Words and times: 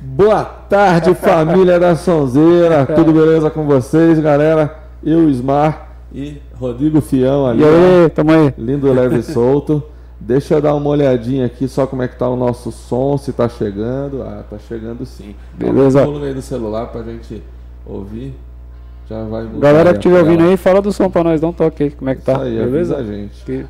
Boa 0.00 0.44
tarde, 0.44 1.14
família 1.16 1.78
da 1.78 1.94
Sonzeira. 1.94 2.86
Tudo 2.86 3.12
beleza 3.12 3.50
com 3.50 3.66
vocês, 3.66 4.18
galera? 4.18 4.74
Eu, 5.04 5.28
Ismar 5.28 5.88
e 6.12 6.40
Rodrigo 6.54 7.00
Fião 7.00 7.46
ali. 7.46 7.62
E 7.62 7.64
aí, 7.64 8.10
tamo 8.10 8.32
aí. 8.32 8.54
Lindo, 8.56 8.92
leve 8.92 9.18
e 9.18 9.22
solto. 9.22 9.82
Deixa 10.18 10.54
eu 10.54 10.60
dar 10.60 10.74
uma 10.74 10.90
olhadinha 10.90 11.46
aqui 11.46 11.66
só 11.66 11.86
como 11.86 12.02
é 12.02 12.08
que 12.08 12.16
tá 12.18 12.28
o 12.28 12.36
nosso 12.36 12.70
som, 12.70 13.16
se 13.16 13.32
tá 13.32 13.48
chegando. 13.48 14.22
Ah, 14.22 14.42
tá 14.48 14.58
chegando 14.58 15.04
sim. 15.06 15.34
Beleza. 15.54 16.04
Volume 16.04 16.26
aí 16.26 16.34
do 16.34 16.42
celular 16.42 16.86
pra 16.88 17.02
gente 17.02 17.42
ouvir. 17.86 18.34
Já 19.08 19.24
vai 19.24 19.44
mudar. 19.44 19.58
Galera 19.60 19.88
aí 19.90 19.92
que 19.94 19.98
estiver 19.98 20.20
ouvindo 20.20 20.44
aí, 20.44 20.56
fala 20.56 20.80
do 20.82 20.92
som 20.92 21.10
pra 21.10 21.24
nós, 21.24 21.40
dá 21.40 21.48
um 21.48 21.52
toque 21.52 21.84
aí, 21.84 21.90
como 21.90 22.10
é 22.10 22.14
que 22.14 22.22
tá. 22.22 22.34
Isso 22.34 22.42
aí, 22.42 22.58
Beleza? 22.58 22.96
avisa 22.96 22.96
a 22.96 23.02
gente. 23.16 23.44
Que- 23.44 23.66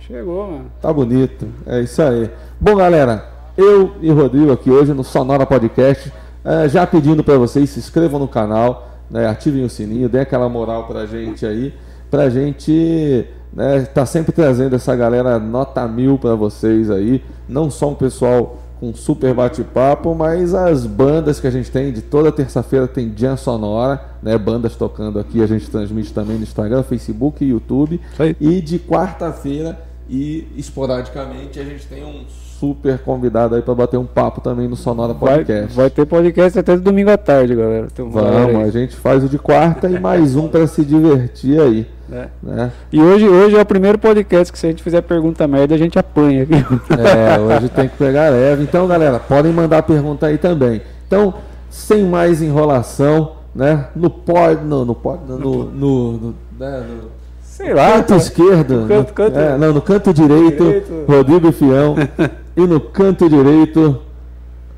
Chegou, 0.00 0.46
mano. 0.50 0.64
Tá 0.80 0.92
bonito, 0.92 1.46
é 1.66 1.80
isso 1.80 2.00
aí. 2.02 2.30
Bom, 2.60 2.76
galera, 2.76 3.24
eu 3.56 3.92
e 4.00 4.10
Rodrigo 4.10 4.52
aqui 4.52 4.70
hoje 4.70 4.92
no 4.92 5.04
Sonora 5.04 5.46
Podcast, 5.46 6.12
eh, 6.44 6.68
já 6.68 6.86
pedindo 6.86 7.22
para 7.22 7.38
vocês 7.38 7.70
se 7.70 7.78
inscrevam 7.78 8.18
no 8.18 8.28
canal, 8.28 8.90
né, 9.10 9.26
ativem 9.26 9.64
o 9.64 9.70
sininho, 9.70 10.08
dêem 10.08 10.22
aquela 10.22 10.48
moral 10.48 10.86
pra 10.86 11.06
gente 11.06 11.46
aí, 11.46 11.72
pra 12.10 12.28
gente 12.28 13.26
né, 13.52 13.82
tá 13.82 14.04
sempre 14.04 14.32
trazendo 14.32 14.74
essa 14.74 14.94
galera 14.96 15.38
nota 15.38 15.86
mil 15.86 16.18
para 16.18 16.34
vocês 16.34 16.90
aí, 16.90 17.22
não 17.48 17.70
só 17.70 17.90
um 17.90 17.94
pessoal 17.94 18.58
com 18.80 18.92
super 18.92 19.32
bate-papo, 19.32 20.14
mas 20.14 20.52
as 20.52 20.84
bandas 20.84 21.38
que 21.38 21.46
a 21.46 21.50
gente 21.50 21.70
tem, 21.70 21.92
de 21.92 22.02
toda 22.02 22.32
terça-feira 22.32 22.88
tem 22.88 23.12
Jam 23.16 23.36
Sonora, 23.36 24.00
né, 24.20 24.36
bandas 24.36 24.74
tocando 24.74 25.18
aqui, 25.20 25.42
a 25.42 25.46
gente 25.46 25.70
transmite 25.70 26.12
também 26.12 26.36
no 26.36 26.42
Instagram, 26.42 26.82
Facebook 26.82 27.44
e 27.44 27.50
YouTube. 27.50 28.00
E 28.40 28.60
de 28.60 28.80
quarta-feira 28.80 29.78
e 30.08 30.48
esporadicamente 30.56 31.58
a 31.60 31.64
gente 31.64 31.86
tem 31.86 32.04
um 32.04 32.24
super 32.58 32.98
convidado 32.98 33.54
aí 33.54 33.62
para 33.62 33.74
bater 33.74 33.96
um 33.98 34.04
papo 34.06 34.40
também 34.40 34.68
no 34.68 34.76
Sonora 34.76 35.12
Vai, 35.12 35.38
Podcast. 35.38 35.74
vai 35.76 35.90
ter 35.90 36.06
podcast 36.06 36.58
até 36.58 36.76
domingo 36.76 37.10
à 37.10 37.16
tarde, 37.16 37.54
galera. 37.54 37.88
Vamos, 37.96 38.56
a 38.64 38.70
gente 38.70 38.96
faz 38.96 39.24
o 39.24 39.28
de 39.28 39.38
quarta 39.38 39.88
e 39.88 39.98
mais 39.98 40.36
um 40.36 40.48
para 40.48 40.66
se 40.66 40.84
divertir 40.84 41.60
aí, 41.60 41.86
É. 42.12 42.26
né? 42.42 42.72
E 42.92 43.00
hoje, 43.00 43.28
hoje 43.28 43.56
é 43.56 43.60
o 43.60 43.66
primeiro 43.66 43.98
podcast 43.98 44.52
que 44.52 44.58
se 44.58 44.66
a 44.66 44.70
gente 44.70 44.82
fizer 44.82 45.00
pergunta 45.02 45.46
merda, 45.48 45.74
a 45.74 45.78
gente 45.78 45.98
apanha 45.98 46.44
aqui. 46.44 46.54
É, 46.54 47.38
hoje 47.40 47.68
tem 47.68 47.88
que 47.88 47.96
pegar 47.96 48.30
leve. 48.30 48.62
Então, 48.62 48.86
galera, 48.86 49.18
podem 49.18 49.52
mandar 49.52 49.82
pergunta 49.82 50.26
aí 50.26 50.38
também. 50.38 50.80
Então, 51.06 51.34
sem 51.68 52.04
mais 52.04 52.40
enrolação, 52.40 53.32
né? 53.54 53.86
No 53.96 54.08
pod, 54.10 54.64
no, 54.64 54.84
no 54.84 54.94
pod, 54.94 55.20
no, 55.28 55.38
no, 55.38 55.64
no, 55.64 56.12
no- 56.12 56.34
né, 56.58 56.82
no 56.88 57.08
Sei 57.42 57.72
lá. 57.72 57.92
canto 57.92 58.14
esquerdo, 58.14 58.80
No 58.82 58.88
canto- 58.88 59.12
canto- 59.12 59.38
é, 59.38 59.56
não, 59.56 59.72
no 59.72 59.80
canto 59.80 60.12
direito, 60.12 60.64
Direito. 60.64 61.04
Rodrigo 61.08 61.52
Fião, 61.52 61.94
e 62.56 62.66
no 62.66 62.80
canto 62.80 63.28
direito, 63.28 64.00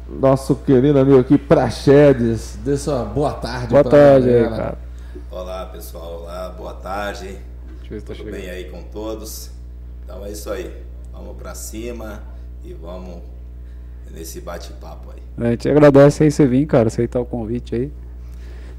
nosso 0.09 0.55
querido 0.55 0.99
amigo 0.99 1.19
aqui, 1.19 1.37
Praxedes. 1.37 2.59
Dê 2.65 2.77
sua 2.77 3.05
boa 3.05 3.35
tarde. 3.35 3.69
Boa 3.69 3.83
pra 3.83 3.91
tarde 3.91 4.31
aí, 4.31 4.49
cara. 4.49 4.79
Olá 5.31 5.67
pessoal, 5.67 6.23
olá, 6.23 6.55
boa 6.57 6.73
tarde. 6.75 7.39
Deixa 7.81 7.85
eu 7.85 7.91
ver 7.91 8.01
se 8.01 8.07
tá 8.07 8.15
Tudo 8.15 8.25
chegando. 8.25 8.41
bem 8.41 8.51
aí 8.51 8.65
com 8.71 8.83
todos? 8.85 9.51
Então 10.05 10.25
é 10.25 10.31
isso 10.33 10.51
aí. 10.51 10.73
Vamos 11.13 11.37
pra 11.37 11.55
cima 11.55 12.23
e 12.65 12.73
vamos 12.73 13.19
nesse 14.11 14.41
bate-papo 14.41 15.11
aí. 15.11 15.23
A 15.47 15.51
gente 15.51 15.69
agradece 15.69 16.23
aí 16.23 16.31
você 16.31 16.47
vir, 16.47 16.67
cara, 16.67 16.89
aceitar 16.89 17.21
o 17.21 17.27
convite 17.27 17.75
aí. 17.75 17.93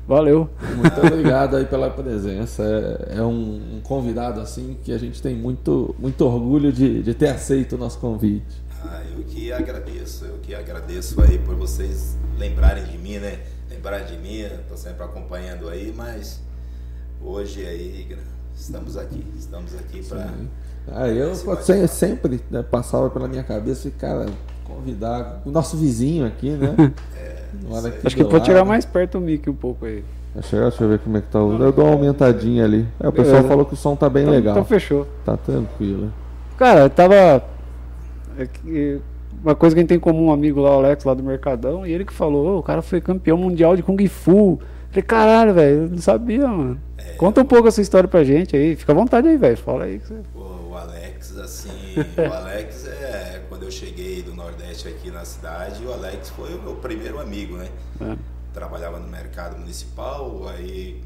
Valeu. 0.07 0.49
Muito 0.75 1.05
obrigado 1.05 1.57
aí 1.57 1.65
pela 1.65 1.89
presença. 1.91 2.63
É, 2.63 3.17
é 3.17 3.21
um, 3.21 3.75
um 3.75 3.81
convidado 3.83 4.39
assim 4.39 4.77
que 4.83 4.91
a 4.91 4.97
gente 4.97 5.21
tem 5.21 5.35
muito, 5.35 5.93
muito 5.99 6.25
orgulho 6.25 6.71
de, 6.71 7.03
de 7.03 7.13
ter 7.13 7.27
aceito 7.27 7.75
o 7.75 7.77
nosso 7.77 7.99
convite. 7.99 8.66
Ah, 8.89 9.01
eu 9.17 9.23
que 9.23 9.51
agradeço, 9.51 10.25
eu 10.25 10.37
que 10.41 10.55
agradeço 10.55 11.21
aí 11.21 11.37
por 11.39 11.55
vocês 11.55 12.17
lembrarem 12.37 12.83
de 12.85 12.97
mim, 12.97 13.17
né? 13.17 13.39
Lembrarem 13.69 14.05
de 14.07 14.17
mim, 14.17 14.37
eu 14.39 14.59
tô 14.69 14.77
sempre 14.77 15.03
acompanhando 15.03 15.67
aí, 15.67 15.93
mas 15.95 16.39
hoje 17.21 17.65
aí 17.65 18.17
estamos 18.55 18.95
aqui, 18.95 19.25
estamos 19.37 19.75
aqui 19.75 20.01
para 20.07 20.29
Ah, 20.89 21.07
eu 21.09 21.31
Esse 21.33 21.43
pô, 21.43 21.51
bate- 21.51 21.65
sem- 21.65 21.87
sempre 21.87 22.39
né, 22.49 22.63
passava 22.63 23.09
pela 23.09 23.27
minha 23.27 23.43
cabeça 23.43 23.87
e, 23.89 23.91
cara, 23.91 24.25
convidar 24.63 25.41
o 25.45 25.51
nosso 25.51 25.75
vizinho 25.75 26.25
aqui, 26.25 26.51
né? 26.51 26.73
Mora 27.67 27.89
aqui 27.89 28.07
Acho 28.07 28.15
que 28.15 28.23
pode 28.23 28.45
chegar 28.45 28.59
lado. 28.59 28.67
mais 28.69 28.85
perto 28.85 29.17
o 29.17 29.21
mic 29.21 29.49
um 29.49 29.53
pouco 29.55 29.85
aí. 29.85 30.03
Deixa 30.33 30.55
eu, 30.55 30.69
deixa 30.69 30.83
eu 30.83 30.89
ver 30.89 30.99
como 30.99 31.17
é 31.17 31.21
que 31.21 31.27
tá 31.27 31.41
o. 31.43 31.61
Eu 31.61 31.71
dou 31.71 31.85
uma 31.85 31.93
aumentadinha 31.93 32.63
ali. 32.63 32.85
É, 32.99 33.07
o 33.07 33.11
pessoal 33.11 33.35
Beleza. 33.37 33.47
falou 33.47 33.65
que 33.65 33.73
o 33.73 33.77
som 33.77 33.95
tá 33.95 34.07
bem 34.09 34.23
Então, 34.23 34.33
legal. 34.35 34.51
então 34.53 34.65
fechou. 34.65 35.07
Tá 35.25 35.35
tranquilo. 35.35 36.13
Cara, 36.57 36.81
eu 36.81 36.89
tava. 36.89 37.43
É 38.37 38.45
que- 38.45 39.01
Uma 39.43 39.53
coisa 39.55 39.75
que 39.75 39.79
a 39.79 39.81
gente 39.81 39.89
tem 39.89 39.97
em 39.97 40.01
comum, 40.01 40.27
um 40.27 40.31
amigo 40.31 40.59
lá, 40.61 40.71
o 40.71 40.79
Alex, 40.79 41.03
lá 41.03 41.13
do 41.13 41.21
Mercadão, 41.21 41.85
e 41.85 41.91
ele 41.91 42.03
que 42.05 42.13
falou: 42.13 42.55
"Ô, 42.55 42.59
o 42.59 42.63
cara 42.63 42.81
foi 42.81 42.99
campeão 43.01 43.37
mundial 43.37 43.75
de 43.75 43.83
Kung 43.83 43.97
Fu. 44.07 44.59
Falei, 44.89 45.03
caralho, 45.03 45.53
velho, 45.53 45.83
eu 45.83 45.89
não 45.89 45.97
sabia, 45.99 46.47
mano. 46.47 46.79
Conta 47.17 47.41
um 47.41 47.45
pouco 47.45 47.67
essa 47.67 47.81
história 47.81 48.07
pra 48.07 48.23
gente 48.23 48.55
aí. 48.55 48.75
Fica 48.75 48.93
à 48.93 48.95
vontade 48.95 49.27
aí, 49.27 49.37
velho. 49.37 49.57
Fala 49.57 49.83
aí. 49.83 49.99
Que 49.99 50.07
você... 50.07 50.21
O 50.35 50.75
Alex, 50.75 51.37
assim, 51.37 51.95
o 52.17 52.33
Alex 52.33 52.87
é. 52.87 53.41
Quando 53.49 53.63
eu 53.63 53.71
cheguei 53.71 54.21
do 54.23 54.33
Nordeste 54.33 54.87
aqui 54.87 55.11
na 55.11 55.23
cidade, 55.25 55.83
o 55.85 55.91
Alex 55.93 56.29
foi 56.29 56.53
o 56.55 56.61
meu 56.61 56.75
primeiro 56.75 57.19
amigo, 57.19 57.57
né? 57.57 57.67
É. 58.01 58.15
Trabalhava 58.53 58.99
no 58.99 59.07
mercado 59.07 59.57
municipal, 59.59 60.47
aí 60.49 61.01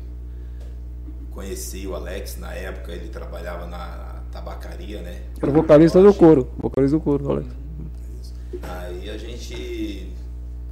conheci 1.32 1.88
o 1.88 1.96
Alex, 1.96 2.38
na 2.38 2.54
época 2.54 2.92
ele 2.92 3.08
trabalhava 3.10 3.66
na 3.68 4.11
tabacaria, 4.32 5.02
né? 5.02 5.22
Era 5.42 5.52
vocalista 5.52 6.02
do 6.02 6.14
coro. 6.14 6.50
Vocalista 6.58 6.98
do 6.98 7.04
coro, 7.04 7.32
Alex. 7.32 7.48
Aí 8.64 9.10
a 9.10 9.18
gente 9.18 10.12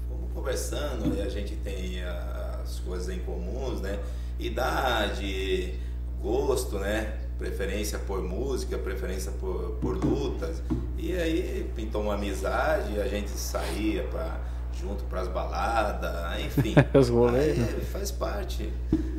fomos 0.08 0.32
conversando, 0.34 1.16
e 1.16 1.22
a 1.22 1.30
gente 1.30 1.56
tem 1.58 2.04
as 2.04 2.80
coisas 2.80 3.10
em 3.10 3.20
comuns, 3.20 3.82
né? 3.82 4.00
Idade, 4.40 5.74
gosto, 6.22 6.78
né? 6.80 7.18
Preferência 7.38 7.98
por 8.00 8.22
música, 8.22 8.78
preferência 8.78 9.32
por, 9.34 9.78
por 9.82 9.98
lutas. 9.98 10.62
E 10.98 11.14
aí 11.14 11.70
pintou 11.76 12.02
uma 12.02 12.16
amizade, 12.16 13.00
a 13.00 13.08
gente 13.08 13.30
saía 13.30 14.04
pra, 14.04 14.40
junto 14.80 15.04
pras 15.06 15.28
baladas, 15.28 16.40
enfim. 16.46 16.76
Os 16.98 17.10
rolês, 17.10 17.58
né? 17.58 17.74
Aí 17.78 17.86
faz 17.86 18.12
parte. 18.12 18.72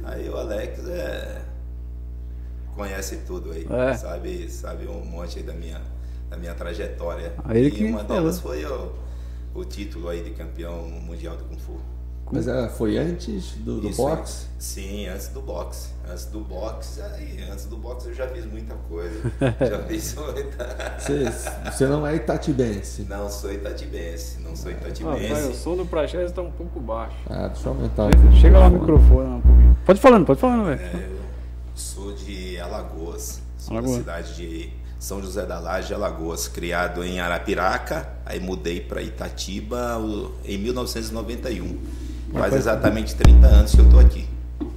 Aí 0.04 0.28
o 0.28 0.36
Alex 0.36 0.86
é, 0.86 1.42
conhece 2.80 3.16
tudo 3.26 3.52
aí, 3.52 3.66
É. 3.70 3.94
sabe, 3.94 4.50
sabe 4.50 4.86
um 4.86 5.04
monte 5.04 5.38
aí 5.38 5.44
da 5.44 5.52
minha, 5.52 5.80
da 6.28 6.36
minha 6.36 6.54
trajetória. 6.54 7.32
Aí 7.44 7.66
e 7.66 7.70
que 7.70 7.84
uma 7.84 8.00
falou. 8.00 8.16
delas 8.16 8.40
foi 8.40 8.64
o, 8.64 8.92
o 9.54 9.64
título 9.64 10.08
aí 10.08 10.22
de 10.22 10.30
campeão 10.30 10.82
mundial 10.82 11.36
do 11.36 11.44
Kung 11.44 11.58
Fu. 11.58 11.76
Mas 12.32 12.46
é, 12.46 12.68
foi 12.68 12.96
antes 12.96 13.54
do, 13.56 13.80
do 13.80 13.88
Isso 13.88 14.00
boxe? 14.02 14.46
Sim, 14.56 15.08
antes 15.08 15.28
do 15.28 15.40
boxe. 15.42 15.88
Antes 16.08 16.26
do 16.26 16.38
boxe, 16.40 17.02
aí, 17.02 17.44
antes 17.50 17.64
do 17.66 17.76
boxe 17.76 18.06
eu 18.08 18.14
já 18.14 18.28
fiz 18.28 18.44
muita 18.46 18.72
coisa. 18.88 19.20
já 19.68 19.78
fiz 19.82 20.14
muita. 20.14 20.96
Você, 20.96 21.24
você 21.68 21.86
não 21.88 22.06
é 22.06 22.14
itatibense. 22.14 23.02
Não 23.08 23.28
sou 23.28 23.52
itatibense, 23.52 24.40
não 24.42 24.54
sou 24.54 24.70
Ah, 24.70 24.74
pai, 24.76 24.90
o 24.90 24.94
itatibense. 24.94 25.54
som 25.58 25.76
do 25.76 25.84
Praxedes 25.84 26.30
tá 26.30 26.40
um 26.40 26.52
pouco 26.52 26.78
baixo. 26.78 27.16
Ah, 27.28 27.48
deixa 27.48 27.68
eu 27.68 27.72
aumentar. 27.72 28.08
Chega, 28.12 28.32
chega 28.36 28.58
lá 28.60 28.68
o 28.68 28.70
microfone 28.70 29.28
um 29.28 29.40
pouquinho. 29.40 29.78
Pode 29.84 30.00
falando, 30.00 30.24
pode 30.26 30.40
falando, 30.40 30.64
velho. 30.66 30.80
É, 30.80 31.08
eu 31.16 31.19
sou 31.80 32.12
de 32.12 32.58
Alagoas, 32.60 33.40
sou 33.58 33.76
Alagoas. 33.76 34.04
da 34.04 34.22
cidade 34.22 34.36
de 34.36 34.70
São 34.98 35.22
José 35.22 35.46
da 35.46 35.58
Laje, 35.58 35.94
Alagoas, 35.94 36.46
criado 36.46 37.02
em 37.02 37.20
Arapiraca, 37.20 38.08
aí 38.26 38.38
mudei 38.38 38.80
para 38.80 39.02
Itatiba 39.02 39.98
em 40.44 40.58
1991. 40.58 41.78
Faz 42.32 42.54
exatamente 42.54 43.14
30 43.16 43.46
anos 43.46 43.74
que 43.74 43.80
eu 43.80 43.90
tô 43.90 43.98
aqui. 43.98 44.28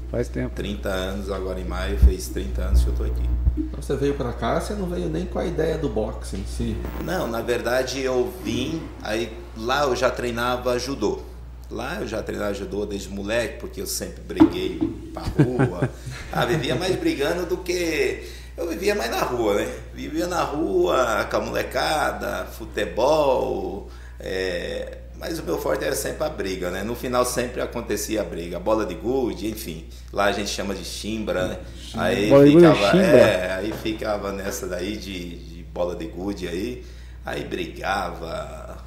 Faz 0.10 0.28
tempo. 0.28 0.56
30 0.56 0.90
anos, 0.90 1.32
agora 1.32 1.60
em 1.60 1.66
maio 1.66 1.98
fez 2.00 2.28
30 2.30 2.62
anos 2.62 2.84
que 2.84 2.88
eu 2.88 2.96
tô 2.96 3.04
aqui. 3.04 3.30
Então 3.58 3.82
você 3.82 3.96
veio 3.96 4.16
pra 4.16 4.32
cá, 4.34 4.60
você 4.60 4.74
não 4.74 4.88
veio 4.88 5.10
nem 5.10 5.26
com 5.26 5.38
a 5.38 5.46
ideia 5.46 5.78
do 5.78 5.90
boxe 5.90 6.38
em 6.38 6.46
si. 6.46 6.78
Não, 7.04 7.28
na 7.28 7.42
verdade 7.42 8.00
eu 8.00 8.32
vim, 8.44 8.82
aí 9.04 9.38
lá 9.58 9.84
eu 9.84 9.96
já 9.96 10.10
treinava 10.10 10.80
judô. 10.80 11.20
Lá 11.72 12.00
eu 12.02 12.08
já 12.08 12.22
treinava 12.22 12.54
judô 12.54 12.86
desde 12.86 13.10
moleque, 13.10 13.60
porque 13.60 13.82
eu 13.82 13.88
sempre 13.88 14.22
briguei 14.22 14.80
pra 15.14 15.24
rua. 15.24 15.90
Ah, 16.32 16.46
vivia 16.46 16.76
mais 16.76 16.96
brigando 16.96 17.46
do 17.46 17.58
que. 17.58 18.24
Eu 18.58 18.68
vivia 18.68 18.96
mais 18.96 19.10
na 19.12 19.22
rua, 19.22 19.56
né? 19.56 19.72
Vivia 19.94 20.26
na 20.28 20.42
rua, 20.44 21.28
com 21.30 21.38
a 21.38 21.40
molecada, 21.42 22.46
futebol. 22.46 23.90
é, 24.20 24.98
Mas 25.20 25.38
o 25.40 25.44
meu 25.44 25.58
forte 25.60 25.84
era 25.86 25.96
sempre 25.96 26.24
a 26.26 26.30
briga, 26.30 26.72
né? 26.72 26.84
No 26.84 26.96
final 26.96 27.24
sempre 27.26 27.62
acontecia 27.62 28.22
a 28.22 28.24
briga, 28.26 28.60
bola 28.60 28.86
de 28.86 28.96
gude, 28.96 29.48
enfim. 29.48 29.88
Lá 30.12 30.26
a 30.26 30.32
gente 30.32 30.50
chama 30.50 30.74
de 30.76 30.84
chimbra, 30.84 31.48
né? 31.48 31.60
Aí 31.94 32.30
Bola 32.30 32.48
é 32.48 32.52
ficava, 32.52 32.98
é, 32.98 33.52
aí 33.54 33.74
ficava 33.74 34.32
nessa 34.32 34.68
daí 34.68 34.98
de, 34.98 35.38
de 35.38 35.64
bola 35.64 35.96
de 35.96 36.08
gude 36.08 36.48
aí, 36.48 36.84
aí 37.26 37.44
brigava. 37.44 38.78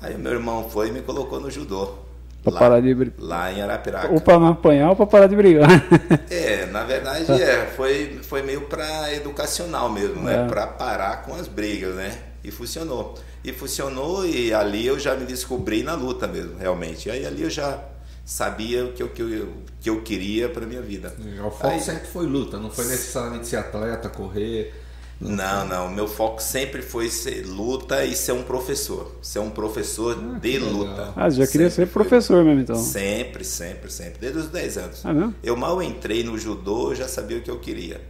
Aí 0.00 0.16
meu 0.18 0.32
irmão 0.32 0.68
foi 0.68 0.88
e 0.88 0.92
me 0.92 1.02
colocou 1.02 1.40
no 1.40 1.50
judô. 1.50 2.07
Pra 2.50 2.60
lá, 2.60 2.60
parar 2.60 2.80
de 2.80 2.94
brigar. 2.94 3.14
lá 3.18 3.52
em 3.52 3.62
Arapiraca. 3.62 4.12
Ou 4.12 4.20
pra 4.20 4.38
não 4.38 4.48
apanhar 4.48 4.90
ou 4.90 4.96
pra 4.96 5.06
parar 5.06 5.26
de 5.26 5.36
brigar. 5.36 5.68
É, 6.30 6.66
na 6.66 6.84
verdade 6.84 7.30
é, 7.40 7.66
foi, 7.74 8.18
foi 8.22 8.42
meio 8.42 8.62
pra 8.62 9.12
educacional 9.14 9.88
mesmo, 9.88 10.22
né? 10.22 10.44
É. 10.44 10.46
Pra 10.46 10.66
parar 10.66 11.22
com 11.22 11.34
as 11.34 11.48
brigas, 11.48 11.94
né? 11.94 12.16
E 12.44 12.50
funcionou. 12.50 13.14
E 13.42 13.52
funcionou 13.52 14.26
e 14.26 14.52
ali 14.52 14.86
eu 14.86 14.98
já 14.98 15.14
me 15.14 15.24
descobri 15.24 15.82
na 15.82 15.94
luta 15.94 16.26
mesmo, 16.26 16.58
realmente. 16.58 17.10
Aí 17.10 17.26
ali 17.26 17.42
eu 17.42 17.50
já 17.50 17.82
sabia 18.24 18.84
o 18.84 18.92
que 18.92 19.02
eu, 19.02 19.08
que 19.08 19.22
eu, 19.22 19.48
que 19.80 19.90
eu 19.90 20.02
queria 20.02 20.48
para 20.48 20.66
minha 20.66 20.82
vida. 20.82 21.14
O 21.40 21.50
foco 21.50 21.66
Aí, 21.66 21.80
sempre 21.80 22.06
foi 22.06 22.26
luta, 22.26 22.58
não 22.58 22.70
foi 22.70 22.84
necessariamente 22.84 23.46
ser 23.46 23.56
atleta, 23.56 24.08
correr. 24.10 24.74
Não, 25.20 25.66
não. 25.66 25.90
Meu 25.90 26.06
foco 26.06 26.40
sempre 26.40 26.80
foi 26.80 27.08
ser 27.08 27.44
luta 27.44 28.04
e 28.04 28.14
ser 28.14 28.32
um 28.32 28.42
professor. 28.42 29.16
Ser 29.20 29.40
um 29.40 29.50
professor 29.50 30.16
ah, 30.18 30.38
de 30.38 30.58
luta. 30.58 31.12
Ah, 31.16 31.28
já 31.28 31.46
queria 31.46 31.70
sempre 31.70 31.86
ser 31.86 31.92
professor 31.92 32.44
mesmo, 32.44 32.60
então? 32.60 32.76
Sempre, 32.76 33.44
sempre, 33.44 33.90
sempre. 33.90 34.18
Desde 34.20 34.38
os 34.38 34.48
10 34.48 34.78
anos. 34.78 35.00
Ah, 35.04 35.12
não? 35.12 35.34
Eu 35.42 35.56
mal 35.56 35.82
entrei 35.82 36.22
no 36.22 36.38
judô, 36.38 36.90
eu 36.90 36.94
já 36.94 37.08
sabia 37.08 37.38
o 37.38 37.42
que 37.42 37.50
eu 37.50 37.58
queria. 37.58 38.00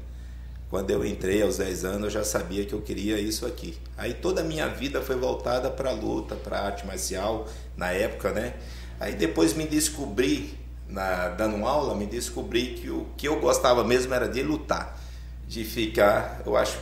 Quando 0.71 0.91
eu 0.91 1.03
entrei 1.03 1.41
aos 1.41 1.57
10 1.57 1.85
anos, 1.87 2.05
eu 2.05 2.11
já 2.11 2.25
sabia 2.25 2.67
que 2.67 2.75
eu 2.75 2.83
queria 2.83 3.19
isso 3.19 3.47
aqui. 3.47 3.79
Aí 3.97 4.13
toda 4.13 4.43
a 4.43 4.45
minha 4.45 4.69
vida 4.69 5.01
foi 5.01 5.17
voltada 5.17 5.71
para 5.71 5.89
a 5.89 5.95
luta, 5.95 6.35
para 6.35 6.61
arte 6.61 6.87
marcial, 6.87 7.49
na 7.75 7.91
época, 7.91 8.33
né? 8.33 8.53
Aí 9.01 9.15
depois 9.15 9.55
me 9.55 9.67
descobri, 9.67 10.59
na, 10.87 11.29
dando 11.29 11.65
aula, 11.65 11.95
me 11.95 12.05
descobri 12.05 12.75
que 12.75 12.91
o 12.91 13.07
que 13.17 13.27
eu 13.27 13.41
gostava 13.41 13.83
mesmo 13.83 14.13
era 14.13 14.29
de 14.29 14.43
lutar, 14.43 15.01
de 15.47 15.65
ficar, 15.65 16.43
eu 16.45 16.55
acho. 16.55 16.77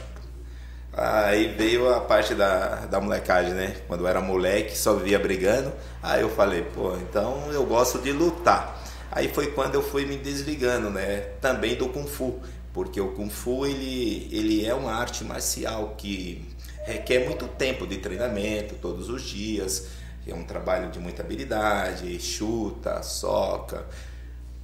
Aí 0.96 1.48
veio 1.48 1.92
a 1.92 2.00
parte 2.00 2.34
da, 2.34 2.86
da 2.86 3.00
molecagem, 3.00 3.52
né? 3.52 3.76
Quando 3.86 4.00
eu 4.00 4.08
era 4.08 4.20
moleque, 4.20 4.76
só 4.76 4.94
via 4.94 5.18
brigando. 5.18 5.72
Aí 6.02 6.22
eu 6.22 6.30
falei, 6.30 6.62
pô, 6.62 6.96
então 6.96 7.52
eu 7.52 7.64
gosto 7.66 7.98
de 7.98 8.12
lutar. 8.12 8.82
Aí 9.12 9.28
foi 9.28 9.48
quando 9.48 9.74
eu 9.74 9.82
fui 9.82 10.06
me 10.06 10.16
desligando, 10.16 10.88
né? 10.90 11.20
Também 11.40 11.76
do 11.76 11.88
Kung 11.88 12.06
Fu, 12.06 12.40
porque 12.72 13.00
o 13.00 13.12
Kung 13.12 13.28
Fu 13.28 13.66
ele, 13.66 14.28
ele 14.32 14.64
é 14.64 14.74
uma 14.74 14.92
arte 14.94 15.22
marcial 15.22 15.94
que 15.98 16.48
requer 16.86 17.26
muito 17.26 17.46
tempo 17.46 17.86
de 17.86 17.98
treinamento 17.98 18.74
todos 18.76 19.10
os 19.10 19.22
dias 19.22 19.86
é 20.30 20.34
um 20.34 20.44
trabalho 20.44 20.90
de 20.90 20.98
muita 20.98 21.22
habilidade, 21.22 22.18
chuta, 22.20 23.02
soca. 23.02 23.86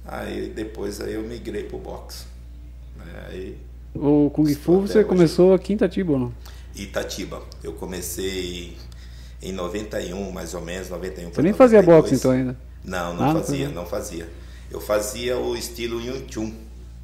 Aí 0.05 0.49
depois 0.49 0.99
aí 0.99 1.13
eu 1.13 1.21
migrei 1.21 1.63
pro 1.63 1.77
boxe. 1.77 2.25
Né? 2.97 3.27
Aí, 3.29 3.57
o 3.95 4.29
Kung 4.33 4.53
Fu 4.55 4.81
você 4.81 4.99
hoje. 4.99 5.07
começou 5.07 5.53
aqui 5.53 5.73
em 5.73 5.75
Itatiba 5.75 6.13
ou 6.13 6.19
não? 6.19 6.33
Itatiba. 6.75 7.41
Eu 7.63 7.73
comecei 7.73 8.75
em 9.41 9.51
91, 9.51 10.31
mais 10.31 10.53
ou 10.53 10.61
menos, 10.61 10.89
91 10.89 11.31
Você 11.31 11.41
nem 11.41 11.51
92. 11.51 11.57
fazia 11.57 11.81
boxe 11.81 12.15
então 12.15 12.31
ainda? 12.31 12.57
Não, 12.83 13.13
não 13.13 13.29
ah, 13.29 13.33
fazia, 13.33 13.69
não 13.69 13.85
fazia. 13.85 14.29
Eu 14.71 14.81
fazia 14.81 15.37
o 15.37 15.55
estilo 15.55 16.01
Yun 16.01 16.23
Chun, 16.29 16.53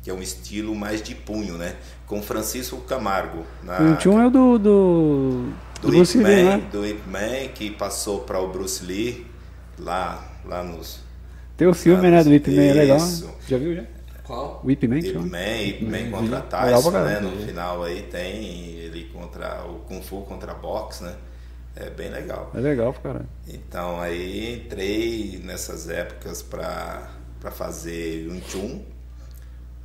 que 0.03 0.09
é 0.09 0.13
um 0.13 0.21
estilo 0.21 0.73
mais 0.75 1.01
de 1.01 1.13
punho, 1.15 1.57
né? 1.57 1.75
Com 2.07 2.21
Francisco 2.21 2.77
Camargo. 2.77 3.45
Na... 3.63 3.77
Yun 3.77 3.99
Chun 3.99 4.19
é 4.19 4.27
o 4.27 4.29
do, 4.29 4.57
do 4.57 5.53
do 5.81 5.87
Bruce 5.87 6.17
Ip 6.17 6.23
Man, 6.23 6.29
Lee, 6.29 6.43
né? 6.43 6.69
do 6.71 6.85
Ip 6.85 7.01
Man 7.07 7.47
que 7.53 7.71
passou 7.71 8.19
para 8.19 8.39
o 8.39 8.49
Bruce 8.49 8.85
Lee 8.85 9.25
lá, 9.77 10.23
lá 10.45 10.63
nos. 10.63 10.99
Tem 11.55 11.67
o 11.67 11.73
filme, 11.73 12.09
né, 12.09 12.23
do 12.23 12.33
Ip 12.33 12.49
Man, 12.49 12.61
é 12.61 12.73
legal. 12.73 12.99
Já 13.47 13.57
viu 13.57 13.75
já? 13.75 13.83
Qual? 14.29 14.61
O 14.63 14.69
Ip 14.69 14.87
Man, 14.87 14.99
Ip 14.99 15.17
Man, 15.17 15.57
Ip 15.57 15.85
Man 15.85 16.11
contra 16.11 16.41
Tyson, 16.41 16.91
né? 16.91 17.19
No 17.19 17.31
final 17.31 17.83
aí 17.83 18.03
tem 18.03 18.75
ele 18.75 19.05
contra 19.05 19.65
o 19.65 19.79
Kung 19.87 20.03
Fu 20.03 20.21
contra 20.21 20.53
boxe, 20.53 21.03
né? 21.03 21.15
É 21.75 21.89
bem 21.89 22.11
legal. 22.11 22.51
É 22.53 22.59
legal, 22.59 22.93
cara. 22.93 23.25
Então 23.47 23.99
aí 23.99 24.53
entrei 24.53 25.41
nessas 25.43 25.89
épocas 25.89 26.43
para 26.43 27.09
fazer 27.49 28.29
um 28.29 28.39
Chun 28.39 28.83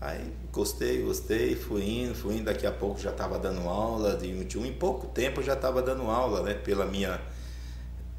Aí 0.04 0.30
gostei, 0.52 1.00
gostei, 1.00 1.56
fui 1.56 2.02
indo, 2.02 2.14
fui 2.14 2.34
indo, 2.34 2.44
daqui 2.44 2.66
a 2.66 2.70
pouco 2.70 3.00
já 3.00 3.08
estava 3.08 3.38
dando 3.38 3.66
aula 3.66 4.14
de 4.18 4.58
um 4.58 4.66
em 4.66 4.72
pouco 4.74 5.06
tempo 5.06 5.42
já 5.42 5.54
estava 5.54 5.80
dando 5.80 6.02
aula, 6.02 6.42
né? 6.42 6.52
Pela 6.52 6.84
minha, 6.84 7.18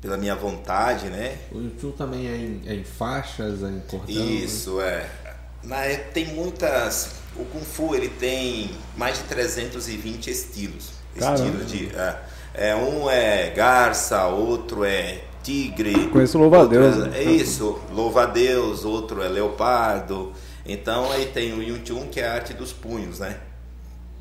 pela 0.01 0.17
minha 0.17 0.35
vontade, 0.35 1.05
né? 1.09 1.37
O 1.51 1.59
YouTube 1.59 1.95
também 1.95 2.27
é 2.27 2.35
em, 2.35 2.61
é 2.65 2.73
em 2.73 2.83
faixas, 2.83 3.61
é 3.61 3.67
em 3.67 3.79
cordão? 3.81 4.15
Né? 4.15 4.21
Isso, 4.23 4.77
né? 4.77 4.87
é. 4.87 5.24
Na, 5.65 5.81
tem 6.13 6.27
muitas. 6.27 7.15
O 7.35 7.43
Kung 7.45 7.63
Fu 7.63 7.95
ele 7.95 8.09
tem 8.09 8.71
mais 8.95 9.17
de 9.17 9.23
320 9.25 10.29
estilos. 10.29 10.91
Caramba. 11.17 11.35
Estilos 11.35 11.71
de. 11.71 11.95
É, 11.95 12.19
é, 12.53 12.75
um 12.75 13.09
é 13.09 13.49
garça, 13.49 14.27
outro 14.27 14.83
é 14.85 15.21
tigre. 15.43 16.07
Conheço 16.07 16.37
louva-a-Deus. 16.37 16.95
É, 16.95 17.09
né? 17.09 17.17
é 17.19 17.23
isso, 17.23 17.79
louva-a-Deus, 17.91 18.85
outro 18.85 19.21
é 19.21 19.27
leopardo. 19.27 20.31
Então 20.65 21.11
aí 21.11 21.27
tem 21.27 21.53
o 21.53 21.61
Yun 21.61 22.07
que 22.07 22.19
é 22.19 22.27
a 22.27 22.33
arte 22.33 22.53
dos 22.53 22.73
punhos, 22.73 23.19
né? 23.19 23.39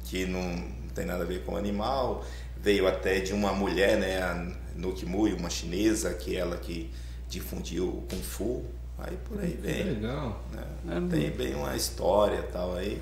Que 0.05 0.27
não 0.27 0.63
tem 0.95 1.07
nada 1.07 1.25
a 1.25 1.27
ver 1.27 1.45
com 1.45 1.57
animal. 1.57 2.25
Veio 2.57 2.87
até 2.87 3.21
de 3.21 3.33
uma 3.33 3.53
mulher, 3.53 3.97
né? 3.99 4.23
A 4.23 4.47
Nuki 4.77 5.07
Mui, 5.07 5.33
uma 5.33 5.49
chinesa, 5.49 6.13
que 6.13 6.37
é 6.37 6.41
ela 6.41 6.57
que 6.57 6.91
difundiu 7.29 7.89
o 7.89 8.03
Kung 8.09 8.23
Fu. 8.23 8.65
Aí 8.99 9.17
por 9.29 9.41
aí 9.41 9.59
vem. 9.61 9.75
Que 9.75 9.83
legal. 9.91 10.41
Né? 10.53 10.63
É, 10.97 11.11
tem 11.11 11.31
bem 11.31 11.55
uma 11.55 11.75
história 11.77 12.43
tal 12.53 12.77
aí. 12.77 13.01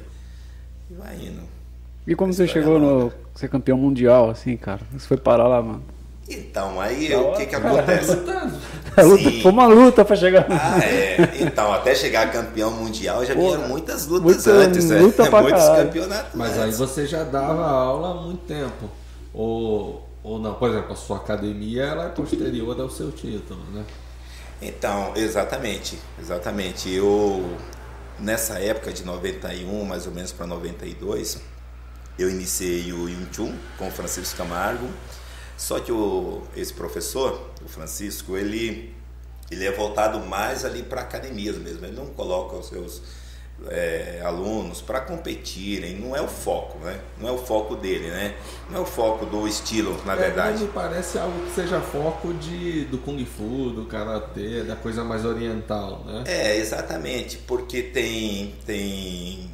E 0.90 0.94
vai 0.94 1.14
indo. 1.16 1.42
E 2.06 2.14
como 2.14 2.32
você 2.32 2.48
chegou 2.48 2.78
no 2.78 3.12
ser 3.34 3.48
campeão 3.48 3.78
mundial, 3.78 4.30
assim, 4.30 4.56
cara? 4.56 4.80
Você 4.92 5.06
foi 5.06 5.16
parar 5.16 5.46
lá, 5.46 5.62
mano? 5.62 5.82
Então, 6.28 6.80
aí 6.80 7.14
o 7.14 7.32
que 7.32 7.46
que 7.46 7.54
acontece? 7.54 8.16
É, 8.94 9.02
luta, 9.02 9.30
foi 9.40 9.50
uma 9.50 9.66
luta 9.66 10.04
para 10.04 10.14
chegar. 10.16 10.46
Ah, 10.50 10.78
é. 10.84 11.16
Então, 11.40 11.72
até 11.72 11.94
chegar 11.94 12.30
campeão 12.30 12.70
mundial 12.70 13.24
já 13.24 13.32
vieram 13.32 13.66
muitas 13.66 14.06
lutas 14.06 14.44
muita, 14.44 14.50
antes, 14.50 14.90
né? 14.90 15.00
Luta 15.00 15.24
pra 15.30 15.40
Muitos 15.40 15.62
caralho. 15.62 15.86
campeonatos. 15.86 16.30
Mas 16.34 16.50
antes. 16.50 16.60
aí 16.62 16.72
você 16.72 17.06
já 17.06 17.24
dava 17.24 17.64
aula 17.70 18.10
há 18.10 18.22
muito 18.22 18.44
tempo. 18.44 18.90
Ou, 19.32 20.06
ou 20.22 20.38
não, 20.38 20.52
por 20.52 20.68
exemplo, 20.68 20.92
a 20.92 20.96
sua 20.96 21.16
academia 21.16 21.84
ela 21.84 22.04
é 22.04 22.08
posterior 22.10 22.78
ao 22.78 22.90
seu 22.90 23.10
título, 23.10 23.60
né? 23.72 23.82
Então, 24.62 25.12
exatamente, 25.17 25.99
exatamente. 26.19 26.91
Eu 26.91 27.59
nessa 28.19 28.59
época 28.59 28.93
de 28.93 29.05
91, 29.05 29.85
mais 29.85 30.06
ou 30.06 30.12
menos 30.12 30.32
para 30.32 30.47
92, 30.47 31.41
eu 32.19 32.31
iniciei 32.31 32.93
o 32.93 33.09
Yun 33.09 33.26
Chun 33.32 33.59
com 33.76 33.88
o 33.88 33.91
Francisco 33.91 34.37
Camargo 34.37 34.88
só 35.62 35.79
que 35.79 35.93
o, 35.93 36.43
esse 36.56 36.73
professor, 36.75 37.50
o 37.64 37.69
Francisco, 37.69 38.37
ele, 38.37 38.93
ele 39.49 39.64
é 39.64 39.70
voltado 39.70 40.19
mais 40.19 40.64
ali 40.64 40.82
para 40.82 41.03
academias 41.03 41.56
mesmo. 41.56 41.87
Ele 41.87 41.94
não 41.94 42.06
coloca 42.06 42.56
os 42.56 42.67
seus 42.67 43.00
é, 43.69 44.20
alunos 44.25 44.81
para 44.81 45.00
competirem, 45.00 45.97
não 45.97 46.17
é 46.17 46.20
o 46.20 46.29
foco, 46.29 46.79
né? 46.79 46.99
Não 47.19 47.29
é 47.29 47.32
o 47.32 47.38
foco 47.38 47.76
dele, 47.76 48.09
né? 48.09 48.35
Não 48.70 48.79
é 48.79 48.82
o 48.82 48.87
foco 48.87 49.26
do 49.26 49.47
estilo, 49.47 50.00
na 50.05 50.14
é, 50.14 50.17
verdade. 50.17 50.64
Não 50.64 50.73
parece 50.73 51.19
algo 51.19 51.38
que 51.47 51.55
seja 51.55 51.81
foco 51.81 52.32
de, 52.35 52.85
do 52.87 52.99
Kung 52.99 53.25
Fu, 53.25 53.70
do 53.70 53.87
Karatê, 53.87 54.62
da 54.62 54.76
coisa 54.76 55.05
mais 55.05 55.25
oriental, 55.25 56.04
né? 56.04 56.25
É, 56.26 56.57
exatamente, 56.57 57.38
porque 57.38 57.83
tem, 57.83 58.54
tem 58.66 59.50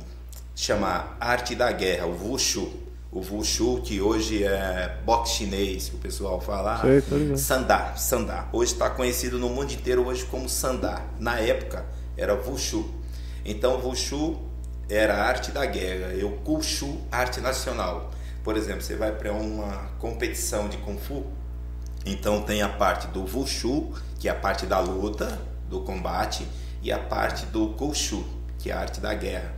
chama 0.54 1.16
arte 1.20 1.54
da 1.54 1.70
guerra, 1.70 2.06
o 2.06 2.30
Wushu, 2.30 2.72
o 3.10 3.20
Wushu, 3.20 3.80
que 3.82 4.00
hoje 4.00 4.44
é 4.44 4.96
boxe 5.04 5.38
chinês, 5.38 5.88
que 5.88 5.96
o 5.96 5.98
pessoal 5.98 6.40
fala, 6.40 6.80
Sei, 6.80 7.36
Sandá, 7.36 7.94
Sandá. 7.96 8.48
Hoje 8.52 8.72
está 8.72 8.90
conhecido 8.90 9.38
no 9.38 9.48
mundo 9.48 9.72
inteiro 9.72 10.06
hoje 10.06 10.24
como 10.26 10.48
Sandá. 10.48 11.02
Na 11.18 11.38
época 11.38 11.86
era 12.16 12.34
Wushu. 12.34 12.97
Então 13.50 13.80
Wushu 13.80 14.38
era 14.90 15.14
a 15.14 15.24
arte 15.24 15.50
da 15.50 15.64
guerra, 15.64 16.12
e 16.12 16.22
o 16.22 16.32
Kushu, 16.38 17.00
arte 17.10 17.40
nacional. 17.40 18.10
Por 18.44 18.56
exemplo, 18.56 18.82
você 18.82 18.94
vai 18.94 19.10
para 19.10 19.32
uma 19.32 19.90
competição 19.98 20.68
de 20.68 20.76
Kung 20.76 20.98
Fu, 20.98 21.26
então 22.04 22.42
tem 22.42 22.60
a 22.60 22.68
parte 22.68 23.06
do 23.08 23.20
Wushu, 23.20 23.90
que 24.18 24.28
é 24.28 24.30
a 24.30 24.34
parte 24.34 24.66
da 24.66 24.78
luta, 24.80 25.40
do 25.68 25.80
combate, 25.80 26.46
e 26.82 26.92
a 26.92 26.98
parte 26.98 27.46
do 27.46 27.68
Kushu, 27.70 28.22
que 28.58 28.70
é 28.70 28.74
a 28.74 28.80
arte 28.80 29.00
da 29.00 29.14
guerra 29.14 29.54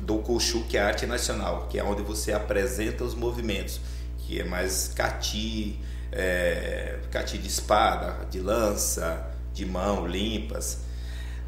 do 0.00 0.18
Koshu, 0.18 0.64
que 0.64 0.78
é 0.78 0.80
a 0.80 0.86
arte 0.86 1.04
nacional, 1.06 1.66
que 1.68 1.78
é 1.78 1.84
onde 1.84 2.02
você 2.02 2.32
apresenta 2.32 3.04
os 3.04 3.14
movimentos, 3.14 3.80
que 4.16 4.40
é 4.40 4.44
mais 4.44 4.88
cati, 4.94 5.78
é, 6.10 6.98
cati 7.10 7.36
de 7.36 7.48
espada, 7.48 8.24
de 8.30 8.40
lança, 8.40 9.26
de 9.52 9.66
mão, 9.66 10.06
limpas. 10.06 10.78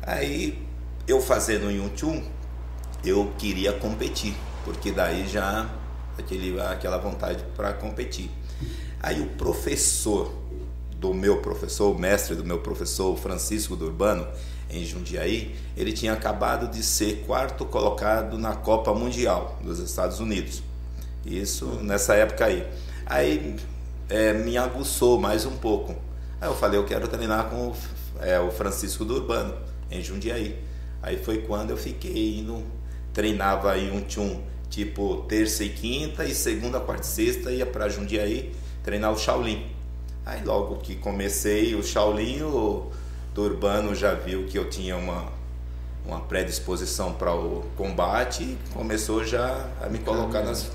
Aí 0.02 0.69
eu 1.07 1.21
fazendo 1.21 1.71
Chun, 1.97 2.23
eu 3.04 3.33
queria 3.38 3.73
competir, 3.73 4.35
porque 4.64 4.90
daí 4.90 5.26
já 5.26 5.69
aquele, 6.19 6.61
aquela 6.61 6.99
vontade 6.99 7.45
para 7.57 7.73
competir. 7.73 8.30
Aí 9.00 9.21
o 9.21 9.26
professor 9.26 10.33
do 10.97 11.14
meu 11.14 11.38
professor, 11.38 11.95
o 11.95 11.99
mestre 11.99 12.37
do 12.37 12.45
meu 12.45 12.59
professor, 12.59 13.16
Francisco 13.16 13.75
do 13.75 13.87
Urbano, 13.87 14.26
em 14.69 14.85
Jundiaí, 14.85 15.57
ele 15.76 15.92
tinha 15.92 16.12
acabado 16.12 16.71
de 16.71 16.83
ser 16.83 17.25
quarto 17.26 17.64
colocado 17.64 18.38
na 18.38 18.54
Copa 18.54 18.95
Mundial 18.95 19.59
dos 19.62 19.78
Estados 19.80 20.21
Unidos. 20.21 20.62
Isso 21.25 21.66
nessa 21.83 22.14
época 22.14 22.45
aí. 22.45 22.66
Aí 23.07 23.57
é, 24.09 24.33
me 24.33 24.57
aguçou 24.57 25.19
mais 25.19 25.45
um 25.45 25.57
pouco. 25.57 25.95
Aí 26.40 26.49
eu 26.49 26.54
falei, 26.54 26.78
eu 26.78 26.85
quero 26.85 27.09
treinar 27.09 27.49
com 27.49 27.69
o, 27.69 27.76
é, 28.21 28.38
o 28.38 28.50
Francisco 28.50 29.04
do 29.04 29.14
Urbano, 29.14 29.54
em 29.90 30.02
Jundiaí. 30.02 30.69
Aí 31.02 31.16
foi 31.16 31.38
quando 31.38 31.71
eu 31.71 31.76
fiquei 31.76 32.38
indo, 32.38 32.62
treinava 33.12 33.73
aí 33.73 33.90
um 33.90 34.02
tchum, 34.02 34.40
tipo 34.69 35.25
terça 35.28 35.64
e 35.64 35.71
quinta, 35.71 36.25
e 36.25 36.35
segunda, 36.35 36.78
quarta 36.80 37.02
e 37.02 37.07
sexta 37.07 37.50
ia 37.50 37.66
para 37.66 37.88
Jundiaí 37.88 38.54
treinar 38.83 39.12
o 39.12 39.19
Shaolin. 39.19 39.66
Aí 40.25 40.45
logo 40.45 40.76
que 40.76 40.97
comecei 40.97 41.75
o 41.75 41.83
Shaolin, 41.83 42.42
o 42.42 42.90
Turbano 43.35 43.95
já 43.95 44.14
viu 44.14 44.47
que 44.47 44.59
eu 44.59 44.69
tinha 44.69 44.97
uma, 44.97 45.26
uma 46.04 46.21
predisposição 46.21 47.12
para 47.14 47.35
o 47.35 47.64
combate 47.76 48.42
e 48.42 48.59
começou 48.73 49.25
já 49.25 49.69
a 49.80 49.88
me 49.88 49.99
colocar 49.99 50.42
nas, 50.42 50.71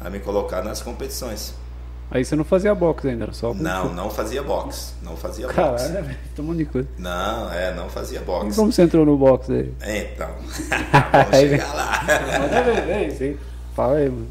a 0.00 0.08
me 0.08 0.20
colocar 0.20 0.62
nas 0.62 0.80
competições. 0.80 1.54
Aí 2.10 2.24
você 2.24 2.34
não 2.34 2.44
fazia 2.44 2.74
boxe 2.74 3.08
ainda, 3.08 3.24
era 3.24 3.32
só. 3.32 3.54
Não, 3.54 3.94
não 3.94 4.10
fazia 4.10 4.42
boxe. 4.42 4.94
Não 5.02 5.16
fazia 5.16 5.46
boxe. 5.46 5.56
Caralho, 5.60 6.04
velho, 6.06 6.18
tem 6.34 6.44
um 6.44 6.48
monte 6.48 6.58
de 6.58 6.64
coisa. 6.64 6.88
Não, 6.98 7.52
é, 7.52 7.72
não 7.74 7.88
fazia 7.88 8.18
E 8.18 8.22
boxe. 8.24 8.56
como 8.56 8.72
você 8.72 8.82
entrou 8.82 9.06
no 9.06 9.16
boxe 9.16 9.52
aí? 9.52 9.74
Então, 10.12 10.28
vamos 11.12 11.36
chegar 11.38 11.72
lá. 11.74 12.04
Fala 13.76 13.96
aí, 13.98 14.08
mano. 14.10 14.26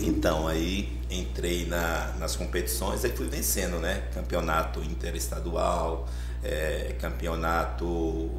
Então, 0.00 0.46
aí 0.46 0.96
entrei 1.10 1.66
na- 1.66 2.12
nas 2.18 2.36
competições, 2.36 3.04
aí 3.04 3.10
fui 3.10 3.26
vencendo, 3.28 3.78
né? 3.78 4.02
Campeonato 4.14 4.80
interestadual, 4.82 6.06
é, 6.44 6.94
campeonato 7.00 8.30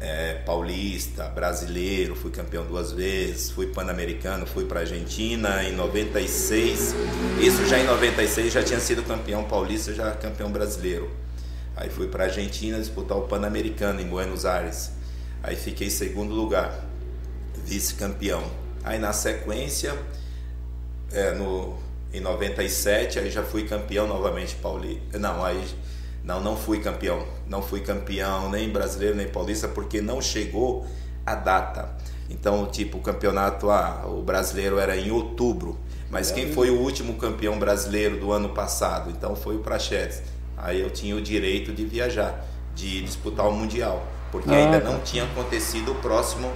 é, 0.00 0.34
paulista, 0.46 1.24
brasileiro, 1.24 2.14
fui 2.14 2.30
campeão 2.30 2.64
duas 2.64 2.92
vezes, 2.92 3.50
fui 3.50 3.66
pan-americano, 3.66 4.46
fui 4.46 4.64
para 4.64 4.80
Argentina 4.80 5.64
em 5.64 5.72
96. 5.72 6.94
Isso 7.40 7.66
já 7.66 7.78
em 7.78 7.84
96 7.84 8.52
já 8.52 8.62
tinha 8.62 8.80
sido 8.80 9.02
campeão 9.02 9.44
paulista, 9.44 9.92
já 9.92 10.12
campeão 10.12 10.50
brasileiro. 10.50 11.10
Aí 11.76 11.90
fui 11.90 12.08
para 12.08 12.24
Argentina 12.24 12.78
disputar 12.78 13.18
o 13.18 13.22
pan-americano 13.22 14.00
em 14.00 14.06
Buenos 14.06 14.44
Aires. 14.44 14.92
Aí 15.42 15.56
fiquei 15.56 15.88
em 15.88 15.90
segundo 15.90 16.34
lugar, 16.34 16.84
vice-campeão. 17.64 18.42
Aí 18.84 18.98
na 18.98 19.12
sequência 19.12 19.96
é, 21.12 21.32
no, 21.32 21.76
em 22.12 22.20
97, 22.20 23.18
aí 23.18 23.30
já 23.30 23.42
fui 23.42 23.66
campeão 23.66 24.06
novamente 24.06 24.54
paulista. 24.56 25.18
Não, 25.18 25.44
aí 25.44 25.64
não, 26.28 26.40
não 26.42 26.56
fui 26.56 26.78
campeão. 26.80 27.24
Não 27.46 27.62
fui 27.62 27.80
campeão 27.80 28.50
nem 28.50 28.68
brasileiro 28.68 29.16
nem 29.16 29.26
paulista 29.28 29.66
porque 29.66 30.00
não 30.02 30.20
chegou 30.20 30.86
a 31.24 31.34
data. 31.34 31.96
Então, 32.28 32.66
tipo, 32.66 32.98
o 32.98 33.00
campeonato, 33.00 33.70
ah, 33.70 34.04
o 34.06 34.20
brasileiro 34.22 34.78
era 34.78 34.94
em 34.94 35.10
outubro. 35.10 35.78
Mas 36.10 36.30
quem 36.30 36.52
foi 36.52 36.68
o 36.70 36.78
último 36.78 37.14
campeão 37.14 37.58
brasileiro 37.58 38.18
do 38.20 38.30
ano 38.32 38.50
passado? 38.50 39.10
Então 39.10 39.34
foi 39.34 39.56
o 39.56 39.60
Prachetes. 39.60 40.22
Aí 40.56 40.80
eu 40.80 40.90
tinha 40.90 41.16
o 41.16 41.20
direito 41.20 41.72
de 41.72 41.84
viajar, 41.86 42.44
de 42.74 43.02
disputar 43.02 43.46
o 43.48 43.52
Mundial. 43.52 44.06
Porque 44.30 44.50
Ah, 44.50 44.56
ainda 44.56 44.80
tá. 44.82 44.90
não 44.90 45.00
tinha 45.00 45.24
acontecido 45.24 45.92
o 45.92 45.94
próximo 45.96 46.50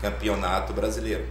campeonato 0.00 0.72
brasileiro. 0.72 1.24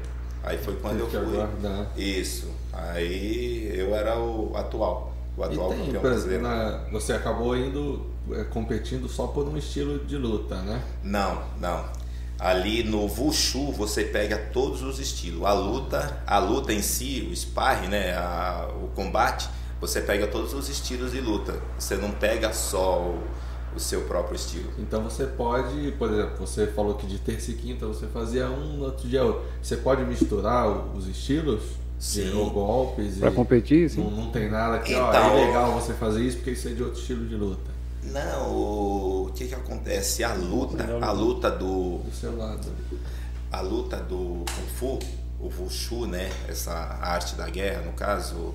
Aí 0.44 0.58
foi 0.60 0.76
quando 0.76 1.00
eu 1.00 1.08
Teve 1.08 1.26
que 1.26 1.32
fui. 1.32 1.42
aguardar. 1.42 1.88
Isso. 1.98 2.52
Aí 2.72 3.72
eu 3.76 3.96
era 3.96 4.18
o 4.20 4.56
atual. 4.56 5.07
O 5.38 5.44
atual 5.44 5.70
tem, 5.70 5.86
campeão 5.86 6.02
brasileiro. 6.02 6.44
na- 6.44 6.80
você 6.92 7.14
acabou 7.14 7.56
indo 7.56 8.08
é, 8.32 8.44
competindo 8.44 9.08
só 9.08 9.28
por 9.28 9.48
um 9.48 9.56
estilo 9.56 10.00
de 10.06 10.18
luta, 10.18 10.56
né? 10.64 10.82
Não, 11.04 11.42
não. 11.62 11.86
Ali 12.40 12.84
no 12.84 13.06
Wushu 13.06 13.72
você 13.72 14.04
pega 14.04 14.38
todos 14.52 14.82
os 14.84 15.00
estilos. 15.00 15.44
A 15.46 15.54
luta, 15.54 16.22
a 16.28 16.38
luta 16.40 16.74
em 16.74 16.82
si, 16.82 17.28
o 17.32 17.36
sparring, 17.36 17.88
né, 17.88 18.14
a- 18.16 18.68
o 18.84 18.88
combate, 18.90 19.48
você 19.80 20.02
pega 20.02 20.28
todos 20.28 20.54
os 20.54 20.70
estilos 20.70 21.12
de 21.14 21.22
luta. 21.22 21.60
Você 21.80 21.96
não 21.96 22.12
pega 22.12 22.52
só 22.54 23.00
o, 23.00 23.24
o 23.76 23.80
seu 23.80 24.02
próprio 24.02 24.36
estilo. 24.36 24.72
Então 24.78 25.04
você 25.04 25.26
pode, 25.26 25.92
por 26.00 26.12
exemplo, 26.12 26.36
você 26.46 26.68
falou 26.68 26.96
que 26.96 27.08
de 27.08 27.18
terça 27.20 27.52
e 27.52 27.54
quinta 27.56 27.86
você 27.88 28.08
fazia 28.08 28.48
um, 28.50 28.78
no 28.78 28.86
outro 28.86 29.08
dia 29.08 29.24
outro. 29.24 29.44
Você 29.62 29.78
pode 29.78 30.04
misturar 30.04 30.68
os 30.96 31.08
estilos? 31.08 31.62
Sim. 32.00 32.32
Golpes? 32.54 33.18
Pra 33.18 33.30
e 33.30 33.34
competir, 33.34 33.90
sim. 33.90 34.04
Não, 34.04 34.12
não 34.12 34.32
tem 34.32 34.50
nada 34.50 34.80
que, 34.80 34.94
ó, 34.94 35.10
Então- 35.10 35.38
é 35.38 35.46
legal 35.46 35.72
você 35.74 35.94
fazer 35.94 36.22
isso 36.24 36.38
porque 36.38 36.52
isso 36.52 36.68
é 36.68 36.72
de 36.72 36.84
outro 36.84 37.00
estilo 37.00 37.26
de 37.28 37.36
luta. 37.36 37.72
Não, 38.04 38.52
o 39.26 39.32
que 39.36 39.48
que 39.48 39.56
acontece? 39.56 40.24
A 40.24 40.34
luta, 40.34 40.86
a 41.02 41.12
luta 41.12 41.50
do 41.52 41.98
Do 42.00 42.12
seu 42.16 42.38
lado. 42.38 42.68
a 43.52 43.60
luta 43.62 43.98
do 43.98 44.46
Kung 44.46 44.68
Fu, 44.76 45.00
o 45.40 45.50
Wushu, 45.60 46.06
né? 46.06 46.30
Essa 46.48 46.72
arte 46.72 47.36
da 47.36 47.50
guerra, 47.50 47.82
no 47.82 47.92
caso, 47.94 48.54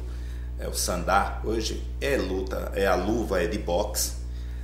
é 0.58 0.66
o 0.68 0.72
Sandá. 0.74 1.40
Hoje 1.44 1.82
é 2.00 2.16
luta, 2.16 2.70
é 2.74 2.86
a 2.86 2.94
luva, 2.94 3.42
é 3.42 3.46
de 3.46 3.58
boxe. 3.58 4.22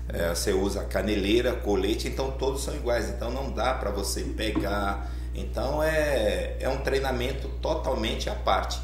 É, 0.09 0.35
você 0.35 0.53
usa 0.55 0.85
caneleira, 0.85 1.53
colete, 1.53 2.09
então 2.09 2.31
todos 2.31 2.63
são 2.63 2.75
iguais. 2.75 3.11
Então 3.11 3.31
não 3.31 3.51
dá 3.53 3.75
para 3.75 3.91
você 3.91 4.23
pegar. 4.23 5.11
Então 5.39 5.83
é, 5.83 6.57
é 6.61 6.69
um 6.69 6.79
treinamento 6.79 7.49
totalmente 7.61 8.29
à 8.29 8.35
parte. 8.35 8.79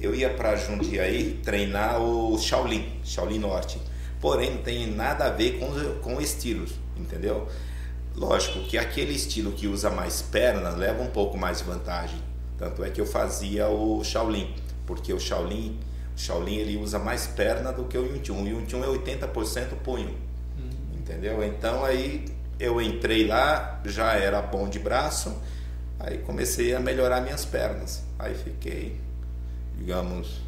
Eu 0.00 0.14
ia 0.14 0.30
para 0.30 0.56
Jundiaí 0.56 1.40
treinar 1.44 2.00
o 2.00 2.38
Shaolin, 2.38 3.00
Shaolin 3.04 3.38
Norte. 3.38 3.80
Porém, 4.20 4.50
não 4.50 4.62
tem 4.62 4.86
nada 4.86 5.26
a 5.26 5.30
ver 5.30 5.58
com, 5.58 5.68
com 6.00 6.20
estilos, 6.20 6.72
entendeu? 6.96 7.48
Lógico 8.14 8.60
que 8.64 8.76
aquele 8.76 9.12
estilo 9.14 9.52
que 9.52 9.66
usa 9.66 9.90
mais 9.90 10.22
perna 10.22 10.70
leva 10.70 11.02
um 11.02 11.08
pouco 11.08 11.36
mais 11.36 11.58
de 11.58 11.64
vantagem. 11.64 12.20
Tanto 12.56 12.84
é 12.84 12.90
que 12.90 13.00
eu 13.00 13.06
fazia 13.06 13.68
o 13.68 14.02
Shaolin, 14.02 14.52
porque 14.84 15.12
o 15.12 15.20
Shaolin, 15.20 15.78
o 16.16 16.18
Shaolin 16.18 16.56
ele 16.56 16.76
usa 16.76 16.98
mais 16.98 17.28
perna 17.28 17.72
do 17.72 17.84
que 17.84 17.96
o 17.96 18.04
Yun 18.04 18.24
Chun. 18.24 18.42
O 18.42 18.48
Yun 18.48 18.68
Chun 18.68 18.82
é 18.82 18.88
80% 18.88 19.76
punho. 19.84 20.16
Entendeu? 20.92 21.44
Então 21.44 21.84
aí 21.84 22.24
eu 22.58 22.80
entrei 22.80 23.26
lá, 23.26 23.80
já 23.84 24.14
era 24.14 24.42
bom 24.42 24.68
de 24.68 24.78
braço, 24.78 25.32
aí 26.00 26.18
comecei 26.18 26.74
a 26.74 26.80
melhorar 26.80 27.20
minhas 27.20 27.44
pernas. 27.44 28.02
Aí 28.18 28.34
fiquei, 28.34 29.00
digamos, 29.76 30.40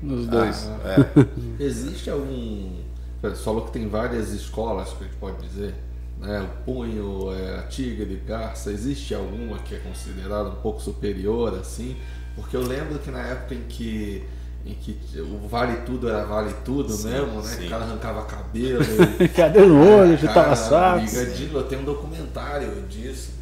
Nos 0.00 0.26
dois. 0.26 0.66
ah, 0.84 1.06
é, 1.60 1.62
Existe 1.62 2.10
algum. 2.10 2.80
Você 3.22 3.42
falou 3.44 3.64
que 3.66 3.72
tem 3.72 3.88
várias 3.88 4.30
escolas 4.30 4.90
que 4.90 5.04
a 5.04 5.06
gente 5.06 5.16
pode 5.16 5.46
dizer. 5.46 5.74
Né? 6.18 6.40
O 6.40 6.64
punho, 6.64 7.32
é, 7.32 7.58
a 7.58 7.62
tigre, 7.62 8.22
garça. 8.26 8.70
Existe 8.72 9.14
alguma 9.14 9.58
que 9.58 9.74
é 9.74 9.78
considerada 9.78 10.48
um 10.50 10.56
pouco 10.56 10.80
superior 10.80 11.56
assim? 11.58 11.96
Porque 12.34 12.56
eu 12.56 12.62
lembro 12.62 12.98
que 12.98 13.10
na 13.10 13.20
época 13.20 13.54
em 13.54 13.62
que. 13.62 14.24
Em 14.64 14.74
que 14.74 14.96
o 15.18 15.48
vale 15.48 15.78
tudo 15.78 16.08
era 16.08 16.24
vale 16.24 16.54
tudo 16.64 16.92
Sim, 16.92 17.08
mesmo, 17.08 17.42
né? 17.42 17.42
sim. 17.42 17.66
O 17.66 17.70
cara 17.70 17.84
arrancava 17.84 18.24
cabelo, 18.26 18.84
Cadê 19.34 19.60
no 19.62 19.98
olho? 19.98 20.16
Chutava 20.16 20.54
saco. 20.54 21.04
eu 21.52 21.64
tenho 21.64 21.80
um 21.82 21.84
documentário 21.84 22.70
disso. 22.88 23.32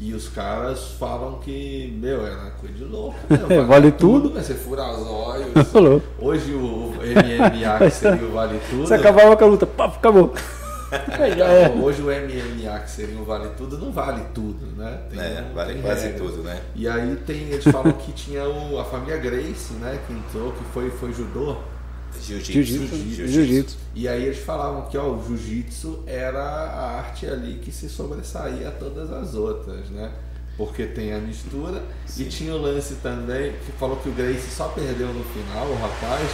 E 0.00 0.14
os 0.14 0.28
caras 0.28 0.92
falam 0.98 1.38
que, 1.40 1.92
meu, 2.00 2.24
era 2.24 2.50
coisa 2.52 2.74
de 2.74 2.84
louco. 2.84 3.18
Meu, 3.48 3.66
Vale 3.66 3.90
tudo. 3.90 4.30
né? 4.30 4.42
Você 4.42 4.54
fura 4.54 4.88
os 4.92 5.06
olhos. 5.06 5.52
Falou. 5.72 6.00
Hoje 6.20 6.52
o 6.54 6.92
MMA, 6.94 7.78
que 7.84 7.90
seria 7.90 8.24
o 8.24 8.30
Vale 8.32 8.60
Tudo. 8.70 8.86
Você 8.86 8.94
acabava 8.94 9.36
com 9.36 9.44
a 9.44 9.46
luta, 9.48 9.66
pá, 9.66 9.86
acabou. 9.86 10.32
Já 11.36 11.46
é. 11.46 11.68
Hoje 11.70 12.00
o 12.00 12.04
MMA, 12.06 12.78
que 12.78 12.90
seria 12.90 13.18
o 13.20 13.24
Vale 13.24 13.48
Tudo, 13.56 13.76
não 13.76 13.90
vale 13.92 14.22
tudo, 14.32 14.64
né? 14.76 15.00
Tem- 15.10 15.20
é, 15.20 15.44
vale 15.54 15.72
tem 15.74 15.82
quase 15.82 16.06
regras. 16.06 16.30
tudo, 16.30 16.42
né? 16.44 16.60
E 16.76 16.88
aí 16.88 17.16
tem, 17.26 17.36
eles 17.50 17.64
falam 17.64 17.92
que 17.92 18.12
tinha 18.12 18.48
o- 18.48 18.78
a 18.78 18.84
família 18.84 19.16
Grace, 19.18 19.72
né? 19.74 19.98
Que 20.06 20.12
entrou, 20.12 20.52
que 20.52 20.64
foi, 20.72 20.90
foi 20.90 21.12
judô. 21.12 21.56
Jiu-jitsu. 22.22 22.52
Jiu-jitsu. 22.52 23.28
Jiu-jitsu. 23.28 23.76
E 23.94 24.08
aí 24.08 24.24
eles 24.26 24.38
falavam 24.38 24.82
que 24.88 24.96
ó, 24.98 25.04
o 25.14 25.22
jiu-jitsu 25.26 26.00
era 26.06 26.42
a 26.42 26.98
arte 26.98 27.26
ali 27.26 27.54
que 27.62 27.72
se 27.72 27.88
sobressaía 27.88 28.68
a 28.68 28.72
todas 28.72 29.10
as 29.12 29.34
outras, 29.34 29.88
né? 29.90 30.10
Porque 30.56 30.86
tem 30.86 31.12
a 31.14 31.18
mistura 31.18 31.82
e 32.18 32.24
tinha 32.24 32.52
o 32.52 32.58
lance 32.60 32.96
também 32.96 33.52
que 33.64 33.70
falou 33.78 33.96
que 33.98 34.08
o 34.08 34.12
Grace 34.12 34.50
só 34.50 34.66
perdeu 34.68 35.06
no 35.08 35.22
final, 35.24 35.66
o 35.68 35.76
rapaz, 35.76 36.28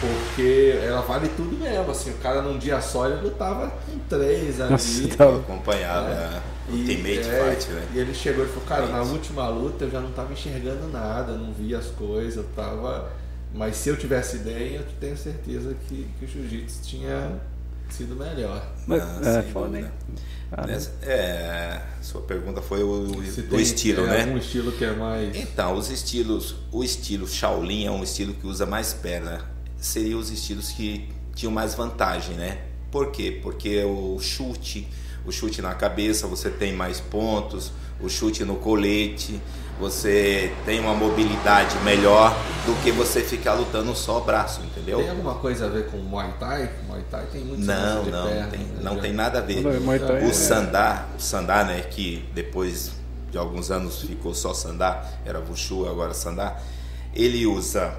porque 0.00 0.78
ela 0.84 1.00
vale 1.00 1.28
tudo 1.30 1.56
mesmo, 1.58 1.90
assim, 1.90 2.10
o 2.10 2.14
cara 2.18 2.42
num 2.42 2.58
dia 2.58 2.78
só 2.82 3.06
ele 3.06 3.22
lutava 3.22 3.70
com 3.86 3.98
três 4.08 4.60
ali. 4.60 4.70
Nossa, 4.72 5.22
Eu 5.22 5.36
acompanhava 5.36 6.08
É. 6.10 6.40
o 6.70 6.74
Ultimate 6.74 7.18
é, 7.20 7.54
Fight, 7.54 7.70
né? 7.70 7.88
E 7.94 7.98
ele 7.98 8.12
chegou 8.14 8.44
e 8.44 8.48
falou, 8.48 8.64
cara, 8.68 8.86
na 8.86 9.02
última 9.02 9.48
luta 9.48 9.84
eu 9.86 9.90
já 9.90 10.00
não 10.00 10.10
tava 10.12 10.32
enxergando 10.34 10.86
nada, 10.88 11.32
não 11.32 11.50
via 11.52 11.78
as 11.78 11.86
coisas, 11.86 12.36
eu 12.36 12.44
tava. 12.54 13.08
Mas 13.54 13.76
se 13.76 13.88
eu 13.88 13.96
tivesse 13.96 14.36
ideia, 14.36 14.76
eu 14.78 14.84
tenho 15.00 15.16
certeza 15.16 15.74
que, 15.88 16.06
que 16.18 16.24
o 16.24 16.28
jiu-jitsu 16.28 16.82
tinha 16.82 17.40
sido 17.88 18.14
melhor. 18.14 18.64
Mas, 18.86 19.02
Ah, 19.02 19.38
é, 19.38 19.42
foda, 19.42 19.78
hein? 19.78 19.86
Cara, 20.50 20.66
Nessa- 20.66 20.92
é, 21.02 21.80
sua 22.02 22.20
pergunta 22.22 22.60
foi 22.62 22.82
o, 22.82 23.06
Se 23.24 23.40
o 23.40 23.48
tem, 23.48 23.60
estilo, 23.60 24.04
é, 24.06 24.10
né? 24.10 24.20
algum 24.22 24.38
estilo 24.38 24.72
que 24.72 24.84
é 24.84 24.92
mais. 24.92 25.34
Então, 25.36 25.74
os 25.76 25.90
estilos, 25.90 26.56
o 26.72 26.82
estilo 26.84 27.26
Shaolin 27.26 27.86
é 27.86 27.90
um 27.90 28.02
estilo 28.02 28.34
que 28.34 28.46
usa 28.46 28.66
mais 28.66 28.92
perna. 28.92 29.44
Seriam 29.76 30.18
os 30.18 30.30
estilos 30.30 30.70
que 30.70 31.08
tinham 31.34 31.52
mais 31.52 31.74
vantagem, 31.74 32.36
né? 32.36 32.58
Por 32.90 33.10
quê? 33.12 33.38
Porque 33.42 33.82
o 33.84 34.18
chute, 34.20 34.86
o 35.24 35.30
chute 35.32 35.62
na 35.62 35.74
cabeça, 35.74 36.26
você 36.26 36.50
tem 36.50 36.72
mais 36.72 37.00
pontos, 37.00 37.72
o 38.00 38.08
chute 38.08 38.44
no 38.44 38.56
colete, 38.56 39.40
você 39.80 40.52
tem 40.66 40.78
uma 40.78 40.94
mobilidade 40.94 41.76
melhor 41.78 42.36
do 42.66 42.74
que 42.82 42.92
você 42.92 43.22
ficar 43.22 43.54
lutando 43.54 43.96
só 43.96 44.18
o 44.18 44.20
braço, 44.20 44.60
entendeu? 44.62 44.98
Tem 44.98 45.08
alguma 45.10 45.34
coisa 45.36 45.66
a 45.66 45.68
ver 45.68 45.86
com 45.86 45.96
Muay 45.96 46.32
Thai? 46.38 46.70
Muay 46.86 47.02
Thai 47.10 47.26
tem 47.32 47.40
muito 47.40 47.64
Não, 47.64 48.04
não, 48.04 48.28
perna, 48.28 48.46
tem, 48.48 48.60
né? 48.60 48.80
não 48.82 48.98
tem 48.98 49.12
nada 49.12 49.38
a 49.38 49.42
ver. 49.42 49.62
Não, 49.62 49.80
Muay 49.80 49.98
Thai 49.98 50.22
O 50.24 50.28
é- 50.28 50.32
Sandá, 50.32 51.06
o 51.18 51.20
Sandá, 51.20 51.64
né, 51.64 51.80
que 51.80 52.28
depois 52.34 52.92
de 53.30 53.38
alguns 53.38 53.70
anos 53.70 54.02
ficou 54.02 54.34
só 54.34 54.52
Sandá, 54.52 55.02
era 55.24 55.40
Wushu, 55.40 55.88
agora 55.88 56.12
Sandá, 56.12 56.58
ele 57.14 57.46
usa 57.46 57.92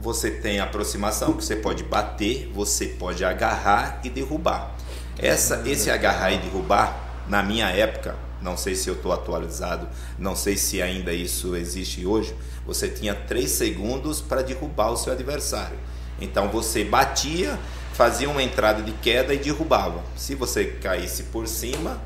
você 0.00 0.30
tem 0.30 0.58
aproximação, 0.60 1.34
que 1.34 1.44
você 1.44 1.56
pode 1.56 1.84
bater, 1.84 2.50
você 2.54 2.86
pode 2.86 3.22
agarrar 3.22 4.00
e 4.02 4.08
derrubar. 4.08 4.74
Essa, 5.18 5.62
esse 5.66 5.90
agarrar 5.90 6.32
e 6.32 6.38
derrubar, 6.38 7.24
na 7.28 7.42
minha 7.42 7.68
época, 7.68 8.16
não 8.42 8.56
sei 8.56 8.74
se 8.74 8.88
eu 8.88 8.94
estou 8.94 9.12
atualizado, 9.12 9.88
não 10.18 10.34
sei 10.34 10.56
se 10.56 10.80
ainda 10.80 11.12
isso 11.12 11.54
existe 11.56 12.06
hoje, 12.06 12.34
você 12.66 12.88
tinha 12.88 13.14
três 13.14 13.50
segundos 13.50 14.20
para 14.20 14.42
derrubar 14.42 14.90
o 14.90 14.96
seu 14.96 15.12
adversário. 15.12 15.76
Então 16.20 16.48
você 16.48 16.84
batia, 16.84 17.58
fazia 17.92 18.28
uma 18.28 18.42
entrada 18.42 18.82
de 18.82 18.92
queda 18.92 19.34
e 19.34 19.38
derrubava. 19.38 20.02
Se 20.16 20.34
você 20.34 20.64
caísse 20.66 21.24
por 21.24 21.46
cima, 21.46 22.00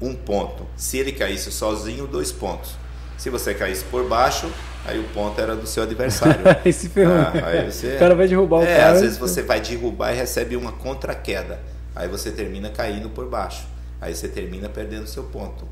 um 0.00 0.14
ponto. 0.14 0.66
Se 0.76 0.98
ele 0.98 1.12
caísse 1.12 1.50
sozinho, 1.50 2.06
dois 2.06 2.30
pontos. 2.30 2.72
Se 3.16 3.30
você 3.30 3.54
caísse 3.54 3.84
por 3.84 4.06
baixo, 4.06 4.50
aí 4.84 4.98
o 4.98 5.04
ponto 5.08 5.40
era 5.40 5.56
do 5.56 5.66
seu 5.66 5.82
adversário. 5.82 6.40
aí 6.64 6.72
se 6.72 6.88
ferrou. 6.88 7.14
Ah, 7.16 7.32
aí 7.44 7.70
você... 7.70 7.96
O 7.96 7.98
cara 7.98 8.14
vai 8.14 8.28
derrubar 8.28 8.58
o 8.58 8.62
é, 8.62 8.76
cara. 8.76 8.92
às 8.92 9.00
vezes 9.00 9.18
você 9.18 9.42
vai 9.42 9.60
derrubar 9.60 10.12
e 10.12 10.16
recebe 10.16 10.56
uma 10.56 10.72
contra-queda. 10.72 11.60
Aí 11.94 12.08
você 12.08 12.30
termina 12.30 12.68
caindo 12.68 13.08
por 13.08 13.26
baixo. 13.26 13.66
Aí 14.00 14.14
você 14.14 14.28
termina 14.28 14.68
perdendo 14.68 15.06
seu 15.06 15.24
ponto. 15.24 15.66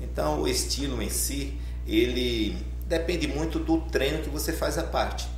Então, 0.00 0.40
o 0.40 0.48
estilo 0.48 1.02
em 1.02 1.10
si, 1.10 1.58
ele 1.86 2.56
depende 2.86 3.28
muito 3.28 3.58
do 3.58 3.78
treino 3.82 4.22
que 4.22 4.30
você 4.30 4.52
faz 4.52 4.78
a 4.78 4.82
parte. 4.82 5.28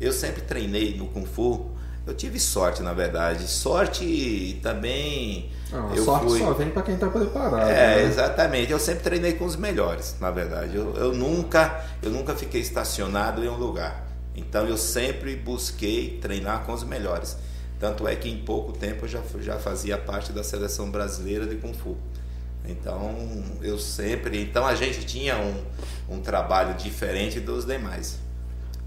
Eu 0.00 0.12
sempre 0.12 0.42
treinei 0.42 0.96
no 0.96 1.06
Kung 1.06 1.26
Fu. 1.26 1.70
Eu 2.06 2.14
tive 2.14 2.40
sorte, 2.40 2.82
na 2.82 2.94
verdade. 2.94 3.46
Sorte 3.46 4.58
também. 4.62 5.50
Não, 5.70 5.90
a 5.90 5.94
eu 5.94 6.04
sorte 6.04 6.26
fui... 6.26 6.38
só 6.38 6.54
vem 6.54 6.70
para 6.70 6.82
quem 6.82 6.94
está 6.94 7.08
preparado. 7.08 7.68
É, 7.68 7.96
né? 7.96 8.02
exatamente. 8.02 8.72
Eu 8.72 8.78
sempre 8.78 9.04
treinei 9.04 9.34
com 9.34 9.44
os 9.44 9.56
melhores, 9.56 10.16
na 10.18 10.30
verdade. 10.30 10.74
Eu, 10.74 10.94
eu, 10.96 11.12
nunca, 11.12 11.84
eu 12.02 12.10
nunca 12.10 12.34
fiquei 12.34 12.62
estacionado 12.62 13.44
em 13.44 13.48
um 13.48 13.56
lugar. 13.56 14.08
Então 14.34 14.66
eu 14.66 14.78
sempre 14.78 15.36
busquei 15.36 16.18
treinar 16.20 16.64
com 16.64 16.72
os 16.72 16.82
melhores. 16.82 17.36
Tanto 17.80 18.06
é 18.06 18.14
que 18.14 18.28
em 18.28 18.36
pouco 18.36 18.72
tempo 18.72 19.06
eu 19.06 19.08
já, 19.08 19.20
já 19.40 19.58
fazia 19.58 19.96
parte 19.96 20.32
da 20.32 20.44
seleção 20.44 20.90
brasileira 20.90 21.46
de 21.46 21.56
Kung 21.56 21.72
Fu. 21.72 21.96
Então 22.68 23.16
eu 23.62 23.78
sempre. 23.78 24.42
Então 24.42 24.66
a 24.66 24.74
gente 24.74 25.04
tinha 25.06 25.38
um, 25.38 26.16
um 26.16 26.20
trabalho 26.20 26.74
diferente 26.74 27.40
dos 27.40 27.64
demais. 27.64 28.18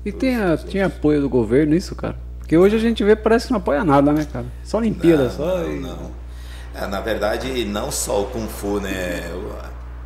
E 0.06 0.12
tem, 0.12 0.36
a, 0.36 0.56
tinha 0.56 0.86
apoio 0.86 1.22
do 1.22 1.28
governo 1.30 1.76
isso, 1.76 1.96
cara? 1.96 2.16
Porque 2.38 2.56
hoje 2.56 2.76
a 2.76 2.80
gente 2.80 3.04
vê 3.04 3.16
parece 3.16 3.48
que 3.48 3.52
não 3.52 3.58
apoia 3.58 3.84
nada, 3.84 4.14
né, 4.14 4.28
cara? 4.32 4.46
Só 4.64 4.78
Olimpíada, 4.78 5.24
não, 5.24 5.32
só. 5.32 5.58
Não, 5.58 5.72
e- 5.72 5.80
não. 5.80 6.12
É, 6.76 6.88
na 6.88 7.02
verdade, 7.02 7.66
não 7.66 7.92
só 7.92 8.22
o 8.24 8.26
Kung 8.28 8.48
Fu, 8.48 8.80
né? 8.80 9.22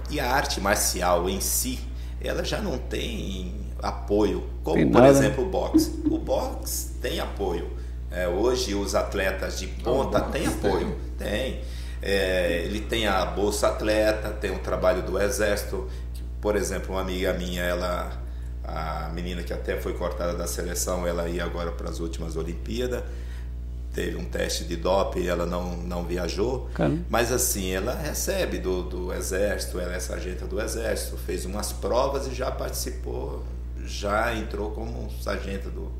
E 0.10 0.20
a 0.20 0.32
arte 0.32 0.62
marcial 0.62 1.30
em 1.30 1.42
si, 1.42 1.80
ela 2.22 2.44
já 2.44 2.62
não 2.62 2.78
tem 2.78 3.54
apoio. 3.82 4.44
Como, 4.64 4.76
Tem 4.78 4.90
por 4.90 5.02
nada. 5.02 5.10
exemplo, 5.12 5.44
o 5.46 5.50
boxe. 5.50 5.92
O 6.10 6.18
boxe 6.18 6.94
tem 7.02 7.20
apoio. 7.20 7.68
É, 8.10 8.28
hoje, 8.28 8.74
os 8.74 8.96
atletas 8.96 9.60
de 9.60 9.68
ponta 9.68 10.22
têm 10.22 10.48
apoio. 10.48 10.98
Tem. 11.18 11.62
É, 12.02 12.62
ele 12.64 12.82
tem 12.82 13.08
a 13.08 13.26
Bolsa 13.26 13.68
Atleta, 13.68 14.30
tem 14.30 14.52
o 14.52 14.60
trabalho 14.60 15.02
do 15.04 15.20
Exército. 15.20 15.88
que, 16.14 16.22
Por 16.40 16.56
exemplo, 16.56 16.96
uma 16.96 17.02
amiga 17.02 17.34
minha, 17.34 17.62
ela, 17.62 18.12
a 18.64 19.10
menina 19.14 19.44
que 19.44 19.52
até 19.52 19.80
foi 19.80 19.94
cortada 19.94 20.34
da 20.34 20.48
seleção, 20.48 21.08
ela 21.08 21.28
ia 21.28 21.44
agora 21.44 21.72
para 21.72 21.90
as 21.90 22.00
últimas 22.00 22.36
Olimpíadas. 22.36 23.04
Teve 23.94 24.16
um 24.16 24.26
teste 24.26 24.64
de 24.64 24.76
doping, 24.76 25.26
ela 25.26 25.48
não, 25.48 25.76
não 25.76 26.04
viajou. 26.04 26.70
Caramba. 26.76 27.04
Mas 27.10 27.32
assim, 27.32 27.72
ela 27.72 27.96
recebe 27.96 28.60
do, 28.60 28.84
do 28.84 29.12
Exército, 29.12 29.80
ela 29.80 29.96
é 29.96 30.00
sargenta 30.00 30.46
do 30.46 30.62
Exército, 30.62 31.18
fez 31.18 31.46
umas 31.46 31.74
provas 31.74 32.28
e 32.28 32.36
já 32.36 32.52
participou, 32.52 33.44
já 33.84 34.36
entrou 34.36 34.70
como 34.70 35.10
sargento 35.20 35.72
do, 35.72 35.92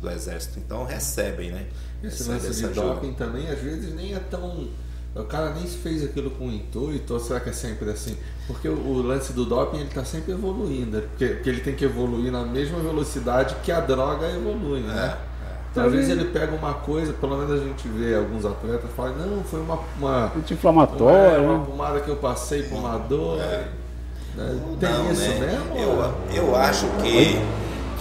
do 0.00 0.10
Exército. 0.10 0.58
Então 0.58 0.84
recebem, 0.84 1.50
né? 1.50 1.66
Esse 2.02 2.30
Recebe 2.30 2.46
lance 2.46 2.62
de 2.62 2.68
doping 2.74 3.12
também, 3.14 3.48
às 3.48 3.58
vezes, 3.58 3.94
nem 3.94 4.14
é 4.14 4.18
tão. 4.18 4.68
O 5.14 5.24
cara 5.24 5.54
nem 5.54 5.66
se 5.66 5.78
fez 5.78 6.04
aquilo 6.04 6.30
com 6.32 6.50
intuito, 6.50 7.14
ou 7.14 7.18
será 7.20 7.40
que 7.40 7.48
é 7.48 7.52
sempre 7.52 7.88
assim? 7.90 8.18
Porque 8.46 8.68
o, 8.68 8.74
o 8.78 9.00
lance 9.02 9.32
do 9.32 9.46
doping 9.46 9.78
ele 9.78 9.88
está 9.88 10.04
sempre 10.04 10.32
evoluindo, 10.32 11.00
porque, 11.00 11.26
porque 11.28 11.48
ele 11.48 11.60
tem 11.62 11.74
que 11.74 11.86
evoluir 11.86 12.30
na 12.30 12.44
mesma 12.44 12.78
velocidade 12.80 13.56
que 13.62 13.72
a 13.72 13.80
droga 13.80 14.26
evolui, 14.28 14.80
né? 14.80 15.16
É, 15.16 15.36
Então, 15.70 15.86
às 15.86 15.92
vezes 15.92 16.10
ele 16.10 16.26
pega 16.26 16.54
uma 16.54 16.74
coisa, 16.74 17.14
pelo 17.14 17.36
menos 17.38 17.60
a 17.60 17.64
gente 17.64 17.88
vê 17.88 18.14
alguns 18.14 18.44
atletas 18.44 18.90
falam, 18.94 19.14
não, 19.16 19.42
foi 19.42 19.60
uma, 19.60 19.78
uma, 19.98 20.32
Anti-inflamatório, 20.36 21.42
uma, 21.42 21.52
uma 21.52 21.58
né? 21.60 21.64
pomada 21.66 22.00
que 22.00 22.08
eu 22.10 22.16
passei 22.16 22.64
com 22.64 22.76
uma 22.76 22.98
dor. 22.98 23.38
né? 23.38 23.68
Tem 24.78 24.90
Não, 24.90 25.12
isso 25.12 25.22
né? 25.22 25.40
mesmo? 25.40 25.76
Eu, 25.78 26.44
eu 26.44 26.56
acho 26.56 26.86
que, 27.02 27.36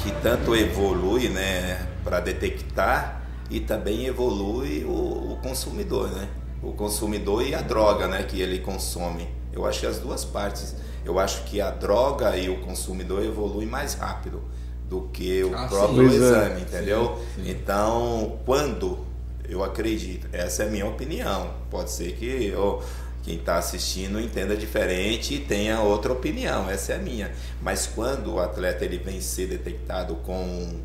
que 0.04 0.12
tanto 0.22 0.54
evolui 0.54 1.30
né, 1.30 1.88
para 2.06 2.22
detectar 2.22 3.22
e 3.50 3.60
também 3.60 4.06
evolui 4.06 4.86
o, 4.86 5.34
o 5.34 5.40
consumidor, 5.42 6.10
né? 6.12 6.30
O 6.64 6.72
consumidor 6.72 7.46
e 7.46 7.54
a 7.54 7.62
droga 7.62 8.08
né, 8.08 8.24
que 8.24 8.40
ele 8.40 8.60
consome. 8.60 9.28
Eu 9.52 9.66
acho 9.66 9.82
que 9.82 9.88
as 9.88 10.00
duas 10.00 10.24
partes. 10.24 10.76
Eu 11.04 11.20
acho 11.20 11.44
que 11.44 11.60
a 11.62 11.70
droga 11.70 12.38
e 12.38 12.50
o 12.50 12.62
consumidor 12.62 13.24
evoluem 13.24 13.68
mais 13.68 13.94
rápido 13.96 14.42
do 14.90 15.02
que 15.14 15.44
o 15.44 15.54
Ah, 15.56 15.64
sim. 15.64 15.76
próprio 15.76 15.96
Pois 16.08 16.14
é. 16.14 16.16
exame, 16.16 16.62
entendeu? 16.62 17.18
Sim, 17.36 17.44
sim. 17.44 17.52
Então, 17.52 18.40
quando 18.46 19.00
eu 19.48 19.64
acredito, 19.64 20.28
essa 20.32 20.64
é 20.64 20.68
a 20.68 20.70
minha 20.70 20.86
opinião. 20.88 21.52
Pode 21.70 21.92
ser 21.92 22.14
que 22.14 22.48
eu, 22.48 22.82
quem 23.24 23.36
está 23.36 23.58
assistindo 23.58 24.20
entenda 24.20 24.56
diferente 24.58 25.36
e 25.36 25.40
tenha 25.40 25.80
outra 25.82 26.12
opinião. 26.14 26.68
Essa 26.70 26.94
é 26.94 26.96
a 26.96 27.00
minha. 27.00 27.32
Mas 27.62 27.86
quando 27.86 28.34
o 28.34 28.40
atleta 28.40 28.84
ele 28.86 28.98
vem 28.98 29.22
ser 29.22 29.48
detectado 29.48 30.16
com 30.18 30.80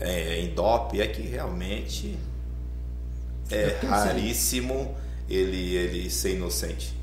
é, 0.00 0.40
em 0.40 0.54
DOP, 0.54 1.00
é 1.00 1.06
que 1.06 1.22
realmente 1.22 2.16
É 3.50 3.56
é 3.56 3.76
assim, 3.78 3.86
raríssimo 3.86 4.94
ele 5.28 5.74
ele 5.76 6.10
ser 6.10 6.34
inocente. 6.36 6.94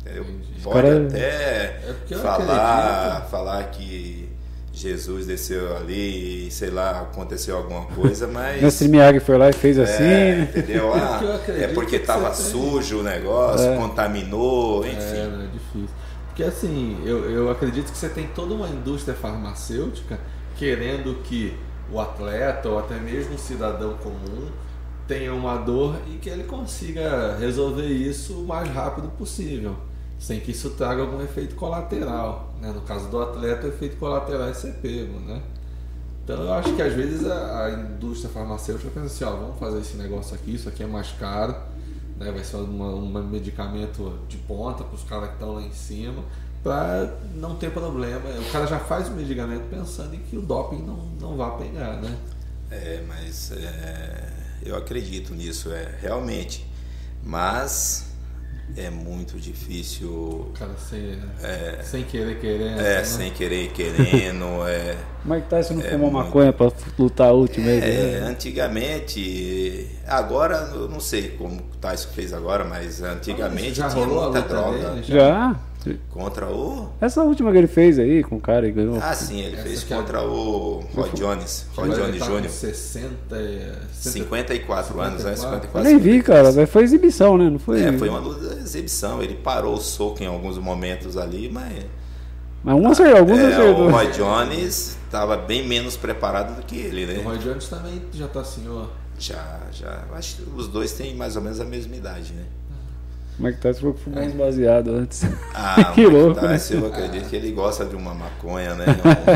Entendeu? 0.00 0.22
entendi. 0.24 0.60
Pode 0.62 0.82
Cara- 0.82 1.06
até 1.06 1.18
É 1.18 1.94
porque 1.98 2.14
eu 2.14 2.18
falar, 2.20 3.26
falar 3.30 3.64
que 3.70 4.28
Jesus 4.72 5.26
desceu 5.26 5.76
ali 5.76 6.48
e 6.48 6.50
sei 6.50 6.68
lá, 6.70 7.00
aconteceu 7.02 7.56
alguma 7.56 7.84
coisa, 7.86 8.26
mas. 8.28 8.60
Mestre 8.60 8.88
Miyagi 8.88 9.20
foi 9.20 9.38
lá 9.38 9.48
e 9.48 9.52
fez 9.52 9.78
assim, 9.78 10.02
é, 10.02 10.06
né? 10.36 10.40
entendeu? 10.50 10.94
É 10.94 10.98
Ah, 11.00 11.40
é 11.48 11.68
porque 11.68 11.98
que 12.00 12.04
tava 12.06 12.34
você 12.34 12.42
tem- 12.42 12.52
sujo 12.52 13.00
o 13.00 13.02
negócio, 13.02 13.66
É. 13.66 13.76
contaminou, 13.76 14.84
É, 14.84 14.88
enfim. 14.88 14.98
né, 14.98 15.48
é 15.48 15.52
difícil. 15.52 15.96
Porque 16.26 16.42
assim, 16.42 16.98
eu, 17.06 17.30
eu 17.30 17.50
acredito 17.50 17.92
que 17.92 17.96
você 17.96 18.08
tem 18.08 18.26
toda 18.26 18.52
uma 18.54 18.68
indústria 18.68 19.14
farmacêutica 19.14 20.18
querendo 20.56 21.22
que 21.22 21.54
o 21.90 22.00
atleta 22.00 22.68
ou 22.68 22.78
até 22.78 22.98
mesmo 22.98 23.34
o 23.34 23.38
cidadão 23.38 23.94
comum 23.98 24.48
tenha 25.06 25.34
uma 25.34 25.56
dor 25.56 25.96
e 26.08 26.16
que 26.16 26.28
ele 26.28 26.44
consiga 26.44 27.36
resolver 27.36 27.86
isso 27.86 28.40
o 28.40 28.46
mais 28.46 28.68
rápido 28.70 29.08
possível, 29.18 29.76
sem 30.18 30.40
que 30.40 30.50
isso 30.50 30.70
traga 30.70 31.02
algum 31.02 31.22
efeito 31.22 31.54
colateral. 31.54 32.54
Né? 32.60 32.72
No 32.72 32.80
caso 32.82 33.08
do 33.08 33.20
atleta, 33.20 33.66
o 33.66 33.68
efeito 33.68 33.96
colateral 33.96 34.48
é 34.48 34.54
ser 34.54 34.74
pego. 34.74 35.20
Né? 35.20 35.42
Então 36.22 36.42
eu 36.42 36.52
acho 36.54 36.74
que 36.74 36.80
às 36.80 36.94
vezes 36.94 37.26
a, 37.26 37.66
a 37.66 37.70
indústria 37.70 38.30
farmacêutica 38.30 38.90
pensa 38.90 39.06
assim, 39.06 39.24
ó, 39.24 39.36
vamos 39.36 39.58
fazer 39.58 39.80
esse 39.80 39.96
negócio 39.96 40.34
aqui, 40.34 40.54
isso 40.54 40.68
aqui 40.68 40.82
é 40.82 40.86
mais 40.86 41.12
caro, 41.12 41.54
né? 42.18 42.32
vai 42.32 42.42
ser 42.42 42.56
um 42.56 43.22
medicamento 43.24 44.18
de 44.26 44.38
ponta 44.38 44.84
para 44.84 44.94
os 44.94 45.04
caras 45.04 45.28
que 45.28 45.34
estão 45.34 45.54
lá 45.54 45.60
em 45.60 45.72
cima, 45.72 46.22
para 46.64 47.12
não 47.34 47.54
ter 47.56 47.70
problema. 47.70 48.22
O 48.40 48.50
cara 48.50 48.66
já 48.66 48.78
faz 48.80 49.08
o 49.08 49.12
medicamento 49.12 49.64
pensando 49.68 50.14
em 50.14 50.18
que 50.18 50.36
o 50.36 50.40
doping 50.40 50.82
não, 50.82 50.96
não 51.20 51.36
vai 51.36 51.58
pegar, 51.58 52.00
né? 52.00 52.16
É, 52.70 53.02
mas 53.06 53.52
é, 53.52 54.32
eu 54.64 54.74
acredito 54.74 55.34
nisso, 55.34 55.70
é 55.70 55.90
realmente. 56.00 56.66
Mas 57.22 58.06
é 58.76 58.88
muito 58.88 59.38
difícil. 59.38 60.08
O 60.08 60.52
cara 60.58 60.72
sem, 60.78 61.18
sem 61.84 62.02
querer 62.04 62.40
querendo. 62.40 62.80
É, 62.80 62.96
né? 62.96 63.04
sem 63.04 63.30
querer, 63.30 63.70
querendo. 63.72 64.44
É, 64.66 64.96
Mike 65.24 65.48
Tyson 65.48 65.74
não 65.74 65.82
É 65.82 65.90
fumou 65.90 66.10
muito. 66.10 66.26
maconha 66.26 66.52
pra 66.52 66.72
lutar 66.98 67.28
a 67.28 67.32
última 67.32 67.66
vez? 67.66 67.82
É, 67.84 68.20
né? 68.20 68.26
antigamente, 68.26 69.90
agora 70.06 70.70
eu 70.74 70.88
não 70.88 71.00
sei 71.00 71.30
como 71.30 71.56
o 71.60 71.76
Tyson 71.80 72.08
fez 72.10 72.32
agora, 72.32 72.64
mas 72.64 73.02
antigamente 73.02 73.74
já 73.74 73.88
tinha 73.88 74.04
rolou 74.04 74.24
a 74.24 74.30
muita 74.30 74.40
luta 74.40 74.48
droga 74.54 74.90
dele? 74.90 75.02
Já. 75.02 75.56
Contra 76.10 76.46
o. 76.50 76.88
Essa 77.00 77.22
última 77.22 77.50
que 77.52 77.58
ele 77.58 77.66
fez 77.66 77.98
aí 77.98 78.22
com 78.22 78.36
o 78.36 78.40
cara 78.40 78.66
e 78.66 78.72
ganhou. 78.72 78.98
Ah, 79.00 79.14
sim, 79.14 79.40
ele 79.40 79.54
Essa 79.56 79.62
fez 79.64 79.84
que 79.84 79.92
é- 79.92 79.96
contra 79.96 80.22
o 80.22 80.84
Roy 80.94 81.10
Jones, 81.14 81.66
Roy 81.76 81.90
Jones 81.90 82.18
tá 82.18 82.26
Jr. 82.26 82.48
60, 82.48 83.36
e- 83.36 83.72
54 83.92 85.00
anos, 85.00 85.24
né? 85.24 85.34
54. 85.36 85.40
54. 85.72 85.78
Eu 85.78 85.84
nem 85.84 85.98
vi, 85.98 86.22
cara. 86.22 86.52
mas 86.52 86.70
Foi 86.70 86.82
exibição, 86.82 87.36
né? 87.38 87.48
Não 87.50 87.58
foi? 87.58 87.82
É, 87.82 87.92
foi 87.98 88.08
uma 88.08 88.18
luta 88.18 88.54
exibição. 88.54 89.22
Ele 89.22 89.34
parou 89.34 89.74
o 89.74 89.80
soco 89.80 90.22
em 90.22 90.26
alguns 90.26 90.58
momentos 90.58 91.16
ali, 91.16 91.48
mas. 91.52 91.72
Mas 92.62 92.74
um 92.76 92.88
acertou, 92.88 93.18
alguns 93.18 93.38
É, 93.38 93.46
acertou. 93.52 93.86
o 93.86 93.90
Roy 93.90 94.10
Jones 94.12 94.96
estava 95.04 95.36
bem 95.36 95.66
menos 95.68 95.96
preparado 95.96 96.56
do 96.56 96.62
que 96.64 96.76
ele, 96.76 97.04
O 97.04 97.06
né? 97.08 97.22
Roy 97.22 97.38
Jones 97.38 97.68
também 97.68 98.02
já 98.12 98.26
tá 98.26 98.40
assim, 98.40 98.64
ó. 98.68 98.86
Já, 99.18 99.60
já. 99.70 100.04
Acho 100.14 100.36
que 100.36 100.42
os 100.56 100.66
dois 100.66 100.92
têm 100.92 101.14
mais 101.14 101.36
ou 101.36 101.42
menos 101.42 101.60
a 101.60 101.64
mesma 101.64 101.94
idade, 101.94 102.32
né? 102.32 102.42
Mike 103.38 103.58
Tyson 103.58 103.80
falou 103.80 103.94
que 103.94 104.00
fumou 104.00 104.22
uns 104.22 104.32
baseado 104.32 104.90
antes. 104.92 105.24
Ah, 105.54 105.84
Que 105.94 106.06
louco, 106.06 106.28
Mike 106.34 106.42
né? 106.46 106.52
Tyson, 106.52 106.74
eu 106.74 106.86
acredito 106.86 107.28
que 107.28 107.36
ele 107.36 107.50
gosta 107.52 107.84
de 107.84 107.96
uma 107.96 108.14
maconha, 108.14 108.74
né? 108.74 108.84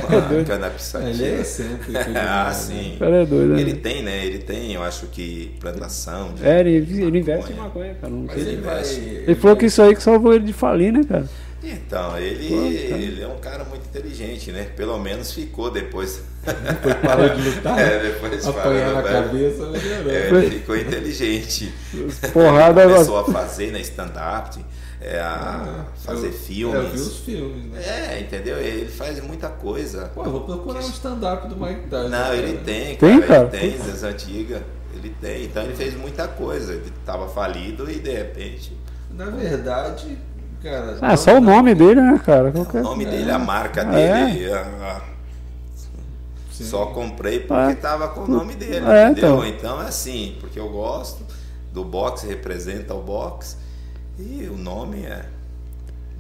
Uma 0.09 0.45
cana 0.45 0.73
Ele 1.09 1.25
é 1.25 1.41
excêntrico 1.41 1.93
Ah, 1.99 2.03
demais, 2.03 2.57
sim. 2.57 2.95
O 2.97 2.99
cara 2.99 3.17
é 3.23 3.27
doido, 3.27 3.55
né? 3.55 3.61
Ele 3.61 3.75
tem, 3.75 4.03
né? 4.03 4.25
Ele 4.27 4.39
tem, 4.39 4.73
eu 4.75 4.83
acho 4.83 5.07
que 5.07 5.55
plantação. 5.61 6.33
De 6.35 6.47
É, 6.47 6.61
ele, 6.61 7.03
ele 7.03 7.19
investe 7.19 7.53
em 7.53 7.57
maconha. 7.57 7.95
cara. 8.01 8.13
Não 8.13 8.25
Mas 8.25 8.35
sei. 8.35 8.43
ele 8.43 8.53
Ele, 8.53 8.61
vai. 8.63 8.83
Ele 9.27 9.35
falou 9.35 9.57
que 9.57 9.67
isso 9.67 9.83
aí 9.83 9.95
que 9.95 10.03
salvou 10.03 10.33
ele 10.35 10.45
de 10.45 10.53
falir, 10.53 10.93
né, 10.93 11.03
cara? 11.09 11.29
Então, 11.63 12.17
ele, 12.19 12.49
Pô, 12.49 12.55
cara. 12.89 13.03
ele 13.03 13.23
é 13.23 13.27
um 13.27 13.39
cara 13.39 13.65
muito 13.65 13.85
inteligente, 13.87 14.53
né? 14.53 14.65
Pelo 14.77 14.97
menos 14.99 15.33
ficou 15.33 15.71
depois. 15.71 16.23
Depois 16.45 16.95
parou 16.97 17.29
de 17.31 17.43
lutar, 17.43 17.77
É, 17.81 17.99
depois 17.99 18.47
apanhar 18.47 18.93
na 18.95 19.03
né? 19.03 19.13
cabeça, 19.13 19.67
melhorou. 19.67 20.13
É, 20.13 20.29
ele 20.45 20.51
ficou 20.61 20.77
inteligente. 20.77 21.75
Porrada 22.33 22.83
Começou 22.85 23.19
a 23.19 23.25
fazer 23.25 23.73
na 23.73 23.81
stand-up, 23.81 24.65
é, 25.01 25.19
a 25.19 25.85
fazer 26.05 26.29
Eu- 26.29 26.33
filmes. 26.33 26.75
Eu 26.77 26.91
vi 26.91 27.01
os 27.01 27.17
filmes, 27.19 27.65
né? 27.73 27.83
É, 28.15 28.21
entendeu? 28.21 28.57
Ele 28.59 28.87
faz 28.89 29.21
muita 29.21 29.49
coisa. 29.49 30.11
Pô, 30.15 30.25
eu 30.25 30.31
vou 30.31 30.41
procurar 30.43 30.79
um 30.79 30.89
stand-up 30.91 31.49
do 31.49 31.57
Mike 31.57 31.89
Tyson. 31.89 32.09
Não, 32.09 32.35
ele 32.35 32.59
tem, 32.59 32.97
Tem, 32.97 33.21
cara. 33.21 33.47
cara? 33.49 33.57
Ele 33.57 33.73
tem, 33.77 33.87
das 33.87 34.03
antigas. 34.05 34.63
Ele 34.95 35.15
tem. 35.21 35.45
Então 35.45 35.63
ele 35.65 35.75
fez 35.75 35.95
muita 35.97 36.29
coisa. 36.29 36.73
Ele 36.73 36.93
tava 37.05 37.29
falido 37.29 37.91
e 37.91 37.99
de 37.99 38.11
repente. 38.13 38.73
Na 39.11 39.27
verdade, 39.27 40.17
cara. 40.63 40.99
Ah, 41.01 41.09
não- 41.09 41.17
só 41.17 41.37
o 41.37 41.41
nome 41.41 41.75
dele, 41.75 42.01
né, 42.01 42.21
cara? 42.25 42.49
O 42.49 42.53
Qualquer... 42.53 42.83
nome 42.83 43.05
dele, 43.05 43.31
a 43.31 43.39
marca 43.39 43.83
É. 43.83 44.27
dele. 44.27 44.53
a- 44.53 44.61
a- 44.61 45.19
Sim. 46.53 46.65
Só 46.65 46.87
comprei 46.87 47.39
porque 47.41 47.73
É. 47.73 47.75
tava 47.77 48.09
com 48.09 48.23
o 48.23 48.29
nome 48.29 48.55
dele, 48.57 48.85
É, 48.87 49.11
entendeu? 49.11 49.45
então. 49.45 49.47
Então 49.47 49.83
é 49.83 49.87
assim, 49.87 50.37
porque 50.41 50.59
eu 50.59 50.69
gosto 50.69 51.23
do 51.73 51.85
boxe, 51.85 52.27
representa 52.27 52.95
o 52.95 53.03
boxe. 53.03 53.57
E 54.19 54.49
o 54.53 54.57
nome 54.57 55.05
é. 55.05 55.25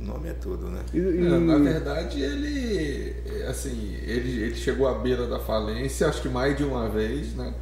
O 0.00 0.04
nome 0.04 0.28
é 0.28 0.32
tudo, 0.34 0.68
né? 0.68 0.80
E- 0.94 0.98
e- 0.98 1.26
É, 1.26 1.38
na 1.40 1.58
verdade, 1.58 2.20
ele, 2.22 3.16
assim, 3.48 3.96
ele, 4.02 4.42
ele 4.44 4.54
chegou 4.54 4.86
à 4.86 4.94
beira 4.94 5.26
da 5.26 5.40
falência, 5.40 6.06
acho 6.08 6.22
que 6.22 6.28
mais 6.28 6.56
de 6.56 6.62
uma 6.62 6.88
vez, 6.88 7.34
né? 7.34 7.52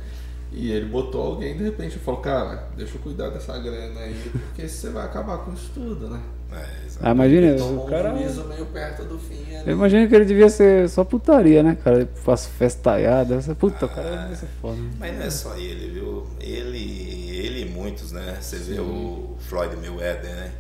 E 0.53 0.71
ele 0.71 0.85
botou 0.85 1.23
alguém, 1.23 1.57
de 1.57 1.65
repente, 1.65 1.99
falou, 1.99 2.21
cara, 2.21 2.69
deixa 2.77 2.97
eu 2.97 3.01
cuidar 3.01 3.31
dessa 3.31 3.59
grana 3.59 4.01
aí, 4.01 4.31
porque 4.33 4.69
você 4.69 4.91
vai 4.91 5.07
acabar 5.07 5.39
com 5.39 5.55
isso 5.55 5.71
tudo, 5.73 6.09
né? 6.11 6.21
É. 6.53 6.87
Ah, 7.01 7.11
imagina, 7.11 7.57
Tomou 7.57 7.87
o 7.87 7.91
cara. 7.91 8.11
um 8.13 8.49
meio 8.49 8.67
perto 8.67 9.05
do 9.05 9.19
fim 9.19 9.55
ali. 9.55 9.69
Eu 9.69 9.73
imagino 9.73 10.09
que 10.09 10.15
ele 10.15 10.25
devia 10.25 10.49
ser 10.49 10.89
só 10.89 11.05
putaria, 11.05 11.63
né, 11.63 11.77
cara? 11.83 11.99
Ele 11.99 12.09
faz 12.15 12.47
festaiada. 12.47 13.35
Essa 13.35 13.55
puta, 13.55 13.87
o 13.87 13.89
cara 13.89 14.17
devia 14.17 14.37
ser 14.37 14.49
foda. 14.61 14.77
né? 14.77 14.91
Mas 14.99 15.15
não 15.15 15.23
é 15.23 15.31
só 15.31 15.57
ele, 15.57 15.91
viu? 15.91 16.27
Ele, 16.41 17.37
ele 17.37 17.63
e 17.63 17.69
muitos, 17.69 18.13
né? 18.13 18.39
Você 18.41 18.57
vê 18.57 18.81
o 18.81 19.37
Floyd 19.41 19.77
Mayweather, 19.77 20.31
né? 20.31 20.53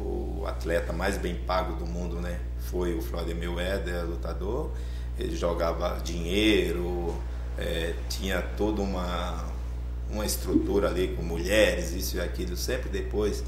O 0.00 0.44
atleta 0.46 0.92
mais 0.92 1.16
bem 1.16 1.36
pago 1.46 1.74
do 1.74 1.86
mundo, 1.86 2.20
né? 2.20 2.38
Foi 2.58 2.94
o 2.94 3.00
Floyd 3.00 3.32
Mayweather, 3.34 4.04
lutador. 4.04 4.70
Ele 5.18 5.36
jogava 5.36 5.98
dinheiro, 6.02 7.14
é, 7.56 7.94
tinha 8.08 8.40
toda 8.56 8.82
uma, 8.82 9.44
uma 10.10 10.24
estrutura 10.24 10.88
ali 10.88 11.08
com 11.08 11.22
mulheres, 11.22 11.92
isso 11.92 12.16
e 12.16 12.20
aquilo. 12.20 12.56
Sempre 12.56 12.88
depois 12.88 13.40
né? 13.40 13.46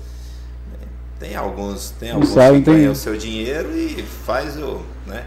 Tem 1.21 1.37
alguns, 1.37 1.91
tem 1.93 2.11
alguns 2.11 2.31
sabe, 2.31 2.59
que 2.59 2.65
tem- 2.65 2.75
ganham 2.75 2.93
o 2.93 2.97
seu 2.97 3.17
dinheiro 3.17 3.77
e 3.77 4.03
faz 4.03 4.57
o, 4.57 4.83
né? 5.07 5.27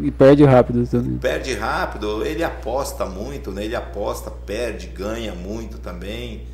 E 0.00 0.10
perde 0.10 0.44
rápido 0.44 0.86
também. 0.86 1.18
perde 1.18 1.54
rápido, 1.54 2.24
ele 2.24 2.44
aposta 2.44 3.04
muito, 3.06 3.50
né? 3.50 3.64
Ele 3.64 3.76
aposta, 3.76 4.30
perde, 4.30 4.86
ganha 4.88 5.34
muito 5.34 5.78
também. 5.78 6.46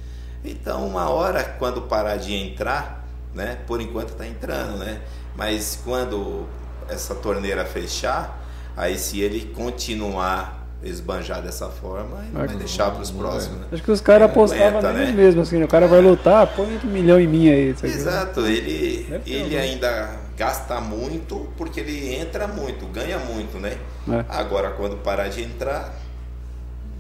Então, 0.45 0.87
uma 0.87 1.11
hora 1.11 1.45
quando 1.45 1.83
parar 1.83 2.17
de 2.17 2.33
entrar, 2.35 3.07
né? 3.35 3.59
Por 3.67 3.81
enquanto 3.81 4.11
está 4.11 4.27
entrando, 4.27 4.79
né? 4.79 5.01
Mas 5.37 5.81
quando 5.85 6.47
essa 6.89 7.15
torneira 7.15 7.65
fechar, 7.65 8.43
aí 8.77 8.99
se 8.99 9.21
ele 9.21 9.53
continuar 9.55 10.58
esbanjar 10.83 11.43
dessa 11.43 11.69
forma, 11.69 12.19
ele 12.23 12.33
vai 12.33 12.47
Vai- 12.47 12.57
deixar 12.57 12.91
para 12.91 13.03
os 13.03 13.11
não 13.11 13.19
próximos, 13.21 13.61
né? 13.61 13.67
Acho 13.73 13.83
que 13.83 13.91
os 13.91 14.01
caras 14.01 14.31
apostavam 14.31 14.81
neles 14.81 15.09
né? 15.09 15.13
mesmo, 15.13 15.43
assim, 15.43 15.63
o 15.63 15.69
cara 15.69 15.87
vai 15.89 16.01
lutar, 16.01 16.47
põe 16.55 16.79
um 16.85 16.87
milhão 16.89 17.19
em 17.21 17.27
mim 17.27 17.49
aí. 17.49 17.71
isso 17.71 17.85
aqui. 17.85 17.95
Exato, 17.95 18.41
ele, 18.47 19.21
ele 19.27 19.57
algum. 19.57 19.59
ainda 19.59 20.11
gasta 20.37 20.81
muito 20.81 21.49
porque 21.57 21.81
ele 21.81 22.15
entra 22.15 22.47
muito, 22.47 22.87
ganha 22.87 23.19
muito, 23.19 23.59
né? 23.59 23.77
É. 24.09 24.25
Agora 24.29 24.71
quando 24.71 24.97
parar 24.97 25.29
de 25.29 25.43
entrar, 25.43 25.93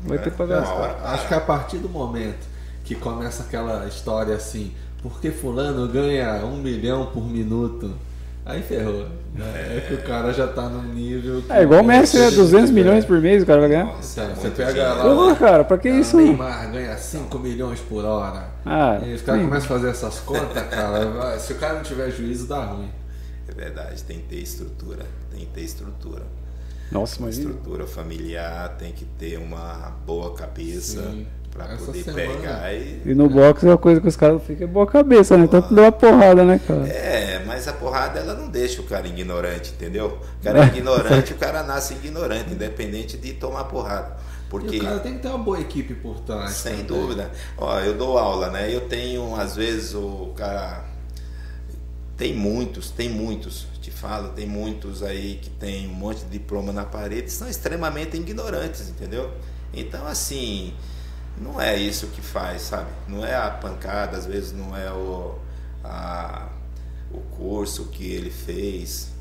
Vai 0.05 0.19
ter 0.19 0.31
que 0.31 0.37
pagar. 0.37 0.62
Uma 0.62 0.73
hora 0.75 0.97
Acho 1.05 1.27
que 1.27 1.35
a 1.35 1.41
partir 1.41 1.79
do 1.79 1.88
momento 1.88 2.47
que 2.85 2.95
começa 2.95 3.43
aquela 3.43 3.85
história 3.87 4.35
assim, 4.35 4.73
porque 5.03 5.31
fulano 5.31 5.87
ganha 5.88 6.45
um 6.45 6.57
milhão 6.57 7.07
por 7.07 7.25
minuto, 7.25 7.93
aí 8.48 8.62
ferrou. 8.62 9.06
né? 9.34 9.76
É 9.76 9.84
que 9.87 9.94
o 9.94 10.02
cara 10.02 10.32
já 10.32 10.48
tá 10.48 10.68
num 10.68 10.82
nível. 10.92 11.42
que- 11.42 11.52
É 11.52 11.62
igual 11.62 11.82
o 11.82 11.84
Messi, 11.84 12.18
né? 12.18 12.30
Se 12.30 12.37
200 12.37 12.68
tiver- 12.70 12.82
milhões 12.82 13.04
por 13.04 13.20
mês 13.20 13.42
o 13.44 13.46
cara 13.46 13.61
vai 13.61 13.68
ganhar. 13.68 13.84
Nossa, 13.84 14.22
é 14.22 14.34
você 14.34 14.50
pega 14.50 14.94
lá- 14.94 15.02
Porra, 15.14 15.37
cara, 15.37 15.64
pra 15.64 15.78
que 15.78 15.88
isso? 15.88 16.16
O 16.16 16.20
Neymar 16.20 16.72
ganha 16.72 16.96
5 16.96 17.38
milhões 17.38 17.78
por 17.80 18.04
hora. 18.04 18.48
Ah, 18.66 18.98
E 19.06 19.14
os 19.14 19.22
caras 19.22 19.42
começam 19.42 19.66
a 19.66 19.78
fazer 19.78 19.90
essas 19.90 20.18
contas, 20.20 20.62
cara. 20.68 21.38
Se 21.38 21.52
o 21.52 21.56
cara 21.56 21.74
não 21.74 21.82
tiver 21.82 22.11
juízo, 22.11 22.48
dá 22.48 22.64
ruim. 22.64 22.90
É 23.48 23.52
verdade, 23.54 24.02
tem 24.02 24.18
que 24.18 24.24
ter 24.28 24.37
estrutura, 24.42 25.04
tem 25.30 25.40
que 25.40 25.46
ter 25.46 25.61
estrutura. 25.62 26.22
Nossa, 26.90 27.20
imagina. 27.20 27.50
estrutura 27.50 27.87
familiar, 27.87 28.76
tem 28.78 28.92
que 28.92 29.04
ter 29.04 29.38
uma 29.38 29.92
boa 30.06 30.34
cabeça 30.34 31.02
Sim. 31.02 31.26
Para 31.64 31.75
Essa 31.75 31.85
poder 31.87 32.03
semana- 32.05 32.27
pegar 32.35 32.73
e. 32.75 33.03
E 33.05 33.14
no 33.14 33.29
boxe 33.29 33.66
é 33.66 33.71
uma 33.71 33.79
coisa 33.79 34.01
que 34.01 34.09
os 34.09 34.16
caras 34.16 34.42
ficam 34.42 34.66
é 34.66 34.71
boa 34.71 34.87
cabeça, 34.87 35.37
né? 35.37 35.47
Tanto 35.47 35.75
deu 35.75 35.85
uma 35.85 35.92
porrada, 35.92 36.44
né, 36.44 36.61
cara? 36.66 36.87
É, 36.88 37.42
mas 37.47 37.66
a 37.68 37.73
porrada 37.73 38.18
ela 38.21 38.35
não 38.35 38.49
deixa 38.49 38.81
o 38.81 38.85
cara 38.85 39.07
ignorante, 39.07 39.73
entendeu? 39.73 40.18
O 40.40 40.44
cara 40.44 40.64
é 40.64 40.66
ignorante, 40.77 41.33
o 41.33 41.37
cara 41.37 41.62
nasce 41.62 41.94
ignorante, 41.94 42.53
independente 42.53 43.16
de 43.16 43.33
tomar 43.35 43.64
porrada. 43.64 44.16
E 44.16 44.51
Porque 44.51 44.79
o 44.79 44.83
cara 44.83 44.99
tem 45.01 45.14
que 45.14 45.18
ter 45.21 45.29
uma 45.29 45.38
boa 45.38 45.61
equipe 45.61 45.92
por 45.94 46.21
trás. 46.21 46.53
Sem 46.53 46.85
também. 46.85 46.87
dúvida. 46.87 47.31
Ó, 47.59 47.79
eu 47.81 47.94
dou 47.99 48.16
aula, 48.16 48.49
né? 48.51 48.75
Eu 48.75 48.83
tenho, 48.83 49.35
às 49.37 49.55
vezes, 49.57 49.94
o 49.94 50.33
cara. 50.37 50.85
Tem 52.16 52.35
muitos, 52.35 52.90
tem 52.90 53.09
muitos, 53.09 53.66
te 53.81 53.90
falo, 53.92 54.31
tem 54.31 54.44
muitos 54.47 55.05
aí 55.05 55.38
que 55.40 55.51
tem 55.51 55.87
um 55.87 55.92
monte 55.94 56.25
de 56.25 56.31
diploma 56.31 56.73
na 56.73 56.85
parede, 56.85 57.31
são 57.31 57.49
extremamente 57.49 58.16
ignorantes, 58.16 58.88
entendeu? 58.88 59.31
Então, 59.73 60.05
assim, 60.07 60.75
não 61.40 61.61
é 61.61 61.77
isso 61.77 62.07
que 62.09 62.20
faz, 62.20 62.62
sabe? 62.62 62.87
Não 63.07 63.24
é 63.24 63.35
a 63.35 63.51
pancada, 63.51 64.16
às 64.16 64.27
vezes 64.27 64.53
não 64.53 64.77
é 64.77 64.90
o, 64.92 65.35
a- 65.85 66.48
o 67.12 67.18
curso 67.37 67.85
que 67.87 68.12
ele 68.12 68.31
fez. 68.31 69.12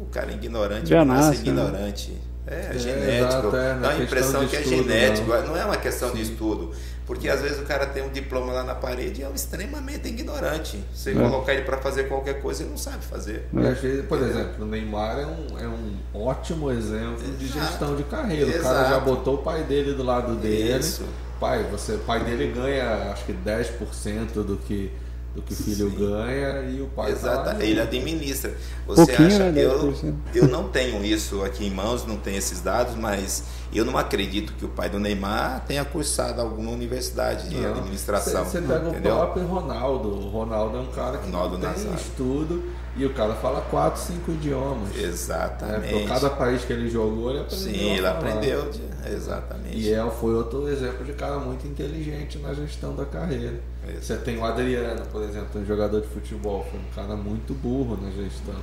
O 0.00 0.06
cara 0.06 0.30
é 0.30 0.34
ignorante, 0.34 0.88
Já 0.88 1.04
nasce 1.04 1.30
né? 1.30 1.36
ignorante. 1.48 2.16
É, 2.46 2.70
É, 2.74 2.78
genético. 2.78 3.28
exato, 3.28 3.56
é, 3.56 3.70
é 3.70 3.74
Dá 3.74 3.88
a 3.90 3.98
impressão 4.02 4.40
de 4.44 4.46
que 4.50 4.56
é 4.56 4.60
estudo, 4.62 4.82
genético. 4.82 5.28
não. 5.30 5.46
Não 5.48 5.56
é 5.56 5.64
uma 5.64 5.76
questão 5.76 6.12
de 6.12 6.22
estudo. 6.22 6.72
Porque 7.06 7.28
às 7.28 7.40
vezes 7.40 7.58
o 7.58 7.62
cara 7.64 7.86
tem 7.86 8.02
um 8.02 8.10
diploma 8.10 8.52
lá 8.52 8.62
na 8.64 8.74
parede 8.76 9.20
e 9.20 9.24
é 9.24 9.28
um 9.28 9.34
extremamente 9.34 10.08
ignorante. 10.08 10.82
Você 10.94 11.10
É. 11.10 11.14
colocar 11.14 11.52
ele 11.52 11.62
para 11.62 11.78
fazer 11.78 12.04
qualquer 12.04 12.40
coisa, 12.40 12.62
ele 12.62 12.70
não 12.70 12.76
sabe 12.78 13.04
fazer. 13.04 13.48
Às 13.56 13.78
vezes, 13.80 14.06
por 14.06 14.20
exemplo, 14.22 14.64
o 14.64 14.66
Neymar 14.68 15.18
é 15.18 15.26
um, 15.26 15.58
é 15.58 15.68
um 15.68 15.96
ótimo 16.14 16.70
exemplo 16.70 17.18
de 17.38 17.44
Exato. 17.44 17.60
gestão 17.66 17.96
de 17.96 18.04
carreira. 18.04 18.46
O 18.50 18.62
cara 18.62 18.74
Exato. 18.80 18.90
já 18.90 19.00
botou 19.00 19.34
o 19.34 19.38
pai 19.38 19.62
dele 19.64 19.94
do 19.94 20.02
lado 20.04 20.34
dele. 20.36 20.78
Isso. 20.78 21.04
Pai, 21.42 21.64
você, 21.70 21.94
o 21.94 21.98
pai 21.98 22.22
dele 22.22 22.52
ganha 22.54 23.10
acho 23.12 23.24
que 23.24 23.32
10% 23.32 24.32
do 24.44 24.56
que, 24.58 24.92
do 25.34 25.42
que 25.42 25.52
o 25.52 25.56
filho 25.56 25.90
Sim. 25.90 25.96
ganha 25.96 26.62
e 26.70 26.80
o 26.80 26.86
pai 26.86 27.06
tá 27.06 27.18
Exato. 27.18 27.50
junto. 27.50 27.62
Ele 27.62 27.80
administra. 27.80 28.54
Você 28.86 29.06
Pouquinho, 29.06 29.26
acha 29.28 29.38
né, 29.50 29.52
que 29.52 29.58
eu, 29.58 29.92
10%. 29.92 30.14
eu 30.36 30.46
não 30.48 30.68
tenho 30.68 31.04
isso 31.04 31.42
aqui 31.42 31.66
em 31.66 31.70
mãos, 31.70 32.06
não 32.06 32.16
tenho 32.16 32.36
esses 32.38 32.60
dados, 32.60 32.94
mas 32.94 33.42
eu 33.74 33.84
não 33.84 33.98
acredito 33.98 34.52
que 34.52 34.64
o 34.64 34.68
pai 34.68 34.88
do 34.88 35.00
Neymar 35.00 35.64
tenha 35.66 35.84
cursado 35.84 36.40
alguma 36.40 36.70
universidade 36.70 37.48
de 37.48 37.56
Não. 37.56 37.70
administração. 37.72 38.44
Você, 38.44 38.60
você 38.60 38.66
pega 38.68 38.88
entendeu? 38.90 39.14
o 39.14 39.16
próprio 39.18 39.44
Ronaldo. 39.46 40.08
O 40.10 40.28
Ronaldo 40.30 40.76
é 40.76 40.80
um 40.80 40.92
cara 40.92 41.18
que 41.18 41.26
Ronaldo 41.26 41.58
não 41.58 41.72
tem 41.72 41.82
Nazário. 41.84 41.94
estudo 41.98 42.62
e 42.96 43.06
o 43.06 43.14
cara 43.14 43.34
fala 43.34 43.60
4, 43.70 44.00
5 44.00 44.30
idiomas. 44.32 44.96
É, 44.96 45.02
Exatamente. 45.02 45.92
por 45.92 46.08
cada 46.08 46.30
país 46.30 46.64
que 46.64 46.72
ele 46.72 46.90
jogou, 46.90 47.30
ele 47.30 47.40
aprendeu. 47.40 47.58
Sim, 47.72 47.90
ele 47.96 48.06
aprendeu. 48.06 48.70
de- 48.70 48.92
Exatamente. 49.12 49.76
E 49.78 49.92
é, 49.92 50.10
foi 50.10 50.34
outro 50.34 50.68
exemplo 50.68 51.04
de 51.04 51.12
cara 51.14 51.38
muito 51.38 51.66
inteligente 51.66 52.38
na 52.38 52.54
gestão 52.54 52.94
da 52.94 53.04
carreira. 53.04 53.54
Você 54.00 54.14
tem 54.16 54.38
o 54.38 54.44
Adriano, 54.44 55.02
por 55.10 55.22
exemplo, 55.22 55.60
um 55.60 55.66
jogador 55.66 56.00
de 56.00 56.06
futebol, 56.06 56.64
foi 56.70 56.78
um 56.78 56.84
cara 56.94 57.16
muito 57.16 57.52
burro 57.54 57.98
na 58.00 58.10
gestão. 58.12 58.54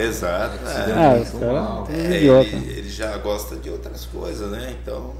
Exato. 0.00 0.58
É. 0.66 0.92
Ah. 0.92 1.84
É 1.88 2.14
É, 2.14 2.16
idiota. 2.18 2.48
ele, 2.48 2.72
ele 2.78 2.90
já 2.90 3.16
gosta 3.18 3.56
de 3.56 3.70
outras 3.70 4.04
coisas, 4.06 4.50
né? 4.50 4.74
Então 4.82 5.12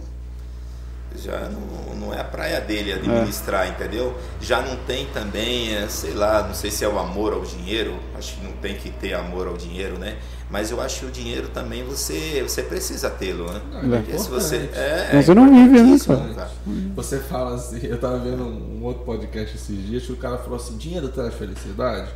já 1.17 1.49
não, 1.49 1.95
não 1.97 2.15
é 2.15 2.21
a 2.21 2.25
praia 2.25 2.61
dele 2.61 2.93
administrar, 2.93 3.69
entendeu? 3.69 4.17
Já 4.41 4.61
não 4.63 4.77
tem 4.77 5.07
também, 5.07 5.75
é, 5.75 5.87
sei 5.89 6.15
lá, 6.15 6.47
não 6.47 6.55
sei 6.55 6.71
se 6.71 6.85
é 6.85 6.89
o 6.89 6.99
amor 6.99 7.33
ao 7.33 7.43
dinheiro, 7.43 7.99
acho 8.17 8.37
que 8.37 8.45
não 8.45 8.53
tem 8.53 8.75
que 8.75 8.91
ter 8.91 9.15
amor 9.15 9.47
ao 9.47 9.57
dinheiro, 9.57 9.99
né? 9.99 10.17
Mas 10.51 10.71
eu 10.73 10.81
acho 10.81 11.01
que 11.01 11.07
o 11.07 11.11
dinheiro 11.11 11.49
também 11.49 11.85
você, 11.85 12.43
você 12.43 12.63
precisa 12.63 13.09
tê-lo, 13.09 13.51
né? 13.53 13.61
Não, 13.71 13.95
é 13.95 13.99
Porque 13.99 14.19
se 14.19 14.29
você, 14.29 14.57
importante. 14.57 14.79
é, 14.81 15.11
Mas 15.13 15.27
você 15.27 15.35
não 15.35 15.49
vive, 15.49 15.83
né, 15.83 15.99
cara. 16.05 16.51
Você 16.97 17.19
fala 17.21 17.55
assim, 17.55 17.79
eu 17.85 17.99
tava 17.99 18.19
vendo 18.19 18.43
um, 18.43 18.79
um 18.81 18.85
outro 18.85 19.05
podcast 19.05 19.57
esses 19.57 19.87
dias 19.87 20.05
que 20.05 20.13
o 20.13 20.17
cara 20.17 20.39
falou 20.39 20.57
assim, 20.57 20.77
dinheiro 20.77 21.09
traz 21.09 21.35
felicidade? 21.35 22.11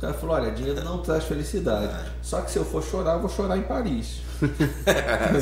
O 0.00 0.06
cara 0.06 0.14
falou, 0.14 0.34
olha, 0.36 0.50
dinheiro 0.50 0.82
não 0.82 0.96
traz 1.02 1.24
felicidade. 1.24 1.90
Só 2.22 2.40
que 2.40 2.50
se 2.50 2.56
eu 2.58 2.64
for 2.64 2.82
chorar, 2.82 3.16
eu 3.16 3.20
vou 3.20 3.28
chorar 3.28 3.58
em 3.58 3.62
Paris. 3.62 4.22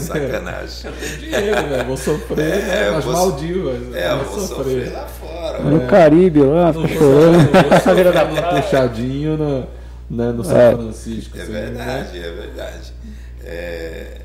Sacanagem. 0.01 0.91
Eu 0.91 0.93
tenho 0.93 1.17
dinheiro, 1.19 1.69
velho. 1.69 1.85
Vou 1.85 1.97
sofrer 1.97 2.39
É, 2.41 2.63
né, 2.63 2.89
eu 2.89 2.93
nas 2.95 3.05
vou- 3.05 3.13
Maldivas. 3.13 3.95
É, 3.95 4.11
eu 4.11 4.17
vou 4.19 4.25
vou 4.37 4.41
sofrer 4.49 4.93
lá 4.93 5.07
fora. 5.07 5.59
No 5.61 5.87
Caribe 5.87 6.41
lá, 6.43 6.73
Não 6.73 6.89
fica 6.89 6.99
vou 6.99 7.23
chorando. 7.23 7.41
sofrer, 7.47 7.73
sofrer 7.79 7.95
beira 7.95 8.13
da 8.13 8.25
praia. 8.27 8.63
puxadinho 8.63 9.37
no, 9.37 9.61
né, 10.11 10.33
no 10.33 10.43
São 10.45 10.57
É. 10.61 10.73
Francisco. 10.75 11.39
É 11.39 11.43
assim, 11.43 11.53
verdade, 11.53 12.19
né? 12.19 12.27
é 12.27 12.33
verdade. 12.33 12.93
É, 13.45 14.21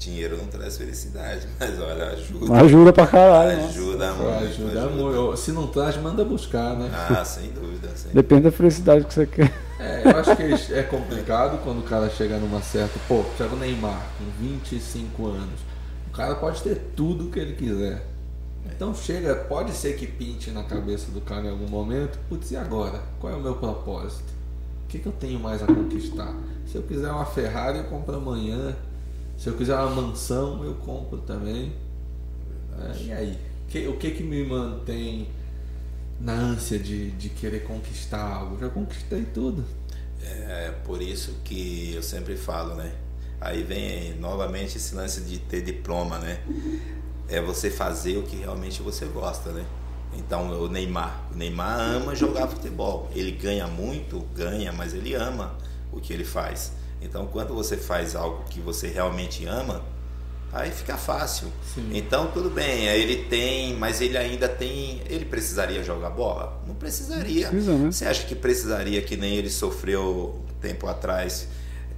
dinheiro 0.00 0.36
não 0.38 0.46
traz 0.46 0.78
felicidade, 0.78 1.46
mas 1.60 1.78
olha, 1.78 2.06
ajuda. 2.08 2.54
Ajuda 2.60 2.92
pra 2.92 3.06
caralho. 3.06 3.56
nossa. 3.56 3.68
Ajuda 3.68 4.12
muito. 4.14 4.44
Ajuda 4.44 4.86
muito. 4.88 5.36
Se 5.36 5.52
não 5.52 5.66
traz, 5.66 5.96
manda 5.98 6.24
buscar, 6.24 6.74
né? 6.74 6.90
Ah, 6.92 7.22
sem 7.24 7.50
dúvida. 7.50 7.90
Sem 7.94 8.12
Depende 8.12 8.42
da 8.42 8.52
felicidade 8.52 9.04
que 9.04 9.14
você 9.14 9.26
quer. 9.26 9.52
É, 9.78 10.02
eu 10.04 10.18
acho 10.18 10.36
que 10.36 10.74
é 10.74 10.82
complicado 10.82 11.62
quando 11.62 11.80
o 11.80 11.82
cara 11.82 12.08
chega 12.10 12.38
numa 12.38 12.60
certa. 12.62 12.98
Pô, 13.06 13.24
chega 13.36 13.54
o 13.54 13.58
Neymar 13.58 14.02
com 14.18 14.24
25 14.42 15.26
anos. 15.26 15.60
O 16.08 16.10
cara 16.12 16.34
pode 16.34 16.62
ter 16.62 16.76
tudo 16.96 17.30
que 17.30 17.38
ele 17.38 17.54
quiser. 17.54 18.06
Então 18.66 18.94
chega, 18.94 19.34
pode 19.34 19.72
ser 19.72 19.96
que 19.96 20.06
pinte 20.06 20.50
na 20.50 20.62
cabeça 20.64 21.10
do 21.10 21.20
cara 21.20 21.46
em 21.46 21.50
algum 21.50 21.68
momento. 21.68 22.18
Putz, 22.28 22.50
e 22.50 22.56
agora? 22.56 23.00
Qual 23.18 23.32
é 23.32 23.36
o 23.36 23.40
meu 23.40 23.54
propósito? 23.54 24.30
O 24.84 24.88
que, 24.88 24.98
que 24.98 25.06
eu 25.06 25.12
tenho 25.12 25.38
mais 25.38 25.62
a 25.62 25.66
conquistar? 25.66 26.34
Se 26.66 26.76
eu 26.76 26.82
quiser 26.82 27.10
uma 27.10 27.24
Ferrari, 27.24 27.78
eu 27.78 27.84
compro 27.84 28.16
amanhã. 28.16 28.74
Se 29.40 29.48
eu 29.48 29.54
quiser 29.56 29.74
uma 29.76 30.02
mansão, 30.02 30.62
eu 30.62 30.74
compro 30.74 31.16
também. 31.22 31.72
É, 32.78 33.02
e 33.04 33.12
aí? 33.12 33.38
Que- 33.68 33.88
o 33.88 33.96
que, 33.96 34.10
que 34.10 34.22
me 34.22 34.44
mantém 34.44 35.28
na 36.20 36.34
ânsia 36.34 36.78
de, 36.78 37.10
de 37.12 37.30
querer 37.30 37.60
conquistar 37.64 38.20
algo? 38.22 38.58
Já 38.60 38.68
conquistei 38.68 39.24
tudo. 39.24 39.64
É 40.22 40.74
por 40.84 41.00
isso 41.00 41.36
que 41.42 41.94
eu 41.94 42.02
sempre 42.02 42.36
falo, 42.36 42.74
né? 42.74 42.92
Aí 43.40 43.62
vem 43.62 44.14
novamente 44.18 44.76
esse 44.76 44.94
lance 44.94 45.22
de 45.22 45.38
ter 45.38 45.62
diploma, 45.62 46.18
né? 46.18 46.40
É 47.26 47.40
você 47.40 47.70
fazer 47.70 48.18
o 48.18 48.24
que 48.24 48.36
realmente 48.36 48.82
você 48.82 49.06
gosta, 49.06 49.50
né? 49.52 49.64
Então, 50.18 50.50
o 50.60 50.68
Neymar. 50.68 51.28
O 51.32 51.36
Neymar 51.38 51.80
ama 51.80 52.14
jogar 52.14 52.46
futebol. 52.48 53.10
Ele 53.14 53.32
ganha 53.32 53.66
muito, 53.66 54.20
ganha, 54.34 54.70
mas 54.72 54.92
ele 54.92 55.14
ama 55.14 55.56
o 55.90 55.98
que 55.98 56.12
ele 56.12 56.24
faz. 56.24 56.72
Então, 57.00 57.26
quando 57.26 57.54
você 57.54 57.76
faz 57.76 58.14
algo 58.14 58.44
que 58.50 58.60
você 58.60 58.88
realmente 58.88 59.46
ama, 59.46 59.82
aí 60.52 60.70
fica 60.70 60.96
fácil. 60.96 61.48
Sim. 61.74 61.90
Então, 61.94 62.30
tudo 62.30 62.50
bem, 62.50 62.86
ele 62.86 63.24
tem, 63.24 63.74
mas 63.76 64.00
ele 64.00 64.18
ainda 64.18 64.48
tem. 64.48 65.00
Ele 65.08 65.24
precisaria 65.24 65.82
jogar 65.82 66.10
bola? 66.10 66.60
Não 66.66 66.74
precisaria. 66.74 67.48
Precisa, 67.48 67.72
né? 67.76 67.90
Você 67.90 68.04
acha 68.04 68.26
que 68.26 68.34
precisaria 68.34 69.00
que 69.02 69.16
nem 69.16 69.34
ele 69.36 69.50
sofreu 69.50 70.44
tempo 70.60 70.86
atrás 70.86 71.48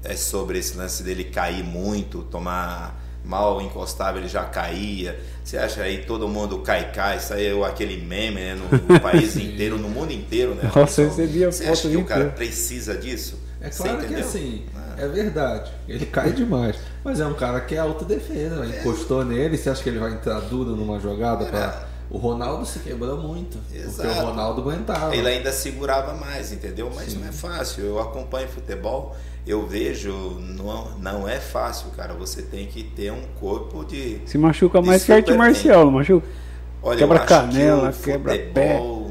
é, 0.05 0.17
sobre 0.17 0.59
esse 0.59 0.77
lance 0.77 1.03
dele 1.03 1.25
cair 1.25 1.65
muito, 1.65 2.23
tomar 2.25 3.01
mal 3.25 3.61
encostava, 3.61 4.19
ele 4.19 4.29
já 4.29 4.45
caía. 4.45 5.19
Você 5.45 5.57
acha 5.57 5.83
aí 5.83 6.05
todo 6.05 6.29
mundo 6.29 6.59
cai 6.61 6.93
cai, 6.93 7.21
saiu 7.21 7.65
aquele 7.65 7.97
meme 8.05 8.41
né, 8.41 8.55
no, 8.55 8.95
no 8.95 8.99
país 9.01 9.37
inteiro, 9.37 9.79
no 9.79 9.89
mundo 9.89 10.13
inteiro, 10.13 10.55
né? 10.55 10.71
Nossa, 10.75 11.03
eu 11.03 11.09
recebia 11.09 11.51
Você 11.51 11.67
acha 11.67 11.89
que 11.89 11.97
o 11.97 12.01
o 12.01 12.05
cara 12.05 12.21
inteiro. 12.23 12.37
precisa 12.37 12.97
disso? 12.97 13.39
É 13.63 13.71
claro 13.71 13.99
que 14.07 14.15
assim, 14.17 14.65
Ah. 14.77 14.95
é 14.99 15.09
verdade. 15.09 15.71
Ele 15.89 16.07
cai 16.07 16.33
demais. 16.33 16.77
Mas 17.05 17.21
é 17.21 17.27
um 17.27 17.35
cara 17.35 17.61
que 17.61 17.75
é 17.75 17.79
autodefesa. 17.79 18.57
né? 18.57 18.81
Encostou 18.81 19.25
nele, 19.25 19.57
você 19.57 19.71
acha 19.71 19.83
que 19.83 19.89
ele 19.89 19.99
vai 19.99 20.13
entrar 20.13 20.41
duro 20.41 20.77
numa 20.77 20.99
jogada? 20.99 21.45
Pra... 21.47 21.85
O 22.11 22.19
Ronaldo 22.19 22.67
se 22.67 22.79
quebrou 22.81 23.17
muito. 23.17 23.57
Porque 23.59 23.79
Exato. 23.79 24.09
o 24.21 24.27
Ronaldo 24.27 24.61
aguentava. 24.61 25.17
Ele 25.17 25.27
ainda 25.29 25.51
segurava 25.51 26.13
mais, 26.13 26.53
entendeu? 26.53 26.91
Mas 26.95 27.15
não 27.15 27.27
é 27.27 27.33
fácil. 27.33 27.85
Eu 27.85 27.99
acompanho 28.01 28.47
futebol, 28.49 29.17
eu 29.47 29.67
vejo, 29.67 30.13
não, 30.41 30.91
não 30.99 31.27
é 31.27 31.39
fácil, 31.41 31.87
cara. 31.97 32.13
Você 32.15 32.43
tem 32.43 32.67
que 32.67 32.83
ter 32.83 33.11
um 33.11 33.23
corpo 33.41 33.83
de. 33.85 34.21
Se 34.27 34.37
machuca 34.37 34.81
de 34.83 34.87
mais 34.87 35.05
que 35.05 35.13
arte 35.13 35.33
marcial, 35.33 35.87
não 35.87 35.93
machuca? 35.93 36.27
Olha, 36.83 36.99
Quebra 36.99 37.21
canela, 37.21 37.93
que 37.93 38.03
quebra 38.03 38.33
futebol, 38.35 39.02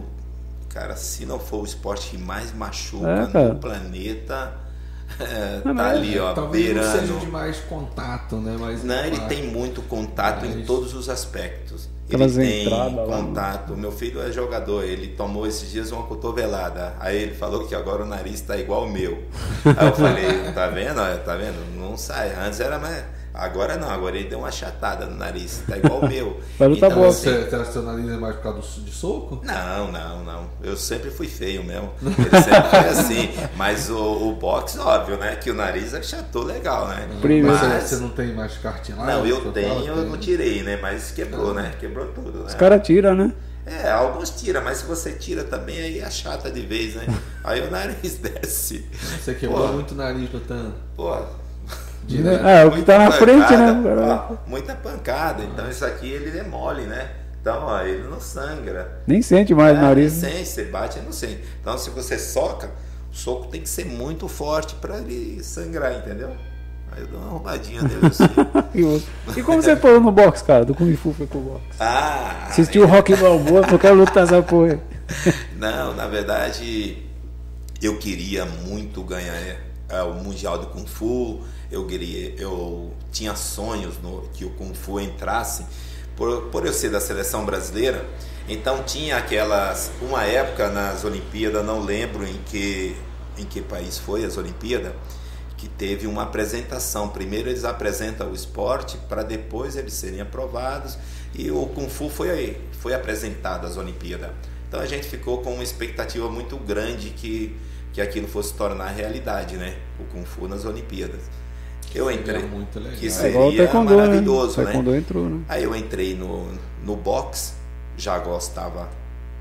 Cara, 0.74 0.96
se 0.96 1.26
não 1.26 1.40
for 1.40 1.62
o 1.62 1.66
esporte 1.66 2.12
que 2.12 2.18
mais 2.18 2.54
machuca 2.54 3.30
É, 3.34 3.48
no 3.50 3.56
planeta, 3.56 4.54
é, 5.20 5.62
Não, 5.66 5.76
tá 5.76 5.90
ali, 5.90 6.18
ó, 6.18 6.34
Talvez 6.34 6.74
não 6.76 6.82
seja 6.84 6.98
beirando. 7.00 7.20
de 7.20 7.28
mais 7.28 7.58
contato, 7.60 8.38
né? 8.38 8.56
Mas, 8.60 8.84
Não, 8.84 9.06
ele 9.06 9.20
tem 9.22 9.48
muito 9.48 9.82
contato 9.82 10.46
em 10.46 10.56
Mas- 10.58 10.66
todos 10.68 10.94
os 10.94 11.10
aspectos. 11.10 11.90
Aquelas 12.08 12.38
ele 12.38 12.66
tem 12.66 12.70
lá, 12.70 12.90
contato. 13.06 13.76
Meu 13.78 13.92
filho 13.92 14.22
é 14.22 14.32
jogador, 14.34 14.84
ele 14.84 15.08
tomou 15.16 15.48
esses 15.48 15.72
dias 15.72 15.92
uma 15.94 16.04
cotovelada. 16.04 16.94
Aí 17.00 17.16
ele 17.18 17.34
falou 17.34 17.66
que 17.66 17.74
agora 17.74 18.04
o 18.04 18.06
nariz 18.06 18.36
está 18.36 18.58
igual 18.58 18.84
o 18.84 18.92
meu. 18.92 19.24
Aí 19.66 19.88
eu 19.88 19.94
falei, 19.96 20.26
tá 20.54 20.68
vendo? 20.68 21.24
Tá 21.24 21.36
vendo? 21.38 21.78
Não 21.80 21.96
sai. 21.96 22.34
Antes 22.36 22.60
era 22.60 22.78
mais. 22.78 23.04
Agora 23.34 23.78
não, 23.78 23.90
agora 23.90 24.18
ele 24.18 24.28
deu 24.30 24.40
uma 24.40 24.50
achatada 24.50 25.06
no 25.06 25.16
nariz, 25.16 25.64
tá 25.68 25.78
igual 25.78 26.00
o 26.00 26.08
meu. 26.08 26.40
Vai 26.60 26.68
lutar 26.68 26.92
Então, 26.92 27.02
boxe. 27.02 27.30
assim, 27.30 27.38
Você, 27.40 27.50
você 27.50 27.56
acha 27.56 27.66
que 27.66 27.74
seu 27.74 27.82
nariz 27.84 28.10
é 28.10 28.18
mais 28.18 28.36
por 28.36 28.44
causa 28.44 28.60
do- 28.60 28.82
de 28.86 28.92
soco? 28.92 29.42
não, 29.44 29.92
não, 29.92 30.24
não. 30.24 30.50
Eu 30.62 30.76
sempre 30.76 31.10
fui 31.10 31.28
feio 31.28 31.64
mesmo. 31.64 31.92
Ele 32.02 32.44
sempre 32.44 32.70
foi 32.70 32.90
assim. 32.90 33.30
Mas 33.56 33.90
o, 33.90 33.98
o 34.30 34.36
boxe, 34.36 34.78
óbvio, 34.80 35.18
né? 35.18 35.36
Que 35.38 35.50
o 35.50 35.54
nariz 35.54 35.94
achatou 35.94 36.44
legal, 36.44 36.88
né? 36.90 37.08
Primeiro. 37.22 37.48
Mas 37.48 37.62
Mas, 37.62 37.84
você 37.86 37.96
não 37.98 38.10
tem 38.10 38.34
mais 38.34 38.58
cartilagem? 38.58 39.16
não, 39.16 39.26
eu 39.26 39.52
tenho, 39.52 39.86
eu 39.88 39.96
não 40.06 40.18
tirei, 40.18 40.62
né? 40.64 40.78
Mas 40.82 41.12
quebrou, 41.12 41.54
né? 41.54 41.74
Quebrou 41.80 42.08
tudo, 42.08 42.40
né? 42.40 42.46
Os 42.48 42.54
caras 42.56 42.86
tiram, 42.86 43.16
né? 43.16 43.32
É, 43.66 43.92
alguns 43.92 44.32
tiram, 44.32 44.62
mas 44.64 44.80
se 44.80 44.86
você 44.86 45.12
tira 45.14 45.44
também, 45.44 45.80
aí 45.80 46.02
achata 46.02 46.50
de 46.52 46.62
vez, 46.62 46.96
né? 46.96 47.06
Aí 47.44 47.62
o 47.66 47.70
nariz 47.72 48.16
desce. 48.20 48.86
Você 49.24 49.36
quebrou 49.36 49.68
Pô. 49.68 49.74
muito 49.74 49.92
o 49.94 49.96
nariz 49.96 50.30
lutando. 50.34 50.74
Pô, 50.98 51.16
Direto. 52.06 52.46
É, 52.46 52.66
o 52.66 52.72
que 52.72 52.82
tá 52.82 52.98
na 53.00 53.12
frente, 53.12 53.56
né? 53.56 53.82
ó, 54.30 54.36
muita 54.48 54.76
pancada. 54.76 55.44
Então 55.44 55.70
isso 55.70 55.86
aqui 55.86 56.10
ele 56.10 56.38
é 56.38 56.44
mole, 56.44 56.84
né? 56.84 57.10
Então, 57.42 57.64
ó, 57.66 57.82
ele 57.82 58.08
não 58.08 58.20
sangra. 58.20 59.02
Nem 59.08 59.22
sente 59.22 59.54
mais 59.54 59.76
o 59.76 59.80
É, 59.80 59.82
nariz. 59.82 60.14
Sem, 60.14 60.46
você 60.46 60.66
bate 60.66 61.00
e 61.00 61.02
não 61.02 61.12
sente. 61.12 61.44
Então, 61.60 61.76
se 61.78 61.90
você 61.90 62.20
soca, 62.20 62.70
o 63.12 63.16
soco 63.16 63.48
tem 63.48 63.62
que 63.62 63.70
ser 63.70 63.86
muito 63.86 64.28
forte 64.28 64.76
para 64.76 65.00
ele 65.00 65.44
sangrar, 65.44 65.94
entendeu? 65.94 66.30
Aí 66.92 67.02
eu 67.02 67.08
dou 67.08 67.20
uma 67.20 67.30
arrumadinha 67.30 67.82
nele 67.82 68.06
assim. 68.06 68.26
E 69.36 69.42
como 69.42 69.62
você 69.62 69.76
parou 69.76 70.00
no 70.00 70.12
boxe, 70.12 70.44
cara? 70.44 70.64
Do 70.66 70.76
Kung 70.76 70.96
Fu 70.96 71.14
foi 71.14 71.26
pro 71.26 71.40
boxe. 71.40 71.66
Ah! 71.80 72.46
Assistiu 72.50 72.84
o 72.84 72.86
Rock 72.86 73.16
Balboa, 73.16 73.66
eu 73.72 73.80
quero 73.80 73.96
lutar 73.96 74.24
essa 74.24 74.42
porra. 74.42 74.80
Não, 75.58 75.96
na 75.96 76.08
verdade, 76.08 76.98
eu 77.82 77.98
queria 77.98 78.46
muito 78.46 79.02
ganhar 79.04 79.34
é, 79.90 80.02
o 80.04 80.14
Mundial 80.14 80.58
do 80.60 80.68
Kung 80.68 80.86
Fu. 80.86 81.42
Eu 81.72 81.86
queria, 81.86 82.36
eu 82.38 82.92
tinha 83.12 83.34
sonhos 83.36 83.98
no, 84.00 84.24
que 84.34 84.44
o 84.44 84.50
Kung 84.52 84.74
Fu 84.74 85.00
entrasse. 85.00 85.66
Por, 86.18 86.50
por 86.50 86.66
eu 86.66 86.74
ser 86.74 86.92
da 86.92 87.00
seleção 87.00 87.46
brasileira, 87.46 88.06
então 88.48 88.84
tinha 88.84 89.16
aquelas. 89.16 89.92
Uma 90.02 90.24
época 90.26 90.70
nas 90.70 91.06
Olimpíadas, 91.06 91.66
não 91.66 91.80
lembro 91.80 92.28
em 92.28 92.38
que, 92.46 92.96
em 93.38 93.46
que 93.46 93.62
país 93.62 93.98
foi 93.98 94.26
as 94.26 94.36
Olimpíadas, 94.38 94.94
que 95.58 95.70
teve 95.70 96.08
uma 96.08 96.24
apresentação. 96.24 97.08
Primeiro 97.08 97.50
eles 97.50 97.64
apresentam 97.64 98.30
o 98.30 98.36
esporte 98.36 98.98
para 99.08 99.24
depois 99.24 99.78
eles 99.78 99.94
serem 99.94 100.20
aprovados. 100.20 100.98
E 101.34 101.50
o 101.50 101.66
Kung 101.68 101.90
Fu 101.90 102.10
foi, 102.10 102.60
foi 102.74 102.94
apresentado 102.94 103.66
às 103.66 103.78
Olimpíadas. 103.78 104.32
Então 104.68 104.80
a 104.80 104.86
gente 104.86 105.08
ficou 105.08 105.42
com 105.42 105.54
uma 105.54 105.64
expectativa 105.64 106.30
muito 106.30 106.58
grande 106.58 107.12
que, 107.12 107.58
que 107.94 108.02
aquilo 108.02 108.28
fosse 108.28 108.54
tornar 108.54 108.90
realidade, 108.90 109.56
né? 109.56 109.78
O 109.98 110.04
Kung 110.04 110.26
Fu 110.26 110.48
nas 110.48 110.66
Olimpíadas. 110.66 111.22
Eu 111.96 112.12
entrei. 112.12 112.42
muito 112.44 112.80
legal. 112.80 112.98
Que 113.00 113.08
É 113.08 113.10
seria 113.10 113.58
Taekwondo, 113.58 113.96
né? 113.98 114.06
maravilhoso, 114.08 114.58
né? 114.60 114.66
Taekwondo 114.66 114.96
entrou, 114.96 115.30
né? 115.30 115.42
Aí 115.50 115.64
eu 115.64 115.76
entrei 115.76 116.16
no, 116.16 116.48
no 116.84 116.96
boxe, 116.96 117.54
já 117.98 118.18
gostava 118.20 118.90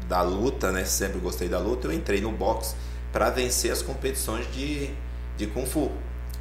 da 0.08 0.22
luta, 0.22 0.70
né? 0.72 0.84
Sempre 0.84 1.18
gostei 1.20 1.48
da 1.48 1.58
luta. 1.58 1.86
Eu 1.86 1.92
entrei 1.92 2.20
no 2.20 2.32
boxe 2.32 2.74
para 3.12 3.30
vencer 3.30 3.70
as 3.70 3.82
competições 3.82 4.46
de, 4.52 4.90
de 5.36 5.46
Kung 5.46 5.66
Fu. 5.66 5.90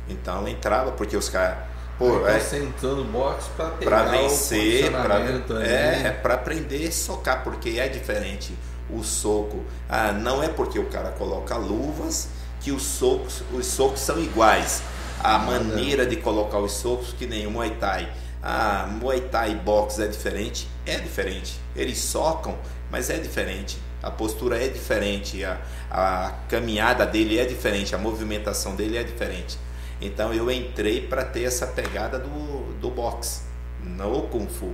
Então 0.08 0.42
eu 0.42 0.48
entrava, 0.48 0.92
porque 0.92 1.16
os 1.16 1.30
caras. 1.30 1.58
Pô, 1.98 2.26
Então 2.56 2.92
é, 2.92 2.96
no 2.96 3.04
boxe 3.06 3.50
pra 3.58 3.66
pegar 3.72 4.06
para 4.06 4.08
o 4.08 4.12
vencer, 4.12 4.90
pra, 4.92 5.16
ali. 5.16 5.44
é, 5.64 6.12
para 6.22 6.34
aprender 6.36 6.88
a 6.88 6.92
socar, 6.92 7.44
porque 7.44 7.72
é 7.78 7.90
diferente 7.90 8.54
o 8.90 9.04
soco. 9.04 9.64
Ah, 9.88 10.12
não 10.12 10.42
é 10.42 10.48
porque 10.48 10.80
o 10.80 10.86
cara 10.86 11.10
coloca 11.12 11.56
luvas 11.58 12.30
que 12.62 12.72
os 12.72 12.84
socos, 12.84 13.44
os 13.54 13.66
socos 13.66 14.00
são 14.00 14.18
iguais. 14.20 14.82
A 15.22 15.38
maneira 15.38 16.06
de 16.06 16.16
colocar 16.16 16.60
os 16.60 16.72
socos 16.74 17.14
que 17.14 17.26
nem 17.26 17.46
o 17.46 17.52
Muay 17.52 17.72
Thai. 17.72 18.12
Ah, 18.42 18.88
Muay 18.90 19.22
Thai 19.22 19.52
e 19.52 19.56
boxe 19.56 20.02
é 20.02 20.08
diferente? 20.08 20.68
É 20.86 20.98
diferente. 20.98 21.60
Eles 21.76 21.98
socam, 22.00 22.58
mas 22.90 23.10
é 23.10 23.18
diferente. 23.18 23.78
A 24.02 24.10
postura 24.10 24.64
é 24.64 24.70
diferente, 24.70 25.44
a, 25.44 25.60
a 25.92 26.32
caminhada 26.48 27.06
dele 27.06 27.38
é 27.38 27.44
diferente, 27.44 27.94
a 27.94 27.98
movimentação 27.98 28.76
dele 28.76 28.98
é 28.98 29.04
diferente. 29.04 29.58
Então 30.00 30.34
eu 30.34 30.50
entrei 30.50 31.02
para 31.02 31.26
ter 31.26 31.44
essa 31.44 31.68
pegada 31.68 32.18
do, 32.18 32.74
do 32.80 32.90
boxe, 32.90 33.42
no 33.84 34.22
Kung 34.24 34.48
Fu. 34.48 34.74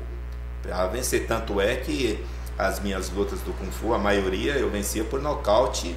Para 0.62 0.88
vencer. 0.88 1.26
Tanto 1.26 1.60
é 1.60 1.76
que 1.76 2.24
as 2.58 2.80
minhas 2.80 3.10
lutas 3.10 3.42
do 3.42 3.52
Kung 3.54 3.72
Fu, 3.72 3.94
a 3.96 3.98
maioria 3.98 4.54
eu 4.54 4.70
vencia 4.70 5.04
por 5.04 5.20
nocaute, 5.20 5.96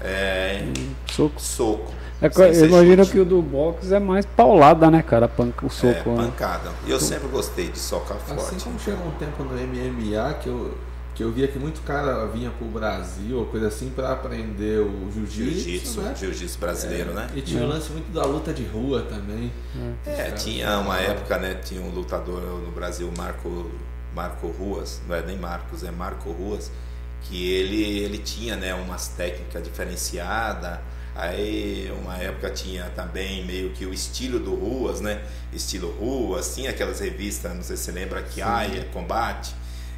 é, 0.00 0.62
Soco. 1.10 1.40
soco. 1.40 1.94
É, 2.20 2.28
eu 2.28 2.66
imagino 2.66 3.04
chute. 3.04 3.12
que 3.12 3.20
o 3.20 3.24
do 3.24 3.42
boxe 3.42 3.94
é 3.94 4.00
mais 4.00 4.24
paulada, 4.24 4.90
né, 4.90 5.02
cara? 5.02 5.28
Panca, 5.28 5.66
o 5.66 5.70
soco. 5.70 6.10
É, 6.10 6.14
né? 6.14 6.24
pancada. 6.28 6.70
E 6.86 6.90
eu 6.90 6.98
sempre 6.98 7.28
gostei 7.28 7.68
de 7.68 7.78
socar 7.78 8.16
Assim 8.16 8.34
forte. 8.34 8.64
como 8.64 8.78
chegou 8.80 9.06
um 9.06 9.10
tempo 9.12 9.44
no 9.44 9.50
MMA 9.52 10.34
que 10.40 10.48
eu, 10.48 10.74
que 11.14 11.22
eu 11.22 11.30
via 11.30 11.46
que 11.46 11.58
muito 11.58 11.82
cara 11.82 12.26
vinha 12.28 12.50
pro 12.50 12.66
Brasil 12.68 13.38
ou 13.38 13.46
coisa 13.46 13.68
assim 13.68 13.90
pra 13.94 14.12
aprender 14.12 14.80
o 14.80 15.10
jiu-jitsu, 15.12 15.60
Jiu-jitsu, 15.60 16.00
né? 16.00 16.14
jiu-jitsu 16.18 16.58
brasileiro, 16.58 17.12
né? 17.12 17.26
E 17.34 17.42
tinha 17.42 17.62
o 17.62 17.66
lance 17.68 17.92
muito 17.92 18.10
da 18.10 18.24
luta 18.24 18.52
de 18.52 18.64
rua 18.64 19.02
também. 19.02 19.52
É, 20.06 20.30
tinha 20.30 20.78
uma 20.78 20.98
época, 20.98 21.36
né? 21.38 21.54
Tinha 21.62 21.82
um 21.82 21.90
lutador 21.90 22.40
no 22.40 22.70
Brasil, 22.72 23.12
Marco, 23.16 23.70
Marco 24.14 24.46
Ruas, 24.48 25.02
não 25.06 25.14
é 25.14 25.20
nem 25.22 25.36
Marcos, 25.36 25.84
é 25.84 25.90
Marco 25.90 26.30
Ruas, 26.30 26.72
que 27.22 27.50
ele, 27.52 27.82
ele 27.98 28.18
tinha, 28.18 28.56
né, 28.56 28.72
umas 28.74 29.08
técnicas 29.08 29.62
diferenciadas. 29.62 30.78
Aí, 31.18 31.90
uma 32.02 32.18
época 32.18 32.50
tinha 32.50 32.84
também 32.90 33.44
meio 33.46 33.70
que 33.70 33.86
o 33.86 33.94
estilo 33.94 34.38
do 34.38 34.54
Ruas, 34.54 35.00
né? 35.00 35.22
Estilo 35.50 35.90
Ruas, 35.92 36.54
tinha 36.54 36.70
aquelas 36.70 37.00
revistas, 37.00 37.54
não 37.54 37.62
sei 37.62 37.76
se 37.76 37.84
você 37.84 37.92
lembra, 37.92 38.22
que 38.22 38.42
Aia, 38.42 38.84
Combate. 38.92 39.54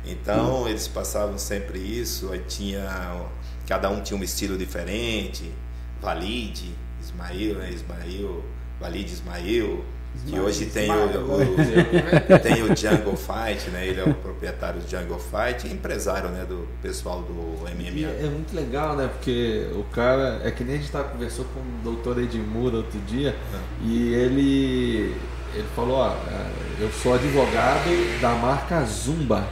Então, 0.07 0.69
eles 0.69 0.87
passavam 0.87 1.37
sempre 1.37 1.79
isso, 1.79 2.31
aí 2.33 2.43
tinha 2.47 3.27
cada 3.67 3.91
um 3.91 4.01
tinha 4.01 4.19
um 4.19 4.23
estilo 4.23 4.57
diferente, 4.57 5.53
Valide, 6.01 6.73
Ismail, 7.03 7.57
né? 7.57 7.71
Ismail, 7.71 8.45
Valide 8.81 9.13
Ismail, 9.13 9.85
que 10.27 10.39
hoje 10.39 10.67
tem 10.67 10.91
o, 10.91 10.95
o- 10.95 11.57
tem 12.43 12.63
o 12.63 12.77
Jungle 12.77 13.17
Fight, 13.17 13.71
né? 13.71 13.87
Ele 13.87 14.01
é 14.01 14.05
o 14.05 14.13
proprietário 14.15 14.81
do 14.81 14.89
Jungle 14.91 15.19
Fight 15.19 15.67
e 15.67 15.73
empresário, 15.73 16.29
né, 16.31 16.45
do 16.47 16.67
pessoal 16.83 17.23
do 17.23 17.33
MMA. 17.33 18.07
é 18.09 18.29
muito 18.31 18.55
legal, 18.55 18.97
né? 18.97 19.09
Porque 19.09 19.69
o 19.75 19.85
cara. 19.85 20.41
É 20.45 20.51
que 20.51 20.65
nem 20.65 20.77
a 20.77 20.79
gente 20.79 20.91
tava 20.91 21.09
conversou 21.09 21.45
com 21.47 21.61
o 21.61 21.65
doutor 21.83 22.19
Edmuro 22.19 22.79
outro 22.79 22.99
dia 23.01 23.35
e 23.83 24.13
ele. 24.15 25.15
Ele 25.55 25.67
falou, 25.75 25.97
ó, 25.97 26.11
é, 26.11 26.83
eu 26.85 26.91
sou 26.93 27.15
advogado 27.15 28.21
da 28.21 28.31
marca 28.35 28.85
Zumba. 28.85 29.49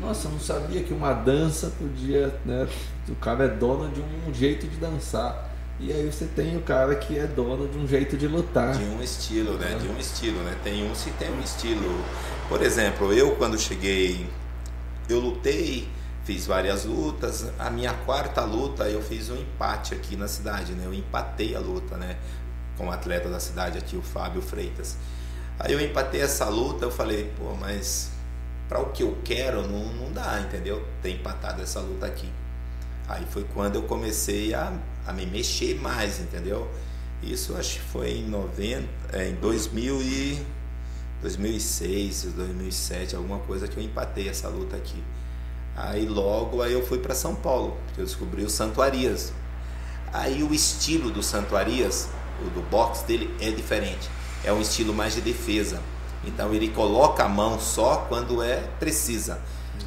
Nossa, 0.00 0.28
eu 0.28 0.32
não 0.32 0.38
sabia 0.40 0.82
que 0.82 0.92
uma 0.92 1.12
dança 1.14 1.72
podia, 1.78 2.34
né? 2.44 2.68
O 3.08 3.14
cara 3.14 3.44
é 3.44 3.48
dono 3.48 3.88
de 3.90 4.00
um 4.00 4.32
jeito 4.34 4.66
de 4.66 4.76
dançar. 4.76 5.49
E 5.82 5.90
aí 5.90 6.12
você 6.12 6.26
tem 6.26 6.58
o 6.58 6.60
cara 6.60 6.94
que 6.94 7.18
é 7.18 7.26
dono 7.26 7.66
de 7.66 7.78
um 7.78 7.88
jeito 7.88 8.14
de 8.14 8.26
lutar. 8.26 8.76
De 8.76 8.84
um 8.84 9.02
estilo, 9.02 9.56
né? 9.56 9.78
De 9.80 9.88
um 9.88 9.96
estilo, 9.96 10.38
né? 10.42 10.54
Tem 10.62 10.88
um 10.88 10.94
se 10.94 11.10
tem 11.12 11.32
um 11.32 11.40
estilo. 11.40 12.04
Por 12.50 12.60
exemplo, 12.60 13.10
eu 13.14 13.34
quando 13.36 13.58
cheguei, 13.58 14.28
eu 15.08 15.18
lutei, 15.18 15.88
fiz 16.22 16.46
várias 16.46 16.84
lutas. 16.84 17.50
A 17.58 17.70
minha 17.70 17.94
quarta 17.94 18.44
luta 18.44 18.90
eu 18.90 19.00
fiz 19.00 19.30
um 19.30 19.36
empate 19.36 19.94
aqui 19.94 20.16
na 20.16 20.28
cidade, 20.28 20.72
né? 20.72 20.84
Eu 20.84 20.92
empatei 20.92 21.56
a 21.56 21.60
luta, 21.60 21.96
né? 21.96 22.18
Com 22.76 22.88
o 22.88 22.92
atleta 22.92 23.30
da 23.30 23.40
cidade 23.40 23.78
aqui, 23.78 23.96
o 23.96 24.02
Fábio 24.02 24.42
Freitas. 24.42 24.98
Aí 25.58 25.72
eu 25.72 25.80
empatei 25.80 26.20
essa 26.20 26.46
luta, 26.50 26.84
eu 26.84 26.90
falei, 26.90 27.32
pô, 27.38 27.54
mas 27.58 28.10
para 28.68 28.80
o 28.80 28.90
que 28.90 29.02
eu 29.02 29.16
quero 29.24 29.66
não, 29.66 29.92
não 29.94 30.12
dá, 30.12 30.40
entendeu? 30.40 30.86
Ter 31.00 31.12
empatado 31.12 31.62
essa 31.62 31.80
luta 31.80 32.04
aqui. 32.04 32.28
Aí 33.08 33.26
foi 33.30 33.44
quando 33.54 33.76
eu 33.76 33.82
comecei 33.82 34.54
a, 34.54 34.72
a 35.10 35.12
me 35.12 35.26
mexer 35.26 35.74
mais, 35.80 36.20
entendeu? 36.20 36.70
Isso 37.22 37.54
acho 37.56 37.74
que 37.74 37.80
foi 37.80 38.12
em 38.12 38.28
90, 38.28 38.88
é, 39.12 39.28
em 39.28 39.34
2000 39.34 40.00
e 40.00 40.46
2006, 41.20 42.28
2007, 42.34 43.16
alguma 43.16 43.40
coisa 43.40 43.68
que 43.68 43.76
eu 43.76 43.82
empatei 43.82 44.28
essa 44.28 44.48
luta 44.48 44.76
aqui. 44.76 45.02
Aí 45.76 46.06
logo 46.06 46.62
aí 46.62 46.72
eu 46.72 46.86
fui 46.86 46.98
para 46.98 47.14
São 47.14 47.34
Paulo, 47.34 47.76
porque 47.86 48.00
eu 48.00 48.04
descobri 48.04 48.44
o 48.44 48.50
Santuarias. 48.50 49.32
Aí 50.12 50.42
o 50.42 50.54
estilo 50.54 51.10
do 51.10 51.22
Santuarias, 51.22 52.08
o 52.40 52.50
do 52.50 52.62
boxe 52.70 53.04
dele 53.04 53.34
é 53.40 53.50
diferente. 53.50 54.08
É 54.44 54.52
um 54.52 54.60
estilo 54.60 54.94
mais 54.94 55.14
de 55.14 55.20
defesa. 55.20 55.80
Então 56.24 56.54
ele 56.54 56.68
coloca 56.68 57.24
a 57.24 57.28
mão 57.28 57.58
só 57.60 58.06
quando 58.08 58.42
é 58.42 58.62
precisa. 58.78 59.40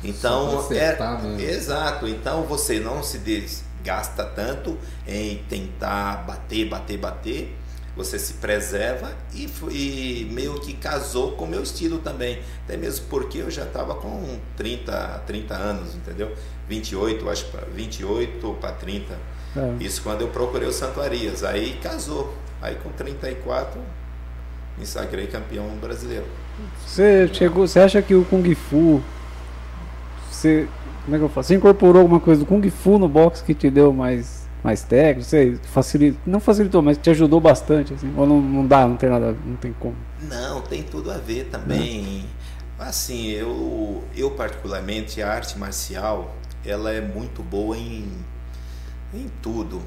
Então 0.04 0.68
é 0.72 1.42
exato. 1.42 2.08
Então 2.08 2.44
você 2.44 2.80
não 2.80 3.02
se 3.02 3.18
desgasta 3.84 4.24
tanto 4.24 4.78
em 5.06 5.38
tentar 5.50 6.24
bater, 6.26 6.68
bater, 6.70 6.98
bater. 6.98 7.58
Você 7.96 8.18
se 8.18 8.36
preserva 8.36 9.12
e, 9.36 9.48
e 9.70 10.30
meio 10.32 10.60
que 10.60 10.74
casou 10.74 11.34
com 11.34 11.46
o 11.46 11.48
meu 11.48 11.62
estilo 11.62 12.00
também. 12.00 12.40
Até 12.64 12.76
mesmo 12.76 13.06
porque 13.08 13.38
eu 13.38 13.52
já 13.52 13.66
estava 13.66 13.94
com 13.94 14.40
30, 14.58 15.24
30 15.28 15.54
anos, 15.54 15.94
entendeu? 15.94 16.34
28, 16.68 17.30
acho 17.30 17.46
que 17.46 17.58
28 17.76 18.58
para 18.60 18.72
30. 18.72 19.14
É. 19.56 19.84
Isso 19.84 20.02
quando 20.02 20.22
eu 20.22 20.30
procurei 20.30 20.68
o 20.68 20.74
Santuarias. 20.74 21.44
Aí 21.44 21.78
casou. 21.84 22.34
Aí 22.60 22.76
com 22.76 22.90
34 22.90 23.80
me 24.76 24.88
sagrei 24.88 25.28
campeão 25.28 25.68
brasileiro. 25.80 26.26
Você 26.84 27.30
chegou, 27.32 27.68
você 27.68 27.80
acha 27.80 28.02
que 28.02 28.16
o 28.16 28.26
Kung 28.26 28.56
Fu 28.56 29.04
você, 30.32 30.68
como 31.04 31.16
é 31.16 31.20
que 31.20 31.26
eu 31.26 31.30
falo? 31.30 31.44
Você 31.44 31.56
incorporou 31.56 32.02
alguma 32.02 32.20
coisa 32.20 32.42
do 32.42 32.46
Kung 32.46 32.68
Fu 32.70 32.98
no 32.98 33.10
boxe 33.10 33.44
que 33.44 33.54
te 33.54 33.70
deu 33.70 33.94
mais 33.94 34.44
mais 34.64 34.82
técnico, 34.82 35.30
você 35.30 35.60
facilitou, 35.62 36.22
não 36.26 36.40
facilitou, 36.40 36.82
mas 36.82 36.98
te 36.98 37.10
ajudou 37.10 37.42
bastante 37.42 37.94
assim, 37.94 38.14
ou 38.16 38.26
não, 38.26 38.42
não 38.42 38.66
dá, 38.66 38.88
não 38.88 38.96
tem 38.96 39.10
nada, 39.10 39.36
não 39.46 39.58
tem 39.58 39.74
como. 39.74 39.98
Não, 40.22 40.62
tem 40.62 40.82
tudo 40.82 41.12
a 41.12 41.18
ver 41.18 41.50
também. 41.52 42.26
Assim, 42.80 43.28
eu, 43.28 44.02
eu 44.16 44.32
particularmente, 44.32 45.22
a 45.22 45.30
arte 45.30 45.60
marcial, 45.60 46.34
ela 46.66 46.92
é 46.94 47.02
muito 47.02 47.44
boa 47.44 47.78
em, 47.78 48.08
em 49.14 49.30
tudo. 49.42 49.82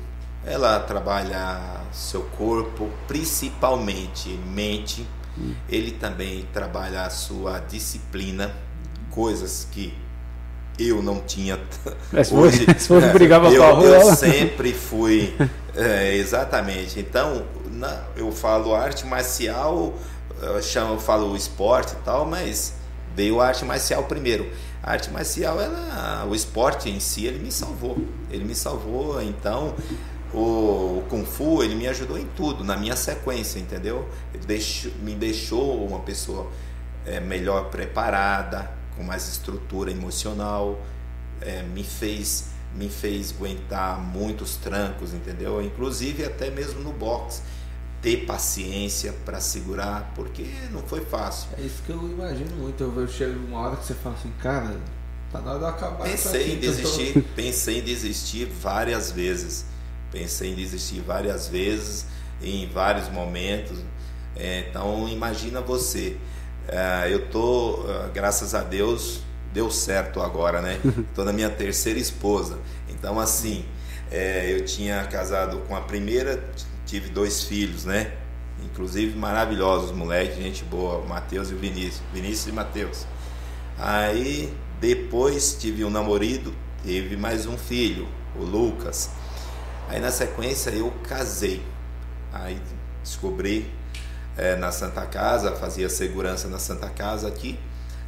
Ela 0.45 0.79
trabalha 0.81 1.81
seu 1.91 2.23
corpo, 2.37 2.89
principalmente 3.09 4.29
mente. 4.55 5.07
Ele 5.69 5.91
também 5.91 6.47
trabalha 6.53 7.03
a 7.03 7.11
sua 7.11 7.59
disciplina, 7.59 8.55
coisas 9.11 9.67
que 9.71 9.93
eu 10.79 11.03
não 11.03 11.21
tinha. 11.21 11.59
É, 12.13 12.23
se 12.25 12.31
fosse- 12.31 12.65
se 12.79 12.89
fosse 12.89 13.09
brigar 13.09 13.41
pra 13.41 13.51
eu, 13.51 13.63
eu 13.63 13.95
ela- 13.95 14.15
sempre 14.17 14.73
fui. 14.73 15.35
é, 15.75 16.15
exatamente. 16.17 16.99
Então, 17.01 17.45
na- 17.73 18.03
eu 18.17 18.31
falo 18.33 18.75
arte 18.75 19.07
marcial, 19.07 19.95
eu, 20.43 20.63
chamo, 20.63 20.95
eu 20.95 21.01
falo 21.01 21.35
esporte 21.37 21.93
e 21.93 22.05
tal, 22.05 22.27
mas 22.27 22.75
veio 23.15 23.41
a 23.41 23.47
arte 23.49 23.65
marcial 23.65 24.05
primeiro. 24.05 24.49
A 24.83 24.93
arte 24.93 25.11
marcial, 25.11 25.61
ela, 25.61 26.25
o 26.31 26.35
esporte 26.35 26.89
em 26.89 27.01
si, 27.01 27.25
ele 27.27 27.39
me 27.39 27.51
salvou. 27.51 27.97
Ele 28.31 28.45
me 28.45 28.55
salvou, 28.55 29.21
então 29.21 29.75
o, 30.33 30.39
o 30.99 31.05
Kung 31.09 31.25
Fu, 31.25 31.63
ele 31.63 31.75
me 31.75 31.89
ajudou 31.89 32.19
em 32.19 32.27
tudo, 32.37 32.63
na 32.63 32.77
minha 32.77 32.95
sequência, 32.95 33.59
entendeu? 33.59 34.07
Ele 34.35 34.45
deixou- 34.47 34.93
me 35.03 35.15
deixou 35.15 35.85
uma 35.87 36.01
pessoa 36.01 36.47
é, 37.05 37.19
melhor 37.21 37.65
preparada, 37.71 38.71
com 38.97 39.03
mais 39.03 39.29
estrutura 39.29 39.91
emocional, 39.91 40.81
é, 41.41 41.63
me 41.63 41.85
fez 41.85 42.49
me 42.75 42.91
fez 42.91 43.33
aguentar 43.33 43.99
muitos 44.01 44.57
trancos, 44.57 45.15
entendeu? 45.15 45.63
Inclusive 45.63 46.25
até 46.27 46.51
mesmo 46.51 46.81
no 46.81 46.93
boxe, 46.93 47.41
ter 48.03 48.27
paciência 48.27 49.15
para 49.25 49.41
segurar, 49.41 50.13
porque 50.15 50.45
não 50.71 50.83
foi 50.83 51.01
fácil. 51.01 51.49
É 51.59 51.63
isso 51.63 51.83
que 51.85 51.91
eu 51.91 52.03
imagino 52.11 52.55
muito. 52.57 52.83
Eu, 52.83 52.95
eu 53.01 53.09
chego 53.09 53.39
uma 53.47 53.61
hora 53.61 53.77
que 53.77 53.85
você 53.87 53.95
fala 53.95 54.15
assim, 54.17 54.31
cara, 54.43 54.77
tá 55.33 55.41
na 55.41 55.51
hora 55.53 55.59
de 55.59 55.65
eu 55.65 55.69
acabar 55.71 56.05
Pensei 56.05 56.43
aqui, 56.43 56.51
em 56.53 56.55
eu 56.55 56.61
tô- 56.61 56.67
desistir, 56.83 57.23
pensei 57.35 57.79
em 57.79 57.83
desistir 57.83 58.45
várias 58.47 59.11
vezes. 59.11 59.65
Pensei 60.13 60.53
em 60.53 60.55
desistir 60.55 61.01
várias 61.01 61.49
vezes, 61.49 62.07
em 62.43 62.69
vários 62.69 63.09
momentos. 63.09 63.79
É, 64.37 64.67
então 64.69 65.09
imagina 65.09 65.61
você. 65.61 66.17
É, 66.69 67.13
eu 67.13 67.29
tô, 67.29 67.85
ah, 67.89 68.11
graças 68.13 68.55
a 68.55 68.63
Deus, 68.63 69.21
deu 69.53 69.71
certo 69.71 70.21
agora, 70.21 70.61
né? 70.61 70.79
Tô 71.15 71.25
na 71.25 71.33
minha 71.33 71.49
terceira 71.49 71.99
esposa. 71.99 72.59
Então 72.89 73.21
assim, 73.21 73.65
é, 74.11 74.53
eu 74.53 74.65
tinha 74.65 75.05
casado 75.05 75.59
com 75.69 75.77
a 75.77 75.81
primeira, 75.81 76.43
tive 76.85 77.09
dois 77.09 77.45
filhos, 77.45 77.85
né? 77.85 78.13
Inclusive 78.65 79.17
maravilhosos, 79.17 79.93
moleques, 79.93 80.37
gente 80.37 80.65
boa, 80.65 80.99
o 80.99 81.09
Matheus 81.09 81.51
e 81.51 81.55
o 81.55 81.59
Vinícius. 81.59 82.03
Vinícius 82.13 82.49
e 82.49 82.53
Matheus. 82.53 83.07
Aí 83.79 84.53
depois 84.81 85.57
tive 85.59 85.85
um 85.85 85.91
namorado, 85.91 86.53
teve 86.83 87.17
mais 87.17 87.47
um 87.47 87.57
filho, 87.57 88.09
o 88.35 88.43
Lucas. 88.43 89.11
Aí 89.89 90.01
na 90.01 90.11
sequência 90.11 90.71
eu 90.71 90.93
casei. 91.07 91.63
Aí 92.33 92.61
descobri 93.03 93.71
eh, 94.37 94.57
na 94.57 94.73
Santa 94.73 95.03
Casa, 95.07 95.53
fazia 95.53 95.89
segurança 95.89 96.49
na 96.49 96.59
Santa 96.59 96.89
Casa 96.89 97.29
aqui. 97.29 97.59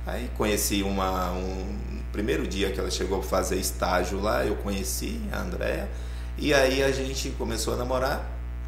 Aí 0.06 0.30
conheci 0.36 0.82
uma 0.82 1.32
um 1.32 2.02
primeiro 2.12 2.46
dia 2.46 2.72
que 2.72 2.80
ela 2.80 2.90
chegou 2.90 3.20
a 3.20 3.22
fazer 3.22 3.56
estágio 3.56 4.20
lá, 4.20 4.44
eu 4.44 4.56
conheci 4.56 5.20
a 5.32 5.40
Andréa. 5.40 5.88
E 6.36 6.54
aí 6.54 6.82
a 6.82 6.90
gente 6.90 7.30
começou 7.30 7.74
a 7.74 7.76
namorar, 7.76 8.24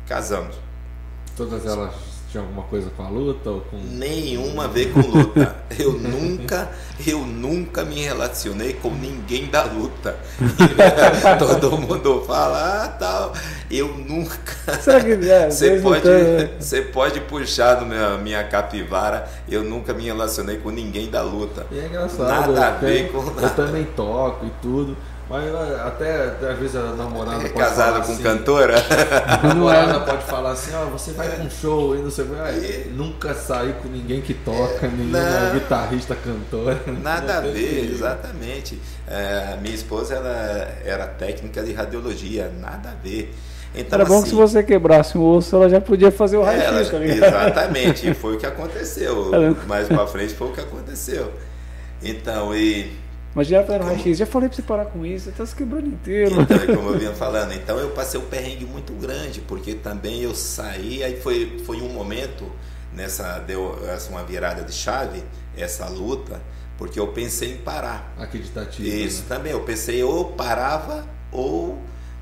casamos. 0.06 0.56
Todas 1.36 1.64
elas 1.64 2.09
tinham 2.30 2.44
alguma 2.44 2.62
coisa 2.64 2.90
com 2.96 3.02
a 3.02 3.08
luta 3.08 3.50
ou 3.50 3.60
com 3.62 3.76
nenhuma 3.76 4.64
a 4.64 4.68
ver 4.68 4.92
com 4.92 5.00
luta. 5.00 5.56
Eu 5.78 5.92
nunca, 5.94 6.70
eu 7.06 7.20
nunca 7.20 7.84
me 7.84 8.00
relacionei 8.02 8.72
com 8.74 8.90
ninguém 8.90 9.46
da 9.46 9.64
luta. 9.64 10.16
Todo 11.38 11.76
mundo 11.78 12.22
fala, 12.26 12.84
ah, 12.84 12.88
tal. 12.88 13.32
Eu 13.70 13.88
nunca. 13.88 14.36
É, 15.28 15.48
Você 15.50 15.80
pode, 15.80 16.02
tanto- 16.02 16.50
você 16.60 16.82
pode 16.82 17.20
puxar 17.22 17.80
no 17.80 17.86
meu, 17.86 18.18
minha 18.18 18.44
capivara. 18.44 19.28
Eu 19.48 19.62
nunca 19.64 19.92
me 19.92 20.04
relacionei 20.04 20.56
com 20.58 20.70
ninguém 20.70 21.10
da 21.10 21.22
luta. 21.22 21.66
E 21.70 21.78
é 21.78 21.86
engraçado. 21.86 22.28
Nada 22.52 22.66
a 22.66 22.70
eu 22.74 22.78
ver 22.80 23.08
tenho- 23.08 23.12
com 23.12 23.18
Eu 23.28 23.34
nada. 23.34 23.50
também 23.50 23.84
toco 23.96 24.46
e 24.46 24.50
tudo. 24.62 24.96
Mas 25.30 25.44
eh, 25.44 25.80
até, 25.86 26.24
até 26.26 26.50
às 26.50 26.58
vezes 26.58 26.74
a 26.74 26.92
namorada 26.96 27.36
É 27.36 27.48
pode 27.48 27.54
casada 27.54 27.92
falar 27.92 28.04
com 28.04 28.12
assim, 28.12 28.22
cantora? 28.22 28.74
A 29.28 29.46
namorada 29.46 30.00
pode 30.00 30.24
falar 30.24 30.50
assim, 30.50 30.72
ó, 30.74 30.86
você 30.86 31.12
vai 31.12 31.28
com 31.36 31.44
um 31.44 31.50
show 31.50 31.94
e 31.94 31.98
não 32.00 32.10
sei 32.10 32.24
o 32.24 32.28
que. 32.30 32.34
Ah, 32.34 32.90
Nunca 32.90 33.32
saí 33.32 33.72
com 33.74 33.88
ninguém 33.88 34.20
que 34.20 34.34
toca, 34.34 34.88
nenhuma 34.88 35.20
não. 35.20 35.52
guitarrista, 35.54 36.16
cantora. 36.16 36.80
Nada 37.00 37.38
a 37.38 37.40
ver, 37.42 37.52
perigo. 37.52 37.94
exatamente. 37.94 38.80
É, 39.06 39.56
minha 39.62 39.74
esposa 39.74 40.14
ela 40.16 40.68
era 40.84 41.06
técnica 41.06 41.62
de 41.62 41.74
radiologia, 41.74 42.50
nada 42.60 42.88
a 42.90 42.94
ver. 42.94 43.32
Então, 43.72 44.00
Era 44.00 44.04
bom 44.08 44.14
que 44.16 44.22
assim, 44.22 44.30
se 44.30 44.34
você 44.34 44.64
quebrasse 44.64 45.16
um 45.16 45.24
osso, 45.24 45.54
ela 45.54 45.68
já 45.68 45.80
podia 45.80 46.10
fazer 46.10 46.38
o 46.38 46.42
raio-x, 46.42 46.90
tá 46.90 46.96
exatamente, 47.06 48.12
foi 48.14 48.34
o 48.34 48.36
que 48.36 48.46
aconteceu. 48.46 49.30
Mais 49.68 49.86
pra 49.86 50.08
frente 50.08 50.34
foi 50.34 50.48
o 50.48 50.52
que 50.52 50.60
aconteceu. 50.60 51.32
Então, 52.02 52.52
e 52.52 52.90
Imagina 53.34 53.58
ela 53.58 53.66
fazendo 53.66 53.84
raio-x. 53.84 54.18
Já 54.18 54.26
falei 54.26 54.48
pra 54.48 54.56
você 54.56 54.62
parar 54.62 54.86
com 54.86 55.06
isso, 55.06 55.26
você 55.26 55.32
tá 55.32 55.46
se 55.46 55.54
quebrando 55.54 55.86
inteiro. 55.86 56.40
Então, 56.40 56.56
é 56.56 56.66
como 56.66 56.88
eu 56.90 56.98
vinha 56.98 57.12
falando, 57.12 57.52
então 57.52 57.78
eu 57.78 57.90
passei 57.90 58.18
um 58.18 58.24
perrengue 58.24 58.64
muito 58.64 58.92
grande, 58.94 59.40
porque 59.40 59.74
também 59.74 60.22
eu 60.22 60.34
saí, 60.34 61.02
aí 61.02 61.20
foi, 61.20 61.60
foi 61.64 61.80
um 61.80 61.88
momento, 61.90 62.50
nessa, 62.92 63.38
deu 63.38 63.78
essa 63.88 64.10
uma 64.10 64.24
virada 64.24 64.62
de 64.62 64.72
chave, 64.72 65.22
essa 65.56 65.88
luta, 65.88 66.40
porque 66.76 66.98
eu 66.98 67.08
pensei 67.08 67.52
em 67.52 67.56
parar. 67.58 68.12
Acreditativo. 68.18 68.88
Isso 68.88 69.22
né? 69.22 69.26
também, 69.28 69.52
eu 69.52 69.60
pensei 69.60 70.02
ou 70.02 70.32
parava 70.32 71.06
ou, 71.30 71.78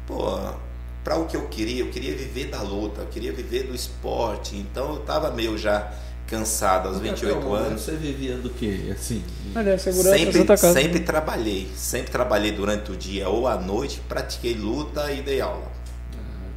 pô, 0.06 0.38
para 1.02 1.16
o 1.16 1.24
que 1.24 1.36
eu 1.38 1.48
queria, 1.48 1.82
eu 1.82 1.90
queria 1.90 2.14
viver 2.14 2.48
da 2.48 2.60
luta, 2.60 3.00
eu 3.00 3.06
queria 3.06 3.32
viver 3.32 3.62
do 3.62 3.74
esporte, 3.74 4.56
então 4.56 4.96
eu 4.96 4.98
tava 5.00 5.30
meio 5.30 5.56
já 5.56 5.90
cansado 6.28 6.88
aos 6.88 6.98
Até 6.98 7.08
28 7.10 7.38
o 7.38 7.42
momento 7.42 7.66
anos. 7.66 7.82
Você 7.82 7.92
vivia 7.92 8.36
do 8.36 8.50
quê? 8.50 8.92
Assim, 8.92 9.24
Olha, 9.56 9.72
da 9.72 9.78
Sempre, 9.78 10.44
Casa. 10.44 10.72
sempre 10.72 11.00
trabalhei, 11.00 11.70
sempre 11.74 12.10
trabalhei 12.12 12.52
durante 12.52 12.92
o 12.92 12.96
dia 12.96 13.28
ou 13.28 13.48
à 13.48 13.56
noite, 13.56 14.00
pratiquei 14.08 14.54
luta 14.54 15.10
e 15.12 15.22
dei 15.22 15.40
aula. 15.40 15.66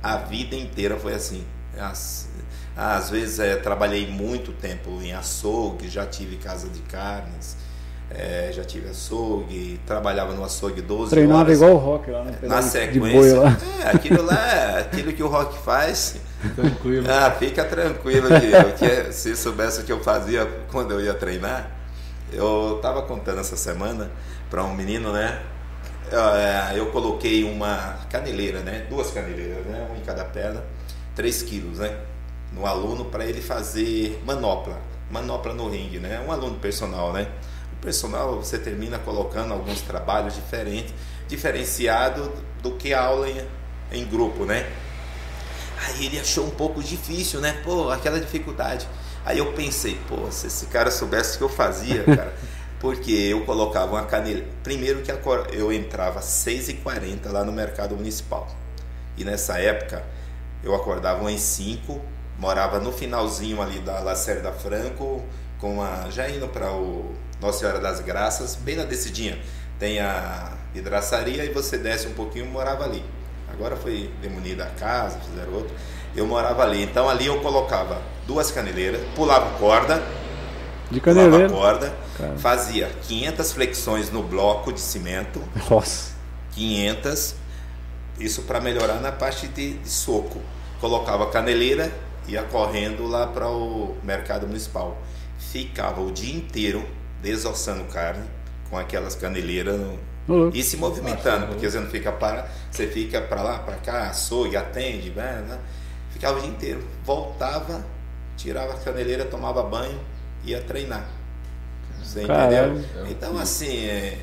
A 0.04 0.18
vida 0.18 0.56
inteira 0.56 0.98
foi 0.98 1.14
assim. 1.14 1.44
As- 1.80 2.30
às 2.76 3.10
vezes 3.10 3.40
eh, 3.40 3.56
trabalhei 3.58 4.08
muito 4.08 4.52
tempo 4.54 5.00
em 5.02 5.14
açougue, 5.14 5.88
já 5.90 6.06
tive 6.06 6.38
casa 6.38 6.68
de 6.70 6.80
carnes, 6.82 7.56
eh, 8.10 8.50
já 8.54 8.64
tive 8.64 8.90
açougue, 8.90 9.80
trabalhava 9.86 10.34
no 10.34 10.44
açougue 10.44 10.82
12 10.82 11.12
Treinava 11.12 11.42
horas. 11.42 11.58
igual 11.58 11.74
o 11.74 11.78
rock 11.78 12.10
lá, 12.12 12.24
né? 12.24 12.32
Na 12.32 12.38
Pedaço 12.38 12.80
De 12.80 13.00
boi 13.00 13.10
sequência. 13.12 13.40
lá. 13.40 13.58
É, 13.86 13.90
aquilo 13.96 14.24
lá, 14.26 14.54
é 14.54 14.80
aquilo 14.80 15.14
que 15.14 15.22
o 15.24 15.28
rock 15.28 15.58
faz. 15.64 16.16
Tranquilo. 16.50 17.08
Ah, 17.10 17.32
fica 17.32 17.64
tranquilo 17.64 18.28
que, 18.30 19.14
se 19.14 19.36
soubesse 19.36 19.82
o 19.82 19.84
que 19.84 19.92
eu 19.92 20.02
fazia 20.04 20.46
quando 20.72 20.92
eu 20.92 21.02
ia 21.02 21.14
treinar, 21.14 21.70
eu 22.32 22.80
tava 22.82 23.02
contando 23.04 23.40
essa 23.40 23.56
semana 23.56 24.10
para 24.50 24.64
um 24.64 24.74
menino, 24.74 25.12
né? 25.12 25.42
Eu, 26.12 26.20
é, 26.20 26.74
eu 26.76 26.88
coloquei 26.88 27.44
uma 27.44 28.00
caneleira, 28.10 28.60
né? 28.60 28.86
Duas 28.90 29.12
caneleiras, 29.12 29.66
né? 29.66 29.86
Uma 29.90 29.98
em 29.98 30.02
cada 30.02 30.26
perna, 30.26 30.64
3 31.16 31.42
quilos, 31.44 31.80
né? 31.80 31.96
No 32.52 32.66
aluno 32.66 33.06
para 33.06 33.26
ele 33.26 33.42
fazer 33.42 34.22
manopla, 34.26 34.78
manopla 35.10 35.54
no 35.54 35.70
ringue, 35.70 36.00
né? 36.00 36.24
Um 36.28 36.32
aluno 36.32 36.58
personal, 36.60 37.14
né? 37.14 37.28
O 37.74 37.76
personal 37.82 38.36
você 38.36 38.58
termina 38.58 39.00
colocando 39.00 39.54
alguns 39.54 39.82
trabalhos 39.82 40.36
diferentes, 40.36 40.94
diferenciado 41.28 42.32
do 42.62 42.72
que 42.72 42.94
a 42.94 43.02
aula 43.02 43.30
em, 43.30 43.42
em 43.92 44.06
grupo, 44.06 44.46
né? 44.46 44.70
Aí 45.84 46.06
ele 46.06 46.20
achou 46.20 46.46
um 46.46 46.52
pouco 46.52 46.84
difícil, 46.84 47.40
né? 47.40 47.60
Pô, 47.64 47.90
aquela 47.90 48.20
dificuldade. 48.20 48.88
Aí 49.26 49.40
eu 49.40 49.54
pensei, 49.54 50.00
pô, 50.08 50.32
se 50.32 50.48
esse 50.48 50.68
cara 50.68 50.92
soubesse 50.92 51.36
o 51.36 51.38
que 51.40 51.44
eu 51.44 51.50
fazia, 51.50 52.04
cara. 52.16 52.34
Porque 52.80 53.12
eu 53.12 53.44
colocava 53.46 53.94
uma 53.94 54.06
canela. 54.06 54.44
Primeiro 54.64 55.02
que 55.02 55.12
eu 55.52 55.72
entrava 55.72 56.20
às 56.20 56.26
6h40 56.26 57.32
lá 57.32 57.44
no 57.44 57.52
mercado 57.52 57.96
municipal. 57.96 58.48
E 59.18 59.24
nessa 59.24 59.60
época 59.60 60.04
eu 60.64 60.76
acordava 60.76 61.28
às 61.30 61.42
5, 61.42 62.00
morava 62.38 62.80
no 62.80 62.92
finalzinho 62.92 63.62
ali 63.62 63.80
da 63.80 64.00
Lacerda 64.00 64.52
Franco, 64.52 65.24
com 65.60 65.82
a, 65.82 66.10
já 66.10 66.30
indo 66.30 66.48
para 66.48 66.72
o 66.72 67.16
Nossa 67.40 67.60
Senhora 67.60 67.80
das 67.80 68.00
Graças, 68.00 68.56
bem 68.56 68.76
na 68.76 68.84
descidinha. 68.84 69.40
Tem 69.80 70.00
a 70.00 70.54
vidraçaria 70.74 71.44
e 71.44 71.50
você 71.50 71.78
desce 71.78 72.08
um 72.08 72.14
pouquinho, 72.14 72.46
morava 72.46 72.84
ali. 72.84 73.04
Agora 73.54 73.76
foi 73.76 74.12
demolida 74.22 74.64
a 74.66 74.70
casa, 74.70 75.20
fizeram 75.20 75.54
outro. 75.54 75.76
Eu 76.16 76.26
morava 76.28 76.64
ali. 76.64 76.84
Então 76.84 77.10
ali 77.10 77.26
eu 77.28 77.40
colocava 77.42 78.02
duas 78.28 78.52
caneleiras, 78.52 79.02
pulava 79.16 79.58
corda, 79.58 80.02
De 80.90 81.00
pulava 81.00 81.30
caneleira. 81.30 81.50
corda, 81.50 81.94
Cara. 82.18 82.38
fazia 82.38 82.90
500 83.04 83.52
flexões 83.54 84.10
no 84.12 84.24
bloco 84.24 84.72
de 84.74 84.82
cimento, 84.82 85.42
Nossa. 85.70 86.12
500, 86.54 87.36
isso 88.20 88.44
para 88.44 88.60
melhorar 88.62 89.00
na 89.02 89.12
parte 89.12 89.48
de, 89.48 89.74
de 89.78 89.90
soco. 89.90 90.42
Colocava 90.80 91.26
a 91.26 91.30
caneleira, 91.30 91.92
ia 92.28 92.44
correndo 92.44 93.08
lá 93.08 93.28
para 93.28 93.48
o 93.50 93.96
mercado 94.04 94.48
municipal. 94.48 94.98
Ficava 95.38 96.02
o 96.02 96.12
dia 96.12 96.36
inteiro 96.36 96.86
desossando 97.22 97.84
carne 97.86 98.24
com 98.70 98.78
aquelas 98.78 99.16
caneleiras 99.16 99.80
no, 99.80 100.00
Louco. 100.28 100.56
e 100.56 100.64
se 100.64 100.78
movimentando, 100.78 101.48
porque 101.48 101.70
você 101.70 101.80
não 101.80 101.90
fica 101.90 102.12
para, 102.12 102.48
você 102.70 102.88
fica 102.88 103.20
para 103.22 103.42
lá, 103.42 103.60
para 103.60 103.76
cá, 103.78 104.10
açougue, 104.10 104.56
atende, 104.56 105.10
né, 105.12 105.44
né? 105.48 105.58
ficava 106.12 106.38
o 106.38 106.42
dia 106.42 106.50
inteiro. 106.50 106.84
Voltava, 107.04 107.84
tirava 108.38 108.74
a 108.74 108.78
caneleira, 108.78 109.26
tomava 109.26 109.64
banho, 109.64 110.00
ia 110.44 110.62
treinar. 110.62 111.06
Você 112.04 112.26
Caralho. 112.26 112.78
entendeu? 112.80 113.08
Então 113.10 113.38
assim, 113.40 113.86
é, 113.86 114.18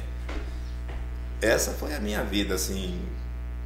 essa 1.41 1.71
foi 1.73 1.95
a 1.95 2.01
minha 2.01 2.23
vida, 2.25 2.55
assim, 2.55 2.99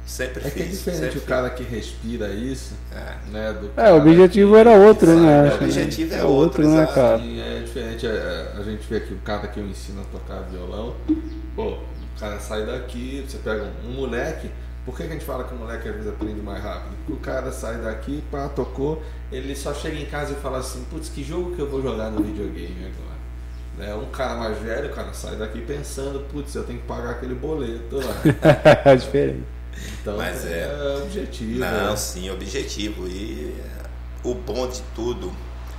sempre 0.05 0.45
É 0.45 0.49
que 0.49 0.61
é 0.61 0.65
fiz. 0.65 0.77
diferente 0.79 1.01
sempre 1.03 1.19
o 1.19 1.21
cara 1.23 1.49
que 1.49 1.63
respira 1.63 2.27
isso, 2.29 2.73
É. 2.91 3.31
né? 3.31 3.53
Do 3.53 3.71
É, 3.79 3.91
o 3.91 3.97
objetivo 3.97 4.53
que- 4.53 4.59
era 4.59 4.71
outro, 4.71 5.09
Exato, 5.11 5.25
né? 5.25 5.41
o 5.43 5.47
acho, 5.47 5.57
né? 5.59 5.65
objetivo 5.65 6.13
é 6.13 6.17
É 6.19 6.23
outro, 6.23 6.67
né, 6.67 6.75
exato. 6.83 6.93
cara? 6.93 7.17
E 7.19 7.39
é 7.41 7.59
diferente, 7.65 8.05
é, 8.07 8.53
a 8.57 8.63
gente 8.63 8.87
vê 8.87 8.97
aqui 8.97 9.13
o 9.13 9.17
cara 9.19 9.47
que 9.47 9.59
eu 9.59 9.65
ensino 9.65 10.01
a 10.01 10.05
tocar 10.05 10.41
violão, 10.43 10.95
pô, 11.55 11.77
cara 12.23 12.39
sai 12.39 12.65
daqui, 12.65 13.25
você 13.27 13.37
pega 13.39 13.63
um, 13.63 13.89
um 13.89 13.93
moleque, 13.93 14.49
por 14.85 14.95
que, 14.95 15.03
que 15.03 15.09
a 15.09 15.13
gente 15.13 15.25
fala 15.25 15.43
que 15.43 15.53
o 15.53 15.57
moleque 15.57 15.87
às 15.87 15.95
vezes 15.95 16.09
aprende 16.09 16.41
mais 16.41 16.63
rápido? 16.63 16.95
Porque 17.05 17.13
o 17.13 17.17
cara 17.17 17.51
sai 17.51 17.77
daqui, 17.77 18.23
pá, 18.31 18.47
tocou, 18.49 19.03
ele 19.31 19.55
só 19.55 19.73
chega 19.73 19.97
em 19.97 20.05
casa 20.05 20.33
e 20.33 20.35
fala 20.35 20.59
assim, 20.59 20.85
putz, 20.89 21.09
que 21.09 21.23
jogo 21.23 21.55
que 21.55 21.61
eu 21.61 21.69
vou 21.69 21.81
jogar 21.81 22.09
no 22.11 22.23
videogame 22.23 22.77
agora? 22.79 23.13
Né? 23.77 23.95
Um 23.95 24.09
cara 24.11 24.35
mais 24.35 24.57
velho, 24.59 24.89
o 24.91 24.93
cara 24.93 25.13
sai 25.13 25.35
daqui 25.35 25.61
pensando, 25.61 26.19
putz, 26.31 26.55
eu 26.55 26.63
tenho 26.63 26.79
que 26.79 26.85
pagar 26.85 27.11
aquele 27.11 27.35
boleto 27.35 27.97
lá. 27.97 28.13
É 28.85 28.95
diferente. 28.95 29.43
Então 30.01 30.17
Mas 30.17 30.45
é- 30.45 30.69
é 30.69 31.01
objetivo. 31.03 31.59
Não, 31.59 31.89
né? 31.91 31.95
sim, 31.95 32.29
objetivo. 32.29 33.07
E 33.07 33.55
eh, 33.57 33.83
o 34.23 34.35
bom 34.35 34.67
de 34.67 34.81
tudo, 34.93 35.33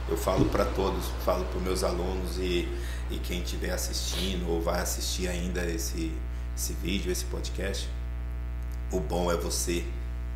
eu 0.08 0.16
falo 0.16 0.46
para 0.46 0.64
todos, 0.64 1.06
falo 1.24 1.44
para 1.44 1.60
meus 1.60 1.84
alunos 1.84 2.38
e, 2.38 2.68
e 3.10 3.18
quem 3.18 3.42
estiver 3.42 3.70
assistindo 3.70 4.50
ou 4.50 4.60
vai 4.60 4.80
assistir 4.80 5.28
ainda 5.28 5.64
esse, 5.64 6.12
esse 6.56 6.72
vídeo, 6.74 7.10
esse 7.10 7.24
podcast, 7.24 7.88
o 8.90 9.00
bom 9.00 9.30
é 9.30 9.36
você 9.36 9.84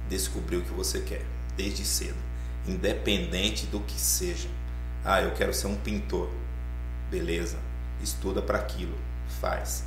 descobrir 0.08 0.56
o 0.56 0.62
que 0.62 0.72
você 0.72 1.00
quer, 1.00 1.24
desde 1.56 1.84
cedo, 1.84 2.16
independente 2.66 3.66
do 3.66 3.80
que 3.80 3.98
seja. 3.98 4.48
Ah, 5.04 5.22
eu 5.22 5.32
quero 5.32 5.54
ser 5.54 5.66
um 5.68 5.76
pintor. 5.76 6.28
Beleza, 7.10 7.56
estuda 8.02 8.42
para 8.42 8.58
aquilo, 8.58 8.96
faz. 9.40 9.84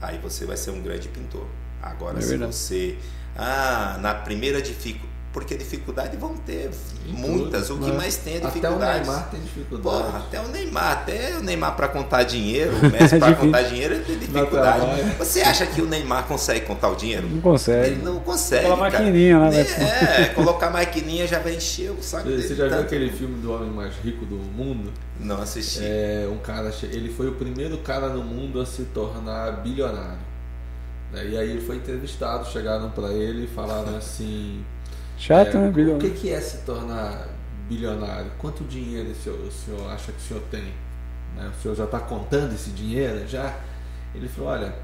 Aí 0.00 0.18
você 0.18 0.44
vai 0.46 0.56
ser 0.56 0.70
um 0.70 0.80
grande 0.80 1.08
pintor. 1.08 1.46
Agora, 1.82 2.18
É 2.18 2.22
se 2.22 2.28
verdade. 2.28 2.54
você. 2.54 2.98
Ah, 3.36 3.98
na 4.00 4.14
primeira 4.14 4.60
dificuldade. 4.62 5.15
Porque 5.36 5.54
dificuldade 5.54 6.16
vão 6.16 6.34
ter 6.34 6.70
muitas. 7.08 7.66
tudo, 7.66 7.82
o 7.82 7.90
que 7.90 7.92
mais 7.94 8.16
tem 8.16 8.36
é 8.36 8.36
Até 8.38 8.46
o 8.48 8.50
dificuldade. 8.52 9.00
Neymar 9.06 9.30
tem 9.30 9.40
dificuldade. 9.42 9.82
Porra, 9.82 10.18
até 10.20 10.40
o 10.40 10.48
Neymar, 10.48 10.92
até 10.92 11.36
o 11.36 11.42
Neymar 11.42 11.76
para 11.76 11.88
contar 11.88 12.22
dinheiro, 12.22 12.72
o 12.80 12.90
Messi 12.90 13.18
para 13.18 13.28
Difícil. 13.28 13.36
contar 13.36 13.62
dinheiro, 13.64 13.94
ele 13.96 14.04
tem 14.04 14.18
dificuldade. 14.18 14.80
trabalho. 14.80 15.04
Você 15.18 15.42
acha 15.42 15.66
que 15.66 15.82
o 15.82 15.86
Neymar 15.86 16.24
consegue 16.26 16.64
contar 16.64 16.88
o 16.88 16.96
dinheiro? 16.96 17.28
Não 17.28 17.42
consegue. 17.42 17.86
Ele 17.86 18.02
não 18.02 18.18
consegue. 18.20 18.62
Cara. 18.64 18.76
maquininha 18.76 19.38
lá, 19.38 19.50
né? 19.50 19.60
É, 19.60 20.24
colocar 20.34 20.68
a 20.68 20.70
maquininha 20.70 21.26
já 21.26 21.38
vai 21.38 21.54
encher 21.56 21.90
o 21.90 22.02
saco 22.02 22.26
dele. 22.28 22.40
Você 22.42 22.54
já 22.54 22.64
viu 22.68 22.70
tanto. 22.72 22.86
aquele 22.86 23.10
filme 23.12 23.38
do 23.38 23.52
homem 23.52 23.68
mais 23.70 23.92
rico 23.96 24.24
do 24.24 24.36
mundo? 24.36 24.90
Não 25.20 25.42
assisti. 25.42 25.80
É, 25.82 26.26
um 26.32 26.38
cara, 26.38 26.72
ele 26.84 27.12
foi 27.12 27.28
o 27.28 27.32
primeiro 27.32 27.76
cara 27.76 28.08
no 28.08 28.24
mundo 28.24 28.58
a 28.58 28.64
se 28.64 28.84
tornar 28.84 29.52
bilionário. 29.60 30.24
Né, 31.12 31.26
E 31.28 31.36
aí 31.36 31.50
ele 31.50 31.60
foi 31.60 31.76
entrevistado, 31.76 32.46
chegaram 32.50 32.88
para 32.88 33.08
ele 33.12 33.44
e 33.44 33.48
falaram 33.48 33.94
assim: 33.98 34.64
Chato, 35.16 35.56
é, 35.56 35.60
né, 35.60 35.94
O 35.94 35.98
que, 35.98 36.10
que 36.10 36.30
é 36.30 36.40
se 36.40 36.58
tornar 36.58 37.28
bilionário, 37.68 38.30
quanto 38.38 38.64
dinheiro 38.64 39.10
o 39.10 39.14
senhor, 39.14 39.38
o 39.40 39.50
senhor 39.50 39.90
acha 39.90 40.12
que 40.12 40.18
o 40.18 40.22
senhor 40.22 40.42
tem? 40.50 40.72
Né? 41.34 41.50
O 41.56 41.62
senhor 41.62 41.74
já 41.74 41.84
está 41.84 41.98
contando 42.00 42.54
esse 42.54 42.70
dinheiro? 42.70 43.26
Já? 43.26 43.54
Ele 44.14 44.28
falou, 44.28 44.50
olha, 44.50 44.74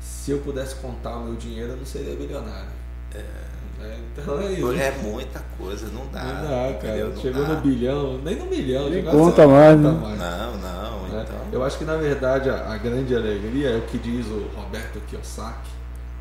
se 0.00 0.30
eu 0.30 0.38
pudesse 0.38 0.74
contar 0.76 1.16
o 1.16 1.24
meu 1.24 1.34
dinheiro, 1.36 1.72
eu 1.72 1.76
não 1.76 1.86
seria 1.86 2.14
bilionário. 2.16 2.70
É. 3.14 3.52
Né? 3.82 3.98
Então 4.16 4.40
é 4.40 4.52
isso. 4.52 4.72
É 4.72 4.90
muita 5.02 5.40
coisa, 5.58 5.86
não 5.88 6.06
dá. 6.06 6.22
Não 6.22 6.42
dá, 6.42 6.78
cara. 6.78 7.04
Não 7.08 7.16
Chegou 7.20 7.42
dá. 7.42 7.54
no 7.54 7.60
bilhão, 7.60 8.18
nem 8.18 8.36
no 8.36 8.46
milhão. 8.46 8.88
Nem 8.88 9.02
conta 9.04 9.46
mais, 9.46 9.76
conta 9.76 9.92
né? 9.92 10.00
mais. 10.00 10.18
Não, 10.18 10.56
não, 10.58 11.08
né? 11.08 11.26
então. 11.26 11.38
Eu 11.52 11.64
acho 11.64 11.78
que 11.78 11.84
na 11.84 11.96
verdade 11.96 12.48
a, 12.48 12.72
a 12.72 12.76
grande 12.76 13.14
alegria 13.14 13.70
é 13.70 13.78
o 13.78 13.82
que 13.82 13.98
diz 13.98 14.26
o 14.26 14.48
Roberto 14.54 15.00
Kiyosaki, 15.08 15.70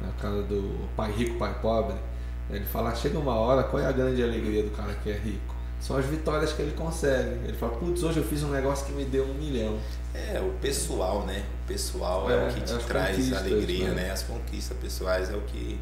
né, 0.02 0.10
o 0.18 0.22
cara 0.22 0.42
do 0.44 0.88
Pai 0.96 1.12
Rico, 1.12 1.38
Pai 1.38 1.56
Pobre. 1.62 1.96
Ele 2.52 2.66
fala, 2.66 2.94
chega 2.96 3.18
uma 3.18 3.36
hora, 3.36 3.64
qual 3.64 3.82
é 3.82 3.86
a 3.86 3.92
grande 3.92 4.22
alegria 4.22 4.64
do 4.64 4.72
cara 4.72 4.94
que 4.96 5.10
é 5.10 5.14
rico? 5.18 5.56
São 5.80 5.98
as 5.98 6.06
vitórias 6.06 6.54
que 6.54 6.62
ele 6.62 6.74
consegue. 6.74 7.30
Ele 7.46 7.54
fala, 7.58 7.74
putz, 7.74 8.04
hoje 8.04 8.18
eu 8.20 8.24
fiz 8.24 8.44
um 8.44 8.52
negócio 8.52 8.86
que 8.86 8.92
me 8.92 9.04
deu 9.04 9.26
um 9.26 9.34
milhão. 9.34 9.80
É, 10.14 10.40
o 10.40 10.52
pessoal, 10.62 11.26
né? 11.26 11.44
O 11.64 11.68
pessoal 11.68 12.30
é, 12.30 12.34
É, 12.34 12.50
o 12.50 12.54
que 12.54 12.62
te 12.62 12.74
as 12.74 12.86
traz 12.86 13.34
alegria, 13.34 13.90
né? 13.90 14.04
né? 14.04 14.12
As 14.12 14.24
conquistas 14.24 14.78
pessoais 14.78 15.30
é 15.32 15.36
o 15.36 15.42
que 15.42 15.80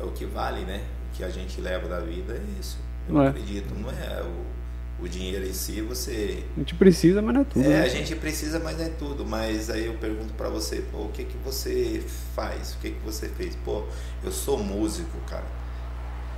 é 0.00 0.04
o 0.04 0.10
que 0.12 0.24
vale, 0.24 0.64
né? 0.64 0.82
O 1.12 1.16
que 1.16 1.22
a 1.24 1.28
gente 1.28 1.60
leva 1.60 1.88
da 1.88 2.00
vida 2.00 2.32
é 2.34 2.60
isso. 2.60 2.78
Eu 3.08 3.14
Não 3.14 3.22
é. 3.22 3.28
acredito, 3.28 3.74
não 3.74 3.90
é 3.90 4.22
o, 4.22 5.04
o 5.04 5.08
dinheiro 5.08 5.46
em 5.46 5.52
si, 5.52 5.80
você 5.82 6.42
A 6.56 6.60
gente 6.60 6.74
precisa, 6.74 7.20
mas 7.20 7.34
não 7.34 7.42
é 7.42 7.44
tudo. 7.44 7.64
É, 7.64 7.68
né? 7.68 7.82
a 7.82 7.88
gente 7.88 8.14
precisa, 8.16 8.58
mas 8.60 8.78
não 8.78 8.84
é 8.84 8.88
tudo. 8.88 9.26
Mas 9.26 9.68
aí 9.68 9.86
eu 9.86 9.94
pergunto 9.94 10.32
pra 10.34 10.48
você, 10.48 10.82
pô, 10.90 11.02
o 11.02 11.08
que 11.10 11.24
que 11.24 11.36
você 11.44 12.02
faz? 12.34 12.74
O 12.74 12.78
que 12.78 12.92
que 12.92 13.00
você 13.04 13.28
fez? 13.28 13.54
Pô, 13.56 13.84
eu 14.22 14.32
sou 14.32 14.58
músico, 14.58 15.18
cara. 15.28 15.44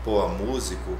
Pô, 0.07 0.29
músico, 0.29 0.97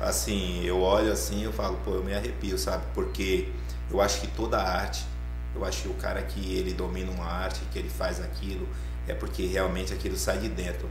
assim, 0.00 0.64
eu 0.64 0.80
olho 0.80 1.12
assim 1.12 1.44
eu 1.44 1.52
falo, 1.52 1.78
pô, 1.84 1.92
eu 1.92 2.02
me 2.02 2.12
arrepio, 2.12 2.58
sabe? 2.58 2.82
Porque 2.92 3.50
eu 3.88 4.00
acho 4.00 4.20
que 4.20 4.26
toda 4.26 4.60
arte, 4.60 5.06
eu 5.54 5.64
acho 5.64 5.82
que 5.82 5.88
o 5.88 5.94
cara 5.94 6.20
que 6.20 6.56
ele 6.56 6.74
domina 6.74 7.12
uma 7.12 7.24
arte, 7.24 7.60
que 7.72 7.78
ele 7.78 7.88
faz 7.88 8.20
aquilo, 8.20 8.68
é 9.06 9.14
porque 9.14 9.46
realmente 9.46 9.94
aquilo 9.94 10.16
sai 10.16 10.38
de 10.38 10.48
dentro. 10.48 10.90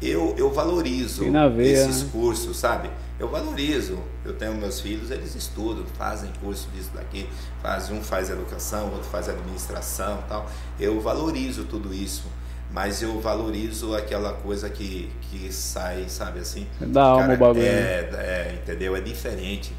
Eu, 0.00 0.34
eu 0.38 0.50
valorizo 0.50 1.30
veia, 1.50 1.70
esses 1.70 2.04
né? 2.04 2.08
cursos, 2.10 2.56
sabe? 2.56 2.90
Eu 3.20 3.28
valorizo. 3.28 3.98
Eu 4.24 4.32
tenho 4.32 4.54
meus 4.54 4.80
filhos, 4.80 5.10
eles 5.10 5.34
estudam, 5.34 5.84
fazem 5.98 6.32
curso 6.40 6.66
disso 6.74 6.92
daqui, 6.94 7.28
faz 7.60 7.90
um 7.90 8.02
faz 8.02 8.30
educação, 8.30 8.90
outro 8.90 9.08
faz 9.10 9.28
administração, 9.28 10.24
tal. 10.30 10.50
Eu 10.80 10.98
valorizo 10.98 11.64
tudo 11.64 11.92
isso, 11.92 12.24
mas 12.72 13.02
eu 13.02 13.20
valorizo 13.20 13.94
aquela 13.94 14.32
coisa 14.32 14.68
que, 14.70 15.10
que 15.22 15.52
sai, 15.52 16.06
sabe 16.08 16.40
assim? 16.40 16.66
Da 16.80 17.02
alma 17.02 17.34
o 17.34 17.36
bagulho, 17.36 17.62
É, 17.64 18.08
é, 18.14 18.58
entendeu? 18.62 18.96
É 18.96 19.00
diferente. 19.00 19.72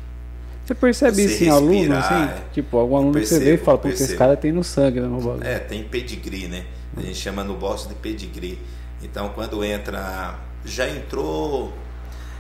Você 0.65 0.73
percebe 0.75 1.15
Você 1.17 1.25
isso 1.25 1.43
em 1.43 1.49
aluno, 1.49 1.95
assim? 1.97 2.13
é. 2.13 2.43
Tipo, 2.53 2.77
algum 2.77 2.95
aluno 2.95 3.19
que 3.19 3.25
você 3.25 3.39
vê 3.39 3.55
e 3.55 3.57
percebo, 3.57 3.65
fala, 3.65 3.77
pô, 3.79 3.87
esse 3.89 3.97
percebo. 3.97 4.19
cara 4.19 4.37
tem 4.37 4.51
no 4.51 4.63
sangue, 4.63 5.01
né, 5.01 5.07
meu 5.07 5.19
bagulho? 5.19 5.45
É, 5.45 5.59
tem 5.59 5.83
pedigree, 5.83 6.47
né? 6.47 6.65
A 6.95 7.01
gente 7.01 7.15
chama 7.15 7.43
no 7.43 7.55
box 7.55 7.87
de 7.87 7.95
pedigree. 7.95 8.59
Então, 9.01 9.29
quando 9.29 9.63
entra. 9.63 10.35
Já 10.63 10.87
entrou. 10.87 11.73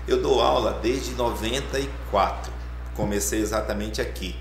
Eu 0.07 0.21
dou 0.21 0.39
aula 0.41 0.79
desde 0.81 1.13
94. 1.15 2.51
Comecei 2.95 3.41
exatamente 3.41 3.99
aqui. 4.01 4.35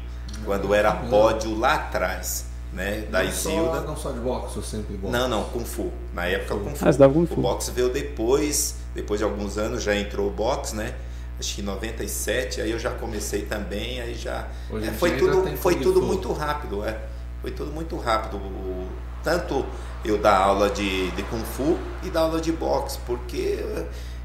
Quando 0.45 0.75
era 0.75 0.93
pódio 0.93 1.59
lá 1.59 1.75
atrás, 1.75 2.47
né? 2.73 3.05
Da 3.11 3.23
não, 3.23 3.31
só, 3.33 3.51
Isilda. 3.51 3.81
não 3.83 3.97
só 3.97 4.11
de 4.12 4.20
boxe, 4.20 4.57
ou 4.57 4.62
sempre 4.64 4.97
boxe. 4.97 5.12
Não, 5.16 5.29
não, 5.29 5.45
Kung 5.45 5.64
Fu. 5.64 5.91
Na 6.14 6.27
época, 6.27 6.55
Kung 6.57 6.75
Fu. 6.75 6.89
Ah, 6.89 6.91
dava 6.93 7.12
Kung 7.12 7.27
Fu. 7.27 7.35
O 7.35 7.43
boxe 7.43 7.70
veio 7.70 7.89
depois, 7.91 8.77
depois 8.95 9.18
de 9.20 9.25
alguns 9.25 9.59
anos 9.59 9.83
já 9.83 9.95
entrou 9.97 10.29
o 10.29 10.31
boxe, 10.31 10.75
né? 10.75 10.95
Acho 11.39 11.55
que 11.57 11.61
em 11.61 11.64
97, 11.64 12.61
aí 12.61 12.70
eu 12.70 12.79
já 12.79 12.91
comecei 12.91 13.43
também, 13.43 14.01
aí 14.01 14.14
já. 14.14 14.47
É, 14.83 14.91
foi 14.93 15.16
tudo, 15.16 15.57
foi 15.57 15.75
tudo 15.77 16.01
Fu. 16.01 16.07
muito 16.07 16.33
rápido, 16.33 16.85
é. 16.85 16.99
Foi 17.41 17.51
tudo 17.51 17.73
muito 17.73 17.97
rápido. 17.97 18.37
O- 18.37 18.87
Tanto 19.25 19.64
eu 20.05 20.18
dar 20.18 20.37
aula 20.37 20.68
de, 20.68 21.11
de 21.12 21.23
Kung 21.25 21.45
Fu 21.45 21.79
e 22.03 22.11
dar 22.11 22.23
aula 22.23 22.41
de 22.41 22.51
boxe, 22.51 22.99
porque 23.07 23.64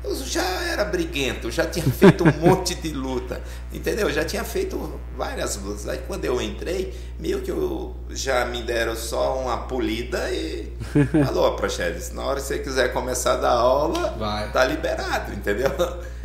eu 0.09 0.15
já 0.25 0.43
era 0.71 0.85
briguento, 0.85 1.51
já 1.51 1.65
tinha 1.65 1.85
feito 1.85 2.23
um 2.23 2.31
monte 2.39 2.75
de 2.75 2.89
luta, 2.93 3.41
entendeu? 3.73 4.09
Já 4.11 4.23
tinha 4.23 4.43
feito 4.43 4.99
várias 5.17 5.57
lutas. 5.57 5.87
Aí 5.87 5.99
quando 6.07 6.25
eu 6.25 6.41
entrei, 6.41 6.93
meio 7.19 7.41
que 7.41 7.51
eu 7.51 7.95
já 8.09 8.45
me 8.45 8.61
deram 8.63 8.95
só 8.95 9.39
uma 9.39 9.57
polida 9.57 10.29
e 10.31 10.71
falou, 11.25 11.55
Praxedes, 11.55 12.11
na 12.11 12.23
hora 12.23 12.39
que 12.39 12.47
você 12.47 12.59
quiser 12.59 12.93
começar 12.93 13.33
a 13.33 13.37
dar 13.37 13.51
aula, 13.51 14.15
Vai. 14.17 14.51
tá 14.51 14.63
liberado, 14.65 15.33
entendeu? 15.33 15.71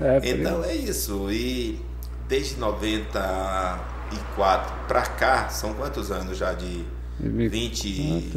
É, 0.00 0.20
então 0.22 0.64
é 0.64 0.74
isso. 0.74 1.30
E 1.30 1.80
desde 2.28 2.58
94 2.58 4.72
pra 4.86 5.02
cá, 5.02 5.48
são 5.48 5.74
quantos 5.74 6.10
anos 6.10 6.36
já 6.38 6.52
de 6.52 6.84
20, 7.20 8.30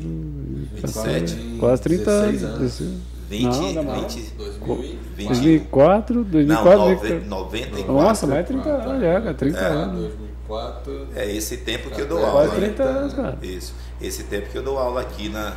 27? 0.73 1.57
Quase 1.59 1.81
30 1.81 2.31
16 2.31 2.43
anos. 2.43 2.81
20, 3.29 3.43
Não, 3.43 3.71
não, 3.73 3.83
não. 3.83 4.01
20, 4.01 4.21
2020. 4.37 5.27
2004, 5.27 6.23
2004, 6.23 6.77
não, 6.77 6.85
2004. 6.85 7.29
94. 7.29 7.93
Nossa, 7.93 8.27
mais 8.27 8.47
30 8.47 8.69
anos 8.69 9.01
já, 9.01 9.21
cara, 9.21 9.33
30 9.33 9.57
É, 9.59 9.65
anos. 9.67 9.99
2004. 9.99 11.07
É 11.15 11.31
esse 11.31 11.57
tempo 11.57 11.89
que 11.89 12.01
eu 12.01 12.07
dou 12.07 12.23
aula. 12.25 12.47
Quase 12.47 12.55
30 12.61 12.83
anos, 12.83 13.13
cara. 13.13 13.37
Isso. 13.41 13.73
Esse 13.99 14.23
tempo 14.23 14.49
que 14.49 14.57
eu 14.57 14.63
dou 14.63 14.77
aula 14.77 15.01
aqui 15.01 15.29
na. 15.29 15.53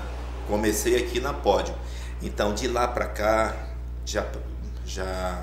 Comecei 0.48 0.96
aqui 0.96 1.20
na 1.20 1.34
Pódio. 1.34 1.74
Então 2.22 2.54
de 2.54 2.66
lá 2.68 2.88
pra 2.88 3.04
cá, 3.06 3.54
já, 4.06 4.24
já 4.86 5.42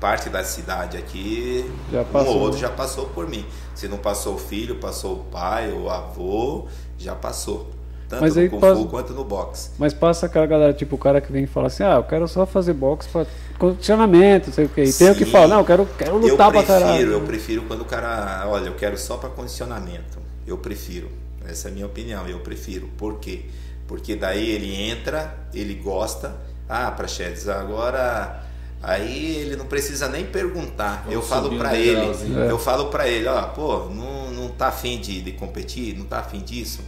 parte 0.00 0.28
da 0.30 0.42
cidade 0.42 0.96
aqui, 0.96 1.70
Já 1.92 2.00
um 2.00 2.04
passou. 2.06 2.34
ou 2.34 2.40
outro 2.40 2.58
já 2.58 2.70
passou 2.70 3.06
por 3.06 3.28
mim. 3.28 3.44
Se 3.74 3.86
não 3.86 3.98
passou 3.98 4.34
o 4.34 4.38
filho, 4.38 4.76
passou 4.76 5.16
o 5.16 5.24
pai, 5.24 5.70
o 5.70 5.90
avô, 5.90 6.66
já 6.98 7.14
passou. 7.14 7.70
Tanto 8.08 8.20
Mas 8.20 8.36
no 8.36 8.42
aí 8.42 8.48
Kung 8.48 8.60
passa- 8.60 8.76
Fu 8.76 8.86
quanto 8.86 9.12
no 9.12 9.24
boxe. 9.24 9.70
Mas 9.78 9.92
passa 9.92 10.26
aquela 10.26 10.46
galera, 10.46 10.72
tipo, 10.72 10.94
o 10.94 10.98
cara 10.98 11.20
que 11.20 11.32
vem 11.32 11.44
e 11.44 11.46
fala 11.46 11.66
assim, 11.66 11.82
ah, 11.82 11.96
eu 11.96 12.04
quero 12.04 12.28
só 12.28 12.46
fazer 12.46 12.72
boxe 12.72 13.08
pra 13.08 13.26
condicionamento, 13.58 14.46
não 14.48 14.54
sei 14.54 14.64
o 14.66 14.68
quê. 14.68 14.84
E 14.84 14.92
tem 14.92 15.10
o 15.10 15.14
que 15.14 15.24
Sim. 15.24 15.30
fala, 15.32 15.48
não, 15.48 15.58
eu 15.58 15.64
quero, 15.64 15.88
quero 15.98 16.16
lutar 16.16 16.50
prefiro, 16.50 16.66
caralho. 16.80 17.12
eu 17.12 17.20
prefiro 17.22 17.62
quando 17.62 17.80
o 17.80 17.84
cara, 17.84 18.44
olha, 18.48 18.68
eu 18.68 18.74
quero 18.74 18.96
só 18.96 19.16
para 19.16 19.28
condicionamento. 19.30 20.18
Eu 20.46 20.58
prefiro. 20.58 21.10
Essa 21.48 21.68
é 21.68 21.70
a 21.70 21.74
minha 21.74 21.86
opinião, 21.86 22.26
eu 22.28 22.38
prefiro. 22.40 22.88
Por 22.96 23.18
quê? 23.18 23.46
Porque 23.88 24.14
daí 24.14 24.50
ele 24.50 24.72
entra, 24.74 25.36
ele 25.54 25.74
gosta. 25.74 26.34
Ah, 26.68 26.90
Praxedes, 26.90 27.48
agora 27.48 28.42
aí 28.82 29.36
ele 29.36 29.56
não 29.56 29.66
precisa 29.66 30.08
nem 30.08 30.24
perguntar. 30.26 30.98
Vamos 31.06 31.14
eu 31.14 31.22
falo 31.22 31.56
para 31.58 31.76
ele. 31.76 32.00
É. 32.46 32.50
eu 32.50 32.58
falo 32.58 32.86
para 32.86 33.08
ele, 33.08 33.26
ó, 33.28 33.42
pô, 33.48 33.84
não, 33.90 34.30
não 34.32 34.48
tá 34.48 34.68
afim 34.68 34.98
de, 35.00 35.20
de 35.22 35.32
competir, 35.32 35.96
não 35.96 36.04
tá 36.04 36.18
afim 36.18 36.40
disso. 36.40 36.80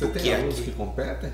Você 0.00 0.04
O 0.06 0.10
tem 0.12 0.22
que 0.22 0.30
é 0.30 0.36
alunos 0.36 0.54
aqui? 0.54 0.64
que 0.64 0.72
competem? 0.72 1.30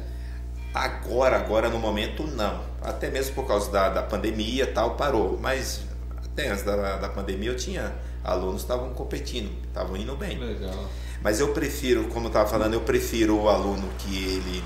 Agora, 0.74 1.36
agora 1.36 1.70
no 1.70 1.78
momento 1.78 2.26
não. 2.26 2.60
Até 2.82 3.08
mesmo 3.10 3.34
por 3.34 3.46
causa 3.46 3.70
da, 3.70 3.88
da 3.88 4.02
pandemia 4.02 4.64
e 4.64 4.66
tal, 4.66 4.96
parou. 4.96 5.38
Mas 5.40 5.82
até 6.24 6.48
antes 6.48 6.64
da, 6.64 6.96
da 6.96 7.08
pandemia 7.08 7.50
eu 7.50 7.56
tinha 7.56 7.94
alunos 8.24 8.64
que 8.64 8.72
estavam 8.72 8.92
competindo, 8.92 9.50
estavam 9.68 9.96
indo 9.96 10.16
bem. 10.16 10.38
Legal. 10.38 10.84
Mas 11.22 11.38
eu 11.40 11.52
prefiro, 11.52 12.08
como 12.08 12.26
eu 12.26 12.28
estava 12.28 12.48
falando, 12.48 12.74
eu 12.74 12.80
prefiro 12.80 13.40
o 13.40 13.48
aluno 13.48 13.88
que 13.98 14.24
ele 14.24 14.64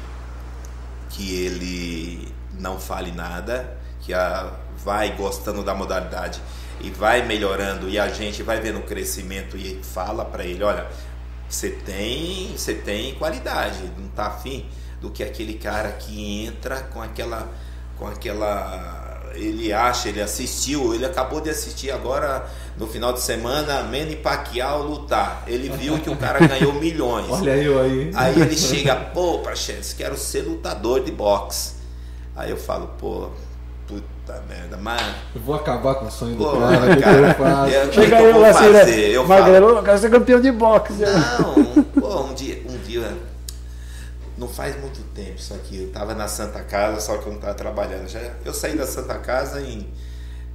que 1.10 1.44
ele 1.44 2.32
não 2.58 2.78
fale 2.78 3.10
nada, 3.12 3.76
que 4.00 4.14
a, 4.14 4.52
vai 4.76 5.14
gostando 5.16 5.62
da 5.62 5.74
modalidade 5.74 6.40
e 6.80 6.88
vai 6.88 7.26
melhorando 7.26 7.88
e 7.88 7.98
a 7.98 8.08
gente 8.08 8.42
vai 8.42 8.60
vendo 8.60 8.78
o 8.78 8.82
crescimento 8.82 9.56
e 9.56 9.80
fala 9.82 10.24
para 10.24 10.44
ele, 10.44 10.62
olha, 10.62 10.86
você 11.54 11.70
tem, 11.70 12.52
você 12.56 12.74
tem 12.74 13.14
qualidade, 13.14 13.78
não 13.98 14.08
tá 14.08 14.26
afim 14.26 14.66
do 15.00 15.10
que 15.10 15.22
aquele 15.22 15.54
cara 15.54 15.90
que 15.92 16.44
entra 16.44 16.80
com 16.82 17.02
aquela 17.02 17.48
com 17.96 18.06
aquela 18.06 19.10
ele 19.34 19.72
acha, 19.72 20.08
ele 20.08 20.20
assistiu, 20.20 20.94
ele 20.94 21.04
acabou 21.04 21.40
de 21.40 21.50
assistir 21.50 21.90
agora 21.90 22.46
no 22.76 22.86
final 22.86 23.12
de 23.12 23.20
semana 23.20 23.82
Manny 23.82 24.16
Pacquiao 24.16 24.82
lutar. 24.82 25.44
Ele 25.46 25.68
viu 25.68 25.98
que 26.00 26.10
o 26.10 26.16
cara 26.16 26.40
ganhou 26.46 26.72
milhões. 26.74 27.30
Olha 27.30 27.56
eu 27.56 27.80
aí. 27.80 28.10
Aí 28.14 28.40
ele 28.40 28.56
chega, 28.56 28.96
pô, 28.96 29.38
Praxedes, 29.38 29.92
quero 29.92 30.16
ser 30.16 30.42
lutador 30.42 31.04
de 31.04 31.12
boxe. 31.12 31.74
Aí 32.34 32.50
eu 32.50 32.56
falo, 32.56 32.88
pô, 32.98 33.30
puta 34.30 34.42
merda, 34.48 34.76
mas. 34.76 35.00
Eu 35.34 35.40
vou 35.40 35.54
acabar 35.54 35.94
com 35.96 36.06
o 36.06 36.10
sonho 36.10 36.36
do 36.36 36.44
Pô, 36.44 36.52
cara. 36.58 36.96
Cara, 36.96 37.18
eu 37.28 37.34
faço? 37.34 37.72
eu- 37.74 37.92
Chega 37.92 38.20
eu 38.20 38.44
assim? 38.44 38.90
Eu 38.90 39.26
Magrelo, 39.26 39.66
falo, 39.68 39.78
eu 39.78 39.82
quero 39.82 39.98
ser 39.98 40.10
campeão 40.10 40.40
de 40.40 40.52
boxe. 40.52 40.92
não, 40.94 41.82
pô, 41.84 42.20
um 42.24 42.34
dia, 42.34 42.62
um 42.68 42.78
dia, 42.78 43.12
não 44.38 44.48
faz 44.48 44.78
muito 44.80 45.00
tempo 45.14 45.34
isso 45.36 45.54
aqui. 45.54 45.82
Eu 45.82 45.90
tava 45.90 46.14
na 46.14 46.28
Santa 46.28 46.60
Casa, 46.62 47.00
só 47.00 47.18
que 47.18 47.26
eu 47.26 47.32
não 47.32 47.40
tava 47.40 47.54
trabalhando. 47.54 48.08
Já, 48.08 48.20
eu 48.44 48.54
saí 48.54 48.76
da 48.76 48.86
Santa 48.86 49.18
Casa 49.18 49.60
em 49.60 49.86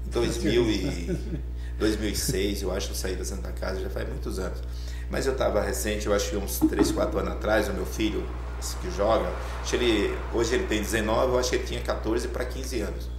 2000 0.08 0.64
e 0.70 1.18
2006, 1.78 2.62
eu 2.62 2.72
acho 2.72 2.88
que 2.88 2.94
eu 2.94 2.98
saí 2.98 3.16
da 3.16 3.26
Santa 3.26 3.52
Casa, 3.52 3.82
já 3.82 3.90
faz 3.90 4.08
muitos 4.08 4.40
anos. 4.40 4.60
Mas 5.10 5.28
eu 5.28 5.36
tava 5.36 5.62
recente, 5.62 6.08
eu 6.08 6.14
acho 6.14 6.30
que 6.32 6.38
uns 6.38 6.58
3, 6.60 6.92
4 6.92 7.20
anos 7.20 7.34
atrás, 7.34 7.70
o 7.70 7.74
meu 7.74 7.86
filho, 7.86 8.26
esse 8.60 8.76
que 8.78 8.90
joga, 8.90 9.30
ele, 9.72 10.18
hoje 10.34 10.56
ele 10.56 10.66
tem 10.66 10.82
19, 10.82 11.34
eu 11.34 11.38
acho 11.40 11.50
que 11.52 11.56
ele 11.58 11.64
tinha 11.66 11.82
14 11.82 12.28
para 12.30 12.44
15 12.44 12.82
anos. 12.82 13.15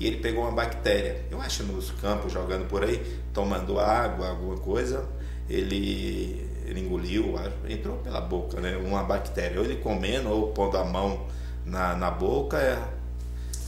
E 0.00 0.06
ele 0.06 0.16
pegou 0.16 0.42
uma 0.44 0.50
bactéria. 0.52 1.20
Eu 1.30 1.40
acho 1.42 1.62
nos 1.64 1.90
campos, 1.90 2.32
jogando 2.32 2.66
por 2.66 2.82
aí, 2.82 3.20
tomando 3.34 3.78
água, 3.78 4.30
alguma 4.30 4.56
coisa, 4.56 5.04
ele, 5.48 6.48
ele 6.64 6.80
engoliu, 6.80 7.34
entrou 7.68 7.98
pela 7.98 8.18
boca, 8.22 8.58
né? 8.60 8.78
Uma 8.78 9.02
bactéria. 9.02 9.58
Ou 9.58 9.64
ele 9.66 9.76
comendo 9.76 10.30
ou 10.30 10.52
pondo 10.52 10.78
a 10.78 10.84
mão 10.84 11.26
na, 11.66 11.94
na 11.94 12.10
boca, 12.10 12.56
é, 12.56 12.82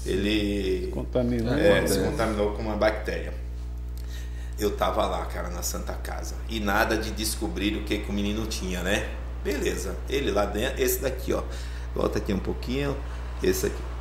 ele 0.07 0.91
Contaminou. 0.91 1.53
é, 1.53 1.87
se 1.87 2.01
contaminou 2.01 2.53
com 2.55 2.63
uma 2.63 2.77
bactéria. 2.77 3.35
Eu 4.59 4.75
tava 4.75 5.05
lá, 5.07 5.27
cara, 5.27 5.51
na 5.51 5.63
Santa 5.63 5.93
Casa. 5.93 6.35
E 6.49 6.61
nada 6.61 6.97
de 6.97 7.11
descobrir 7.11 7.77
o 7.77 7.85
que, 7.85 7.99
que 7.99 8.09
o 8.11 8.13
menino 8.13 8.47
tinha, 8.47 8.83
né? 8.83 9.07
Beleza. 9.45 9.97
Ele 10.09 10.31
lá 10.31 10.47
dentro, 10.47 10.83
esse 10.83 11.01
daqui, 11.03 11.35
ó. 11.35 11.43
Volta 11.95 12.17
aqui 12.19 12.33
um 12.33 12.39
pouquinho. 12.39 12.97
Esse 13.43 13.67
aqui. 13.67 13.92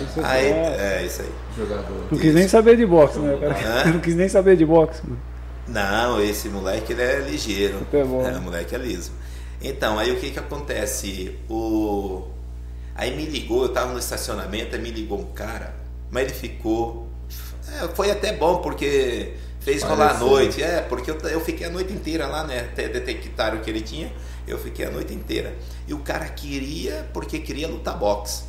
Esse 0.00 0.20
Aí, 0.22 0.46
é- 0.46 1.00
é, 1.00 1.06
isso 1.06 1.22
aí. 1.22 1.28
Jogador. 1.56 2.06
Não 2.10 2.18
quis 2.18 2.34
nem 2.34 2.48
saber 2.48 2.76
de 2.76 2.86
boxe, 2.86 3.18
né? 3.18 3.36
cara? 3.38 3.84
Não 3.92 4.00
quis 4.00 4.14
nem 4.14 4.28
saber 4.28 4.56
de 4.56 4.64
boxe, 4.64 5.02
mano. 5.04 5.20
Não, 5.68 6.20
esse 6.22 6.48
moleque 6.48 6.92
ele 6.92 7.02
é 7.02 7.20
ligeiro. 7.20 7.78
Futebol. 7.78 8.26
É, 8.26 8.36
o 8.36 8.42
moleque 8.42 8.74
é 8.74 8.78
liso. 8.78 9.12
Então, 9.60 9.98
aí 9.98 10.10
o 10.10 10.16
que 10.16 10.30
que 10.30 10.38
acontece? 10.38 11.38
O 11.48 12.28
aí 12.94 13.16
me 13.16 13.24
ligou, 13.24 13.62
eu 13.62 13.68
tava 13.70 13.92
no 13.92 13.98
estacionamento, 13.98 14.74
aí 14.74 14.82
me 14.82 14.90
ligou 14.90 15.18
um 15.18 15.32
cara, 15.32 15.74
mas 16.10 16.24
ele 16.24 16.34
ficou 16.34 17.08
é, 17.68 17.88
foi 17.94 18.10
até 18.10 18.32
bom 18.32 18.58
porque 18.58 19.34
fez 19.60 19.82
rolar 19.82 20.16
a 20.16 20.18
noite, 20.18 20.62
é, 20.62 20.80
porque 20.80 21.10
eu, 21.10 21.16
eu 21.20 21.40
fiquei 21.40 21.66
a 21.66 21.70
noite 21.70 21.92
inteira 21.92 22.26
lá, 22.26 22.44
né? 22.44 22.60
Até 22.60 22.88
detectaram 22.88 23.58
o 23.58 23.60
que 23.60 23.70
ele 23.70 23.80
tinha, 23.80 24.12
eu 24.46 24.58
fiquei 24.58 24.84
a 24.84 24.90
noite 24.90 25.14
inteira. 25.14 25.54
E 25.86 25.94
o 25.94 26.00
cara 26.00 26.26
queria, 26.26 27.08
porque 27.12 27.38
queria 27.38 27.68
lutar 27.68 27.96
boxe. 27.96 28.42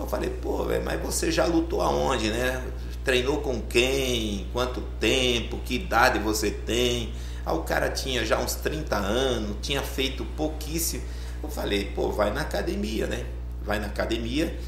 Eu 0.00 0.06
falei, 0.06 0.30
pô, 0.30 0.64
velho, 0.64 0.82
mas 0.82 0.98
você 0.98 1.30
já 1.30 1.44
lutou 1.44 1.82
aonde, 1.82 2.30
né? 2.30 2.64
Treinou 3.04 3.42
com 3.42 3.60
quem? 3.60 4.46
Quanto 4.50 4.80
tempo? 4.98 5.58
Que 5.58 5.74
idade 5.74 6.18
você 6.18 6.50
tem? 6.50 7.12
Aí 7.44 7.54
o 7.54 7.62
cara 7.62 7.90
tinha 7.90 8.24
já 8.24 8.38
uns 8.38 8.54
30 8.54 8.96
anos, 8.96 9.56
tinha 9.60 9.82
feito 9.82 10.24
pouquíssimo. 10.24 11.02
Eu 11.42 11.50
falei, 11.50 11.92
pô, 11.94 12.10
vai 12.10 12.32
na 12.32 12.40
academia, 12.40 13.06
né? 13.06 13.26
Vai 13.62 13.78
na 13.78 13.88
academia, 13.88 14.58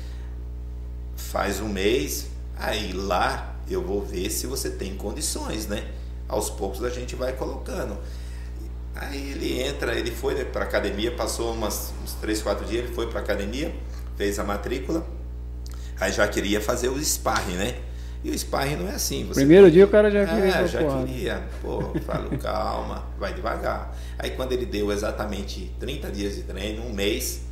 faz 1.17 1.61
um 1.61 1.69
mês, 1.69 2.27
aí 2.55 2.93
lá 2.93 3.57
eu 3.71 3.83
vou 3.83 4.03
ver 4.03 4.29
se 4.29 4.47
você 4.47 4.69
tem 4.69 4.97
condições, 4.97 5.67
né? 5.67 5.91
Aos 6.29 6.51
poucos 6.51 6.85
a 6.85 6.91
gente 6.91 7.17
vai 7.17 7.33
colocando. 7.33 7.97
Aí 8.95 9.31
ele 9.31 9.63
entra, 9.63 9.99
ele 9.99 10.11
foi 10.11 10.35
né, 10.35 10.45
para 10.45 10.65
academia, 10.65 11.11
passou 11.11 11.55
umas, 11.55 11.95
uns 12.05 12.13
3, 12.15 12.43
4 12.43 12.67
dias, 12.67 12.85
ele 12.85 12.95
foi 12.95 13.07
para 13.07 13.21
academia, 13.21 13.75
fez 14.17 14.39
a 14.39 14.45
matrícula, 14.45 15.07
aí 15.99 16.13
já 16.13 16.27
queria 16.29 16.61
fazer 16.61 16.89
o 16.89 17.03
sparring, 17.03 17.57
né? 17.57 17.75
E 18.25 18.31
o 18.31 18.39
sparring 18.39 18.77
não 18.77 18.89
é 18.89 18.95
assim. 18.95 19.29
Primeiro 19.35 19.71
dia 19.71 19.85
o 19.85 19.89
cara 19.89 20.11
já 20.11 20.25
queria 20.25 20.55
é, 20.55 20.67
já 20.67 20.81
porrada. 20.81 21.07
queria. 21.07 21.43
Pô, 21.61 21.83
falo, 22.07 22.31
calma, 22.39 23.05
vai 23.19 23.35
devagar. 23.35 23.97
Aí 24.19 24.31
quando 24.31 24.53
ele 24.53 24.65
deu 24.65 24.93
exatamente 24.93 25.73
30 25.81 26.11
dias 26.11 26.37
de 26.37 26.43
treino, 26.43 26.85
um 26.85 26.93
mês, 26.93 27.43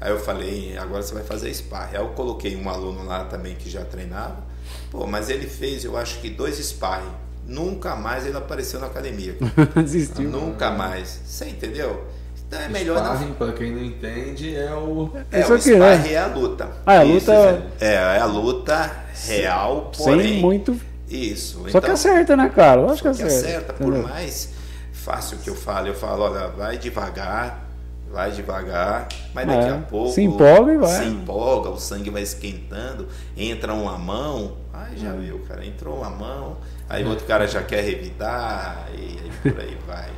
aí 0.00 0.10
eu 0.10 0.18
falei, 0.18 0.76
agora 0.76 1.02
você 1.02 1.14
vai 1.14 1.24
fazer 1.24 1.52
sparring. 1.54 1.96
Aí 1.96 2.02
eu 2.02 2.08
coloquei 2.08 2.54
um 2.54 2.68
aluno 2.68 3.04
lá 3.04 3.24
também 3.24 3.54
que 3.54 3.70
já 3.70 3.82
treinava. 3.84 4.44
Pô, 4.90 5.06
mas 5.06 5.30
ele 5.30 5.46
fez, 5.46 5.84
eu 5.84 5.96
acho 5.96 6.20
que 6.20 6.28
dois 6.28 6.58
sparring. 6.58 7.24
Nunca 7.46 7.96
mais 7.96 8.26
ele 8.26 8.36
apareceu 8.36 8.80
na 8.80 8.86
academia. 8.86 9.36
Desistiu. 9.76 10.28
Nunca 10.28 10.70
mais. 10.70 11.20
Você 11.24 11.46
entendeu? 11.46 12.04
Então 12.46 12.60
é 12.60 12.68
melhor 12.68 13.02
não. 13.02 13.14
Sparring, 13.14 13.32
pra 13.34 13.52
quem 13.52 13.72
não 13.72 13.82
entende, 13.84 14.54
é 14.56 14.72
o. 14.74 15.10
É, 15.32 15.40
Isso 15.40 15.52
o 15.52 15.56
aqui, 15.56 15.74
né? 15.76 15.94
sparring 15.96 16.12
é 16.14 16.18
a 16.18 16.26
luta. 16.26 16.68
Ah, 16.86 16.94
é 16.94 16.98
a 16.98 17.04
Isso, 17.04 17.30
luta- 17.32 17.62
É, 17.80 17.94
é 17.94 18.18
a 18.20 18.24
luta 18.26 18.90
real, 19.26 19.92
porém. 19.96 20.20
Sem 20.22 20.40
muito. 20.40 20.80
Isso. 21.08 21.64
Só 21.70 21.80
que 21.80 21.90
acerta, 21.90 22.36
né, 22.36 22.48
cara? 22.54 22.80
Eu 22.80 22.90
acho 22.90 23.02
que 23.02 23.12
Só 23.12 23.18
que 23.20 23.22
acerta. 23.24 23.48
acerta, 23.48 23.72
por 23.74 23.88
entendeu? 23.88 24.08
mais 24.08 24.50
fácil 24.92 25.38
que 25.38 25.50
eu 25.50 25.54
falo, 25.54 25.86
eu 25.88 25.94
falo, 25.94 26.22
olha, 26.24 26.48
vai 26.48 26.78
devagar, 26.78 27.62
vai 28.10 28.30
devagar, 28.30 29.08
mas 29.34 29.46
daqui 29.46 29.68
É, 29.68 29.70
a 29.70 29.78
pouco 29.78 30.12
se 30.12 30.22
empolga 30.22 30.72
e 30.72 30.76
vai. 30.78 30.98
Se 31.02 31.04
empolga, 31.04 31.68
o 31.70 31.78
sangue 31.78 32.08
vai 32.10 32.22
esquentando, 32.22 33.06
entra 33.36 33.74
uma 33.74 33.98
mão, 33.98 34.56
aí 34.72 34.96
já 34.96 35.12
viu, 35.12 35.40
cara, 35.46 35.64
entrou 35.66 35.98
uma 35.98 36.08
mão, 36.10 36.56
aí 36.88 37.04
outro 37.06 37.26
cara 37.26 37.46
já 37.46 37.62
quer 37.62 37.82
revidar, 37.84 38.86
e 38.94 38.96
aí 38.98 39.30
por 39.52 39.60
aí 39.60 39.76
vai. 39.86 40.08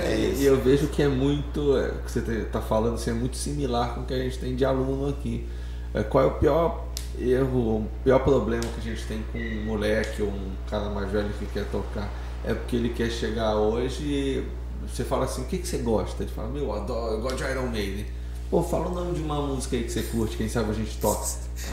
É 0.00 0.16
E 0.16 0.32
isso. 0.32 0.42
eu 0.42 0.60
vejo 0.60 0.88
que 0.88 1.02
é 1.02 1.08
muito. 1.08 1.76
é, 1.76 1.88
o 1.88 1.98
que 2.04 2.10
você 2.10 2.18
está 2.20 2.60
falando 2.60 2.94
assim, 2.94 3.10
é 3.10 3.14
muito 3.14 3.36
similar 3.36 3.94
com 3.94 4.00
o 4.02 4.04
que 4.04 4.14
a 4.14 4.18
gente 4.18 4.38
tem 4.38 4.54
de 4.56 4.64
aluno 4.64 5.08
aqui. 5.08 5.46
É, 5.94 6.02
qual 6.02 6.24
é 6.24 6.26
o 6.26 6.32
pior 6.32 6.86
erro, 7.20 7.76
o 7.78 7.88
pior 8.02 8.18
problema 8.20 8.62
que 8.62 8.80
a 8.88 8.92
gente 8.94 9.06
tem 9.06 9.22
com 9.32 9.38
um 9.38 9.64
moleque 9.64 10.22
ou 10.22 10.28
um 10.28 10.52
cara 10.68 10.88
mais 10.90 11.10
velho 11.10 11.28
que 11.38 11.46
quer 11.46 11.64
tocar? 11.70 12.08
É 12.44 12.54
porque 12.54 12.76
ele 12.76 12.88
quer 12.90 13.10
chegar 13.10 13.54
hoje 13.56 14.02
e 14.04 14.46
você 14.86 15.04
fala 15.04 15.24
assim: 15.26 15.42
o 15.42 15.44
que, 15.44 15.58
que 15.58 15.66
você 15.68 15.78
gosta? 15.78 16.22
Ele 16.22 16.32
fala: 16.32 16.48
meu, 16.48 16.62
eu 16.64 16.72
adoro, 16.72 17.14
eu 17.14 17.20
gosto 17.20 17.36
de 17.36 17.44
Iron 17.44 17.66
Maiden. 17.68 18.06
Pô, 18.50 18.62
fala 18.62 18.88
o 18.88 18.94
nome 18.94 19.14
de 19.14 19.22
uma 19.22 19.40
música 19.40 19.76
aí 19.76 19.84
que 19.84 19.90
você 19.90 20.02
curte, 20.02 20.36
quem 20.36 20.46
sabe 20.46 20.70
a 20.72 20.74
gente 20.74 20.98
toca. 20.98 21.24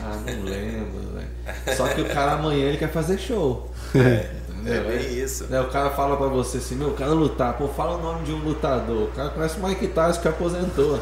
Ah, 0.02 0.18
não 0.26 0.44
lembro, 0.44 1.14
velho. 1.14 1.76
Só 1.76 1.88
que 1.90 2.00
o 2.00 2.06
cara 2.06 2.34
amanhã 2.34 2.68
ele 2.68 2.78
quer 2.78 2.90
fazer 2.90 3.18
show. 3.18 3.70
É 3.96 4.30
Entendeu? 4.62 4.84
bem 4.84 5.18
isso. 5.20 5.46
Né, 5.50 5.60
o 5.62 5.68
cara 5.70 5.90
fala 5.92 6.16
pra 6.18 6.28
você 6.28 6.58
assim, 6.58 6.76
meu, 6.76 6.90
eu 6.90 6.94
quero 6.94 7.14
lutar. 7.16 7.58
Pô, 7.58 7.68
fala 7.68 7.98
o 7.98 8.02
nome 8.02 8.24
de 8.26 8.32
um 8.32 8.40
lutador. 8.40 9.04
O 9.04 9.08
cara 9.08 9.30
conhece 9.30 9.60
o 9.60 9.68
Mike 9.68 9.88
Tyson 9.88 10.22
que 10.22 10.28
aposentou. 10.28 11.00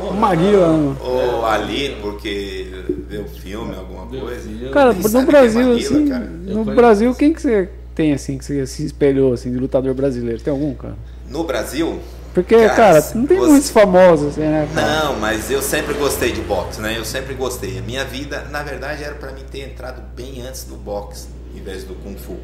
Ô, 0.00 0.08
O 0.10 0.14
Maguila. 0.14 0.96
Ou 1.00 1.46
ali, 1.46 1.96
porque 2.00 2.70
viu 3.08 3.24
filme, 3.26 3.74
alguma 3.76 4.06
Viu 4.06 4.20
coisa. 4.22 4.40
filme. 4.48 4.68
Cara, 4.70 4.92
Nem 4.92 5.02
no 5.02 5.08
sabe 5.08 5.26
Brasil, 5.26 5.60
é 5.60 5.64
Maguila, 5.64 5.96
assim. 5.96 6.08
cara. 6.08 6.24
No. 6.24 6.64
Brasil, 6.64 7.14
quem 7.14 7.32
que 7.32 7.42
você 7.42 7.68
tem, 7.94 8.12
assim, 8.12 8.38
que 8.38 8.44
você 8.44 8.66
se 8.66 8.84
espelhou, 8.86 9.32
assim, 9.32 9.50
de 9.52 9.58
lutador 9.58 9.94
brasileiro? 9.94 10.40
Tem 10.40 10.52
algum, 10.52 10.74
cara? 10.74 10.94
No 11.28 11.44
Brasil, 11.44 11.98
Porque, 12.32 12.54
Cara, 12.56 12.74
cara, 13.00 13.04
não 13.16 13.26
tem 13.26 13.38
você- 13.38 13.48
muitos 13.50 13.70
famosos, 13.70 14.28
assim, 14.28 14.40
né? 14.42 14.68
cara? 14.72 14.86
Não, 15.04 15.16
mas 15.18 15.50
eu 15.50 15.60
sempre 15.60 15.94
gostei 15.94 16.30
de 16.30 16.40
boxe, 16.42 16.80
né? 16.80 16.96
Eu 16.96 17.04
sempre 17.04 17.34
gostei. 17.34 17.76
A 17.78 17.82
minha 17.82 18.04
vida, 18.04 18.46
na 18.52 18.62
verdade, 18.62 19.02
era 19.02 19.16
para 19.16 19.32
mim 19.32 19.42
ter 19.50 19.62
entrado 19.64 20.00
bem 20.14 20.40
antes 20.46 20.62
do 20.62 20.76
boxe, 20.76 21.26
em 21.54 21.62
vez 21.62 21.84
do 21.84 21.94
kung 21.96 22.16
fu. 22.16 22.38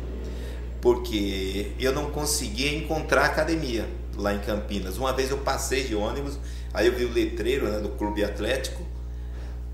Porque 0.81 1.73
eu 1.79 1.93
não 1.93 2.11
conseguia 2.11 2.77
encontrar 2.77 3.25
academia 3.25 3.89
lá 4.17 4.35
em 4.35 4.39
Campinas. 4.41 4.99
Uma 4.99 5.13
vez 5.13 5.31
eu 5.31 5.39
passei 5.39 5.85
de 5.85 5.95
ônibus, 5.95 6.39
aí 6.73 6.87
eu 6.87 6.95
vi 6.95 7.05
o 7.05 7.13
letreiro 7.13 7.69
né, 7.69 7.79
do 7.79 7.91
clube 7.91 8.23
atlético, 8.25 8.83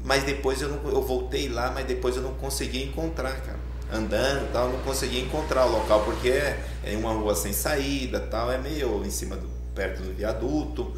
mas 0.05 0.24
depois 0.24 0.61
eu, 0.61 0.68
não, 0.68 0.91
eu 0.91 1.03
voltei 1.03 1.49
lá, 1.49 1.70
mas 1.70 1.87
depois 1.87 2.16
eu 2.16 2.22
não 2.22 2.35
conseguia 2.35 2.85
encontrar, 2.85 3.41
cara. 3.43 3.59
Andando 3.93 4.51
tal, 4.53 4.68
eu 4.68 4.72
não 4.72 4.80
conseguia 4.80 5.20
encontrar 5.20 5.66
o 5.66 5.72
local, 5.72 6.03
porque 6.05 6.30
é, 6.30 6.64
é 6.83 6.97
uma 6.97 7.12
rua 7.12 7.35
sem 7.35 7.53
saída 7.53 8.20
tal, 8.20 8.51
é 8.51 8.57
meio 8.57 9.05
em 9.05 9.11
cima 9.11 9.37
do, 9.37 9.49
perto 9.74 10.03
do 10.03 10.14
viaduto, 10.14 10.93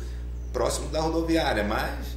próximo 0.52 0.88
da 0.90 1.00
rodoviária, 1.00 1.64
mas 1.64 2.14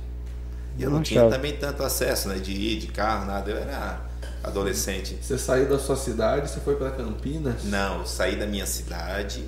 eu 0.80 0.90
não 0.90 0.98
Não 0.98 1.04
tinha 1.04 1.28
também 1.28 1.58
tanto 1.58 1.84
acesso, 1.84 2.30
né? 2.30 2.36
De 2.36 2.52
ir 2.52 2.80
de 2.80 2.88
carro, 2.88 3.26
nada. 3.26 3.50
Eu 3.50 3.58
era 3.58 4.02
adolescente. 4.44 5.18
Você 5.22 5.38
saiu 5.38 5.68
da 5.70 5.80
sua 5.80 5.96
cidade, 5.96 6.50
você 6.50 6.60
foi 6.60 6.76
pra 6.76 6.92
Campinas? 6.92 7.64
Não, 7.66 8.00
eu 8.00 8.06
saí 8.06 8.36
da 8.36 8.46
minha 8.46 8.66
cidade, 8.66 9.44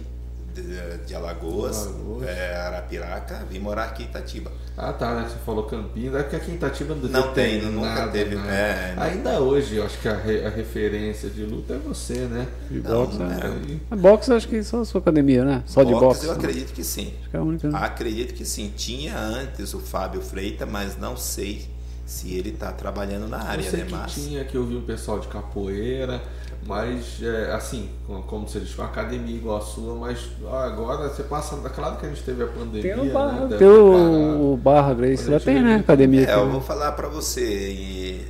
de, 0.54 0.98
de 1.06 1.16
Alagoas, 1.16 1.88
Alagoas. 1.88 2.28
é, 2.28 2.56
Arapiraca, 2.58 3.46
vim 3.50 3.60
morar 3.60 3.86
aqui 3.86 4.04
em 4.04 4.06
Itatiba. 4.08 4.52
Ah 4.76 4.94
tá, 4.94 5.14
né? 5.14 5.28
Você 5.30 5.38
falou 5.46 5.64
Campinas, 5.66 6.16
é 6.22 6.24
porque 6.24 6.36
aqui 6.38 6.52
em 6.52 6.56
Itatiba 6.56 6.96
não, 6.96 7.10
Não 7.10 7.34
tem, 7.34 7.62
nunca 7.62 7.86
nada, 7.96 8.12
teve, 8.12 8.36
né? 8.36 8.92
é, 8.92 8.96
não. 8.96 9.04
Ainda 9.04 9.40
hoje, 9.42 9.76
eu 9.76 9.86
acho 9.86 9.98
que 10.00 10.08
a, 10.08 10.16
re- 10.16 10.46
a 10.46 10.50
referência 10.50 11.30
de 11.30 11.44
luta 11.46 11.74
é 11.74 11.78
você, 11.78 12.20
né? 12.26 12.48
De 12.72 12.80
Não, 12.82 13.06
boxe, 13.06 13.18
não 13.20 13.28
né? 13.28 13.40
é. 13.44 13.78
A 13.92 13.96
boxe, 13.96 14.32
acho 14.34 14.48
que 14.48 14.64
só 14.64 14.80
a 14.82 14.86
sua 14.86 15.02
academia, 15.02 15.44
né? 15.46 15.64
Só 15.66 15.84
de 15.84 15.92
boxe. 15.94 16.26
eu 16.26 16.32
né? 16.32 16.38
acredito 16.38 16.74
que 16.74 16.84
sim. 16.84 17.14
Acho 17.22 17.30
que 17.30 17.36
é 17.36 17.40
a 17.40 17.44
única. 17.44 17.68
né? 17.70 17.78
Acredito 17.82 18.34
que 18.34 18.46
sim. 18.46 18.74
Tinha 18.76 19.18
antes 19.20 19.74
o 19.74 19.80
Fábio 19.80 20.22
Freita, 20.22 20.66
mas 20.66 20.98
não 20.98 21.16
sei 21.18 21.68
se 22.10 22.34
ele 22.34 22.50
está 22.50 22.72
trabalhando 22.72 23.28
na 23.28 23.38
área, 23.44 23.64
eu 23.64 23.70
sei 23.70 23.80
né? 23.82 23.86
que 23.86 23.92
Mas 23.92 24.14
tinha, 24.14 24.44
que 24.44 24.56
eu 24.58 24.66
vi 24.66 24.76
um 24.76 24.82
pessoal 24.82 25.20
de 25.20 25.28
capoeira, 25.28 26.20
mas 26.66 27.22
é, 27.22 27.52
assim, 27.54 27.90
com- 28.08 28.22
como 28.24 28.48
você 28.50 28.60
diz, 28.60 28.76
uma 28.78 28.88
academia 28.88 29.36
igual 29.36 29.58
a 29.58 29.62
sua, 29.62 29.94
mas 29.96 30.18
agora 30.52 31.08
você 31.10 31.22
passa. 31.24 31.56
Claro 31.70 31.98
que 31.98 32.06
a 32.08 32.10
gente 32.10 32.24
teve 32.24 32.44
a 32.44 32.48
pandemia. 32.48 32.82
Tem 32.82 33.00
o 33.00 33.06
né? 33.06 33.14
Barra, 33.14 33.40
Deve 33.46 33.58
tem 33.58 33.68
o, 33.68 34.54
o 34.54 34.58
Barra 34.58 34.94
Grace, 34.96 35.24
gente 35.24 35.44
tem, 35.46 35.62
né? 35.62 35.76
Academia 35.76 36.22
É, 36.22 36.24
aqui, 36.24 36.34
eu 36.34 36.46
né? 36.48 36.52
vou 36.52 36.62
falar 36.62 36.94
para 36.94 37.08
você, 37.08 37.44
e- 37.72 38.28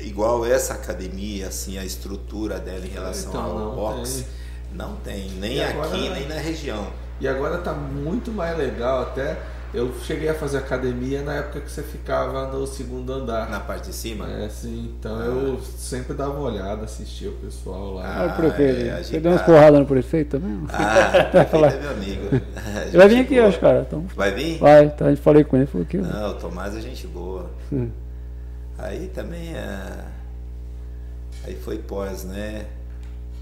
igual 0.00 0.44
essa 0.44 0.74
academia, 0.74 1.48
assim, 1.48 1.78
a 1.78 1.84
estrutura 1.84 2.58
dela 2.58 2.84
em 2.84 2.90
relação 2.90 3.30
Então, 3.30 3.42
ao 3.42 3.58
não 3.58 3.74
boxe, 3.74 4.26
não 4.74 4.96
tem, 4.96 5.30
nem 5.40 5.56
E 5.56 5.62
aqui, 5.62 5.72
agora- 5.78 5.96
nem 6.14 6.28
na 6.28 6.34
região. 6.34 6.86
E 7.20 7.26
agora 7.28 7.58
tá 7.58 7.72
muito 7.72 8.30
mais 8.32 8.56
legal 8.58 9.02
até. 9.02 9.38
Eu 9.74 9.90
cheguei 10.02 10.28
a 10.28 10.34
fazer 10.34 10.58
academia 10.58 11.22
na 11.22 11.32
época 11.36 11.60
que 11.62 11.70
você 11.70 11.82
ficava 11.82 12.46
no 12.52 12.66
segundo 12.66 13.10
andar. 13.10 13.48
Na 13.48 13.58
parte 13.58 13.88
de 13.88 13.94
cima? 13.94 14.30
É, 14.30 14.46
sim. 14.50 14.92
Então 14.98 15.18
eu 15.22 15.60
sempre 15.62 16.12
dava 16.14 16.32
uma 16.32 16.42
olhada, 16.50 16.84
assistia 16.84 17.30
o 17.30 17.34
pessoal 17.36 17.94
lá. 17.94 18.04
Ah, 18.04 18.22
Ah, 18.22 18.26
o 18.26 18.36
prefeito. 18.36 18.80
é, 18.90 19.02
Você 19.02 19.18
deu 19.18 19.32
umas 19.32 19.40
porradas 19.42 19.80
no 19.80 19.86
prefeito 19.86 20.38
também? 20.38 20.60
Ah, 20.68 21.30
Vai 21.32 21.46
falar. 21.46 21.70
prefeito 21.70 21.86
é 21.90 21.94
meu 21.94 22.02
amigo. 22.02 22.42
Ele 22.88 22.96
vai 22.98 23.08
vir 23.08 23.20
aqui 23.20 23.34
boa. 23.36 23.46
hoje, 23.48 23.58
cara. 23.60 23.80
Então, 23.88 24.04
Vai 24.14 24.34
vir? 24.34 24.58
vai, 24.58 24.90
tá, 24.90 25.06
a 25.06 25.08
gente 25.08 25.22
falei 25.22 25.42
com 25.42 25.56
ele, 25.56 25.64
falou 25.66 25.86
que. 25.86 25.96
Não, 25.96 26.30
o 26.30 26.34
Tomás 26.34 26.76
é 26.76 26.80
gente 26.82 27.06
boa. 27.06 27.50
Aí 28.78 29.08
também 29.14 29.54
é. 29.54 30.04
Aí 31.46 31.54
foi 31.56 31.78
pós, 31.78 32.24
né? 32.24 32.66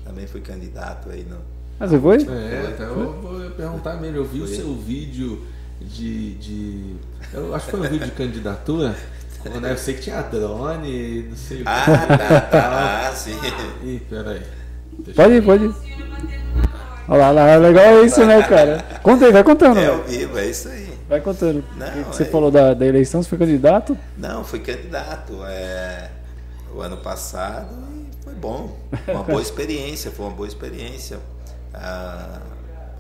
Também 0.04 0.26
fui 0.28 0.40
candidato 0.40 1.10
aí 1.10 1.26
no. 1.28 1.36
Ah, 1.80 1.88
você 1.88 1.98
foi? 1.98 2.16
É, 2.22 2.68
até 2.68 2.84
eu 2.84 3.12
vou 3.20 3.50
perguntar 3.50 3.94
mesmo. 4.00 4.16
Eu 4.18 4.24
vi 4.24 4.40
o 4.42 4.46
seu 4.46 4.74
vídeo 4.76 5.44
de, 5.80 6.34
de. 6.34 6.96
Eu 7.32 7.54
acho 7.54 7.66
que 7.66 7.70
foi 7.70 7.80
um 7.80 7.90
vídeo 7.90 8.06
de 8.06 8.12
candidatura. 8.12 8.94
Quando 9.42 9.66
eu 9.66 9.76
sei 9.78 9.94
que 9.94 10.02
tinha 10.02 10.20
drone, 10.22 11.22
não 11.30 11.36
sei 11.36 11.62
o 11.62 11.64
que. 11.64 11.68
Ah, 11.68 12.06
tá, 12.06 12.40
tá, 12.42 13.08
ah, 13.08 13.12
sim. 13.14 13.36
Ih, 13.82 14.00
peraí. 14.08 14.42
Deixa 14.98 15.22
Pode 15.22 15.34
ir, 15.34 15.42
pode 15.42 15.64
ir. 15.64 15.74
Olha 17.08 17.30
lá, 17.30 17.56
legal 17.56 18.04
isso, 18.04 18.24
né, 18.24 18.42
cara? 18.46 18.84
Conta 19.02 19.24
aí, 19.26 19.32
vai 19.32 19.42
contando. 19.42 19.78
É 19.78 19.86
ao 19.86 20.02
vivo, 20.02 20.38
é 20.38 20.46
isso 20.46 20.68
aí. 20.68 20.90
Vai 21.08 21.20
contando. 21.20 21.64
Não, 21.76 22.04
você 22.04 22.22
é- 22.22 22.26
falou 22.26 22.50
da, 22.50 22.74
da 22.74 22.86
eleição, 22.86 23.22
você 23.22 23.30
foi 23.30 23.38
candidato? 23.38 23.96
Não, 24.16 24.44
fui 24.44 24.60
candidato 24.60 25.42
é, 25.44 26.10
o 26.72 26.80
ano 26.80 26.98
passado 26.98 27.74
e 27.90 28.22
foi 28.22 28.34
bom. 28.34 28.78
Uma 29.08 29.24
boa 29.24 29.40
experiência, 29.42 30.10
foi 30.10 30.26
uma 30.26 30.34
boa 30.34 30.46
experiência. 30.46 31.18
Ah, 31.74 32.40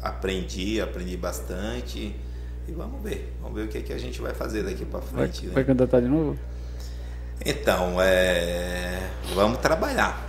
aprendi, 0.02 0.80
aprendi 0.80 1.16
bastante. 1.16 2.16
E 2.70 2.72
vamos 2.72 3.02
ver, 3.02 3.36
vamos 3.42 3.58
ver 3.58 3.64
o 3.64 3.68
que, 3.68 3.78
é 3.78 3.80
que 3.80 3.92
a 3.92 3.98
gente 3.98 4.20
vai 4.20 4.32
fazer 4.32 4.62
daqui 4.62 4.84
para 4.84 5.00
Vai, 5.00 5.26
frente. 5.26 5.46
né? 5.46 5.52
vai 5.54 5.64
candidatar 5.64 5.98
de 6.00 6.06
novo? 6.06 6.38
Então, 7.44 8.00
é, 8.00 9.10
vamos 9.34 9.58
trabalhar. 9.58 10.24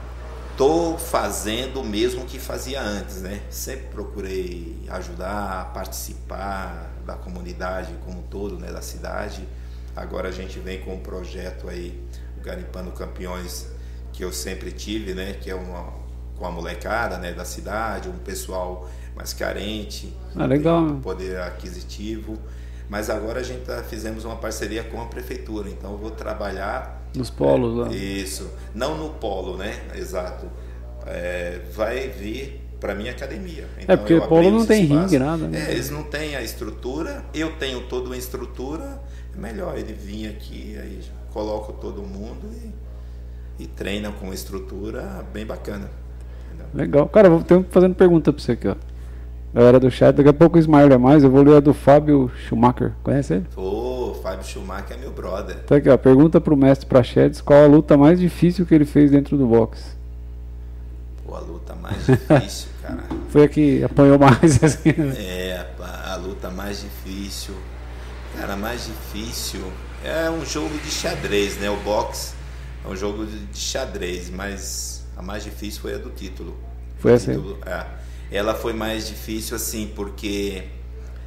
Estou 0.49 0.97
fazendo 0.97 1.81
o 1.81 1.83
mesmo 1.83 2.25
que 2.25 2.39
fazia 2.39 2.81
antes, 2.81 3.21
né? 3.21 3.41
Sempre 3.51 3.87
procurei 3.89 4.75
ajudar, 4.89 5.71
participar 5.71 6.89
da 7.05 7.13
comunidade 7.13 7.93
como 8.03 8.21
um 8.21 8.23
todo, 8.23 8.57
né? 8.57 8.71
Da 8.71 8.81
cidade. 8.81 9.47
Agora 9.95 10.29
a 10.29 10.31
gente 10.31 10.57
vem 10.57 10.81
com 10.81 10.95
um 10.95 10.99
projeto 10.99 11.69
aí, 11.69 12.01
o 12.39 12.41
Garimpando 12.41 12.89
Campeões, 12.91 13.67
que 14.13 14.23
eu 14.23 14.33
sempre 14.33 14.71
tive, 14.71 15.13
né? 15.13 15.33
Que 15.39 15.51
é 15.51 15.55
uma 15.55 15.93
com 16.39 16.47
a 16.47 16.49
molecada, 16.49 17.19
né? 17.19 17.33
Da 17.33 17.45
cidade, 17.45 18.09
um 18.09 18.17
pessoal 18.17 18.89
mais 19.15 19.33
carente, 19.33 20.13
Ah, 20.35 20.45
legal, 20.45 20.81
né? 20.81 20.99
poder 21.01 21.39
aquisitivo. 21.41 22.37
Mas 22.89 23.09
agora 23.09 23.39
a 23.39 23.43
gente 23.43 23.61
tá, 23.63 23.81
fizemos 23.83 24.25
uma 24.25 24.35
parceria 24.35 24.83
com 24.83 25.01
a 25.01 25.05
prefeitura, 25.05 25.69
então 25.69 25.91
eu 25.93 25.97
vou 25.97 26.11
trabalhar 26.11 27.01
Nos 27.15 27.29
polos 27.29 27.77
lá. 27.87 27.93
isso, 27.95 28.49
não 28.75 28.97
no 28.97 29.11
polo, 29.11 29.55
né? 29.57 29.79
Exato. 29.95 30.45
É, 31.05 31.61
vai 31.73 32.09
vir 32.09 32.59
para 32.81 32.93
minha 32.93 33.11
academia. 33.11 33.65
Então, 33.79 33.93
É, 33.93 33.97
porque 33.97 34.13
eu 34.13 34.27
polo 34.27 34.51
não 34.51 34.65
tem 34.65 34.83
espaço. 34.83 35.01
ringue, 35.03 35.19
nada, 35.19 35.47
né? 35.47 35.67
É, 35.69 35.71
eles 35.71 35.89
não 35.89 36.03
têm 36.03 36.35
a 36.35 36.41
estrutura, 36.41 37.23
eu 37.33 37.53
tenho 37.53 37.81
toda 37.87 38.07
uma 38.07 38.17
estrutura, 38.17 39.01
é 39.33 39.37
melhor 39.39 39.77
ele 39.77 39.93
vir 39.93 40.27
aqui, 40.27 40.77
aí 40.77 40.99
coloco 41.31 41.71
todo 41.73 42.01
mundo 42.01 42.49
e, 43.57 43.63
e 43.63 43.67
treina 43.67 44.11
com 44.11 44.25
uma 44.25 44.33
estrutura 44.33 45.25
bem 45.31 45.45
bacana. 45.45 45.89
Legal. 46.73 47.07
Cara, 47.07 47.27
eu 47.29 47.41
tenho 47.43 47.65
fazendo 47.69 47.95
pergunta 47.95 48.33
pra 48.33 48.41
você 48.41 48.51
aqui, 48.53 48.67
ó. 48.67 48.75
Galera 49.53 49.79
do 49.79 49.91
chat, 49.91 50.15
daqui 50.15 50.29
a 50.29 50.33
pouco 50.33 50.57
o 50.57 50.59
Smile 50.59 50.93
é 50.93 50.97
mais, 50.97 51.23
eu 51.23 51.29
vou 51.29 51.43
ler 51.43 51.57
a 51.57 51.59
do 51.59 51.73
Fábio 51.73 52.31
Schumacher. 52.47 52.93
Conhece 53.03 53.33
ele? 53.33 53.45
Pô, 53.53 54.15
Fábio 54.23 54.45
Schumacher 54.45 54.95
é 54.95 54.99
meu 54.99 55.11
brother. 55.11 55.57
Tá 55.63 55.75
aqui, 55.75 55.89
ó. 55.89 55.97
Pergunta 55.97 56.39
pro 56.39 56.55
mestre 56.55 56.85
Prachedes 56.87 57.41
qual 57.41 57.63
a 57.63 57.67
luta 57.67 57.97
mais 57.97 58.17
difícil 58.19 58.65
que 58.65 58.73
ele 58.73 58.85
fez 58.85 59.11
dentro 59.11 59.37
do 59.37 59.45
boxe. 59.45 59.83
Pô, 61.25 61.35
a 61.35 61.39
luta 61.39 61.75
mais 61.75 61.97
difícil, 62.05 62.69
cara. 62.81 63.03
Foi 63.29 63.43
a 63.43 63.47
que 63.49 63.83
apanhou 63.83 64.17
mais, 64.17 64.63
assim. 64.63 64.93
né? 64.97 65.15
É, 65.17 65.65
a, 65.81 66.13
a 66.13 66.15
luta 66.15 66.49
mais 66.49 66.81
difícil. 66.81 67.55
Cara, 68.37 68.55
mais 68.55 68.85
difícil 68.85 69.61
é 70.05 70.29
um 70.29 70.45
jogo 70.45 70.77
de 70.77 70.89
xadrez, 70.89 71.57
né? 71.57 71.69
O 71.69 71.75
boxe 71.77 72.33
é 72.85 72.87
um 72.87 72.95
jogo 72.95 73.25
de, 73.25 73.59
xadrez, 73.59 74.29
mas 74.29 75.05
a 75.17 75.21
mais 75.21 75.43
difícil 75.43 75.81
foi 75.81 75.95
a 75.95 75.97
do 75.97 76.09
título. 76.09 76.55
Foi 76.99 77.11
essa 77.11 77.33
título, 77.33 77.57
é. 77.65 77.85
Ela 78.31 78.53
foi 78.55 78.73
mais 78.73 79.07
difícil 79.07 79.55
assim, 79.55 79.91
porque 79.95 80.63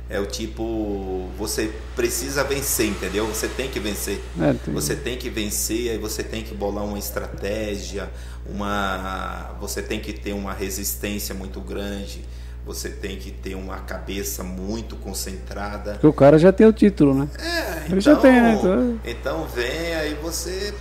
é 0.08 0.18
o 0.20 0.26
tipo, 0.26 1.28
você 1.38 1.70
precisa 1.96 2.42
vencer, 2.44 2.86
entendeu? 2.88 3.26
Você 3.26 3.48
tem 3.48 3.68
que 3.70 3.78
vencer. 3.80 4.20
É, 4.40 4.52
tem- 4.54 4.74
Você 4.74 4.94
tem 4.96 5.16
que 5.16 5.28
vencer, 5.30 5.90
aí 5.90 5.98
você 5.98 6.22
tem 6.22 6.42
que 6.42 6.54
bolar 6.54 6.84
uma 6.84 6.98
estratégia, 6.98 8.10
uma 8.46 9.54
você 9.60 9.82
tem 9.82 10.00
que 10.00 10.12
ter 10.12 10.32
uma 10.32 10.52
resistência 10.52 11.34
muito 11.34 11.60
grande, 11.60 12.24
você 12.66 12.88
tem 12.88 13.16
que 13.18 13.30
ter 13.30 13.54
uma 13.54 13.78
cabeça 13.78 14.42
muito 14.42 14.96
concentrada. 14.96 15.92
Porque 15.92 16.06
o 16.06 16.12
cara 16.12 16.38
já 16.38 16.52
tem 16.52 16.66
o 16.66 16.72
título, 16.72 17.14
né? 17.14 17.28
É, 17.38 17.90
Ele 17.90 18.00
já 18.00 18.16
tem, 18.16 18.32
né? 18.32 18.54
Então- 18.58 19.00
então 19.04 19.46
vem 19.46 19.94
aí 19.94 20.14
você 20.22 20.72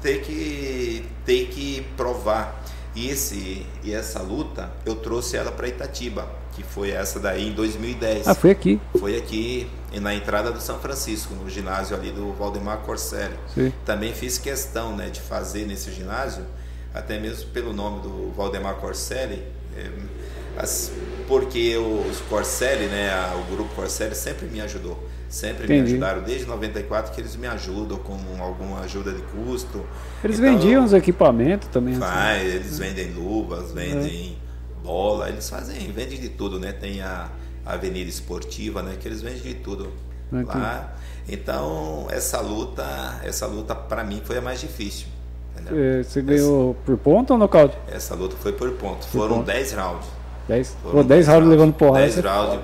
tem 0.00 0.20
que 0.20 1.04
tem 1.24 1.46
que 1.46 1.86
provar. 1.96 2.61
E 2.94 3.08
esse 3.08 3.66
e 3.82 3.92
essa 3.94 4.20
luta 4.20 4.70
eu 4.84 4.94
trouxe 4.96 5.36
ela 5.36 5.50
para 5.50 5.66
Itatiba, 5.68 6.28
que 6.54 6.62
foi 6.62 6.90
essa 6.90 7.18
daí 7.18 7.48
em 7.48 7.52
2010. 7.52 8.28
Ah, 8.28 8.34
foi 8.34 8.50
aqui. 8.50 8.78
Foi 8.98 9.16
aqui 9.16 9.70
na 10.00 10.14
entrada 10.14 10.52
do 10.52 10.60
São 10.60 10.78
Francisco, 10.78 11.34
no 11.34 11.48
ginásio 11.48 11.96
ali 11.96 12.10
do 12.10 12.32
Valdemar 12.34 12.78
Corselli. 12.78 13.34
Sim. 13.54 13.72
Também 13.86 14.12
fiz 14.12 14.36
questão 14.38 14.94
né, 14.94 15.08
de 15.08 15.20
fazer 15.20 15.66
nesse 15.66 15.90
ginásio, 15.90 16.44
até 16.92 17.18
mesmo 17.18 17.48
pelo 17.50 17.72
nome 17.72 18.02
do 18.02 18.30
Valdemar 18.32 18.74
Corselli, 18.76 19.42
as- 20.58 20.90
porque 21.26 21.76
os 21.78 22.18
Corselli, 22.28 22.86
né, 22.86 23.10
o 23.40 23.54
grupo 23.54 23.74
Corselli 23.74 24.14
sempre 24.14 24.46
me 24.46 24.60
ajudou. 24.60 25.08
Sempre 25.32 25.66
me 25.66 25.76
Entendi. 25.76 25.92
ajudaram 25.92 26.22
desde 26.22 26.44
94 26.46 27.10
que 27.14 27.18
eles 27.18 27.34
me 27.36 27.46
ajudam 27.46 27.96
com 27.96 28.18
alguma 28.38 28.80
ajuda 28.80 29.12
de 29.12 29.22
custo. 29.22 29.82
Eles 30.22 30.38
Então, 30.38 30.52
vendiam 30.52 30.84
os 30.84 30.92
equipamentos 30.92 31.68
também. 31.68 31.94
assim. 31.94 32.02
Faz, 32.02 32.54
eles 32.54 32.78
vendem 32.78 33.12
luvas, 33.12 33.72
vendem 33.72 34.36
bola, 34.84 35.30
eles 35.30 35.48
fazem, 35.48 35.90
vendem 35.90 36.20
de 36.20 36.28
tudo, 36.28 36.60
né? 36.60 36.70
Tem 36.72 37.00
a 37.00 37.30
Avenida 37.64 38.10
Esportiva, 38.10 38.82
né? 38.82 38.96
Que 39.00 39.08
eles 39.08 39.22
vendem 39.22 39.40
de 39.40 39.54
tudo 39.54 39.88
Aqui. 40.30 40.44
lá. 40.58 40.92
Então, 41.26 42.08
essa 42.10 42.38
luta, 42.42 42.84
essa 43.24 43.46
luta 43.46 43.74
para 43.74 44.04
mim 44.04 44.20
foi 44.22 44.36
a 44.36 44.42
mais 44.42 44.60
difícil. 44.60 45.06
entendeu? 45.58 45.98
É, 46.00 46.02
Você 46.02 46.20
ganhou 46.20 46.74
por 46.84 46.98
ponto 46.98 47.30
ou 47.32 47.38
nocaute? 47.38 47.76
Essa 47.88 48.14
luta 48.14 48.36
foi 48.38 48.52
por 48.52 48.70
ponto. 48.72 48.98
Por 49.06 49.20
Foram 49.20 49.36
ponto. 49.36 49.46
10 49.46 49.72
rounds. 49.72 50.06
10? 50.46 50.76
Foram 50.82 50.94
Pô, 50.96 51.02
10 51.04 51.26
rounds 51.28 51.48
levando 51.48 51.72
porrada. 51.72 52.00
10 52.04 52.14
você- 52.16 52.20
rounds 52.20 52.60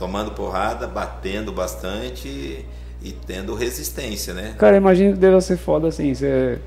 tomando 0.00 0.30
porrada, 0.30 0.86
batendo 0.86 1.52
bastante 1.52 2.64
e 3.02 3.12
tendo 3.26 3.54
resistência, 3.54 4.32
né? 4.32 4.54
Cara, 4.56 4.78
imagina 4.78 5.12
que 5.12 5.18
deve 5.18 5.38
ser 5.42 5.58
foda 5.58 5.88
assim. 5.88 6.14
Você. 6.14 6.58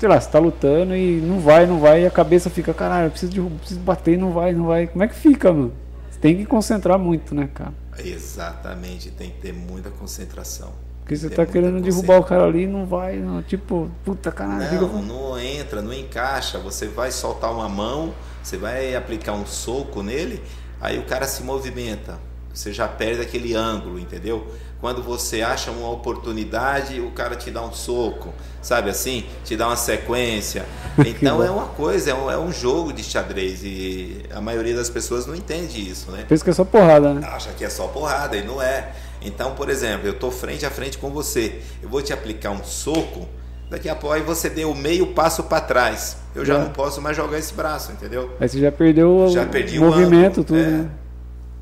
Sei 0.00 0.08
lá, 0.08 0.20
você 0.20 0.28
tá 0.28 0.40
lutando 0.40 0.96
e 0.96 1.20
não 1.20 1.38
vai, 1.38 1.64
não 1.64 1.78
vai, 1.78 2.02
e 2.02 2.06
a 2.06 2.10
cabeça 2.10 2.50
fica, 2.50 2.74
caralho, 2.74 3.06
eu 3.06 3.10
preciso, 3.12 3.32
de, 3.32 3.40
preciso 3.40 3.78
bater 3.78 4.14
e 4.14 4.16
não 4.16 4.32
vai, 4.32 4.52
não 4.52 4.66
vai. 4.66 4.88
Como 4.88 5.04
é 5.04 5.08
que 5.08 5.14
fica, 5.14 5.52
mano? 5.52 5.72
Você 6.10 6.18
tem 6.18 6.36
que 6.36 6.44
concentrar 6.44 6.98
muito, 6.98 7.32
né, 7.36 7.48
cara? 7.54 7.72
Exatamente, 7.96 9.12
tem 9.12 9.30
que 9.30 9.38
ter 9.40 9.52
muita 9.52 9.90
concentração. 9.90 10.72
Porque 11.00 11.14
você 11.14 11.30
tá 11.30 11.46
querendo 11.46 11.80
derrubar 11.80 12.18
o 12.18 12.24
cara 12.24 12.44
ali 12.44 12.62
e 12.62 12.66
não 12.66 12.86
vai, 12.86 13.18
não. 13.18 13.42
Tipo, 13.42 13.90
puta 14.04 14.32
caralho. 14.32 14.80
Não, 14.80 15.02
não 15.02 15.38
entra, 15.38 15.82
não 15.82 15.92
encaixa. 15.92 16.58
Você 16.58 16.88
vai 16.88 17.12
soltar 17.12 17.52
uma 17.52 17.68
mão, 17.68 18.14
você 18.42 18.56
vai 18.56 18.96
aplicar 18.96 19.34
um 19.34 19.44
soco 19.44 20.02
nele, 20.02 20.42
aí 20.84 20.98
o 20.98 21.02
cara 21.04 21.26
se 21.26 21.42
movimenta. 21.42 22.18
Você 22.52 22.72
já 22.72 22.86
perde 22.86 23.20
aquele 23.22 23.54
ângulo, 23.54 23.98
entendeu? 23.98 24.46
Quando 24.80 25.02
você 25.02 25.40
acha 25.40 25.70
uma 25.70 25.90
oportunidade, 25.90 27.00
o 27.00 27.10
cara 27.10 27.34
te 27.34 27.50
dá 27.50 27.62
um 27.62 27.72
soco, 27.72 28.32
sabe 28.62 28.90
assim? 28.90 29.24
Te 29.44 29.56
dá 29.56 29.66
uma 29.66 29.76
sequência. 29.76 30.64
Então 31.04 31.42
é 31.42 31.50
uma 31.50 31.68
coisa, 31.68 32.10
é 32.10 32.14
um, 32.14 32.30
é 32.30 32.38
um 32.38 32.52
jogo 32.52 32.92
de 32.92 33.02
xadrez 33.02 33.64
e 33.64 34.24
a 34.32 34.40
maioria 34.40 34.76
das 34.76 34.88
pessoas 34.88 35.26
não 35.26 35.34
entende 35.34 35.80
isso, 35.90 36.12
né? 36.12 36.24
Pensa 36.28 36.44
que 36.44 36.50
é 36.50 36.52
só 36.52 36.64
porrada, 36.64 37.14
né? 37.14 37.26
acha 37.26 37.50
que 37.52 37.64
é 37.64 37.70
só 37.70 37.88
porrada 37.88 38.36
e 38.36 38.44
não 38.44 38.62
é. 38.62 38.92
Então, 39.20 39.54
por 39.54 39.70
exemplo, 39.70 40.06
eu 40.06 40.12
estou 40.12 40.30
frente 40.30 40.64
a 40.64 40.70
frente 40.70 40.98
com 40.98 41.10
você, 41.10 41.62
eu 41.82 41.88
vou 41.88 42.02
te 42.02 42.12
aplicar 42.12 42.50
um 42.50 42.62
soco, 42.62 43.26
daqui 43.74 43.88
a 43.88 43.94
pouco 43.94 44.14
aí 44.14 44.22
você 44.22 44.48
deu 44.48 44.70
o 44.70 44.74
meio 44.74 45.08
passo 45.08 45.42
para 45.44 45.60
trás. 45.60 46.16
Eu 46.34 46.44
já 46.44 46.54
Já. 46.54 46.60
não 46.60 46.70
posso 46.70 47.00
mais 47.00 47.16
jogar 47.16 47.38
esse 47.38 47.52
braço, 47.52 47.92
entendeu? 47.92 48.30
Aí 48.40 48.48
você 48.48 48.58
já 48.60 48.72
perdeu 48.72 49.28
Já 49.30 49.42
o 49.42 49.84
movimento, 49.84 50.40
ângulo, 50.40 50.44
tudo, 50.44 50.58
é. 50.58 50.66
né? 50.66 50.90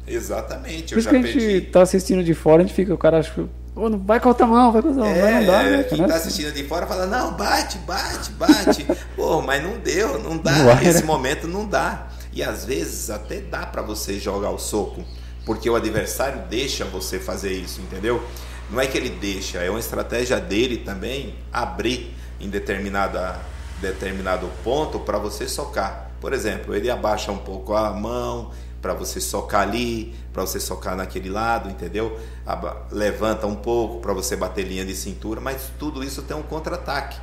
Exatamente, 0.06 0.88
Por 0.88 0.94
eu 0.94 0.98
isso 0.98 1.04
já 1.04 1.10
que 1.10 1.16
a 1.16 1.22
gente 1.22 1.38
perdi. 1.38 1.60
tá 1.68 1.82
assistindo 1.82 2.22
de 2.24 2.34
fora, 2.34 2.62
a 2.62 2.66
gente 2.66 2.74
fica, 2.74 2.92
o 2.92 2.98
cara 2.98 3.18
acha 3.18 3.32
que. 3.32 3.46
Ô, 3.74 3.88
não 3.88 3.98
vai 3.98 4.20
com 4.20 4.28
a 4.28 4.30
outra 4.32 4.46
mão, 4.46 4.72
vai 4.72 4.82
com 4.82 4.88
a 4.88 4.90
outra 4.90 5.04
mão, 5.04 5.14
É, 5.14 5.20
vai, 5.22 5.34
não 5.40 5.46
dá, 5.46 5.62
é, 5.62 5.76
né? 5.78 5.82
quem 5.84 6.06
tá 6.06 6.14
assistindo 6.16 6.52
de 6.52 6.64
fora 6.64 6.86
fala, 6.86 7.06
não, 7.06 7.32
bate, 7.32 7.78
bate, 7.78 8.30
bate. 8.32 8.86
Pô, 9.16 9.40
mas 9.40 9.62
não 9.62 9.78
deu, 9.78 10.18
não 10.22 10.36
dá. 10.36 10.74
Nesse 10.74 11.00
né? 11.00 11.06
momento 11.06 11.48
não 11.48 11.66
dá. 11.66 12.08
E 12.32 12.42
às 12.42 12.64
vezes 12.64 13.08
até 13.10 13.40
dá 13.40 13.64
para 13.64 13.80
você 13.80 14.18
jogar 14.18 14.50
o 14.50 14.58
soco, 14.58 15.02
porque 15.46 15.70
o 15.70 15.76
adversário 15.76 16.42
deixa 16.50 16.84
você 16.84 17.18
fazer 17.18 17.52
isso, 17.52 17.80
entendeu? 17.80 18.22
Não 18.72 18.80
é 18.80 18.86
que 18.86 18.96
ele 18.96 19.10
deixa, 19.10 19.58
é 19.58 19.68
uma 19.68 19.78
estratégia 19.78 20.40
dele 20.40 20.78
também 20.78 21.34
abrir 21.52 22.14
em 22.40 22.48
determinada, 22.48 23.38
determinado 23.80 24.48
ponto 24.64 24.98
para 25.00 25.18
você 25.18 25.46
socar. 25.46 26.10
Por 26.20 26.32
exemplo, 26.32 26.74
ele 26.74 26.90
abaixa 26.90 27.30
um 27.30 27.36
pouco 27.38 27.74
a 27.74 27.90
mão 27.92 28.50
para 28.80 28.94
você 28.94 29.20
socar 29.20 29.60
ali, 29.60 30.14
para 30.32 30.42
você 30.46 30.58
socar 30.58 30.96
naquele 30.96 31.28
lado, 31.28 31.68
entendeu? 31.68 32.18
Levanta 32.90 33.46
um 33.46 33.54
pouco 33.54 34.00
para 34.00 34.12
você 34.12 34.34
bater 34.36 34.66
linha 34.66 34.84
de 34.84 34.94
cintura, 34.96 35.40
mas 35.40 35.70
tudo 35.78 36.02
isso 36.02 36.22
tem 36.22 36.36
um 36.36 36.42
contra-ataque. 36.42 37.16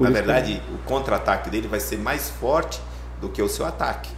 Na 0.00 0.08
isso 0.10 0.18
que- 0.20 0.26
verdade, 0.26 0.62
o 0.74 0.78
contra-ataque 0.78 1.48
dele 1.48 1.68
vai 1.68 1.80
ser 1.80 1.96
mais 1.98 2.28
forte 2.28 2.80
do 3.20 3.28
que 3.28 3.40
o 3.40 3.48
seu 3.48 3.64
ataque. 3.64 4.10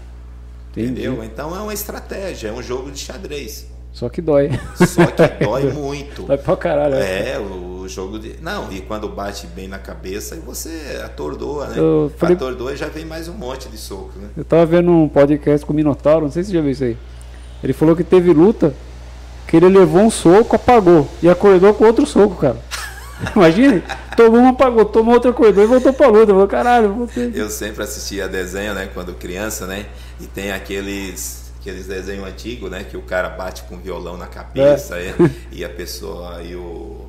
Entendi. 0.71 1.03
Entendeu? 1.03 1.23
Então 1.25 1.55
é 1.55 1.61
uma 1.61 1.75
estratégia, 1.75 2.49
é 2.49 2.53
um 2.53 2.63
jogo 2.63 2.91
de 2.91 2.99
xadrez. 2.99 3.67
Só 3.93 4.09
que 4.09 4.21
dói. 4.23 4.51
Só 4.77 5.05
que 5.07 5.45
dói 5.45 5.73
muito. 5.73 6.23
Dói 6.31 6.39
pra 6.39 6.57
caralho. 6.57 6.95
né? 6.95 7.33
É, 7.33 7.39
o 7.39 7.87
jogo 7.89 8.19
de. 8.19 8.37
Não, 8.41 8.71
e 8.73 8.81
quando 8.81 9.09
bate 9.09 9.47
bem 9.49 9.67
na 9.67 9.79
cabeça, 9.79 10.37
você 10.47 11.01
atordoa, 11.05 11.67
né? 11.67 11.75
Eu 11.79 12.13
falei- 12.17 12.37
Atordoa 12.37 12.73
e 12.73 12.77
já 12.77 12.87
vem 12.87 13.05
mais 13.05 13.27
um 13.29 13.35
monte 13.35 13.69
de 13.69 13.77
soco, 13.77 14.13
né? 14.17 14.29
Eu 14.37 14.45
tava 14.45 14.65
vendo 14.65 14.91
um 14.93 15.09
podcast 15.09 15.67
com 15.67 15.73
o 15.73 15.77
Minotauro, 15.77 16.27
não 16.27 16.33
sei 16.33 16.45
se 16.45 16.51
você 16.51 16.57
já 16.57 16.63
viu 16.63 16.71
isso 16.71 16.85
aí. 16.85 16.97
Ele 17.65 17.73
falou 17.73 17.97
que 17.97 18.05
teve 18.05 18.33
luta, 18.33 18.73
que 19.49 19.57
ele 19.57 19.69
levou 19.69 20.03
um 20.03 20.11
soco, 20.11 20.55
apagou. 20.57 21.09
E 21.23 21.29
acordou 21.29 21.75
com 21.75 21.85
outro 21.85 22.07
soco, 22.07 22.37
cara. 22.37 22.57
Imagina, 23.37 23.83
tomou 24.17 24.41
um, 24.41 24.49
apagou, 24.49 24.85
tomou 24.85 25.15
outro, 25.15 25.31
acordou 25.31 25.63
e 25.65 25.67
voltou 25.67 25.93
pra 25.93 26.07
luta. 26.07 26.27
Falou, 26.33 26.47
caralho, 26.49 26.95
voltei. 26.95 27.33
Eu 27.35 27.51
sempre 27.51 27.83
assistia 27.83 28.29
desenho, 28.29 28.73
né, 28.73 28.89
quando 28.95 29.13
criança, 29.15 29.67
né? 29.67 29.87
E 30.21 30.27
tem 30.27 30.53
aqueles 30.53 31.40
aqueles 31.61 31.87
desenhos 31.87 32.27
antigos, 32.27 32.71
né, 32.71 32.85
que 32.85 32.97
o 32.97 33.03
cara 33.03 33.29
bate 33.29 33.63
com 33.65 33.77
violão 33.79 34.17
na 34.17 34.27
cabeça 34.27 34.99
É. 34.99 35.15
e, 35.53 35.59
e 35.61 35.65
a 35.65 35.69
pessoa 35.69 36.43
e 36.43 36.57
o 36.57 37.07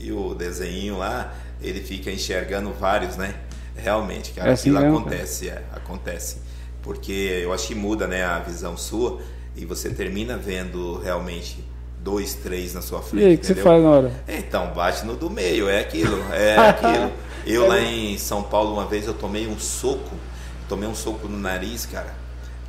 e 0.00 0.10
o 0.12 0.34
desenho 0.34 0.96
lá, 0.96 1.34
ele 1.60 1.80
fica 1.82 2.10
enxergando 2.10 2.72
vários, 2.72 3.16
né? 3.18 3.34
Realmente, 3.76 4.32
cara, 4.32 4.48
É 4.48 4.52
assim 4.54 4.70
aquilo 4.70 4.80
mesmo, 4.80 4.98
acontece, 4.98 5.48
é, 5.50 5.62
acontece. 5.72 6.38
Porque 6.82 7.12
eu 7.12 7.52
acho 7.52 7.66
que 7.68 7.74
muda, 7.74 8.06
né, 8.06 8.24
a 8.24 8.38
visão 8.38 8.76
sua 8.78 9.20
e 9.54 9.66
você 9.66 9.90
termina 9.90 10.38
vendo 10.38 10.98
realmente 11.00 11.62
dois, 12.02 12.32
três 12.34 12.72
na 12.72 12.80
sua 12.80 13.02
frente. 13.02 13.24
E 13.24 13.26
aí, 13.26 13.34
o 13.34 13.38
que 13.38 13.44
você 13.46 13.52
entendeu? 13.52 13.70
faz 13.70 13.82
na 13.82 13.90
hora? 13.90 14.12
Então, 14.26 14.72
bate 14.72 15.04
no 15.04 15.14
do 15.16 15.28
meio, 15.28 15.68
é 15.68 15.80
aquilo, 15.80 16.16
é 16.32 16.56
aquilo. 16.68 17.12
Eu 17.46 17.66
lá 17.66 17.78
em 17.78 18.16
São 18.16 18.42
Paulo 18.42 18.72
uma 18.72 18.86
vez 18.86 19.06
eu 19.06 19.12
tomei 19.14 19.46
um 19.46 19.58
soco, 19.58 20.16
tomei 20.66 20.88
um 20.88 20.94
soco 20.94 21.28
no 21.28 21.38
nariz, 21.38 21.84
cara. 21.84 22.14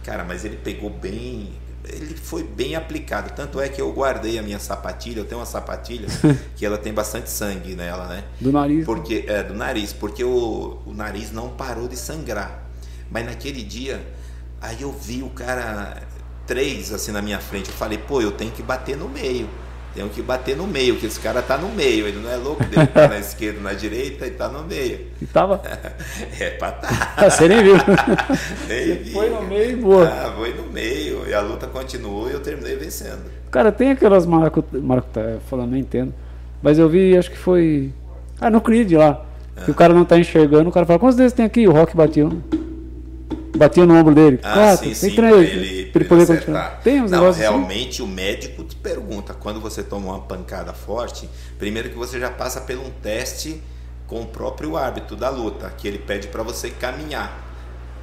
Cara, 0.03 0.23
mas 0.23 0.43
ele 0.43 0.57
pegou 0.57 0.89
bem, 0.89 1.53
ele 1.87 2.15
foi 2.15 2.43
bem 2.43 2.75
aplicado. 2.75 3.33
Tanto 3.35 3.59
é 3.59 3.69
que 3.69 3.81
eu 3.81 3.91
guardei 3.91 4.39
a 4.39 4.43
minha 4.43 4.59
sapatilha, 4.59 5.19
eu 5.19 5.25
tenho 5.25 5.39
uma 5.39 5.45
sapatilha 5.45 6.07
que 6.55 6.65
ela 6.65 6.77
tem 6.77 6.93
bastante 6.93 7.29
sangue 7.29 7.75
nela, 7.75 8.07
né? 8.07 8.23
Do 8.39 8.51
nariz. 8.51 8.85
Porque 8.85 9.25
é 9.27 9.43
do 9.43 9.53
nariz, 9.53 9.93
porque 9.93 10.23
o, 10.23 10.79
o 10.85 10.93
nariz 10.93 11.31
não 11.31 11.49
parou 11.49 11.87
de 11.87 11.95
sangrar. 11.95 12.63
Mas 13.09 13.25
naquele 13.25 13.63
dia, 13.63 14.05
aí 14.61 14.81
eu 14.81 14.91
vi 14.91 15.21
o 15.21 15.29
cara 15.29 16.01
três 16.47 16.91
assim 16.91 17.11
na 17.11 17.21
minha 17.21 17.39
frente, 17.39 17.69
eu 17.69 17.75
falei, 17.75 17.97
pô, 17.97 18.21
eu 18.21 18.31
tenho 18.31 18.51
que 18.51 18.63
bater 18.63 18.97
no 18.97 19.07
meio. 19.07 19.49
Tenho 19.93 20.07
que 20.07 20.21
bater 20.21 20.55
no 20.55 20.65
meio, 20.65 20.95
que 20.95 21.05
esse 21.05 21.19
cara 21.19 21.41
tá 21.41 21.57
no 21.57 21.67
meio, 21.69 22.07
ele 22.07 22.19
não 22.19 22.31
é 22.31 22.37
louco 22.37 22.63
dele 22.63 22.87
tá 22.87 23.09
na 23.09 23.19
esquerda, 23.19 23.59
na 23.59 23.73
direita, 23.73 24.25
ele 24.25 24.35
tá 24.35 24.47
no 24.47 24.63
meio. 24.63 25.07
E 25.21 25.25
tava. 25.25 25.61
É 26.39 26.51
pra 26.51 26.71
tá. 26.71 26.89
Você 27.29 27.47
nem 27.47 27.63
viu. 27.63 27.75
Nem 28.67 28.97
vi, 28.97 29.11
foi 29.11 29.29
no 29.29 29.41
meio 29.43 29.71
e 29.71 29.75
boa. 29.75 30.07
Ah, 30.07 30.33
foi 30.35 30.53
no 30.53 30.63
meio. 30.71 31.27
E 31.27 31.33
a 31.33 31.41
luta 31.41 31.67
continuou 31.67 32.29
e 32.29 32.33
eu 32.33 32.39
terminei 32.39 32.75
vencendo. 32.77 33.23
Cara, 33.51 33.71
tem 33.71 33.91
aquelas 33.91 34.25
maracutaia, 34.25 34.81
maracutaia 34.81 35.39
falando, 35.49 35.71
não 35.71 35.77
entendo. 35.77 36.13
Mas 36.61 36.79
eu 36.79 36.87
vi, 36.87 37.17
acho 37.17 37.29
que 37.29 37.37
foi. 37.37 37.91
Ah, 38.39 38.49
no 38.49 38.61
Creed 38.61 38.93
lá. 38.93 39.25
É. 39.55 39.65
Que 39.65 39.71
o 39.71 39.73
cara 39.73 39.93
não 39.93 40.05
tá 40.05 40.17
enxergando, 40.17 40.69
o 40.69 40.71
cara 40.71 40.85
fala, 40.85 40.99
quantos 40.99 41.17
dedos 41.17 41.33
tem 41.33 41.45
aqui? 41.45 41.67
O 41.67 41.71
Rock 41.71 41.95
batia 41.95 42.25
um. 42.25 42.41
Batia 43.55 43.85
no 43.85 43.95
ombro 43.95 44.13
dele. 44.15 44.39
Ah, 44.43 44.53
Quatro, 44.53 44.85
sim, 44.89 44.93
sim, 44.93 45.15
três. 45.15 45.49
ele, 45.49 45.85
pra 45.91 46.01
ele 46.01 46.09
poder 46.09 46.23
acertar. 46.23 46.39
continuar. 46.45 46.81
Tem 46.83 47.01
uns 47.01 47.11
Não, 47.11 47.27
assim. 47.27 47.39
realmente 47.41 48.01
o 48.01 48.07
médico 48.07 48.63
te 48.63 48.75
pergunta, 48.75 49.33
quando 49.33 49.59
você 49.59 49.83
toma 49.83 50.07
uma 50.13 50.21
pancada 50.21 50.73
forte, 50.73 51.29
primeiro 51.59 51.89
que 51.89 51.95
você 51.97 52.19
já 52.19 52.29
passa 52.29 52.61
por 52.61 52.75
um 52.77 52.89
teste 53.01 53.61
com 54.07 54.21
o 54.21 54.25
próprio 54.25 54.75
árbitro 54.77 55.15
da 55.15 55.29
luta, 55.29 55.69
que 55.77 55.87
ele 55.87 55.97
pede 55.99 56.27
para 56.27 56.43
você 56.43 56.69
caminhar. 56.69 57.49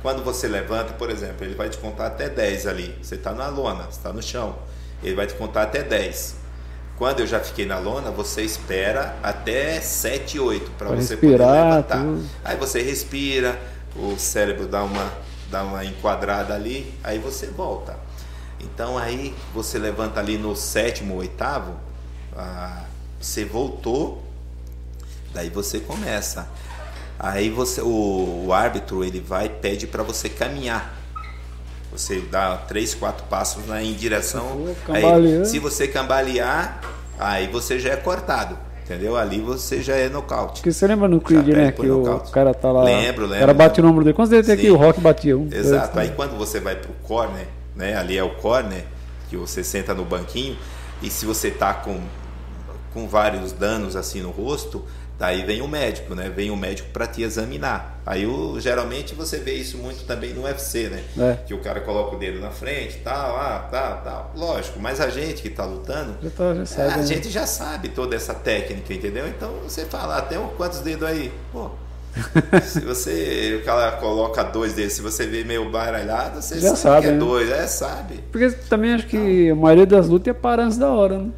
Quando 0.02 0.22
você 0.22 0.46
levanta, 0.46 0.92
por 0.94 1.10
exemplo, 1.10 1.44
ele 1.44 1.54
vai 1.54 1.68
te 1.68 1.76
contar 1.78 2.06
até 2.06 2.28
10 2.28 2.66
ali. 2.66 2.94
Você 3.02 3.16
está 3.16 3.32
na 3.32 3.48
lona, 3.48 3.84
você 3.84 3.98
está 3.98 4.12
no 4.12 4.22
chão. 4.22 4.56
Ele 5.02 5.14
vai 5.16 5.26
te 5.26 5.34
contar 5.34 5.62
até 5.62 5.82
10. 5.82 6.36
Quando 6.96 7.20
eu 7.20 7.26
já 7.26 7.40
fiquei 7.40 7.66
na 7.66 7.78
lona, 7.78 8.10
você 8.10 8.42
espera 8.42 9.16
até 9.22 9.80
7, 9.80 10.38
8 10.38 10.70
para 10.78 10.88
você 10.88 11.14
respirar, 11.14 11.48
poder 11.48 11.62
levantar. 11.64 11.98
tudo. 12.02 12.24
Aí 12.44 12.56
você 12.56 12.82
respira, 12.82 13.58
o 13.96 14.16
cérebro 14.18 14.66
dá 14.66 14.82
uma, 14.82 15.12
dá 15.50 15.62
uma 15.62 15.84
enquadrada 15.84 16.54
ali, 16.54 16.94
aí 17.02 17.18
você 17.18 17.46
volta. 17.46 17.96
Então 18.60 18.98
aí 18.98 19.34
você 19.54 19.78
levanta 19.78 20.20
ali 20.20 20.36
no 20.36 20.54
sétimo, 20.56 21.16
oitavo, 21.16 21.76
ah, 22.36 22.84
você 23.20 23.44
voltou, 23.44 24.22
daí 25.32 25.50
você 25.50 25.80
começa. 25.80 26.48
Aí 27.18 27.50
você, 27.50 27.80
o, 27.80 28.44
o 28.46 28.52
árbitro 28.52 29.04
ele 29.04 29.20
vai 29.20 29.46
e 29.46 29.48
pede 29.48 29.86
para 29.86 30.02
você 30.02 30.28
caminhar. 30.28 30.96
Você 31.90 32.20
dá 32.20 32.56
três, 32.56 32.94
quatro 32.94 33.24
passos 33.26 33.66
na, 33.66 33.82
em 33.82 33.94
direção. 33.94 34.66
Aí, 34.88 35.46
se 35.46 35.58
você 35.58 35.88
cambalear, 35.88 36.80
aí 37.18 37.48
você 37.48 37.78
já 37.78 37.90
é 37.90 37.96
cortado. 37.96 38.58
Entendeu? 38.88 39.16
Ali 39.16 39.38
você 39.40 39.82
já 39.82 39.94
é 39.96 40.08
nocaute. 40.08 40.60
Porque 40.60 40.72
você 40.72 40.86
lembra 40.86 41.06
no 41.08 41.20
Creed, 41.20 41.48
né? 41.48 41.72
Que 41.72 41.86
o 41.86 41.98
nocaute. 41.98 42.32
cara 42.32 42.54
tá 42.54 42.72
lá. 42.72 42.84
Lembro, 42.84 43.24
O 43.24 43.28
lembro, 43.28 43.40
cara 43.40 43.52
bate 43.52 43.82
no 43.82 43.88
ombro 43.90 44.02
dele. 44.02 44.14
Quantos 44.14 44.30
dedos 44.30 44.46
tem 44.46 44.54
aqui? 44.54 44.64
Sim. 44.66 44.70
O 44.70 44.76
Rock 44.76 44.98
batia 44.98 45.36
um. 45.36 45.46
dois, 45.46 45.66
Exato. 45.66 45.92
três. 45.92 46.08
Aí 46.08 46.16
quando 46.16 46.38
você 46.38 46.58
vai 46.58 46.74
pro 46.74 46.90
corner, 47.02 47.46
né? 47.76 47.94
Ali 47.96 48.16
é 48.16 48.24
o 48.24 48.30
corner, 48.36 48.84
que 49.28 49.36
você 49.36 49.62
senta 49.62 49.92
no 49.92 50.06
banquinho, 50.06 50.56
e 51.02 51.10
se 51.10 51.26
você 51.26 51.50
tá 51.50 51.74
com, 51.74 52.00
com 52.94 53.06
vários 53.06 53.52
danos 53.52 53.94
assim 53.94 54.22
no 54.22 54.30
rosto, 54.30 54.82
daí 55.18 55.44
vem 55.44 55.60
o 55.60 55.68
médico, 55.68 56.14
né? 56.14 56.30
Vem 56.34 56.50
o 56.50 56.56
médico 56.56 56.88
para 56.90 57.06
te 57.06 57.22
examinar. 57.22 58.00
Aí 58.06 58.24
o, 58.26 58.58
geralmente 58.60 59.14
você 59.14 59.38
vê 59.38 59.54
isso 59.54 59.76
muito 59.78 60.04
também 60.04 60.32
no 60.32 60.44
UFC, 60.44 60.88
né? 60.88 61.02
É. 61.18 61.38
Que 61.46 61.52
o 61.52 61.58
cara 61.58 61.80
coloca 61.80 62.16
o 62.16 62.18
dedo 62.18 62.40
na 62.40 62.50
frente, 62.50 62.98
tal, 63.04 63.36
ah, 63.36 63.68
tal, 63.70 64.00
tal. 64.02 64.32
Lógico, 64.36 64.78
mas 64.80 65.00
a 65.00 65.10
gente 65.10 65.42
que 65.42 65.50
tá 65.50 65.64
lutando, 65.64 66.14
Já, 66.22 66.30
tá, 66.30 66.54
já 66.54 66.64
sabe. 66.66 66.92
a 66.92 66.96
né? 66.98 67.02
gente 67.06 67.28
já 67.28 67.46
sabe 67.46 67.88
toda 67.88 68.14
essa 68.14 68.32
técnica, 68.32 68.94
entendeu? 68.94 69.26
Então 69.28 69.52
você 69.64 69.84
fala, 69.84 70.18
ah, 70.18 70.22
tem 70.22 70.38
quantos 70.56 70.80
dedos 70.80 71.06
aí? 71.06 71.32
Pô, 71.52 71.70
se 72.62 72.80
você 72.80 73.58
o 73.60 73.64
cara 73.64 73.92
coloca 73.92 74.42
dois 74.44 74.72
dedos, 74.72 74.94
se 74.94 75.02
você 75.02 75.26
vê 75.26 75.44
meio 75.44 75.68
baralhado, 75.70 76.40
você 76.40 76.60
Já 76.60 76.70
sabe, 76.70 76.78
sabe, 76.78 77.00
que 77.02 77.08
é 77.08 77.12
né? 77.12 77.18
dois, 77.18 77.50
é, 77.50 77.66
sabe. 77.66 78.20
Porque 78.30 78.50
também 78.68 78.94
acho 78.94 79.06
que 79.06 79.50
a 79.50 79.54
maioria 79.54 79.86
das 79.86 80.08
lutas 80.08 80.28
ia 80.28 80.34
parar 80.34 80.64
antes 80.64 80.78
da 80.78 80.88
hora, 80.88 81.18
né? 81.18 81.30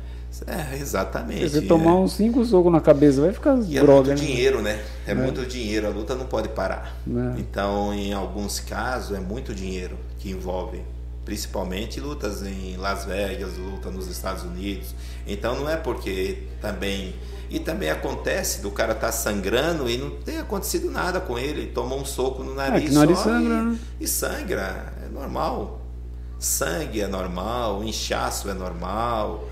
É, 0.46 0.76
exatamente. 0.76 1.48
Se 1.48 1.60
você 1.60 1.62
tomar 1.62 1.92
é. 1.92 1.94
uns 1.94 2.12
5 2.12 2.44
socos 2.44 2.72
na 2.72 2.80
cabeça, 2.80 3.20
vai 3.20 3.32
ficar 3.32 3.58
E 3.66 3.76
é 3.76 3.80
droga, 3.80 4.08
muito 4.08 4.20
né? 4.20 4.26
dinheiro, 4.26 4.62
né? 4.62 4.82
É, 5.06 5.14
muito 5.14 5.44
dinheiro, 5.46 5.86
a 5.86 5.90
luta 5.90 6.14
não 6.14 6.26
pode 6.26 6.48
parar. 6.50 6.96
É. 7.06 7.40
Então, 7.40 7.92
em 7.92 8.12
alguns 8.12 8.60
casos, 8.60 9.16
é 9.16 9.20
muito 9.20 9.54
dinheiro 9.54 9.96
que 10.18 10.30
envolve. 10.30 10.82
Principalmente 11.24 12.00
lutas 12.00 12.42
em 12.42 12.76
Las 12.76 13.04
Vegas, 13.04 13.56
luta 13.56 13.90
nos 13.90 14.08
Estados 14.08 14.42
Unidos. 14.42 14.94
Então 15.26 15.54
não 15.54 15.68
é 15.68 15.76
porque 15.76 16.44
também. 16.60 17.14
E 17.48 17.58
também 17.58 17.90
acontece 17.90 18.62
do 18.62 18.70
cara 18.70 18.94
tá 18.94 19.12
sangrando 19.12 19.88
e 19.88 19.98
não 19.98 20.10
tem 20.10 20.38
acontecido 20.38 20.90
nada 20.90 21.20
com 21.20 21.38
ele. 21.38 21.62
Ele 21.62 21.72
tomou 21.72 22.00
um 22.00 22.04
soco 22.04 22.42
no 22.42 22.54
nariz, 22.54 22.84
É, 22.84 22.86
que 22.86 22.92
nariz 22.94 23.18
só 23.18 23.24
sangra, 23.24 23.54
e, 23.54 23.64
né? 23.64 23.78
e 24.00 24.08
sangra. 24.08 24.92
É 25.04 25.08
normal. 25.08 25.80
Sangue 26.38 27.02
é 27.02 27.06
normal, 27.06 27.84
inchaço 27.84 28.48
é 28.48 28.54
normal. 28.54 29.44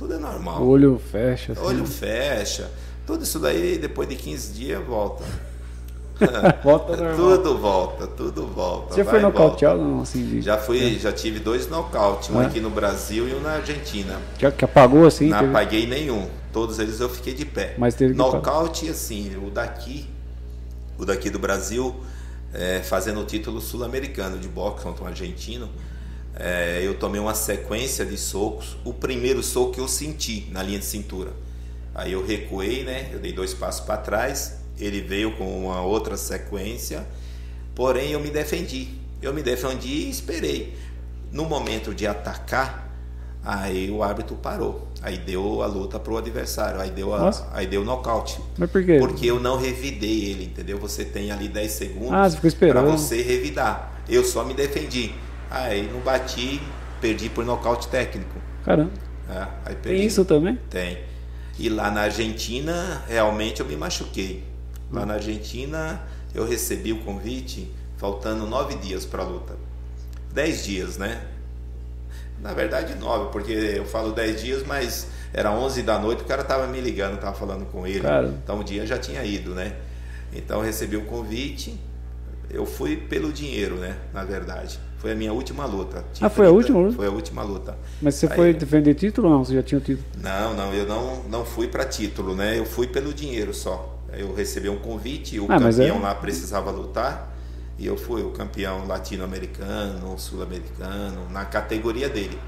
Tudo 0.00 0.14
é 0.14 0.18
normal. 0.18 0.62
O 0.62 0.68
olho 0.68 0.98
fecha. 1.12 1.52
Assim. 1.52 1.60
Olho 1.60 1.84
fecha. 1.84 2.70
Tudo 3.06 3.22
isso 3.22 3.38
daí, 3.38 3.76
depois 3.76 4.08
de 4.08 4.16
15 4.16 4.52
dias, 4.54 4.82
volta. 4.82 5.22
Volta 6.64 6.96
normal. 6.96 7.16
tudo 7.16 7.58
volta, 7.58 8.06
tudo 8.06 8.46
volta. 8.46 8.94
Você 8.94 9.02
vai 9.02 9.14
foi 9.14 9.20
nocauteado 9.20 9.80
não, 9.80 10.02
assim? 10.02 10.22
De... 10.22 10.40
Já 10.42 10.56
fui, 10.58 10.98
já 10.98 11.10
tive 11.12 11.38
dois 11.38 11.66
nocaute, 11.68 12.30
um 12.32 12.42
É? 12.42 12.46
aqui 12.46 12.60
no 12.60 12.68
Brasil 12.70 13.26
e 13.28 13.34
um 13.34 13.40
na 13.40 13.52
Argentina. 13.52 14.18
Que, 14.38 14.50
que 14.50 14.64
apagou 14.64 15.06
assim? 15.06 15.28
não 15.28 15.38
teve- 15.38 15.50
apaguei 15.50 15.86
nenhum. 15.86 16.28
Todos 16.52 16.78
eles 16.78 17.00
eu 17.00 17.08
fiquei 17.08 17.32
de 17.34 17.44
pé. 17.46 17.74
Mas 17.78 17.94
teve 17.94 18.12
que 18.12 18.18
Nocaute, 18.18 18.88
assim, 18.88 19.34
o 19.36 19.50
daqui, 19.50 20.08
o 20.98 21.04
daqui 21.06 21.30
do 21.30 21.38
Brasil, 21.38 21.94
é, 22.52 22.80
fazendo 22.82 23.20
o 23.20 23.24
título 23.24 23.60
sul-americano 23.60 24.38
de 24.38 24.48
boxe 24.48 24.82
contra 24.82 25.04
um 25.04 25.06
argentino. 25.06 25.68
É, 26.34 26.80
eu 26.82 26.94
tomei 26.94 27.20
uma 27.20 27.34
sequência 27.34 28.04
de 28.04 28.16
socos. 28.16 28.76
O 28.84 28.92
primeiro 28.92 29.42
soco 29.42 29.72
que 29.72 29.80
eu 29.80 29.88
senti 29.88 30.48
na 30.50 30.62
linha 30.62 30.78
de 30.78 30.84
cintura. 30.84 31.32
Aí 31.94 32.12
eu 32.12 32.24
recuei, 32.24 32.84
né? 32.84 33.10
Eu 33.12 33.18
dei 33.18 33.32
dois 33.32 33.52
passos 33.52 33.84
para 33.84 33.96
trás. 33.96 34.58
Ele 34.78 35.00
veio 35.00 35.32
com 35.36 35.64
uma 35.64 35.82
outra 35.82 36.16
sequência. 36.16 37.06
Porém, 37.74 38.12
eu 38.12 38.20
me 38.20 38.30
defendi. 38.30 38.88
Eu 39.20 39.34
me 39.34 39.42
defendi 39.42 39.88
e 39.88 40.10
esperei. 40.10 40.76
No 41.30 41.44
momento 41.44 41.94
de 41.94 42.06
atacar, 42.06 42.90
aí 43.44 43.90
o 43.90 44.02
árbitro 44.02 44.36
parou. 44.36 44.88
Aí 45.02 45.18
deu 45.18 45.62
a 45.62 45.66
luta 45.66 45.98
pro 45.98 46.16
adversário. 46.16 46.80
Aí 46.80 46.90
deu, 46.90 47.14
a, 47.14 47.18
Nossa. 47.18 47.48
aí 47.52 47.66
deu 47.66 47.82
o 47.82 47.84
nocaute. 47.84 48.40
Mas 48.56 48.70
por 48.70 48.84
quê? 48.84 48.96
Porque 48.98 49.26
eu 49.26 49.38
não 49.38 49.58
revidei 49.58 50.30
ele, 50.30 50.44
entendeu? 50.44 50.78
Você 50.78 51.04
tem 51.04 51.30
ali 51.30 51.48
10 51.48 51.70
segundos 51.72 52.12
Ah, 52.12 52.50
para 52.58 52.82
você 52.82 53.20
revidar. 53.20 54.02
Eu 54.08 54.24
só 54.24 54.44
me 54.44 54.54
defendi. 54.54 55.12
Aí 55.50 55.90
não 55.92 56.00
bati, 56.00 56.62
perdi 57.00 57.28
por 57.28 57.44
nocaute 57.44 57.88
técnico. 57.88 58.38
Caramba. 58.64 58.92
É, 59.28 59.46
aí 59.66 59.74
perdi. 59.74 59.98
Tem 59.98 60.06
isso 60.06 60.24
também? 60.24 60.56
Tem. 60.70 60.98
E 61.58 61.68
lá 61.68 61.90
na 61.90 62.02
Argentina, 62.02 63.02
realmente 63.08 63.60
eu 63.60 63.66
me 63.66 63.76
machuquei. 63.76 64.44
Lá 64.92 65.04
na 65.04 65.14
Argentina, 65.14 66.00
eu 66.34 66.46
recebi 66.46 66.92
o 66.92 67.00
convite 67.00 67.70
faltando 67.96 68.46
nove 68.46 68.76
dias 68.76 69.04
para 69.04 69.22
a 69.22 69.26
luta. 69.26 69.54
Dez 70.32 70.64
dias, 70.64 70.96
né? 70.96 71.20
Na 72.40 72.54
verdade, 72.54 72.94
nove, 72.94 73.30
porque 73.30 73.52
eu 73.52 73.84
falo 73.84 74.12
dez 74.12 74.40
dias, 74.40 74.64
mas 74.64 75.08
era 75.32 75.52
onze 75.52 75.82
da 75.82 75.98
noite, 75.98 76.22
o 76.22 76.24
cara 76.24 76.42
tava 76.42 76.66
me 76.66 76.80
ligando, 76.80 77.20
tava 77.20 77.34
falando 77.36 77.66
com 77.66 77.86
ele. 77.86 78.06
Então 78.42 78.60
o 78.60 78.64
dia 78.64 78.86
já 78.86 78.96
tinha 78.96 79.22
ido, 79.24 79.54
né? 79.54 79.76
Então 80.32 80.58
eu 80.58 80.64
recebi 80.64 80.96
o 80.96 81.04
convite, 81.04 81.78
eu 82.48 82.64
fui 82.64 82.96
pelo 82.96 83.32
dinheiro, 83.32 83.76
né? 83.76 83.96
Na 84.14 84.24
verdade. 84.24 84.78
Foi 85.00 85.12
a 85.12 85.14
minha 85.14 85.32
última 85.32 85.64
luta. 85.64 86.04
Ah, 86.20 86.28
foi 86.28 86.46
a 86.46 86.50
última 86.50 86.78
luta? 86.78 86.94
Foi 86.96 87.06
a 87.06 87.10
última 87.10 87.42
luta. 87.42 87.76
Mas 88.02 88.16
você 88.16 88.26
Aí- 88.26 88.36
foi 88.36 88.52
defender 88.52 88.94
título 88.94 89.28
ou 89.28 89.34
não? 89.34 89.44
Você 89.44 89.54
já 89.54 89.62
tinha 89.62 89.78
o 89.78 89.80
título? 89.80 90.06
Não, 90.22 90.54
não, 90.54 90.72
eu 90.74 90.86
não, 90.86 91.22
não 91.24 91.44
fui 91.44 91.68
para 91.68 91.86
título, 91.86 92.34
né? 92.36 92.58
Eu 92.58 92.66
fui 92.66 92.86
pelo 92.86 93.12
dinheiro 93.14 93.54
só. 93.54 93.98
Eu 94.12 94.34
recebi 94.34 94.68
um 94.68 94.76
convite, 94.78 95.40
o 95.40 95.46
Ah, 95.50 95.58
campeão 95.58 95.96
é- 95.96 96.00
lá 96.00 96.14
precisava 96.14 96.70
lutar 96.70 97.34
e 97.78 97.86
eu 97.86 97.96
fui 97.96 98.22
o 98.22 98.30
campeão 98.30 98.86
latino-americano, 98.86 100.18
sul-americano, 100.18 101.28
na 101.30 101.44
categoria 101.46 102.08
dele. 102.08 102.38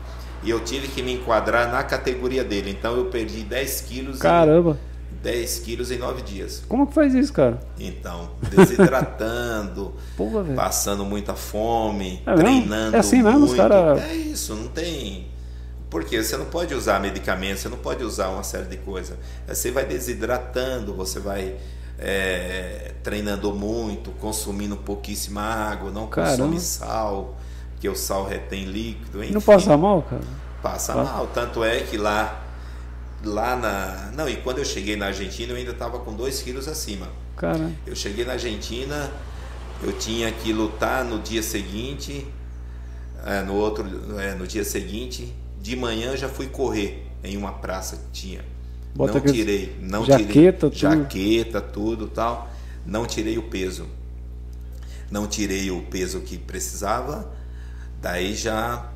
E 0.43 0.51
eu 0.51 0.61
tive 0.61 0.89
que 0.89 1.03
me 1.03 1.13
enquadrar 1.15 1.71
na 1.73 1.83
categoria 1.85 2.43
dele. 2.45 2.71
Então 2.71 2.97
eu 2.97 3.07
perdi 3.07 3.43
10 3.45 3.81
quilos, 3.83 4.19
Caramba. 4.19 4.73
em, 4.73 4.92
10 5.23 5.59
quilos 5.61 5.91
em 5.91 5.99
9 5.99 6.23
dias. 6.23 6.63
Como 6.69 6.87
que 6.87 6.95
faz 6.95 7.15
isso, 7.15 7.33
cara? 7.33 7.61
Então, 7.79 8.31
desidratando, 8.51 9.95
Porra, 10.17 10.45
passando 10.55 11.05
muita 11.05 11.35
fome, 11.35 12.23
É 12.27 12.35
treinando 12.35 12.97
É 12.97 12.99
assim 13.01 13.23
mesmo, 13.23 13.41
muito. 13.41 13.57
cara- 13.57 13.99
É 14.01 14.15
isso, 14.15 14.55
não 14.55 14.69
tem... 14.69 15.29
Porque 15.89 16.23
você 16.23 16.37
não 16.39 16.47
pode 16.47 16.75
usar 16.75 16.99
medicamentos, 17.01 17.61
você 17.61 17.69
não 17.69 17.77
pode 17.77 18.03
usar 18.03 18.29
uma 18.31 18.43
série 18.43 18.65
de 18.65 18.79
coisas. 18.79 19.15
Você 19.47 19.71
vai 19.71 19.85
desidratando, 19.85 20.95
você 20.95 21.21
vai 21.21 21.55
é, 21.99 22.93
treinando 23.03 23.53
muito, 23.55 24.11
consumindo 24.13 24.75
pouquíssima 24.77 25.43
água, 25.43 25.91
não 25.91 26.07
Caramba. 26.07 26.31
consome 26.39 26.59
sal, 26.61 27.37
porque 27.73 27.89
o 27.89 27.95
sal 27.95 28.27
retém 28.27 28.65
líquido, 28.65 29.23
enfim. 29.23 29.35
Não 29.35 29.41
passa 29.43 29.77
mal, 29.77 30.03
cara? 30.03 30.23
Passa 30.63 30.95
Tá. 30.95 31.05
mal, 31.05 31.27
tanto 31.29 31.63
é 31.63 31.81
que 31.81 31.99
lá, 31.99 32.42
lá 33.25 33.57
na... 33.57 34.11
Não, 34.15 34.29
e 34.29 34.37
quando 34.37 34.59
eu 34.59 34.65
cheguei 34.65 34.97
na 34.97 35.07
Argentina 35.07 35.53
eu 35.53 35.57
ainda 35.57 35.73
estava 35.73 35.99
com 35.99 36.15
2 36.15 36.43
quilos 36.43 36.69
acima. 36.69 37.09
Cara, 37.37 37.73
Eu 37.87 37.97
cheguei 37.97 38.25
na 38.25 38.35
Argentina, 38.35 39.11
eu 39.83 39.93
tinha 39.93 40.31
que 40.31 40.53
lutar 40.53 41.05
no 41.05 41.19
dia 41.19 41.43
seguinte, 41.43 42.27
é, 43.25 43.43
no 43.43 43.55
outro, 43.55 43.85
é, 44.21 44.35
no 44.35 44.47
dia 44.47 44.65
seguinte, 44.65 45.35
de 45.61 45.75
manhã 45.77 46.17
já 46.17 46.29
fui 46.29 46.47
correr 46.47 47.07
em 47.25 47.37
uma 47.37 47.53
praça 47.53 47.97
que 47.97 48.11
tinha. 48.13 48.45
Bota 48.95 49.19
não 49.19 49.33
tirei, 49.33 49.77
não 49.81 50.05
jaqueta, 50.05 50.33
tirei, 50.33 50.53
tudo. 50.53 50.77
jaqueta, 50.77 51.61
tudo 51.61 52.09
tal. 52.09 52.51
Não 52.85 53.07
tirei 53.07 53.39
o 53.39 53.45
peso, 53.45 53.89
não 55.11 55.27
tirei 55.27 55.71
o 55.71 55.83
peso 55.83 56.21
que 56.21 56.37
precisava. 56.37 57.33
Daí 58.01 58.35
já 58.35 58.91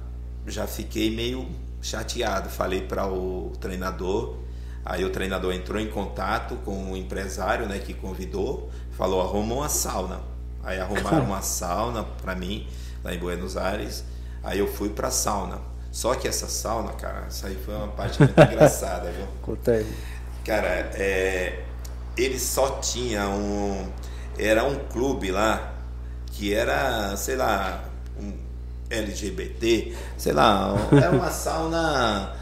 já 0.46 0.66
fiquei 0.66 1.10
meio 1.10 1.48
chateado. 1.86 2.48
Falei 2.48 2.82
para 2.82 3.06
o 3.06 3.52
treinador. 3.60 4.36
Aí 4.84 5.04
o 5.04 5.10
treinador 5.10 5.52
entrou 5.52 5.80
em 5.80 5.88
contato 5.88 6.56
com 6.64 6.92
o 6.92 6.96
empresário, 6.96 7.66
né, 7.66 7.80
que 7.80 7.92
convidou, 7.92 8.70
falou 8.92 9.20
arruma 9.20 9.54
uma 9.54 9.68
sauna. 9.68 10.20
Aí 10.62 10.78
arrumaram 10.78 11.24
uma 11.24 11.42
sauna 11.42 12.04
para 12.04 12.34
mim 12.34 12.68
lá 13.02 13.12
em 13.12 13.18
Buenos 13.18 13.56
Aires. 13.56 14.04
Aí 14.44 14.58
eu 14.58 14.68
fui 14.68 14.90
para 14.90 15.10
sauna. 15.10 15.60
Só 15.90 16.14
que 16.14 16.28
essa 16.28 16.46
sauna, 16.46 16.92
cara, 16.92 17.26
isso 17.28 17.46
aí 17.46 17.56
foi 17.64 17.74
uma 17.74 17.88
parte 17.88 18.20
muito 18.20 18.38
engraçada, 18.40 19.10
viu? 19.10 19.24
acontece. 19.42 19.92
Cara, 20.44 20.68
é, 20.94 21.64
ele 22.16 22.38
só 22.38 22.78
tinha 22.78 23.28
um. 23.28 23.90
Era 24.38 24.62
um 24.64 24.78
clube 24.88 25.32
lá 25.32 25.74
que 26.26 26.52
era, 26.54 27.16
sei 27.16 27.34
lá, 27.34 27.82
LGBT, 28.90 29.92
sei 30.16 30.32
lá, 30.32 30.74
era 30.92 31.10
uma 31.10 31.30
sauna. 31.30 32.32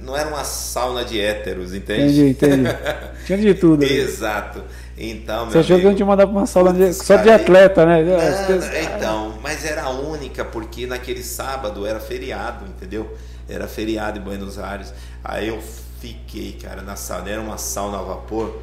Não 0.00 0.16
era 0.16 0.28
uma 0.28 0.44
sauna 0.44 1.04
de 1.04 1.20
héteros, 1.20 1.74
entende? 1.74 2.28
Entendi, 2.28 2.62
entendi. 2.62 2.68
Tinha 3.26 3.38
de 3.38 3.54
tudo. 3.54 3.82
Exato. 3.82 4.62
Então, 4.96 5.44
meu 5.44 5.52
Você 5.52 5.58
achou 5.58 5.78
que 5.80 5.84
eu 5.86 5.94
te 5.94 6.04
mandar 6.04 6.26
pra 6.26 6.36
uma 6.36 6.46
sala 6.46 6.72
de- 6.72 6.92
só 6.94 7.16
de 7.16 7.30
atleta, 7.30 7.84
né? 7.84 8.02
não, 8.02 8.94
então, 8.96 9.38
mas 9.42 9.64
era 9.64 9.82
a 9.82 9.90
única, 9.90 10.44
porque 10.44 10.86
naquele 10.86 11.22
sábado 11.22 11.86
era 11.86 11.98
feriado, 12.00 12.64
entendeu? 12.66 13.16
Era 13.48 13.66
feriado 13.66 14.18
em 14.18 14.22
Buenos 14.22 14.58
Aires. 14.58 14.92
Aí 15.24 15.48
eu 15.48 15.60
fiquei, 16.00 16.52
cara, 16.52 16.82
na 16.82 16.96
sauna. 16.96 17.30
Era 17.30 17.40
uma 17.40 17.58
sauna 17.58 17.98
a 17.98 18.02
vapor. 18.02 18.58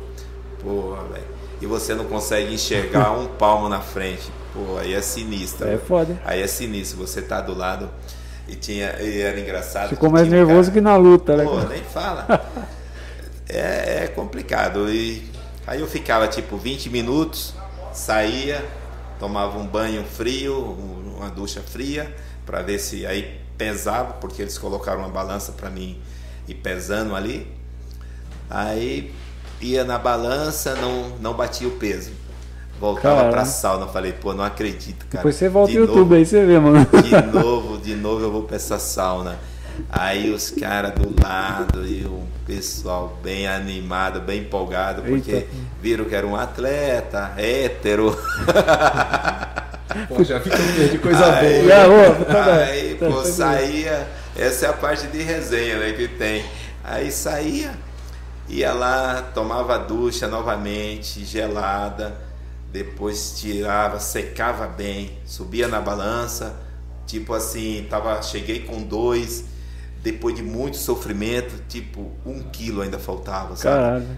Porra, 0.62 1.04
velho. 1.04 1.26
E 1.62 1.66
você 1.66 1.94
não 1.94 2.06
consegue 2.06 2.54
enxergar 2.54 3.12
um 3.18 3.28
palmo 3.28 3.70
na 3.70 3.80
frente. 3.80 4.32
Pô, 4.54 4.78
aí 4.78 4.94
é 4.94 5.02
sinistro. 5.02 5.68
É 5.68 5.78
foda. 5.78 6.20
Aí 6.24 6.42
é 6.42 6.48
sinistro. 6.48 6.98
Você 7.00 7.22
tá 7.22 7.42
do 7.42 7.56
lado 7.56 7.90
e 8.48 8.56
tinha 8.56 9.02
e 9.02 9.20
era 9.22 9.40
engraçado. 9.40 9.90
Ficou 9.90 10.10
mais 10.12 10.28
tinha 10.28 10.38
nervoso 10.38 10.70
cara- 10.70 10.74
que 10.74 10.82
na 10.82 10.96
luta, 10.96 11.36
né? 11.38 11.44
Pô, 11.44 11.60
nem 11.62 11.84
fala. 11.84 12.28
É, 13.50 14.06
é 14.06 14.08
complicado. 14.08 14.90
E 14.90 15.30
aí 15.68 15.80
eu 15.82 15.88
ficava 15.88 16.28
tipo 16.28 16.58
20 16.58 16.90
minutos, 16.90 17.54
saía, 17.92 18.64
tomava 19.20 19.60
um 19.60 19.68
banho 19.68 20.04
frio, 20.06 20.56
um- 20.56 21.18
uma 21.18 21.30
ducha 21.30 21.62
fria, 21.62 22.16
para 22.46 22.62
ver 22.62 22.80
se 22.80 23.06
aí 23.06 23.40
pesava, 23.58 24.14
porque 24.14 24.42
eles 24.42 24.58
colocaram 24.58 25.00
uma 25.02 25.10
balança 25.10 25.52
para 25.52 25.70
mim 25.70 26.00
ir 26.48 26.56
pesando 26.56 27.16
ali. 27.16 27.46
Aí 28.50 29.14
ia 29.62 29.84
na 29.84 30.00
balança, 30.00 30.76
não, 30.76 31.10
não 31.20 31.34
batia 31.34 31.68
o 31.68 31.72
peso. 31.72 32.12
Voltava 32.84 33.16
Caramba. 33.16 33.32
pra 33.32 33.46
sauna, 33.46 33.88
falei, 33.88 34.12
pô, 34.12 34.34
não 34.34 34.44
acredito, 34.44 35.06
cara. 35.06 35.20
Depois 35.20 35.36
você 35.36 35.48
volta 35.48 35.72
De 35.72 35.78
no 35.78 35.86
YouTube 35.86 36.00
novo- 36.00 36.14
aí, 36.16 36.26
você 36.26 36.46
vê, 36.46 36.60
mano. 36.60 36.86
de 37.02 37.22
novo, 37.34 37.78
de 37.78 37.96
novo 37.96 38.22
eu 38.26 38.30
vou 38.30 38.44
pra 38.44 38.58
essa 38.58 38.78
sauna. 38.78 39.40
Aí 39.90 40.30
os 40.32 40.50
caras 40.52 40.92
do 40.92 41.16
lado 41.24 41.88
e 41.88 42.04
o 42.04 42.24
pessoal 42.46 43.18
bem 43.24 43.48
animado, 43.48 44.20
bem 44.20 44.42
empolgado, 44.42 45.02
porque 45.02 45.32
Eita. 45.32 45.48
viram 45.82 46.04
que 46.04 46.14
era 46.14 46.28
um 46.28 46.36
atleta, 46.36 47.32
hétero. 47.38 48.18
Pô, 50.10 50.22
já 50.22 50.42
fica 50.42 50.58
de 50.58 50.98
coisa 50.98 51.36
Aí- 51.38 51.60
boa. 51.62 51.68
Já, 51.70 51.88
ô, 51.88 52.26
tá. 52.26 52.54
Aí, 52.66 52.96
Tá, 52.96 53.06
pô, 53.08 53.14
tá 53.22 53.26
saía. 53.30 54.08
Essa 54.36 54.66
é 54.66 54.70
a 54.70 54.74
parte 54.74 55.08
de 55.08 55.22
resenha 55.22 55.78
né, 55.78 55.94
que 55.94 56.08
tem. 56.10 56.44
Aí 56.84 57.10
saía, 57.14 57.72
ia 58.50 58.74
lá, 58.74 59.24
tomava 59.34 59.78
ducha 59.80 60.28
novamente, 60.28 61.24
gelada. 61.24 62.33
Depois 62.74 63.40
tirava, 63.40 64.00
secava 64.00 64.66
bem, 64.66 65.20
subia 65.26 65.68
na 65.68 65.80
balança. 65.80 66.60
Tipo 67.06 67.36
assim, 67.36 67.86
tava, 67.88 68.20
cheguei 68.24 68.62
com 68.62 68.82
dois. 68.82 69.46
Depois 70.02 70.36
de 70.36 70.42
muito 70.42 70.76
sofrimento, 70.76 71.54
tipo, 71.70 72.12
um 72.26 72.42
quilo 72.50 72.82
ainda 72.82 72.98
faltava, 72.98 73.56
sabe? 73.56 73.76
Caralho. 73.76 74.18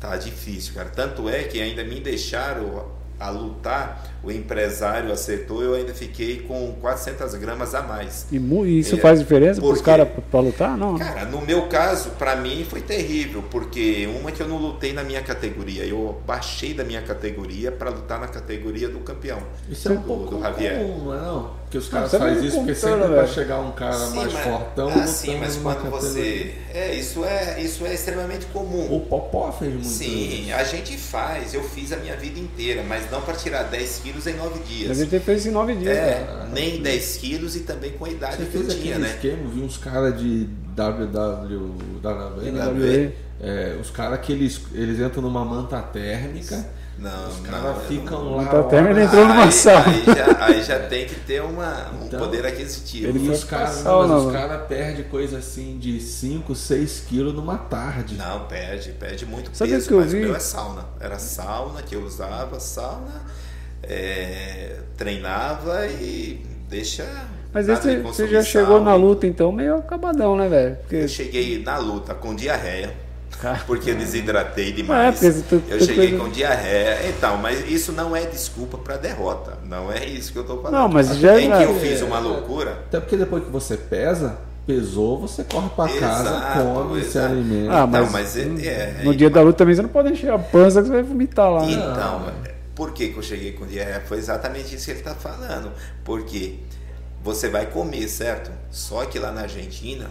Tá 0.00 0.16
difícil, 0.16 0.72
cara. 0.72 0.88
Tanto 0.88 1.28
é 1.28 1.44
que 1.44 1.60
ainda 1.60 1.84
me 1.84 2.00
deixaram 2.00 2.90
a 3.20 3.28
lutar, 3.28 4.02
o 4.22 4.30
empresário 4.32 5.12
acertou, 5.12 5.62
eu 5.62 5.74
ainda 5.74 5.92
fiquei 5.94 6.40
com 6.40 6.72
400 6.80 7.34
gramas 7.34 7.74
a 7.74 7.82
mais. 7.82 8.26
E 8.32 8.38
e 8.38 8.78
isso 8.78 8.96
É, 8.96 8.98
faz 8.98 9.20
diferença 9.20 9.60
pros 9.60 9.78
quê? 9.80 9.84
caras 9.84 10.08
pra, 10.08 10.22
pra 10.22 10.40
lutar? 10.40 10.76
Não. 10.76 10.96
Cara, 10.98 11.26
no 11.26 11.40
meu 11.42 11.68
caso, 11.68 12.10
pra 12.12 12.34
mim 12.36 12.64
foi 12.68 12.80
terrível, 12.80 13.44
porque 13.50 14.08
uma 14.20 14.32
que 14.32 14.42
eu 14.42 14.48
não 14.48 14.56
lutei 14.56 14.92
na 14.94 15.04
minha 15.04 15.22
categoria, 15.22 15.84
eu 15.84 16.20
baixei 16.26 16.72
da 16.72 16.82
minha 16.82 17.02
categoria 17.02 17.70
pra 17.70 17.90
lutar 17.90 18.18
na 18.18 18.26
categoria 18.26 18.88
do 18.88 19.00
campeão. 19.00 19.42
Isso 19.68 19.88
é 19.88 19.92
um 19.92 19.96
do, 19.96 20.02
pouco 20.06 20.34
do 20.36 20.40
Javier. 20.40 20.78
comum, 20.78 21.04
não 21.04 21.14
é 21.14 21.20
não? 21.20 21.59
Porque 21.70 21.78
os 21.78 21.88
caras 21.88 22.10
fazem 22.10 22.44
isso 22.48 22.56
porque 22.56 22.74
sempre 22.74 23.06
vai 23.06 23.28
chegar 23.28 23.60
um 23.60 23.70
cara 23.70 23.92
Sim, 23.96 24.16
mais 24.16 24.32
mas- 24.32 24.42
fortão 24.42 24.88
ah, 24.88 25.06
sim, 25.06 25.38
mas 25.38 25.54
quando 25.56 25.88
você. 25.88 26.52
É, 26.74 26.92
isso 26.96 27.24
é, 27.24 27.62
isso 27.62 27.86
é 27.86 27.94
extremamente 27.94 28.46
comum. 28.46 28.92
O 28.92 28.98
Popó 29.02 29.52
fez 29.52 29.72
muito 29.72 29.86
Sim, 29.86 30.46
isso. 30.46 30.54
a 30.56 30.64
gente 30.64 30.98
faz, 30.98 31.54
eu 31.54 31.62
fiz 31.62 31.92
a 31.92 31.96
minha 31.98 32.16
vida 32.16 32.40
inteira, 32.40 32.82
mas 32.82 33.08
não 33.08 33.20
pra 33.22 33.34
tirar 33.34 33.62
10 33.62 34.00
quilos 34.02 34.26
em 34.26 34.34
9 34.34 34.58
A 34.58 34.62
dias. 34.66 34.98
gente 34.98 35.20
fez 35.20 35.46
em 35.46 35.52
nove 35.52 35.76
dias. 35.76 35.96
É, 35.96 36.24
cara. 36.26 36.48
nem 36.52 36.82
10 36.82 37.16
quilos 37.18 37.54
e 37.54 37.60
também 37.60 37.92
com 37.92 38.04
a 38.04 38.08
idade 38.10 38.38
Você 38.38 38.46
que 38.50 38.56
eu 38.56 38.68
tinha, 38.68 38.98
né? 38.98 39.08
esquema, 39.10 39.48
vi 39.54 39.60
uns 39.60 39.76
caras 39.76 40.18
de 40.20 40.48
WW, 40.74 41.74
WW, 42.02 42.52
né? 42.52 42.64
NWA. 42.64 43.12
É, 43.42 43.76
os 43.80 43.90
caras 43.90 44.20
que 44.20 44.32
eles, 44.32 44.60
eles 44.74 44.98
entram 44.98 45.22
numa 45.22 45.44
manta 45.44 45.80
térmica, 45.80 46.66
Não, 47.00 47.28
os 47.28 47.36
não, 47.38 47.44
caras 47.44 47.76
eu 47.76 47.80
ficam 47.88 48.24
não- 48.24 48.36
lá. 48.36 48.44
Térmica, 48.44 48.76
horas. 48.76 48.90
ele 48.90 49.02
entrou 49.04 49.24
numa 49.26 49.44
aí, 49.44 49.52
sauna. 49.52 49.86
Aí 49.88 50.04
já, 50.04 50.44
aí 50.44 50.62
já 50.62 50.78
tem 50.80 51.06
que 51.06 51.14
ter 51.14 51.42
uma, 51.42 51.90
um 51.98 52.06
Então, 52.06 52.20
poder 52.20 52.44
aquisitivo. 52.44 53.08
ele 53.08 53.26
E 53.26 53.30
os 53.30 53.42
caras 53.44 53.82
caras 53.82 54.66
perdem 54.68 55.04
coisa 55.04 55.38
assim 55.38 55.78
de 55.78 55.98
5, 55.98 56.54
6 56.54 57.00
quilos 57.08 57.32
numa 57.34 57.56
tarde. 57.56 58.16
Não, 58.16 58.40
perde, 58.46 58.90
perde 58.92 59.24
muito 59.24 59.50
Sabe 59.56 59.70
peso, 59.70 59.86
o 59.86 59.88
que 59.88 59.94
eu 59.94 60.00
mas 60.00 60.12
vi? 60.12 60.18
o 60.18 60.26
meu 60.26 60.36
é 60.36 60.40
sauna. 60.40 60.84
Era 61.00 61.18
sauna 61.18 61.80
que 61.80 61.94
eu 61.96 62.02
usava, 62.04 62.60
sauna, 62.60 63.22
é, 63.82 64.76
treinava 64.96 65.86
e 65.86 66.44
deixa. 66.68 67.06
Mas 67.52 67.68
aí 67.68 68.00
você, 68.02 68.28
já 68.28 68.42
chegou 68.42 68.80
na 68.80 68.94
luta 68.94 69.26
então 69.26 69.50
meio 69.50 69.76
acabadão, 69.78 70.36
né, 70.36 70.48
velho? 70.48 70.76
Porque 70.76 70.96
Eu 70.96 71.08
cheguei 71.08 71.62
na 71.62 71.78
luta 71.78 72.14
com 72.14 72.34
diarreia, 72.34 72.94
porque 73.66 73.90
eu 73.90 73.94
desidratei 73.94 74.72
demais. 74.72 75.22
É, 75.22 75.42
tu, 75.48 75.62
eu 75.68 75.80
cheguei 75.80 76.16
com 76.16 76.28
diarreia. 76.28 77.08
Então, 77.08 77.36
mas 77.36 77.68
isso 77.68 77.92
não 77.92 78.14
é 78.14 78.26
desculpa 78.26 78.78
para 78.78 78.96
derrota. 78.96 79.58
Não 79.64 79.90
é 79.90 80.04
isso 80.04 80.32
que 80.32 80.38
eu 80.38 80.44
tô 80.44 80.58
falando. 80.58 80.72
Não, 80.72 80.88
mas 80.88 81.16
já 81.16 81.40
é 81.40 81.46
que 81.58 81.64
eu 81.64 81.78
fiz 81.78 82.02
uma 82.02 82.18
loucura. 82.18 82.72
Até 82.88 83.00
porque 83.00 83.16
depois 83.16 83.44
que 83.44 83.50
você 83.50 83.76
pesa, 83.76 84.38
pesou, 84.66 85.18
você 85.18 85.44
corre 85.44 85.68
para 85.70 85.92
casa, 85.98 86.62
come, 86.62 87.02
se 87.02 87.18
alimenta. 87.18 87.72
Ah, 87.72 87.86
mas, 87.86 88.04
não, 88.04 88.12
mas 88.12 88.36
é, 88.36 88.40
é, 88.42 89.00
no 89.02 89.12
é, 89.12 89.16
dia 89.16 89.30
da 89.30 89.42
luta 89.42 89.58
também 89.58 89.74
você 89.74 89.82
não 89.82 89.88
pode 89.88 90.12
encher 90.12 90.30
a 90.30 90.38
pança 90.38 90.80
que 90.80 90.88
você 90.88 90.94
vai 90.94 91.02
vomitar 91.02 91.50
lá. 91.50 91.66
Né? 91.66 91.72
Então, 91.72 92.32
por 92.74 92.92
que, 92.92 93.08
que 93.08 93.18
eu 93.18 93.22
cheguei 93.22 93.52
com 93.52 93.66
diarreia? 93.66 94.00
Foi 94.00 94.18
exatamente 94.18 94.74
isso 94.74 94.84
que 94.84 94.92
ele 94.92 95.00
está 95.00 95.14
falando. 95.14 95.72
Porque 96.04 96.58
você 97.22 97.48
vai 97.48 97.66
comer, 97.66 98.08
certo? 98.08 98.50
Só 98.70 99.04
que 99.04 99.18
lá 99.18 99.32
na 99.32 99.42
Argentina 99.42 100.08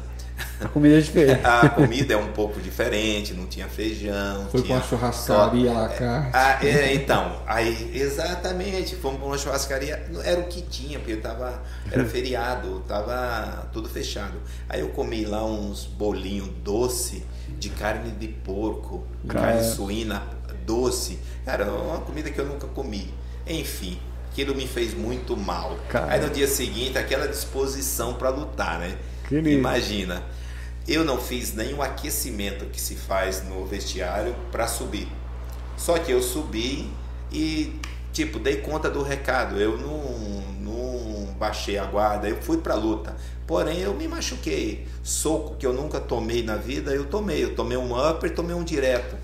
a 0.61 0.67
comida 0.67 0.97
é 0.97 1.01
diferente. 1.01 1.41
a 1.45 1.69
comida 1.69 2.13
é 2.13 2.17
um 2.17 2.31
pouco 2.31 2.59
diferente, 2.59 3.33
não 3.33 3.45
tinha 3.45 3.67
feijão. 3.67 4.47
Foi 4.49 4.61
tinha 4.61 4.77
com 4.77 4.83
a 4.83 4.87
churrascaria 4.87 5.71
lá 5.71 5.89
cá. 5.89 6.29
Ah, 6.33 6.65
é, 6.65 6.93
então, 6.93 7.41
aí, 7.47 7.91
exatamente, 7.93 8.95
fomos 8.95 9.19
para 9.19 9.27
uma 9.27 9.37
churrascaria, 9.37 10.05
era 10.23 10.39
o 10.39 10.45
que 10.45 10.61
tinha, 10.61 10.99
porque 10.99 11.15
tava, 11.17 11.61
era 11.91 12.03
feriado, 12.07 12.83
tava 12.87 13.69
tudo 13.71 13.89
fechado. 13.89 14.39
Aí 14.67 14.81
eu 14.81 14.89
comi 14.89 15.25
lá 15.25 15.45
uns 15.45 15.85
bolinhos 15.85 16.49
doce 16.63 17.23
de 17.57 17.69
carne 17.69 18.11
de 18.11 18.27
porco, 18.27 19.05
Cara. 19.27 19.47
carne 19.47 19.63
suína 19.63 20.39
doce. 20.69 21.17
Cara, 21.43 21.65
uma 21.71 22.01
comida 22.01 22.29
que 22.29 22.39
eu 22.39 22.45
nunca 22.45 22.67
comi. 22.67 23.11
Enfim, 23.47 23.99
aquilo 24.31 24.53
me 24.53 24.67
fez 24.67 24.93
muito 24.93 25.35
mal. 25.35 25.77
Cara. 25.89 26.13
Aí 26.13 26.21
no 26.21 26.29
dia 26.29 26.47
seguinte, 26.47 26.97
aquela 26.97 27.27
disposição 27.27 28.13
para 28.13 28.29
lutar, 28.29 28.79
né? 28.79 28.95
Imagina, 29.31 30.23
eu 30.87 31.03
não 31.03 31.17
fiz 31.17 31.53
nenhum 31.53 31.81
aquecimento 31.81 32.65
que 32.65 32.81
se 32.81 32.95
faz 32.95 33.43
no 33.47 33.65
vestiário 33.65 34.35
para 34.51 34.67
subir. 34.67 35.07
Só 35.77 35.97
que 35.97 36.11
eu 36.11 36.21
subi 36.21 36.89
e, 37.31 37.79
tipo, 38.11 38.39
dei 38.39 38.57
conta 38.57 38.89
do 38.89 39.01
recado. 39.01 39.59
Eu 39.59 39.77
não, 39.77 40.41
não 40.59 41.33
baixei 41.33 41.77
a 41.77 41.85
guarda, 41.85 42.27
eu 42.27 42.41
fui 42.41 42.57
para 42.57 42.73
luta. 42.73 43.15
Porém, 43.45 43.79
eu 43.79 43.93
me 43.93 44.07
machuquei. 44.07 44.87
Soco 45.03 45.55
que 45.55 45.65
eu 45.65 45.73
nunca 45.73 45.99
tomei 45.99 46.43
na 46.43 46.55
vida, 46.55 46.91
eu 46.91 47.05
tomei. 47.05 47.43
Eu 47.43 47.55
tomei 47.55 47.77
um 47.77 47.95
upper, 48.09 48.33
tomei 48.33 48.55
um 48.55 48.63
direto 48.63 49.15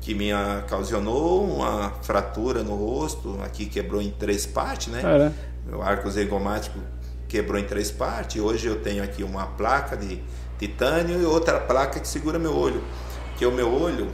que 0.00 0.14
me 0.14 0.30
ocasionou 0.32 1.44
uma 1.44 1.90
fratura 2.02 2.62
no 2.62 2.76
rosto, 2.76 3.40
aqui 3.42 3.66
quebrou 3.66 4.00
em 4.00 4.10
três 4.10 4.46
partes, 4.46 4.86
né? 4.86 5.02
Ah, 5.04 5.32
é. 5.70 5.74
O 5.74 5.82
arco 5.82 6.08
zigomático 6.08 6.78
quebrou 7.28 7.58
em 7.58 7.64
três 7.64 7.90
partes. 7.90 8.40
Hoje 8.40 8.66
eu 8.66 8.80
tenho 8.80 9.02
aqui 9.02 9.22
uma 9.22 9.46
placa 9.46 9.96
de 9.96 10.22
titânio 10.58 11.20
e 11.20 11.24
outra 11.24 11.58
placa 11.60 12.00
que 12.00 12.08
segura 12.08 12.38
meu 12.38 12.56
olho. 12.56 12.82
Que 13.36 13.44
o 13.44 13.52
meu 13.52 13.72
olho, 13.72 14.08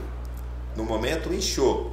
no 0.76 0.84
momento, 0.84 1.32
inchou. 1.32 1.92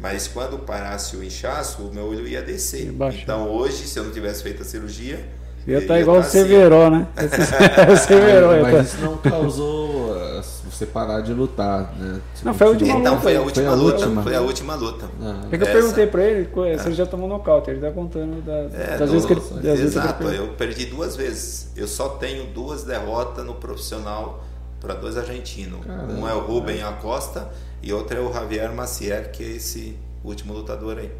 Mas 0.00 0.26
quando 0.26 0.58
parasse 0.58 1.16
o 1.16 1.22
inchaço, 1.22 1.82
o 1.82 1.94
meu 1.94 2.06
olho 2.06 2.26
ia 2.26 2.42
descer. 2.42 2.90
Então 3.22 3.48
hoje, 3.48 3.86
se 3.86 3.98
eu 3.98 4.04
não 4.04 4.10
tivesse 4.10 4.42
feito 4.42 4.62
a 4.62 4.64
cirurgia, 4.64 5.24
Ia 5.66 5.78
estar 5.78 5.94
tá 5.94 6.00
igual 6.00 6.20
tá 6.20 6.26
o 6.26 6.30
Severo, 6.30 6.82
assim. 6.82 6.90
né? 6.90 7.96
Severo, 7.96 8.46
mas, 8.48 8.72
mas 8.72 8.86
isso 8.88 9.02
não 9.02 9.16
causou 9.18 10.12
uh, 10.12 10.42
você 10.70 10.86
parar 10.86 11.20
de 11.20 11.32
lutar, 11.32 11.94
né? 11.98 12.20
Você 12.34 12.44
não, 12.44 12.54
foi 12.54 12.66
a 12.66 12.70
última 12.70 12.90
então, 12.98 13.12
luta. 13.12 13.22
Foi 13.22 13.36
a 13.36 13.40
última, 13.40 13.54
foi 13.54 13.66
a 13.66 13.74
luta, 13.74 13.96
última. 13.96 14.22
Foi 14.22 14.34
a 14.34 14.40
última 14.40 14.74
luta. 14.74 15.10
Ah. 15.20 15.40
É 15.50 15.58
que 15.58 15.62
eu 15.62 15.68
perguntei 15.68 16.06
pra 16.06 16.24
ele 16.24 16.48
se 16.78 16.86
ele 16.86 16.94
já 16.94 17.06
tomou 17.06 17.28
nocaute. 17.28 17.70
Ele 17.70 17.80
tá 17.80 17.90
contando 17.90 18.44
da, 18.44 18.76
é, 18.76 18.98
das 18.98 19.10
vezes 19.10 19.26
que 19.26 19.32
ele. 19.34 19.40
Das 19.40 19.80
exato, 19.80 20.24
vezes 20.24 20.38
eu 20.38 20.48
perdi 20.48 20.86
duas 20.86 21.16
vezes. 21.16 21.70
Eu 21.76 21.86
só 21.86 22.10
tenho 22.10 22.46
duas 22.46 22.82
derrotas 22.82 23.44
no 23.44 23.54
profissional 23.54 24.44
para 24.80 24.94
dois 24.94 25.16
argentinos. 25.16 25.86
Caramba, 25.86 26.12
um 26.12 26.28
é 26.28 26.34
o 26.34 26.40
Rubem 26.40 26.82
Acosta 26.82 27.50
e 27.82 27.92
outro 27.92 28.16
é 28.16 28.20
o 28.20 28.32
Javier 28.32 28.72
Maciel, 28.72 29.24
que 29.24 29.44
é 29.44 29.48
esse 29.48 29.96
último 30.24 30.52
lutador 30.52 30.98
aí. 30.98 31.10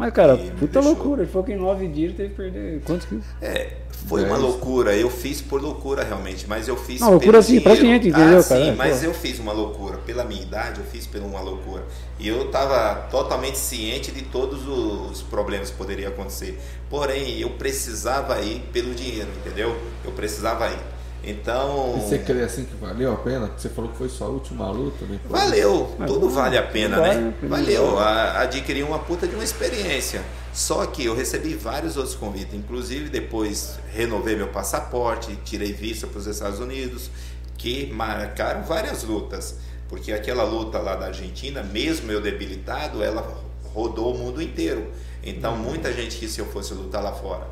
Mas, 0.00 0.14
cara, 0.14 0.34
puta 0.38 0.80
deixou... 0.80 0.82
loucura. 0.82 1.22
Ele 1.22 1.30
falou 1.30 1.44
que 1.44 1.52
em 1.52 1.58
nove 1.58 1.86
dias 1.86 2.14
teve 2.16 2.30
que 2.30 2.34
perder 2.34 2.80
quantos 2.86 3.06
quilos? 3.06 3.26
É, 3.42 3.74
foi 4.08 4.24
uma 4.24 4.38
loucura. 4.38 4.96
Eu 4.96 5.10
fiz 5.10 5.42
por 5.42 5.60
loucura, 5.60 6.02
realmente. 6.02 6.46
Mas 6.48 6.66
eu 6.66 6.76
fiz. 6.76 7.02
Não, 7.02 7.10
loucura 7.10 7.42
sim, 7.42 7.60
pra 7.60 7.74
gente, 7.74 8.08
entendeu, 8.08 8.38
ah, 8.38 8.42
cara? 8.42 8.64
Sim, 8.64 8.74
mas 8.76 9.04
eu 9.04 9.12
fiz 9.12 9.38
uma 9.38 9.52
loucura. 9.52 9.98
Pela 9.98 10.24
minha 10.24 10.40
idade, 10.40 10.80
eu 10.80 10.86
fiz 10.86 11.06
por 11.06 11.20
uma 11.20 11.40
loucura. 11.40 11.84
E 12.18 12.26
eu 12.26 12.50
tava 12.50 13.08
totalmente 13.10 13.58
ciente 13.58 14.10
de 14.10 14.22
todos 14.22 14.66
os 14.66 15.20
problemas 15.20 15.70
que 15.70 15.76
poderiam 15.76 16.10
acontecer. 16.10 16.58
Porém, 16.88 17.38
eu 17.38 17.50
precisava 17.50 18.40
ir 18.40 18.60
pelo 18.72 18.94
dinheiro, 18.94 19.28
entendeu? 19.44 19.76
Eu 20.02 20.12
precisava 20.12 20.66
ir. 20.68 20.78
Então. 21.22 21.96
E 21.98 22.00
você 22.00 22.18
crê 22.18 22.42
assim 22.42 22.64
que 22.64 22.74
valeu 22.76 23.12
a 23.12 23.16
pena? 23.16 23.50
Você 23.56 23.68
falou 23.68 23.90
que 23.90 23.98
foi 23.98 24.08
sua 24.08 24.28
última 24.28 24.70
luta, 24.70 25.04
né? 25.04 25.20
Valeu, 25.28 25.94
tudo 26.06 26.30
vale 26.30 26.56
a 26.56 26.62
pena, 26.62 26.98
né? 26.98 27.34
Valeu, 27.42 27.98
adquirir 27.98 28.84
uma 28.84 28.98
puta 28.98 29.26
de 29.26 29.34
uma 29.34 29.44
experiência. 29.44 30.22
Só 30.52 30.84
que 30.86 31.04
eu 31.04 31.14
recebi 31.14 31.54
vários 31.54 31.96
outros 31.96 32.16
convites, 32.16 32.54
inclusive 32.54 33.08
depois 33.08 33.78
renovei 33.92 34.34
meu 34.34 34.48
passaporte, 34.48 35.38
tirei 35.44 35.72
vista 35.72 36.06
para 36.06 36.18
os 36.18 36.26
Estados 36.26 36.58
Unidos, 36.58 37.10
que 37.56 37.86
marcaram 37.92 38.62
várias 38.62 39.04
lutas. 39.04 39.56
Porque 39.88 40.12
aquela 40.12 40.44
luta 40.44 40.78
lá 40.78 40.94
da 40.94 41.06
Argentina, 41.06 41.62
mesmo 41.62 42.10
eu 42.10 42.20
debilitado, 42.20 43.02
ela 43.02 43.42
rodou 43.74 44.14
o 44.14 44.18
mundo 44.18 44.40
inteiro. 44.40 44.90
Então 45.22 45.56
muita 45.56 45.92
gente 45.92 46.16
quis 46.16 46.30
se 46.30 46.40
eu 46.40 46.46
fosse 46.46 46.72
lutar 46.74 47.02
lá 47.02 47.12
fora. 47.12 47.46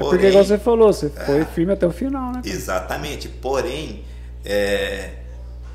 Porém, 0.00 0.08
é 0.08 0.16
porque, 0.16 0.26
igual 0.28 0.44
você 0.44 0.58
falou, 0.58 0.92
você 0.92 1.10
foi 1.10 1.40
é, 1.40 1.44
firme 1.44 1.72
até 1.72 1.86
o 1.86 1.90
final, 1.90 2.32
né? 2.32 2.40
Exatamente. 2.44 3.28
Porém, 3.28 4.02
é, 4.44 5.10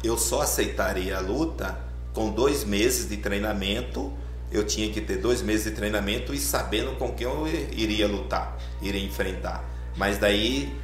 eu 0.03 0.17
só 0.17 0.41
aceitaria 0.41 1.17
a 1.17 1.19
luta 1.19 1.77
com 2.13 2.31
dois 2.31 2.63
meses 2.63 3.07
de 3.07 3.17
treinamento. 3.17 4.11
Eu 4.51 4.65
tinha 4.65 4.91
que 4.91 4.99
ter 4.99 5.17
dois 5.17 5.41
meses 5.41 5.65
de 5.65 5.71
treinamento 5.71 6.33
e 6.33 6.39
sabendo 6.39 6.95
com 6.97 7.11
quem 7.11 7.27
eu 7.27 7.47
iria 7.47 8.07
lutar, 8.07 8.57
iria 8.81 9.03
enfrentar. 9.03 9.63
Mas 9.95 10.17
daí 10.17 10.75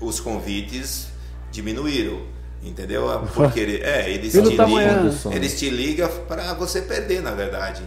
os 0.00 0.20
convites 0.20 1.08
diminuíram. 1.50 2.20
Entendeu? 2.62 3.06
Porque 3.34 3.80
é, 3.82 4.10
eles, 4.10 4.32
te 4.32 4.40
ligam, 4.40 5.32
eles 5.32 5.58
te 5.58 5.70
ligam 5.70 6.08
para 6.28 6.54
você 6.54 6.82
perder, 6.82 7.22
na 7.22 7.32
verdade. 7.32 7.82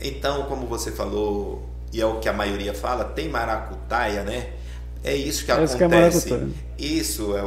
Então, 0.00 0.44
como 0.44 0.66
você 0.66 0.90
falou 0.90 1.75
e 1.96 2.00
é 2.02 2.04
o 2.04 2.20
que 2.20 2.28
a 2.28 2.32
maioria 2.32 2.74
fala, 2.74 3.04
tem 3.04 3.26
maracutaia, 3.26 4.22
né? 4.22 4.50
É 5.02 5.14
isso 5.14 5.46
que 5.46 5.50
acontece. 5.50 6.28
Que 6.28 6.34
é 6.34 6.46
isso 6.78 7.34
é 7.34 7.42
o, 7.42 7.46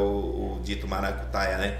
o, 0.58 0.62
dito 0.64 0.88
maracutaia, 0.88 1.56
né? 1.60 1.78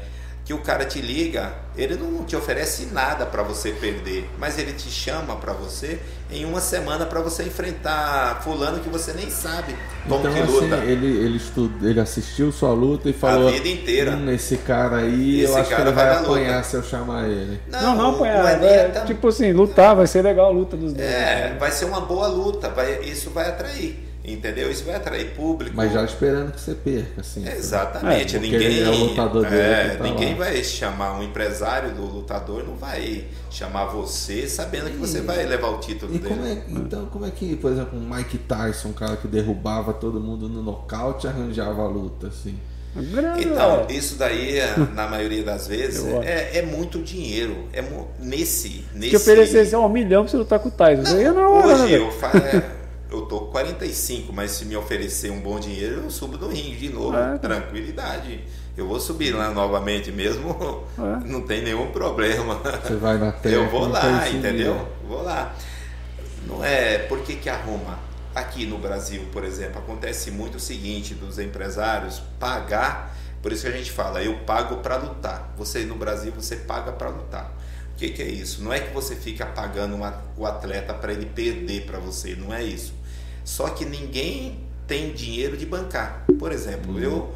Que 0.50 0.54
o 0.56 0.58
cara 0.58 0.84
te 0.84 1.00
liga, 1.00 1.54
ele 1.78 1.94
não 1.94 2.24
te 2.24 2.36
oferece 2.36 2.88
nada 2.88 3.24
para 3.24 3.44
você 3.44 3.70
perder, 3.70 4.28
mas 4.40 4.58
ele 4.58 4.74
te 4.74 4.90
chama 4.90 5.36
para 5.36 5.54
você 5.54 6.00
em 6.32 6.44
uma 6.44 6.60
semana 6.60 7.06
para 7.06 7.22
você 7.22 7.44
enfrentar 7.44 8.42
fulano 8.42 8.80
que 8.80 8.90
você 8.90 9.14
nem 9.14 9.30
sabe 9.30 9.76
como 10.08 10.28
então, 10.28 10.34
que 10.34 10.52
luta. 10.52 10.76
Assim, 10.78 10.88
ele 10.88 11.06
ele 11.06 11.38
estudo, 11.38 11.88
ele 11.88 12.00
assistiu 12.00 12.52
sua 12.52 12.72
luta 12.74 13.12
e 13.12 13.14
falou 13.14 13.50
a 13.50 13.52
vida 13.52 13.68
inteira. 13.68 14.14
Hum, 14.14 14.32
esse 14.32 14.58
cara 14.58 14.98
aí, 14.98 15.42
esse 15.42 15.54
eu 15.54 15.58
acho 15.60 15.70
que 15.70 15.82
ele 15.82 15.92
vai, 15.92 16.06
vai 16.08 16.18
apanhar 16.18 16.56
luta. 16.56 16.64
se 16.64 16.76
eu 16.78 16.82
chamar 16.84 17.30
ele. 17.30 17.62
Não, 17.68 17.82
não, 17.82 17.96
não 17.96 18.16
apanhar, 18.16 18.64
é, 18.64 18.92
é, 18.96 19.04
tipo 19.06 19.28
assim, 19.28 19.54
lutar, 19.54 19.96
vai 19.96 20.08
ser 20.08 20.24
legal 20.24 20.48
a 20.48 20.52
luta 20.52 20.76
dos 20.76 20.94
dois. 20.94 21.08
É, 21.08 21.56
vai 21.60 21.70
ser 21.70 21.86
uma 21.86 22.02
boa 22.02 22.26
luta, 22.26 22.70
vai, 22.70 23.04
isso 23.04 23.30
vai 23.30 23.50
atrair. 23.50 24.09
Entendeu? 24.24 24.70
Isso 24.70 24.84
vai 24.84 24.96
atrair 24.96 25.34
público. 25.34 25.76
Mas 25.76 25.94
já 25.94 26.04
esperando 26.04 26.52
que 26.52 26.60
você 26.60 26.76
perca, 26.76 27.22
assim. 27.22 27.48
exatamente. 27.48 28.36
É, 28.36 28.40
ninguém, 28.40 28.82
é 28.82 28.90
lutador 28.90 29.46
é, 29.46 29.96
tá 29.96 30.04
ninguém 30.04 30.36
vai 30.36 30.62
chamar 30.64 31.18
um 31.18 31.24
empresário 31.24 31.94
do 31.94 32.04
lutador, 32.04 32.64
não 32.66 32.76
vai 32.76 33.26
chamar 33.50 33.86
você 33.86 34.48
sabendo 34.48 34.92
que 34.92 34.98
você 34.98 35.22
vai 35.22 35.46
levar 35.46 35.70
o 35.70 35.80
título 35.80 36.14
e 36.14 36.20
dele. 36.20 36.36
Como 36.36 36.46
é, 36.46 36.64
então, 36.68 37.06
como 37.06 37.26
é 37.26 37.32
que, 37.32 37.56
por 37.56 37.72
exemplo, 37.72 37.98
um 37.98 38.14
Mike 38.14 38.38
Tyson, 38.40 38.90
um 38.90 38.94
cara 38.94 39.16
que 39.16 39.28
derrubava 39.28 39.94
todo 39.94 40.20
mundo 40.20 40.50
no 40.50 40.62
nocaute, 40.62 41.26
arranjava 41.26 41.82
a 41.82 41.88
luta, 41.88 42.28
assim? 42.28 42.60
Então, 43.40 43.86
isso 43.90 44.16
daí, 44.16 44.60
na 44.94 45.08
maioria 45.08 45.44
das 45.44 45.68
vezes, 45.68 46.06
é, 46.24 46.58
é, 46.58 46.62
muito 46.62 47.00
dinheiro. 47.00 47.68
É 47.72 47.84
nesse, 48.20 48.84
nesse. 48.94 49.12
Que 49.12 49.16
oferecesse 49.16 49.76
um 49.76 49.88
milhão 49.88 50.24
pra 50.24 50.32
você 50.32 50.38
lutar 50.38 50.60
com 50.60 50.70
o 50.70 50.72
Tyson. 50.72 51.16
Não, 51.16 51.34
não, 51.34 51.66
hoje 51.66 51.94
eu 51.94 52.12
faço. 52.12 52.79
Eu 53.12 53.24
tô 53.24 53.42
com 53.42 53.52
45, 53.52 54.32
mas 54.32 54.52
se 54.52 54.66
me 54.66 54.76
oferecer 54.76 55.32
um 55.32 55.40
bom 55.40 55.60
dinheiro, 55.60 56.04
eu 56.04 56.12
subo 56.12 56.38
do 56.38 56.48
ringue 56.48 56.76
de 56.76 56.90
novo, 56.90 57.18
é. 57.18 57.38
tranquilidade. 57.40 58.44
Eu 58.78 58.88
vou 58.88 59.00
subir 59.00 59.32
lá 59.32 59.50
novamente 59.50 60.12
mesmo, 60.12 60.86
é. 60.98 61.02
não 61.28 61.42
tem 61.42 61.64
nenhum 61.64 61.92
problema. 61.92 62.62
Você 62.84 62.96
vai 62.96 63.18
na 63.18 63.32
terra, 63.34 63.56
Eu 63.56 63.70
vou 63.70 63.88
lá, 63.88 64.30
entendeu? 64.30 64.88
Vou 65.08 65.24
lá. 65.24 65.56
Não 66.46 66.64
é, 66.64 67.00
por 67.00 67.20
que 67.22 67.36
que 67.36 67.50
arruma? 67.50 68.00
Aqui 68.34 68.66
no 68.68 68.78
Brasil, 68.78 69.26
por 69.32 69.44
exemplo, 69.44 69.80
acontece 69.80 70.30
muito 70.30 70.56
o 70.56 70.60
seguinte, 70.60 71.16
dos 71.16 71.40
empresários 71.40 72.22
pagar, 72.40 73.18
por 73.42 73.52
isso 73.52 73.64
que 73.64 73.70
a 73.70 73.76
gente 73.76 73.92
fala, 73.92 74.22
eu 74.22 74.38
pago 74.40 74.78
para 74.78 74.98
lutar. 74.98 75.52
Você 75.58 75.80
no 75.84 75.96
Brasil, 75.96 76.32
você 76.32 76.56
paga 76.58 76.92
para 76.92 77.10
lutar. 77.10 77.52
O 77.94 77.96
que, 77.98 78.10
que 78.10 78.22
é 78.22 78.28
isso? 78.28 78.64
Não 78.64 78.72
é 78.72 78.80
que 78.80 78.94
você 78.94 79.16
fica 79.16 79.46
pagando 79.46 79.96
uma, 79.96 80.22
o 80.38 80.46
atleta 80.46 80.94
para 80.94 81.12
ele 81.12 81.26
perder 81.26 81.86
para 81.86 82.00
você, 82.00 82.36
não 82.36 82.54
é 82.54 82.64
isso. 82.64 82.94
Só 83.44 83.70
que 83.70 83.86
ninguém 83.86 84.60
tem 84.88 85.14
dinheiro 85.14 85.58
de 85.58 85.66
bancar. 85.66 86.26
Por 86.38 86.52
exemplo, 86.52 87.00
eu 87.00 87.34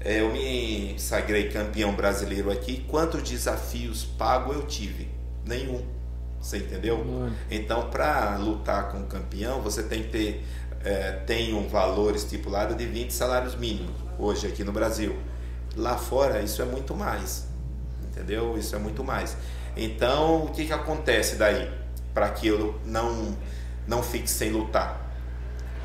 é, 0.00 0.20
eu 0.20 0.32
me 0.32 0.94
sagrei 0.98 1.48
campeão 1.48 1.94
brasileiro 1.94 2.50
aqui. 2.50 2.84
Quantos 2.88 3.22
desafios 3.22 4.04
pago 4.04 4.52
eu 4.52 4.62
tive? 4.66 5.08
Nenhum. 5.44 5.84
Você 6.40 6.58
entendeu? 6.58 7.04
Então, 7.50 7.90
para 7.90 8.36
lutar 8.36 8.88
com 8.90 8.98
o 8.98 9.06
campeão, 9.06 9.60
você 9.60 9.82
tem 9.82 10.04
que 10.04 10.08
ter 10.10 10.44
é, 10.84 11.10
tem 11.26 11.52
um 11.52 11.66
valor 11.66 12.14
estipulado 12.14 12.76
de 12.76 12.86
20 12.86 13.10
salários 13.10 13.56
mínimos 13.56 13.96
hoje 14.16 14.46
aqui 14.46 14.62
no 14.62 14.70
Brasil. 14.70 15.16
Lá 15.74 15.96
fora, 15.96 16.40
isso 16.40 16.62
é 16.62 16.64
muito 16.64 16.94
mais. 16.94 17.48
Entendeu? 18.04 18.56
Isso 18.56 18.76
é 18.76 18.78
muito 18.78 19.02
mais. 19.02 19.36
Então, 19.76 20.44
o 20.44 20.52
que, 20.52 20.66
que 20.66 20.72
acontece 20.72 21.34
daí? 21.34 21.68
Para 22.14 22.30
que 22.30 22.46
eu 22.46 22.78
não, 22.84 23.36
não 23.88 24.02
fique 24.02 24.30
sem 24.30 24.52
lutar. 24.52 25.05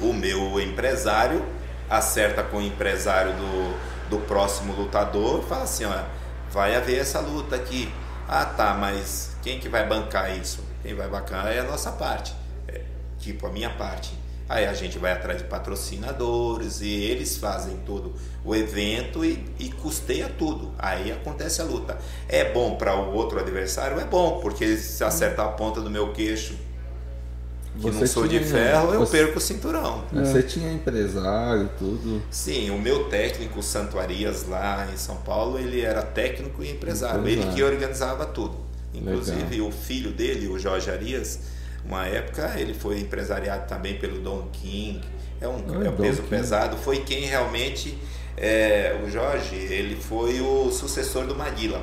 O 0.02 0.14
meu 0.14 0.60
empresário 0.60 1.46
acerta 1.90 2.42
com 2.42 2.58
o 2.58 2.62
empresário 2.62 3.34
do, 3.34 4.10
do 4.10 4.20
próximo 4.26 4.74
lutador 4.74 5.44
e 5.44 5.48
fala 5.48 5.64
assim: 5.64 5.86
ó, 5.86 6.04
vai 6.50 6.76
haver 6.76 7.00
essa 7.00 7.20
luta 7.20 7.56
aqui. 7.56 7.92
Ah, 8.28 8.46
tá, 8.46 8.74
mas 8.74 9.36
quem 9.42 9.60
que 9.60 9.70
vai 9.70 9.88
bancar 9.88 10.36
isso? 10.36 10.64
Quem 10.82 10.96
vai 10.96 11.08
bancar 11.08 11.48
é 11.48 11.60
a 11.60 11.64
nossa 11.64 11.92
parte, 11.92 12.34
é, 12.68 12.82
tipo 13.20 13.46
a 13.46 13.52
minha 13.52 13.70
parte. 13.70 14.20
Aí 14.52 14.66
a 14.66 14.74
gente 14.74 14.98
vai 14.98 15.14
atrás 15.14 15.38
de 15.38 15.46
patrocinadores 15.46 16.82
e 16.82 16.90
eles 16.90 17.38
fazem 17.38 17.78
todo 17.86 18.14
o 18.44 18.54
evento 18.54 19.24
e, 19.24 19.46
e 19.58 19.70
custeia 19.70 20.28
tudo. 20.28 20.74
Aí 20.78 21.10
acontece 21.10 21.62
a 21.62 21.64
luta. 21.64 21.98
É 22.28 22.52
bom 22.52 22.76
para 22.76 22.96
o 22.96 23.14
outro 23.14 23.40
adversário? 23.40 23.98
É 23.98 24.04
bom, 24.04 24.42
porque 24.42 24.76
se 24.76 25.04
acertar 25.06 25.46
a 25.46 25.52
ponta 25.52 25.80
do 25.80 25.90
meu 25.90 26.12
queixo, 26.12 26.58
que 27.82 27.96
você 27.96 28.00
não 28.00 28.08
sou 28.08 28.28
tinha, 28.28 28.40
de 28.40 28.46
ferro, 28.48 28.94
eu 28.94 29.00
você, 29.00 29.18
perco 29.18 29.38
o 29.38 29.42
cinturão. 29.42 30.04
É. 30.16 30.24
Você 30.24 30.44
tinha 30.44 30.72
empresário, 30.72 31.70
tudo? 31.78 32.22
Sim, 32.30 32.70
o 32.72 32.80
meu 32.80 33.06
técnico 33.06 33.62
Santuarias 33.62 34.48
lá 34.48 34.88
em 34.94 34.98
São 34.98 35.18
Paulo, 35.18 35.58
ele 35.58 35.82
era 35.82 36.02
técnico 36.02 36.64
e 36.64 36.72
empresário. 36.72 37.22
empresário. 37.22 37.50
Ele 37.50 37.56
que 37.56 37.64
organizava 37.64 38.26
tudo. 38.26 38.58
Inclusive 38.94 39.44
Legal. 39.50 39.68
o 39.68 39.72
filho 39.72 40.12
dele, 40.12 40.48
o 40.48 40.60
Jorge 40.60 40.90
Arias, 40.90 41.40
uma 41.86 42.06
época 42.06 42.54
ele 42.58 42.74
foi 42.74 43.00
empresariado 43.00 43.68
também 43.68 43.98
pelo 43.98 44.20
Don 44.20 44.48
King, 44.52 45.02
é 45.40 45.48
um, 45.48 45.56
ah, 45.56 45.86
é 45.86 45.90
um 45.90 45.96
peso 45.96 46.22
King. 46.24 46.30
pesado, 46.30 46.78
foi 46.78 47.00
quem 47.00 47.26
realmente, 47.26 47.98
é, 48.38 49.00
o 49.04 49.10
Jorge, 49.10 49.56
ele 49.56 49.96
foi 49.96 50.42
o 50.42 50.72
sucessor 50.72 51.26
do 51.26 51.36
Maguila. 51.36 51.82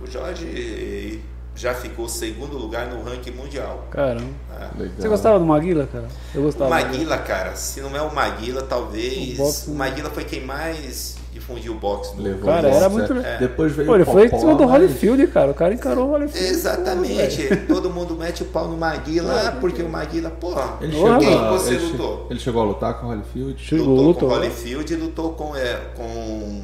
O 0.00 0.06
Jorge 0.06 1.20
já 1.54 1.74
ficou 1.74 2.08
segundo 2.08 2.56
lugar 2.56 2.86
no 2.86 3.02
ranking 3.02 3.32
mundial. 3.32 3.86
Caramba. 3.90 4.30
É. 4.78 4.88
Você 4.98 5.08
gostava 5.08 5.38
do 5.38 5.44
Maguila, 5.44 5.86
cara? 5.86 6.08
Eu 6.34 6.42
gostava. 6.42 6.66
O 6.66 6.70
Maguila, 6.70 7.18
cara, 7.18 7.54
se 7.56 7.80
não 7.80 7.94
é 7.96 8.02
o 8.02 8.14
Maguila, 8.14 8.62
talvez. 8.62 9.38
O, 9.38 9.42
boxe... 9.42 9.70
o 9.70 9.74
Maguila 9.74 10.10
foi 10.10 10.24
quem 10.24 10.44
mais 10.44 11.16
difundiu 11.32 11.72
o 11.72 11.76
boxe 11.76 12.14
no 12.14 12.22
Levou 12.22 12.52
Cara, 12.52 12.68
era 12.68 12.88
muito. 12.88 13.12
É. 13.14 13.38
Depois 13.38 13.72
veio 13.72 13.88
Pô, 13.88 13.94
ele 13.94 14.04
foi 14.04 14.26
em 14.26 14.38
cima 14.38 14.54
do 14.54 14.64
Holyfield, 14.64 15.26
cara. 15.28 15.50
O 15.50 15.54
cara 15.54 15.74
encarou 15.74 16.08
o 16.08 16.10
Holyfield. 16.12 16.46
Exatamente. 16.46 17.56
Todo 17.68 17.90
mundo 17.90 18.14
mete 18.14 18.42
o 18.42 18.46
pau 18.46 18.68
no 18.68 18.76
Maguila, 18.76 19.48
ah, 19.48 19.52
porque 19.52 19.82
o 19.82 19.88
Maguila, 19.88 20.30
porra, 20.30 20.78
ele 20.80 20.92
chegou, 20.92 21.18
quem 21.18 21.48
você 21.48 21.74
ele 21.74 21.86
lutou? 21.86 22.26
Ele 22.30 22.40
chegou 22.40 22.62
a 22.62 22.64
lutar 22.64 23.00
com 23.00 23.06
o 23.06 23.08
Holyfield? 23.10 23.62
Chegou, 23.62 23.86
lutou, 23.86 24.04
lutou 24.04 24.28
com 24.28 24.34
o 24.34 24.38
Holyfield 24.38 24.92
e 24.92 24.96
lutou 24.96 25.32
com. 25.32 25.56
É, 25.56 25.80
com 25.96 26.62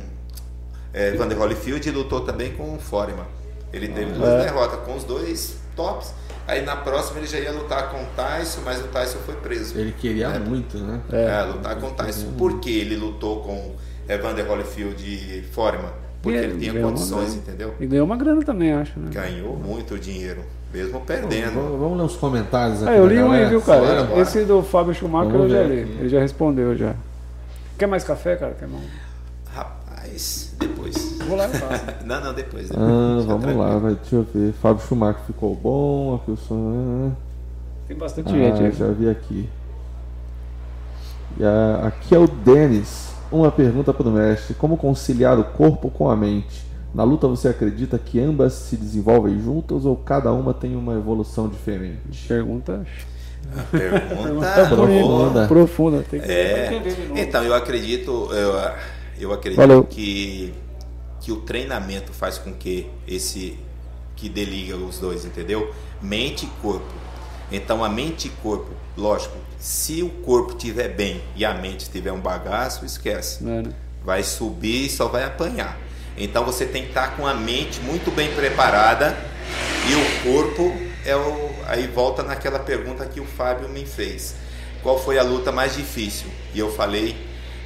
é, 0.92 1.12
Vander 1.12 1.38
Holyfield 1.38 1.88
e 1.88 1.92
lutou 1.92 2.20
também 2.20 2.52
com 2.52 2.74
o 2.74 2.78
Foreman. 2.78 3.37
Ele 3.72 3.88
teve 3.88 4.12
duas 4.12 4.28
é. 4.28 4.44
derrotas 4.44 4.80
com 4.80 4.96
os 4.96 5.04
dois 5.04 5.56
tops. 5.76 6.12
Aí 6.46 6.64
na 6.64 6.76
próxima 6.76 7.18
ele 7.18 7.26
já 7.26 7.38
ia 7.38 7.52
lutar 7.52 7.90
com 7.90 8.02
o 8.02 8.06
Tyson, 8.16 8.62
mas 8.64 8.80
o 8.80 8.88
Tyson 8.88 9.18
foi 9.18 9.34
preso. 9.34 9.78
Ele 9.78 9.92
queria 9.92 10.30
né? 10.30 10.38
muito, 10.38 10.78
né? 10.78 11.00
É, 11.12 11.24
é 11.24 11.42
lutar 11.42 11.76
com 11.76 11.88
o 11.88 11.90
Tyson. 11.90 12.32
Por 12.38 12.58
que 12.58 12.70
ele 12.70 12.96
lutou 12.96 13.42
com 13.42 13.74
Evander 14.08 14.48
Holyfield 14.48 15.04
e 15.04 15.42
Foreman? 15.52 15.90
Porque 16.22 16.38
e 16.38 16.42
ele 16.42 16.58
tinha 16.58 16.82
condições, 16.82 17.34
entendeu? 17.34 17.74
E 17.78 17.86
ganhou 17.86 18.06
uma 18.06 18.16
grana 18.16 18.42
também, 18.42 18.72
acho. 18.72 18.98
Né? 18.98 19.10
Ganhou 19.12 19.56
muito 19.56 19.98
dinheiro, 19.98 20.42
mesmo 20.72 21.00
perdendo. 21.02 21.54
Vamos, 21.54 21.78
vamos 21.78 21.98
ler 21.98 22.04
os 22.04 22.16
comentários 22.16 22.82
aqui. 22.82 22.92
Ah, 22.92 22.96
eu 22.96 23.06
li 23.06 23.18
um 23.18 23.30
aí, 23.30 23.46
viu, 23.46 23.60
cara? 23.60 24.04
Bora, 24.04 24.20
Esse 24.20 24.44
do 24.44 24.62
Fábio 24.62 24.94
Schumacher 24.94 25.30
vamos 25.30 25.52
eu 25.52 25.58
já 25.58 25.62
li. 25.64 25.80
Ele 25.80 26.08
já 26.08 26.20
respondeu 26.20 26.74
já. 26.74 26.94
Quer 27.78 27.86
mais 27.86 28.02
café, 28.02 28.36
cara? 28.36 28.54
Quer 28.58 28.66
mais? 28.66 28.84
Rapaz, 29.54 30.54
depois. 30.58 31.17
Vou 31.28 31.36
lá 31.36 31.46
e 31.46 31.52
faço. 31.58 31.84
não, 32.04 32.20
não, 32.20 32.34
depois. 32.34 32.68
depois 32.68 32.88
ah, 32.88 33.24
vamos 33.26 33.56
lá, 33.56 33.78
vai, 33.78 33.94
deixa 33.94 34.16
eu 34.16 34.26
ver. 34.34 34.52
Fábio 34.54 34.84
Schumacher 34.86 35.22
ficou 35.26 35.54
bom, 35.54 36.16
aqui 36.16 36.30
o 36.30 36.36
som. 36.36 37.12
Tem 37.86 37.96
bastante 37.96 38.28
ah, 38.28 38.32
gente 38.32 38.62
aí. 38.62 38.72
Já 38.72 38.88
vi 38.88 39.08
aqui. 39.08 39.48
E 41.38 41.44
a, 41.44 41.86
aqui 41.86 42.14
é 42.14 42.18
o 42.18 42.26
Denis. 42.26 43.12
Uma 43.30 43.50
pergunta 43.50 43.92
para 43.92 44.08
o 44.08 44.10
mestre: 44.10 44.54
Como 44.54 44.76
conciliar 44.76 45.38
o 45.38 45.44
corpo 45.44 45.90
com 45.90 46.10
a 46.10 46.16
mente? 46.16 46.66
Na 46.94 47.04
luta 47.04 47.28
você 47.28 47.48
acredita 47.48 47.98
que 47.98 48.18
ambas 48.18 48.54
se 48.54 48.76
desenvolvem 48.76 49.38
juntas 49.40 49.84
ou 49.84 49.94
cada 49.94 50.32
uma 50.32 50.54
tem 50.54 50.74
uma 50.74 50.94
evolução 50.94 51.48
diferente? 51.48 52.26
Pergunta. 52.26 52.86
pergunta 53.70 54.66
profunda. 54.74 55.46
profunda. 55.46 56.04
Tem 56.10 56.20
que 56.20 56.30
é, 56.30 56.70
então 57.16 57.44
eu 57.44 57.54
acredito, 57.54 58.30
eu, 58.32 58.72
eu 59.20 59.32
acredito 59.32 59.58
Valeu. 59.58 59.84
que 59.84 60.54
que 61.28 61.32
o 61.32 61.36
treinamento 61.36 62.10
faz 62.10 62.38
com 62.38 62.54
que 62.54 62.88
esse 63.06 63.58
que 64.16 64.30
deliga 64.30 64.76
os 64.76 64.98
dois, 64.98 65.26
entendeu? 65.26 65.74
Mente 66.00 66.46
e 66.46 66.48
corpo. 66.62 66.90
Então 67.52 67.84
a 67.84 67.88
mente 67.88 68.28
e 68.28 68.30
corpo, 68.30 68.70
lógico, 68.96 69.36
se 69.58 70.02
o 70.02 70.08
corpo 70.08 70.52
estiver 70.52 70.88
bem 70.88 71.22
e 71.36 71.44
a 71.44 71.52
mente 71.52 71.90
tiver 71.90 72.12
um 72.12 72.20
bagaço, 72.20 72.86
esquece. 72.86 73.44
Mano. 73.44 73.74
Vai 74.02 74.22
subir 74.22 74.86
e 74.86 74.88
só 74.88 75.06
vai 75.06 75.22
apanhar. 75.22 75.76
Então 76.16 76.46
você 76.46 76.64
tem 76.64 76.84
que 76.84 76.88
estar 76.88 77.14
com 77.14 77.26
a 77.26 77.34
mente 77.34 77.78
muito 77.80 78.10
bem 78.10 78.34
preparada 78.34 79.14
e 79.86 79.94
o 79.94 80.32
corpo 80.32 80.74
é 81.04 81.14
o. 81.14 81.50
Aí 81.66 81.86
volta 81.88 82.22
naquela 82.22 82.58
pergunta 82.58 83.04
que 83.04 83.20
o 83.20 83.26
Fábio 83.26 83.68
me 83.68 83.84
fez. 83.84 84.34
Qual 84.82 84.98
foi 84.98 85.18
a 85.18 85.22
luta 85.22 85.52
mais 85.52 85.76
difícil? 85.76 86.28
E 86.54 86.58
eu 86.58 86.72
falei 86.72 87.14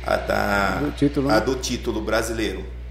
a, 0.04 0.16
da, 0.16 0.80
do 0.80 0.90
título, 0.90 1.30
a 1.30 1.34
né? 1.34 1.40
do 1.42 1.54
título 1.54 2.00
brasileiro. 2.00 2.81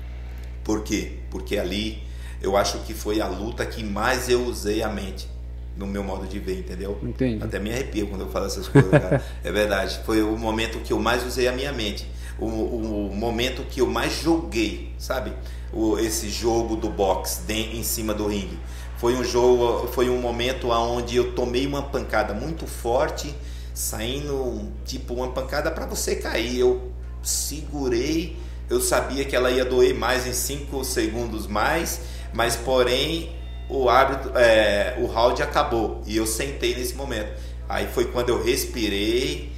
Por 0.72 0.84
quê? 0.84 1.18
Porque 1.30 1.57
ali 1.57 2.02
eu 2.41 2.56
acho 2.56 2.77
que 2.80 2.93
foi 2.93 3.19
a 3.19 3.27
luta 3.27 3.65
que 3.65 3.84
mais 3.84 4.30
eu 4.30 4.45
usei 4.45 4.81
a 4.81 4.88
mente 4.88 5.27
no 5.76 5.85
meu 5.85 6.02
modo 6.02 6.26
de 6.26 6.39
ver, 6.39 6.60
entendeu? 6.60 6.98
Entendi. 7.03 7.43
Até 7.43 7.60
me 7.60 7.69
arrepio 7.69 8.07
quando 8.07 8.22
eu 8.22 8.30
falo 8.30 8.45
essas 8.45 8.69
coisas, 8.69 8.89
cara. 8.89 9.22
é 9.43 9.52
verdade. 9.52 9.99
Foi 10.06 10.23
o 10.23 10.38
momento 10.38 10.80
que 10.80 10.93
eu 10.93 10.99
mais 10.99 11.26
usei 11.26 11.49
a 11.49 11.52
minha 11.52 11.73
mente. 11.73 12.10
O, 12.39 12.45
o, 12.45 13.10
o 13.10 13.14
momento 13.14 13.64
que 13.64 13.81
eu 13.81 13.88
mais 13.88 14.22
joguei, 14.22 14.93
sabe? 14.98 15.34
O, 15.73 15.99
esse 15.99 16.30
jogo 16.30 16.77
do 16.77 16.89
boxe 16.89 17.41
de, 17.41 17.77
em 17.77 17.84
cima 17.84 18.14
do 18.14 18.27
ringue. 18.27 18.57
Foi 18.95 19.14
um 19.15 19.26
jogo, 19.26 19.89
foi 19.89 20.10
um 20.10 20.22
momento 20.22 20.69
onde 20.69 21.18
eu 21.18 21.34
tomei 21.34 21.68
uma 21.68 21.81
pancada 21.81 22.34
muito 22.34 22.65
forte, 22.65 23.35
saindo 23.73 24.72
tipo 24.85 25.15
uma 25.15 25.31
pancada 25.31 25.69
para 25.69 25.85
você 25.85 26.15
cair. 26.15 26.60
Eu 26.60 26.93
segurei, 27.22 28.38
eu 28.72 28.80
sabia 28.80 29.26
que 29.26 29.35
ela 29.35 29.52
ia 29.52 29.65
doer 29.65 29.93
mais 29.93 30.26
em 30.26 30.34
5 30.34 30.84
segundos 30.85 31.45
mais, 31.45 32.02
mas 32.34 32.56
porém 32.56 33.35
o 33.68 33.89
árbitro, 33.89 34.31
é, 34.35 34.95
o 34.98 35.06
round 35.06 35.43
acabou 35.43 36.02
e 36.06 36.15
eu 36.15 36.26
sentei 36.26 36.73
nesse 36.73 36.95
momento. 36.95 37.31
Aí 37.68 37.88
foi 37.88 38.06
quando 38.06 38.30
eu 38.30 38.41
respirei, 38.41 39.52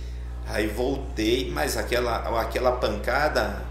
aí 0.48 0.68
voltei, 0.68 1.49
mas 1.52 1.77
aquela, 1.77 2.41
aquela 2.41 2.72
pancada 2.73 3.61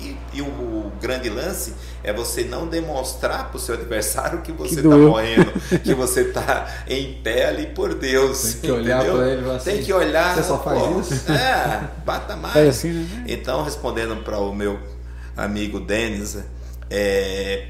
e, 0.00 0.38
e 0.38 0.42
o, 0.42 0.92
grande 1.00 1.28
lance 1.28 1.74
é 2.02 2.12
você 2.12 2.44
não 2.44 2.66
demonstrar 2.66 3.48
para 3.48 3.56
o 3.56 3.60
seu 3.60 3.74
adversário 3.74 4.42
que 4.42 4.52
você 4.52 4.76
está 4.76 4.96
morrendo, 4.96 5.52
que 5.82 5.94
você 5.94 6.22
está 6.22 6.84
em 6.86 7.20
pé 7.22 7.46
ali 7.46 7.66
por 7.68 7.94
Deus. 7.94 8.54
Tem 8.54 8.60
que 8.60 8.70
olhar 8.70 9.04
para 9.04 9.28
ele 9.28 9.50
assim, 9.50 9.70
Tem 9.70 9.82
que 9.82 9.92
olhar. 9.92 10.34
Você 10.34 10.42
só 10.44 10.58
faz 10.58 10.82
pô, 10.82 11.00
isso? 11.00 11.32
É, 11.32 11.88
bata 12.04 12.36
mais. 12.36 12.56
É 12.56 12.68
assim, 12.68 12.92
né? 12.92 13.24
Então, 13.26 13.62
respondendo 13.62 14.22
para 14.22 14.38
o 14.38 14.54
meu 14.54 14.78
amigo 15.36 15.80
Denis, 15.80 16.38
é, 16.90 17.68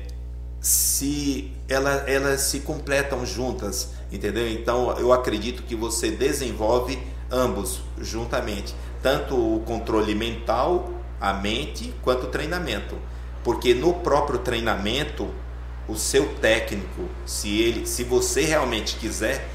se 0.61 1.53
ela, 1.69 2.05
elas 2.07 2.43
se 2.43 2.61
completam 2.61 3.25
juntas, 3.25 3.91
entendeu? 4.13 4.49
Então 4.49 4.97
eu 4.99 5.13
acredito 5.13 5.63
que 5.63 5.75
você 5.75 6.11
desenvolve 6.11 6.99
ambos 7.31 7.81
juntamente, 7.99 8.75
tanto 9.03 9.35
o 9.35 9.61
controle 9.61 10.15
mental, 10.15 10.91
a 11.21 11.33
mente, 11.35 11.95
quanto 12.03 12.25
o 12.25 12.31
treinamento. 12.31 12.97
Porque 13.45 13.75
no 13.75 13.95
próprio 13.95 14.39
treinamento, 14.39 15.29
o 15.89 15.97
seu 15.97 16.35
técnico, 16.37 17.09
se 17.27 17.61
ele, 17.61 17.87
se 17.87 18.05
você 18.05 18.43
realmente 18.43 18.97
quiser, 18.97 19.49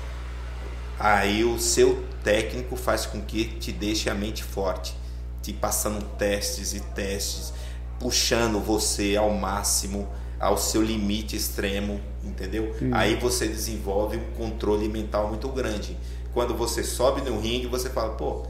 aí 0.99 1.43
o 1.43 1.59
seu 1.59 2.03
técnico 2.23 2.75
faz 2.75 3.05
com 3.05 3.21
que 3.21 3.45
te 3.45 3.71
deixe 3.71 4.09
a 4.09 4.13
mente 4.13 4.43
forte, 4.43 4.95
te 5.41 5.53
passando 5.53 6.03
testes 6.17 6.73
e 6.73 6.79
testes, 6.79 7.53
puxando 7.99 8.59
você 8.59 9.15
ao 9.15 9.31
máximo 9.31 10.07
ao 10.39 10.57
seu 10.57 10.81
limite 10.81 11.35
extremo, 11.35 11.99
entendeu? 12.23 12.75
Sim. 12.77 12.91
Aí 12.93 13.15
você 13.15 13.47
desenvolve 13.47 14.17
um 14.17 14.31
controle 14.37 14.87
mental 14.87 15.29
muito 15.29 15.47
grande. 15.49 15.97
Quando 16.33 16.53
você 16.53 16.83
sobe 16.83 17.21
no 17.21 17.39
ringue, 17.39 17.67
você 17.67 17.89
fala, 17.89 18.13
pô, 18.13 18.45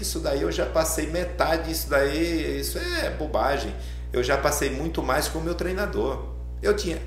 isso 0.00 0.20
daí 0.20 0.42
eu 0.42 0.52
já 0.52 0.66
passei 0.66 1.06
metade, 1.06 1.70
isso 1.70 1.88
daí, 1.88 2.60
isso 2.60 2.78
é 2.78 3.10
bobagem. 3.10 3.74
eu 4.12 4.22
já 4.22 4.36
passei 4.36 4.70
muito 4.70 5.02
mais 5.02 5.28
com 5.28 5.38
o 5.38 5.42
meu 5.42 5.54
treinador. 5.54 6.34
Eu 6.62 6.74
tinha, 6.74 6.98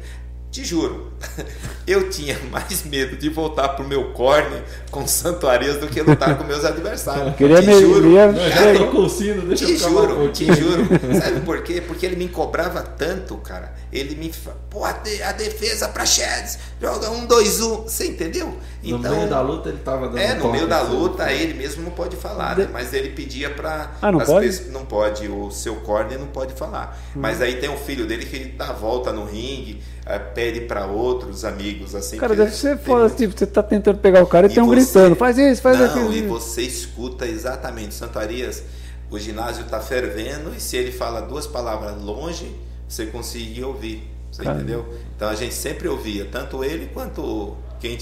te 0.51 0.63
juro, 0.65 1.13
eu 1.85 2.09
tinha 2.09 2.37
mais 2.51 2.83
medo 2.83 3.15
de 3.15 3.29
voltar 3.29 3.69
pro 3.69 3.87
meu 3.87 4.11
corner 4.13 4.63
com 4.89 5.05
santuarias 5.05 5.77
do 5.77 5.87
que 5.87 6.01
lutar 6.01 6.37
com 6.37 6.43
meus 6.43 6.65
adversários. 6.65 7.35
Queria 7.35 7.61
te 7.61 7.67
me- 7.67 7.79
juro. 7.79 8.09
ia- 8.11 8.33
Cara, 8.33 8.73
Já 8.73 8.79
tô 8.79 8.87
com 8.91 9.07
sino, 9.07 9.41
deixa 9.43 9.65
te 9.67 9.73
eu 9.73 9.91
mais 9.91 10.05
um 10.09 10.09
juro, 10.15 10.31
te 10.31 10.45
juro. 10.53 10.87
Sabe 11.21 11.41
por 11.41 11.61
quê? 11.61 11.81
Porque 11.81 12.03
ele 12.05 12.15
me 12.15 12.27
cobrava 12.29 12.81
tanto, 12.81 13.37
cara. 13.37 13.75
Ele 13.93 14.15
me. 14.15 14.31
Pô, 14.71 14.83
a, 14.85 14.91
de- 14.93 15.21
a 15.21 15.31
defesa 15.31 15.87
pra 15.89 16.05
Sheds, 16.05 16.57
joga 16.81 17.09
um, 17.11 17.25
dois, 17.27 17.61
um. 17.61 17.83
Você 17.83 18.07
entendeu? 18.07 18.55
No 18.83 18.97
meio 18.97 19.29
da 19.29 19.41
luta 19.41 19.69
ele 19.69 19.79
tava 19.79 20.07
dando 20.07 20.17
É, 20.19 20.33
no 20.33 20.51
meio 20.51 20.67
da 20.67 20.81
assim. 20.81 20.93
luta 20.95 21.31
ele 21.31 21.53
mesmo 21.53 21.83
não 21.83 21.91
pode 21.91 22.15
falar, 22.15 22.57
né? 22.57 22.67
Mas 22.71 22.91
ele 22.93 23.09
pedia 23.09 23.49
pra. 23.51 23.91
Ah, 24.01 24.11
não 24.11 24.19
as 24.19 24.27
pode? 24.27 24.47
pessoas- 24.47 24.71
não 24.71 24.85
pode, 24.85 25.27
o 25.27 25.51
seu 25.51 25.75
corner 25.77 26.17
não 26.17 26.27
pode 26.27 26.53
falar. 26.53 26.97
Hum. 27.15 27.19
Mas 27.21 27.39
aí 27.41 27.57
tem 27.57 27.69
o 27.69 27.77
filho 27.77 28.07
dele 28.07 28.25
que 28.25 28.45
dá 28.45 28.69
a 28.69 28.73
volta 28.73 29.11
no 29.11 29.25
ringue, 29.25 29.81
eh, 30.09 30.19
pede 30.19 30.61
pra 30.61 30.85
outros 30.87 31.45
amigos, 31.45 31.93
assim. 31.95 32.17
Cara, 32.17 32.33
que 32.35 32.41
deve 32.41 32.55
ser 32.55 32.77
foda, 32.77 33.09
tipo, 33.09 33.37
você 33.37 33.45
tá 33.45 33.61
tentando 33.63 33.99
pegar 33.99 34.23
o 34.23 34.27
cara 34.27 34.47
e, 34.47 34.51
e 34.51 34.53
tem 34.55 34.63
um 34.63 34.67
você- 34.67 34.75
gritando, 34.75 35.15
faz 35.15 35.37
isso, 35.37 35.61
faz 35.61 35.77
não, 35.79 35.85
aquilo. 35.85 36.13
e 36.13 36.21
você 36.23 36.61
escuta 36.63 37.25
exatamente. 37.27 37.93
Santarias, 37.93 38.63
o 39.11 39.17
ginásio 39.19 39.63
tá 39.65 39.79
fervendo 39.79 40.53
e 40.55 40.59
se 40.59 40.75
ele 40.75 40.91
fala 40.91 41.21
duas 41.21 41.45
palavras 41.47 42.01
longe, 42.01 42.55
você 42.87 43.05
conseguia 43.05 43.67
ouvir. 43.67 44.03
Você 44.31 44.43
Caramba. 44.43 44.61
entendeu? 44.63 44.93
Então 45.15 45.29
a 45.29 45.35
gente 45.35 45.53
sempre 45.53 45.87
ouvia, 45.87 46.25
tanto 46.31 46.63
ele 46.63 46.87
quanto 46.93 47.55
quem 47.79 47.97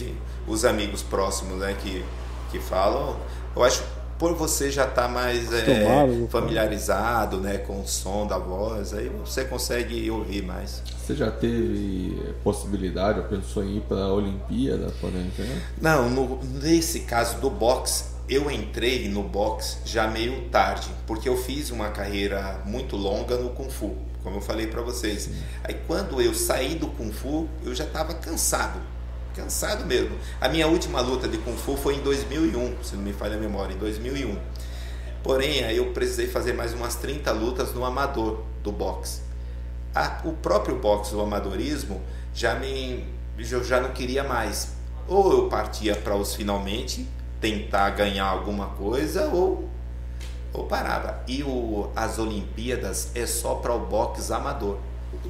os 0.47 0.65
amigos 0.65 1.01
próximos, 1.03 1.59
né, 1.59 1.75
que, 1.81 2.03
que 2.51 2.59
falam. 2.59 3.17
Eu 3.55 3.63
acho 3.63 3.83
por 4.17 4.33
você 4.35 4.71
já 4.71 4.85
estar 4.85 5.07
mais 5.07 5.51
é, 5.53 5.83
falar. 5.83 6.27
familiarizado, 6.29 7.37
né, 7.37 7.57
com 7.59 7.81
o 7.81 7.87
som 7.87 8.25
da 8.25 8.37
voz, 8.37 8.93
aí 8.93 9.09
você 9.23 9.45
consegue 9.45 10.09
ouvir 10.09 10.43
mais. 10.43 10.81
Você 11.05 11.15
já 11.15 11.29
teve 11.31 12.21
possibilidade, 12.43 13.19
ou 13.19 13.25
pensou 13.25 13.63
em 13.63 13.77
ir 13.77 13.81
para 13.81 13.97
a 13.97 14.13
Olimpíada, 14.13 14.91
por 14.99 15.09
exemplo? 15.09 15.61
Não, 15.81 16.09
no- 16.09 16.39
nesse 16.61 17.01
caso 17.01 17.39
do 17.39 17.49
boxe, 17.49 18.05
eu 18.27 18.49
entrei 18.51 19.07
no 19.07 19.23
boxe 19.23 19.77
já 19.85 20.07
meio 20.07 20.49
tarde, 20.49 20.89
porque 21.05 21.29
eu 21.29 21.37
fiz 21.37 21.69
uma 21.71 21.89
carreira 21.89 22.61
muito 22.65 22.95
longa 22.97 23.37
no 23.37 23.51
Kung 23.51 23.69
Fu, 23.69 23.95
como 24.23 24.37
eu 24.37 24.41
falei 24.41 24.67
pra 24.67 24.81
vocês. 24.81 25.29
Aí 25.63 25.75
quando 25.87 26.21
eu 26.21 26.33
saí 26.33 26.75
do 26.75 26.87
Kung 26.87 27.11
Fu, 27.11 27.47
eu 27.63 27.73
já 27.73 27.85
estava 27.85 28.13
cansado, 28.15 28.79
cansado 29.41 29.85
mesmo. 29.85 30.17
A 30.41 30.49
minha 30.49 30.67
última 30.67 30.99
luta 30.99 31.27
de 31.27 31.37
Kung 31.37 31.55
Fu 31.55 31.77
foi 31.77 31.95
em 31.95 32.01
2001, 32.01 32.83
se 32.83 32.95
não 32.95 33.03
me 33.03 33.13
falha 33.13 33.35
a 33.35 33.39
memória, 33.39 33.73
em 33.73 33.77
2001. 33.77 34.35
Porém, 35.23 35.63
aí 35.63 35.77
eu 35.77 35.91
precisei 35.93 36.27
fazer 36.27 36.53
mais 36.53 36.73
umas 36.73 36.95
30 36.95 37.31
lutas 37.31 37.73
no 37.73 37.85
amador 37.85 38.41
do 38.63 38.71
boxe. 38.71 39.21
A- 39.93 40.21
o 40.25 40.33
próprio 40.33 40.77
boxe, 40.79 41.13
o 41.13 41.21
amadorismo, 41.21 42.01
já 42.33 42.55
me 42.55 43.05
eu 43.51 43.63
já 43.63 43.79
não 43.79 43.91
queria 43.91 44.23
mais. 44.23 44.73
Ou 45.07 45.31
eu 45.31 45.47
partia 45.47 45.95
para 45.95 46.15
os 46.15 46.33
finalmente 46.33 47.07
tentar 47.39 47.91
ganhar 47.91 48.25
alguma 48.25 48.67
coisa 48.67 49.27
ou 49.27 49.69
ou 50.53 50.63
parava. 50.63 51.21
E 51.27 51.43
o, 51.43 51.91
as 51.95 52.17
Olimpíadas 52.17 53.11
é 53.13 53.27
só 53.27 53.55
para 53.55 53.73
o 53.73 53.79
boxe 53.85 54.33
amador. 54.33 54.79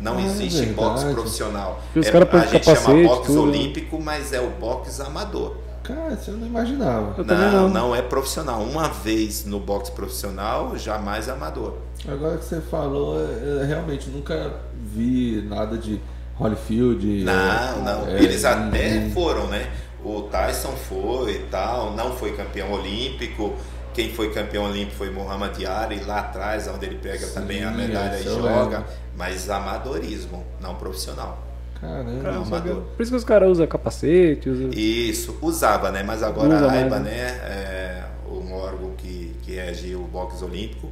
Não 0.01 0.17
Ah, 0.17 0.21
é 0.21 0.25
existe 0.25 0.59
verdade. 0.65 0.73
boxe 0.75 1.05
profissional. 1.13 1.81
Os 1.95 2.05
É- 2.05 2.09
a 2.09 2.11
gente 2.11 2.65
chama 2.65 2.77
capacete, 2.77 3.03
boxe 3.07 3.25
tudo, 3.27 3.33
né? 3.45 3.57
olímpico, 3.57 4.01
mas 4.01 4.33
é 4.33 4.39
o 4.41 4.49
boxe 4.51 5.01
amador. 5.01 5.55
Cara, 5.83 6.13
isso 6.13 6.31
eu 6.31 6.37
não 6.37 6.47
imaginava. 6.47 7.15
Eu 7.17 7.23
Não, 7.23 7.51
não. 7.51 7.69
não 7.69 7.95
é 7.95 8.01
profissional. 8.01 8.61
Uma 8.61 8.89
vez 8.89 9.45
no 9.45 9.59
boxe 9.59 9.91
profissional, 9.91 10.77
jamais 10.77 11.29
amador. 11.29 11.75
Agora 12.07 12.37
que 12.37 12.43
você 12.45 12.59
falou, 12.59 13.17
é, 13.19 13.61
é, 13.61 13.65
realmente 13.65 14.09
nunca 14.09 14.53
vi 14.75 15.41
nada 15.49 15.77
de 15.77 16.01
Holyfield. 16.37 17.23
Não, 17.23 17.83
não. 17.83 18.07
é, 18.07 18.21
Eles 18.21 18.43
até 18.45 18.97
hum, 18.99 19.11
foram, 19.13 19.47
né? 19.47 19.69
O 20.03 20.23
Tyson 20.23 20.73
foi 20.73 21.31
e 21.35 21.39
tal, 21.49 21.93
não 21.93 22.11
foi 22.13 22.33
campeão 22.33 22.71
olímpico. 22.71 23.53
Quem 23.93 24.11
foi 24.13 24.31
campeão 24.31 24.65
olímpico 24.65 24.95
foi 24.95 25.09
Muhammad 25.09 25.57
Ali, 25.65 26.01
lá 26.05 26.19
atrás, 26.19 26.67
onde 26.67 26.85
ele 26.85 26.97
pega 26.99 27.25
Sim, 27.25 27.33
também 27.33 27.63
a 27.63 27.71
medalha 27.71 28.17
e 28.19 28.25
eu 28.25 28.35
joga. 28.35 28.77
lembro. 28.77 28.85
Mas 29.17 29.49
amadorismo, 29.49 30.45
não 30.61 30.75
profissional. 30.75 31.43
Caramba. 31.81 32.21
Cara, 32.21 32.35
amador. 32.37 32.81
Por 32.95 33.01
isso 33.01 33.11
que 33.11 33.17
os 33.17 33.23
caras 33.23 33.49
usam 33.49 33.65
capacete, 33.65 34.47
usam... 34.47 34.69
Isso, 34.69 35.35
usava, 35.41 35.91
né? 35.91 36.03
Mas 36.03 36.21
agora 36.21 36.55
usa 36.55 36.67
a 36.67 36.71
AIBA, 36.71 36.99
né? 36.99 37.19
É 37.19 38.03
um 38.29 38.53
órgão 38.53 38.91
que, 38.95 39.35
que 39.41 39.55
rege 39.55 39.95
o 39.95 40.03
boxe 40.03 40.43
olímpico. 40.43 40.91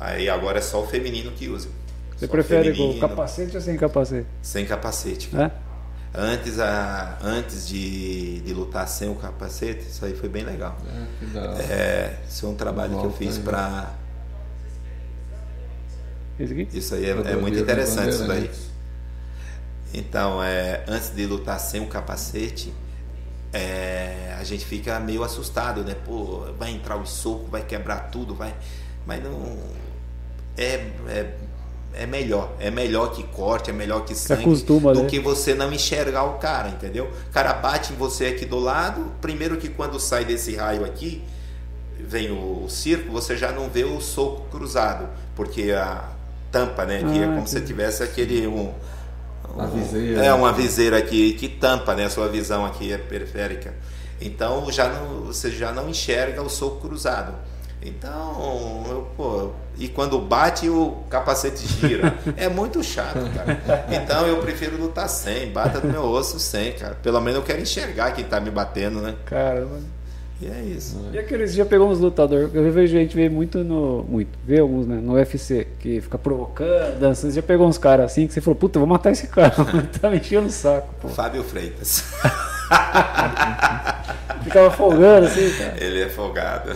Aí 0.00 0.28
agora 0.28 0.58
é 0.58 0.62
só 0.62 0.82
o 0.82 0.86
feminino 0.86 1.30
que 1.32 1.48
usa. 1.48 1.68
Você 2.16 2.26
Só 2.26 2.32
prefere 2.32 2.74
com 2.74 2.98
capacete 2.98 3.56
ou 3.56 3.62
sem 3.62 3.76
capacete? 3.76 4.26
Sem 4.40 4.64
capacete. 4.64 5.30
É? 5.36 5.50
Antes, 6.14 6.58
a, 6.58 7.18
antes 7.22 7.66
de, 7.66 8.40
de 8.40 8.52
lutar 8.52 8.86
sem 8.86 9.08
o 9.08 9.14
capacete, 9.14 9.86
isso 9.88 10.04
aí 10.04 10.14
foi 10.14 10.28
bem 10.28 10.44
legal. 10.44 10.76
É, 10.86 11.24
que. 11.32 11.72
É, 11.72 12.20
isso 12.28 12.46
é 12.46 12.48
um 12.48 12.54
trabalho 12.54 12.98
que 12.98 13.04
eu 13.04 13.12
fiz 13.12 13.38
para. 13.38 13.94
Isso 16.38 16.94
aí 16.94 17.04
é, 17.06 17.10
é 17.10 17.36
muito 17.36 17.58
interessante 17.58 18.10
isso 18.10 18.26
daí. 18.26 18.40
Bandeirantes. 18.40 18.72
Então, 19.94 20.42
é, 20.42 20.82
antes 20.88 21.10
de 21.10 21.26
lutar 21.26 21.60
sem 21.60 21.80
o 21.82 21.86
capacete, 21.86 22.72
é, 23.52 24.34
a 24.38 24.44
gente 24.44 24.64
fica 24.64 24.98
meio 24.98 25.22
assustado, 25.22 25.84
né? 25.84 25.94
Pô, 25.94 26.46
vai 26.58 26.70
entrar 26.70 26.96
o 26.96 27.04
soco, 27.04 27.46
vai 27.50 27.62
quebrar 27.62 28.10
tudo, 28.10 28.34
vai. 28.34 28.54
Mas 29.06 29.22
não. 29.22 29.58
É, 30.56 30.86
é, 31.08 31.34
é 31.92 32.06
melhor. 32.06 32.54
É 32.58 32.70
melhor 32.70 33.12
que 33.12 33.22
corte, 33.24 33.68
é 33.68 33.72
melhor 33.72 34.04
que 34.06 34.14
sangue. 34.14 34.42
acostuma, 34.42 34.94
do 34.94 35.02
né? 35.02 35.08
que 35.08 35.20
você 35.20 35.54
não 35.54 35.70
enxergar 35.70 36.24
o 36.24 36.38
cara, 36.38 36.70
entendeu? 36.70 37.10
O 37.28 37.32
cara 37.32 37.52
bate 37.52 37.92
em 37.92 37.96
você 37.96 38.26
aqui 38.26 38.46
do 38.46 38.58
lado, 38.58 39.12
primeiro 39.20 39.58
que 39.58 39.68
quando 39.68 40.00
sai 40.00 40.24
desse 40.24 40.56
raio 40.56 40.84
aqui, 40.86 41.22
vem 41.98 42.30
o, 42.30 42.66
circo, 42.70 43.12
você 43.12 43.36
já 43.36 43.52
não 43.52 43.68
vê 43.68 43.84
o 43.84 44.00
soco 44.00 44.48
cruzado, 44.50 45.08
porque 45.36 45.70
a 45.72 46.08
tampa, 46.52 46.84
né? 46.84 46.98
Que 46.98 47.20
é 47.20 47.24
Ah, 47.24 47.28
como 47.28 47.46
se 47.48 47.56
entendi. 47.56 47.66
tivesse 47.72 48.02
aquele. 48.02 48.46
Um, 48.46 48.72
um- 49.56 49.66
viseira. 49.68 50.24
É, 50.24 50.32
uma 50.32 50.52
viseira 50.52 50.98
aqui 50.98 51.32
que 51.32 51.48
tampa, 51.48 51.94
né? 51.94 52.04
A 52.04 52.10
sua 52.10 52.28
visão 52.28 52.64
aqui 52.64 52.92
é 52.92 52.98
periférica. 52.98 53.74
Então 54.20 54.70
já 54.70 54.88
não, 54.88 55.22
você 55.22 55.50
já 55.50 55.72
não 55.72 55.88
enxerga 55.88 56.40
o 56.42 56.48
soco 56.48 56.86
cruzado. 56.88 57.34
Então, 57.84 58.84
eu, 58.88 59.08
pô, 59.16 59.50
e 59.76 59.88
quando 59.88 60.16
bate 60.20 60.68
o 60.68 61.02
capacete 61.10 61.66
gira. 61.66 62.14
É 62.36 62.48
muito 62.48 62.80
chato, 62.84 63.18
cara. 63.34 63.60
Então 63.90 64.24
eu 64.24 64.36
prefiro 64.36 64.76
lutar 64.76 65.08
sem, 65.08 65.50
bata 65.50 65.80
no 65.80 65.90
meu 65.90 66.04
osso 66.04 66.38
sem, 66.38 66.72
cara. 66.74 66.94
Pelo 67.02 67.20
menos 67.20 67.40
eu 67.40 67.44
quero 67.44 67.60
enxergar 67.60 68.12
quem 68.12 68.24
tá 68.24 68.38
me 68.38 68.50
batendo, 68.52 69.00
né? 69.00 69.16
Caramba. 69.26 69.80
E 70.40 70.46
é 70.46 70.60
isso. 70.60 70.98
E 71.12 71.18
aqueles 71.18 71.54
já 71.54 71.64
pegou 71.64 71.88
uns 71.88 72.00
lutadores, 72.00 72.52
eu 72.52 72.72
vejo 72.72 72.92
gente 72.92 73.14
ver 73.14 73.30
muito 73.30 73.62
no. 73.62 74.02
Muito, 74.04 74.30
vê 74.44 74.58
alguns, 74.58 74.86
né? 74.86 74.96
No 74.96 75.12
UFC, 75.14 75.68
que 75.78 76.00
fica 76.00 76.18
provocando, 76.18 76.98
dançando. 76.98 77.30
Você 77.30 77.36
já 77.36 77.46
pegou 77.46 77.68
uns 77.68 77.78
caras 77.78 78.06
assim 78.06 78.26
que 78.26 78.32
você 78.32 78.40
falou, 78.40 78.56
puta, 78.56 78.78
eu 78.78 78.80
vou 78.80 78.88
matar 78.88 79.12
esse 79.12 79.28
cara, 79.28 79.54
tá 80.00 80.10
me 80.10 80.18
enchendo 80.18 80.48
o 80.48 80.50
saco, 80.50 80.92
pô. 81.00 81.08
Fábio 81.08 81.44
Freitas. 81.44 82.04
Ficava 84.42 84.70
folgando 84.72 85.26
assim, 85.26 85.50
cara. 85.52 85.74
Ele 85.78 86.02
é 86.02 86.08
folgado. 86.08 86.72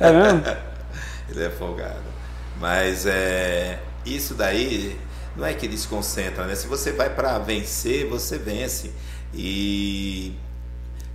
É 0.00 0.12
mesmo? 0.12 0.42
Ele 1.30 1.44
é 1.44 1.50
folgado. 1.50 2.14
Mas 2.60 3.06
é 3.06 3.78
isso 4.04 4.34
daí 4.34 4.98
não 5.36 5.46
é 5.46 5.54
que 5.54 5.66
desconcentra, 5.66 6.46
né? 6.46 6.54
Se 6.54 6.66
você 6.66 6.92
vai 6.92 7.10
para 7.10 7.38
vencer, 7.38 8.06
você 8.06 8.38
vence. 8.38 8.92
E 9.32 10.32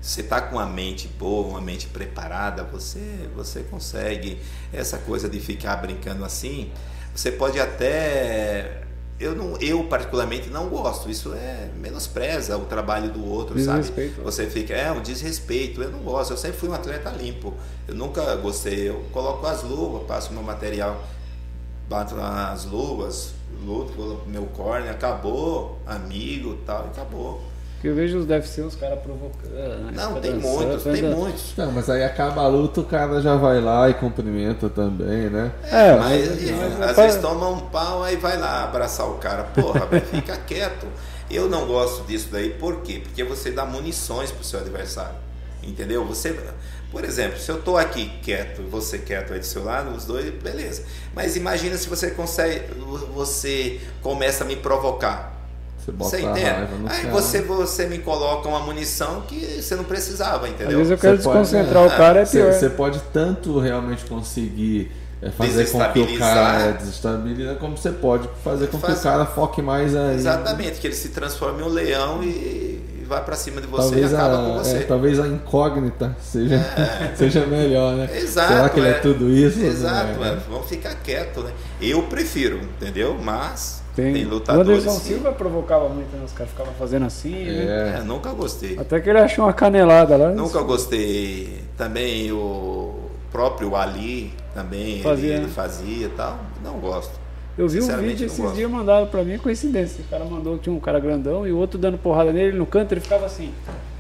você 0.02 0.24
tá 0.24 0.42
com 0.42 0.58
a 0.60 0.66
mente 0.66 1.08
boa, 1.08 1.48
uma 1.48 1.62
mente 1.62 1.88
preparada, 1.88 2.64
você 2.64 3.30
você 3.36 3.62
consegue 3.64 4.40
essa 4.72 4.98
coisa 4.98 5.28
de 5.28 5.40
ficar 5.40 5.76
brincando 5.78 6.24
assim. 6.24 6.72
Você 7.14 7.32
pode 7.32 7.60
até 7.60 8.84
eu 9.20 9.36
não, 9.36 9.58
eu 9.58 9.84
particularmente 9.84 10.50
não 10.50 10.70
gosto. 10.70 11.10
Isso 11.10 11.34
é 11.34 11.70
menospreza 11.76 12.58
o 12.58 12.64
trabalho 12.66 13.12
do 13.12 13.26
outro, 13.26 13.60
sabe? 13.60 13.80
Desrespeito. 13.80 14.22
Você 14.22 14.48
fica 14.48 14.74
é 14.74 14.90
um 14.92 15.02
desrespeito. 15.02 15.84
Eu 15.84 15.92
não 15.92 16.00
gosto. 16.00 16.32
Eu 16.32 16.38
sempre 16.38 16.58
fui 16.58 16.70
um 16.70 16.74
atleta 16.74 17.10
limpo. 17.10 17.54
Eu 17.86 17.96
nunca 17.96 18.34
gostei. 18.38 18.88
Eu 18.88 19.04
coloco 19.12 19.46
as 19.46 19.62
luvas, 19.64 20.08
passo 20.08 20.32
meu 20.32 20.42
material, 20.42 21.04
bato 21.90 22.16
as 22.16 22.64
luvas, 22.64 23.34
luto 23.62 23.92
pelo 23.92 24.24
meu 24.26 24.46
corner, 24.46 24.92
acabou, 24.92 25.78
amigo, 25.86 26.58
tal, 26.66 26.86
acabou. 26.86 27.44
Porque 27.80 27.88
eu 27.88 27.96
vejo 27.96 28.18
os 28.18 28.28
UFC, 28.28 28.60
os 28.62 28.76
caras 28.76 29.00
provocando. 29.00 29.54
né? 29.54 29.92
Não, 29.96 30.20
tem 30.20 30.34
muitos, 30.34 30.84
tem 30.84 31.02
muitos. 31.02 31.54
Não, 31.56 31.72
mas 31.72 31.90
aí 31.90 32.04
acaba 32.04 32.42
a 32.42 32.48
luta, 32.50 32.82
o 32.82 32.84
cara 32.84 33.22
já 33.22 33.38
vai 33.38 33.62
lá 33.62 33.90
e 33.90 33.94
cumprimenta 33.94 34.70
também, 34.70 35.30
né? 35.30 35.50
É, 35.64 35.96
Mas, 35.96 36.52
mas- 36.52 36.82
às 36.90 36.96
vezes 36.98 37.22
toma 37.22 37.48
um 37.48 37.60
pau 37.70 38.04
aí 38.04 38.18
vai 38.18 38.38
lá 38.38 38.66
abraçar 38.66 39.08
o 39.10 39.14
cara. 39.14 39.44
Porra, 39.46 39.88
fica 40.12 40.36
quieto. 40.46 40.88
Eu 41.32 41.48
não 41.48 41.68
gosto 41.68 42.04
disso 42.06 42.28
daí, 42.30 42.50
por 42.50 42.82
quê? 42.82 43.00
Porque 43.02 43.24
você 43.24 43.50
dá 43.50 43.66
munições 43.66 44.30
pro 44.30 44.44
seu 44.44 44.60
adversário. 44.60 45.16
Entendeu? 45.64 46.04
Você, 46.06 46.38
por 46.92 47.06
exemplo, 47.06 47.40
se 47.40 47.50
eu 47.50 47.62
tô 47.62 47.78
aqui 47.78 48.12
quieto, 48.22 48.62
você 48.70 48.98
quieto 48.98 49.32
aí 49.32 49.40
do 49.40 49.46
seu 49.46 49.64
lado, 49.64 49.92
os 49.96 50.04
dois, 50.04 50.30
beleza. 50.34 50.84
Mas 51.16 51.38
imagina 51.38 51.78
se 51.78 51.88
você 51.88 52.12
consegue, 52.12 52.64
você 53.14 53.80
começa 54.02 54.44
a 54.44 54.48
me 54.48 54.58
provocar. 54.58 55.39
Você 55.90 55.98
bota 55.98 56.10
Você 56.18 56.22
entende? 56.22 56.42
raiva 56.50 56.76
no 56.78 56.90
Aí 56.90 57.02
cara. 57.02 57.14
você, 57.14 57.42
você 57.42 57.88
me 57.88 58.00
coloca 58.00 58.48
uma 58.48 58.60
munição 58.60 59.22
que 59.28 59.62
você 59.62 59.76
não 59.76 59.84
precisava, 59.84 60.46
Às 60.46 60.52
entendeu? 60.54 60.78
vezes 60.78 60.92
eu 60.92 60.98
quero 60.98 61.18
Você 61.18 61.24
pode- 61.24 61.40
desconcentrar 61.42 61.86
o 61.86 61.90
cara, 61.90 62.20
é 62.22 62.26
Você, 62.26 62.38
pior. 62.42 62.54
você 62.54 62.70
pode 62.70 63.00
tanto 63.14 63.60
realmente 63.60 64.06
conseguir 64.06 64.92
é, 65.22 65.30
fazer 65.32 65.66
com 65.70 65.80
que 65.80 66.00
o 66.00 66.06
Desestabilizar. 66.06 66.34
cara 66.34 66.72
desestabilize, 66.74 67.56
como 67.60 67.78
você 67.78 67.92
pode 67.92 68.30
fazer 68.44 68.68
com 68.68 68.80
que 68.80 68.92
o 68.92 68.96
cara 69.02 69.26
foque 69.26 69.62
mais 69.62 69.94
aí. 69.96 70.16
Exatamente, 70.16 70.80
que 70.80 70.88
ele 70.88 70.96
se 70.96 71.10
transforma 71.10 71.60
em 71.60 71.64
um 71.64 71.68
leão 71.68 72.24
e, 72.24 72.28
e 72.28 73.06
vai 73.06 73.22
pra 73.26 73.36
cima 73.36 73.60
de 73.60 73.68
você 73.68 73.82
Talvez 73.82 74.12
e 74.12 74.16
acaba 74.16 74.34
a, 74.36 74.38
com 74.46 74.54
você. 74.60 74.78
é, 74.78 74.80
talvez 74.84 75.20
a 75.20 75.28
incógnita 75.28 76.16
seja, 76.22 76.64
seja 77.18 77.46
melhor, 77.46 77.96
né? 77.98 78.10
Exato, 78.18 78.54
Será 78.54 78.70
que 78.70 78.80
ele 78.80 78.88
é, 78.88 78.92
é. 78.92 78.94
tudo 79.00 79.30
isso? 79.30 79.60
Exato, 79.62 80.08
é, 80.08 80.28
é, 80.28 80.32
né? 80.36 80.42
vamos 80.50 80.70
ficar 80.70 80.96
quieto, 80.96 81.42
né? 81.42 81.52
Eu 81.82 82.04
prefiro, 82.04 82.58
entendeu? 82.78 83.18
Mas 83.22 83.79
tem, 83.96 84.14
Tem, 84.14 84.26
o 84.26 84.30
lutadores 84.30 84.70
Anderson 84.84 85.00
que 85.00 85.06
Silva 85.08 85.32
provocava 85.32 85.90
muito, 85.90 86.16
né? 86.16 86.24
Os 86.26 86.32
caras 86.32 86.52
ficavam 86.52 86.74
fazendo 86.74 87.06
assim, 87.06 87.34
né? 87.46 87.98
é, 88.00 88.04
nunca 88.04 88.32
gostei. 88.32 88.78
Até 88.80 89.00
que 89.00 89.10
ele 89.10 89.20
achou 89.20 89.46
uma 89.46 89.54
canelada 89.54 90.16
lá. 90.16 90.30
Nunca 90.32 90.62
gostei. 90.62 91.64
Também 91.78 92.32
o 92.32 92.96
próprio 93.32 93.76
Ali 93.76 94.34
também 94.54 94.94
ele- 94.96 95.04
Fazia, 95.04 95.34
ele, 95.36 95.42
né? 95.46 95.52
fazia 95.54 96.06
e 96.06 96.10
tal. 96.10 96.40
Não 96.64 96.80
gosto. 96.80 97.20
Eu 97.58 97.68
vi 97.68 97.82
um 97.82 97.98
vídeo 97.98 98.26
esses 98.26 98.40
gosto. 98.40 98.56
dias 98.56 98.72
mandado 98.72 99.08
pra 99.08 99.22
mim, 99.24 99.38
coincidência. 99.38 100.02
O 100.06 100.10
cara 100.10 100.24
mandou, 100.24 100.58
tinha 100.58 100.74
um 100.74 100.80
cara 100.80 100.98
grandão 101.00 101.46
e 101.46 101.52
o 101.52 101.58
outro 101.58 101.78
dando 101.78 101.98
porrada 101.98 102.32
nele 102.32 102.58
no 102.58 102.66
canto, 102.66 102.94
ele 102.94 103.02
ficava 103.02 103.26
assim. 103.26 103.52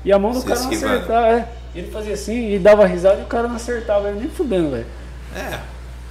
E 0.06 0.14
a 0.14 0.18
mão 0.20 0.32
do 0.32 0.40
Se 0.40 0.46
cara 0.46 0.62
não 0.62 0.72
esquivando. 0.72 0.96
acertava, 0.96 1.28
é. 1.28 1.50
Ele 1.76 1.92
fazia 1.92 2.14
assim 2.14 2.54
e 2.54 2.58
dava 2.60 2.86
risada 2.86 3.20
e 3.20 3.24
o 3.24 3.28
cara 3.28 3.48
não 3.50 3.58
acertava, 3.58 4.10
ele 4.10 4.22
nem 4.22 4.30
fudendo, 4.30 4.72
velho. 4.72 4.86
É, 5.36 5.60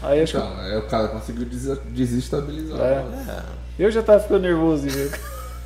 Aí 0.00 0.20
acho 0.22 0.32
que 0.34 0.38
Então, 0.38 0.60
aí 0.60 0.76
o 0.76 0.82
cara 0.82 1.08
conseguiu 1.08 1.44
des- 1.46 1.76
desestabilizar. 1.86 2.78
É. 2.80 3.04
eu 3.82 3.90
já 3.90 4.02
tava 4.02 4.20
ficando 4.20 4.42
nervoso 4.42 4.88
ver. 4.88 5.10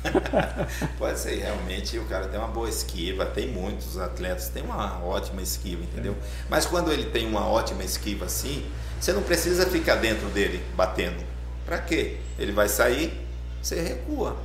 Pode 0.99 1.19
ser, 1.19 1.35
realmente 1.35 1.97
o 1.97 2.05
cara 2.05 2.27
tem 2.27 2.39
uma 2.39 2.49
boa 2.49 2.69
esquiva, 2.69 3.25
tem 3.25 3.47
muitos 3.47 3.97
atletas, 3.97 4.49
tem 4.49 4.63
uma 4.63 5.03
ótima 5.03 5.41
esquiva, 5.41 5.83
entendeu? 5.83 6.15
Mas 6.49 6.65
quando 6.65 6.91
ele 6.91 7.05
tem 7.05 7.25
uma 7.25 7.47
ótima 7.47 7.83
esquiva 7.83 8.25
assim, 8.25 8.65
você 8.99 9.13
não 9.13 9.23
precisa 9.23 9.65
ficar 9.65 9.95
dentro 9.95 10.27
dele 10.29 10.63
batendo. 10.75 11.23
Pra 11.65 11.77
quê? 11.77 12.17
Ele 12.37 12.51
vai 12.51 12.67
sair, 12.67 13.13
você 13.61 13.79
recua. 13.81 14.37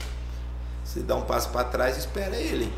Você 0.85 1.01
dá 1.01 1.17
um 1.17 1.23
passo 1.23 1.51
para 1.51 1.65
trás 1.65 1.97
e 1.97 2.01
espera 2.01 2.37
ele. 2.37 2.73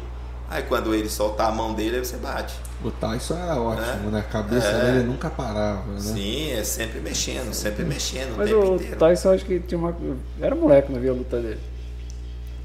Aí 0.50 0.64
quando 0.64 0.92
ele 0.92 1.08
soltar 1.08 1.48
a 1.48 1.52
mão 1.52 1.72
dele, 1.72 1.96
aí 1.98 2.04
você 2.04 2.16
bate. 2.16 2.54
O 2.84 2.90
Tyson 2.90 3.34
era 3.36 3.54
ótimo, 3.60 4.08
É. 4.08 4.10
né? 4.10 4.18
A 4.18 4.22
cabeça 4.22 4.66
É. 4.66 4.84
dele 4.92 5.04
nunca 5.04 5.30
parava, 5.30 5.86
né? 5.92 6.00
Sim, 6.00 6.50
é 6.52 6.64
sempre 6.64 6.98
mexendo, 7.00 7.52
sempre 7.54 7.84
mexendo 7.84 8.34
o 8.34 8.38
Mas 8.38 8.48
tempo 8.50 8.66
o 8.66 8.74
inteiro. 8.74 8.96
Tyson 8.96 9.32
acho 9.32 9.44
que 9.44 9.60
tinha 9.60 9.78
uma. 9.78 9.94
Era 10.40 10.54
moleque, 10.56 10.90
não 10.92 11.00
via 11.00 11.12
a 11.12 11.14
luta 11.14 11.38
dele. 11.38 11.60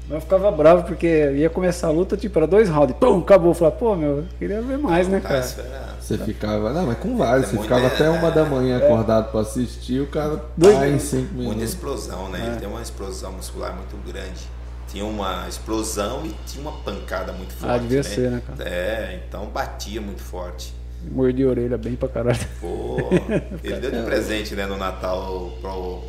Mas 0.08 0.14
eu 0.16 0.20
ficava 0.20 0.50
bravo 0.52 0.84
porque 0.84 1.06
ia 1.32 1.50
começar 1.50 1.88
a 1.88 1.90
luta, 1.90 2.16
tipo, 2.16 2.36
era 2.38 2.46
dois 2.46 2.68
rounds, 2.68 2.96
pum, 2.98 3.18
acabou. 3.20 3.50
Eu 3.50 3.54
falava, 3.54 3.76
pô, 3.76 3.94
meu, 3.94 4.18
eu 4.18 4.24
queria 4.38 4.62
ver 4.62 4.78
mais, 4.78 5.06
né, 5.08 5.20
cara? 5.20 5.40
Tyson 5.42 5.60
era- 5.62 5.86
Você 6.00 6.16
ficava, 6.18 6.72
não, 6.72 6.86
mas 6.86 6.98
com 6.98 7.16
vários, 7.16 7.48
É 7.48 7.56
você 7.56 7.62
ficava 7.62 7.82
é, 7.82 7.86
até 7.88 8.08
uma 8.08 8.30
da 8.30 8.42
É. 8.42 8.48
manhã 8.48 8.78
acordado 8.78 9.30
pra 9.32 9.40
assistir, 9.40 10.00
o 10.00 10.06
cara 10.06 10.40
Dois 10.56 10.74
tá 10.76 10.82
em 10.84 10.90
minutos. 10.90 11.08
cinco 11.08 11.34
Muita 11.34 11.50
minutos. 11.50 11.62
explosão, 11.70 12.28
né? 12.30 12.40
É. 12.40 12.46
Ele 12.46 12.56
tem 12.60 12.68
uma 12.68 12.80
explosão 12.82 13.32
muscular 13.32 13.74
muito 13.74 13.96
grande. 14.06 14.48
Tinha 14.96 15.04
uma 15.04 15.46
explosão 15.46 16.24
e 16.24 16.34
tinha 16.46 16.62
uma 16.62 16.72
pancada 16.80 17.30
muito 17.30 17.52
forte. 17.52 17.74
Ah, 17.74 17.76
devia 17.76 17.98
né? 17.98 18.02
ser, 18.02 18.30
né, 18.30 18.42
cara? 18.46 18.66
É, 18.66 19.20
então 19.28 19.44
batia 19.44 20.00
muito 20.00 20.22
forte. 20.22 20.72
Mordi 21.10 21.42
a 21.42 21.48
orelha 21.48 21.76
bem 21.76 21.94
pra 21.94 22.08
caralho. 22.08 22.38
Pô, 22.58 22.96
ele 23.62 23.76
deu 23.76 23.90
de 23.90 24.02
presente, 24.04 24.54
né, 24.54 24.64
no 24.64 24.78
Natal 24.78 25.52
pro 25.60 26.02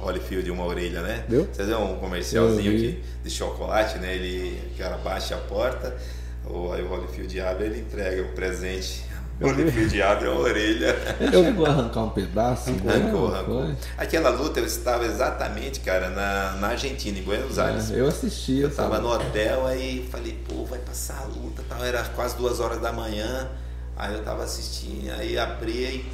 Holyfield 0.00 0.50
uma 0.50 0.64
orelha, 0.64 1.02
né? 1.02 1.24
Deu? 1.28 1.44
Vocês 1.52 1.68
viram 1.68 1.92
um 1.92 1.98
comercialzinho 2.00 2.72
aqui 2.72 3.00
de 3.22 3.30
chocolate, 3.30 3.98
né? 3.98 4.12
Ele, 4.12 4.60
o 4.74 4.76
cara 4.76 4.96
baixa 4.98 5.36
a 5.36 5.38
porta, 5.38 5.96
o, 6.44 6.72
aí 6.72 6.82
o 6.82 6.88
Holyfield 6.88 7.40
abre, 7.40 7.66
ele 7.66 7.78
entrega 7.78 8.22
o 8.22 8.32
presente. 8.32 9.04
O 9.42 9.46
Holyfield 9.48 10.02
abre 10.02 10.28
a 10.28 10.32
orelha. 10.32 11.16
Ele 11.20 11.44
chegou 11.44 11.66
a 11.66 11.70
arrancar 11.70 12.04
um 12.04 12.10
pedaço, 12.10 12.70
né? 12.70 12.94
Arrancou, 12.94 13.28
Não 13.28 13.34
arrancou. 13.34 13.70
Aquela 13.96 14.30
luta 14.30 14.60
eu 14.60 14.66
estava 14.66 15.04
exatamente, 15.04 15.80
cara, 15.80 16.08
na, 16.10 16.52
na 16.60 16.68
Argentina, 16.68 17.18
em 17.18 17.22
Buenos 17.22 17.58
Aires. 17.58 17.90
É, 17.90 18.00
eu 18.00 18.06
assisti. 18.08 18.60
Eu 18.60 18.68
essa 18.68 18.82
tava 18.82 18.98
no 18.98 19.12
hotel, 19.12 19.66
aí 19.66 20.08
falei, 20.10 20.38
pô, 20.48 20.64
vai 20.64 20.78
passar 20.78 21.22
a 21.22 21.24
luta, 21.26 21.62
tal. 21.68 21.84
era 21.84 22.02
quase 22.04 22.36
duas 22.36 22.60
horas 22.60 22.80
da 22.80 22.92
manhã, 22.92 23.48
aí 23.96 24.14
eu 24.14 24.22
tava 24.22 24.42
assistindo, 24.44 25.10
aí 25.18 25.38
abri, 25.38 26.04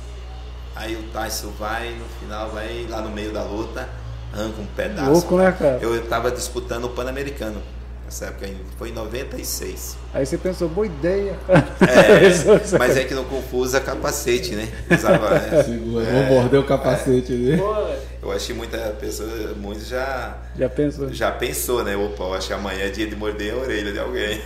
aí 0.75 0.97
o 0.97 1.03
Tyson 1.13 1.51
vai, 1.59 1.91
no 1.91 2.05
final 2.21 2.51
vai 2.51 2.87
lá 2.89 3.01
no 3.01 3.11
meio 3.11 3.33
da 3.33 3.43
luta, 3.43 3.89
arranca 4.33 4.61
um 4.61 4.67
pedaço. 4.67 5.11
Louco, 5.11 5.37
né, 5.37 5.53
cara? 5.53 5.79
Eu 5.81 6.07
tava 6.09 6.31
disputando 6.31 6.85
o 6.85 6.91
Pan-Americano, 6.91 7.61
nessa 8.09 8.25
época 8.25 8.49
foi 8.79 8.89
em 8.89 8.93
96. 8.93 9.99
Aí 10.15 10.25
você 10.25 10.39
pensou, 10.39 10.67
boa 10.67 10.87
ideia. 10.87 11.37
É, 11.47 12.77
mas 12.79 12.97
é 12.97 13.05
que 13.05 13.13
no 13.13 13.23
Kung 13.25 13.43
Fu 13.43 13.59
usa 13.59 13.81
capacete, 13.81 14.55
né? 14.55 14.67
Usava, 14.91 15.31
né? 15.39 15.61
Segura, 15.63 16.07
É, 16.07 16.29
vou 16.29 16.41
morder 16.41 16.59
o 16.59 16.65
capacete. 16.65 17.57
Pô, 17.59 17.75
velho. 17.75 17.99
Eu 18.23 18.33
acho 18.33 18.47
que 18.47 18.55
muita 18.55 18.79
pessoa, 18.99 19.29
muitos 19.57 19.89
já, 19.89 20.39
Já 20.57 20.69
pensou? 20.69 21.13
já 21.13 21.31
pensou, 21.31 21.85
né? 21.85 21.97
Opa, 21.97 22.25
eu 22.25 22.35
acho 22.35 22.47
que 22.49 22.53
amanhã 22.55 22.87
é 22.87 22.89
dia 22.89 23.07
de 23.07 23.15
morder 23.15 23.53
a 23.53 23.59
orelha 23.59 23.93
de 23.93 23.99
alguém. 23.99 24.41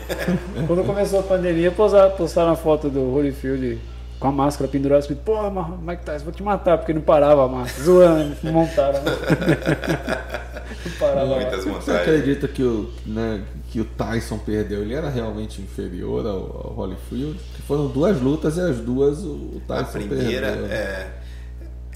Quando 0.67 0.85
começou 0.85 1.21
a 1.21 1.23
pandemia, 1.23 1.71
postaram, 1.71 2.11
postaram 2.17 2.51
a 2.51 2.57
foto 2.57 2.91
do 2.91 3.15
Holyfield 3.15 3.79
com 4.23 4.29
a 4.29 4.33
máscara 4.33 4.71
pendurada, 4.71 5.05
assim, 5.05 5.17
pô, 5.17 5.51
Mike 5.51 6.05
Tyson, 6.05 6.25
vou 6.25 6.33
te 6.33 6.45
matar, 6.45 6.79
porque 6.79 6.95
não 6.95 7.03
parava 7.03 7.45
a 7.45 7.49
máscara. 7.49 7.85
Zoando, 7.85 8.37
montaram. 8.45 9.03
né? 9.03 9.11
não 10.87 10.93
parava 10.93 11.35
a 11.35 11.41
Muitas 11.41 11.65
máscara. 11.65 11.83
Você 11.83 11.91
acredita 11.91 12.47
que 12.47 12.63
o, 12.63 12.89
né, 13.05 13.43
que 13.69 13.81
o 13.81 13.85
Tyson 13.85 14.39
perdeu? 14.39 14.83
Ele 14.83 14.95
era 14.95 15.11
realmente 15.11 15.61
inferior 15.61 16.25
ao, 16.25 16.37
ao 16.37 16.75
Holyfield? 16.77 17.37
Que 17.57 17.63
foram 17.63 17.89
duas 17.89 18.21
lutas 18.21 18.57
e 18.57 18.61
as 18.61 18.77
duas 18.77 19.25
o, 19.25 19.61
Tyson 19.67 19.83
A 19.83 19.85
primeira 19.87 20.53
perdeu. 20.53 20.67
é, 20.67 21.11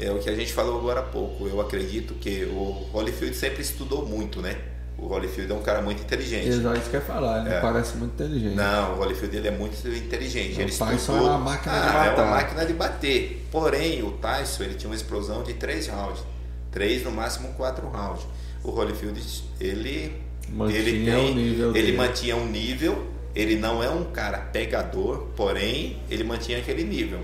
é 0.01 0.11
o 0.11 0.19
que 0.19 0.28
a 0.28 0.35
gente 0.35 0.53
falou 0.53 0.81
agora 0.81 0.98
há 0.98 1.05
pouco. 1.05 1.47
Eu 1.47 1.61
acredito 1.61 2.15
que 2.15 2.44
o 2.44 2.89
Holyfield 2.93 3.36
sempre 3.36 3.62
estudou 3.62 4.05
muito, 4.05 4.43
né? 4.43 4.57
O 4.98 5.06
Holyfield 5.09 5.52
é 5.52 5.55
um 5.55 5.62
cara 5.62 5.82
muito 5.82 6.02
inteligente. 6.02 6.48
Exato, 6.48 6.78
isso 6.78 6.89
que 6.89 6.97
eu 6.97 7.01
ia 7.01 7.06
falar, 7.06 7.40
ele 7.44 7.55
É. 7.55 7.60
parece 7.60 7.97
muito 7.98 8.14
inteligente. 8.14 8.55
Não, 8.55 8.94
o 8.94 8.97
Holyfield 8.98 9.36
ele 9.36 9.48
é 9.48 9.51
muito 9.51 9.77
inteligente. 9.89 10.56
O 10.59 10.62
Ele 10.62 10.70
Tyson 10.73 10.93
estudou. 10.94 11.27
é 11.27 11.31
uma 11.31 11.39
máquina 11.39 11.73
de 11.74 11.86
ah, 11.89 12.05
É 12.06 12.14
uma 12.14 12.31
máquina 12.31 12.64
de 12.64 12.73
bater. 12.73 13.47
Porém, 13.52 14.02
o 14.02 14.12
Tyson 14.12 14.62
ele 14.64 14.74
tinha 14.74 14.89
uma 14.89 14.97
explosão 14.97 15.43
de 15.43 15.52
três 15.55 15.86
rounds. 15.89 16.23
Três, 16.70 17.02
no 17.05 17.10
máximo 17.10 17.48
quatro 17.55 17.86
rounds. 17.89 18.27
O 18.64 18.70
Holyfield, 18.70 19.20
ele. 19.60 20.12
Mantinha 20.48 20.78
ele 20.78 21.05
tem, 21.10 21.31
o 21.31 21.35
nível 21.35 21.70
Ele 21.77 21.82
dele. 21.86 21.97
mantinha 21.97 22.36
um 22.36 22.47
nível. 22.47 23.06
Ele 23.35 23.56
não 23.56 23.82
é 23.82 23.90
um 23.90 24.05
cara 24.05 24.39
pegador, 24.39 25.27
porém, 25.36 25.98
ele 26.09 26.24
mantinha 26.24 26.56
aquele 26.59 26.85
nível. 26.85 27.20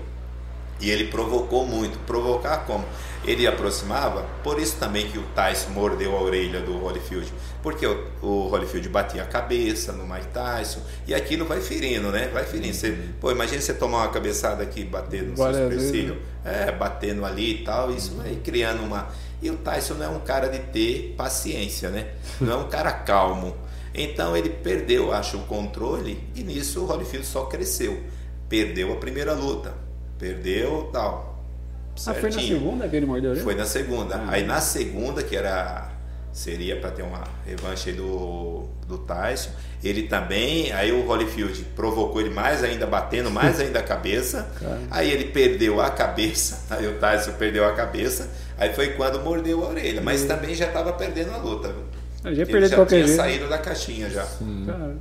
E 0.83 0.91
ele 0.91 1.05
provocou 1.05 1.65
muito. 1.65 1.97
Provocar 1.99 2.57
como? 2.65 2.85
Ele 3.23 3.47
aproximava, 3.47 4.23
por 4.43 4.59
isso 4.59 4.75
também 4.75 5.09
que 5.09 5.17
o 5.17 5.23
Tyson 5.33 5.69
mordeu 5.69 6.13
a 6.13 6.21
orelha 6.21 6.59
do 6.59 6.77
Holyfield. 6.77 7.33
Porque 7.61 7.87
o, 7.87 8.05
o 8.21 8.49
Holyfield 8.49 8.89
batia 8.89 9.23
a 9.23 9.25
cabeça 9.25 9.93
no 9.93 10.05
Mike 10.05 10.27
Tyson 10.33 10.81
e 11.07 11.15
aquilo 11.15 11.45
vai 11.45 11.61
ferindo, 11.61 12.11
né? 12.11 12.27
Vai 12.33 12.43
ferindo. 12.43 12.73
Você, 12.73 12.97
pô, 13.21 13.31
imagina 13.31 13.61
você 13.61 13.73
tomar 13.73 13.99
uma 13.99 14.09
cabeçada 14.09 14.61
aqui 14.61 14.81
e 14.81 14.83
bater 14.83 15.23
no 15.23 15.37
seu 15.37 15.45
Várias 15.45 15.69
vezes, 15.69 15.85
supercílio. 15.85 16.21
É, 16.43 16.69
batendo 16.73 17.23
ali 17.23 17.61
e 17.61 17.63
tal, 17.63 17.89
isso 17.93 18.13
vai 18.15 18.35
criando 18.43 18.83
uma. 18.83 19.07
E 19.41 19.49
o 19.49 19.55
Tyson 19.55 19.93
não 19.93 20.05
é 20.05 20.09
um 20.09 20.19
cara 20.19 20.49
de 20.49 20.59
ter 20.59 21.15
paciência, 21.15 21.89
né? 21.89 22.09
Não 22.41 22.51
é 22.51 22.57
um 22.57 22.67
cara 22.67 22.91
calmo. 22.91 23.55
Então 23.93 24.35
ele 24.35 24.49
perdeu, 24.49 25.13
acho, 25.13 25.37
o 25.37 25.43
controle 25.45 26.21
e 26.35 26.43
nisso 26.43 26.81
o 26.81 26.85
Holyfield 26.85 27.25
só 27.25 27.45
cresceu. 27.45 28.03
Perdeu 28.49 28.91
a 28.91 28.97
primeira 28.97 29.33
luta. 29.33 29.82
Perdeu 30.23 30.89
tal. 30.93 31.43
Ah, 32.07 32.13
foi 32.13 32.29
na 32.29 32.31
certinho. 32.31 32.59
segunda 32.59 32.87
que 32.87 32.95
ele 32.95 33.05
mordeu 33.05 33.29
a 33.29 33.31
orelha? 33.31 33.43
Foi 33.43 33.55
na 33.55 33.65
segunda. 33.65 34.23
Aí 34.27 34.45
na 34.45 34.61
segunda, 34.61 35.21
que 35.21 35.35
era 35.35 35.89
seria 36.31 36.77
para 36.77 36.89
ter 36.89 37.03
uma 37.03 37.23
revanche 37.45 37.89
aí 37.91 37.95
do, 37.95 38.63
do 38.87 38.97
Tyson, 38.99 39.51
ele 39.83 40.03
também, 40.03 40.71
aí 40.71 40.91
o 40.91 41.05
Holyfield 41.05 41.61
provocou 41.75 42.21
ele 42.21 42.31
mais 42.31 42.63
ainda, 42.63 42.87
batendo 42.87 43.29
mais 43.29 43.59
ainda 43.59 43.79
a 43.79 43.83
cabeça. 43.83 44.49
Cara. 44.59 44.79
Aí 44.89 45.11
ele 45.11 45.25
perdeu 45.25 45.79
a 45.81 45.91
cabeça, 45.91 46.61
aí 46.73 46.87
o 46.87 46.93
Tyson 46.97 47.33
perdeu 47.33 47.65
a 47.65 47.73
cabeça. 47.73 48.29
Aí 48.57 48.73
foi 48.73 48.93
quando 48.93 49.19
mordeu 49.21 49.63
a 49.63 49.69
orelha, 49.69 50.01
mas 50.01 50.23
também 50.23 50.55
já 50.55 50.67
estava 50.67 50.93
perdendo 50.93 51.31
a 51.33 51.37
luta. 51.37 51.67
viu? 51.67 51.83
Eu 52.23 52.33
já 52.33 52.41
Ele 52.43 52.51
perdi 52.51 52.65
de 52.65 52.69
já 52.71 52.75
qualquer 52.77 52.95
tinha 52.95 53.07
jeito. 53.07 53.17
saído 53.19 53.49
da 53.49 53.57
caixinha 53.57 54.09
já. 54.09 54.25
Cara. 54.65 54.95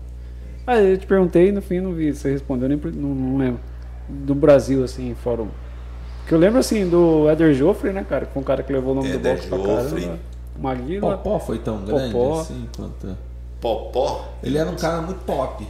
Ah, 0.66 0.80
eu 0.80 0.98
te 0.98 1.06
perguntei 1.06 1.48
e 1.48 1.52
no 1.52 1.62
fim 1.62 1.80
não 1.80 1.92
vi, 1.92 2.12
você 2.12 2.30
respondeu, 2.32 2.68
nem 2.68 2.76
não, 2.76 3.14
não 3.14 3.38
lembro. 3.38 3.60
Do 4.12 4.34
Brasil, 4.34 4.84
assim, 4.84 5.14
fórum. 5.22 5.48
Que 6.26 6.34
eu 6.34 6.38
lembro 6.38 6.58
assim 6.60 6.88
do 6.88 7.28
Eder 7.30 7.52
Joffre, 7.54 7.90
né, 7.92 8.04
cara? 8.08 8.26
Que 8.26 8.32
foi 8.32 8.42
um 8.42 8.44
cara 8.44 8.62
que 8.62 8.72
levou 8.72 8.92
o 8.92 8.96
nome 8.96 9.08
do 9.10 9.16
Éder 9.16 9.34
boxe 9.36 9.48
pra 9.48 9.58
Joffre. 9.58 10.00
caramba. 10.02 10.18
Maguila. 10.58 11.16
Popó 11.16 11.38
foi 11.40 11.58
tão 11.58 11.78
grande 11.84 12.12
Popó. 12.12 12.40
assim 12.40 12.68
quanto. 12.76 13.16
Popó, 13.60 14.28
Ele 14.42 14.58
era 14.58 14.68
um 14.68 14.74
cara 14.76 15.00
muito 15.02 15.24
pop, 15.24 15.66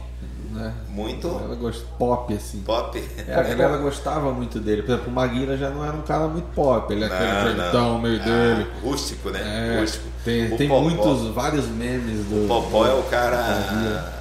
né? 0.51 0.73
muito 0.89 1.27
A 1.27 1.31
galera 1.39 1.55
gost- 1.55 1.85
pop, 1.97 2.33
assim. 2.33 2.59
pop. 2.61 3.03
É, 3.27 3.33
a 3.33 3.43
galera 3.43 3.77
gostava 3.77 4.31
muito 4.31 4.59
dele. 4.59 4.81
Por 4.83 4.91
exemplo, 4.93 5.09
o 5.11 5.15
Maguila 5.15 5.55
já 5.57 5.69
não 5.69 5.85
era 5.85 5.95
um 5.95 6.01
cara 6.01 6.27
muito 6.27 6.45
pop. 6.53 6.91
Ele 6.91 7.03
é 7.03 7.07
aquele 7.07 7.61
jeitão 7.61 7.93
não. 7.93 7.99
meio 8.01 8.19
Ah, 8.21 8.25
dele. 8.25 8.67
rústico, 8.83 9.29
né? 9.29 9.39
É, 9.75 9.79
Rústico. 9.79 10.05
tem 10.25 10.53
O 10.53 10.57
tem 10.57 10.67
Popó- 10.67 10.81
muitos, 10.81 11.27
vários 11.29 11.67
memes 11.67 12.25
do. 12.25 12.45
O 12.45 12.47
Popó 12.47 12.85
é 12.85 12.93
o 12.93 13.03
cara. 13.03 14.11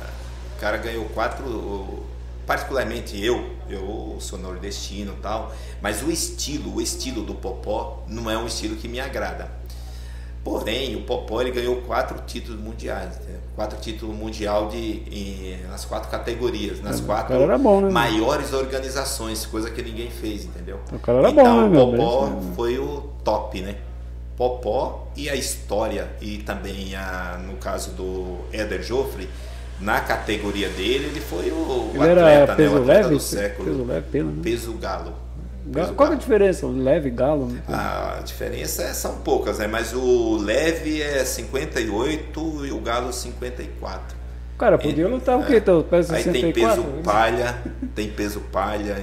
O 0.56 0.60
cara 0.60 0.76
ganhou 0.78 1.04
quatro. 1.06 2.02
Particularmente 2.46 3.24
eu, 3.24 3.46
eu 3.74 4.16
sou 4.20 4.38
nordestino 4.38 5.14
tal, 5.22 5.52
mas 5.80 6.02
o 6.02 6.10
estilo, 6.10 6.74
o 6.76 6.80
estilo 6.80 7.22
do 7.22 7.34
Popó 7.34 8.02
não 8.08 8.30
é 8.30 8.36
um 8.36 8.46
estilo 8.46 8.76
que 8.76 8.88
me 8.88 9.00
agrada. 9.00 9.50
Porém, 10.44 10.96
o 10.96 11.02
Popó 11.02 11.40
ele 11.40 11.52
ganhou 11.52 11.76
quatro 11.82 12.18
títulos 12.26 12.60
mundiais, 12.60 13.14
entendeu? 13.16 13.40
quatro 13.54 13.78
títulos 13.78 14.16
mundial 14.16 14.68
de 14.68 14.76
em- 15.08 15.66
nas 15.70 15.84
quatro 15.84 16.10
categorias, 16.10 16.80
nas 16.82 16.98
O 16.98 17.04
quatro 17.04 17.32
bom, 17.58 17.80
né, 17.82 17.90
maiores 17.90 18.52
organizações, 18.52 19.46
coisa 19.46 19.70
que 19.70 19.80
ninguém 19.82 20.10
fez, 20.10 20.44
entendeu? 20.44 20.80
O 20.92 20.98
cara 20.98 21.18
era 21.18 21.30
então, 21.30 21.44
bom, 21.44 21.68
né, 21.68 21.80
o 21.80 21.96
Popó 21.96 22.26
Bem- 22.26 22.52
foi 22.56 22.78
o 22.78 23.02
top, 23.22 23.60
né? 23.60 23.76
Popó 24.36 25.06
e 25.14 25.30
a 25.30 25.36
história 25.36 26.10
e 26.20 26.38
também 26.38 26.96
a, 26.96 27.38
no 27.46 27.56
caso 27.58 27.90
do 27.90 28.38
Éder 28.52 28.82
Joffre, 28.82 29.28
na 29.82 30.00
categoria 30.00 30.68
dele, 30.70 31.06
ele 31.06 31.20
foi 31.20 31.50
o, 31.50 31.54
o 31.54 31.90
Ele 31.94 32.04
era 32.08 32.20
atleta, 32.22 32.46
né? 32.52 32.56
peso 32.56 32.74
O 32.74 32.78
atleta 32.80 33.00
leve? 33.00 33.14
do 33.14 33.20
século. 33.20 33.68
Peso 33.70 33.84
leve, 33.84 34.06
pena, 34.12 34.30
né? 34.30 34.40
Peso 34.42 34.72
galo. 34.74 35.12
Ga- 35.66 35.80
Peso 35.82 35.94
Qual 35.94 35.96
que 35.96 36.02
é 36.02 36.04
a 36.04 36.08
galo. 36.08 36.16
diferença? 36.20 36.66
O 36.66 36.76
leve 36.82 37.10
galo? 37.10 37.46
né? 37.46 37.62
A 37.68 38.20
diferença 38.24 38.82
é- 38.82 38.92
são 38.92 39.16
poucas, 39.16 39.58
né? 39.58 39.66
Mas 39.66 39.92
o 39.92 40.36
leve 40.38 41.00
é 41.02 41.24
58 41.24 42.66
e 42.66 42.72
o 42.72 42.78
galo 42.80 43.12
54. 43.12 44.16
Cara, 44.58 44.78
podia 44.78 45.08
lutar 45.08 45.38
o 45.38 45.44
quê? 45.44 45.56
Então, 45.56 45.82
peso 45.82 46.12
É. 46.12 46.16
Aí 46.18 46.22
tem 46.24 46.32
64? 46.34 46.82
peso 46.84 47.02
palha, 47.02 47.58
tem 47.94 48.08
peso 48.08 48.40
palha. 48.52 48.96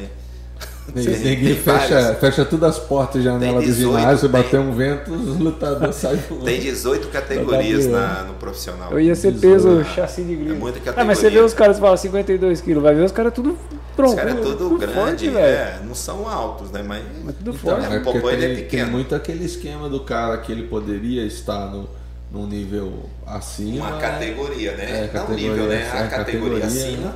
Ninguém, 0.95 1.55
fecha, 1.55 2.15
fecha 2.15 2.45
tudo 2.45 2.65
as 2.65 2.79
portas 2.79 3.21
e 3.21 3.23
janelas 3.23 3.63
do 3.63 3.71
18, 3.71 3.97
ginásio, 3.99 4.29
tem- 4.29 4.41
bater 4.41 4.59
um 4.59 4.71
vento, 4.71 5.13
os 5.13 5.37
lutadores 5.39 5.95
saem 5.97 6.19
voando. 6.29 6.45
Tem 6.45 6.59
18 6.59 7.07
categorias 7.09 7.85
na, 7.87 8.23
no 8.23 8.33
profissional. 8.35 8.91
Eu 8.91 8.99
ia 8.99 9.15
ser 9.15 9.31
18. 9.31 9.41
peso 9.53 9.83
chassi 9.95 10.23
de 10.23 10.35
grilo. 10.35 10.55
É 10.55 10.59
muita 10.59 10.79
Ah, 10.91 11.03
mas 11.03 11.17
você 11.17 11.23
categoria. 11.23 11.39
vê 11.39 11.45
os 11.45 11.53
caras 11.53 11.79
falam 11.79 11.97
52 11.97 12.61
quilos, 12.61 12.83
vai 12.83 12.95
ver 12.95 13.03
os 13.03 13.11
caras 13.11 13.33
tudo 13.33 13.57
pronto. 13.95 14.09
Os 14.11 14.15
caras 14.15 14.33
é 14.35 14.41
tudo 14.41 14.77
grande, 14.77 14.93
forte, 14.95 15.27
é, 15.37 15.79
não 15.85 15.93
são 15.95 16.27
altos, 16.27 16.71
né? 16.71 16.83
Mas, 16.85 17.03
Mas 17.23 17.35
tudo 17.35 17.51
Então, 17.51 17.71
forte. 17.75 17.91
é, 17.91 17.95
é 17.95 17.99
o 17.99 18.03
Popó, 18.03 18.29
ele 18.31 18.43
é 18.43 18.47
tem, 18.47 18.55
tem 18.55 18.63
pequeno. 18.65 18.91
muito 18.91 19.13
aquele 19.15 19.45
esquema 19.45 19.89
do 19.89 19.99
cara 20.01 20.37
que 20.37 20.51
ele 20.51 20.63
poderia 20.63 21.23
estar 21.25 21.67
no, 21.71 21.89
num 22.31 22.47
nível 22.47 23.03
acima. 23.25 23.87
uma 23.87 23.97
categoria, 23.97 24.71
né? 24.73 24.85
É, 24.89 25.01
Não 25.01 25.07
categoria, 25.09 25.49
nível, 25.49 25.65
né? 25.67 25.75
é, 25.75 25.89
A 25.89 26.07
categoria, 26.07 26.17
categoria, 26.17 26.65
acima. 26.65 27.07
né? 27.07 27.13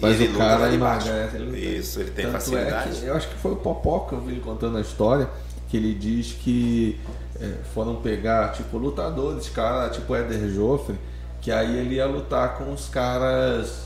Mas 0.00 0.20
ele 0.20 0.34
o 0.34 0.38
cara 0.38 0.56
lá 0.56 0.68
de 0.68 0.78
baixo. 0.78 1.08
emagrece. 1.08 1.36
Ele 1.36 1.44
luta. 1.46 1.58
Isso, 1.58 2.00
ele 2.00 2.10
tem 2.10 2.24
Tanto 2.26 2.32
facilidade. 2.34 2.96
É 2.96 3.00
que, 3.00 3.06
eu 3.06 3.16
acho 3.16 3.28
que 3.28 3.34
foi 3.36 3.52
o 3.52 3.56
Popó 3.56 4.00
que 4.00 4.12
eu 4.14 4.20
vi 4.20 4.32
ele 4.32 4.40
contando 4.40 4.78
a 4.78 4.80
história, 4.80 5.28
que 5.68 5.76
ele 5.76 5.94
diz 5.94 6.32
que 6.32 7.00
é, 7.40 7.54
foram 7.74 7.96
pegar, 7.96 8.52
tipo, 8.52 8.76
lutadores, 8.78 9.48
cara, 9.48 9.88
tipo 9.90 10.14
Éder 10.14 10.48
Joffre, 10.50 10.96
que 11.40 11.50
aí 11.52 11.76
ele 11.78 11.94
ia 11.96 12.06
lutar 12.06 12.56
com 12.58 12.72
os 12.72 12.88
caras, 12.88 13.84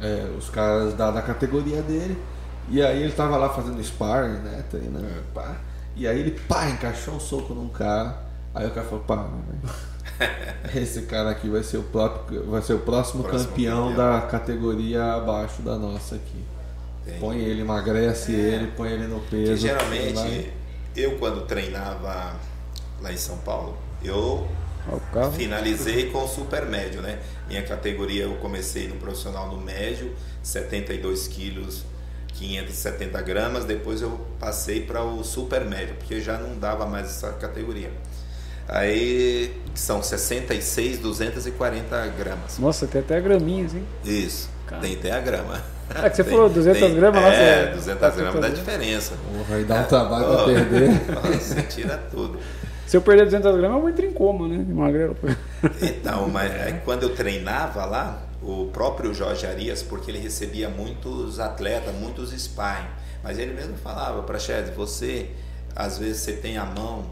é, 0.00 0.30
os 0.38 0.48
caras 0.48 0.94
da, 0.94 1.10
da 1.10 1.20
categoria 1.22 1.82
dele, 1.82 2.16
e 2.70 2.80
aí 2.80 3.02
ele 3.02 3.12
tava 3.12 3.36
lá 3.36 3.48
fazendo 3.50 3.82
sparring, 3.82 4.38
né, 4.38 4.64
treinando, 4.70 5.04
É. 5.06 5.20
pá, 5.34 5.56
e 5.96 6.06
aí 6.06 6.18
ele, 6.20 6.30
pá, 6.48 6.68
encaixou 6.70 7.14
um 7.14 7.20
soco 7.20 7.52
num 7.52 7.68
cara, 7.68 8.16
aí 8.54 8.66
o 8.66 8.70
cara 8.70 8.86
falou, 8.86 9.04
pá, 9.04 9.16
velho, 9.16 9.74
esse 10.74 11.02
cara 11.02 11.30
aqui 11.30 11.48
vai 11.48 11.62
ser 11.62 11.78
o, 11.78 11.82
próprio, 11.82 12.44
vai 12.50 12.62
ser 12.62 12.74
o 12.74 12.78
próximo, 12.80 13.22
Próximo 13.24 13.50
campeão, 13.50 13.88
campeão. 13.90 13.96
da 13.96 14.20
categoria 14.22 15.14
abaixo 15.14 15.62
da 15.62 15.76
nossa 15.76 16.14
aqui. 16.16 16.44
Tem. 17.04 17.18
Põe 17.18 17.38
ele, 17.40 17.62
emagrece 17.62 18.32
ele, 18.32 18.68
põe 18.76 18.90
ele 18.92 19.06
no 19.08 19.20
peso. 19.20 19.52
Que 19.52 19.56
geralmente, 19.56 20.14
vai- 20.14 20.52
eu 20.96 21.18
quando 21.18 21.44
treinava 21.46 22.34
lá 23.00 23.12
em 23.12 23.16
São 23.16 23.38
Paulo, 23.38 23.76
eu 24.04 24.46
finalizei 25.36 26.10
com 26.10 26.24
o 26.24 26.28
super 26.28 26.66
médio, 26.66 27.00
né? 27.02 27.18
Minha 27.48 27.62
categoria 27.62 28.24
eu 28.24 28.34
comecei 28.36 28.88
no 28.88 28.96
profissional 28.96 29.48
no 29.48 29.60
médio, 29.60 30.14
72 30.42 31.26
quilos, 31.28 31.84
570 32.34 33.20
gramas. 33.22 33.64
Depois 33.64 34.00
eu 34.02 34.20
passei 34.38 34.82
para 34.82 35.02
o 35.02 35.22
super 35.24 35.64
médio, 35.64 35.94
porque 35.96 36.20
já 36.20 36.36
não 36.38 36.56
dava 36.58 36.86
mais 36.86 37.06
essa 37.06 37.32
categoria. 37.32 37.90
Aí 38.74 39.54
são 39.74 40.02
66, 40.02 40.98
240 40.98 42.06
gramas. 42.18 42.58
Nossa, 42.58 42.86
tem 42.86 43.02
até 43.02 43.20
graminha, 43.20 43.66
assim. 43.66 43.84
Isso, 44.02 44.48
Cara. 44.66 44.80
tem 44.80 44.94
até 44.96 45.12
a 45.12 45.20
grama. 45.20 45.62
É 45.94 46.08
que 46.08 46.16
você 46.16 46.24
falou 46.24 46.48
200 46.48 46.94
gramas 46.94 47.22
lá, 47.22 47.32
É, 47.34 47.66
você- 47.66 47.72
200 47.74 48.00
tá 48.00 48.10
gramas 48.10 48.40
dá 48.40 48.48
diferença. 48.48 49.12
Porra, 49.30 49.56
aí 49.56 49.64
dá 49.64 49.74
um 49.80 49.84
trabalho 49.84 50.24
pra 50.26 50.44
perder. 50.46 50.90
Você 51.38 51.62
tira 51.64 51.98
tudo. 52.10 52.38
Se 52.86 52.96
eu 52.96 53.02
perder 53.02 53.24
200 53.26 53.56
gramas, 53.56 53.76
eu 53.76 53.80
vou 53.82 53.90
entrar 53.90 54.06
em 54.06 54.12
coma, 54.12 54.48
né? 54.48 54.64
De 54.64 54.72
magrelo. 54.72 55.16
Então, 55.82 56.28
mas 56.30 56.50
aí 56.60 56.80
quando 56.82 57.02
eu 57.02 57.14
treinava 57.14 57.84
lá, 57.84 58.22
o 58.42 58.70
próprio 58.72 59.12
Jorge 59.12 59.46
Arias, 59.46 59.82
porque 59.82 60.10
ele 60.10 60.18
recebia 60.18 60.70
muitos 60.70 61.38
atletas, 61.38 61.94
muitos 61.94 62.30
sparring, 62.32 62.88
mas 63.22 63.38
ele 63.38 63.52
mesmo 63.52 63.76
falava 63.76 64.22
para 64.22 64.38
Chad, 64.38 64.70
você 64.74 65.28
às 65.76 65.98
vezes 65.98 66.22
você 66.22 66.32
tem 66.32 66.56
a 66.56 66.64
mão 66.64 67.04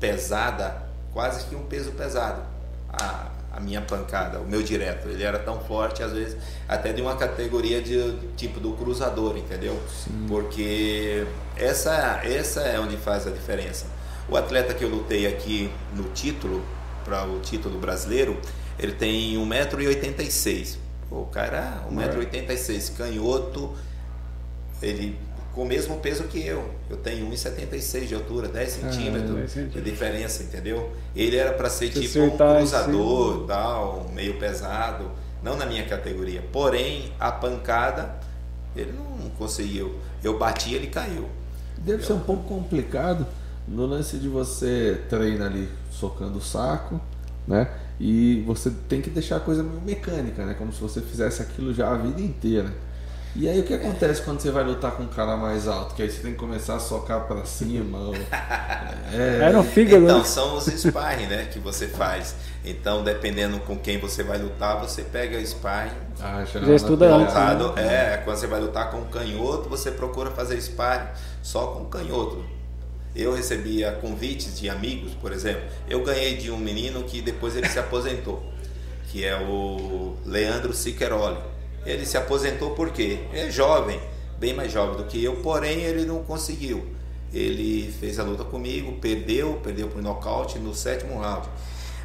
pesada, 0.00 0.88
quase 1.12 1.46
que 1.46 1.54
um 1.54 1.62
peso 1.62 1.92
pesado. 1.92 2.42
A, 2.88 3.28
a 3.52 3.60
minha 3.60 3.80
pancada, 3.80 4.38
o 4.38 4.46
meu 4.46 4.62
direto, 4.62 5.08
ele 5.08 5.24
era 5.24 5.38
tão 5.38 5.60
forte, 5.60 6.02
às 6.02 6.12
vezes 6.12 6.36
até 6.68 6.92
de 6.92 7.02
uma 7.02 7.16
categoria 7.16 7.82
de 7.82 8.16
tipo 8.36 8.60
do 8.60 8.72
cruzador, 8.72 9.36
entendeu? 9.36 9.80
Porque 10.28 11.26
essa 11.56 12.20
essa 12.22 12.60
é 12.60 12.78
onde 12.78 12.96
faz 12.96 13.26
a 13.26 13.30
diferença. 13.30 13.86
O 14.28 14.36
atleta 14.36 14.72
que 14.72 14.84
eu 14.84 14.88
lutei 14.88 15.26
aqui 15.26 15.70
no 15.94 16.04
título, 16.10 16.62
para 17.04 17.24
o 17.24 17.40
título 17.40 17.78
brasileiro, 17.80 18.38
ele 18.78 18.92
tem 18.92 19.34
1,86m. 19.34 20.76
O 21.10 21.26
cara, 21.26 21.84
1,86m, 21.90 22.96
canhoto, 22.96 23.74
ele 24.80 25.18
com 25.60 25.64
o 25.64 25.68
mesmo 25.68 25.98
peso 25.98 26.24
que 26.24 26.42
eu. 26.42 26.64
Eu 26.88 26.96
tenho 26.96 27.30
1,76 27.30 28.06
de 28.06 28.14
altura, 28.14 28.48
10 28.48 28.76
10 28.76 28.94
centímetros 28.94 29.36
de 29.42 29.50
centímetros. 29.50 29.84
diferença, 29.84 30.42
entendeu? 30.42 30.90
Ele 31.14 31.36
era 31.36 31.52
para 31.52 31.68
ser 31.68 31.92
Se 31.92 32.00
tipo 32.00 32.18
um 32.18 32.30
cruzador, 32.30 33.36
assim. 33.36 33.46
tal, 33.46 34.10
meio 34.14 34.38
pesado, 34.38 35.10
não 35.42 35.58
na 35.58 35.66
minha 35.66 35.84
categoria. 35.84 36.42
Porém, 36.50 37.12
a 37.20 37.30
pancada, 37.30 38.16
ele 38.74 38.90
não 38.92 39.28
conseguiu. 39.32 39.96
Eu 40.24 40.38
bati, 40.38 40.72
ele 40.74 40.86
caiu. 40.86 41.28
Deve 41.76 42.06
ser 42.06 42.14
um 42.14 42.20
pouco 42.20 42.44
complicado 42.44 43.26
no 43.68 43.84
lance 43.84 44.16
de 44.16 44.28
você 44.28 45.02
treina 45.10 45.44
ali 45.44 45.68
socando 45.90 46.38
o 46.38 46.42
saco, 46.42 46.98
né? 47.46 47.70
E 48.00 48.42
você 48.46 48.70
tem 48.88 49.02
que 49.02 49.10
deixar 49.10 49.36
a 49.36 49.40
coisa 49.40 49.62
meio 49.62 49.82
mecânica, 49.82 50.46
né? 50.46 50.54
Como 50.54 50.72
se 50.72 50.80
você 50.80 51.02
fizesse 51.02 51.42
aquilo 51.42 51.74
já 51.74 51.90
a 51.90 51.98
vida 51.98 52.22
inteira. 52.22 52.72
E 53.36 53.48
aí 53.48 53.60
o 53.60 53.62
que 53.62 53.72
acontece 53.74 54.22
quando 54.22 54.40
você 54.40 54.50
vai 54.50 54.64
lutar 54.64 54.92
com 54.92 55.04
um 55.04 55.08
cara 55.08 55.36
mais 55.36 55.68
alto? 55.68 55.94
Que 55.94 56.02
aí 56.02 56.10
você 56.10 56.20
tem 56.20 56.32
que 56.32 56.38
começar 56.38 56.74
a 56.76 56.80
socar 56.80 57.26
pra 57.26 57.44
cima. 57.44 57.98
ou- 57.98 58.14
É, 59.12 59.48
É 59.48 59.52
no 59.52 59.62
fígado, 59.64 60.04
Então, 60.04 60.18
né? 60.18 60.24
são 60.24 60.56
os 60.56 60.66
sparring, 60.66 61.26
né, 61.26 61.48
que 61.52 61.58
você 61.58 61.86
faz. 61.88 62.34
Então, 62.64 63.02
dependendo 63.02 63.58
com 63.60 63.76
quem 63.76 63.98
você 63.98 64.22
vai 64.22 64.38
lutar, 64.38 64.78
você 64.80 65.02
pega 65.02 65.36
o 65.38 65.46
sparring 65.46 65.90
Ah, 66.20 66.44
já 66.44 66.60
Já 66.60 66.74
estuda 66.74 67.06
antes, 67.14 67.34
né? 67.34 67.82
É, 68.14 68.16
quando 68.18 68.36
você 68.36 68.46
vai 68.46 68.60
lutar 68.60 68.90
com 68.90 68.98
um 68.98 69.04
canhoto, 69.06 69.68
você 69.68 69.90
procura 69.90 70.30
fazer 70.30 70.60
sparring 70.60 71.08
só 71.42 71.68
com 71.68 71.84
canhoto. 71.86 72.44
Eu 73.14 73.34
recebia 73.34 73.92
convites 73.92 74.58
de 74.60 74.68
amigos, 74.68 75.12
por 75.14 75.32
exemplo. 75.32 75.62
Eu 75.88 76.04
ganhei 76.04 76.36
de 76.36 76.50
um 76.50 76.56
menino 76.58 77.02
que 77.04 77.20
depois 77.20 77.56
ele 77.56 77.68
se 77.68 77.78
aposentou, 77.78 78.40
que 79.08 79.24
é 79.24 79.36
o 79.36 80.14
Leandro 80.24 80.72
Siqueroli. 80.72 81.38
Ele 81.84 82.04
se 82.04 82.16
aposentou 82.16 82.70
porque 82.70 83.20
é 83.32 83.50
jovem, 83.50 84.00
bem 84.38 84.54
mais 84.54 84.70
jovem 84.70 84.96
do 84.96 85.04
que 85.04 85.22
eu, 85.22 85.36
porém 85.36 85.80
ele 85.80 86.04
não 86.04 86.22
conseguiu. 86.22 86.94
Ele 87.32 87.92
fez 88.00 88.18
a 88.18 88.22
luta 88.24 88.44
comigo, 88.44 88.92
perdeu, 89.00 89.60
perdeu 89.62 89.88
por 89.88 90.02
nocaute 90.02 90.58
no 90.58 90.74
sétimo 90.74 91.20
round. 91.20 91.48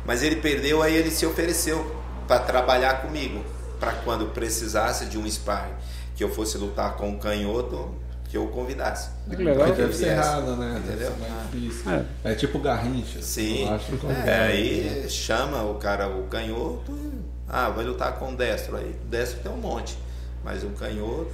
Mas 0.06 0.22
ele 0.22 0.36
perdeu, 0.38 0.84
aí 0.84 0.96
ele 0.96 1.10
se 1.10 1.26
ofereceu 1.26 1.96
para 2.28 2.40
trabalhar 2.40 3.02
comigo, 3.02 3.44
para 3.80 3.92
quando 3.92 4.28
precisasse 4.34 5.08
de 5.08 5.18
um 5.18 5.30
sparring, 5.30 5.74
que 6.16 6.24
eu 6.24 6.30
fosse 6.30 6.58
lutar 6.58 6.96
com 6.96 7.10
um 7.10 7.18
canhoto, 7.18 7.90
que 8.30 8.38
eu 8.38 8.46
o 8.46 8.48
convidasse. 8.50 9.10
Que 9.30 9.36
legal. 9.38 9.68
Mas 9.68 9.78
deve 9.78 9.94
ser 9.96 10.08
errado, 10.10 10.56
né? 10.58 10.82
Entendeu? 10.84 11.12
difícil. 11.52 11.92
É. 11.92 12.32
É. 12.32 12.36
tipo 12.36 12.60
garrincha. 12.60 13.22
Sim. 13.22 13.66
Eu 13.66 13.74
acho 13.74 13.92
que 13.98 14.08
É, 14.08 14.40
aí 14.40 15.06
chama 15.10 15.64
o 15.64 15.76
cara, 15.76 16.08
o 16.08 16.24
canhoto, 16.28 16.92
e, 16.92 17.25
ah, 17.48 17.70
vai 17.70 17.86
lutar 17.86 18.18
com 18.18 18.34
o 18.34 18.36
destro. 18.36 18.78
Aí 18.78 18.96
destro 19.06 19.42
tem 19.42 19.52
um 19.52 19.58
monte, 19.58 19.98
mas 20.44 20.64
o 20.64 20.70
canhoto. 20.70 21.34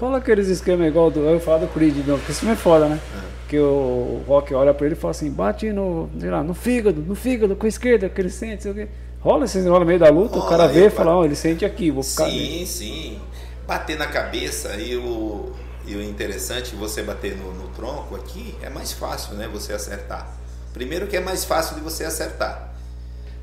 Rola 0.00 0.18
aqueles 0.18 0.48
esquemas 0.48 0.88
igual 0.88 1.10
do. 1.10 1.20
Eu 1.20 1.40
falo 1.40 1.60
do 1.60 1.68
Creed, 1.68 1.96
não, 2.06 2.16
porque 2.18 2.32
esse 2.32 2.40
filme 2.40 2.54
é 2.54 2.58
foda, 2.58 2.88
né? 2.88 3.00
Que 3.48 3.58
o 3.58 4.22
Rock 4.26 4.52
olha 4.52 4.74
pra 4.74 4.86
ele 4.86 4.94
e 4.94 4.98
fala 4.98 5.12
assim: 5.12 5.30
bate 5.30 5.72
no, 5.72 6.10
sei 6.18 6.30
lá, 6.30 6.42
no 6.42 6.54
fígado, 6.54 7.00
no 7.00 7.14
fígado, 7.14 7.54
com 7.54 7.66
a 7.66 7.68
esquerda, 7.68 8.08
que 8.08 8.20
ele 8.20 8.30
sente, 8.30 8.64
sei 8.64 8.72
o 8.72 8.74
quê. 8.74 8.88
Rola 9.20 9.44
esses 9.44 9.64
rola 9.64 9.80
no 9.80 9.86
meio 9.86 9.98
da 9.98 10.08
luta, 10.08 10.36
o 10.36 10.40
Rola, 10.40 10.50
cara 10.50 10.66
vê 10.68 10.86
e 10.86 10.90
fala: 10.90 11.16
ó, 11.16 11.24
ele 11.24 11.36
sente 11.36 11.64
aqui, 11.64 11.90
vou 11.90 12.02
ficar. 12.02 12.26
Sim, 12.28 12.66
sim. 12.66 13.20
Bater 13.66 13.96
na 13.96 14.06
cabeça 14.06 14.74
e 14.76 14.96
o, 14.96 15.52
e 15.86 15.94
o 15.96 16.02
interessante, 16.02 16.74
você 16.74 17.02
bater 17.02 17.36
no, 17.36 17.52
no 17.52 17.68
tronco 17.68 18.14
aqui, 18.16 18.54
é 18.62 18.68
mais 18.68 18.92
fácil, 18.92 19.34
né? 19.34 19.48
Você 19.52 19.72
acertar. 19.72 20.28
Primeiro 20.72 21.06
que 21.06 21.16
é 21.16 21.20
mais 21.20 21.44
fácil 21.44 21.76
de 21.76 21.80
você 21.80 22.04
acertar. 22.04 22.65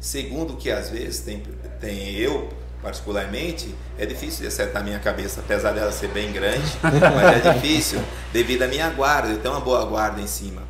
Segundo 0.03 0.57
que 0.57 0.69
às 0.69 0.89
vezes 0.89 1.21
tem, 1.21 1.41
tem 1.79 2.09
eu, 2.15 2.49
particularmente, 2.81 3.73
é 3.97 4.05
difícil 4.05 4.41
de 4.41 4.47
acertar 4.47 4.81
a 4.81 4.85
minha 4.85 4.99
cabeça, 4.99 5.39
apesar 5.39 5.71
dela 5.71 5.93
ser 5.93 6.09
bem 6.09 6.29
grande, 6.33 6.65
mas 6.83 7.45
é 7.45 7.53
difícil 7.53 8.01
devido 8.33 8.63
à 8.63 8.67
minha 8.67 8.89
guarda, 8.89 9.29
eu 9.29 9.39
tenho 9.39 9.53
uma 9.53 9.61
boa 9.61 9.85
guarda 9.85 10.19
em 10.19 10.27
cima, 10.27 10.61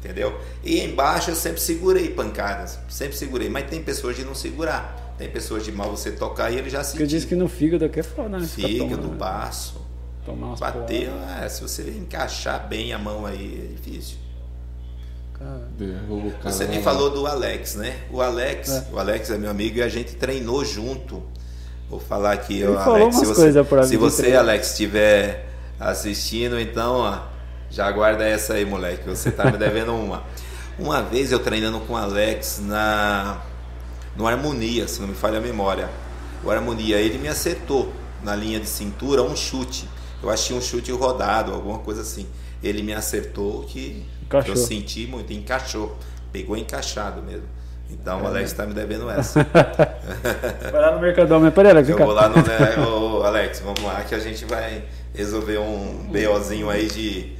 entendeu? 0.00 0.40
E 0.64 0.80
embaixo 0.80 1.30
eu 1.30 1.36
sempre 1.36 1.60
segurei 1.60 2.08
pancadas, 2.10 2.80
sempre 2.88 3.16
segurei, 3.16 3.48
mas 3.48 3.70
tem 3.70 3.80
pessoas 3.80 4.16
de 4.16 4.24
não 4.24 4.34
segurar. 4.34 5.14
Tem 5.16 5.28
pessoas 5.30 5.62
de 5.64 5.70
mal 5.70 5.90
você 5.90 6.10
tocar 6.12 6.50
e 6.50 6.56
ele 6.56 6.68
já 6.70 6.78
Porque 6.78 6.92
sentiu. 6.92 7.06
diz 7.06 7.24
que 7.26 7.34
no 7.36 7.46
fígado 7.46 7.84
aqui 7.84 8.00
é 8.00 8.02
foda, 8.02 8.38
né? 8.38 8.46
Fica 8.46 8.66
Fígado, 8.66 9.02
tomando- 9.02 9.16
baço, 9.18 9.80
Tomar 10.24 10.56
bater, 10.56 11.10
é, 11.42 11.48
se 11.48 11.62
você 11.62 11.82
encaixar 11.90 12.66
bem 12.66 12.92
a 12.94 12.98
mão 12.98 13.24
aí, 13.26 13.70
é 13.70 13.74
difícil. 13.74 14.16
Cara, 15.40 16.52
Você 16.54 16.66
me 16.66 16.82
falou 16.82 17.08
do 17.08 17.26
Alex, 17.26 17.74
né? 17.74 17.96
O 18.10 18.20
Alex, 18.20 18.68
É. 18.68 18.86
o 18.92 18.98
Alex 18.98 19.30
é 19.30 19.38
meu 19.38 19.50
amigo 19.50 19.78
e 19.78 19.82
a 19.82 19.88
gente 19.88 20.14
treinou 20.14 20.62
junto. 20.62 21.22
Vou 21.88 21.98
falar 21.98 22.32
aqui, 22.32 22.60
Ele 22.60 22.76
Alex, 22.76 23.16
se 23.16 23.24
você, 23.24 23.52
se 23.86 23.96
você. 23.96 24.36
Alex, 24.36 24.70
estiver 24.70 25.48
assistindo, 25.78 26.60
então, 26.60 26.96
ó, 26.96 27.20
já 27.70 27.90
guarda 27.90 28.22
essa 28.28 28.54
aí, 28.54 28.66
moleque. 28.66 29.08
Você 29.08 29.30
tá 29.30 29.50
me 29.50 29.56
devendo 29.56 29.94
uma. 29.94 30.22
Uma 30.78 31.02
vez 31.02 31.30
eu 31.30 31.38
treinando 31.38 31.78
com 31.80 31.92
o 31.92 31.96
Alex 31.96 32.58
na 32.64 33.42
no 34.16 34.26
Harmonia, 34.26 34.88
se 34.88 34.98
não 35.00 35.08
me 35.08 35.14
falha 35.14 35.36
a 35.36 35.40
memória. 35.40 35.90
O 36.42 36.50
Harmonia, 36.50 36.96
ele 36.96 37.18
me 37.18 37.28
acertou 37.28 37.92
na 38.22 38.34
linha 38.34 38.58
de 38.58 38.66
cintura 38.66 39.22
um 39.22 39.36
chute. 39.36 39.86
Eu 40.22 40.30
achei 40.30 40.56
um 40.56 40.60
chute 40.60 40.90
rodado, 40.90 41.52
alguma 41.52 41.78
coisa 41.80 42.00
assim. 42.00 42.26
Ele 42.62 42.82
me 42.82 42.94
acertou 42.94 43.62
que 43.64 44.06
Encaixou. 44.38 44.54
eu 44.54 44.60
senti 44.60 45.06
muito, 45.06 45.32
encaixou. 45.32 45.96
Pegou 46.32 46.56
encaixado 46.56 47.20
mesmo. 47.22 47.44
Então 47.90 48.20
o 48.22 48.24
É. 48.24 48.26
Alex 48.28 48.52
tá 48.52 48.64
me 48.64 48.72
devendo 48.72 49.10
essa. 49.10 49.44
Vai 50.70 50.80
lá 50.80 50.92
no 50.92 51.00
Mercadão, 51.00 51.50
peraí, 51.50 51.72
Alex, 51.72 51.88
vem 51.88 51.98
Eu 51.98 52.06
vou 52.06 52.14
lá 52.14 52.28
no. 52.28 52.36
Né, 52.36 52.78
ô, 52.86 53.22
Alex, 53.24 53.60
vamos 53.60 53.82
lá 53.82 54.02
que 54.02 54.14
a 54.14 54.18
gente 54.20 54.44
vai 54.44 54.84
resolver 55.12 55.58
um 55.58 56.06
BOzinho 56.08 56.70
aí 56.70 56.86
de, 56.86 57.32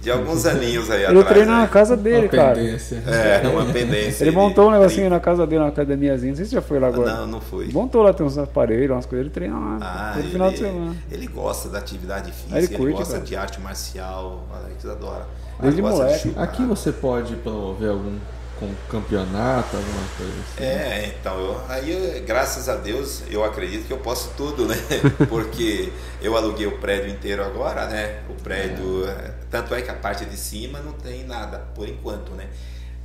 de 0.00 0.10
alguns 0.10 0.46
aninhos 0.46 0.90
aí 0.90 0.98
Ele 1.04 1.18
atrás. 1.18 1.26
treina 1.28 1.54
aí. 1.56 1.60
na 1.62 1.68
casa 1.68 1.96
dele, 1.96 2.26
Uma 2.26 2.28
cara. 2.28 2.54
pendência. 2.56 2.96
É, 3.06 3.48
uma 3.48 3.64
pendência. 3.72 4.24
Ele 4.24 4.30
montou 4.30 4.68
um 4.68 4.70
negocinho 4.70 5.10
na 5.10 5.18
casa 5.20 5.46
dele, 5.46 5.62
uma 5.62 5.68
academiazinha. 5.68 6.30
Não 6.30 6.36
sei 6.36 6.44
se 6.44 6.50
você 6.50 6.56
já 6.56 6.62
foi 6.62 6.78
lá 6.78 6.88
agora. 6.88 7.12
Não, 7.16 7.26
não 7.26 7.40
foi. 7.40 7.66
Montou 7.72 8.02
lá, 8.02 8.12
tem 8.12 8.24
uns 8.24 8.38
aparelhos, 8.38 8.90
umas 8.90 9.06
coisas. 9.06 9.26
Ele 9.26 9.34
treina 9.34 9.58
lá 9.58 9.78
Ah, 9.80 10.10
todo 10.14 10.22
ele, 10.22 10.32
final 10.32 10.50
de 10.50 10.58
semana. 10.58 10.96
ele 11.10 11.26
gosta 11.26 11.68
da 11.68 11.78
atividade 11.78 12.30
física, 12.32 12.56
ele 12.56 12.66
ele, 12.66 12.76
curte, 12.76 12.92
gosta 12.98 13.14
cara. 13.14 13.24
de 13.24 13.36
arte 13.36 13.60
marcial, 13.60 14.44
Alex 14.52 14.84
adora. 14.86 15.26
Desde 15.60 15.80
Ele 15.80 15.88
moleque. 15.88 16.32
Aqui 16.36 16.64
você 16.64 16.92
pode 16.92 17.34
promover 17.36 17.90
algum 17.90 18.16
com 18.58 18.72
campeonato, 18.88 19.76
alguma 19.76 20.06
coisa 20.16 20.32
assim. 20.32 20.64
É, 20.64 21.14
então, 21.18 21.38
eu, 21.38 21.62
aí 21.68 22.20
graças 22.26 22.68
a 22.68 22.76
Deus 22.76 23.22
eu 23.30 23.44
acredito 23.44 23.86
que 23.86 23.92
eu 23.92 23.98
posso 23.98 24.30
tudo, 24.36 24.66
né? 24.66 24.76
Porque 25.28 25.92
eu 26.20 26.36
aluguei 26.36 26.66
o 26.66 26.78
prédio 26.78 27.10
inteiro 27.10 27.44
agora, 27.44 27.86
né? 27.86 28.22
O 28.28 28.34
prédio, 28.34 29.06
é, 29.08 29.34
tanto 29.50 29.74
é 29.74 29.82
que 29.82 29.90
a 29.90 29.94
parte 29.94 30.24
de 30.24 30.36
cima 30.36 30.80
não 30.80 30.92
tem 30.92 31.24
nada, 31.24 31.58
por 31.74 31.88
enquanto, 31.88 32.32
né? 32.32 32.48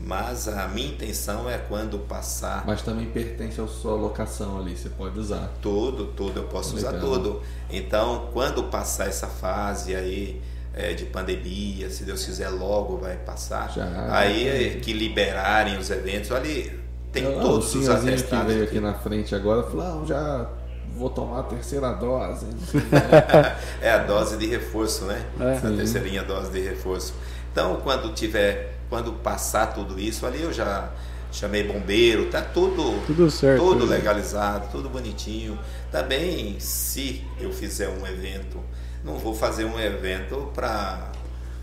Mas 0.04 0.48
a 0.48 0.68
minha 0.68 0.88
intenção 0.88 1.48
é 1.48 1.60
quando 1.60 2.00
passar 2.00 2.64
Mas 2.66 2.82
também 2.82 3.06
pertence 3.06 3.62
à 3.62 3.68
sua 3.68 3.94
locação 3.94 4.60
ali, 4.60 4.76
você 4.76 4.90
pode 4.90 5.20
usar. 5.20 5.52
tudo, 5.62 6.08
tudo, 6.08 6.40
eu 6.40 6.46
posso 6.46 6.76
usar 6.76 6.92
Legal. 6.92 7.10
tudo. 7.10 7.42
Então, 7.70 8.30
quando 8.34 8.64
passar 8.64 9.08
essa 9.08 9.28
fase 9.28 9.96
aí 9.96 10.42
é, 10.74 10.94
de 10.94 11.06
pandemia, 11.06 11.90
se 11.90 12.04
Deus 12.04 12.24
quiser 12.26 12.50
logo 12.50 12.98
vai 12.98 13.18
passar, 13.18 13.72
Já, 13.72 13.86
aí 14.16 14.46
já 14.46 14.50
é, 14.78 14.80
que 14.82 14.94
liberarem 14.94 15.78
os 15.78 15.90
eventos, 15.90 16.32
ali 16.32 16.80
tem 17.12 17.24
Eu- 17.26 17.42
todos 17.42 17.74
os 17.76 17.84
senhorzinho 17.84 18.14
que 18.14 18.20
atestados. 18.20 18.54
veio 18.54 18.64
aqui 18.64 18.80
na 18.80 18.94
frente 18.94 19.36
agora 19.36 19.64
falou, 19.64 19.84
não, 19.86 20.06
já 20.06 20.48
vou 20.96 21.10
tomar 21.10 21.40
a 21.42 21.44
terceira 21.44 21.92
dose. 21.94 22.46
É 23.82 23.92
a 23.92 23.98
dose 24.00 24.38
de 24.38 24.46
reforço, 24.48 25.06
né? 25.06 25.26
É. 25.40 25.58
A 25.58 25.72
terceirinha 25.76 26.24
dose 26.24 26.52
de 26.52 26.60
reforço. 26.62 27.14
Então, 27.52 27.78
quando 27.84 28.14
tiver, 28.14 28.76
quando 28.90 29.12
passar 29.14 29.68
tudo 29.74 30.00
isso, 30.00 30.26
ali 30.26 30.42
eu 30.42 30.54
já 30.54 30.90
chamei 31.32 31.64
bombeiro, 31.64 32.28
tá 32.30 32.42
tudo, 32.42 33.02
Tudo 33.08 33.30
certo. 33.32 33.62
tudo 33.62 33.86
né? 33.88 33.96
legalizado, 33.98 34.68
tudo 34.72 34.90
bonitinho. 34.90 35.58
Também, 35.92 36.60
se 36.60 37.24
eu 37.40 37.52
fizer 37.52 37.90
um 37.90 38.06
evento, 38.06 38.60
não 39.04 39.18
vou 39.18 39.34
fazer 39.34 39.66
um 39.66 39.80
evento 39.80 40.52
para 40.54 41.12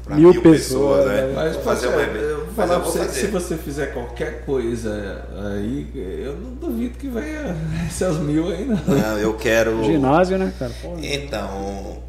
Mil 0.09 0.33
mil, 0.33 0.43
pessoas, 0.43 1.05
pessoas, 1.05 1.07
né? 1.07 1.23
né? 1.27 1.33
Mas 1.35 1.55
vou 1.57 1.65
fazer 1.65 1.89
um 1.89 2.01
evento. 2.01 2.17
eu 2.25 2.37
vou 2.39 2.47
Mas 2.57 2.67
falar 2.67 2.75
eu 2.79 2.83
vou 2.83 2.93
você 2.93 2.99
que 3.07 3.13
se 3.13 3.27
você 3.27 3.57
fizer 3.59 3.87
qualquer 3.93 4.45
coisa 4.47 5.23
aí, 5.55 5.91
eu 6.25 6.35
não 6.37 6.55
duvido 6.55 6.97
que 6.97 7.09
venha 7.09 7.55
essas 7.87 8.17
mil 8.21 8.49
aí, 8.51 8.65
não. 8.65 8.77
Não, 8.77 9.19
eu 9.19 9.35
quero. 9.35 9.85
Ginásio, 9.85 10.39
né, 10.39 10.53
cara? 10.59 10.73
Pô, 10.81 10.97
Então, 11.03 12.03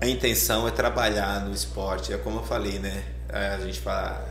a 0.00 0.06
intenção 0.06 0.68
é 0.68 0.70
trabalhar 0.70 1.46
no 1.46 1.54
esporte. 1.54 2.12
É 2.12 2.18
como 2.18 2.40
eu 2.40 2.44
falei, 2.44 2.78
né? 2.78 3.02
É, 3.30 3.54
A 3.54 3.58
gente 3.60 3.80
fala 3.80 4.22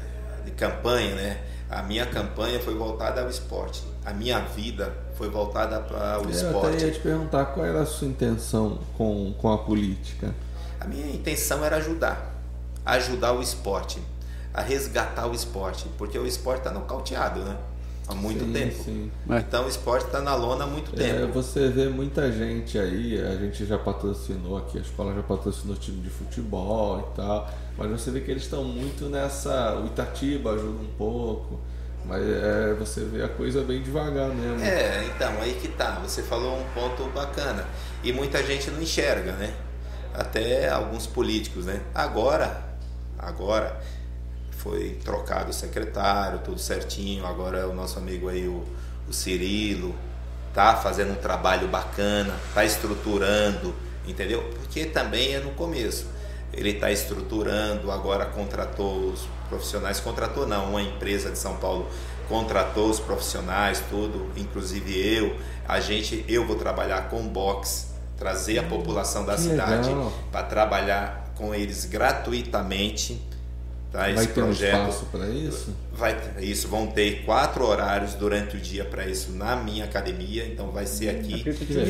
de 0.46 0.52
campanha, 0.52 1.16
né? 1.16 1.38
A 1.68 1.82
minha 1.82 2.06
campanha 2.06 2.60
foi 2.60 2.76
voltada 2.76 3.22
ao 3.22 3.30
esporte. 3.30 3.84
A 4.06 4.14
minha 4.14 4.40
vida 4.40 4.94
foi 5.18 5.30
voltada 5.30 5.80
para 5.80 6.20
o 6.20 6.24
Eu 6.24 6.30
até 6.30 6.32
esporte. 6.32 6.86
ia 6.86 6.92
te 6.92 7.00
perguntar 7.00 7.46
qual 7.46 7.66
era 7.66 7.82
a 7.82 7.86
sua 7.86 8.08
intenção 8.08 8.80
com, 8.98 9.34
com 9.38 9.52
a 9.52 9.58
política. 9.58 10.34
A 10.80 10.86
minha 10.86 11.08
intenção 11.16 11.64
era 11.64 11.78
ajudar. 11.78 12.34
Ajudar 12.86 13.34
o 13.34 13.42
esporte. 13.42 14.00
A 14.54 14.62
resgatar 14.62 15.28
o 15.28 15.34
esporte. 15.34 15.86
Porque 15.98 16.18
o 16.18 16.26
esporte 16.28 16.60
está 16.60 16.72
nocauteado, 16.72 17.40
né? 17.42 17.58
Há 18.08 18.14
muito 18.14 18.46
Sim, 18.46 18.54
tempo. 18.54 18.84
sim. 18.84 19.12
É. 19.32 19.40
Então 19.40 19.66
o 19.66 19.68
esporte 19.68 20.06
está 20.06 20.22
na 20.22 20.36
lona 20.36 20.66
há 20.66 20.68
muito 20.68 20.92
É, 20.94 21.12
tempo. 21.22 21.34
você 21.34 21.70
vê 21.70 21.90
muita 21.90 22.32
gente 22.32 22.78
aí, 22.78 23.20
a 23.20 23.36
gente 23.36 23.66
já 23.66 23.80
patrocinou 23.80 24.58
aqui, 24.60 24.78
a 24.78 24.82
escola 24.82 25.12
já 25.16 25.24
patrocinou 25.24 25.76
time 25.76 26.02
de 26.02 26.12
futebol 26.12 27.00
e 27.00 27.16
tal, 27.16 27.50
mas 27.76 27.90
você 27.90 28.12
vê 28.12 28.22
que 28.22 28.30
eles 28.30 28.44
estão 28.44 28.64
muito 28.64 29.06
nessa. 29.10 29.80
O 29.84 29.88
Itatiba 29.88 30.52
ajuda 30.52 30.84
um 30.84 30.90
pouco, 30.96 31.60
mas 32.08 32.24
é, 32.24 32.74
você 32.78 33.02
vê 33.02 33.24
a 33.24 33.28
coisa 33.28 33.64
bem 33.64 33.82
devagar 33.82 34.30
mesmo. 34.30 34.64
É, 34.64 35.06
então, 35.06 35.42
aí 35.42 35.58
que 35.60 35.68
tá. 35.70 36.00
Você 36.04 36.22
falou 36.22 36.60
um 36.60 36.64
ponto 36.74 37.04
bacana. 37.10 37.66
E 38.04 38.14
muita 38.14 38.44
gente 38.44 38.70
não 38.70 38.82
enxerga, 38.82 39.32
né? 39.34 39.54
Até 40.14 40.70
alguns 40.70 41.08
políticos, 41.08 41.66
né? 41.66 41.82
Agora, 41.94 42.64
agora 43.18 43.82
foi 44.52 45.00
trocado 45.04 45.50
o 45.50 45.54
secretário, 45.54 46.40
tudo 46.40 46.60
certinho. 46.60 47.26
Agora 47.26 47.68
o 47.68 47.74
nosso 47.74 47.98
amigo 47.98 48.30
aí, 48.30 48.48
o, 48.48 48.64
o 49.10 49.14
Cirilo, 49.14 49.96
tá 50.54 50.76
fazendo 50.76 51.12
um 51.12 51.16
trabalho 51.16 51.68
bacana, 51.68 52.34
tá 52.54 52.64
estruturando, 52.64 53.74
entendeu? 54.08 54.44
Porque 54.60 54.86
também 54.86 55.34
é 55.34 55.40
no 55.40 55.52
começo. 55.52 56.08
Ele 56.54 56.70
está 56.70 56.92
estruturando, 56.92 57.92
agora 57.92 58.26
contratou 58.26 59.10
os 59.10 59.28
profissionais, 59.50 60.00
contratou 60.00 60.48
não, 60.48 60.70
uma 60.72 60.82
empresa 60.82 61.32
de 61.32 61.38
São 61.38 61.56
Paulo 61.58 61.88
contratou 62.28 62.90
os 62.90 63.00
profissionais, 63.00 63.84
tudo, 63.90 64.30
inclusive 64.36 64.98
eu. 64.98 65.38
A 65.68 65.80
gente, 65.80 66.26
eu 66.28 66.46
vou 66.46 66.56
trabalhar 66.56 67.10
com 67.10 67.28
box, 67.28 67.94
trazer 68.18 68.60
a 68.60 68.64
população 68.64 69.26
da 69.26 69.36
que 69.36 69.42
cidade 69.42 69.90
para 70.32 70.44
trabalhar 70.44 71.32
com 71.36 71.54
eles 71.54 71.86
gratuitamente. 71.86 73.22
Tá? 73.96 74.02
Vai 74.02 74.14
Esse 74.14 74.28
ter 74.28 74.42
um 74.42 74.46
projeto 74.48 74.90
espaço 74.90 75.06
para 75.06 75.30
isso? 75.30 75.74
Vai, 75.94 76.18
isso, 76.40 76.68
vão 76.68 76.88
ter 76.88 77.24
quatro 77.24 77.66
horários 77.66 78.14
durante 78.14 78.58
o 78.58 78.60
dia 78.60 78.84
para 78.84 79.08
isso 79.08 79.32
na 79.32 79.56
minha 79.56 79.86
academia, 79.86 80.46
então 80.46 80.70
vai 80.70 80.86
ser 80.86 81.10
aqui. 81.10 81.46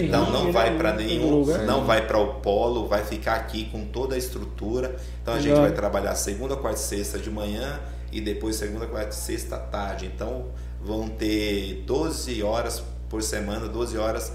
Então 0.05 0.29
não 0.29 0.51
vai 0.51 0.77
para 0.77 0.93
nenhum, 0.93 1.43
não 1.65 1.83
vai 1.83 2.05
para 2.05 2.19
o 2.19 2.35
polo, 2.35 2.87
vai 2.87 3.03
ficar 3.03 3.35
aqui 3.35 3.65
com 3.71 3.85
toda 3.85 4.13
a 4.13 4.17
estrutura. 4.17 4.95
Então 5.21 5.33
a 5.33 5.39
gente 5.39 5.55
vai 5.59 5.71
trabalhar 5.71 6.13
segunda, 6.13 6.55
quarta 6.55 6.79
e 6.79 6.83
sexta 6.83 7.17
de 7.17 7.31
manhã 7.31 7.79
e 8.11 8.21
depois 8.21 8.55
segunda, 8.55 8.85
quarta 8.85 9.09
e 9.09 9.15
sexta 9.15 9.55
à 9.55 9.59
tarde. 9.59 10.05
Então 10.05 10.51
vão 10.79 11.07
ter 11.07 11.83
12 11.87 12.43
horas 12.43 12.83
por 13.09 13.23
semana, 13.23 13.67
12 13.67 13.97
horas, 13.97 14.31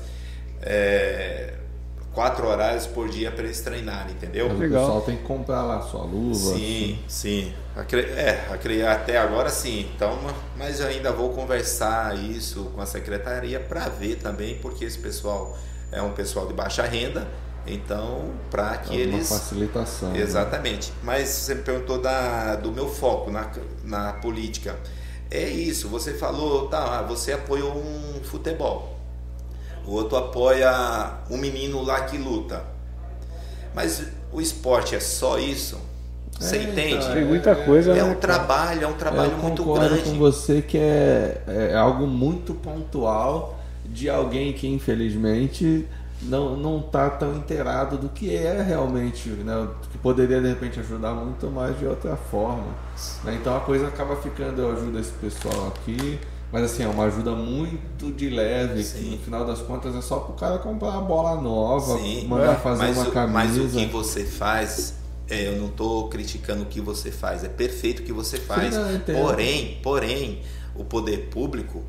é, 0.61 1.55
quatro 2.13 2.47
horários 2.49 2.87
por 2.87 3.09
dia 3.09 3.31
para 3.31 3.45
eles 3.45 3.61
treinarem, 3.61 4.13
entendeu? 4.13 4.49
Mas 4.49 4.59
Legal. 4.59 4.83
o 4.83 4.87
pessoal 4.87 5.03
tem 5.03 5.17
que 5.17 5.23
comprar 5.23 5.63
lá 5.63 5.81
sua 5.83 6.03
luva. 6.03 6.55
Sim, 6.55 6.99
sim. 7.07 7.53
Acre- 7.77 8.03
É, 8.11 8.49
até 8.89 9.17
agora 9.17 9.49
sim. 9.49 9.89
Então, 9.95 10.19
mas 10.57 10.81
eu 10.81 10.89
ainda 10.89 11.13
vou 11.13 11.31
conversar 11.31 12.17
isso 12.19 12.65
com 12.75 12.81
a 12.81 12.87
secretaria 12.87 13.61
para 13.61 13.89
ver 13.89 14.17
também, 14.17 14.57
porque 14.59 14.85
esse 14.85 14.99
pessoal 14.99 15.57
é 15.93 16.03
um 16.03 16.11
pessoal 16.13 16.47
de 16.47 16.53
baixa 16.53 16.83
renda. 16.83 17.29
Então, 17.67 18.31
para 18.51 18.77
que 18.79 18.89
Alguma 19.01 19.17
eles. 19.17 19.29
facilitação. 19.29 20.11
né? 20.13 20.21
Exatamente. 20.21 20.93
Mas 21.03 21.29
você 21.29 21.55
me 21.55 21.63
perguntou 21.63 22.01
da, 22.01 22.57
do 22.57 22.73
meu 22.73 22.89
foco 22.89 23.31
na, 23.31 23.49
na 23.85 24.15
política. 24.15 24.77
É 25.31 25.45
isso, 25.49 25.87
você 25.89 26.15
falou, 26.15 26.69
tá, 26.69 27.03
você 27.03 27.33
apoiou 27.33 27.77
um 27.77 28.21
futebol. 28.25 28.99
O 29.87 29.93
outro 29.93 30.17
apoia 30.17 30.71
um 31.31 31.37
menino 31.37 31.83
lá 31.83 32.03
que 32.03 32.17
luta. 32.19 32.63
Mas 33.75 34.03
o 34.33 34.41
esporte 34.41 34.95
é 34.95 35.01
só 35.01 35.39
isso? 35.39 35.79
Você 36.39 36.57
É, 36.57 36.63
entende? 36.63 37.07
Tem 37.13 37.25
muita 37.25 37.55
coisa, 37.55 37.93
É 37.93 37.97
né? 37.97 38.05
um 38.05 38.09
cara? 38.09 38.19
trabalho, 38.21 38.85
é 38.85 38.87
um 38.87 38.95
trabalho 38.95 39.33
eu 39.33 39.39
muito 39.39 39.63
concordo 39.63 39.89
grande. 39.91 40.11
com 40.11 40.19
você 40.19 40.63
que 40.63 40.79
é, 40.79 41.43
é 41.47 41.75
algo 41.77 42.07
muito 42.07 42.55
pontual 42.55 43.59
de 43.85 44.09
alguém 44.09 44.53
que 44.53 44.67
infelizmente 44.69 45.87
não 46.23 46.57
não 46.57 46.79
está 46.81 47.11
tão 47.11 47.35
inteirado 47.35 47.97
do 47.99 48.09
que 48.09 48.35
é 48.35 48.63
realmente, 48.63 49.29
né? 49.31 49.69
Que 49.91 49.99
poderia 49.99 50.41
de 50.41 50.49
repente 50.49 50.79
ajudar 50.81 51.13
muito 51.15 51.47
mais 51.51 51.79
de 51.79 51.87
outra 51.87 52.17
forma. 52.17 52.69
né? 53.25 53.37
Então 53.41 53.57
a 53.57 53.61
coisa 53.61 53.89
acaba 53.89 54.17
ficando, 54.17 54.61
eu 54.63 54.73
ajudo 54.73 54.99
esse 54.99 55.13
pessoal 55.13 55.69
aqui, 55.69 56.19
mas 56.53 56.65
assim, 56.65 56.83
é 56.83 56.89
uma 56.89 57.05
ajuda 57.05 57.33
muito 57.33 58.11
de 58.13 58.29
leve, 58.29 58.83
que 58.83 58.85
Sim. 58.85 59.11
no 59.11 59.19
final 59.19 59.45
das 59.47 59.61
contas 59.61 59.95
é 59.95 60.01
só 60.01 60.19
pro 60.19 60.35
cara 60.35 60.59
comprar 60.59 60.91
uma 60.91 61.03
bola 61.03 61.41
nova, 61.41 61.97
Sim, 61.99 62.27
mandar 62.27 62.55
é, 62.55 62.57
fazer 62.57 62.83
mas 62.83 62.97
uma 62.97 63.09
o, 63.09 63.13
camisa. 63.13 63.33
Mas 63.33 63.59
o 63.59 63.69
que 63.69 63.87
você 63.87 64.25
faz, 64.25 64.95
é, 65.29 65.49
eu 65.49 65.57
não 65.57 65.67
estou 65.67 66.09
criticando 66.09 66.63
o 66.63 66.67
que 66.67 66.81
você 66.81 67.13
faz, 67.13 67.45
é 67.45 67.49
perfeito 67.49 68.01
o 68.01 68.03
que 68.03 68.13
você 68.13 68.37
faz. 68.37 68.75
entendo. 68.77 69.17
porém, 69.23 69.79
porém, 69.83 70.41
o 70.75 70.85
poder 70.85 71.29
público 71.31 71.85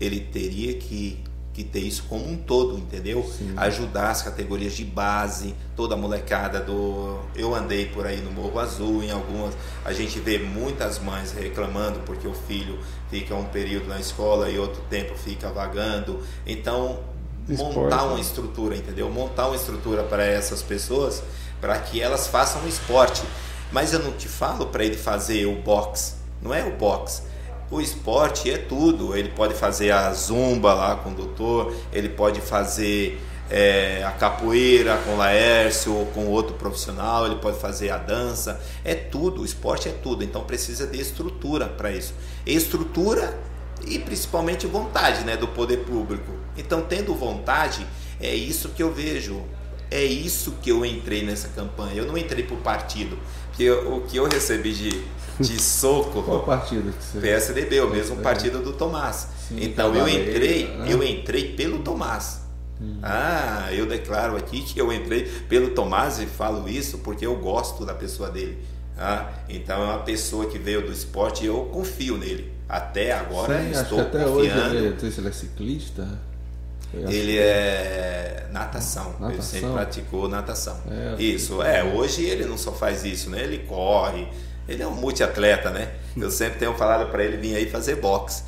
ele 0.00 0.20
teria 0.20 0.74
que, 0.74 1.18
que 1.54 1.62
ter 1.62 1.78
isso 1.78 2.04
como 2.08 2.28
um 2.28 2.36
todo, 2.36 2.76
entendeu? 2.76 3.22
Sim. 3.22 3.54
Ajudar 3.56 4.10
as 4.10 4.22
categorias 4.22 4.74
de 4.74 4.84
base, 4.84 5.54
toda 5.76 5.94
a 5.94 5.96
molecada 5.96 6.58
do. 6.60 7.20
Eu 7.36 7.54
andei 7.54 7.86
por 7.86 8.04
aí 8.04 8.20
no 8.20 8.32
Morro 8.32 8.58
Azul, 8.58 9.04
em 9.04 9.12
algumas. 9.12 9.54
A 9.84 9.92
gente 9.92 10.18
vê 10.18 10.36
muitas 10.36 10.98
mães 10.98 11.32
reclamando 11.32 12.00
porque 12.00 12.26
o 12.26 12.34
filho 12.34 12.80
fica 13.08 13.36
um 13.36 13.44
período 13.44 13.86
na 13.86 14.00
escola 14.00 14.50
e 14.50 14.58
outro 14.58 14.82
tempo 14.90 15.16
fica 15.16 15.48
vagando. 15.48 16.20
Então, 16.44 16.98
Esporte, 17.48 17.76
montar 17.76 18.02
né? 18.02 18.02
uma 18.02 18.20
estrutura, 18.20 18.76
entendeu? 18.76 19.08
Montar 19.08 19.46
uma 19.46 19.56
estrutura 19.56 20.02
para 20.02 20.24
essas 20.24 20.60
pessoas, 20.60 21.22
para 21.60 21.78
que 21.78 22.02
elas 22.02 22.26
façam 22.26 22.62
o 22.62 22.68
esporte. 22.68 23.22
Mas 23.70 23.92
eu 23.92 24.00
não 24.00 24.12
te 24.12 24.28
falo 24.28 24.66
para 24.66 24.84
ele 24.84 24.96
fazer 24.96 25.46
o 25.46 25.54
box, 25.62 26.16
não 26.42 26.52
é 26.52 26.64
o 26.64 26.72
box. 26.76 27.22
O 27.74 27.80
esporte 27.80 28.48
é 28.48 28.56
tudo. 28.56 29.16
Ele 29.16 29.30
pode 29.30 29.52
fazer 29.52 29.90
a 29.90 30.12
zumba 30.12 30.72
lá 30.72 30.94
com 30.94 31.10
o 31.10 31.14
doutor, 31.14 31.74
ele 31.92 32.08
pode 32.08 32.40
fazer 32.40 33.20
é, 33.50 34.04
a 34.06 34.12
capoeira 34.12 34.96
com 34.98 35.14
o 35.14 35.16
Laércio 35.16 35.92
ou 35.92 36.06
com 36.06 36.26
outro 36.28 36.54
profissional, 36.54 37.26
ele 37.26 37.34
pode 37.34 37.58
fazer 37.58 37.90
a 37.90 37.96
dança. 37.96 38.60
É 38.84 38.94
tudo, 38.94 39.42
o 39.42 39.44
esporte 39.44 39.88
é 39.88 39.92
tudo. 39.92 40.22
Então 40.22 40.44
precisa 40.44 40.86
de 40.86 41.00
estrutura 41.00 41.66
para 41.66 41.90
isso. 41.90 42.14
Estrutura 42.46 43.36
e 43.88 43.98
principalmente 43.98 44.68
vontade 44.68 45.24
né, 45.24 45.36
do 45.36 45.48
poder 45.48 45.78
público. 45.78 46.30
Então, 46.56 46.80
tendo 46.82 47.12
vontade, 47.12 47.84
é 48.20 48.32
isso 48.32 48.68
que 48.68 48.84
eu 48.84 48.92
vejo. 48.92 49.42
É 49.90 50.04
isso 50.04 50.54
que 50.62 50.70
eu 50.70 50.86
entrei 50.86 51.24
nessa 51.24 51.48
campanha. 51.48 51.96
Eu 51.96 52.06
não 52.06 52.16
entrei 52.16 52.44
por 52.44 52.58
partido. 52.58 53.18
Porque 53.48 53.68
o 53.68 54.00
que 54.02 54.16
eu 54.16 54.28
recebi 54.28 54.72
de, 54.72 55.04
de 55.40 55.60
soco. 55.62 56.22
Qual 56.22 56.42
partido 56.44 56.92
que 56.92 57.04
você 57.04 57.20
PSDB, 57.20 57.80
o 57.80 57.90
mesmo 57.90 58.18
É. 58.20 58.22
partido 58.22 58.60
do 58.62 58.72
Tomás. 58.72 59.28
Sim, 59.48 59.56
então 59.62 59.94
é 59.94 60.02
o 60.02 60.08
eu 60.08 60.08
entrei, 60.08 60.68
né? 60.68 60.86
eu 60.92 61.02
entrei 61.02 61.54
pelo 61.54 61.78
Tomás. 61.80 62.42
Ah, 63.02 63.68
eu 63.72 63.86
declaro 63.86 64.36
aqui 64.36 64.60
que 64.62 64.78
eu 64.80 64.92
entrei 64.92 65.24
pelo 65.48 65.70
Tomás 65.70 66.18
e 66.18 66.26
falo 66.26 66.68
isso 66.68 66.98
porque 66.98 67.24
eu 67.24 67.36
gosto 67.36 67.84
da 67.86 67.94
pessoa 67.94 68.30
dele. 68.30 68.58
Ah, 68.98 69.28
então 69.48 69.80
é 69.82 69.86
uma 69.86 69.98
pessoa 70.00 70.46
que 70.46 70.58
veio 70.58 70.84
do 70.84 70.92
esporte 70.92 71.44
e 71.44 71.46
eu 71.46 71.64
confio 71.72 72.16
nele. 72.18 72.52
Até 72.68 73.12
agora 73.12 73.62
Sim, 73.62 73.70
estou 73.70 74.00
até 74.00 74.26
hoje 74.26 74.50
confiando. 74.50 74.74
ele, 74.76 74.90
não 74.90 74.98
sei 74.98 75.10
se 75.10 75.20
ele 75.20 75.28
é 75.28 75.32
ciclista. 75.32 76.08
Ele 76.92 77.38
é 77.38 78.46
natação. 78.52 79.14
Ele 79.18 79.30
Natação. 79.30 79.42
sempre 79.60 79.70
praticou 79.72 80.28
natação. 80.28 80.80
É, 80.90 81.20
isso, 81.22 81.60
é. 81.62 81.82
Hoje 81.82 82.24
ele 82.24 82.44
não 82.44 82.56
só 82.56 82.70
faz 82.72 83.04
isso, 83.04 83.30
né? 83.30 83.42
Ele 83.42 83.58
corre. 83.58 84.28
Ele 84.68 84.82
é 84.82 84.86
um 84.86 84.94
multiatleta, 84.94 85.70
né? 85.70 85.92
Eu 86.16 86.30
sempre 86.30 86.58
tenho 86.58 86.74
falado 86.74 87.10
para 87.10 87.22
ele 87.24 87.36
vir 87.36 87.56
aí 87.56 87.68
fazer 87.68 87.96
boxe. 87.96 88.42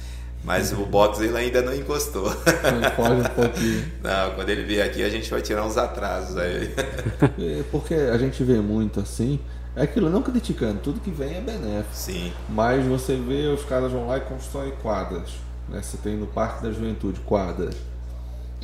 Mas 0.45 0.73
o 0.73 0.87
boxe 0.87 1.25
ele 1.25 1.37
ainda 1.37 1.61
não 1.61 1.75
encostou. 1.75 2.29
Ele 2.29 2.91
foge 2.95 3.21
um 3.21 3.35
pouquinho. 3.35 3.93
Não, 4.01 4.31
quando 4.37 4.49
ele 4.49 4.63
vier 4.63 4.87
aqui 4.87 5.03
a 5.03 5.09
gente 5.11 5.29
vai 5.29 5.43
tirar 5.43 5.65
uns 5.65 5.77
atrasos 5.77 6.37
aí. 6.37 6.73
É, 7.39 7.65
Porque 7.71 7.95
a 7.95 8.17
gente 8.17 8.45
vê 8.45 8.61
muito 8.61 9.01
assim, 9.01 9.41
é 9.75 9.83
aquilo, 9.83 10.09
não 10.09 10.23
criticando, 10.23 10.79
tudo 10.79 11.01
que 11.01 11.11
vem 11.11 11.37
é 11.37 11.41
benéfico. 11.41 11.95
Sim, 11.95 12.33
Mas 12.49 12.85
você 12.85 13.17
vê 13.17 13.47
os 13.49 13.65
caras 13.65 13.91
vão 13.91 14.07
lá 14.07 14.19
e 14.19 14.21
constroem 14.21 14.73
quadras. 14.81 15.31
Né? 15.69 15.83
Você 15.83 15.97
tem 15.97 16.17
no 16.17 16.27
Parque 16.27 16.63
da 16.63 16.71
Juventude 16.71 17.21
quadras. 17.21 17.75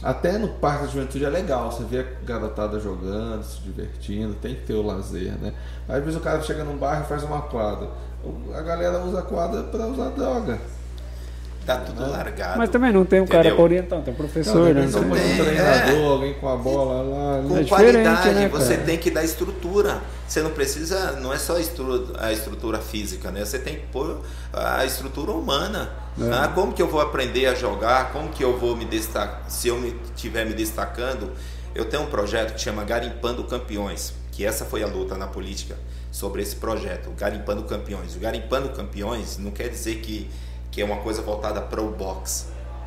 Até 0.02 0.36
no 0.36 0.48
Parque 0.48 0.86
da 0.86 0.90
Juventude 0.90 1.24
é 1.24 1.28
legal, 1.28 1.70
você 1.70 1.84
vê 1.84 2.00
a 2.00 2.24
garotada 2.24 2.80
jogando, 2.80 3.44
se 3.44 3.60
divertindo, 3.60 4.34
tem 4.34 4.56
que 4.56 4.62
ter 4.62 4.74
o 4.74 4.82
lazer, 4.82 5.32
né? 5.38 5.54
Às 5.88 6.02
vezes 6.02 6.18
o 6.18 6.22
cara 6.22 6.42
chega 6.42 6.64
num 6.64 6.76
bairro 6.76 7.04
e 7.04 7.06
faz 7.06 7.22
uma 7.22 7.42
quadra. 7.42 7.88
A 8.52 8.60
galera 8.62 8.98
usa 9.04 9.20
a 9.20 9.22
quadra 9.22 9.62
para 9.62 9.86
usar 9.86 10.10
droga. 10.10 10.58
Tá 11.66 11.76
tudo 11.76 12.09
largado. 12.10 12.59
Mas 12.59 12.68
também 12.70 12.93
não 12.93 13.05
tem 13.05 13.20
um 13.20 13.26
cara 13.26 13.40
Entendeu? 13.40 13.56
pra 13.56 13.64
orientar, 13.64 14.01
tem 14.02 14.12
um 14.12 14.16
professor, 14.16 14.55
Não, 14.68 14.74
né? 14.74 14.89
Não 14.90 15.01
tem- 15.01 15.10
um 15.10 15.14
tem, 15.14 15.44
treinador, 15.44 16.12
alguém 16.12 16.34
com 16.34 16.48
a 16.48 16.56
bola 16.56 17.02
lá. 17.02 17.43
Com 17.43 17.55
né? 17.55 17.60
É 17.62 17.64
qualidade, 17.64 18.30
né, 18.34 18.48
você 18.48 18.74
cara? 18.74 18.86
tem 18.86 18.98
que 18.98 19.10
dar 19.10 19.24
estrutura. 19.24 20.01
Você 20.26 20.40
não 20.43 20.51
precisa, 20.51 21.12
não 21.20 21.32
é 21.32 21.39
só 21.39 21.56
a 21.56 21.60
estru- 21.60 22.12
a 22.18 22.32
estrutura 22.32 22.78
física, 22.78 23.30
né? 23.30 23.44
Você 23.44 23.59
tem 23.59 23.76
que 23.76 23.86
pôr 23.89 24.20
a 24.52 24.84
estrutura 24.84 25.30
humana. 25.32 25.90
É. 26.20 26.24
Ah, 26.32 26.48
como 26.55 26.72
que 26.72 26.82
eu 26.82 26.89
vou 26.89 27.01
aprender 27.01 27.47
a 27.47 27.55
jogar? 27.55 28.12
Como 28.12 28.28
que 28.30 28.43
eu 28.43 28.59
vou 28.59 28.76
me 28.76 28.84
destacar? 28.84 29.44
Se 29.48 29.68
eu 29.68 29.78
me 29.78 29.94
estiver 30.14 30.44
me 30.47 30.55
destacando, 30.55 31.30
eu 31.74 31.84
tenho 31.84 32.02
um 32.02 32.06
projeto 32.06 32.55
que 32.55 32.60
chama 32.60 32.84
Garimpando 32.84 33.44
Campeões, 33.44 34.12
que 34.30 34.44
essa 34.44 34.64
foi 34.64 34.82
a 34.82 34.86
luta 34.86 35.16
na 35.16 35.26
política 35.26 35.74
sobre 36.10 36.43
esse 36.43 36.56
projeto, 36.56 37.09
o 37.09 37.12
Garimpando 37.12 37.62
Campeões. 37.62 38.14
O 38.14 38.18
Garimpando 38.18 38.68
Campeões 38.70 39.39
não 39.39 39.51
quer 39.51 39.68
dizer 39.70 39.97
que, 39.97 40.30
que 40.73 40.81
é 40.81 40.85
uma 40.85 40.97
coisa 40.97 41.23
voltada 41.23 41.61
para 41.61 41.81
o 41.81 41.90
boxe. 41.93 42.47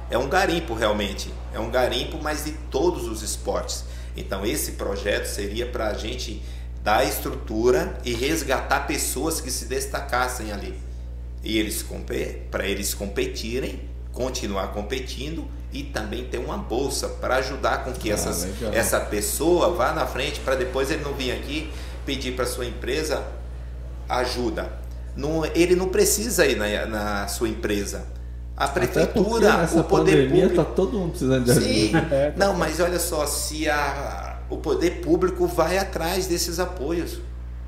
É 0.10 0.18
um 0.18 0.28
garimpo 0.28 0.74
realmente, 0.74 1.34
é 1.53 1.60
um 1.60 1.72
garimpo, 1.72 2.20
mas 2.22 2.44
de 2.44 2.52
todos 2.52 3.07
os 3.07 3.22
esportes. 3.22 3.86
Então 4.18 4.45
esse 4.45 4.74
projeto 4.74 5.26
seria 5.28 5.66
para 5.68 5.88
a 5.88 5.94
gente 5.94 6.44
dar 6.84 7.03
estrutura 7.06 7.98
e 8.03 8.14
resgatar 8.14 8.82
pessoas 8.88 9.40
que 9.40 9.49
se 9.49 9.66
destacassem 9.66 10.52
ali. 10.52 10.78
E 11.44 11.57
eles 11.57 11.86
para 12.52 12.68
eles 12.68 12.94
competirem, 12.94 13.82
continuar 14.12 14.68
competindo 14.68 15.48
e 15.72 15.84
também 15.84 16.26
ter 16.26 16.38
uma 16.38 16.57
bolsa 16.57 17.07
para 17.07 17.36
ajudar 17.38 17.84
com 17.84 17.91
que 17.94 18.10
Ah, 18.10 18.14
essas, 18.14 18.44
legal. 18.45 18.74
essa 18.74 18.99
pessoa 18.99 19.72
vá 19.74 19.91
na 19.94 20.07
frente 20.07 20.40
para 20.40 20.56
depois 20.56 20.90
ele 20.90 21.03
não 21.03 21.14
vir 21.14 21.32
aqui 21.32 21.72
pedir 22.06 22.36
para 22.36 22.45
sua 22.45 22.66
empresa 22.66 23.26
ajuda. 24.07 24.72
Não, 25.15 25.45
ele 25.45 25.75
não 25.75 25.87
precisa 25.87 26.45
ir 26.45 26.55
na, 26.55 26.85
na 26.85 27.27
sua 27.27 27.47
empresa. 27.47 28.05
A 28.57 28.67
prefeitura, 28.67 29.69
o 29.73 29.83
poder 29.83 30.27
pandemia 30.27 30.43
público. 30.47 30.63
tá 30.63 30.71
todo 30.71 30.97
mundo 30.97 31.09
precisando 31.09 31.43
de 31.43 31.53
Sim, 31.53 31.95
ajuda. 31.95 32.07
É, 32.15 32.33
não, 32.37 32.53
mas 32.53 32.79
olha 32.79 32.99
só, 32.99 33.25
se 33.25 33.69
a, 33.69 34.39
o 34.49 34.57
poder 34.57 35.01
público 35.01 35.45
vai 35.45 35.77
atrás 35.77 36.27
desses 36.27 36.59
apoios, 36.59 37.19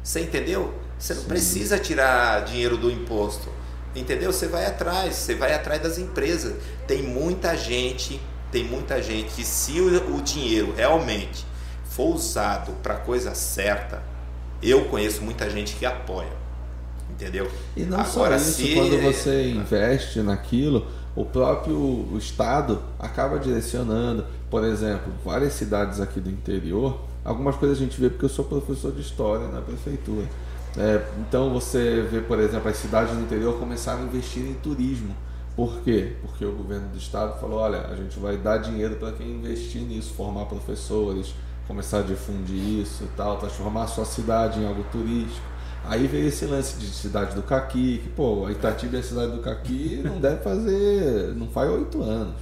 você 0.02 0.22
entendeu? 0.22 0.74
Você 0.98 1.14
não 1.14 1.24
precisa 1.24 1.78
tirar 1.78 2.44
dinheiro 2.46 2.78
do 2.78 2.90
imposto, 2.90 3.50
entendeu? 3.96 4.32
Você 4.32 4.48
vai 4.48 4.66
atrás, 4.66 5.16
você 5.16 5.36
vai 5.36 5.54
atrás 5.54 5.82
das 5.82 5.98
empresas. 5.98 6.56
Tem 6.88 7.04
muita 7.04 7.56
gente, 7.56 8.20
tem 8.52 8.64
muita 8.64 9.02
gente 9.02 9.34
que 9.36 9.44
se 9.44 9.80
o, 9.80 10.16
o 10.16 10.22
dinheiro 10.22 10.74
realmente 10.76 11.46
for 11.90 12.16
usado 12.16 12.72
para 12.82 12.96
coisa 12.96 13.36
certa, 13.36 14.02
eu 14.62 14.86
conheço 14.86 15.22
muita 15.22 15.50
gente 15.50 15.76
que 15.76 15.86
apoia, 15.86 16.32
entendeu? 17.18 17.50
E 17.76 17.84
não 17.84 18.00
Agora, 18.00 18.40
só 18.40 18.50
isso, 18.50 18.62
se- 18.62 18.74
quando 18.76 19.02
você 19.02 19.50
investe 19.50 20.20
naquilo, 20.22 20.86
o 21.16 21.26
próprio 21.26 22.08
Estado 22.18 22.80
acaba 23.00 23.40
direcionando. 23.40 24.24
Por 24.50 24.64
exemplo, 24.64 25.12
várias 25.26 25.54
cidades 25.54 26.00
aqui 26.00 26.20
do 26.22 26.30
interior, 26.30 27.00
algumas 27.26 27.56
coisas 27.58 27.78
a 27.78 27.82
gente 27.82 28.00
vê 28.00 28.10
porque 28.10 28.26
eu 28.26 28.30
sou 28.30 28.46
professor 28.46 28.92
de 28.94 29.02
história 29.02 29.48
na 29.48 29.62
prefeitura. 29.62 30.26
É, 30.78 31.02
então 31.28 31.52
você 31.52 32.08
vê, 32.10 32.22
por 32.22 32.40
exemplo, 32.40 32.70
as 32.70 32.78
cidades 32.78 33.14
do 33.16 33.22
interior 33.22 33.58
começaram 33.60 34.02
a 34.02 34.06
investir 34.06 34.44
em 34.44 34.54
turismo. 34.54 35.14
Por 35.56 35.80
quê? 35.82 36.14
Porque 36.22 36.46
o 36.46 36.52
governo 36.52 36.88
do 36.90 36.98
estado 37.00 37.40
falou, 37.40 37.58
olha, 37.60 37.82
a 37.88 37.96
gente 37.96 38.20
vai 38.20 38.38
dar 38.38 38.58
dinheiro 38.60 38.96
para 38.98 39.12
quem 39.14 39.28
investir 39.28 39.82
nisso, 39.82 40.14
formar 40.14 40.46
professores, 40.46 41.34
começar 41.68 42.00
a 42.00 42.02
difundir 42.04 42.82
isso 42.84 43.04
e 43.04 43.08
tal, 43.18 43.38
transformar 43.38 43.84
a 43.84 43.88
sua 43.88 44.06
cidade 44.06 44.60
em 44.60 44.68
algo 44.68 44.84
turístico. 44.92 45.42
Aí 45.90 46.08
veio 46.08 46.28
esse 46.28 46.46
lance 46.46 46.78
de 46.78 46.88
cidade 46.88 47.36
do 47.36 47.44
Caqui, 47.44 48.00
que 48.04 48.10
pô, 48.10 48.46
a 48.46 48.52
Itatiba 48.52 48.98
é 48.98 49.00
a 49.00 49.04
cidade 49.04 49.32
do 49.32 49.40
Caqui, 49.40 50.02
não 50.04 50.20
deve 50.20 50.42
fazer, 50.42 51.34
não 51.36 51.48
faz 51.48 51.70
oito 51.70 52.02
anos. 52.02 52.36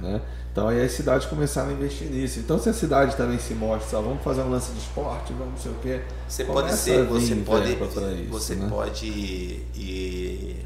Né? 0.00 0.20
Então 0.52 0.68
aí 0.68 0.82
as 0.82 0.92
cidades 0.92 1.26
começaram 1.26 1.70
a 1.70 1.72
investir 1.72 2.08
nisso. 2.08 2.38
Então 2.38 2.58
se 2.58 2.68
a 2.68 2.72
cidade 2.72 3.14
também 3.16 3.38
se 3.38 3.54
mostra, 3.54 4.00
vamos 4.00 4.22
fazer 4.22 4.42
um 4.42 4.50
lance 4.50 4.72
de 4.72 4.78
esporte, 4.78 5.32
vamos 5.32 5.52
não 5.52 5.58
sei 5.58 5.72
o 5.72 5.74
quê. 5.76 6.00
Você 6.28 6.44
pode 6.44 6.72
ser, 6.72 7.04
você 7.04 7.34
pode, 7.36 7.72
isso, 7.72 8.30
você 8.30 8.54
né? 8.54 8.66
pode 8.68 9.06
e 9.06 10.56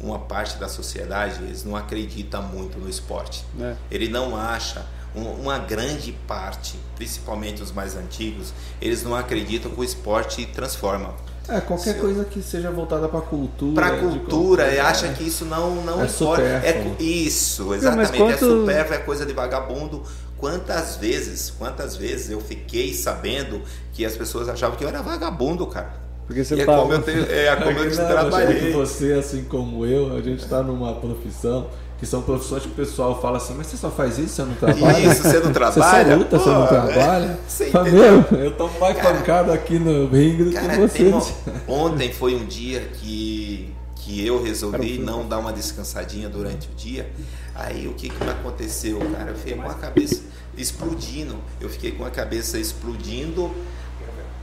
uma 0.00 0.18
parte 0.18 0.58
da 0.58 0.68
sociedade 0.68 1.42
eles 1.42 1.64
não 1.64 1.76
acredita 1.76 2.40
muito 2.40 2.78
no 2.78 2.88
esporte. 2.88 3.44
É. 3.60 3.76
Ele 3.90 4.08
não 4.08 4.36
acha 4.36 4.84
uma 5.14 5.58
grande 5.58 6.12
parte, 6.26 6.78
principalmente 6.96 7.62
os 7.62 7.70
mais 7.70 7.96
antigos, 7.96 8.52
eles 8.80 9.02
não 9.02 9.14
acreditam 9.14 9.70
que 9.70 9.80
o 9.80 9.84
esporte 9.84 10.44
transforma. 10.46 11.14
É, 11.48 11.60
qualquer 11.60 11.94
Se 11.94 12.00
coisa 12.00 12.24
que 12.24 12.42
seja 12.42 12.70
voltada 12.70 13.06
para 13.06 13.18
a 13.18 13.22
cultura. 13.22 13.74
Para 13.74 13.94
a 13.94 13.98
cultura, 13.98 14.72
e 14.72 14.80
acha 14.80 15.08
que 15.12 15.24
isso 15.24 15.44
não, 15.44 15.76
não 15.82 16.02
é 16.02 16.06
importa. 16.06 16.42
É, 16.42 16.96
isso, 16.98 17.74
exatamente. 17.74 18.18
Não, 18.18 18.28
é 18.28 18.32
quanto... 18.32 18.44
É 18.44 18.48
supérfluo, 18.48 18.94
é 18.94 18.98
coisa 19.02 19.26
de 19.26 19.32
vagabundo. 19.32 20.02
Quantas 20.38 20.96
vezes, 20.96 21.50
quantas 21.50 21.96
vezes 21.96 22.30
eu 22.30 22.40
fiquei 22.40 22.94
sabendo 22.94 23.62
que 23.92 24.04
as 24.04 24.16
pessoas 24.16 24.48
achavam 24.48 24.76
que 24.76 24.84
eu 24.84 24.88
era 24.88 25.02
vagabundo, 25.02 25.66
cara. 25.66 26.02
Porque 26.26 26.42
você 26.42 26.60
é 26.60 26.64
tá... 26.64 26.76
como 26.76 26.92
eu, 26.94 27.00
tenho, 27.04 27.30
é 27.30 27.54
como 27.56 27.78
eu 27.78 27.94
trabalhei. 27.94 28.72
Você, 28.72 29.12
assim 29.12 29.44
como 29.44 29.84
eu, 29.84 30.16
a 30.16 30.22
gente 30.22 30.42
está 30.42 30.62
numa 30.62 30.94
profissão 30.94 31.68
que 32.04 32.10
são 32.10 32.20
profissões 32.20 32.62
que 32.62 32.68
o 32.68 32.72
pessoal 32.72 33.18
fala 33.18 33.38
assim, 33.38 33.54
mas 33.56 33.66
você 33.66 33.78
só 33.78 33.90
faz 33.90 34.18
isso, 34.18 34.34
você 34.34 34.42
não 34.42 34.54
trabalha? 34.54 35.00
Isso, 35.10 35.22
você 35.22 35.40
não 35.40 35.52
trabalha? 35.52 36.04
Você 36.04 36.10
só 36.10 36.16
luta, 36.16 36.38
Pô, 36.38 36.44
você 36.44 36.50
não 36.50 36.66
trabalha? 36.66 37.38
Meu, 38.30 38.40
eu 38.40 38.50
tomo 38.56 38.78
mais 38.78 38.96
cara, 38.96 39.14
pancada 39.14 39.54
aqui 39.54 39.78
no 39.78 40.06
ringue 40.06 40.44
do 40.44 40.50
que 40.50 40.76
você. 40.76 41.10
ontem 41.66 42.12
foi 42.12 42.34
um 42.34 42.44
dia 42.44 42.80
que, 42.92 43.72
que 43.96 44.26
eu 44.26 44.42
resolvi 44.42 44.98
não 44.98 45.26
dar 45.26 45.38
uma 45.38 45.50
descansadinha 45.50 46.28
durante 46.28 46.68
o 46.68 46.74
dia. 46.74 47.10
Aí 47.54 47.88
o 47.88 47.94
que, 47.94 48.10
que 48.10 48.28
aconteceu, 48.28 48.98
cara? 48.98 49.30
Eu 49.30 49.36
fiquei 49.36 49.56
com 49.56 49.70
a 49.70 49.74
cabeça 49.74 50.22
explodindo. 50.58 51.36
Eu 51.58 51.70
fiquei 51.70 51.92
com 51.92 52.04
a 52.04 52.10
cabeça 52.10 52.58
explodindo 52.58 53.50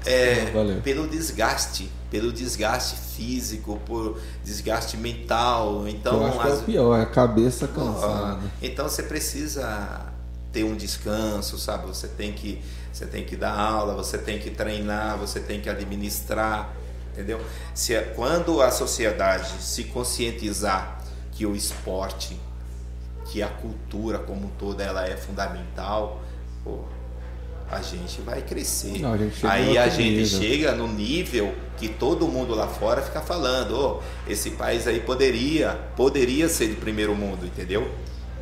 é, 0.03 0.51
pelo 0.83 1.07
desgaste, 1.07 1.91
pelo 2.11 2.31
desgaste 2.31 2.97
físico, 2.97 3.79
por 3.85 4.19
desgaste 4.43 4.97
mental. 4.97 5.88
Então, 5.88 6.21
Eu 6.21 6.27
acho 6.27 6.39
as... 6.39 6.43
que 6.43 6.49
é 6.49 6.53
o 6.53 6.65
pior, 6.65 6.99
é 6.99 7.03
a 7.03 7.05
cabeça 7.05 7.67
cansada. 7.69 8.41
Então 8.61 8.88
você 8.88 9.01
precisa 9.01 10.11
ter 10.51 10.65
um 10.65 10.75
descanso, 10.75 11.57
sabe? 11.57 11.88
Você 11.88 12.09
tem 12.09 12.33
que 12.33 12.61
você 12.91 13.05
tem 13.05 13.23
que 13.23 13.38
dar 13.38 13.57
aula, 13.57 13.95
você 13.95 14.17
tem 14.17 14.38
que 14.38 14.51
treinar, 14.51 15.17
você 15.17 15.39
tem 15.39 15.61
que 15.61 15.69
administrar, 15.69 16.73
entendeu? 17.13 17.39
Se 17.73 17.97
quando 18.15 18.61
a 18.61 18.69
sociedade 18.69 19.49
se 19.61 19.85
conscientizar 19.85 21.01
que 21.31 21.45
o 21.45 21.55
esporte, 21.55 22.38
que 23.27 23.41
a 23.41 23.47
cultura 23.47 24.19
como 24.19 24.47
um 24.47 24.49
todo 24.49 24.81
ela 24.81 25.07
é 25.07 25.15
fundamental, 25.15 26.21
pô, 26.65 26.83
a 27.72 27.81
gente 27.81 28.22
vai 28.22 28.41
crescer. 28.41 28.99
Não, 28.99 29.14
a 29.14 29.18
gente 29.18 29.48
Aí 29.48 29.77
a 29.77 29.88
gente 29.88 30.22
nível. 30.22 30.39
chega 30.39 30.76
no 30.76 30.88
nível 30.88 31.53
que 31.77 31.88
todo 31.88 32.27
mundo 32.27 32.53
lá 32.53 32.68
fora 32.68 33.02
fica 33.02 33.22
falando, 33.22 33.73
oh, 33.73 34.30
esse 34.30 34.52
país 34.52 34.85
aí 34.88 34.99
poderia, 34.99 35.80
poderia 35.95 36.49
ser 36.49 36.68
de 36.68 36.76
primeiro 36.76 37.15
mundo, 37.15 37.45
entendeu? 37.45 37.89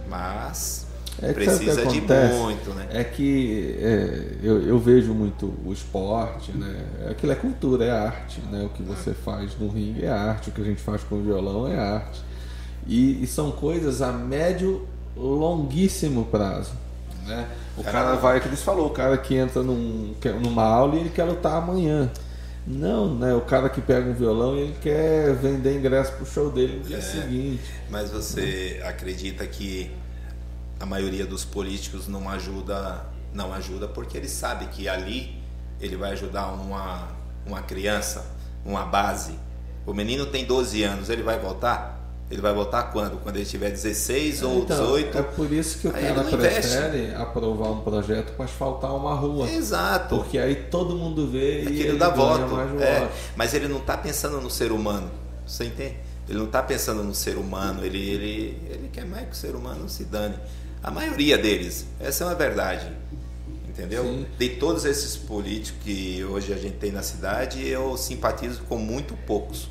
Mas 0.09 0.87
é 1.21 1.31
precisa 1.31 1.85
de 1.85 2.01
muito, 2.01 2.71
né? 2.71 2.87
É 2.91 3.03
que 3.03 3.77
é, 3.79 4.37
eu, 4.41 4.61
eu, 4.61 4.79
vejo 4.79 5.13
muito 5.13 5.53
o 5.63 5.71
esporte, 5.71 6.51
né? 6.51 6.85
Aquilo 7.11 7.31
é 7.31 7.35
cultura, 7.35 7.85
é 7.85 7.91
arte, 7.91 8.41
né? 8.49 8.65
O 8.65 8.69
que 8.69 8.81
você 8.81 9.13
faz 9.13 9.51
no 9.59 9.67
ringue 9.69 10.05
é 10.05 10.09
arte, 10.09 10.49
o 10.49 10.51
que 10.51 10.61
a 10.61 10.65
gente 10.65 10.81
faz 10.81 11.03
com 11.03 11.15
o 11.15 11.21
violão 11.21 11.67
é 11.67 11.77
arte. 11.77 12.21
E, 12.87 13.21
e 13.23 13.27
são 13.27 13.51
coisas 13.51 14.01
a 14.01 14.11
médio, 14.11 14.87
longuíssimo 15.15 16.25
prazo, 16.25 16.71
né? 17.29 17.47
O 17.77 17.83
cara 17.83 18.15
vai, 18.15 18.41
que 18.41 18.47
eles 18.47 18.61
falou, 18.61 18.87
o 18.87 18.89
cara 18.89 19.17
que 19.17 19.35
entra 19.35 19.63
num, 19.63 20.13
numa 20.41 20.63
aula 20.63 20.95
e 20.95 20.99
ele 20.99 21.09
quer 21.09 21.23
lutar 21.23 21.53
amanhã. 21.53 22.11
Não, 22.67 23.15
né? 23.15 23.33
O 23.33 23.41
cara 23.41 23.69
que 23.69 23.81
pega 23.81 24.09
um 24.09 24.13
violão 24.13 24.55
e 24.55 24.61
ele 24.61 24.75
quer 24.81 25.33
vender 25.35 25.77
ingresso 25.77 26.11
pro 26.13 26.25
show 26.25 26.51
dele 26.51 26.77
no 26.77 26.83
dia 26.83 26.97
é, 26.97 27.01
seguinte. 27.01 27.63
Mas 27.89 28.11
você 28.11 28.81
acredita 28.85 29.45
que 29.47 29.91
a 30.79 30.85
maioria 30.85 31.25
dos 31.25 31.43
políticos 31.45 32.07
não 32.07 32.29
ajuda, 32.29 33.05
não 33.33 33.53
ajuda 33.53 33.87
porque 33.87 34.17
ele 34.17 34.29
sabe 34.29 34.65
que 34.67 34.87
ali 34.87 35.41
ele 35.79 35.95
vai 35.95 36.11
ajudar 36.11 36.47
uma, 36.47 37.07
uma 37.45 37.61
criança, 37.61 38.25
uma 38.65 38.85
base. 38.85 39.33
O 39.85 39.93
menino 39.93 40.25
tem 40.25 40.45
12 40.45 40.83
anos, 40.83 41.09
ele 41.09 41.23
vai 41.23 41.39
voltar? 41.39 41.98
Ele 42.31 42.41
vai 42.41 42.53
votar 42.53 42.91
quando? 42.91 43.17
Quando 43.23 43.37
ele 43.37 43.45
tiver 43.45 43.71
16 43.71 44.43
ou 44.43 44.59
então, 44.59 44.77
18? 44.77 45.17
É 45.17 45.21
por 45.23 45.51
isso 45.51 45.79
que 45.79 45.87
o 45.87 45.91
cara 45.91 46.23
prefere 46.23 46.97
investe. 46.99 47.15
aprovar 47.15 47.71
um 47.71 47.81
projeto 47.81 48.33
para 48.35 48.45
asfaltar 48.45 48.95
uma 48.95 49.15
rua. 49.15 49.49
Exato. 49.49 50.17
Porque 50.17 50.37
aí 50.37 50.55
todo 50.55 50.95
mundo 50.95 51.27
vê 51.27 51.63
e 51.63 51.81
ele 51.81 51.97
dá 51.97 52.09
voto. 52.09 52.55
É, 52.79 53.09
mas 53.35 53.55
ele 53.55 53.67
não 53.67 53.77
está 53.77 53.97
pensando 53.97 54.39
no 54.39 54.49
ser 54.49 54.71
humano. 54.71 55.09
Você 55.45 55.65
entende? 55.65 55.95
Ele 56.27 56.37
não 56.37 56.45
está 56.45 56.61
pensando 56.61 57.03
no 57.03 57.15
ser 57.15 57.35
humano. 57.35 57.83
Ele, 57.83 57.97
ele, 57.97 58.61
ele 58.69 58.89
quer 58.93 59.05
mais 59.05 59.25
que 59.25 59.31
o 59.31 59.35
ser 59.35 59.55
humano 59.55 59.89
se 59.89 60.03
dane. 60.03 60.35
A 60.83 60.91
maioria 60.91 61.35
deles. 61.35 61.87
Essa 61.99 62.25
é 62.25 62.27
uma 62.27 62.35
verdade. 62.35 62.87
Entendeu? 63.67 64.03
Sim. 64.03 64.25
De 64.37 64.49
todos 64.49 64.85
esses 64.85 65.17
políticos 65.17 65.81
que 65.83 66.23
hoje 66.23 66.53
a 66.53 66.57
gente 66.57 66.75
tem 66.77 66.91
na 66.91 67.01
cidade, 67.01 67.67
eu 67.67 67.97
simpatizo 67.97 68.61
com 68.69 68.77
muito 68.77 69.15
poucos. 69.25 69.67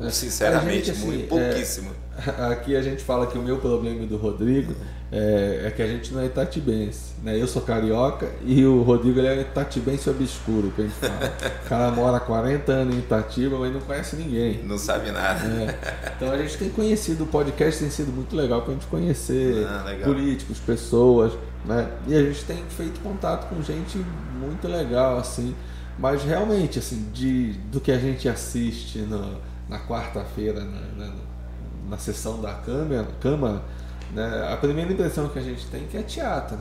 É. 0.00 0.10
Sinceramente, 0.10 0.86
gente, 0.86 0.90
assim, 0.90 1.06
muito 1.06 1.28
pouquíssimo. 1.28 1.90
É, 2.26 2.44
aqui 2.52 2.76
a 2.76 2.82
gente 2.82 3.02
fala 3.02 3.26
que 3.26 3.36
o 3.36 3.42
meu 3.42 3.58
problema 3.58 4.06
do 4.06 4.16
Rodrigo 4.16 4.74
é, 5.10 5.62
é, 5.66 5.70
que 5.70 5.80
a 5.80 5.86
gente 5.86 6.12
não 6.12 6.20
é 6.20 6.26
itatibense. 6.26 7.14
Né? 7.22 7.40
Eu 7.40 7.46
sou 7.46 7.62
carioca 7.62 8.28
e 8.44 8.64
o 8.64 8.82
Rodrigo 8.82 9.20
ele 9.20 9.28
é 9.28 9.40
itatibense 9.42 10.10
obscuro, 10.10 10.72
que 10.74 10.82
a 10.82 10.84
gente 10.84 10.96
fala. 10.96 11.32
O 11.64 11.68
cara 11.68 11.90
mora 11.92 12.20
40 12.20 12.72
anos 12.72 12.94
em 12.94 12.98
Itatiba, 12.98 13.58
mas 13.58 13.72
não 13.72 13.80
conhece 13.80 14.16
ninguém. 14.16 14.62
Não 14.64 14.76
sabe 14.76 15.10
nada. 15.12 15.46
É. 15.46 16.12
Então 16.16 16.32
a 16.32 16.38
gente 16.38 16.56
tem 16.58 16.68
conhecido, 16.70 17.24
o 17.24 17.26
podcast 17.26 17.80
tem 17.80 17.90
sido 17.90 18.12
muito 18.12 18.34
legal 18.34 18.62
para 18.62 18.72
a 18.72 18.74
gente 18.74 18.86
conhecer 18.86 19.64
ah, 19.66 19.84
políticos, 20.02 20.58
pessoas, 20.58 21.32
né? 21.64 21.88
E 22.08 22.14
a 22.14 22.22
gente 22.22 22.44
tem 22.44 22.64
feito 22.68 23.00
contato 23.00 23.48
com 23.48 23.62
gente 23.62 23.98
muito 24.40 24.66
legal, 24.66 25.18
assim. 25.18 25.54
Mas 25.96 26.24
realmente, 26.24 26.80
assim, 26.80 27.08
de, 27.12 27.52
do 27.70 27.80
que 27.80 27.92
a 27.92 27.98
gente 27.98 28.28
assiste 28.28 28.98
no 28.98 29.53
na 29.74 29.80
quarta-feira, 29.80 30.60
na, 30.60 31.04
na, 31.04 31.12
na, 31.88 31.98
sessão 31.98 32.40
da 32.40 32.54
Câmara, 32.54 33.06
Câmara 33.20 33.62
né, 34.12 34.48
a 34.52 34.56
primeira 34.56 34.92
impressão 34.92 35.28
que 35.28 35.38
a 35.38 35.42
gente 35.42 35.66
tem 35.66 35.82
é 35.82 35.86
que 35.86 35.96
é 35.96 36.02
teatro. 36.02 36.58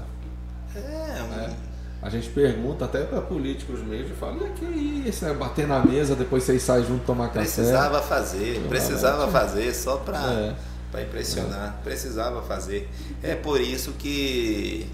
É, 0.76 0.80
né? 0.80 1.56
A 2.02 2.10
gente 2.10 2.30
pergunta 2.30 2.86
até 2.86 3.04
para 3.04 3.22
políticos 3.22 3.80
mesmo, 3.82 4.16
fala, 4.16 4.48
e 4.48 4.50
que 4.52 4.66
isso, 5.08 5.24
né? 5.24 5.34
bater 5.34 5.68
na 5.68 5.80
mesa, 5.86 6.16
depois 6.16 6.44
vocês 6.44 6.62
saem 6.62 6.84
junto 6.86 7.06
tomar 7.06 7.28
café. 7.28 7.40
Precisava 7.42 8.02
fazer, 8.02 8.60
precisava 8.68 9.28
fazer 9.28 9.74
só 9.74 9.98
para 9.98 10.18
é. 10.18 10.56
Pra 10.92 11.02
impressionar, 11.02 11.78
é. 11.80 11.84
precisava 11.84 12.42
fazer. 12.42 12.90
É 13.22 13.36
por 13.36 13.62
isso 13.62 13.94
que, 13.94 14.88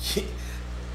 que 0.00 0.26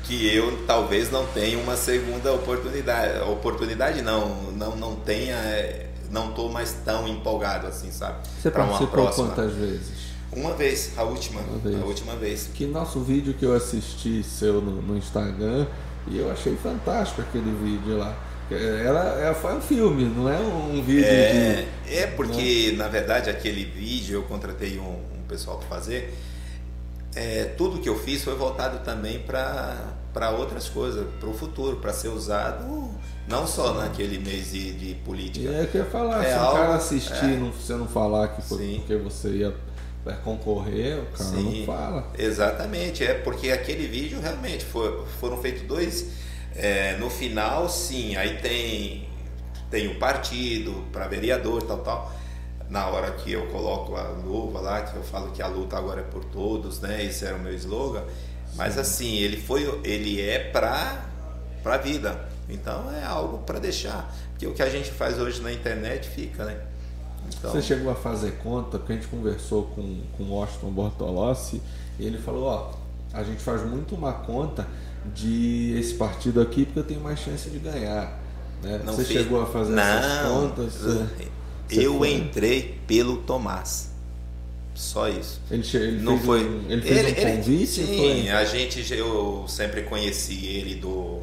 que 0.10 0.36
eu 0.36 0.66
talvez 0.66 1.12
não 1.12 1.24
tenha 1.28 1.60
uma 1.60 1.78
segunda 1.78 2.34
oportunidade. 2.34 3.20
Oportunidade 3.30 4.02
não, 4.02 4.52
não, 4.54 4.76
não 4.76 4.96
tenha, 4.96 5.36
é, 5.36 5.89
não 6.10 6.32
tô 6.32 6.50
mais 6.50 6.74
tão 6.86 7.08
empolgado 7.08 7.68
assim, 7.68 7.92
sabe? 7.92 8.28
Você 8.40 8.50
para 8.50 8.64
uma 8.64 8.88
próxima. 8.88 9.28
quantas 9.28 9.54
vezes? 9.54 10.10
Uma 10.32 10.54
vez, 10.54 10.92
a 10.96 11.04
última, 11.04 11.42
uma 11.42 11.58
vez. 11.58 11.82
a 11.82 11.86
última 11.86 12.16
vez. 12.16 12.50
Que 12.54 12.66
nosso 12.66 13.00
vídeo 13.02 13.34
que 13.34 13.46
eu 13.46 13.54
assisti 13.54 14.24
seu 14.24 14.62
no, 14.62 14.82
no 14.82 14.98
Instagram 14.98 15.66
e 16.08 16.20
eu 16.20 16.32
achei 16.32 16.56
fantástico 16.56 17.22
aquele 17.22 17.52
vídeo 17.52 17.98
lá. 17.98 18.16
Era, 18.52 19.34
foi 19.36 19.56
um 19.56 19.62
filme, 19.62 20.06
não 20.06 20.28
é 20.28 20.38
um 20.40 20.82
vídeo 20.82 21.06
é, 21.06 21.66
de... 21.86 21.96
É 21.96 22.08
porque, 22.08 22.74
na 22.76 22.88
verdade, 22.88 23.30
aquele 23.30 23.64
vídeo 23.64 24.16
eu 24.16 24.24
contratei 24.24 24.80
um, 24.80 24.96
um 25.20 25.24
pessoal 25.28 25.58
para 25.58 25.68
fazer. 25.68 26.16
É, 27.16 27.46
tudo 27.58 27.80
que 27.80 27.88
eu 27.88 27.98
fiz 27.98 28.24
foi 28.24 28.36
voltado 28.36 28.80
também 28.84 29.20
para 29.20 29.99
para 30.14 30.32
outras 30.32 30.68
coisas, 30.68 31.08
para 31.20 31.30
o 31.30 31.34
futuro, 31.34 31.78
para 31.78 31.94
ser 31.94 32.10
usado 32.10 32.90
não 33.30 33.46
só 33.46 33.74
naquele 33.76 34.18
mês 34.18 34.52
de, 34.52 34.74
de 34.74 34.96
política. 34.96 35.50
É, 35.50 35.62
eu 35.62 35.68
queria 35.68 35.86
falar, 35.86 36.26
é 36.26 36.30
se 36.30 36.34
algo, 36.34 36.52
o 36.52 36.56
cara 36.56 36.76
assistir, 36.76 37.26
é, 37.26 37.38
não, 37.38 37.52
você 37.52 37.74
não 37.74 37.88
falar 37.88 38.30
que 38.30 38.42
foi 38.42 38.58
sim. 38.58 38.76
porque 38.80 38.96
você 38.96 39.30
ia 39.30 39.56
é, 40.06 40.14
concorrer, 40.14 41.00
o 41.00 41.06
cara 41.06 41.30
sim, 41.30 41.60
não 41.60 41.66
fala. 41.66 42.08
Exatamente, 42.18 43.04
é 43.04 43.14
porque 43.14 43.52
aquele 43.52 43.88
vídeo 43.88 44.20
realmente 44.20 44.66
foi, 44.66 45.06
foram 45.20 45.38
feitos 45.38 45.62
dois. 45.64 46.08
É, 46.56 46.98
no 46.98 47.10
final, 47.10 47.70
sim, 47.70 48.16
aí 48.16 48.38
tem, 48.40 49.08
tem 49.70 49.88
o 49.88 50.00
partido 50.00 50.84
para 50.92 51.08
vereador, 51.08 51.62
tal, 51.62 51.78
tal. 51.78 52.12
Na 52.68 52.88
hora 52.88 53.12
que 53.12 53.32
eu 53.32 53.48
coloco 53.48 53.96
a 53.96 54.10
luva 54.10 54.60
lá, 54.60 54.82
que 54.82 54.96
eu 54.96 55.04
falo 55.04 55.32
que 55.32 55.42
a 55.42 55.48
luta 55.48 55.78
agora 55.78 56.02
é 56.02 56.04
por 56.04 56.26
todos, 56.26 56.80
né? 56.80 57.04
Esse 57.04 57.26
era 57.26 57.36
o 57.36 57.40
meu 57.40 57.54
slogan 57.54 58.04
mas 58.56 58.78
assim, 58.78 59.16
ele 59.18 59.38
foi, 59.38 59.80
ele 59.84 60.20
é 60.22 60.40
para 60.40 61.06
para 61.64 61.78
vida. 61.78 62.28
Então 62.48 62.90
é 62.92 63.04
algo 63.04 63.40
para 63.40 63.60
deixar, 63.60 64.14
porque 64.32 64.48
o 64.48 64.54
que 64.54 64.62
a 64.64 64.70
gente 64.70 64.90
faz 64.92 65.20
hoje 65.20 65.42
na 65.42 65.52
internet 65.54 66.08
fica, 66.10 66.46
né? 66.46 66.58
Então, 67.28 67.52
Você 67.52 67.62
chegou 67.62 67.92
a 67.92 67.96
fazer 67.96 68.32
conta, 68.44 68.80
porque 68.80 68.94
a 68.94 68.96
gente 68.96 69.08
conversou 69.08 69.64
com, 69.76 70.02
com 70.18 70.24
o 70.24 70.32
Washington 70.32 70.72
Bortolossi, 70.72 71.62
e 72.00 72.06
ele 72.06 72.18
falou, 72.18 72.46
ó, 72.46 72.72
a 73.14 73.24
gente 73.24 73.40
faz 73.42 73.62
muito 73.64 73.94
uma 73.94 74.14
conta 74.14 74.68
de 75.14 75.76
esse 75.80 75.94
partido 75.94 76.42
aqui 76.42 76.66
porque 76.66 76.80
eu 76.80 76.84
tenho 76.84 77.02
mais 77.02 77.20
chance 77.20 77.50
de 77.50 77.60
ganhar. 77.60 78.18
Né? 78.64 78.82
não 78.84 78.94
Você 78.94 79.06
fiz- 79.06 79.18
chegou 79.22 79.42
a 79.42 79.46
fazer 79.46 79.78
essas 79.78 80.24
Não, 80.24 80.50
contas? 80.50 80.74
Você- 80.74 81.28
Eu 81.70 82.04
entrei 82.04 82.80
pelo 82.88 83.18
Tomás. 83.18 83.89
Só 84.80 85.10
isso. 85.10 85.42
Ele, 85.52 85.62
ele 85.74 86.02
não 86.02 86.14
fez 86.14 86.26
foi. 86.26 86.44
um, 86.48 86.66
ele 86.70 86.82
fez 86.82 87.12
um 87.12 87.36
convite? 87.36 87.68
sim, 87.68 87.98
foi? 87.98 88.30
a 88.30 88.46
gente 88.46 88.94
eu 88.94 89.44
sempre 89.46 89.82
conheci 89.82 90.46
ele 90.46 90.76
do 90.76 91.22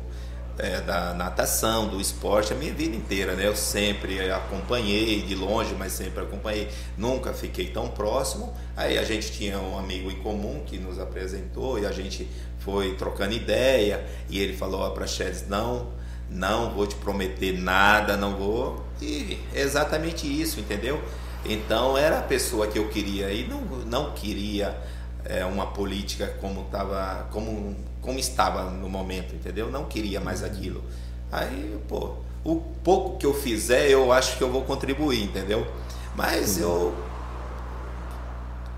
é, 0.59 0.83
da 0.83 1.15
natação, 1.15 1.89
do 1.89 1.99
esporte 1.99 2.53
a 2.53 2.57
minha 2.57 2.73
vida 2.75 2.95
inteira, 2.95 3.35
né? 3.35 3.47
Eu 3.47 3.57
sempre 3.57 4.31
acompanhei 4.31 5.23
de 5.23 5.35
longe, 5.35 5.75
mas 5.75 5.93
sempre 5.93 6.23
acompanhei. 6.23 6.69
Nunca 6.99 7.33
fiquei 7.33 7.69
tão 7.69 7.89
próximo. 7.89 8.53
Aí 8.77 8.99
a 8.99 9.05
gente 9.05 9.33
tinha 9.33 9.59
um 9.59 9.79
amigo 9.79 10.11
em 10.11 10.17
comum 10.17 10.63
que 10.67 10.77
nos 10.77 10.99
apresentou 10.99 11.79
e 11.79 11.87
a 11.87 11.93
gente 11.93 12.29
foi 12.59 12.95
trocando 12.97 13.33
ideia 13.33 14.05
e 14.29 14.39
ele 14.39 14.55
falou 14.55 14.81
ó, 14.81 14.91
para 14.91 15.07
Chedes, 15.07 15.49
não, 15.49 15.95
não 16.29 16.75
vou 16.75 16.87
te 16.87 16.95
prometer 16.97 17.59
nada, 17.59 18.19
não 18.19 18.37
vou. 18.37 18.85
E 19.01 19.39
exatamente 19.55 20.27
isso, 20.27 20.61
entendeu? 20.61 21.03
Então 21.49 21.97
era 21.97 22.19
a 22.19 22.23
pessoa 22.23 22.67
que 22.67 22.79
eu 22.79 22.89
queria 22.89 23.31
e 23.31 23.47
não, 23.47 23.61
não 23.61 24.13
queria 24.13 24.77
é, 25.25 25.45
uma 25.45 25.67
política 25.67 26.27
como 26.41 26.65
tava, 26.65 27.29
como, 27.31 27.77
como 28.01 28.19
estava 28.19 28.71
no 28.71 28.89
momento, 28.89 29.35
entendeu? 29.35 29.71
Não 29.71 29.85
queria 29.85 30.21
mais 30.21 30.43
aquilo. 30.43 30.83
Aí, 31.31 31.79
pô, 31.89 32.15
o 32.45 32.57
pouco 32.83 33.19
que 33.19 33.27
eu 33.27 33.35
fizer, 33.35 33.91
eu 33.91 34.13
acho 34.13 34.37
que 34.37 34.43
eu 34.43 34.51
vou 34.51 34.63
contribuir, 34.63 35.23
entendeu? 35.23 35.67
Mas 36.15 36.59
eu 36.59 36.95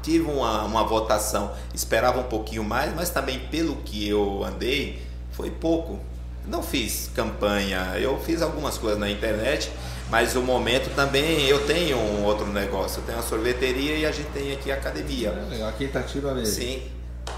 tive 0.03 0.31
uma, 0.31 0.65
uma 0.65 0.85
votação, 0.85 1.53
esperava 1.75 2.21
um 2.21 2.25
pouquinho 2.25 2.65
mais, 2.65 2.95
mas 2.95 3.11
também 3.11 3.39
pelo 3.39 3.77
que 3.77 4.09
eu 4.09 4.43
andei, 4.43 5.03
foi 5.33 5.51
pouco. 5.51 6.01
Não 6.47 6.63
fiz 6.63 7.11
campanha, 7.15 7.95
eu 7.99 8.19
fiz 8.19 8.41
algumas 8.41 8.79
coisas 8.79 8.99
na 8.99 9.11
internet, 9.11 9.71
mas 10.11 10.35
o 10.37 10.43
momento 10.43 10.95
também 10.95 11.47
eu 11.47 11.67
tenho 11.67 11.97
um 11.99 12.25
outro 12.25 12.47
negócio. 12.47 13.01
Eu 13.01 13.05
tenho 13.05 13.19
a 13.19 13.23
sorveteria 13.23 13.97
e 13.97 14.07
a 14.07 14.13
gente 14.13 14.29
tem 14.31 14.53
aqui 14.53 14.71
a 14.71 14.75
academia. 14.75 15.29
É 15.29 15.51
legal. 15.51 15.69
Aqui 15.69 15.85
em 15.85 15.87
Itatiba 15.89 16.35
mesmo. 16.35 16.55
Sim, 16.55 16.83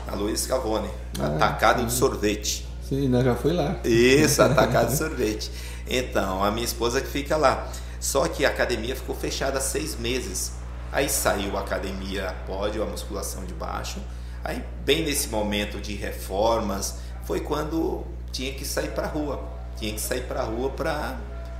a 0.07 0.15
Luiz 0.15 0.47
Cavone, 0.47 0.89
Ah, 1.19 1.27
atacado 1.27 1.85
de 1.85 1.93
sorvete. 1.93 2.67
Sim, 2.89 3.09
né? 3.09 3.23
Já 3.25 3.35
fui 3.35 3.53
lá. 3.53 3.77
Isso, 3.85 4.43
atacado 4.43 4.91
de 4.91 4.97
sorvete. 4.99 5.51
Então, 5.89 6.45
a 6.45 6.51
minha 6.51 6.65
esposa 6.65 7.01
que 7.01 7.09
fica 7.09 7.37
lá. 7.37 7.69
Só 7.99 8.27
que 8.29 8.45
a 8.45 8.49
academia 8.49 8.95
ficou 8.97 9.15
fechada 9.15 9.61
seis 9.61 9.97
meses. 9.99 10.53
Aí 10.93 11.09
saiu 11.09 11.57
a 11.57 11.61
academia 11.61 12.35
pódio, 12.47 12.83
a 12.83 12.87
musculação 12.87 13.45
de 13.45 13.53
baixo. 13.55 13.99
Aí, 14.43 14.65
bem 14.85 15.05
nesse 15.05 15.29
momento 15.29 15.79
de 15.81 15.95
reformas, 15.95 16.97
foi 17.25 17.41
quando 17.41 18.05
tinha 18.33 18.53
que 18.53 18.65
sair 18.65 18.89
para 18.89 19.07
rua. 19.07 19.41
Tinha 19.77 19.93
que 19.93 20.01
sair 20.01 20.23
para 20.23 20.43
rua 20.43 20.71
para 20.71 21.17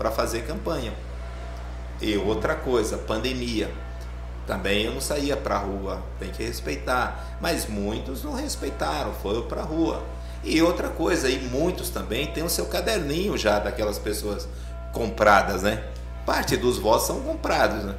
fazer 0.09 0.43
campanha. 0.45 0.93
E 2.01 2.17
outra 2.17 2.55
coisa, 2.55 2.97
pandemia. 2.97 3.69
Também 4.47 4.85
eu 4.85 4.93
não 4.95 5.01
saía 5.01 5.37
para 5.37 5.59
rua, 5.59 6.01
tem 6.21 6.31
que 6.31 6.43
respeitar. 6.45 7.37
Mas 7.41 7.67
muitos 7.69 8.23
não 8.23 8.35
respeitaram, 8.35 9.13
foram 9.13 9.43
para 9.43 9.63
rua. 9.63 10.01
E 10.45 10.63
outra 10.63 10.89
coisa, 10.89 11.29
e 11.29 11.39
muitos 11.39 11.91
também 11.91 12.29
têm 12.29 12.43
o 12.43 12.49
seu 12.49 12.67
caderninho 12.67 13.37
já 13.37 13.59
daquelas 13.59 13.99
pessoas 13.99 14.49
compradas, 14.93 15.63
né? 15.63 15.83
Parte 16.25 16.57
dos 16.57 16.79
votos 16.79 17.07
são 17.07 17.21
comprados, 17.21 17.85
né? 17.85 17.95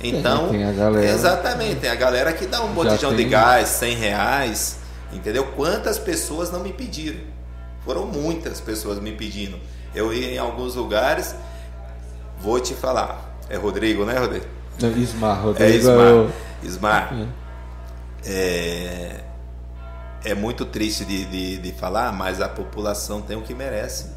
Então, 0.00 0.50
tem 0.50 0.62
a 0.64 0.72
galera- 0.72 1.06
exatamente, 1.06 1.76
tem 1.76 1.88
a 1.90 1.94
galera 1.94 2.32
que 2.34 2.46
dá 2.46 2.62
um 2.62 2.72
botijão 2.74 3.10
de 3.12 3.22
tem- 3.22 3.28
gás, 3.30 3.68
100 3.68 3.96
reais, 3.96 4.78
entendeu? 5.10 5.46
Quantas 5.56 5.98
pessoas 5.98 6.50
não 6.50 6.60
me 6.60 6.72
pediram? 6.72 7.20
Foram 7.82 8.04
muitas 8.04 8.60
pessoas 8.60 8.98
me 9.00 9.12
pedindo. 9.12 9.58
Eu 9.96 10.12
ia 10.12 10.34
em 10.34 10.38
alguns 10.38 10.74
lugares, 10.76 11.34
vou 12.38 12.60
te 12.60 12.74
falar. 12.74 13.38
É 13.48 13.56
Rodrigo, 13.56 14.04
né, 14.04 14.18
Rodrigo? 14.18 14.44
Não, 14.80 14.90
Ismar, 14.90 15.38
É 15.38 15.40
Rodrigo. 15.42 15.74
Ismar. 15.78 16.06
eu- 16.06 16.30
Ismar, 16.62 17.14
É. 18.24 18.30
é, 20.24 20.30
é 20.30 20.34
muito 20.34 20.64
triste 20.64 21.04
de, 21.04 21.24
de, 21.24 21.56
de 21.58 21.72
falar, 21.72 22.12
mas 22.12 22.40
a 22.40 22.48
população 22.48 23.20
tem 23.22 23.36
o 23.36 23.42
que 23.42 23.54
merece. 23.54 24.14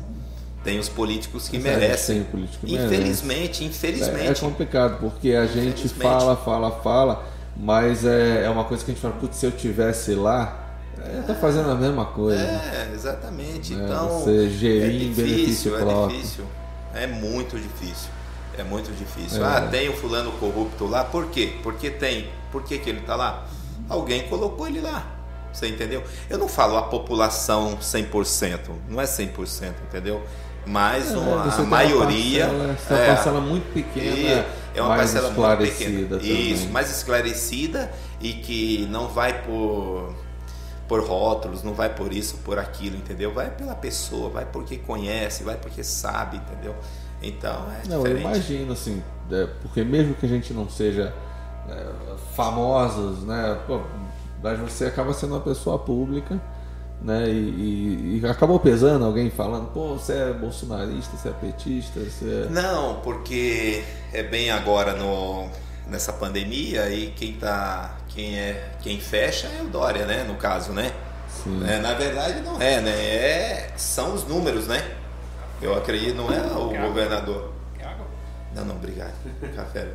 Tem 0.63 0.77
os 0.77 0.89
políticos 0.89 1.47
que 1.47 1.57
merecem. 1.57 2.15
tem 2.17 2.23
político 2.25 2.65
que 2.65 2.73
merece. 2.73 2.93
infelizmente, 2.95 3.63
É, 3.63 3.65
é 3.65 3.69
infelizmente. 3.69 4.41
complicado, 4.41 4.97
porque 4.99 5.31
a 5.33 5.45
gente 5.45 5.85
Infelizmente. 5.85 6.01
fala, 6.01 6.35
fala, 6.35 6.71
fala, 6.71 7.25
mas 7.55 8.03
é, 8.05 8.43
é 8.43 8.49
uma 8.49 8.65
coisa 8.65 8.83
que 8.83 8.91
a 8.91 8.93
gente 8.93 9.01
fala, 9.01 9.13
putz, 9.15 9.37
se 9.37 9.45
eu 9.45 9.51
tivesse 9.51 10.13
lá, 10.15 10.68
eu 11.15 11.23
tá 11.23 11.35
fazendo 11.35 11.69
a 11.71 11.75
mesma 11.75 12.05
coisa. 12.05 12.41
É, 12.41 12.91
exatamente. 12.93 13.73
Né, 13.75 13.85
Então, 13.85 14.19
você 14.19 14.49
gerir 14.49 15.11
é 15.11 15.13
difícil, 15.13 15.75
é 15.77 15.79
próprio. 15.81 16.17
difícil. 16.17 16.45
É 16.93 17.07
muito 17.07 17.57
difícil. 17.59 18.09
É 18.57 18.63
muito 18.63 18.91
difícil. 18.91 19.43
É. 19.43 19.47
Ah, 19.47 19.61
tem 19.69 19.87
o 19.89 19.93
fulano 19.93 20.31
corrupto 20.33 20.85
lá, 20.85 21.03
por 21.03 21.27
quê? 21.27 21.53
Porque 21.63 21.89
tem. 21.89 22.29
Por 22.51 22.63
que, 22.63 22.77
que 22.77 22.89
ele 22.89 22.99
está 22.99 23.15
lá? 23.15 23.45
Alguém 23.87 24.23
colocou 24.27 24.67
ele 24.67 24.81
lá. 24.81 25.05
Você 25.53 25.67
entendeu? 25.67 26.03
Eu 26.29 26.37
não 26.37 26.47
falo 26.47 26.77
a 26.77 26.83
população 26.83 27.77
100%, 27.77 28.59
não 28.87 28.99
é 29.01 29.05
100%, 29.05 29.73
entendeu? 29.87 30.21
Mas 30.65 31.11
É, 31.11 31.17
uma, 31.17 31.45
a 31.45 31.49
tem 31.49 31.59
uma 31.59 31.65
maioria. 31.65 32.47
parcela, 32.47 32.99
é, 33.01 33.07
parcela 33.07 33.41
muito 33.41 33.73
pequena, 33.73 34.15
e 34.15 34.77
é 34.77 34.81
uma 34.81 34.95
parcela 34.95 35.31
muito 35.31 35.57
pequena. 35.57 36.17
Isso, 36.21 36.59
também. 36.59 36.67
mais 36.71 36.91
esclarecida 36.95 37.91
e 38.21 38.33
que 38.33 38.87
não 38.91 39.07
vai 39.07 39.41
por, 39.41 40.13
por 40.89 41.01
rótulos, 41.07 41.63
não 41.63 41.73
vai 41.75 41.95
por 41.95 42.13
isso, 42.13 42.37
por 42.39 42.59
aquilo, 42.59 42.97
entendeu? 42.97 43.33
Vai 43.33 43.51
pela 43.51 43.75
pessoa, 43.75 44.29
vai 44.29 44.45
porque 44.45 44.77
conhece, 44.79 45.43
vai 45.45 45.57
porque 45.57 45.85
sabe, 45.85 46.37
entendeu? 46.39 46.75
Então 47.21 47.67
é 47.71 47.87
Não, 47.87 48.07
eu 48.07 48.17
diferente. 48.17 48.21
imagino 48.21 48.73
assim, 48.73 49.03
é, 49.31 49.47
porque 49.61 49.83
mesmo 49.85 50.15
que 50.15 50.25
a 50.25 50.29
gente 50.29 50.53
não 50.53 50.69
seja 50.69 51.13
é, 51.69 51.87
famosos, 52.35 53.23
né? 53.25 53.57
Pô, 53.67 53.81
mas 54.43 54.59
você 54.59 54.85
acaba 54.85 55.13
sendo 55.13 55.33
uma 55.35 55.41
pessoa 55.41 55.79
pública, 55.79 56.41
né? 57.01 57.29
E, 57.29 58.17
e- 58.17 58.19
e 58.21 58.27
acabou 58.27 58.59
pesando 58.59 59.05
alguém 59.05 59.29
falando, 59.29 59.67
pô, 59.73 59.95
você 59.97 60.13
é 60.13 60.33
bolsonarista, 60.33 61.17
você 61.17 61.29
é 61.29 61.33
petista, 61.33 61.99
você 61.99 62.47
é. 62.47 62.49
Não, 62.49 63.01
porque 63.01 63.83
é 64.13 64.23
bem 64.23 64.49
agora 64.51 64.93
no, 64.95 65.49
nessa 65.87 66.13
pandemia 66.13 66.89
e 66.89 67.11
quem 67.11 67.33
tá. 67.33 67.97
Quem 68.19 68.37
é. 68.37 68.69
Quem 68.81 68.99
fecha 68.99 69.47
é 69.47 69.61
o 69.61 69.67
Dória, 69.67 70.05
né? 70.05 70.25
No 70.25 70.35
caso, 70.35 70.73
né? 70.73 70.91
Sim. 71.41 71.63
É, 71.65 71.79
na 71.79 71.93
verdade 71.93 72.41
não 72.41 72.61
é, 72.61 72.81
né? 72.81 72.91
É, 72.91 73.73
são 73.77 74.13
os 74.13 74.25
números, 74.27 74.67
né? 74.67 74.95
Eu 75.61 75.73
acredito, 75.73 76.15
não 76.15 76.31
é 76.31 76.41
o 76.41 76.87
governador. 76.87 77.53
Não, 78.53 78.65
não, 78.65 78.75
obrigado. 78.75 79.13
Café. 79.55 79.87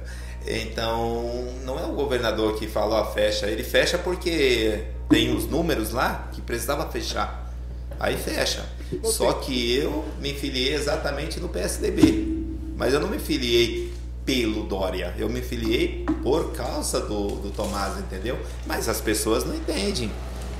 Então, 0.46 1.48
não 1.64 1.78
é 1.78 1.82
o 1.82 1.92
governador 1.92 2.58
que 2.58 2.66
fala, 2.66 3.02
ó, 3.02 3.12
fecha. 3.12 3.46
Ele 3.46 3.64
fecha 3.64 3.98
porque 3.98 4.84
tem 5.10 5.34
os 5.34 5.46
números 5.46 5.90
lá 5.90 6.28
que 6.32 6.40
precisava 6.40 6.90
fechar. 6.90 7.52
Aí 8.00 8.16
fecha. 8.16 8.64
Só 9.02 9.34
que 9.34 9.76
eu 9.76 10.04
me 10.20 10.32
filiei 10.32 10.74
exatamente 10.74 11.40
no 11.40 11.48
PSDB. 11.48 12.44
Mas 12.76 12.94
eu 12.94 13.00
não 13.00 13.08
me 13.08 13.18
filiei 13.18 13.92
pelo 14.24 14.64
Dória. 14.64 15.14
Eu 15.18 15.28
me 15.28 15.40
filiei 15.42 16.04
por 16.22 16.52
causa 16.52 17.00
do, 17.00 17.28
do 17.36 17.50
Tomás, 17.50 17.98
entendeu? 17.98 18.38
Mas 18.66 18.88
as 18.88 19.00
pessoas 19.00 19.44
não 19.44 19.54
entendem. 19.54 20.10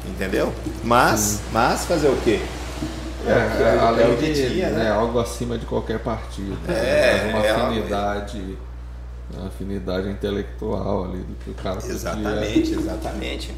Entendeu? 0.06 0.52
Mas, 0.82 1.40
mas 1.50 1.84
fazer 1.86 2.08
o 2.08 2.16
quê? 2.22 2.40
É, 3.26 3.30
É, 3.30 4.02
é, 4.02 4.12
é 4.12 4.16
de 4.16 4.48
dia 4.50 4.68
né? 4.68 4.84
né, 4.84 4.90
algo 4.90 5.18
acima 5.18 5.56
de 5.56 5.64
qualquer 5.64 5.98
partido. 5.98 6.58
É, 6.68 7.24
né? 7.24 7.30
uma 7.32 7.46
é 7.46 7.50
afinidade, 7.50 8.58
uma 9.32 9.48
afinidade 9.48 10.08
intelectual 10.10 11.04
ali 11.04 11.18
do 11.20 11.34
que 11.36 11.50
o 11.50 11.54
cara 11.54 11.76
podia- 11.76 11.94
Exatamente, 11.94 12.72
exatamente. 12.74 13.54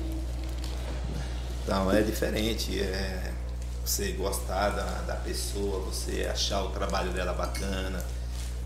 Então 1.64 1.90
é 1.90 2.00
diferente. 2.00 2.80
É 2.80 3.32
você 3.84 4.12
gostar 4.12 4.70
da, 4.70 4.84
da 5.06 5.14
pessoa, 5.14 5.80
você 5.80 6.28
achar 6.30 6.62
o 6.62 6.70
trabalho 6.70 7.10
dela 7.12 7.32
bacana, 7.32 8.04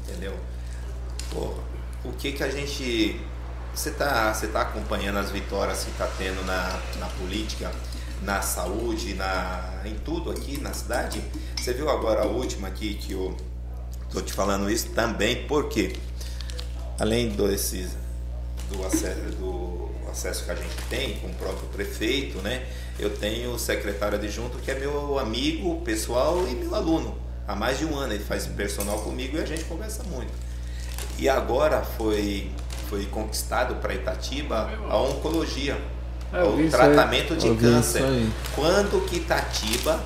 entendeu? 0.03 0.35
O 1.33 2.13
que 2.19 2.33
que 2.33 2.43
a 2.43 2.51
gente. 2.51 3.21
Você 3.75 3.93
tá, 3.93 4.35
você 4.35 4.49
tá 4.49 4.63
acompanhando 4.63 5.19
as 5.19 5.31
vitórias 5.31 5.85
que 5.85 5.93
tá 5.93 6.09
tendo 6.19 6.45
na, 6.45 6.81
na 6.99 7.07
política, 7.07 7.71
na 8.23 8.43
saúde, 8.43 9.15
na, 9.15 9.81
em 9.85 9.95
tudo 9.95 10.31
aqui 10.31 10.61
na 10.61 10.73
cidade? 10.73 11.23
Você 11.57 11.73
viu 11.73 11.89
agora 11.89 12.23
a 12.23 12.27
última 12.27 12.67
aqui 12.67 12.95
que 12.95 13.13
eu 13.13 13.37
tô 14.11 14.21
te 14.21 14.33
falando 14.33 14.69
isso 14.69 14.89
também, 14.89 15.47
porque 15.47 15.97
além 16.99 17.29
do 17.29 17.47
acesso, 17.47 17.97
do 19.39 20.11
acesso 20.11 20.45
que 20.45 20.51
a 20.51 20.55
gente 20.55 20.77
tem 20.89 21.19
com 21.19 21.29
o 21.29 21.35
próprio 21.35 21.69
prefeito, 21.69 22.39
né? 22.39 22.67
Eu 22.99 23.17
tenho 23.17 23.53
o 23.53 23.59
secretário 23.59 24.19
adjunto 24.19 24.59
que 24.59 24.71
é 24.71 24.79
meu 24.79 25.19
amigo 25.19 25.81
pessoal 25.83 26.47
e 26.49 26.55
meu 26.55 26.75
aluno. 26.75 27.17
Há 27.47 27.55
mais 27.55 27.79
de 27.79 27.85
um 27.85 27.97
ano 27.97 28.13
ele 28.13 28.23
faz 28.23 28.47
personal 28.47 29.01
comigo 29.01 29.37
e 29.37 29.41
a 29.41 29.47
gente 29.47 29.65
conversa 29.65 30.03
muito. 30.05 30.50
E 31.21 31.29
agora 31.29 31.83
foi 31.83 32.51
foi 32.89 33.07
conquistado 33.07 33.77
para 33.77 33.95
Itatiba 33.95 34.69
a 34.89 34.97
oncologia, 34.97 35.81
É, 36.33 36.43
o 36.43 36.69
tratamento 36.69 37.37
de 37.37 37.55
câncer. 37.55 38.03
Quando 38.57 39.07
que 39.09 39.19
Itatiba 39.19 40.01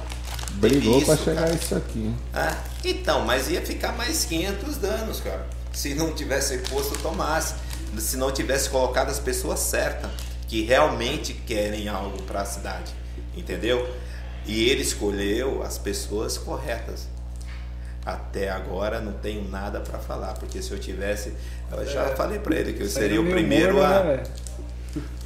Brigou 0.50 0.98
isso, 0.98 1.16
chegar 1.16 1.42
cara? 1.42 1.54
isso 1.54 1.74
aqui. 1.74 2.14
Ah, 2.32 2.56
então, 2.84 3.24
mas 3.24 3.50
ia 3.50 3.62
ficar 3.62 3.92
mais 3.92 4.24
500 4.24 4.76
danos, 4.76 5.20
cara. 5.20 5.46
Se 5.72 5.94
não 5.94 6.12
tivesse 6.12 6.58
posto 6.58 6.96
Tomás, 6.98 7.54
se 7.98 8.16
não 8.16 8.30
tivesse 8.30 8.68
colocado 8.68 9.08
as 9.10 9.18
pessoas 9.18 9.60
certas, 9.60 10.10
que 10.46 10.62
realmente 10.62 11.32
querem 11.32 11.88
algo 11.88 12.22
para 12.22 12.42
a 12.42 12.44
cidade, 12.44 12.92
entendeu? 13.36 13.88
E 14.46 14.68
ele 14.68 14.82
escolheu 14.82 15.62
as 15.62 15.78
pessoas 15.78 16.38
corretas. 16.38 17.08
Até 18.04 18.50
agora 18.50 19.00
não 19.00 19.12
tenho 19.12 19.48
nada 19.48 19.80
para 19.80 19.98
falar, 19.98 20.34
porque 20.34 20.60
se 20.60 20.70
eu 20.72 20.78
tivesse, 20.78 21.32
eu 21.72 21.86
já 21.86 22.14
falei 22.14 22.38
para 22.38 22.56
ele 22.56 22.74
que 22.74 22.82
eu 22.82 22.88
seria 22.88 23.20
o 23.20 23.26
primeiro 23.26 23.76
morno, 23.76 23.94
a 23.94 24.02
né, 24.02 24.22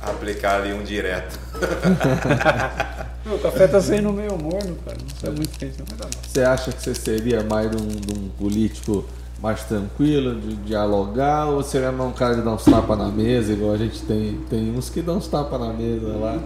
aplicar 0.01 0.61
ali 0.61 0.73
um 0.73 0.85
direto. 0.85 1.39
Meu, 3.29 3.37
o 3.37 3.41
café 3.41 3.69
tá 3.69 3.81
saindo 3.81 4.11
meio 4.11 4.39
morno, 4.39 4.77
cara. 4.85 4.97
Não 5.01 5.17
sei 5.21 5.31
muito 5.31 5.59
quente, 5.59 5.79
não 5.79 5.87
vai 5.87 5.99
dar 5.99 6.05
não. 6.05 6.23
Você 6.23 6.43
acha 6.43 6.73
que 6.73 6.83
você 6.83 6.95
seria 6.95 7.43
mais 7.45 7.71
de 7.71 7.77
um, 7.77 7.87
um 7.87 8.29
político 8.31 9.05
mais 9.43 9.65
tranquilo, 9.65 10.41
de 10.41 10.57
dialogar, 10.57 11.47
ou 11.47 11.63
seria 11.63 11.93
mais 11.93 12.11
um 12.11 12.13
cara 12.13 12.37
de 12.37 12.43
dar 12.43 12.53
uns 12.53 12.65
tapas 12.65 12.97
na 12.97 13.09
mesa, 13.09 13.53
igual 13.53 13.73
a 13.73 13.77
gente 13.77 14.01
tem, 14.03 14.41
tem 14.49 14.77
uns 14.77 14.89
que 14.89 15.03
dão 15.03 15.19
uns 15.19 15.29
tapas 15.29 15.61
na 15.61 15.73
mesa 15.73 16.09
lá? 16.17 16.41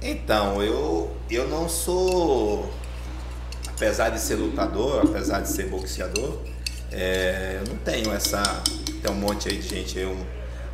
Então, 0.00 0.62
eu, 0.62 1.10
eu 1.28 1.48
não 1.48 1.68
sou, 1.68 2.70
apesar 3.78 4.10
de 4.10 4.18
ser 4.18 4.34
lutador, 4.34 5.04
apesar 5.08 5.40
de 5.40 5.48
ser 5.48 5.68
boxeador, 5.68 6.36
é, 6.90 7.60
eu 7.60 7.72
não 7.72 7.78
tenho 7.78 8.12
essa. 8.12 8.42
Tem 9.00 9.10
um 9.10 9.14
monte 9.14 9.48
aí 9.48 9.56
de 9.56 9.68
gente, 9.68 10.00
um, 10.00 10.26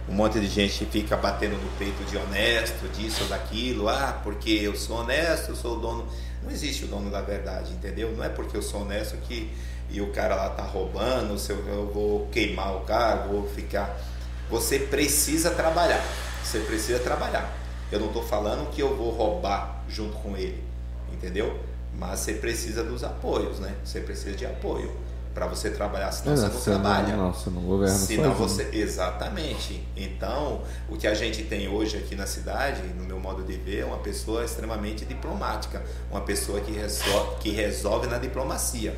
um 0.08 0.14
monte 0.14 0.40
de 0.40 0.46
gente 0.46 0.78
que 0.78 0.86
fica 0.86 1.14
batendo 1.14 1.52
no 1.52 1.70
peito 1.72 2.02
de 2.04 2.16
honesto, 2.16 2.88
disso 2.96 3.24
ou 3.24 3.28
daquilo, 3.28 3.90
ah, 3.90 4.18
porque 4.24 4.50
eu 4.50 4.74
sou 4.74 5.00
honesto, 5.00 5.50
eu 5.50 5.56
sou 5.56 5.76
o 5.76 5.80
dono. 5.80 6.08
Não 6.42 6.50
existe 6.50 6.84
o 6.84 6.88
dono 6.88 7.10
da 7.10 7.20
verdade, 7.20 7.72
entendeu? 7.72 8.10
Não 8.16 8.24
é 8.24 8.30
porque 8.30 8.56
eu 8.56 8.62
sou 8.62 8.80
honesto 8.80 9.18
que 9.18 9.50
e 9.90 10.00
o 10.00 10.10
cara 10.10 10.34
lá 10.34 10.48
tá 10.48 10.62
roubando, 10.62 11.38
se 11.38 11.52
eu, 11.52 11.58
eu 11.68 11.92
vou 11.92 12.26
queimar 12.28 12.74
o 12.74 12.80
cara, 12.80 13.26
vou 13.26 13.46
ficar. 13.50 13.98
Você 14.48 14.78
precisa 14.78 15.50
trabalhar. 15.50 16.02
Você 16.42 16.58
precisa 16.60 16.98
trabalhar. 16.98 17.52
Eu 17.92 18.00
não 18.00 18.06
estou 18.06 18.22
falando 18.22 18.70
que 18.70 18.80
eu 18.80 18.96
vou 18.96 19.10
roubar 19.10 19.84
junto 19.88 20.16
com 20.16 20.34
ele, 20.38 20.64
entendeu? 21.12 21.73
Mas 21.98 22.20
você 22.20 22.34
precisa 22.34 22.82
dos 22.82 23.04
apoios, 23.04 23.60
né? 23.60 23.74
Você 23.84 24.00
precisa 24.00 24.36
de 24.36 24.44
apoio 24.44 24.90
para 25.34 25.46
você 25.48 25.68
trabalhar, 25.70 26.12
senão 26.12 26.36
você 26.36 26.48
não 26.48 26.60
trabalha. 26.60 27.16
Não, 27.16 27.32
você 27.32 27.50
não 27.50 27.62
governa 27.62 27.94
Senão 27.94 28.36
sozinho. 28.36 28.66
você. 28.70 28.78
Exatamente. 28.78 29.84
Então, 29.96 30.62
o 30.88 30.96
que 30.96 31.08
a 31.08 31.14
gente 31.14 31.42
tem 31.42 31.68
hoje 31.68 31.96
aqui 31.96 32.14
na 32.14 32.26
cidade, 32.26 32.82
no 32.96 33.04
meu 33.04 33.18
modo 33.18 33.42
de 33.42 33.54
ver, 33.54 33.80
é 33.80 33.84
uma 33.84 33.98
pessoa 33.98 34.44
extremamente 34.44 35.04
diplomática. 35.04 35.82
Uma 36.10 36.20
pessoa 36.20 36.60
que 36.60 36.70
resolve, 36.70 37.36
que 37.40 37.50
resolve 37.50 38.06
na 38.06 38.18
diplomacia. 38.18 38.96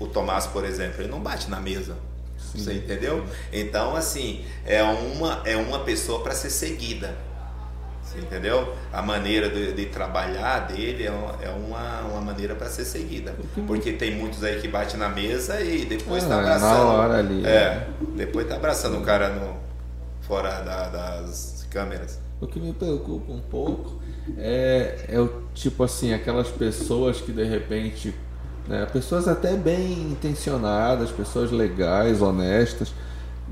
O 0.00 0.06
Tomás, 0.06 0.46
por 0.46 0.64
exemplo, 0.64 1.02
ele 1.02 1.10
não 1.10 1.20
bate 1.20 1.50
na 1.50 1.60
mesa. 1.60 1.96
Você 2.54 2.72
entendeu? 2.74 3.24
Então, 3.52 3.96
assim, 3.96 4.44
é 4.64 4.82
uma, 4.82 5.42
é 5.44 5.56
uma 5.56 5.80
pessoa 5.80 6.22
para 6.22 6.34
ser 6.34 6.50
seguida. 6.50 7.16
Entendeu? 8.16 8.72
A 8.92 9.02
maneira 9.02 9.48
de, 9.50 9.72
de 9.72 9.86
trabalhar 9.86 10.60
dele 10.68 11.04
é 11.04 11.10
uma, 11.10 11.34
é 11.42 11.48
uma, 11.50 12.00
uma 12.12 12.20
maneira 12.20 12.54
para 12.54 12.68
ser 12.68 12.84
seguida. 12.84 13.34
Porque 13.66 13.92
tem 13.92 14.14
muitos 14.16 14.42
aí 14.44 14.60
que 14.60 14.68
bate 14.68 14.96
na 14.96 15.08
mesa 15.08 15.60
e 15.60 15.84
depois 15.84 16.22
Ah, 16.24 16.28
tá 16.28 16.34
é, 16.34 16.36
na 16.36 16.54
abraçando. 16.54 16.86
hora 16.88 17.18
ali, 17.18 17.44
É, 17.44 17.88
depois 18.16 18.46
tá 18.48 18.54
abraçando 18.56 18.98
o 18.98 19.02
cara 19.02 19.30
no, 19.30 19.54
fora 20.22 20.60
da- 20.62 20.88
das 20.90 21.66
câmeras. 21.70 22.18
O 22.40 22.46
que 22.46 22.60
me 22.60 22.72
preocupa 22.72 23.32
um 23.32 23.40
pouco 23.40 24.00
é, 24.38 25.06
é 25.08 25.20
o 25.20 25.42
tipo 25.54 25.82
assim, 25.82 26.12
aquelas 26.14 26.48
pessoas 26.48 27.20
que 27.20 27.32
de 27.32 27.44
repente, 27.44 28.14
né, 28.68 28.86
pessoas 28.92 29.26
até 29.28 29.54
bem 29.56 29.92
intencionadas, 30.12 31.10
pessoas 31.10 31.50
legais, 31.50 32.22
honestas, 32.22 32.92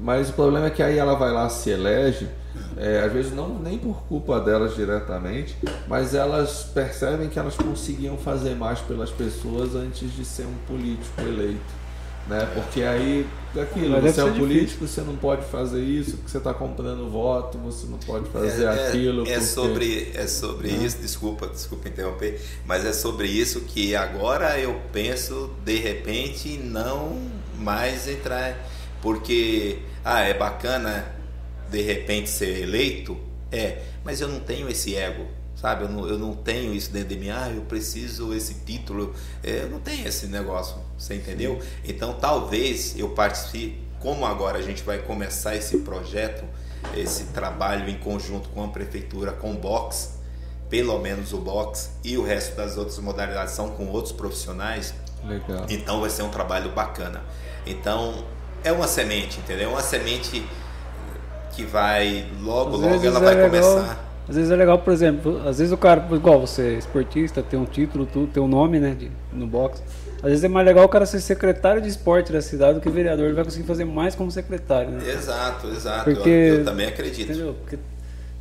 mas 0.01 0.31
o 0.31 0.32
problema 0.32 0.66
é 0.66 0.70
que 0.70 0.82
aí 0.82 0.98
ela 0.98 1.14
vai 1.14 1.32
lá 1.32 1.48
se 1.48 1.70
elege, 1.70 2.28
é, 2.77 3.01
às 3.01 3.12
vezes 3.12 3.32
não 3.32 3.59
nem 3.59 3.78
por 3.78 4.02
culpa 4.05 4.40
delas 4.40 4.74
diretamente, 4.74 5.56
mas 5.89 6.14
elas 6.14 6.64
percebem 6.74 7.28
que 7.28 7.39
elas 7.39 7.56
conseguiam 7.56 8.16
fazer 8.16 8.55
mais 8.55 8.78
pelas 8.81 9.10
pessoas 9.10 9.74
antes 9.74 10.14
de 10.14 10.24
ser 10.24 10.44
um 10.47 10.55
político 10.66 11.20
eleito. 11.20 11.82
Né? 12.28 12.48
Porque 12.55 12.82
aí, 12.82 13.27
aquilo, 13.60 13.90
Mas 13.90 14.02
deve 14.05 14.12
você 14.14 14.20
é 14.20 14.24
um 14.24 14.39
político, 14.39 14.86
você 14.86 15.01
não 15.01 15.16
pode 15.16 15.44
fazer 15.47 15.81
isso, 15.82 16.16
porque 16.19 16.31
você 16.31 16.39
está 16.39 16.55
comprando 16.55 17.10
voto, 17.10 17.59
você 17.59 17.85
não 17.89 17.98
pode 17.98 18.28
fazer 18.31 18.69
aquilo. 18.69 19.23
É, 19.23 19.35
porque- 19.35 19.40
sobre, 19.40 20.12
é 20.14 20.27
sobre 20.28 20.69
Né? 20.70 20.85
isso, 20.85 20.98
desculpa, 20.98 21.48
desculpa 21.48 21.89
interromper, 21.89 22.40
mas 22.64 22.85
é 22.86 22.93
sobre 22.93 23.27
isso 23.27 23.62
que 23.62 23.97
agora 23.97 24.56
eu 24.60 24.81
penso, 24.93 25.51
de 25.64 25.77
repente, 25.78 26.59
não 26.59 27.19
mais 27.59 28.06
entrar. 28.09 28.56
Porque, 29.02 29.80
ah, 30.04 30.20
é 30.20 30.32
bacana 30.32 31.12
de 31.68 31.82
repente 31.82 32.30
ser 32.30 32.62
eleito? 32.62 33.18
É, 33.50 33.82
mas 34.04 34.20
eu 34.20 34.28
não 34.28 34.40
tenho 34.40 34.68
esse 34.68 34.96
ego. 34.96 35.26
Sabe, 35.54 35.84
eu 35.84 35.88
não, 35.88 36.08
eu 36.08 36.18
não 36.18 36.34
tenho 36.34 36.74
isso 36.74 36.90
dentro 36.90 37.10
de 37.10 37.16
mim, 37.16 37.28
ah, 37.30 37.48
eu 37.54 37.62
preciso 37.62 38.34
esse 38.34 38.54
título, 38.64 39.14
É, 39.44 39.62
eu 39.62 39.70
não 39.70 39.78
tenho 39.78 40.08
esse 40.08 40.26
negócio, 40.26 40.76
você 40.98 41.14
entendeu? 41.14 41.60
Então 41.84 42.14
talvez 42.14 42.98
eu 42.98 43.10
participe, 43.10 43.78
como 44.00 44.26
agora 44.26 44.58
a 44.58 44.62
gente 44.62 44.82
vai 44.82 44.98
começar 44.98 45.54
esse 45.54 45.78
projeto, 45.78 46.44
esse 46.96 47.26
trabalho 47.26 47.88
em 47.88 47.96
conjunto 47.96 48.48
com 48.48 48.64
a 48.64 48.68
prefeitura, 48.68 49.30
com 49.30 49.52
o 49.52 49.56
box, 49.56 50.18
pelo 50.68 50.98
menos 50.98 51.32
o 51.32 51.38
box 51.38 51.90
e 52.02 52.16
o 52.18 52.24
resto 52.24 52.56
das 52.56 52.76
outras 52.76 52.98
modalidades 52.98 53.54
são 53.54 53.70
com 53.70 53.86
outros 53.88 54.12
profissionais, 54.12 54.92
Legal. 55.22 55.66
então 55.68 56.00
vai 56.00 56.10
ser 56.10 56.22
um 56.22 56.30
trabalho 56.30 56.72
bacana. 56.72 57.22
Então 57.64 58.24
é 58.64 58.72
uma 58.72 58.86
semente, 58.86 59.39
entendeu? 59.40 59.68
É 59.70 59.72
uma 59.72 59.82
semente 59.82 60.44
que 61.55 61.64
vai 61.64 62.26
logo, 62.43 62.76
Às 62.76 62.80
logo 62.80 63.06
ela 63.06 63.18
é 63.18 63.20
vai 63.20 63.34
legal- 63.34 63.51
começar. 63.76 64.09
Às 64.28 64.36
vezes 64.36 64.51
é 64.51 64.56
legal, 64.56 64.78
por 64.78 64.93
exemplo, 64.93 65.43
às 65.47 65.59
vezes 65.59 65.72
o 65.72 65.76
cara, 65.76 66.06
igual 66.12 66.40
você, 66.40 66.74
é 66.74 66.78
esportista, 66.78 67.43
tem 67.43 67.59
um 67.59 67.64
título, 67.64 68.06
tudo, 68.06 68.28
tem 68.32 68.43
um 68.43 68.47
nome, 68.48 68.78
né, 68.78 68.94
de, 68.98 69.10
no 69.32 69.47
boxe. 69.47 69.82
Às 70.22 70.28
vezes 70.30 70.44
é 70.44 70.48
mais 70.48 70.64
legal 70.64 70.84
o 70.84 70.89
cara 70.89 71.05
ser 71.05 71.20
secretário 71.20 71.82
de 71.82 71.89
esporte 71.89 72.32
da 72.32 72.40
cidade 72.40 72.74
do 72.74 72.80
que 72.80 72.89
vereador. 72.89 73.26
Ele 73.26 73.34
vai 73.34 73.43
conseguir 73.44 73.66
fazer 73.66 73.84
mais 73.84 74.14
como 74.14 74.30
secretário, 74.30 74.90
né? 74.93 75.10
Exato, 75.12 75.66
exato. 75.68 76.05
Porque- 76.05 76.28
eu, 76.30 76.55
eu 76.60 76.64
também 76.64 76.86
acredito. 76.86 77.32
Entendeu? 77.32 77.55
Porque 77.60 77.76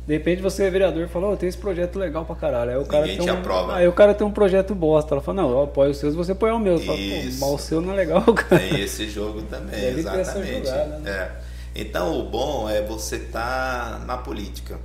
de 0.06 0.12
repente 0.14 0.42
você 0.42 0.64
é 0.64 0.70
vereador 0.70 1.04
e 1.04 1.08
fala, 1.08 1.28
ó, 1.28 1.36
tem 1.36 1.48
esse 1.48 1.58
projeto 1.58 1.98
legal 1.98 2.24
pra 2.24 2.34
caralho. 2.34 2.70
Aí 2.72 2.76
o 2.76 2.84
cara 2.84 3.02
Ninguém 3.02 3.18
tem 3.18 3.26
te 3.26 3.32
um, 3.32 3.38
aprova. 3.38 3.76
Aí 3.76 3.86
o 3.86 3.92
cara 3.92 4.14
tem 4.14 4.26
um 4.26 4.32
projeto 4.32 4.74
bosta. 4.74 5.14
Ela 5.14 5.22
fala, 5.22 5.42
não, 5.42 5.50
eu 5.50 5.62
apoio 5.62 5.90
os 5.92 5.96
seus, 5.98 6.14
você 6.14 6.32
apoia 6.32 6.54
o 6.54 6.58
meu. 6.58 6.78
Fala, 6.78 6.98
mas 6.98 7.42
o 7.42 7.58
seu 7.58 7.80
não 7.80 7.92
é 7.92 7.96
legal, 7.96 8.22
cara. 8.34 8.60
Tem 8.60 8.80
esse 8.80 9.08
jogo 9.08 9.42
também, 9.42 9.80
Deve 9.80 10.00
exatamente. 10.00 10.70
né? 10.70 11.00
É. 11.06 11.30
Então 11.74 12.18
o 12.18 12.24
bom 12.28 12.68
é 12.68 12.82
você 12.82 13.16
estar 13.16 14.04
na 14.06 14.18
política. 14.18 14.78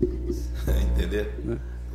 Entendeu? 0.82 1.26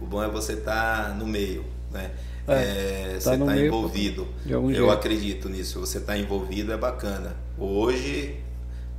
O 0.01 0.05
bom 0.05 0.21
é 0.23 0.27
você 0.27 0.53
estar 0.53 1.15
no 1.17 1.25
meio, 1.25 1.63
né? 1.91 2.11
É, 2.47 2.53
É, 2.53 3.13
tá 3.15 3.19
você 3.19 3.33
está 3.35 3.57
envolvido. 3.57 4.27
Eu 4.45 4.67
jeito. 4.69 4.89
acredito 4.89 5.49
nisso. 5.49 5.79
Você 5.79 5.97
está 5.97 6.17
envolvido 6.17 6.71
é 6.71 6.77
bacana. 6.77 7.35
Hoje, 7.57 8.37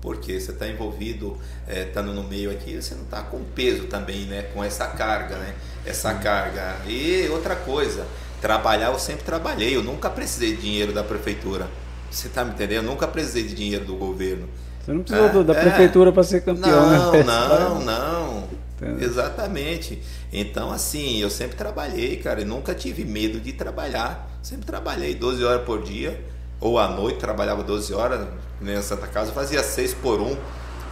porque 0.08 0.40
você 0.40 0.52
está 0.52 0.66
envolvido, 0.66 1.36
estando 1.68 2.14
no 2.14 2.22
meio 2.22 2.50
aqui, 2.50 2.80
você 2.80 2.94
não 2.94 3.02
está 3.02 3.20
com 3.20 3.44
peso 3.44 3.84
também, 3.88 4.24
né? 4.24 4.44
Com 4.54 4.64
essa 4.64 4.86
carga, 4.86 5.36
né? 5.36 5.52
Essa 5.84 6.14
carga. 6.14 6.76
E 6.86 7.28
outra 7.28 7.54
coisa, 7.54 8.06
trabalhar 8.40 8.86
eu 8.90 8.98
sempre 8.98 9.22
trabalhei. 9.22 9.76
Eu 9.76 9.82
nunca 9.82 10.08
precisei 10.08 10.56
de 10.56 10.62
dinheiro 10.62 10.94
da 10.94 11.04
prefeitura. 11.04 11.68
Você 12.10 12.30
tá 12.30 12.42
me 12.42 12.52
entendendo? 12.52 12.84
Eu 12.86 12.90
nunca 12.90 13.06
precisei 13.06 13.42
de 13.42 13.54
dinheiro 13.54 13.84
do 13.84 13.96
governo. 13.96 14.48
Você 14.82 14.92
não 14.94 15.02
precisou 15.02 15.26
É, 15.28 15.30
do- 15.30 15.44
da 15.44 15.52
é. 15.52 15.60
prefeitura 15.60 16.10
pra 16.10 16.22
ser 16.22 16.40
campeão, 16.40 16.90
não, 16.90 17.12
né? 17.12 17.22
Não, 17.22 17.80
não, 17.84 18.48
Entendeu? 18.80 19.06
Exatamente. 19.06 20.02
Então, 20.32 20.70
assim, 20.72 21.20
eu 21.20 21.28
sempre 21.28 21.54
trabalhei, 21.54 22.16
cara. 22.16 22.40
Eu 22.40 22.46
nunca 22.46 22.74
tive 22.74 23.04
medo 23.04 23.38
de 23.38 23.52
trabalhar. 23.52 24.26
Sempre 24.42 24.64
trabalhei 24.64 25.14
12 25.14 25.44
horas 25.44 25.66
por 25.66 25.82
dia. 25.82 26.18
Ou 26.60 26.78
à 26.78 26.88
noite 26.88 27.18
trabalhava 27.18 27.62
12 27.62 27.94
horas. 27.94 28.26
Nem 28.60 28.74
na 28.74 28.82
Santa 28.82 29.06
Casa, 29.06 29.32
fazia 29.32 29.62
6 29.62 29.94
por 29.94 30.20
1. 30.20 30.36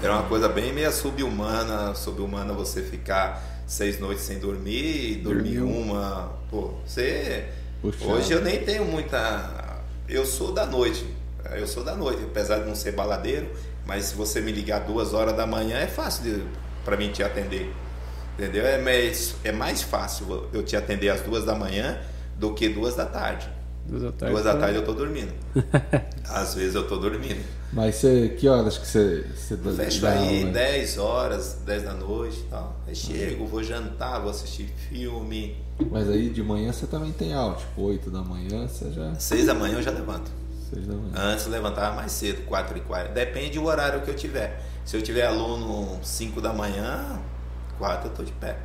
Era 0.03 0.13
uma 0.13 0.25
coisa 0.25 0.49
bem 0.49 0.73
meio 0.73 0.93
sub-humana. 0.93 1.95
Sub-humana 1.95 2.53
você 2.53 2.83
ficar 2.83 3.43
seis 3.67 3.99
noites 3.99 4.25
sem 4.25 4.39
dormir 4.39 5.17
dormir 5.17 5.59
Dormiu. 5.59 5.67
uma. 5.67 6.33
Pô, 6.51 6.75
você. 6.87 7.47
Puxado. 7.83 8.13
Hoje 8.13 8.33
eu 8.33 8.43
nem 8.43 8.63
tenho 8.63 8.85
muita. 8.85 9.81
Eu 10.09 10.25
sou 10.25 10.53
da 10.53 10.67
noite. 10.67 11.07
Eu 11.53 11.67
sou 11.67 11.85
da 11.85 11.95
noite, 11.95 12.23
apesar 12.25 12.59
de 12.59 12.67
não 12.67 12.75
ser 12.75 12.93
baladeiro, 12.93 13.49
mas 13.87 14.07
se 14.07 14.17
você 14.17 14.41
me 14.41 14.51
ligar 14.51 14.81
duas 14.81 15.15
horas 15.15 15.37
da 15.37 15.47
manhã 15.47 15.79
é 15.79 15.87
fácil 15.87 16.25
de, 16.25 16.43
para 16.85 16.97
mim 16.97 17.11
te 17.13 17.23
atender. 17.23 17.73
Entendeu? 18.37 18.67
É 18.67 18.79
mais, 18.79 19.37
é 19.45 19.53
mais 19.53 19.81
fácil 19.81 20.49
eu 20.53 20.63
te 20.65 20.77
atender 20.77 21.09
às 21.09 21.21
duas 21.21 21.45
da 21.45 21.55
manhã 21.55 22.01
do 22.37 22.53
que 22.53 22.69
duas 22.69 22.97
da 22.97 23.07
tarde. 23.07 23.49
Duas 23.89 24.03
da 24.03 24.13
tarde. 24.13 24.33
Duas 24.35 24.45
da 24.45 24.55
tá- 24.55 24.61
tarde 24.61 24.77
eu 24.79 24.85
tô 24.85 24.93
dormindo. 24.95 25.33
Às 26.29 26.55
vezes 26.55 26.75
eu 26.75 26.87
tô 26.89 26.97
dormindo. 26.97 27.43
Mas 27.73 27.97
você, 27.97 28.37
que 28.39 28.49
horas 28.49 28.79
que 28.79 28.87
você, 28.87 29.25
você 29.35 29.57
dá- 29.57 29.73
Fecho 29.73 30.01
dá 30.03 30.11
aí 30.11 30.41
aula? 30.41 30.53
10 30.53 30.99
horas, 30.99 31.59
10 31.65 31.83
da 31.85 31.93
noite 31.95 32.39
e 32.41 32.45
tal. 32.45 32.77
Aí 32.87 32.95
chego, 32.95 33.47
vou 33.47 33.63
jantar, 33.63 34.21
vou 34.21 34.31
assistir 34.31 34.69
filme. 34.89 35.57
Mas 35.91 36.09
aí 36.09 36.31
de 36.31 36.43
manhã 36.43 36.73
você 36.73 36.87
também 36.87 37.13
tem 37.13 37.33
aula, 37.35 37.55
tipo 37.57 37.83
8 37.83 38.11
da 38.11 38.23
manhã, 38.23 38.67
você 38.67 38.91
já. 38.93 39.15
6 39.15 39.47
da 39.47 39.55
manhã 39.55 39.75
eu 39.77 39.83
já 39.83 39.91
levanto. 39.91 40.31
6 40.71 40.87
da 40.87 40.95
manhã. 40.95 41.13
Antes 41.15 41.47
eu 41.47 41.53
levantava 41.53 41.95
mais 41.95 42.11
cedo, 42.13 42.43
4 42.47 42.77
e 42.79 42.81
40. 42.81 43.13
Depende 43.13 43.59
do 43.59 43.65
horário 43.67 44.01
que 44.03 44.11
eu 44.11 44.17
tiver. 44.17 44.61
Se 44.85 44.97
eu 44.97 45.03
tiver 45.03 45.27
aluno 45.27 45.99
5 46.03 46.41
da 46.41 46.53
manhã, 46.53 47.21
4 47.79 48.09
eu 48.09 48.15
tô 48.15 48.23
de 48.25 48.33
pé. 48.33 48.57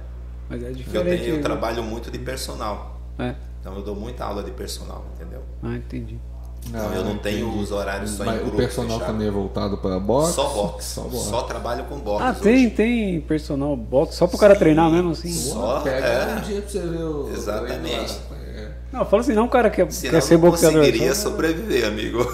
Mas 0.49 0.61
é 0.64 0.68
Porque 0.68 0.80
eu, 0.81 0.84
diferente. 0.85 1.19
tenho, 1.22 1.34
eu 1.34 1.38
né? 1.38 1.43
trabalho 1.43 1.84
muito 1.84 2.10
de 2.11 2.18
personal. 2.19 2.99
É. 3.19 3.35
Então 3.61 3.75
eu 3.75 3.81
dou 3.83 3.95
muita 3.95 4.25
aula 4.25 4.43
de 4.43 4.51
personal, 4.51 5.05
entendeu? 5.15 5.41
Ah, 5.63 5.75
entendi. 5.75 6.19
Então 6.67 6.93
eu 6.93 7.03
não 7.03 7.17
tenho 7.17 7.47
entendi. 7.47 7.63
os 7.63 7.71
horários 7.71 8.11
só 8.11 8.23
em 8.23 8.27
Mas 8.27 8.39
grupo 8.39 8.53
o 8.53 8.57
personal 8.57 8.99
fechado. 8.99 9.11
também 9.13 9.27
é 9.27 9.31
voltado 9.31 9.77
para 9.77 9.99
boxe? 9.99 10.33
Só 10.33 10.47
boxe. 10.49 10.88
Só 10.93 11.01
Só, 11.09 11.31
boxe. 11.38 11.47
trabalho 11.47 11.83
com 11.85 11.97
boxe. 11.99 12.23
Ah, 12.23 12.31
hoje. 12.31 12.41
tem, 12.41 12.69
tem 12.69 13.21
personal 13.21 13.75
box 13.75 14.15
só 14.15 14.27
pro 14.27 14.38
cara 14.38 14.53
Sim. 14.53 14.59
treinar 14.59 14.91
mesmo 14.91 15.11
assim? 15.11 15.31
Só, 15.31 15.79
Pega 15.81 16.05
é. 16.05 16.35
um 16.35 16.41
dia 16.41 16.61
pra 16.61 16.69
você 16.69 16.79
ver 16.79 17.03
o. 17.03 17.29
Exatamente. 17.33 18.19
o. 18.31 18.33
É. 18.35 18.71
Não, 18.91 19.05
fala 19.05 19.21
assim, 19.21 19.33
não, 19.33 19.47
cara 19.47 19.69
quer, 19.69 19.91
Senão 19.91 20.11
quer 20.13 20.21
ser 20.21 20.33
eu 20.35 20.39
não 20.39 20.49
boxeador. 20.49 20.79
conseguiria 20.81 21.15
só- 21.15 21.29
sobreviver, 21.29 21.85
amigo. 21.88 22.19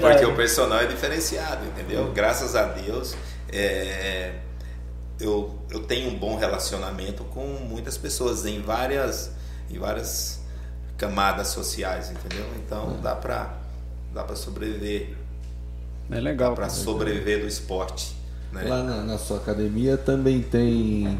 Porque 0.00 0.24
o 0.24 0.34
personal 0.34 0.80
é 0.80 0.86
diferenciado, 0.86 1.64
entendeu? 1.66 2.10
Graças 2.14 2.56
a 2.56 2.64
Deus, 2.64 3.14
é, 3.52 4.32
eu, 5.20 5.54
eu 5.70 5.80
tenho 5.80 6.10
um 6.10 6.18
bom 6.18 6.36
relacionamento 6.36 7.24
com 7.24 7.44
muitas 7.68 7.96
pessoas 7.96 8.44
em 8.46 8.60
várias, 8.60 9.30
em 9.70 9.78
várias 9.78 10.40
camadas 10.96 11.48
sociais, 11.48 12.10
entendeu? 12.10 12.46
Então 12.64 12.98
dá 13.02 13.14
pra, 13.14 13.56
dá 14.12 14.22
pra 14.24 14.36
sobreviver, 14.36 15.16
É 16.10 16.20
legal. 16.20 16.54
pra 16.54 16.66
cara. 16.66 16.78
sobreviver 16.78 17.40
do 17.40 17.46
esporte. 17.46 18.14
Né? 18.52 18.64
Lá 18.64 18.82
na, 18.82 19.02
na 19.02 19.18
sua 19.18 19.38
academia 19.38 19.96
também 19.96 20.42
tem. 20.42 21.18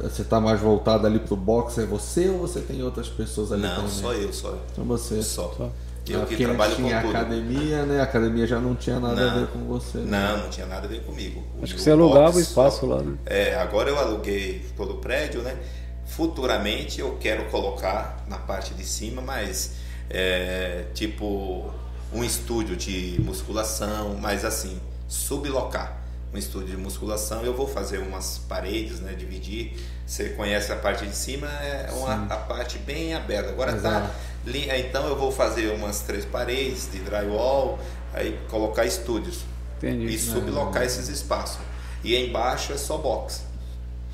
Você 0.00 0.24
tá 0.24 0.38
mais 0.40 0.60
voltado 0.60 1.06
ali 1.06 1.18
pro 1.20 1.36
boxe, 1.36 1.80
é 1.82 1.86
você 1.86 2.28
ou 2.28 2.38
você 2.40 2.60
tem 2.60 2.82
outras 2.82 3.08
pessoas 3.08 3.50
ali 3.52 3.62
Não, 3.62 3.76
também? 3.76 3.90
só 3.90 4.12
eu, 4.12 4.32
só 4.32 4.48
eu. 4.50 4.60
Só 4.74 4.82
você. 4.82 5.22
Só. 5.22 5.54
Só. 5.56 5.70
Eu 6.12 6.24
que 6.26 6.36
trabalho 6.36 6.76
com 6.76 6.82
tinha 6.84 7.00
tudo. 7.02 7.16
academia, 7.16 7.84
né? 7.84 8.00
A 8.00 8.04
academia 8.04 8.46
já 8.46 8.60
não 8.60 8.74
tinha 8.74 9.00
nada 9.00 9.20
a 9.20 9.26
Não. 9.34 9.40
ver 9.40 9.46
com 9.48 9.58
você. 9.66 9.98
né? 9.98 10.04
Não, 10.32 10.42
não 10.44 10.50
tinha 10.50 10.66
nada 10.66 10.86
a 10.86 10.88
ver 10.88 11.02
comigo. 11.02 11.42
Acho 11.62 11.74
que 11.74 11.80
O 11.80 11.82
você 11.82 11.90
alugava 11.90 12.36
o 12.36 12.40
espaço 12.40 12.80
só- 12.80 12.86
lá, 12.86 13.02
né? 13.02 13.16
É, 13.26 13.54
agora 13.56 13.88
eu 13.90 13.98
aluguei 13.98 14.64
todo 14.76 14.94
o 14.94 14.98
prédio, 14.98 15.42
né? 15.42 15.56
Futuramente 16.06 17.00
eu 17.00 17.16
quero 17.20 17.44
colocar 17.50 18.24
na 18.28 18.38
parte 18.38 18.72
de 18.74 18.84
cima, 18.84 19.20
mas 19.20 19.72
é, 20.08 20.84
tipo 20.94 21.70
um 22.12 22.22
estúdio 22.22 22.76
de 22.76 23.20
musculação, 23.20 24.16
mas 24.20 24.44
assim, 24.44 24.80
sublocar 25.08 25.98
um 26.32 26.38
estúdio 26.38 26.68
de 26.68 26.76
musculação. 26.76 27.42
Eu 27.42 27.54
vou 27.54 27.66
fazer 27.66 27.98
umas 27.98 28.38
paredes, 28.48 29.00
né? 29.00 29.12
Dividir. 29.14 29.74
Você 30.06 30.30
conhece 30.30 30.70
a 30.72 30.76
parte 30.76 31.04
de 31.06 31.14
cima, 31.16 31.48
é 31.48 31.90
uma, 31.92 32.26
a 32.32 32.36
parte 32.36 32.78
bem 32.78 33.12
aberta. 33.14 33.50
Agora 33.50 33.72
tá. 33.72 33.78
Exato. 33.78 34.06
li- 34.06 34.12
Então 34.46 35.06
eu 35.08 35.16
vou 35.16 35.32
fazer 35.32 35.72
umas 35.72 36.00
três 36.00 36.24
paredes 36.24 36.88
de 36.90 37.00
drywall, 37.00 37.78
aí 38.14 38.38
colocar 38.48 38.84
estúdios 38.84 39.40
Entendi. 39.78 40.06
e 40.06 40.18
sublocar 40.18 40.82
esses 40.84 41.08
espaços. 41.08 41.58
E 42.04 42.14
embaixo 42.16 42.72
é 42.72 42.76
só 42.76 42.96
box. 42.96 43.44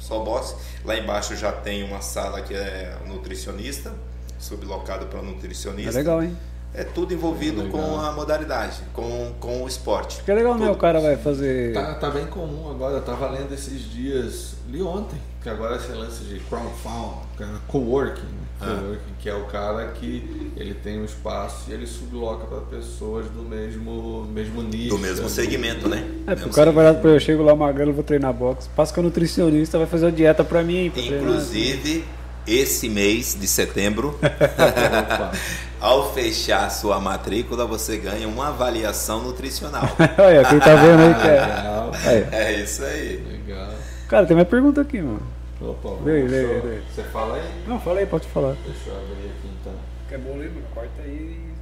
Só 0.01 0.21
box. 0.21 0.57
Lá 0.85 0.97
embaixo 0.97 1.37
já 1.37 1.53
tem 1.53 1.85
uma 1.85 2.01
sala 2.01 2.41
que 2.41 2.55
é 2.55 2.97
nutricionista, 3.07 3.93
sublocado 4.39 5.07
para 5.07 5.19
É 5.21 5.23
nutricionista. 5.23 5.93
legal, 5.93 6.23
hein? 6.23 6.37
É 6.75 6.83
tudo 6.85 7.13
envolvido 7.13 7.65
Legal. 7.65 7.83
com 7.83 8.01
a 8.01 8.13
modalidade, 8.13 8.79
com, 8.95 9.31
com 9.39 9.63
o 9.63 9.69
esporte. 9.69 10.23
Que 10.23 10.31
é 10.31 10.35
legal, 10.35 10.57
né? 10.57 10.71
O 10.71 10.77
cara 10.77 11.01
vai 11.01 11.19
fazer. 11.19 11.75
Tá, 11.75 11.95
tá 11.97 12.11
bem 12.11 12.25
comum 12.27 12.71
agora, 12.71 12.95
eu 12.95 13.03
tava 13.03 13.29
lendo 13.29 13.53
esses 13.53 13.83
dias, 13.91 14.55
li 14.69 14.83
ontem, 14.83 15.21
que 15.43 15.51
agora 15.51 15.77
esse 15.77 15.93
lance 15.93 16.25
de 16.25 16.41
crowdfund, 16.41 17.17
que 17.37 17.43
é 17.43 17.49
coworking, 17.69 18.23
né? 18.23 18.42
Ah. 18.65 18.97
que 19.19 19.29
é 19.29 19.35
o 19.35 19.45
cara 19.45 19.87
que 19.89 20.53
ele 20.57 20.75
tem 20.75 21.01
um 21.01 21.05
espaço 21.05 21.71
e 21.71 21.73
ele 21.73 21.87
subloca 21.87 22.45
para 22.47 22.59
pessoas 22.61 23.27
do 23.27 23.43
mesmo, 23.43 24.27
mesmo 24.33 24.63
nicho. 24.63 24.91
Do 24.91 24.99
mesmo 24.99 25.27
ali. 25.27 25.31
segmento, 25.31 25.89
né? 25.89 26.05
É, 26.27 26.31
Mesmo 26.31 26.49
o 26.49 26.53
cara 26.53 26.71
vai 26.73 26.93
lá 26.93 27.01
eu 27.03 27.21
chego 27.21 27.43
lá 27.43 27.55
magrelo, 27.55 27.93
vou 27.93 28.05
treinar 28.05 28.33
boxe, 28.33 28.69
passa 28.77 28.93
com 28.95 29.01
a 29.01 29.05
nutricionista, 29.05 29.79
vai 29.79 29.87
fazer 29.87 30.07
a 30.07 30.11
dieta 30.11 30.45
pra 30.45 30.63
mim. 30.63 30.91
Pra 30.91 31.03
treinar. 31.03 31.21
Inclusive, 31.23 32.05
esse 32.47 32.89
mês 32.89 33.37
de 33.39 33.47
setembro, 33.47 34.19
ao 35.81 36.13
fechar 36.13 36.71
sua 36.71 37.01
matrícula, 37.01 37.67
você 37.67 37.97
ganha 37.97 38.29
uma 38.29 38.49
avaliação 38.49 39.23
nutricional. 39.23 39.85
Olha, 40.19 40.45
quem 40.45 40.59
tá 40.59 40.75
vendo 40.77 41.01
aí 41.03 41.15
que 41.15 41.29
é. 41.29 41.41
Legal, 41.41 41.93
Aí. 42.05 42.27
é 42.33 42.63
isso 42.63 42.85
aí. 42.85 43.25
legal. 43.31 43.69
Cara, 44.09 44.27
tem 44.27 44.37
mais 44.37 44.49
pergunta 44.49 44.81
aqui, 44.81 45.01
mano. 45.01 45.23
Opa, 45.65 45.91
Vem, 46.05 46.27
vem. 46.27 46.83
Você 46.93 47.03
fala 47.05 47.37
aí? 47.37 47.65
Não, 47.67 47.79
fala 47.79 48.01
aí, 48.01 48.07
pode 48.07 48.27
falar. 48.29 48.57
Deixa 48.67 48.91
eu 48.91 48.97
abrir 48.97 49.31
aqui 49.31 49.49
então. 49.61 49.73
Quer 50.09 50.19
bom 50.19 50.37
mano? 50.37 50.51
Corta 50.75 51.03
aí. 51.03 51.53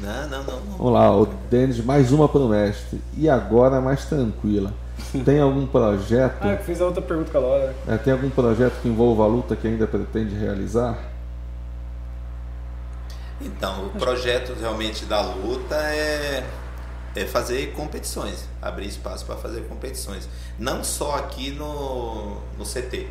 Não, 0.00 0.28
não, 0.28 0.44
não. 0.44 0.60
não. 0.60 0.76
Vamos 0.76 0.92
lá, 0.92 1.16
o 1.16 1.26
Denis, 1.50 1.82
mais 1.82 2.12
uma 2.12 2.28
pro 2.28 2.46
mestre. 2.48 3.00
E 3.16 3.28
agora 3.28 3.80
mais 3.80 4.04
tranquila. 4.04 4.72
Tem 5.24 5.40
algum 5.40 5.66
projeto? 5.66 6.36
Ah, 6.40 6.52
eu 6.52 6.58
fiz 6.58 6.80
a 6.80 6.86
outra 6.86 7.00
pergunta 7.00 7.30
com 7.30 7.38
a 7.38 7.40
Laura. 7.40 7.74
É, 7.86 7.96
tem 7.96 8.12
algum 8.12 8.28
projeto 8.28 8.82
que 8.82 8.88
envolva 8.88 9.24
a 9.24 9.26
luta 9.26 9.56
que 9.56 9.66
ainda 9.66 9.86
pretende 9.86 10.34
realizar? 10.34 10.98
Então, 13.40 13.86
o 13.86 13.90
projeto 13.90 14.54
realmente 14.60 15.04
da 15.04 15.20
luta 15.22 15.76
é, 15.76 16.44
é 17.14 17.24
fazer 17.24 17.72
competições, 17.72 18.48
abrir 18.60 18.86
espaço 18.86 19.24
para 19.24 19.36
fazer 19.36 19.62
competições. 19.62 20.28
Não 20.58 20.82
só 20.82 21.16
aqui 21.16 21.52
no, 21.52 22.36
no 22.58 22.64
CT, 22.64 23.08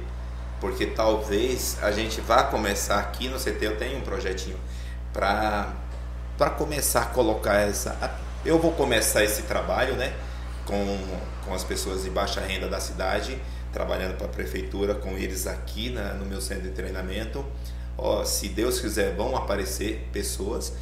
porque 0.59 0.87
talvez 0.87 1.77
a 1.81 1.91
gente 1.91 2.19
vá 2.21 2.43
começar 2.43 2.99
aqui 2.99 3.29
no 3.29 3.37
CT, 3.37 3.57
eu 3.61 3.77
tenho 3.77 3.97
um 3.97 4.01
projetinho 4.01 4.57
para 5.13 6.49
começar 6.57 7.01
a 7.01 7.05
colocar 7.05 7.55
essa. 7.55 8.19
Eu 8.45 8.59
vou 8.59 8.71
começar 8.71 9.23
esse 9.23 9.43
trabalho 9.43 9.95
né, 9.95 10.13
com, 10.65 10.97
com 11.45 11.53
as 11.53 11.63
pessoas 11.63 12.03
de 12.03 12.09
baixa 12.09 12.41
renda 12.41 12.67
da 12.67 12.79
cidade, 12.79 13.41
trabalhando 13.71 14.15
para 14.17 14.27
a 14.27 14.29
prefeitura 14.29 14.95
com 14.95 15.11
eles 15.11 15.47
aqui 15.47 15.89
na, 15.89 16.13
no 16.13 16.25
meu 16.25 16.41
centro 16.41 16.63
de 16.63 16.71
treinamento. 16.71 17.45
Ó, 17.97 18.23
se 18.23 18.49
Deus 18.49 18.79
quiser, 18.79 19.15
vão 19.15 19.35
aparecer 19.35 20.07
pessoas, 20.11 20.73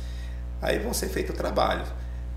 aí 0.61 0.79
vão 0.79 0.93
ser 0.93 1.09
feito 1.09 1.31
o 1.31 1.35
trabalho. 1.35 1.85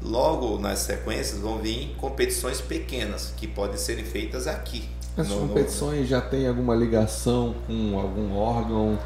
Logo 0.01 0.59
nas 0.59 0.81
sequências 0.81 1.41
vão 1.41 1.59
vir 1.59 1.95
competições 1.97 2.61
pequenas 2.61 3.33
que 3.37 3.49
podem 3.49 3.77
serem 3.77 4.05
feitas 4.05 4.47
aqui. 4.47 4.89
Essas 5.21 5.29
no- 5.29 5.43
no- 5.43 5.49
competições 5.49 6.09
já 6.09 6.21
têm 6.21 6.47
alguma 6.49 6.75
ligação 6.75 7.55
com 7.67 7.99
algum 7.99 8.37
órgão 8.37 8.99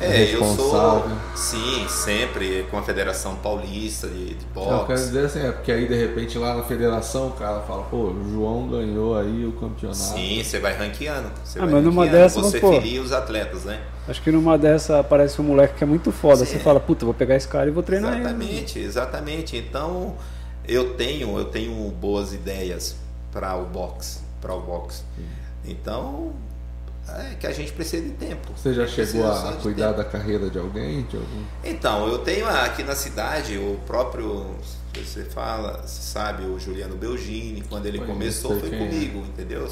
É, 0.00 0.22
eu 0.34 0.40
responsável? 0.40 1.02
sou, 1.10 1.36
sim, 1.36 1.86
sempre 1.88 2.66
com 2.70 2.78
a 2.78 2.82
Federação 2.82 3.36
Paulista 3.36 4.08
de, 4.08 4.34
de 4.34 4.46
Não, 4.54 4.62
eu 4.62 4.78
quero 4.86 4.86
boxe. 4.88 5.04
dizer 5.06 5.26
assim, 5.26 5.40
é 5.46 5.52
porque 5.52 5.70
aí 5.70 5.86
de 5.86 5.94
repente 5.94 6.38
lá 6.38 6.54
na 6.54 6.62
federação 6.64 7.28
o 7.28 7.32
cara 7.32 7.60
fala, 7.60 7.82
pô, 7.84 7.96
o 8.08 8.30
João 8.32 8.66
ganhou 8.68 9.16
aí 9.16 9.44
o 9.46 9.52
campeonato. 9.52 9.98
Sim, 9.98 10.42
você 10.42 10.58
vai 10.58 10.74
ranqueando. 10.76 11.30
Você 11.44 11.58
Ah, 11.58 11.62
vai 11.64 11.74
mas 11.74 11.84
numa 11.84 12.06
dessas, 12.06 12.42
você 12.42 12.58
pô. 12.58 12.72
filia 12.72 13.00
os 13.00 13.12
atletas, 13.12 13.64
né? 13.64 13.80
Acho 14.08 14.20
que 14.22 14.32
numa 14.32 14.58
dessa 14.58 14.98
aparece 14.98 15.40
um 15.40 15.44
moleque 15.44 15.74
que 15.74 15.84
é 15.84 15.86
muito 15.86 16.10
foda. 16.10 16.38
Sim. 16.44 16.46
Você 16.46 16.58
fala, 16.58 16.80
puta, 16.80 17.04
vou 17.04 17.14
pegar 17.14 17.36
esse 17.36 17.46
cara 17.46 17.68
e 17.68 17.70
vou 17.70 17.82
treinar 17.84 18.12
ele. 18.14 18.22
Exatamente, 18.22 18.78
exatamente. 18.80 19.56
Então 19.56 20.14
eu 20.66 20.94
tenho, 20.94 21.38
eu 21.38 21.44
tenho 21.44 21.72
boas 21.92 22.32
ideias 22.32 22.96
para 23.30 23.54
o 23.56 23.64
boxe, 23.66 24.20
para 24.40 24.52
o 24.54 24.60
boxe. 24.60 25.02
Então 25.64 26.32
é 27.08 27.34
que 27.34 27.46
a 27.46 27.52
gente 27.52 27.72
precisa 27.72 28.02
de 28.04 28.12
tempo. 28.12 28.52
Você 28.56 28.72
já 28.72 28.86
chegou 28.86 29.26
a 29.26 29.52
cuidar 29.54 29.88
tempo. 29.88 29.98
da 29.98 30.04
carreira 30.04 30.48
de 30.48 30.58
alguém? 30.58 31.02
De 31.02 31.16
algum... 31.16 31.44
Então, 31.64 32.08
eu 32.08 32.18
tenho 32.18 32.48
aqui 32.48 32.82
na 32.84 32.94
cidade 32.94 33.58
o 33.58 33.78
próprio, 33.84 34.54
você 34.94 35.24
fala, 35.24 35.82
você 35.84 36.00
sabe, 36.00 36.44
o 36.44 36.58
Juliano 36.58 36.96
Belgini, 36.96 37.62
quando 37.68 37.86
ele 37.86 37.98
Conheço, 37.98 38.12
começou 38.48 38.60
foi 38.60 38.74
é. 38.74 38.78
comigo, 38.78 39.18
entendeu? 39.18 39.68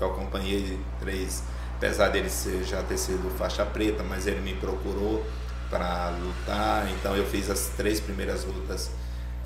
Eu 0.00 0.06
acompanhei 0.08 0.78
três, 0.98 1.44
apesar 1.76 2.08
dele 2.08 2.28
ser, 2.28 2.64
já 2.64 2.82
ter 2.82 2.98
sido 2.98 3.30
faixa 3.38 3.64
preta, 3.64 4.02
mas 4.02 4.26
ele 4.26 4.40
me 4.40 4.54
procurou 4.54 5.24
para 5.70 6.10
lutar, 6.10 6.90
então 6.90 7.16
eu 7.16 7.24
fiz 7.24 7.48
as 7.48 7.70
três 7.76 8.00
primeiras 8.00 8.44
lutas 8.44 8.90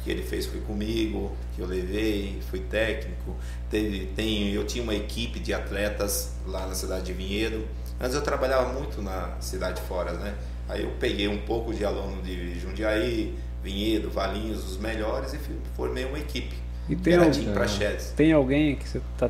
que 0.06 0.12
ele 0.12 0.22
fez 0.22 0.46
foi 0.46 0.60
comigo, 0.60 1.36
que 1.56 1.60
eu 1.60 1.66
levei, 1.66 2.38
fui 2.48 2.60
técnico. 2.60 3.34
Teve, 3.68 4.06
tem, 4.14 4.52
eu 4.52 4.64
tinha 4.64 4.84
uma 4.84 4.94
equipe 4.94 5.40
de 5.40 5.52
atletas 5.52 6.32
lá 6.46 6.64
na 6.64 6.76
cidade 6.76 7.06
de 7.06 7.12
Vinhedo. 7.12 7.66
Antes 8.00 8.14
eu 8.14 8.22
trabalhava 8.22 8.72
muito 8.72 9.02
na 9.02 9.32
cidade 9.40 9.82
fora, 9.82 10.12
né? 10.12 10.34
Aí 10.68 10.84
eu 10.84 10.90
peguei 11.00 11.26
um 11.26 11.38
pouco 11.38 11.74
de 11.74 11.84
aluno 11.84 12.22
de 12.22 12.56
Jundiaí, 12.60 13.34
Vinhedo, 13.64 14.08
Valinhos, 14.08 14.64
os 14.70 14.76
melhores 14.78 15.34
e 15.34 15.38
formei 15.74 16.04
uma 16.04 16.20
equipe. 16.20 16.54
E 16.88 16.94
tem 16.94 17.14
alguém-. 17.16 17.52
Tem 18.14 18.32
alguém 18.32 18.76
que 18.76 18.88
você 18.88 19.00
tá 19.18 19.28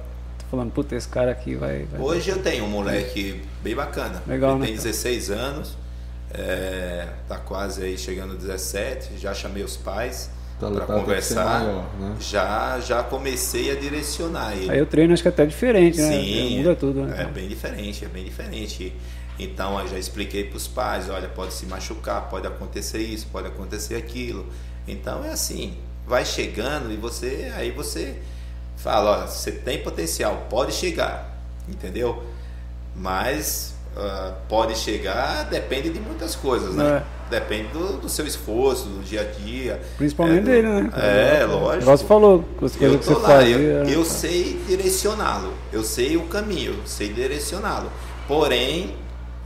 falando, 0.50 0.72
puta, 0.72 0.94
esse 0.94 1.08
cara 1.08 1.30
aqui 1.30 1.54
vai. 1.54 1.84
vai- 1.84 2.00
Hoje 2.02 2.28
eu 2.30 2.42
tenho 2.42 2.64
um 2.64 2.68
moleque 2.68 3.40
bem 3.62 3.74
bacana. 3.74 4.22
Legal, 4.26 4.50
ele 4.50 4.58
né, 4.60 4.66
tem 4.66 4.76
cara? 4.76 4.88
16 4.88 5.30
anos. 5.30 5.78
É, 6.34 7.08
tá 7.26 7.38
quase 7.38 7.82
aí 7.82 7.96
chegando 7.96 8.36
17, 8.36 9.16
já 9.16 9.32
chamei 9.32 9.62
os 9.62 9.76
pais 9.76 10.28
para 10.58 10.86
tá, 10.86 10.86
conversar. 10.86 11.60
maior, 11.60 11.86
né? 12.00 12.16
Já 12.18 12.80
já 12.80 13.02
comecei 13.02 13.70
a 13.70 13.74
direcionar 13.74 14.56
ele. 14.56 14.70
Aí 14.70 14.80
o 14.80 14.86
treino 14.86 15.12
acho 15.12 15.22
que 15.22 15.28
é 15.28 15.30
até 15.30 15.44
diferente, 15.44 16.00
né? 16.00 16.10
Sim, 16.10 16.58
Muda 16.58 16.74
tudo, 16.74 17.02
né? 17.02 17.22
é 17.22 17.24
bem 17.26 17.46
diferente, 17.46 18.04
é 18.04 18.08
bem 18.08 18.24
diferente. 18.24 18.92
Então 19.38 19.78
eu 19.78 19.86
já 19.86 19.98
expliquei 19.98 20.44
para 20.44 20.56
os 20.56 20.66
pais, 20.66 21.10
olha, 21.10 21.28
pode 21.28 21.52
se 21.52 21.66
machucar, 21.66 22.28
pode 22.30 22.46
acontecer 22.46 22.98
isso, 23.02 23.26
pode 23.30 23.48
acontecer 23.48 23.96
aquilo. 23.96 24.46
Então 24.88 25.22
é 25.24 25.30
assim, 25.30 25.76
vai 26.06 26.24
chegando 26.24 26.90
e 26.90 26.96
você 26.96 27.52
aí 27.54 27.70
você 27.70 28.16
fala, 28.76 29.18
olha, 29.18 29.26
você 29.26 29.52
tem 29.52 29.82
potencial, 29.82 30.46
pode 30.48 30.72
chegar, 30.72 31.38
entendeu? 31.68 32.22
Mas 32.94 33.75
ah, 33.96 34.34
pode 34.48 34.76
chegar, 34.76 35.44
depende 35.44 35.90
de 35.90 35.98
muitas 36.00 36.34
coisas, 36.36 36.74
né? 36.74 37.02
Depende 37.30 37.68
do, 37.68 37.98
do 38.02 38.08
seu 38.08 38.24
esforço, 38.26 38.84
do 38.88 39.02
dia 39.02 39.22
a 39.22 39.24
dia. 39.24 39.80
Principalmente 39.96 40.42
é, 40.42 40.42
dele, 40.44 40.68
né? 40.68 40.90
É, 40.94 41.44
O 41.46 41.58
lógico. 41.58 41.78
negócio 41.80 42.06
falou, 42.06 42.44
as 42.62 42.80
Eu 42.80 42.98
que 42.98 43.04
tô 43.06 43.14
você 43.14 43.20
lá, 43.20 43.28
fazia. 43.28 43.56
eu, 43.56 43.84
né? 43.84 43.94
eu 43.94 44.04
sei 44.04 44.60
direcioná-lo, 44.68 45.52
eu 45.72 45.82
sei 45.82 46.16
o 46.16 46.24
caminho, 46.28 46.76
sei 46.84 47.12
direcioná-lo. 47.12 47.90
Porém, 48.28 48.94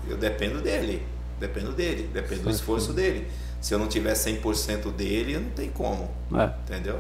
eu 0.08 0.16
dependo 0.16 0.60
dele, 0.60 1.06
dependo 1.38 1.72
dele, 1.72 2.10
dependo 2.12 2.42
do 2.42 2.50
esforço 2.50 2.92
dele. 2.92 3.26
Se 3.62 3.72
eu 3.74 3.78
não 3.78 3.86
tiver 3.86 4.12
100% 4.14 4.90
dele, 4.92 5.38
não 5.38 5.50
tem 5.50 5.70
como, 5.70 6.10
É. 6.34 6.50
entendeu? 6.64 6.98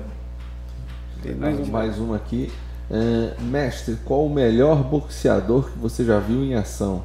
Tem 1.22 1.34
Mais, 1.34 1.58
uma. 1.58 1.66
mais 1.66 1.98
uma 1.98 2.16
aqui. 2.16 2.50
É, 2.90 3.34
mestre, 3.42 3.98
qual 4.04 4.24
o 4.26 4.30
melhor 4.32 4.82
boxeador 4.82 5.70
que 5.70 5.78
você 5.78 6.04
já 6.04 6.18
viu 6.18 6.42
em 6.42 6.54
ação? 6.54 7.04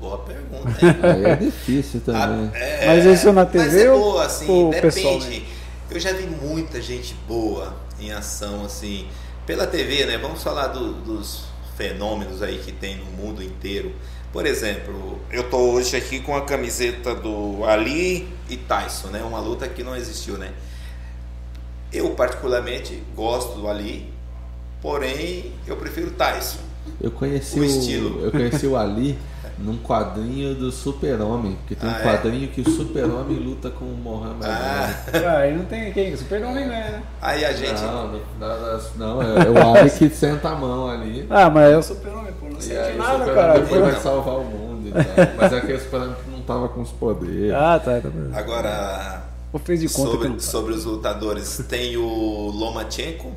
Boa 0.00 0.18
pergunta, 0.18 0.68
hein? 0.84 0.96
É 1.26 1.36
difícil 1.36 2.00
também. 2.00 2.50
Ah, 2.52 2.58
é, 2.58 2.86
Mas 2.86 3.04
isso 3.04 3.26
na 3.32 3.44
mas 3.44 3.52
TV 3.52 3.84
é 3.84 3.90
ou- 3.92 4.00
boa, 4.00 4.26
assim, 4.26 4.48
ou 4.48 4.70
depende. 4.70 4.94
pessoal, 4.94 5.18
né? 5.20 5.42
Eu 5.90 6.00
já 6.00 6.12
vi 6.12 6.26
muita 6.26 6.80
gente 6.82 7.14
boa 7.28 7.74
em 8.00 8.10
ação, 8.12 8.64
assim, 8.64 9.06
pela 9.46 9.66
TV, 9.66 10.06
né? 10.06 10.18
Vamos 10.18 10.42
falar 10.42 10.68
do- 10.68 10.92
dos 10.94 11.44
fenômenos 11.76 12.42
aí 12.42 12.58
que 12.58 12.72
tem 12.72 12.96
no 12.96 13.04
mundo 13.04 13.42
inteiro. 13.42 13.92
Por 14.32 14.44
exemplo, 14.46 15.18
eu 15.30 15.48
tô 15.48 15.58
hoje 15.58 15.96
aqui 15.96 16.20
com 16.20 16.34
a 16.34 16.42
camiseta 16.42 17.14
do 17.14 17.64
Ali 17.64 18.28
e 18.48 18.56
Tyson, 18.56 19.08
né? 19.08 19.22
Uma 19.22 19.38
luta 19.40 19.68
que 19.68 19.82
não 19.82 19.94
existiu, 19.94 20.36
né? 20.38 20.50
Eu 21.92 22.10
particularmente 22.10 23.02
gosto 23.14 23.58
do 23.58 23.68
Ali, 23.68 24.12
porém 24.80 25.52
eu 25.66 25.76
prefiro 25.76 26.10
Tyson. 26.12 26.58
Eu 27.00 27.10
conheci 27.10 27.58
O 27.58 27.62
o, 27.62 27.64
estilo. 27.64 28.24
eu 28.24 28.30
conheci 28.32 28.66
o 28.66 28.76
Ali 28.76 29.18
num 29.58 29.76
quadrinho 29.78 30.54
do 30.54 30.72
Super-Homem, 30.72 31.56
porque 31.56 31.74
tem 31.74 31.88
Ah, 31.88 31.92
um 31.92 31.96
é? 31.96 32.02
quadrinho 32.02 32.48
que 32.48 32.60
o 32.62 32.70
Super-Homem 32.70 33.36
luta 33.38 33.70
com 33.70 33.84
o 33.84 33.96
Mohamed 33.96 34.44
Ah, 34.46 34.94
Ali. 35.12 35.24
Ah, 35.24 35.38
aí 35.38 35.56
não 35.56 35.64
tem 35.66 35.92
quem? 35.92 36.16
Super-Homem 36.16 36.66
ganha, 36.66 36.90
né? 36.90 37.02
aí 37.20 37.44
a 37.44 37.52
gente 37.52 37.80
Não, 37.82 38.08
não, 38.08 38.20
não, 38.40 38.80
não, 38.96 39.22
é, 39.22 39.46
é 39.46 39.50
o 39.50 39.76
Ali 39.76 39.90
que 39.90 40.08
senta 40.10 40.48
a 40.50 40.54
mão 40.56 40.88
ali. 40.88 41.26
Ah, 41.30 41.48
mas 41.50 41.70
é 41.72 41.76
o 41.76 41.82
Super-Homem, 41.82 42.32
pô. 42.40 42.46
Não 42.48 42.58
E 42.58 42.62
sente 42.62 42.78
aí 42.78 42.94
o 42.94 42.98
nada, 42.98 43.34
cara. 43.34 43.58
depois 43.60 43.80
vai 43.80 43.94
salvar 44.00 44.34
o 44.36 44.44
mundo 44.44 44.88
e 44.88 44.92
tal. 44.92 45.02
Mas 45.36 45.52
é 45.52 45.56
aquele 45.58 45.78
Super-Homem 45.80 46.14
que 46.24 46.30
não 46.30 46.40
tava 46.42 46.68
com 46.68 46.80
os 46.80 46.90
poderes. 46.90 47.52
Ah, 47.52 47.78
tá. 47.82 48.00
tá 48.00 48.08
bom. 48.08 48.30
agora 48.36 49.22
Ou 49.52 49.60
fez 49.60 49.80
de 49.80 49.88
conta 49.88 50.10
sobre, 50.10 50.28
não 50.28 50.40
sobre 50.40 50.72
os 50.74 50.84
lutadores, 50.84 51.64
tem 51.68 51.96
o 51.96 52.50
Lomachenko, 52.50 53.32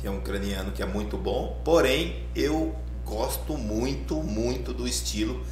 que 0.00 0.06
é 0.06 0.10
um 0.10 0.18
ucraniano 0.18 0.70
que 0.72 0.82
é 0.82 0.86
muito 0.86 1.16
bom, 1.16 1.58
porém 1.64 2.16
eu 2.36 2.74
gosto 3.04 3.56
muito, 3.56 4.16
muito 4.16 4.72
do 4.72 4.86
estilo. 4.86 5.44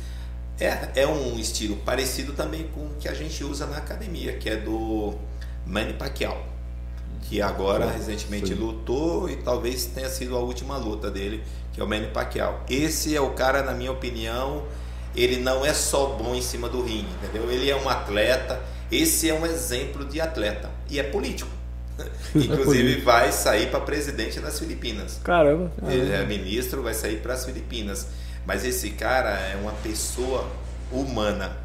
É, 0.58 1.02
é 1.02 1.06
um 1.06 1.38
estilo 1.38 1.76
parecido 1.76 2.32
também 2.32 2.68
com 2.68 2.80
o 2.80 2.94
que 2.98 3.08
a 3.08 3.14
gente 3.14 3.42
usa 3.42 3.66
na 3.66 3.78
academia, 3.78 4.36
que 4.36 4.48
é 4.48 4.56
do 4.56 5.14
Manny 5.66 5.94
Pacquiao, 5.94 6.44
que 7.22 7.40
agora 7.40 7.86
Sim, 7.86 7.98
recentemente 7.98 8.48
sim. 8.48 8.54
lutou 8.54 9.28
e 9.28 9.36
talvez 9.36 9.86
tenha 9.86 10.08
sido 10.08 10.36
a 10.36 10.40
última 10.40 10.76
luta 10.76 11.10
dele, 11.10 11.42
que 11.72 11.80
é 11.80 11.84
o 11.84 11.88
Manny 11.88 12.08
Pacquiao. 12.08 12.60
Esse 12.68 13.16
é 13.16 13.20
o 13.20 13.30
cara, 13.30 13.62
na 13.62 13.72
minha 13.72 13.90
opinião, 13.90 14.64
ele 15.14 15.38
não 15.38 15.64
é 15.64 15.74
só 15.74 16.06
bom 16.06 16.34
em 16.34 16.42
cima 16.42 16.68
do 16.68 16.82
ringue, 16.82 17.08
entendeu? 17.22 17.50
Ele 17.50 17.70
é 17.70 17.76
um 17.76 17.88
atleta, 17.88 18.60
esse 18.90 19.28
é 19.28 19.34
um 19.34 19.44
exemplo 19.46 20.04
de 20.04 20.20
atleta 20.20 20.70
e 20.88 20.98
é 20.98 21.02
político. 21.02 21.61
Inclusive 22.34 23.00
vai 23.02 23.32
sair 23.32 23.70
para 23.70 23.80
presidente 23.80 24.40
das 24.40 24.58
Filipinas. 24.58 25.20
Caramba. 25.22 25.72
Ele 25.88 26.12
é 26.12 26.24
ministro, 26.24 26.82
vai 26.82 26.94
sair 26.94 27.18
para 27.18 27.34
as 27.34 27.44
Filipinas. 27.44 28.06
Mas 28.46 28.64
esse 28.64 28.90
cara 28.90 29.30
é 29.30 29.56
uma 29.56 29.72
pessoa 29.72 30.50
humana, 30.90 31.56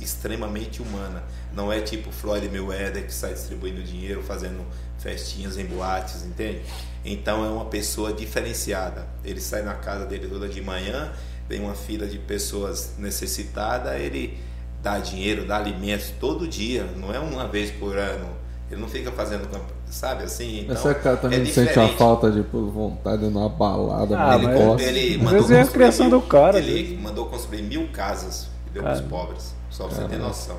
extremamente 0.00 0.80
humana. 0.80 1.22
Não 1.52 1.72
é 1.72 1.80
tipo 1.80 2.12
Floyd 2.12 2.48
Mayweather 2.48 3.04
que 3.04 3.12
sai 3.12 3.34
distribuindo 3.34 3.82
dinheiro, 3.82 4.22
fazendo 4.22 4.64
festinhas 4.98 5.58
em 5.58 5.64
boates, 5.64 6.24
entende? 6.24 6.62
Então 7.04 7.44
é 7.44 7.48
uma 7.48 7.64
pessoa 7.64 8.12
diferenciada. 8.12 9.06
Ele 9.24 9.40
sai 9.40 9.62
na 9.62 9.74
casa 9.74 10.06
dele 10.06 10.28
toda 10.28 10.48
de 10.48 10.60
manhã, 10.60 11.12
vem 11.48 11.60
uma 11.60 11.74
fila 11.74 12.06
de 12.06 12.18
pessoas 12.18 12.94
necessitadas, 12.98 14.00
ele 14.00 14.38
dá 14.82 14.98
dinheiro, 14.98 15.44
dá 15.44 15.56
alimentos 15.56 16.12
todo 16.20 16.46
dia, 16.46 16.84
não 16.96 17.12
é 17.12 17.18
uma 17.18 17.48
vez 17.48 17.70
por 17.70 17.98
ano. 17.98 18.39
Ele 18.70 18.80
não 18.80 18.88
fica 18.88 19.10
fazendo, 19.10 19.48
sabe 19.86 20.22
assim? 20.22 20.60
Então, 20.60 20.76
o 20.92 20.94
cara 20.94 21.16
também 21.16 21.42
é 21.42 21.44
sente 21.46 21.78
a 21.78 21.88
falta 21.88 22.30
de 22.30 22.40
vontade 22.40 23.24
numa 23.28 23.48
balada, 23.48 24.16
Ah, 24.16 24.36
ele 24.36 24.46
mas- 24.46 24.58
gosta? 24.58 24.82
Ele 24.86 25.14
Às 25.16 25.22
mandou 25.22 25.32
vezes 25.32 25.50
é 25.50 25.54
a 25.54 25.58
construir 25.64 25.78
criação 25.78 26.06
mil- 26.08 26.20
do 26.20 26.26
cara, 26.26 26.58
Ele 26.58 26.72
vezes. 26.82 27.00
mandou 27.00 27.26
construir 27.26 27.62
mil 27.62 27.88
casas 27.88 28.46
e 28.68 28.70
deu 28.70 28.82
para 28.84 28.92
os 28.92 29.00
pobres, 29.00 29.54
só 29.70 29.86
pra 29.88 29.96
você 29.96 30.04
ter 30.08 30.18
noção. 30.18 30.56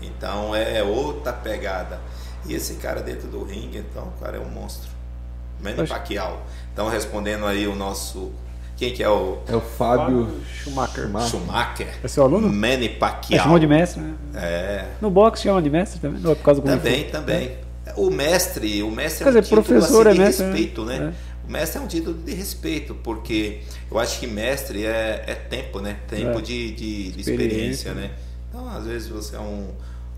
Então 0.00 0.54
é 0.54 0.82
outra 0.82 1.32
pegada. 1.32 1.98
E 2.46 2.54
esse 2.54 2.74
cara 2.74 3.00
dentro 3.02 3.26
do 3.26 3.42
ringue, 3.42 3.78
então, 3.78 4.04
o 4.16 4.22
cara 4.22 4.36
é 4.36 4.40
um 4.40 4.50
monstro. 4.50 4.90
Manny 5.60 5.80
Acho- 5.80 5.92
Pacquiao. 5.94 6.42
Então, 6.72 6.88
respondendo 6.88 7.46
aí 7.46 7.66
o 7.66 7.74
nosso. 7.74 8.30
Quem 8.76 8.92
que 8.92 9.02
é 9.02 9.08
o 9.08 9.38
É 9.48 9.54
o 9.54 9.60
Fábio 9.60 10.28
Schumacher. 10.52 11.04
Schumacher. 11.04 11.28
Schumacher? 11.30 11.88
É 12.02 12.08
seu 12.08 12.24
aluno? 12.24 12.48
Manny 12.52 12.86
É, 12.86 12.88
Pacquiao. 12.88 13.42
chamou 13.44 13.58
de 13.58 13.66
mestre, 13.66 14.00
né? 14.02 14.14
É, 14.34 14.84
No 15.00 15.10
boxe 15.10 15.42
chama 15.44 15.62
de 15.62 15.70
mestre 15.70 16.00
também? 16.00 16.20
Não 16.20 16.32
é 16.32 16.34
por 16.34 16.42
causa 16.42 16.60
do 16.60 16.66
também, 16.66 17.04
também. 17.04 17.52
O 17.96 18.10
mestre, 18.10 18.82
o 18.82 18.90
mestre 18.90 19.24
Quer 19.24 19.30
é 19.30 19.30
um 19.30 19.40
dizer, 19.40 19.42
título 19.42 19.62
professor 19.62 20.08
assim, 20.08 20.10
é 20.10 20.12
de 20.18 20.26
mestre, 20.26 20.44
né? 20.46 20.50
respeito, 20.52 20.84
né? 20.84 21.12
É. 21.30 21.34
O 21.48 21.52
mestre 21.52 21.78
é 21.78 21.84
um 21.84 21.86
título 21.86 22.14
de 22.16 22.34
respeito, 22.34 22.94
porque 22.96 23.60
eu 23.90 23.98
acho 23.98 24.18
que 24.18 24.26
mestre 24.26 24.84
é, 24.84 25.22
é 25.26 25.34
tempo, 25.34 25.78
né? 25.80 25.96
Tempo 26.08 26.38
É. 26.38 26.42
de, 26.42 26.72
de, 26.72 27.12
de 27.12 27.20
Experiência. 27.20 27.90
experiência, 27.90 27.94
né? 27.94 28.10
Então, 28.48 28.68
às 28.68 28.84
vezes 28.86 29.08
você 29.08 29.36
é 29.36 29.40
um, 29.40 29.68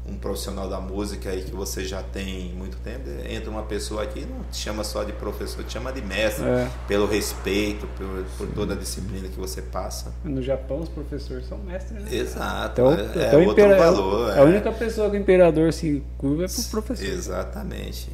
um 0.09 0.17
profissional 0.17 0.69
da 0.69 0.79
música 0.81 1.31
aí 1.31 1.43
que 1.43 1.51
você 1.55 1.85
já 1.85 2.03
tem 2.03 2.53
muito 2.57 2.77
tempo, 2.79 3.09
entra 3.29 3.51
uma 3.51 3.63
pessoa 3.63 4.03
aqui 4.03 4.21
não 4.25 4.45
te 4.51 4.57
chama 4.59 4.85
só 4.85 5.03
de 5.03 5.13
professor, 5.13 5.65
te 5.65 5.73
chama 5.73 5.93
de 5.93 6.01
mestre, 6.03 6.45
É. 6.45 6.69
pelo 6.87 7.07
respeito, 7.07 7.87
por, 7.97 8.25
por 8.39 8.47
toda 8.55 8.75
a 8.75 8.77
disciplina 8.77 9.27
que 9.29 9.39
você 9.39 9.61
passa. 9.63 10.13
No 10.25 10.41
Japão, 10.43 10.81
os 10.81 10.89
professores 10.89 11.47
são 11.49 11.59
mestres, 11.59 12.03
né? 12.03 12.09
Exato, 12.15 12.81
Então, 12.83 12.93
é, 12.93 13.03
então 13.05 13.23
é 13.41 13.47
outro 13.47 13.65
impera- 13.65 13.77
valor. 13.79 14.31
A 14.31 14.37
é. 14.37 14.43
única 14.43 14.71
pessoa 14.73 15.11
que 15.11 15.17
o 15.17 15.21
imperador 15.21 15.73
se 15.73 16.03
curva 16.19 16.45
é 16.45 16.49
pro 16.49 16.63
professor. 16.71 17.05
Exatamente. 17.07 18.09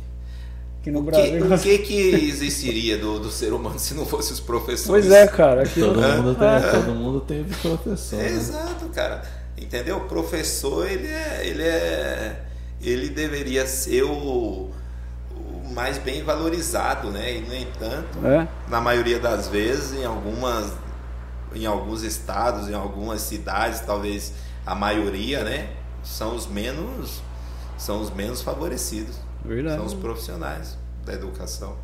Que 0.82 0.90
no 0.90 0.98
O 1.00 1.04
que, 1.04 1.10
Brasil. 1.12 1.44
o 1.54 1.58
que 1.60 1.78
que 1.78 2.00
existiria 2.26 2.98
do, 2.98 3.20
do 3.20 3.30
ser 3.30 3.52
humano 3.52 3.78
se 3.78 3.94
não 3.94 4.04
fosse 4.04 4.32
os 4.32 4.40
professores? 4.40 4.86
Pois 5.04 5.10
é, 5.12 5.28
cara. 5.28 5.62
Aqui 5.62 5.78
Todo 5.78 6.00
mundo, 6.00 6.34
tem, 6.34 6.48
É. 6.48 6.60
todo 6.72 6.94
mundo 6.94 7.20
tem 7.20 7.44
professor. 7.44 8.18
É, 8.18 8.22
né? 8.22 8.28
Exato, 8.36 8.86
cara. 8.88 9.22
Entendeu? 9.62 9.98
O 9.98 10.00
professor, 10.08 10.90
ele 10.90 11.06
é, 11.08 11.40
ele 11.46 11.62
é, 11.62 12.42
ele 12.80 13.08
deveria 13.08 13.66
ser 13.66 14.02
o, 14.02 14.70
o 15.30 15.62
mais 15.72 15.98
bem 15.98 16.22
valorizado, 16.24 17.10
né? 17.10 17.36
E 17.36 17.40
no 17.42 17.54
entanto, 17.54 18.26
É. 18.26 18.48
na 18.68 18.80
maioria 18.80 19.18
das 19.20 19.46
vezes, 19.48 19.92
em 19.98 20.04
algumas, 20.04 20.72
em 21.54 21.64
alguns 21.64 22.02
estados, 22.02 22.68
em 22.68 22.74
algumas 22.74 23.20
cidades, 23.20 23.80
talvez 23.80 24.32
a 24.66 24.74
maioria, 24.74 25.44
né? 25.44 25.70
São 26.02 26.34
os 26.34 26.46
menos, 26.46 27.22
são 27.78 28.00
os 28.00 28.10
menos 28.10 28.42
favorecidos. 28.42 29.16
Verdade. 29.44 29.76
São 29.76 29.86
os 29.86 29.94
profissionais 29.94 30.76
da 31.04 31.12
educação. 31.12 31.76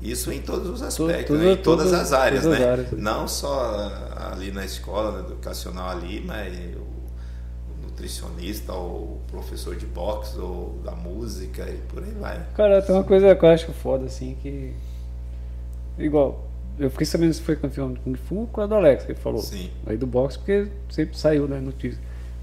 Isso 0.00 0.30
em 0.30 0.40
todos 0.42 0.68
os 0.68 0.82
aspectos, 0.82 1.26
tudo- 1.26 1.38
né? 1.38 1.52
em 1.52 1.56
todas 1.56 1.86
tudo- 1.86 1.96
as 2.00 2.12
áreas, 2.12 2.42
todas 2.42 2.58
né? 2.58 2.64
as 2.66 2.70
áreas. 2.72 2.92
Não 2.92 3.26
só 3.26 3.90
ali 4.32 4.52
na 4.52 4.64
escola 4.64 5.12
na 5.12 5.20
educacional 5.20 5.88
ali, 5.90 6.22
mas 6.24 6.54
o, 6.76 6.80
o 6.80 7.82
nutricionista, 7.82 8.72
ou 8.74 8.90
o 8.94 9.20
professor 9.30 9.74
de 9.74 9.86
boxe, 9.86 10.38
ou 10.38 10.78
da 10.84 10.92
música 10.92 11.62
e 11.68 11.78
por 11.88 12.02
aí 12.02 12.12
vai. 12.20 12.46
Cara, 12.54 12.82
tem 12.82 12.94
uma 12.94 13.04
coisa 13.04 13.34
que 13.34 13.44
eu 13.44 13.48
acho 13.48 13.72
foda, 13.72 14.04
assim, 14.04 14.36
que. 14.42 14.74
Igual, 15.98 16.46
eu 16.78 16.90
fiquei 16.90 17.06
sabendo 17.06 17.32
se 17.32 17.40
foi 17.40 17.56
campeão 17.56 17.90
de 17.92 17.98
Kung 18.00 18.14
Fu 18.16 18.46
com 18.52 18.60
a 18.60 18.66
do 18.66 18.74
Alex, 18.74 19.04
que 19.04 19.12
ele 19.12 19.18
falou. 19.18 19.40
Sim. 19.40 19.70
Aí 19.86 19.96
do 19.96 20.06
boxe, 20.06 20.36
porque 20.38 20.68
sempre 20.90 21.16
saiu, 21.16 21.48
né, 21.48 21.58
notícia. 21.58 21.98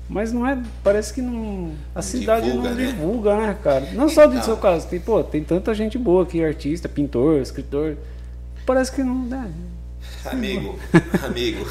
Mas 0.10 0.32
não 0.34 0.46
é. 0.46 0.62
Parece 0.84 1.14
que 1.14 1.22
não. 1.22 1.74
A 1.96 2.02
cidade 2.02 2.46
divulga, 2.48 2.70
não 2.70 2.76
né? 2.76 2.86
divulga, 2.86 3.38
né, 3.38 3.58
cara? 3.64 3.92
Não 3.94 4.10
só 4.10 4.28
do 4.28 4.42
seu 4.44 4.58
caso, 4.58 4.88
tem, 4.88 5.00
pô, 5.00 5.24
tem 5.24 5.44
tanta 5.44 5.74
gente 5.74 5.98
boa 5.98 6.24
aqui, 6.24 6.44
artista, 6.44 6.90
pintor, 6.90 7.42
escritor. 7.42 7.98
Parece 8.66 8.92
que 8.92 9.02
não. 9.04 9.26
Né? 9.26 9.52
Amigo, 10.26 10.78
amigo, 11.26 11.66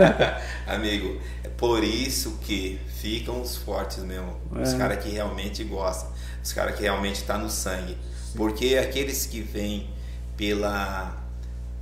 amigo, 0.66 1.18
é 1.42 1.48
por 1.48 1.82
isso 1.82 2.38
que 2.42 2.78
ficam 3.00 3.40
os 3.40 3.56
fortes 3.56 3.98
mesmo. 4.04 4.34
Os 4.50 4.72
É. 4.74 4.78
caras 4.78 5.02
que 5.02 5.10
realmente 5.10 5.64
gostam, 5.64 6.10
os 6.42 6.52
caras 6.52 6.74
que 6.76 6.82
realmente 6.82 7.22
tá 7.24 7.36
no 7.38 7.50
sangue. 7.50 7.96
Porque 8.36 8.76
aqueles 8.76 9.26
que 9.26 9.40
vêm 9.40 9.88
pela 10.36 11.20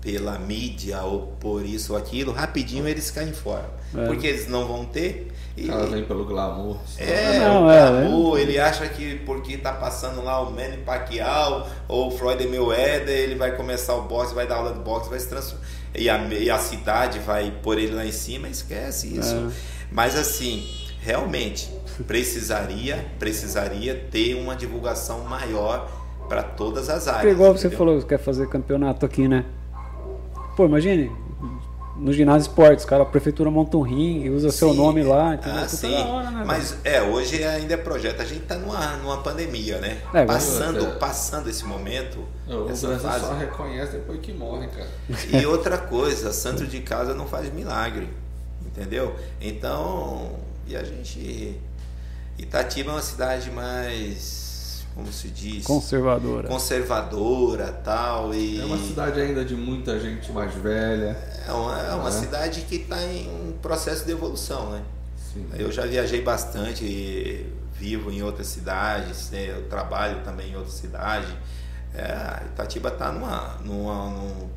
pela 0.01 0.37
mídia 0.37 1.01
ou 1.03 1.29
por 1.39 1.65
isso 1.65 1.93
ou 1.93 1.99
aquilo, 1.99 2.33
rapidinho 2.33 2.89
eles 2.89 3.11
caem 3.11 3.33
fora. 3.33 3.71
É. 3.97 4.07
Porque 4.07 4.27
eles 4.27 4.49
não 4.49 4.67
vão 4.67 4.85
ter. 4.85 5.33
E, 5.57 5.69
cara 5.69 5.85
vem 5.87 6.05
pelo 6.05 6.25
glamour. 6.25 6.79
é, 6.97 7.39
Não, 7.41 7.67
o 7.67 7.71
é, 7.71 7.91
glamour, 7.91 8.39
ele 8.39 8.59
acha 8.59 8.87
que 8.89 9.17
porque 9.27 9.59
tá 9.59 9.73
passando 9.73 10.25
lá 10.25 10.41
o 10.41 10.51
Manny 10.51 10.79
Pacquiao 10.79 11.69
ou 11.87 12.09
o 12.09 12.11
Floyd 12.11 12.47
Mayweather, 12.47 13.15
ele 13.15 13.35
vai 13.35 13.55
começar 13.55 13.95
o 13.95 14.03
boxe, 14.03 14.35
vai 14.35 14.47
dar 14.47 14.57
aula 14.57 14.73
de 14.73 14.81
boxe, 14.81 15.11
vai 15.11 15.21
se 15.21 15.29
transformar. 15.29 15.65
E 15.95 16.09
a, 16.09 16.17
e 16.29 16.51
a 16.51 16.59
cidade 16.59 17.19
vai 17.19 17.53
pôr 17.63 17.79
ele 17.79 17.95
lá 17.95 18.07
em 18.07 18.13
cima, 18.13 18.49
esquece 18.49 19.19
isso. 19.19 19.35
É. 19.35 19.51
Mas 19.91 20.17
assim, 20.17 20.67
realmente, 21.03 21.71
precisaria, 22.07 23.05
precisaria 23.19 23.95
ter 24.11 24.35
uma 24.35 24.57
divulgação 24.57 25.21
maior 25.21 25.87
para 26.29 26.43
todas 26.43 26.89
as 26.89 27.09
áreas. 27.09 27.23
Porque 27.23 27.35
igual 27.35 27.53
você 27.53 27.67
entendeu? 27.67 27.79
falou, 27.79 28.01
que 28.01 28.07
quer 28.07 28.19
fazer 28.19 28.49
campeonato 28.49 29.05
aqui, 29.05 29.29
né? 29.29 29.45
Pô, 30.57 30.65
imagine, 30.65 31.11
no 32.03 32.13
ginásio 32.13 32.49
esportes, 32.49 32.85
cara, 32.85 33.05
a 33.05 33.07
prefeitura 33.07 33.51
monta 33.51 33.77
um 33.77 33.83
ringue, 33.83 34.29
usa 34.31 34.51
seu 34.51 34.71
Sim. 34.71 34.77
nome 34.77 35.03
lá, 35.05 35.35
entendeu? 35.35 35.61
Ah, 35.61 35.69
sim. 35.69 35.95
hora, 35.95 36.31
né, 36.31 36.43
Mas 36.45 36.77
é, 36.85 37.01
hoje 37.01 37.43
ainda 37.45 37.75
é 37.75 37.77
projeto. 37.77 38.21
A 38.21 38.25
gente 38.25 38.41
tá 38.41 38.57
numa, 38.57 38.97
numa 38.97 39.19
pandemia, 39.23 39.79
né? 39.79 39.99
É, 40.13 40.25
passando, 40.25 40.85
é. 40.85 40.91
passando 40.93 41.49
esse 41.49 41.65
momento, 41.65 42.19
O 42.49 42.69
essa 42.69 42.89
Brasil 42.89 43.09
fase. 43.09 43.25
só 43.27 43.35
reconhece 43.35 43.93
depois 43.93 44.19
que 44.21 44.33
morre, 44.33 44.67
cara. 44.69 44.89
E 45.33 45.47
outra 45.47 45.79
coisa, 45.79 46.33
santo 46.33 46.67
de 46.67 46.81
casa 46.81 47.15
não 47.15 47.27
faz 47.27 47.53
milagre, 47.53 48.09
entendeu? 48.67 49.15
Então, 49.41 50.33
e 50.67 50.75
a 50.77 50.83
gente. 50.83 51.57
Itatiba 52.39 52.91
é 52.91 52.95
uma 52.95 53.03
cidade 53.03 53.51
mais, 53.51 54.85
como 54.95 55.13
se 55.13 55.29
diz, 55.29 55.65
Conservadora. 55.65 56.49
conservadora, 56.49 57.69
tal 57.85 58.35
e 58.35 58.61
É 58.61 58.65
uma 58.65 58.79
cidade 58.79 59.21
ainda 59.21 59.45
de 59.45 59.55
muita 59.55 60.01
gente 60.01 60.33
mais 60.33 60.53
velha. 60.55 61.17
É 61.49 61.53
uma, 61.53 61.79
é 61.81 61.95
uma 61.95 62.09
É. 62.09 62.13
cidade 62.13 62.61
que 62.63 62.77
está 62.77 63.03
em 63.03 63.29
um 63.29 63.53
processo 63.61 64.05
de 64.05 64.13
evolução, 64.13 64.71
né? 64.71 64.83
Sim. 65.17 65.47
Eu 65.57 65.71
já 65.73 65.87
viajei 65.87 66.21
bastante, 66.23 66.85
e 66.85 67.53
vivo 67.75 68.11
em 68.11 68.23
outras 68.23 68.47
cidades, 68.49 69.31
né? 69.31 69.47
eu 69.51 69.63
trabalho 69.69 70.21
também 70.25 70.53
em 70.53 70.57
outra 70.57 70.71
cidade. 70.71 71.27
É, 71.95 72.43
Itatiba 72.53 72.89
está 72.89 73.11
numa, 73.13 73.57
numa, 73.65 74.11
num- 74.11 74.49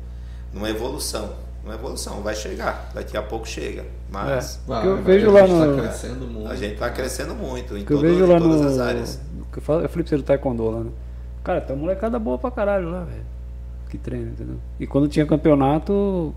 numa 0.52 0.68
evolução. 0.70 1.34
Uma 1.64 1.74
evolução, 1.74 2.22
vai 2.22 2.34
chegar, 2.34 2.90
daqui 2.94 3.16
a 3.16 3.22
pouco 3.22 3.46
chega. 3.46 3.84
Mas 4.08 4.60
É. 4.68 4.80
Que 4.80 4.86
eu 4.86 5.02
vejo 5.02 5.30
a 5.30 5.32
lá 5.32 5.40
gente 5.46 5.52
no- 5.52 5.76
Tá 5.76 5.82
crescendo 5.82 6.26
muito. 6.26 6.48
a 6.50 6.54
gente 6.56 6.72
está 6.74 6.90
crescendo 6.90 7.34
muito 7.34 7.76
em, 7.76 7.84
que 7.84 7.92
eu 7.92 7.96
todo- 7.98 8.06
vejo 8.08 8.24
em 8.24 8.28
lá 8.32 8.38
todas 8.38 8.60
no. 8.60 8.68
as 8.68 8.78
áreas. 8.78 9.20
que 9.52 9.58
Eu 9.58 9.62
falo- 9.62 9.80
eu 9.82 9.88
falei 9.88 10.04
pra 10.04 10.10
você 10.10 10.16
do 10.18 10.22
Taekwondo 10.22 10.70
lá, 10.70 10.80
né? 10.84 10.90
Cara, 11.42 11.60
tem 11.60 11.74
uma 11.74 11.82
molecada 11.82 12.18
boa 12.20 12.38
pra 12.38 12.50
caralho 12.52 12.88
lá, 12.90 13.00
velho. 13.04 13.24
Que 13.90 13.98
treina, 13.98 14.30
entendeu? 14.30 14.56
E 14.78 14.86
quando 14.86 15.08
tinha 15.08 15.26
campeonato, 15.26 16.32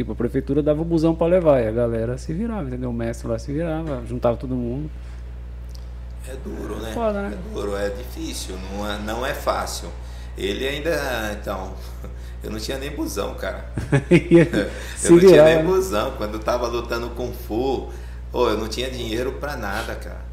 tipo, 0.00 0.12
a 0.12 0.14
prefeitura 0.16 0.62
dava 0.62 0.82
o 0.82 0.84
busão 0.84 1.14
pra 1.14 1.26
levar. 1.26 1.60
E 1.62 1.68
a 1.68 1.72
galera 1.72 2.18
se 2.18 2.32
virava, 2.32 2.68
entendeu? 2.68 2.90
O 2.90 2.92
mestre 2.92 3.28
lá 3.28 3.38
se 3.38 3.52
virava, 3.52 4.02
juntava 4.06 4.36
todo 4.36 4.54
mundo. 4.54 4.90
É 6.28 6.36
duro, 6.36 6.76
né? 6.80 6.92
Foda, 6.92 7.22
né? 7.22 7.34
É 7.34 7.54
duro, 7.54 7.76
é 7.76 7.88
difícil, 7.90 8.56
não 8.72 8.88
é, 8.90 8.98
não 8.98 9.26
é 9.26 9.34
fácil. 9.34 9.88
Ele 10.36 10.66
ainda, 10.66 10.90
então, 11.40 11.74
eu 12.42 12.50
não 12.50 12.58
tinha 12.58 12.78
nem 12.78 12.90
busão, 12.90 13.34
cara. 13.34 13.64
Eu 15.02 15.12
não 15.12 15.18
tinha 15.18 15.42
virava. 15.42 15.48
nem 15.54 15.64
busão. 15.64 16.12
Quando 16.12 16.34
eu 16.34 16.40
tava 16.40 16.66
lutando 16.66 17.10
Kung 17.10 17.32
Fu, 17.32 17.90
ô, 18.32 18.48
eu 18.48 18.58
não 18.58 18.68
tinha 18.68 18.90
dinheiro 18.90 19.32
pra 19.34 19.56
nada, 19.56 19.94
cara. 19.96 20.30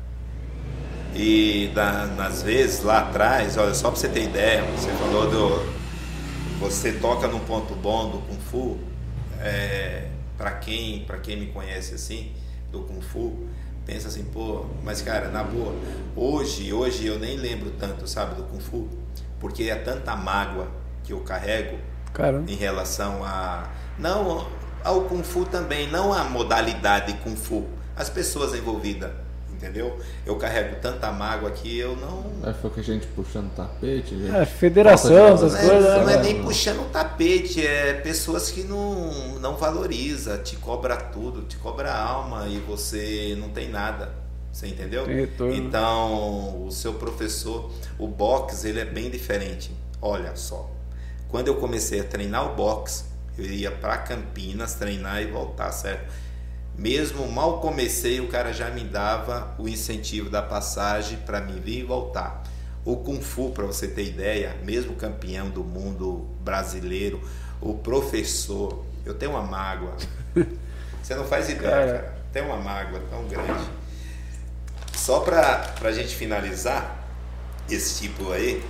E 1.16 1.72
da- 1.74 2.06
nas 2.06 2.44
vezes 2.44 2.84
lá 2.84 3.00
atrás, 3.00 3.58
olha, 3.58 3.74
só 3.74 3.90
pra 3.90 4.00
você 4.00 4.08
ter 4.10 4.24
ideia, 4.24 4.64
você 4.78 4.92
falou 4.92 5.30
do. 5.30 5.78
Você 6.60 6.94
toca 6.94 7.28
num 7.28 7.40
ponto 7.40 7.74
bom 7.76 8.10
do 8.12 8.18
Kung 8.20 8.40
Fu. 8.40 8.78
É, 9.40 10.08
para 10.38 10.52
quem, 10.52 11.06
pra 11.06 11.18
quem 11.18 11.38
me 11.38 11.48
conhece 11.48 11.96
assim, 11.96 12.32
do 12.72 12.82
Kung 12.82 13.02
Fu, 13.02 13.48
pensa 13.86 14.08
assim, 14.08 14.24
pô, 14.26 14.66
mas 14.84 15.02
cara, 15.02 15.30
na 15.30 15.44
boa, 15.44 15.74
hoje, 16.16 16.72
hoje 16.74 17.08
eu 17.08 17.18
nem 17.18 17.38
lembro 17.38 17.72
tanto, 17.72 18.08
sabe, 18.08 18.36
do 18.36 18.44
Kung 18.44 18.60
Fu, 18.60 18.88
porque 19.40 19.64
é 19.64 19.76
tanta 19.76 20.16
mágoa 20.16 20.68
que 21.04 21.14
eu 21.14 21.22
carrego 21.22 21.78
Caramba. 22.14 22.52
em 22.52 22.56
relação 22.56 23.24
a 23.24 23.70
não 23.98 24.48
ao 24.84 25.02
kung 25.02 25.24
fu 25.24 25.46
também, 25.46 25.90
não 25.90 26.14
a 26.14 26.24
modalidade 26.24 27.14
kung 27.24 27.36
fu, 27.36 27.66
as 27.96 28.10
pessoas 28.10 28.54
envolvidas, 28.54 29.12
entendeu? 29.58 30.00
Eu 30.26 30.36
carrego 30.38 30.78
tanta 30.82 31.12
mágoa 31.12 31.52
que 31.52 31.78
eu 31.78 31.96
não 31.96 32.28
Aí 32.44 32.54
foi 32.54 32.70
que 32.70 32.80
a 32.80 32.84
gente 32.84 33.08
puxando 33.08 33.52
tapete. 33.56 34.18
Gente... 34.18 34.36
É, 34.36 34.46
federação, 34.46 35.34
essas 35.34 35.54
não 35.54 35.60
valor. 35.60 35.66
é, 35.66 35.70
coisas. 35.70 35.96
não 35.96 36.10
é 36.10 36.18
né? 36.18 36.24
nem 36.24 36.44
puxando 36.44 36.82
o 36.82 36.90
tapete, 36.90 37.66
é 37.66 37.94
pessoas 37.94 38.52
que 38.52 38.64
não, 38.64 39.40
não 39.40 39.58
valoriza, 39.58 40.38
te 40.38 40.56
cobra 40.56 40.96
tudo, 40.96 41.42
te 41.42 41.58
cobra 41.58 41.92
a 41.92 42.02
alma 42.02 42.48
e 42.48 42.60
você 42.60 43.36
não 43.40 43.50
tem 43.50 43.70
nada. 43.70 44.12
Você 44.52 44.68
entendeu? 44.68 45.06
Então, 45.54 46.66
o 46.66 46.72
seu 46.72 46.94
professor, 46.94 47.72
o 48.00 48.08
boxe, 48.08 48.68
ele 48.68 48.80
é 48.80 48.86
bem 48.86 49.10
diferente. 49.10 49.72
Olha 50.02 50.36
só. 50.36 50.72
Quando 51.28 51.48
eu 51.48 51.56
comecei 51.56 52.00
a 52.00 52.04
treinar 52.04 52.52
o 52.52 52.56
boxe, 52.56 53.04
eu 53.38 53.46
ia 53.46 53.70
para 53.70 53.98
Campinas 53.98 54.74
treinar 54.76 55.22
e 55.22 55.28
voltar, 55.28 55.72
certo? 55.72 56.12
Mesmo 56.78 57.28
mal 57.32 57.60
comecei, 57.60 58.20
o 58.20 58.28
cara 58.28 58.54
já 58.54 58.70
me 58.70 58.84
dava 58.84 59.56
o 59.58 59.68
incentivo 59.68 60.30
da 60.30 60.42
passagem 60.44 61.18
para 61.26 61.42
me 61.42 61.60
vir 61.60 61.80
e 61.80 61.84
voltar. 61.84 62.44
O 62.86 62.98
Kung 62.98 63.20
Fu, 63.20 63.50
para 63.50 63.66
você 63.66 63.88
ter 63.88 64.06
ideia, 64.06 64.56
mesmo 64.64 64.94
campeão 64.94 65.50
do 65.50 65.64
mundo 65.64 66.28
brasileiro, 66.42 67.20
o 67.60 67.74
professor, 67.74 68.86
eu 69.04 69.14
tenho 69.16 69.32
uma 69.32 69.42
mágoa. 69.44 69.96
Você 71.02 71.16
não 71.16 71.26
faz 71.26 71.50
ideia, 71.50 71.72
Cara. 71.72 71.86
cara. 72.00 72.18
Tem 72.34 72.44
uma 72.44 72.58
mágoa 72.58 73.02
tão 73.10 73.26
grande. 73.28 73.66
Só 74.94 75.22
para 75.22 75.74
a 75.82 75.92
gente 75.92 76.14
finalizar 76.16 76.98
esse 77.70 78.02
tipo 78.02 78.32
aí, 78.34 78.62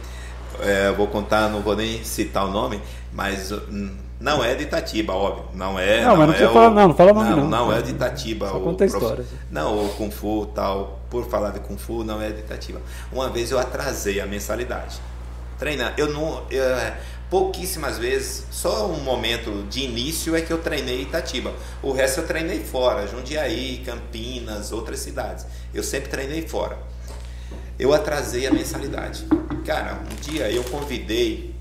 é, 0.60 0.88
eu 0.88 0.96
vou 0.96 1.08
contar, 1.08 1.50
não 1.50 1.62
vou 1.62 1.76
nem 1.76 2.04
citar 2.04 2.46
o 2.46 2.52
nome, 2.52 2.80
mas 3.12 3.52
hum, 3.52 3.98
não 4.20 4.44
é 4.44 4.56
de 4.56 4.64
Itatiba, 4.64 5.14
óbvio. 5.14 5.46
Não 5.54 5.78
é. 5.80 6.02
Não, 6.04 6.16
mas 6.16 6.18
não 6.18 6.24
é 6.24 6.28
precisa 6.38 6.50
falar- 6.54 6.70
não, 6.72 6.88
não 6.90 6.96
fala 6.96 7.14
nome, 7.14 7.30
não. 7.30 7.38
não. 7.38 7.48
Não 7.50 7.74
é 7.74 7.82
de 7.82 7.92
Itatiba. 7.92 8.50
Só 8.50 8.58
o 8.58 8.62
conta 8.62 8.86
a 8.86 8.88
prof- 8.88 9.04
história. 9.04 9.26
Não, 9.52 9.86
o 9.86 9.90
Kung 9.96 10.10
Fu 10.12 10.46
tal, 10.56 11.00
por 11.10 11.26
falar 11.30 11.52
de 11.52 11.60
Kung 11.60 11.78
Fu, 11.78 12.04
não 12.04 12.22
é 12.22 12.30
de 12.32 12.40
Itatiba. 12.40 12.82
Uma 13.12 13.30
vez 13.30 13.52
eu 13.52 13.60
atrasei 13.60 14.20
a 14.20 14.26
mensalidade. 14.26 14.98
Treinar, 15.60 15.94
eu 15.98 16.12
não. 16.12 16.44
eu, 16.52 16.64
é, 16.64 16.98
pouquíssimas 17.30 17.98
vezes, 17.98 18.46
só 18.52 18.88
um 18.88 19.02
momento 19.02 19.66
de 19.70 19.82
início 19.82 20.36
é 20.36 20.42
que 20.42 20.52
eu 20.52 20.60
treinei 20.60 21.02
Itatiba. 21.02 21.52
O 21.84 21.92
resto 21.92 22.22
eu 22.22 22.28
treinei 22.28 22.60
fora, 22.64 23.06
Jundiaí, 23.08 23.84
Campinas, 23.86 24.72
outras 24.72 25.00
cidades. 25.00 25.46
Eu 25.74 25.84
sempre 25.84 26.10
treinei 26.10 26.48
fora. 26.48 26.78
Eu 27.78 27.94
atrasei 27.94 28.48
a 28.48 28.52
mensalidade. 28.52 29.26
Cara, 29.66 30.00
um 30.12 30.16
dia 30.22 30.50
eu 30.50 30.64
convidei 30.64 31.54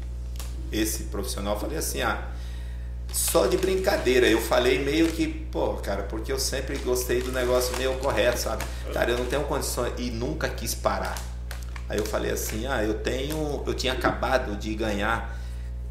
esse 0.72 1.04
profissional, 1.04 1.58
falei 1.58 1.76
assim, 1.78 2.00
ah, 2.02 2.22
só 3.12 3.46
de 3.46 3.56
brincadeira. 3.56 4.26
Eu 4.26 4.40
falei 4.40 4.78
meio 4.82 5.08
que, 5.08 5.26
pô, 5.26 5.74
cara, 5.74 6.02
porque 6.04 6.30
eu 6.32 6.38
sempre 6.38 6.76
gostei 6.78 7.22
do 7.22 7.32
negócio 7.32 7.76
meio 7.78 7.94
correto, 7.94 8.38
sabe? 8.38 8.64
Cara, 8.92 9.10
eu 9.10 9.18
não 9.18 9.26
tenho 9.26 9.42
condições 9.44 9.92
e 9.98 10.10
nunca 10.10 10.48
quis 10.48 10.74
parar. 10.74 11.16
Aí 11.88 11.98
eu 11.98 12.04
falei 12.04 12.32
assim, 12.32 12.66
ah, 12.66 12.82
eu 12.82 12.94
tenho, 12.94 13.62
eu 13.66 13.72
tinha 13.74 13.92
acabado 13.92 14.56
de 14.56 14.74
ganhar, 14.74 15.38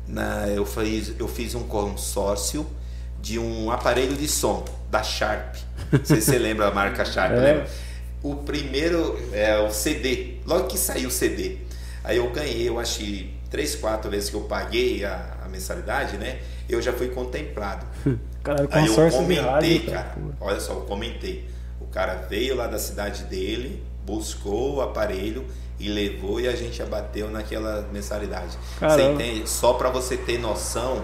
na, 0.08 0.48
eu 0.50 0.66
fiz, 0.66 1.14
eu 1.18 1.28
fiz 1.28 1.56
um 1.56 1.64
consórcio 1.64 2.68
de 3.22 3.40
um 3.40 3.72
aparelho 3.72 4.16
de 4.16 4.28
som 4.28 4.66
da 4.92 5.02
Sharp. 5.02 5.56
Não 5.92 6.04
sei 6.06 6.22
se 6.22 6.32
você 6.32 6.38
lembra 6.38 6.68
a 6.68 6.72
marca 6.72 7.04
Sharp, 7.06 7.32
É. 7.34 7.36
lembra? 7.40 7.68
O 8.22 8.36
primeiro 8.36 9.18
é 9.32 9.58
o 9.60 9.72
CD, 9.72 10.36
logo 10.46 10.68
que 10.68 10.78
saiu 10.78 11.08
o 11.08 11.12
CD. 11.12 11.58
Aí 12.04 12.18
eu 12.18 12.30
ganhei, 12.32 12.68
eu 12.68 12.78
acho 12.80 13.02
três, 13.50 13.76
quatro 13.76 14.12
vezes 14.12 14.30
que 14.30 14.36
eu 14.36 14.42
paguei 14.42 15.04
a, 15.06 15.38
a 15.46 15.48
mensalidade, 15.48 16.18
né? 16.18 16.40
Eu 16.68 16.82
já 16.82 16.92
fui 16.94 17.08
contemplado. 17.10 17.86
Caralho, 18.44 18.68
Aí 18.72 18.86
eu 18.88 19.10
comentei, 19.12 19.40
rádio, 19.44 19.86
cara. 19.92 20.16
pô. 20.16 20.46
Olha 20.46 20.60
só, 20.60 20.74
eu 20.74 20.82
comentei. 20.82 21.48
O 21.82 21.86
cara 21.88 22.26
veio 22.30 22.56
lá 22.56 22.68
da 22.68 22.78
cidade 22.78 23.24
dele, 23.24 23.84
buscou 24.06 24.76
o 24.76 24.82
aparelho 24.82 25.46
e 25.80 25.90
levou 25.90 26.40
e 26.40 26.48
a 26.48 26.56
gente 26.56 26.82
abateu 26.82 27.30
naquela 27.30 27.88
mensalidade. 27.92 28.52
Você 28.52 28.80
Caramba. 28.80 29.14
entende? 29.24 29.50
Só 29.50 29.74
para 29.74 29.90
você 29.90 30.16
ter 30.18 30.38
noção. 30.40 31.04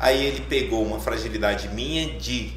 Aí 0.00 0.24
ele 0.26 0.40
pegou 0.40 0.84
uma 0.84 0.98
fragilidade 0.98 1.68
minha 1.68 2.06
de 2.18 2.52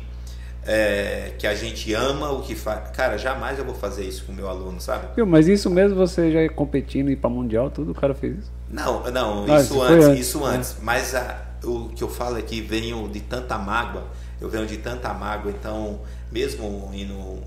é, 0.65 1.33
que 1.37 1.45
a 1.45 1.53
gente 1.53 1.93
ama 1.93 2.31
o 2.31 2.41
que 2.41 2.55
faz. 2.55 2.89
Cara, 2.91 3.17
jamais 3.17 3.59
eu 3.59 3.65
vou 3.65 3.75
fazer 3.75 4.03
isso 4.03 4.25
com 4.25 4.31
o 4.31 4.35
meu 4.35 4.49
aluno, 4.49 4.81
sabe? 4.81 5.07
Viu, 5.15 5.25
mas 5.25 5.47
isso 5.47 5.69
mesmo 5.69 5.95
você 5.95 6.31
já 6.31 6.49
competindo 6.49 7.09
e 7.09 7.13
ir 7.13 7.17
pra 7.17 7.29
mundial, 7.29 7.69
tudo 7.69 7.91
o 7.91 7.95
cara 7.95 8.15
fez 8.15 8.39
isso. 8.39 8.51
Não, 8.69 9.03
não, 9.11 9.45
Ah, 9.47 9.61
isso 9.61 9.79
antes, 9.81 10.05
antes, 10.07 10.19
isso 10.27 10.43
antes. 10.43 10.77
Mas 10.81 11.13
a- 11.13 11.44
o 11.65 11.89
que 11.89 12.03
eu 12.03 12.09
falo 12.09 12.37
é 12.37 12.41
que 12.41 12.61
venho 12.61 13.07
de 13.09 13.19
tanta 13.19 13.57
mágoa, 13.57 14.03
eu 14.39 14.49
venho 14.49 14.65
de 14.65 14.77
tanta 14.77 15.13
mágoa, 15.13 15.51
então, 15.51 15.99
mesmo 16.31 16.91
indo. 16.93 17.43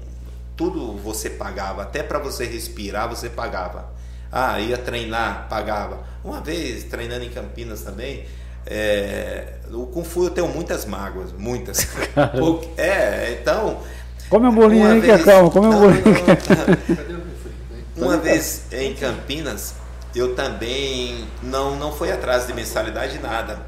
Tudo 0.56 0.96
você 0.96 1.30
pagava, 1.30 1.82
até 1.82 2.02
para 2.02 2.18
você 2.18 2.44
respirar 2.44 3.08
você 3.08 3.30
pagava. 3.30 3.92
Ah, 4.30 4.60
ia 4.60 4.76
treinar, 4.76 5.46
pagava. 5.48 6.00
Uma 6.24 6.40
vez, 6.40 6.84
treinando 6.84 7.24
em 7.24 7.30
Campinas 7.30 7.82
também, 7.82 8.26
é, 8.66 9.54
o 9.70 9.86
Kung 9.86 10.04
Fu 10.04 10.24
eu 10.24 10.30
tenho 10.30 10.48
muitas 10.48 10.84
mágoas, 10.84 11.32
muitas. 11.32 11.86
Porque, 12.38 12.68
é, 12.76 13.38
então. 13.40 13.80
Come 14.28 14.48
um 14.48 14.54
bolinho 14.54 14.90
aí 14.90 15.00
que 15.00 15.10
é 15.10 15.18
calma, 15.18 15.50
come 15.50 15.68
um 15.68 15.80
bolinho. 15.80 16.02
Uma 17.96 18.16
vez 18.16 18.64
em 18.72 18.94
Campinas, 18.94 19.74
eu 20.14 20.34
também 20.34 21.24
não, 21.42 21.76
não 21.76 21.92
fui 21.92 22.10
atrás 22.12 22.46
de 22.46 22.52
mensalidade 22.52 23.18
nada. 23.18 23.60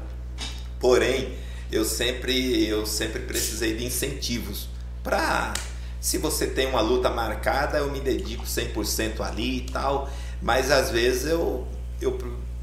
Porém, 0.81 1.33
eu 1.71 1.85
sempre, 1.85 2.67
eu 2.67 2.85
sempre 2.85 3.21
precisei 3.21 3.75
de 3.75 3.85
incentivos 3.85 4.67
para 5.01 5.53
se 6.01 6.17
você 6.17 6.47
tem 6.47 6.65
uma 6.65 6.81
luta 6.81 7.11
marcada, 7.11 7.77
eu 7.77 7.91
me 7.91 7.99
dedico 7.99 8.43
100% 8.43 9.21
ali 9.21 9.57
e 9.57 9.61
tal, 9.61 10.09
mas 10.41 10.71
às 10.71 10.89
vezes 10.89 11.27
eu, 11.27 11.67
eu 12.01 12.17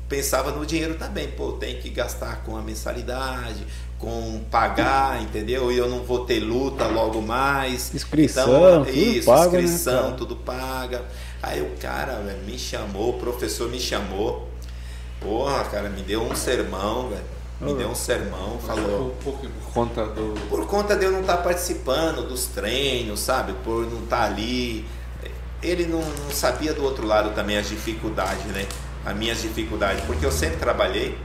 pensava 0.08 0.50
no 0.50 0.66
dinheiro 0.66 0.96
também, 0.96 1.28
pô, 1.28 1.52
tem 1.52 1.76
que 1.76 1.88
gastar 1.88 2.42
com 2.42 2.56
a 2.56 2.60
mensalidade, 2.60 3.64
com 3.96 4.40
pagar, 4.50 5.22
entendeu? 5.22 5.70
E 5.70 5.78
eu 5.78 5.88
não 5.88 6.02
vou 6.02 6.24
ter 6.26 6.40
luta 6.40 6.86
logo 6.88 7.22
mais. 7.22 7.94
Inscrição, 7.94 8.48
então, 8.48 8.84
tudo 8.84 8.98
isso, 8.98 9.26
paga, 9.26 9.60
inscrição, 9.60 10.10
né, 10.10 10.16
tudo 10.18 10.34
paga. 10.34 11.04
Aí 11.40 11.62
o 11.62 11.76
cara 11.80 12.14
véio, 12.16 12.38
me 12.38 12.58
chamou, 12.58 13.10
o 13.10 13.18
professor 13.20 13.70
me 13.70 13.78
chamou. 13.78 14.48
Porra, 15.20 15.64
cara, 15.64 15.88
me 15.88 16.02
deu 16.02 16.22
um 16.22 16.34
sermão, 16.34 17.10
velho. 17.10 17.37
Me 17.60 17.74
deu 17.74 17.88
um 17.88 17.94
sermão, 17.94 18.58
falou. 18.60 19.16
Por, 19.22 19.32
por, 19.32 19.48
por, 19.50 19.72
conta 19.72 20.06
do. 20.06 20.48
Por 20.48 20.66
conta 20.66 20.96
de 20.96 21.04
eu 21.04 21.10
não 21.10 21.22
estar 21.22 21.38
tá 21.38 21.42
participando 21.42 22.28
dos 22.28 22.46
treinos, 22.46 23.18
sabe? 23.18 23.52
Por 23.64 23.84
não 23.90 24.04
estar 24.04 24.18
tá 24.18 24.24
ali. 24.24 24.86
Ele 25.60 25.86
não, 25.86 26.00
não, 26.00 26.30
sabia 26.30 26.72
do 26.72 26.84
outro 26.84 27.04
lado 27.04 27.34
também 27.34 27.58
as 27.58 27.68
dificuldades, 27.68 28.44
né? 28.46 28.66
As 29.04 29.16
minhas 29.16 29.42
dificuldades. 29.42 30.04
Porque 30.04 30.24
eu 30.24 30.30
sempre 30.30 30.58
trabalhei, 30.58 31.18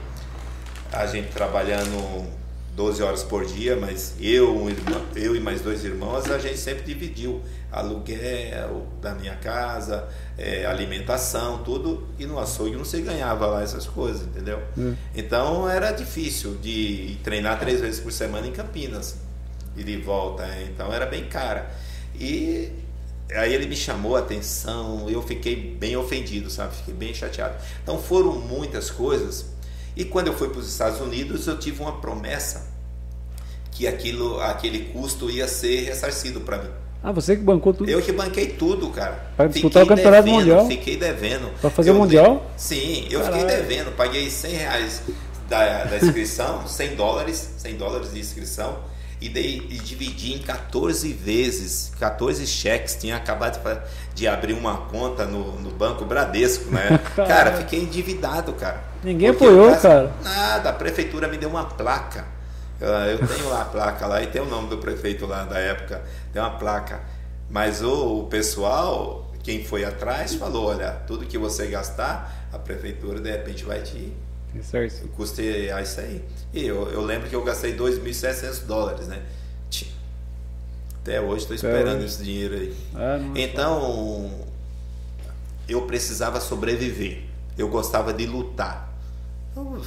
a 0.92 1.06
gente 1.06 1.32
trabalhando 1.32 2.28
12 2.76 3.04
horas 3.04 3.24
por 3.24 3.46
dia, 3.46 3.76
mas 3.76 4.16
eu, 4.20 4.56
um 4.56 4.70
irmão, 4.70 5.02
eu 5.16 5.36
e 5.36 5.40
mais 5.40 5.62
dois 5.62 5.86
irmãos, 5.86 6.30
a 6.30 6.40
gente 6.40 6.58
sempre 6.58 6.84
dividiu 6.84 7.42
aluguel 7.72 8.88
da 9.02 9.14
minha 9.14 9.36
casa, 9.36 10.08
é, 10.38 10.66
alimentação, 10.66 11.64
tudo, 11.64 12.08
e 12.18 12.26
no 12.26 12.40
açougue 12.40 12.76
não 12.76 12.86
se 12.86 13.02
ganhava 13.02 13.46
lá 13.46 13.62
essas 13.62 13.86
coisas, 13.86 14.24
entendeu? 14.24 14.60
Hum. 14.78 14.96
Então 15.16 15.70
era 15.70 15.92
difícil 15.92 16.56
de 16.56 17.18
treinar 17.24 17.60
três 17.60 17.80
vezes 17.80 18.00
por 18.00 18.12
semana 18.12 18.48
em 18.48 18.52
Campinas 18.52 19.18
e 19.76 19.84
de 19.84 19.98
volta, 19.98 20.44
é, 20.44 20.68
então 20.72 20.92
era 20.92 21.06
bem 21.06 21.26
cara. 21.26 21.72
E 22.20 22.72
aí 23.32 23.54
ele 23.54 23.68
me 23.68 23.76
chamou 23.76 24.16
a 24.16 24.20
atenção, 24.20 25.08
eu 25.10 25.22
fiquei 25.22 25.56
bem 25.56 25.96
ofendido, 25.96 26.50
sabe? 26.50 26.76
Fiquei 26.76 26.94
bem 26.94 27.14
chateado. 27.14 27.56
Então 27.84 28.00
foram 28.00 28.34
muitas 28.34 28.90
coisas 28.90 29.53
e 29.96 30.04
quando 30.06 30.28
eu 30.28 30.34
fui 30.34 30.50
para 30.50 30.60
os 30.60 30.70
Estados 30.70 31.00
Unidos, 31.00 31.48
eu 31.48 31.58
tive 31.58 31.82
uma 31.82 32.00
promessa 32.00 32.72
que 33.72 33.88
aquilo, 33.88 34.40
aquele 34.40 34.86
custo 34.86 35.30
ia 35.30 35.48
ser 35.48 35.86
ressarcido 35.86 36.42
para 36.42 36.58
mim. 36.60 36.70
Ah, 37.04 37.12
você 37.12 37.36
que 37.36 37.44
bancou 37.44 37.74
tudo? 37.74 37.90
Eu 37.90 38.02
que 38.02 38.14
banquei 38.14 38.48
tudo, 38.48 38.90
cara. 38.90 39.32
Para 39.36 39.48
disputar 39.48 39.84
o 39.84 39.88
campeonato 39.88 40.24
devendo, 40.24 40.40
mundial? 40.40 40.68
Fiquei 40.68 40.96
devendo. 40.96 41.52
Para 41.60 41.70
fazer 41.70 41.92
o 41.92 41.96
mundial? 41.96 42.50
De... 42.56 42.62
Sim, 42.62 43.08
eu 43.10 43.20
Caralho. 43.20 43.42
fiquei 43.42 43.58
devendo. 43.58 43.96
Paguei 43.96 44.30
100 44.30 44.52
reais 44.54 45.04
da, 45.50 45.84
da 45.84 45.98
inscrição, 45.98 46.64
100 46.68 46.96
dólares, 46.96 47.56
100 47.58 47.76
dólares 47.76 48.14
de 48.14 48.20
inscrição 48.22 48.80
e, 49.20 49.28
dei, 49.28 49.68
e 49.70 49.80
dividi 49.80 50.34
em 50.34 50.40
14 50.40 51.12
vezes, 51.12 51.92
14 52.00 52.48
cheques. 52.48 52.96
Tinha 52.96 53.18
acabado 53.18 53.62
de, 53.62 53.82
de 54.16 54.28
abrir 54.28 54.54
uma 54.54 54.78
conta 54.78 55.26
no, 55.26 55.60
no 55.60 55.72
Banco 55.72 56.06
Bradesco, 56.06 56.72
né? 56.72 56.98
cara, 57.16 57.58
fiquei 57.58 57.82
endividado, 57.82 58.54
cara. 58.54 58.93
Ninguém 59.04 59.30
apoiou, 59.30 59.76
cara. 59.78 60.12
Nada, 60.24 60.70
a 60.70 60.74
prefeitura 60.74 61.28
me 61.28 61.38
deu 61.38 61.50
uma 61.50 61.66
placa. 61.66 62.26
Eu 62.80 63.28
tenho 63.28 63.50
lá 63.50 63.62
a 63.62 63.66
placa 63.66 64.08
lá 64.08 64.22
e 64.22 64.28
tem 64.28 64.42
o 64.42 64.46
nome 64.46 64.70
do 64.70 64.78
prefeito 64.78 65.26
lá 65.26 65.46
da 65.46 65.58
época, 65.58 66.02
tem 66.32 66.42
uma 66.42 66.58
placa. 66.58 67.02
Mas 67.50 67.82
o, 67.82 68.20
o 68.20 68.28
pessoal, 68.28 69.32
quem 69.42 69.64
foi 69.64 69.86
atrás, 69.86 70.34
falou: 70.36 70.68
olha, 70.68 70.92
tudo 71.08 71.26
que 71.26 71.38
você 71.38 71.68
gastar, 71.68 72.50
a 72.52 72.60
prefeitura 72.60 73.20
de 73.20 73.32
repente 73.32 73.64
vai 73.64 73.82
te. 73.82 74.12
Certo. 74.62 75.08
Custear 75.10 75.82
isso 75.82 76.00
aí. 76.00 76.24
E 76.54 76.66
eu, 76.66 76.88
eu 76.90 77.02
lembro 77.02 77.28
que 77.28 77.36
eu 77.36 77.44
gastei 77.44 77.76
2.700 77.76 78.66
dólares, 78.66 79.08
né? 79.08 79.22
Até 81.04 81.20
hoje 81.20 81.40
estou 81.40 81.56
esperando 81.56 82.02
esse 82.06 82.24
dinheiro 82.24 82.54
aí. 82.54 82.74
Ah, 82.96 83.20
então, 83.36 84.32
eu 85.68 85.82
precisava 85.82 86.40
sobreviver. 86.40 87.24
Eu 87.58 87.68
gostava 87.68 88.14
de 88.14 88.26
lutar. 88.26 88.93
Então, 89.54 89.82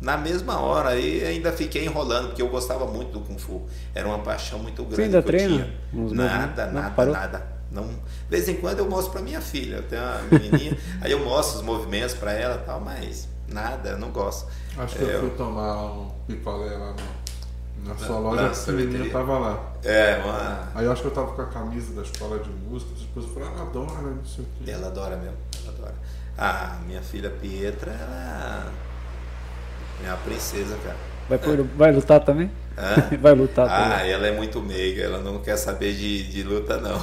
na 0.00 0.16
mesma 0.16 0.60
hora 0.60 0.90
aí 0.90 1.24
ainda 1.24 1.52
fiquei 1.52 1.84
enrolando, 1.84 2.28
porque 2.28 2.40
eu 2.40 2.48
gostava 2.48 2.86
muito 2.86 3.12
do 3.12 3.20
Kung 3.20 3.38
Fu. 3.38 3.62
Era 3.94 4.06
uma 4.06 4.20
paixão 4.20 4.60
muito 4.60 4.82
grande. 4.84 4.96
Você 4.96 5.02
ainda 5.02 5.22
treina? 5.22 5.70
Nada, 5.92 6.66
nada, 6.66 7.04
não, 7.04 7.12
nada. 7.12 7.58
Não, 7.70 7.86
de 7.86 7.96
vez 8.30 8.48
em 8.48 8.54
quando 8.54 8.78
eu 8.78 8.88
mostro 8.88 9.12
para 9.12 9.20
minha 9.20 9.42
filha, 9.42 9.76
eu 9.76 9.82
tenho 9.82 10.00
uma 10.02 10.22
menininha, 10.30 10.78
aí 11.02 11.12
eu 11.12 11.22
mostro 11.22 11.58
os 11.58 11.64
movimentos 11.64 12.14
para 12.14 12.32
ela 12.32 12.56
tal, 12.64 12.80
mas 12.80 13.28
nada, 13.46 13.90
eu 13.90 13.98
não 13.98 14.10
gosto. 14.10 14.48
Acho 14.78 14.96
que 14.96 15.02
eu, 15.02 15.08
eu 15.08 15.20
fui 15.20 15.30
tomar 15.30 15.84
um 15.84 16.10
picolé 16.26 16.74
lá 16.78 16.94
no, 16.94 17.88
na 17.88 17.96
sua 17.98 18.18
loja, 18.20 18.52
a 18.70 18.72
menina 18.72 19.10
tava 19.10 19.38
lá. 19.38 19.72
É, 19.84 20.16
uma... 20.24 20.68
Aí 20.74 20.86
eu 20.86 20.92
acho 20.92 21.02
que 21.02 21.08
eu 21.08 21.12
tava 21.12 21.32
com 21.32 21.42
a 21.42 21.46
camisa 21.46 21.92
da 21.92 22.02
escola 22.02 22.38
de 22.38 22.48
música, 22.48 22.90
depois 22.98 23.26
eu 23.26 23.34
falei, 23.34 23.48
ela 23.50 23.62
adora, 23.62 24.14
não 24.14 24.24
sei 24.24 24.44
o 24.44 24.64
quê. 24.64 24.70
Ela 24.70 24.86
adora 24.86 25.16
mesmo, 25.16 25.36
ela 25.62 25.74
adora. 25.76 25.94
Ah, 26.38 26.78
minha 26.86 27.02
filha 27.02 27.28
Pietra, 27.28 27.90
ela 27.90 28.72
é 30.04 30.10
a 30.10 30.16
princesa, 30.16 30.76
cara. 30.84 30.96
Vai, 31.28 31.38
por, 31.38 31.62
vai 31.76 31.92
lutar 31.92 32.20
também? 32.20 32.50
Hã? 32.76 33.16
Vai 33.20 33.34
lutar 33.34 33.68
ah, 33.68 33.96
também. 33.98 34.12
ela 34.12 34.28
é 34.28 34.32
muito 34.32 34.62
meiga, 34.62 35.02
ela 35.02 35.18
não 35.18 35.40
quer 35.40 35.56
saber 35.56 35.94
de, 35.94 36.22
de 36.30 36.44
luta, 36.44 36.78
não. 36.78 37.02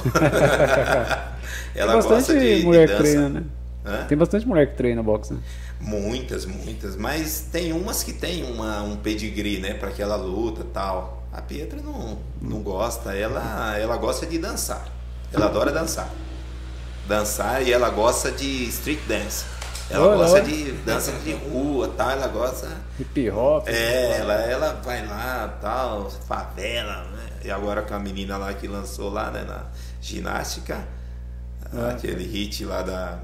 ela 1.74 1.92
Tem 1.92 2.02
bastante 2.02 2.08
gosta 2.08 2.38
de, 2.38 2.64
mulher 2.64 2.86
de 2.86 2.94
que 2.94 3.02
dança. 3.02 3.12
treina, 3.12 3.28
né? 3.28 3.44
Hã? 3.84 4.04
Tem 4.04 4.16
bastante 4.16 4.48
mulher 4.48 4.66
que 4.68 4.76
treina 4.76 5.02
boxe, 5.02 5.34
né? 5.34 5.40
Muitas, 5.80 6.46
muitas. 6.46 6.96
Mas 6.96 7.48
tem 7.52 7.72
umas 7.72 8.02
que 8.02 8.12
tem 8.12 8.42
uma, 8.44 8.82
um 8.82 8.96
pedigree, 8.96 9.58
né? 9.58 9.74
Para 9.74 9.90
aquela 9.90 10.16
luta 10.16 10.64
tal. 10.72 11.24
A 11.32 11.42
Pietra 11.42 11.80
não, 11.82 12.18
não 12.40 12.62
gosta. 12.62 13.12
Ela, 13.12 13.76
ela 13.78 13.96
gosta 13.96 14.26
de 14.26 14.38
dançar. 14.38 14.88
Ela 15.32 15.46
adora 15.46 15.70
dançar. 15.70 16.10
Dançar 17.06 17.62
e 17.62 17.72
ela 17.72 17.90
gosta 17.90 18.32
de 18.32 18.64
street 18.64 19.00
dance. 19.06 19.44
Ela 19.88 20.06
Olha, 20.08 20.16
gosta 20.16 20.34
olha. 20.36 20.44
de 20.44 20.72
dança 20.72 21.12
de 21.12 21.32
rua, 21.32 21.88
tal. 21.96 22.10
Ela 22.10 22.26
gosta. 22.28 22.68
Hip 22.98 23.30
hop. 23.30 23.68
É, 23.68 24.18
ela, 24.18 24.34
ela 24.34 24.72
vai 24.84 25.06
lá, 25.06 25.56
tal, 25.60 26.10
favela, 26.10 27.04
né? 27.12 27.26
E 27.44 27.50
agora 27.50 27.82
com 27.82 27.94
a 27.94 27.98
menina 27.98 28.36
lá 28.36 28.52
que 28.52 28.66
lançou 28.66 29.10
lá, 29.10 29.30
né, 29.30 29.44
na 29.46 29.64
ginástica, 30.00 30.86
Ah, 31.72 31.90
aquele 31.90 32.24
hit 32.24 32.64
lá 32.64 32.82
da, 32.82 33.18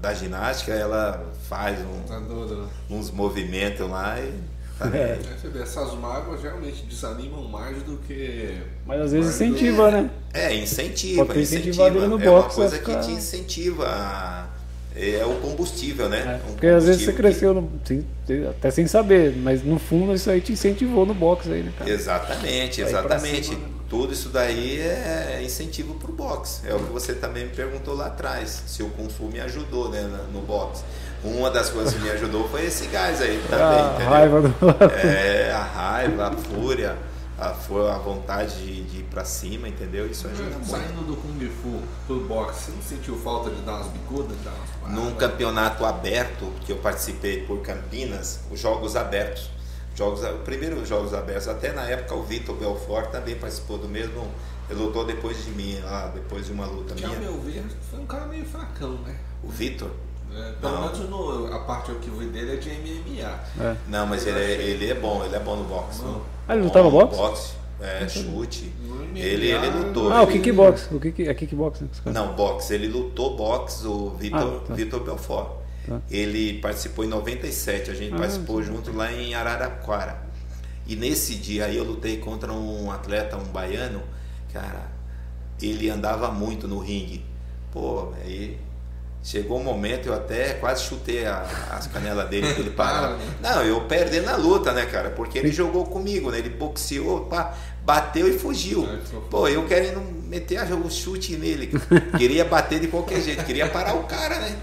da 0.00 0.14
ginástica, 0.14 0.72
ela 0.72 1.24
faz 1.48 1.78
um- 1.80 2.12
Adora. 2.12 2.64
uns 2.88 3.10
movimentos 3.10 3.88
lá 3.90 4.18
e. 4.20 4.32
tá 4.78 4.86
É. 4.96 5.18
É, 5.44 5.48
vê, 5.48 5.62
essas 5.62 5.94
mágoas 5.94 6.40
realmente 6.42 6.84
desanimam 6.84 7.42
mais 7.48 7.82
do 7.82 7.96
que. 7.98 8.56
Mas 8.86 9.00
às 9.00 9.12
vezes 9.12 9.34
incentiva, 9.34 9.90
né? 9.90 10.10
É, 10.32 10.54
incentiva. 10.54 11.26
Pode 11.26 11.40
incentiva. 11.40 11.68
incentivado 11.70 11.98
ele 11.98 12.06
no 12.08 12.22
é 12.22 12.30
uma 12.30 12.42
coisa 12.44 12.70
vai 12.70 12.78
que 12.78 12.84
ficar- 12.86 13.00
te 13.02 13.10
incentiva. 13.12 13.86
a- 13.88 14.46
É 15.00 15.24
o 15.24 15.34
combustível, 15.36 16.08
né? 16.08 16.40
É, 16.44 16.48
Um 16.48 16.52
Porque 16.52 16.66
às 16.66 16.84
vezes 16.86 17.02
você 17.04 17.12
cresceu 17.12 17.54
no- 17.54 17.70
sem- 17.84 18.04
até 18.48 18.70
sem 18.70 18.86
saber, 18.88 19.34
mas 19.36 19.62
no 19.62 19.78
fundo 19.78 20.12
isso 20.14 20.28
aí 20.30 20.40
te 20.40 20.52
incentivou 20.52 21.06
no 21.06 21.14
boxe 21.14 21.52
aí, 21.52 21.62
né, 21.62 21.72
cara? 21.78 21.88
Exatamente, 21.90 22.80
exatamente. 22.80 23.46
cima, 23.46 23.58
né? 23.58 23.64
Tudo 23.88 24.12
isso 24.12 24.28
daí 24.28 24.80
é 24.80 25.40
incentivo 25.42 25.94
para 25.94 26.10
o 26.10 26.14
boxe. 26.14 26.60
É 26.68 26.74
o 26.74 26.78
que 26.78 26.92
você 26.92 27.14
também 27.14 27.44
me 27.44 27.50
perguntou 27.50 27.94
lá 27.94 28.06
atrás, 28.08 28.62
se 28.66 28.82
o 28.82 28.90
Fu 29.08 29.24
me 29.32 29.40
ajudou 29.40 29.88
né, 29.88 30.02
no 30.32 30.40
boxe. 30.42 30.82
Uma 31.24 31.50
das 31.50 31.70
coisas 31.70 31.94
que 31.94 32.00
me 32.00 32.10
ajudou 32.10 32.46
foi 32.48 32.66
esse 32.66 32.86
gás 32.88 33.20
aí 33.22 33.40
também, 33.48 33.64
a 33.64 33.90
entendeu? 33.94 34.08
raiva 34.10 34.40
do. 34.42 34.54
É, 35.06 35.50
a 35.52 35.62
raiva, 35.62 36.28
a 36.28 36.32
fúria, 36.32 36.96
a, 37.38 37.48
a 37.50 37.98
vontade 37.98 38.56
de, 38.56 38.82
pra 39.10 39.24
cima, 39.24 39.68
entendeu? 39.68 40.06
Isso 40.08 40.26
ajuda 40.28 40.50
muito. 40.50 40.66
Saindo 40.68 41.02
do 41.06 41.16
Kung 41.16 41.38
Fu 41.62 41.82
pro 42.06 42.20
boxe, 42.20 42.64
você 42.66 42.70
não 42.72 42.82
sentiu 42.82 43.16
falta 43.16 43.50
de 43.50 43.60
dar 43.62 43.76
umas 43.76 43.88
bicudas, 43.88 44.36
dar 44.44 44.50
umas 44.52 44.70
paradas? 44.80 45.02
Num 45.04 45.14
campeonato 45.16 45.84
aberto 45.84 46.52
que 46.64 46.72
eu 46.72 46.76
participei 46.78 47.42
por 47.44 47.60
Campinas, 47.60 48.40
os 48.50 48.60
Jogos 48.60 48.96
Abertos. 48.96 49.50
Jogos, 49.94 50.22
o 50.22 50.38
primeiro 50.44 50.84
Jogos 50.86 51.12
Abertos, 51.12 51.48
até 51.48 51.72
na 51.72 51.82
época 51.82 52.14
o 52.14 52.22
Vitor 52.22 52.54
Belfort 52.56 53.10
também 53.10 53.34
participou 53.34 53.78
do 53.78 53.88
mesmo. 53.88 54.28
Ele 54.70 54.78
lutou 54.80 55.04
depois 55.04 55.42
de 55.44 55.50
mim, 55.50 55.80
lá, 55.82 56.08
depois 56.14 56.44
de 56.46 56.52
uma 56.52 56.66
luta 56.66 56.94
Que 56.94 57.02
ao 57.04 57.10
minha. 57.10 57.20
meu 57.22 57.40
ver, 57.40 57.64
foi 57.90 57.98
um 58.00 58.06
cara 58.06 58.26
meio 58.26 58.44
fracão, 58.44 58.92
né? 59.04 59.16
O 59.42 59.48
Vitor, 59.48 59.90
É, 60.30 60.52
pelo 60.60 60.72
Não. 60.74 60.82
menos 60.82 60.98
no- 61.08 61.54
a 61.54 61.60
parte 61.60 61.90
que 61.94 62.08
eu 62.08 62.14
vi 62.16 62.26
dele 62.26 62.52
é 62.52 62.56
de 62.56 62.68
MMA. 62.68 63.40
É. 63.64 63.76
Não, 63.88 64.06
mas 64.06 64.26
ele 64.26 64.38
é, 64.38 64.52
ele 64.60 64.90
é 64.90 64.94
bom, 64.94 65.24
ele 65.24 65.34
é 65.34 65.38
bom 65.40 65.56
no 65.56 65.64
boxe. 65.64 66.02
Não. 66.02 66.20
Ah, 66.46 66.54
ele 66.54 66.64
lutava 66.64 66.90
boxe? 66.90 67.16
boxe? 67.16 67.52
É, 67.80 68.08
chute. 68.08 68.72
Ele, 69.14 69.50
ele 69.52 69.66
lutou. 69.70 70.12
Ah, 70.12 70.22
o 70.24 70.30
ele- 70.30 70.40
kickbox. 70.40 70.88
O 70.90 70.98
kick, 70.98 71.26
é 71.28 71.34
kickbox, 71.34 71.80
né? 71.80 71.88
Não, 72.06 72.34
boxe. 72.34 72.74
Ele 72.74 72.88
lutou 72.88 73.36
boxe, 73.36 73.86
o 73.86 74.10
Vitor, 74.10 74.62
Ah, 74.64 74.66
tá. 74.68 74.74
Vitor 74.74 75.00
Belfort. 75.04 75.48
Tá. 75.86 76.00
Ele 76.10 76.54
participou 76.60 77.04
em 77.04 77.08
97, 77.08 77.90
a 77.90 77.94
gente 77.94 78.14
Ah, 78.14 78.18
participou 78.18 78.62
junto 78.62 78.92
lá 78.92 79.12
em 79.12 79.34
Araraquara. 79.34 80.22
E 80.86 80.96
nesse 80.96 81.34
dia 81.36 81.66
aí 81.66 81.76
eu 81.76 81.84
lutei 81.84 82.16
contra 82.18 82.52
um 82.52 82.90
atleta, 82.90 83.36
um 83.36 83.44
baiano, 83.44 84.02
cara, 84.52 84.90
ele 85.60 85.88
andava 85.90 86.30
muito 86.30 86.66
no 86.66 86.78
ringue. 86.78 87.24
Pô, 87.72 88.12
aí 88.24 88.58
chegou 89.28 89.60
um 89.60 89.62
momento, 89.62 90.06
eu 90.06 90.14
até 90.14 90.54
quase 90.54 90.84
chutei 90.84 91.26
a- 91.26 91.44
as 91.72 91.86
canelas 91.86 92.28
dele 92.30 92.46
ele 92.58 92.70
parar. 92.76 93.18
Não, 93.42 93.62
eu 93.62 93.82
perdi 93.82 94.20
na 94.20 94.36
luta, 94.36 94.72
né, 94.72 94.86
cara? 94.86 95.10
Porque 95.10 95.38
ele 95.38 95.52
jogou 95.52 95.84
comigo, 95.84 96.30
né? 96.30 96.38
Ele 96.38 96.48
boxeou, 96.48 97.26
pá, 97.26 97.54
bateu 97.84 98.26
e 98.26 98.38
fugiu. 98.38 98.86
Ficou 99.04 99.20
Pô, 99.22 99.48
eu 99.48 99.66
querendo 99.66 100.00
meter 100.26 100.60
o 100.72 100.90
chute 100.90 101.36
nele. 101.36 101.70
Queria 102.16 102.44
bater 102.44 102.80
de 102.80 102.88
qualquer 102.88 103.20
jeito, 103.20 103.44
queria 103.44 103.68
parar 103.68 103.94
o 103.94 104.04
cara, 104.04 104.38
né? 104.40 104.56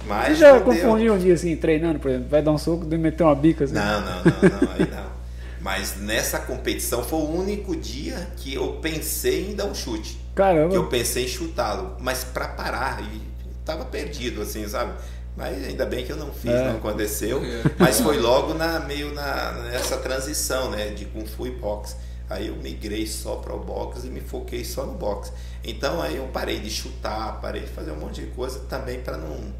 Você 0.00 0.08
Mas 0.08 0.38
já 0.38 0.48
não 0.54 0.58
deu. 0.58 0.64
confundiu 0.66 1.14
um 1.14 1.18
dia 1.18 1.34
assim, 1.34 1.54
treinando, 1.56 2.00
por 2.00 2.10
exemplo, 2.10 2.28
vai 2.28 2.42
dar 2.42 2.50
um 2.50 2.58
soco 2.58 2.86
e 2.90 2.98
meter 2.98 3.22
uma 3.22 3.34
bica 3.36 3.64
assim? 3.64 3.74
Não, 3.74 4.00
não, 4.00 4.16
não, 4.16 4.60
não, 4.60 4.72
aí 4.72 4.90
não. 4.90 5.12
Mas 5.60 5.96
nessa 6.00 6.40
competição 6.40 7.04
foi 7.04 7.20
o 7.20 7.30
único 7.30 7.76
dia 7.76 8.28
que 8.36 8.52
eu 8.52 8.78
pensei 8.82 9.50
em 9.52 9.54
dar 9.54 9.66
um 9.66 9.74
chute. 9.74 10.18
Caramba. 10.34 10.70
Que 10.70 10.76
eu 10.76 10.86
pensei 10.88 11.24
em 11.24 11.28
chutá-lo, 11.28 11.96
mas 12.00 12.24
pra 12.24 12.48
parar 12.48 13.00
e 13.00 13.31
tava 13.64 13.84
perdido 13.84 14.42
assim, 14.42 14.66
sabe? 14.68 14.92
Mas 15.36 15.64
ainda 15.66 15.86
bem 15.86 16.04
que 16.04 16.12
eu 16.12 16.16
não 16.16 16.32
fiz, 16.32 16.50
É. 16.50 16.68
não 16.68 16.76
aconteceu. 16.76 17.42
É. 17.42 17.62
Mas 17.78 18.00
foi 18.00 18.18
logo 18.18 18.52
na 18.54 18.80
meio 18.80 19.12
na 19.14 19.52
nessa 19.70 19.96
transição, 19.96 20.70
né, 20.70 20.90
de 20.90 21.06
kung 21.06 21.24
fu 21.26 21.46
e 21.46 21.50
boxe. 21.50 21.96
Aí 22.28 22.48
eu 22.48 22.56
migrei 22.56 23.06
só 23.06 23.36
para 23.36 23.54
o 23.54 23.58
boxe 23.58 24.06
e 24.06 24.10
me 24.10 24.20
foquei 24.20 24.64
só 24.64 24.84
no 24.86 24.94
boxe. 24.94 25.32
Então 25.64 26.00
aí 26.02 26.16
eu 26.16 26.26
parei 26.28 26.60
de 26.60 26.70
chutar, 26.70 27.40
parei 27.40 27.62
de 27.62 27.68
fazer 27.68 27.92
um 27.92 27.96
monte 27.96 28.20
de 28.22 28.26
coisa 28.28 28.60
também 28.68 29.00
para 29.00 29.16
não 29.16 29.52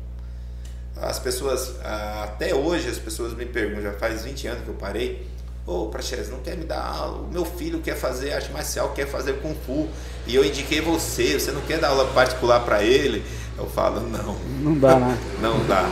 as 0.97 1.19
pessoas 1.19 1.75
até 2.23 2.55
hoje 2.55 2.89
as 2.89 2.99
pessoas 2.99 3.33
me 3.35 3.47
perguntam, 3.47 3.83
já 3.83 3.93
faz 3.95 4.23
20 4.25 4.47
anos 4.47 4.65
que 4.65 4.69
eu 4.69 4.75
parei. 4.75 5.27
Ô, 5.67 5.87
Praxedes, 5.87 6.29
não 6.29 6.41
quer 6.41 6.57
me 6.57 6.65
dar 6.65 6.81
aula? 6.85 7.19
O 7.23 7.29
meu 7.33 7.45
filho 7.45 7.81
quer 7.81 7.95
fazer 7.97 8.33
arte 8.33 8.51
marcial, 8.51 8.91
quer 8.91 9.07
fazer 9.07 9.35
Kung 9.41 9.55
Fu. 9.65 9.89
E 10.27 10.35
eu 10.35 10.45
indiquei 10.45 10.81
você, 10.81 11.39
você 11.39 11.53
não 11.53 11.61
quer 11.63 11.79
dar 11.79 11.89
aula 11.91 12.07
particular 12.07 12.61
para 12.65 12.83
ele? 12.83 13.25
Eu 13.57 13.67
falo, 13.69 14.01
não, 14.01 14.35
Não 14.61 14.79
dá, 14.79 14.97
né? 14.99 15.17
não 15.41 15.65
dá. 15.67 15.89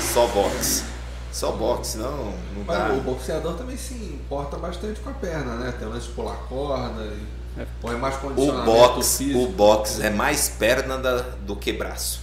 Só 0.00 0.26
boxe. 0.28 0.84
Só 1.32 1.52
boxe, 1.52 1.98
não, 1.98 2.16
não 2.54 2.64
Mas 2.66 2.78
dá. 2.78 2.92
o 2.92 3.00
boxeador 3.00 3.54
também 3.54 3.76
se 3.76 3.94
importa 3.94 4.56
bastante 4.56 5.00
com 5.00 5.10
a 5.10 5.12
perna, 5.14 5.54
né? 5.56 5.74
Tem 5.78 5.86
o 5.88 5.90
lance 5.90 6.08
de 6.08 6.12
pular 6.12 6.36
corda, 6.48 7.02
e 7.04 7.66
põe 7.80 7.96
mais 7.96 8.16
O 8.16 8.18
condicionamento 8.18 8.66
boxe, 8.70 9.24
físico. 9.24 9.38
o 9.44 9.48
boxe 9.48 10.02
é 10.02 10.10
mais 10.10 10.48
perna 10.48 10.98
da- 10.98 11.24
do 11.40 11.54
que 11.56 11.72
braço. 11.72 12.20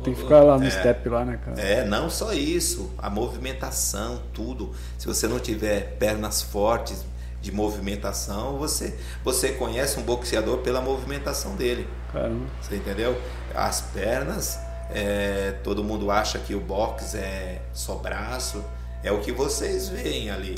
Tem 0.00 0.14
que 0.14 0.20
ficar 0.20 0.40
lá 0.42 0.58
no 0.58 0.64
É. 0.64 0.70
step 0.70 1.08
lá, 1.08 1.24
né, 1.24 1.38
cara? 1.44 1.60
É, 1.60 1.84
não 1.84 2.08
só 2.10 2.32
isso, 2.32 2.90
a 2.98 3.08
movimentação, 3.10 4.20
tudo. 4.32 4.72
Se 4.98 5.06
você 5.06 5.26
não 5.28 5.38
tiver 5.38 5.96
pernas 5.98 6.42
fortes 6.42 7.04
de 7.40 7.52
movimentação, 7.52 8.56
você, 8.58 8.96
você 9.22 9.50
conhece 9.52 9.98
um 9.98 10.02
boxeador 10.02 10.58
pela 10.58 10.80
movimentação 10.80 11.54
dele. 11.56 11.86
Caramba. 12.12 12.46
Você 12.60 12.76
entendeu? 12.76 13.20
As 13.54 13.80
pernas, 13.82 14.58
é, 14.90 15.52
todo 15.62 15.84
mundo 15.84 16.10
acha 16.10 16.38
que 16.38 16.54
o 16.54 16.60
boxe 16.60 17.16
é 17.18 17.60
só 17.72 17.96
braço, 17.96 18.64
é 19.02 19.12
o 19.12 19.20
que 19.20 19.30
vocês 19.32 19.88
veem 19.88 20.30
ali, 20.30 20.54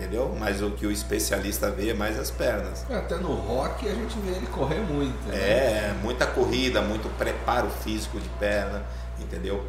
entendeu? 0.00 0.34
Mas 0.38 0.62
o 0.62 0.70
que 0.70 0.86
o 0.86 0.90
especialista 0.90 1.70
vê 1.70 1.90
é 1.90 1.94
mais 1.94 2.18
as 2.18 2.30
pernas. 2.30 2.86
Até 2.90 3.16
no 3.16 3.34
rock 3.34 3.86
a 3.86 3.94
gente 3.94 4.18
vê 4.20 4.30
ele 4.30 4.46
correr 4.46 4.80
muito. 4.80 5.28
né? 5.28 5.36
É, 5.36 5.94
muita 6.02 6.26
corrida, 6.26 6.80
muito 6.80 7.08
preparo 7.18 7.68
físico 7.68 8.18
de 8.18 8.28
perna, 8.30 8.82
entendeu? 9.18 9.64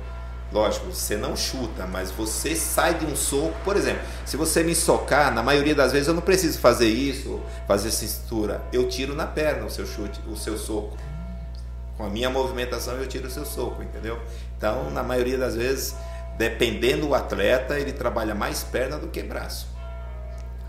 Lógico, 0.53 0.87
você 0.91 1.15
não 1.15 1.35
chuta, 1.35 1.85
mas 1.85 2.11
você 2.11 2.55
sai 2.55 2.95
de 2.95 3.05
um 3.05 3.15
soco. 3.15 3.53
Por 3.63 3.75
exemplo, 3.75 4.01
se 4.25 4.35
você 4.35 4.63
me 4.63 4.75
socar, 4.75 5.33
na 5.33 5.43
maioria 5.43 5.75
das 5.75 5.91
vezes 5.91 6.07
eu 6.07 6.13
não 6.13 6.21
preciso 6.21 6.59
fazer 6.59 6.87
isso, 6.87 7.41
fazer 7.67 7.91
cintura. 7.91 8.61
Eu 8.71 8.87
tiro 8.87 9.15
na 9.15 9.25
perna 9.27 9.65
o 9.65 9.69
seu 9.69 9.85
chute, 9.85 10.19
o 10.27 10.35
seu 10.35 10.57
soco. 10.57 10.97
Com 11.97 12.05
a 12.05 12.09
minha 12.09 12.29
movimentação 12.29 12.95
eu 12.95 13.07
tiro 13.07 13.27
o 13.27 13.31
seu 13.31 13.45
soco, 13.45 13.81
entendeu? 13.83 14.19
Então, 14.57 14.89
na 14.91 15.03
maioria 15.03 15.37
das 15.37 15.55
vezes, 15.55 15.95
dependendo 16.37 17.07
do 17.07 17.15
atleta, 17.15 17.79
ele 17.79 17.93
trabalha 17.93 18.35
mais 18.35 18.61
perna 18.63 18.97
do 18.97 19.07
que 19.07 19.23
braço. 19.23 19.70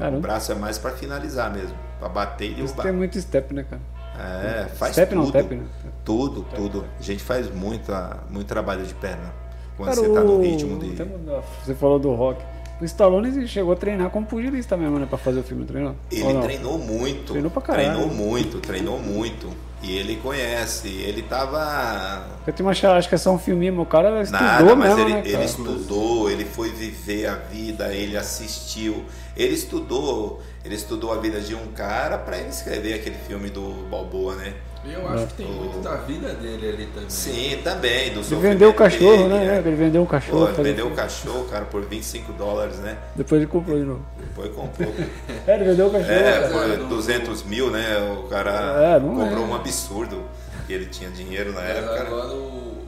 O 0.03 0.05
Caramba. 0.05 0.21
braço 0.21 0.51
é 0.53 0.55
mais 0.55 0.79
para 0.79 0.91
finalizar 0.93 1.53
mesmo, 1.53 1.77
para 2.01 2.09
bater 2.09 2.47
e 2.47 2.49
Isso 2.51 2.63
derrubar. 2.65 2.83
tem 2.83 2.93
muito 2.93 3.21
step, 3.21 3.55
né, 3.55 3.65
cara? 3.69 3.83
É, 4.19 4.69
faz 4.69 4.93
step 4.93 5.15
tudo. 5.15 5.25
não, 5.25 5.31
tap, 5.31 5.51
né? 5.53 5.63
Tudo, 6.05 6.47
tudo. 6.55 6.85
A 6.99 7.03
gente 7.03 7.23
faz 7.23 7.49
muito, 7.55 7.91
muito 8.29 8.47
trabalho 8.47 8.85
de 8.85 8.95
perna. 8.95 9.33
Quando 9.77 9.89
Cara, 9.89 10.01
você 10.01 10.13
tá 10.13 10.21
no 10.21 10.39
o- 10.39 10.43
ritmo 10.43 10.79
de. 10.79 10.93
até 10.93 11.05
mudar, 11.05 11.43
Você 11.65 11.75
falou 11.75 11.99
do 11.99 12.13
rock. 12.15 12.43
O 12.81 12.85
Stallone 12.85 13.47
chegou 13.47 13.73
a 13.73 13.77
treinar 13.77 14.11
como 14.11 14.27
pugilista 14.27 14.77
mesmo, 14.77 14.99
né? 14.99 15.07
Pra 15.07 15.17
fazer 15.17 15.41
o 15.41 15.43
filme, 15.45 15.65
treinou? 15.65 15.95
Ou 16.23 16.31
Ele 16.31 16.41
treinou 16.43 16.79
muito. 16.79 17.31
Treinou 17.31 17.51
pra 17.51 17.63
caralho. 17.63 17.93
Treinou 17.95 18.09
muito, 18.15 18.59
treinou 18.61 18.99
muito. 18.99 19.49
E 19.83 19.97
ele 19.97 20.17
conhece. 20.17 20.89
Ele 20.89 21.23
tava. 21.23 22.25
Eu 22.47 22.53
tenho 22.53 22.69
uma 22.69 22.97
acho 22.97 23.09
que 23.09 23.15
é 23.15 23.19
só 23.19 23.33
um 23.33 23.39
filminho, 23.39 23.81
o 23.81 23.87
cara 23.87 24.23
estudou 24.23 24.47
Nada, 24.47 24.77
mas 24.77 24.97
mesmo, 24.97 25.01
ele, 25.01 25.15
né, 25.15 25.23
ele 25.25 25.45
estudou, 25.45 26.31
ele 26.31 26.45
foi 26.45 26.71
viver 26.71 27.27
a 27.27 27.35
vida, 27.35 27.93
ele 27.93 28.17
assistiu, 28.17 29.05
ele 29.37 29.55
estudou, 29.55 30.41
ele 30.65 30.75
estudou 30.75 31.13
a 31.13 31.17
vida 31.17 31.41
de 31.41 31.55
um 31.55 31.67
cara 31.73 32.17
para 32.19 32.39
ele 32.39 32.49
escrever 32.49 32.95
aquele 32.95 33.17
filme 33.27 33.51
do 33.51 33.89
Balboa, 33.91 34.37
né? 34.37 34.55
E 34.85 34.93
eu 34.93 35.09
acho 35.09 35.27
que 35.29 35.35
tem 35.35 35.47
muito 35.47 35.79
da 35.81 35.95
vida 35.97 36.35
dele 36.35 36.69
ali 36.71 36.87
também. 36.87 37.09
Sim, 37.09 37.61
também, 37.63 38.13
do 38.13 38.19
Ele 38.21 38.35
vendeu 38.41 38.71
o 38.71 38.75
cachorro, 38.75 39.17
dele, 39.17 39.29
né? 39.29 39.55
é. 39.55 39.59
Ele 39.59 39.77
vendeu 39.77 40.03
um 40.03 40.07
cachorro. 40.07 40.41
Pô, 40.41 40.47
fazer 40.55 40.63
vendeu 40.65 40.87
o 40.87 40.89
filme. 40.89 41.03
cachorro, 41.03 41.45
cara, 41.49 41.65
por 41.67 41.83
25 41.85 42.33
dólares, 42.33 42.79
né? 42.79 42.99
Depois 43.15 43.41
ele 43.41 43.49
comprou 43.51 43.79
de 43.79 43.85
novo. 43.85 44.05
Depois 44.19 44.53
comprou. 44.53 44.93
É, 45.47 45.55
ele 45.55 45.65
vendeu 45.65 45.87
o 45.87 45.91
cachorro, 45.91 46.13
É, 46.13 46.77
não- 46.79 46.89
200 46.89 47.43
mil, 47.45 47.71
né? 47.71 47.97
O 48.25 48.29
cara 48.29 48.51
É, 48.97 48.99
não 49.01 49.15
cobrou 49.17 49.45
é. 49.45 49.47
um 49.49 49.55
absurdo. 49.55 50.25
Que 50.67 50.73
ele 50.73 50.87
tinha 50.87 51.11
dinheiro 51.11 51.53
na 51.53 51.61
Mas 51.61 51.71
época. 51.77 51.95
né? 51.95 52.01
agora 52.01 52.33
o, 52.35 52.79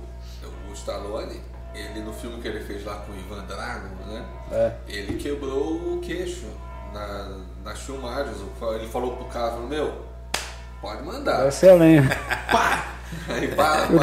o 0.71 0.73
Stallone, 0.75 1.41
ele 1.75 2.01
no 2.01 2.13
filme 2.13 2.41
que 2.41 2.47
ele 2.49 2.61
fez 2.61 2.85
lá 2.85 2.97
com 2.97 3.13
o 3.13 3.17
Ivan 3.17 3.45
Drago, 3.47 3.89
né? 4.07 4.25
É. 4.53 4.73
Ele 4.89 5.17
quebrou 5.17 5.75
o 5.95 6.01
queixo 6.01 6.47
na, 6.93 7.37
nas 7.65 7.79
filmagens. 7.81 8.37
Ele 8.77 8.87
falou 8.89 9.17
pro 9.17 9.25
cara, 9.27 9.53
falou, 9.53 9.69
meu, 9.69 9.93
pode 10.85 11.03
mandar. 11.03 11.39
Vai 11.39 11.51
ser 11.51 11.71
a 11.71 11.75
lenha. 11.75 12.03
Pá! 12.53 12.85
Aí, 13.29 13.49
pá, 13.49 13.89
O 13.91 13.97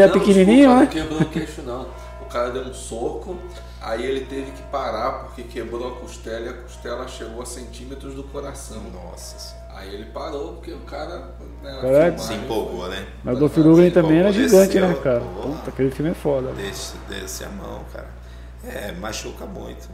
é 0.00 0.06
Não, 0.06 0.12
pequenininho, 0.12 0.68
desculpa, 0.68 0.74
né? 0.74 0.80
Não 0.80 0.86
quebrou 0.86 1.20
o 1.22 1.24
queixo, 1.26 1.62
não. 1.62 1.88
O 2.20 2.26
cara 2.26 2.50
deu 2.50 2.62
um 2.62 2.72
soco, 2.72 3.36
aí 3.80 4.06
ele 4.06 4.26
teve 4.26 4.52
que 4.52 4.62
parar 4.64 5.24
porque 5.24 5.42
quebrou 5.42 5.88
a 5.88 6.00
costela 6.00 6.46
e 6.46 6.48
a 6.50 6.52
costela 6.52 7.08
chegou 7.08 7.42
a 7.42 7.46
centímetros 7.46 8.14
do 8.14 8.22
coração. 8.24 8.80
Nossa 8.92 9.38
senhora. 9.38 9.60
Aí 9.74 9.92
ele 9.92 10.04
parou 10.06 10.54
porque 10.54 10.72
o 10.72 10.80
cara. 10.80 11.30
Né, 11.62 11.78
Caraca. 11.80 12.18
Se 12.18 12.34
empolgou, 12.34 12.88
né? 12.88 13.06
Mas 13.24 13.36
o 13.36 13.40
Dolph 13.40 13.56
Lundgren 13.56 13.90
também 13.90 14.18
era 14.18 14.32
Desceu, 14.32 14.64
gigante, 14.64 14.80
né, 14.80 15.00
cara? 15.02 15.20
porra. 15.20 15.56
Puta, 15.56 15.70
aquele 15.70 15.90
filme 15.90 16.10
é 16.12 16.14
foda. 16.14 16.52
Desce, 16.52 16.94
desce 17.08 17.44
a 17.44 17.48
mão, 17.48 17.80
cara. 17.92 18.08
É, 18.64 18.92
machuca 18.92 19.46
muito. 19.46 19.88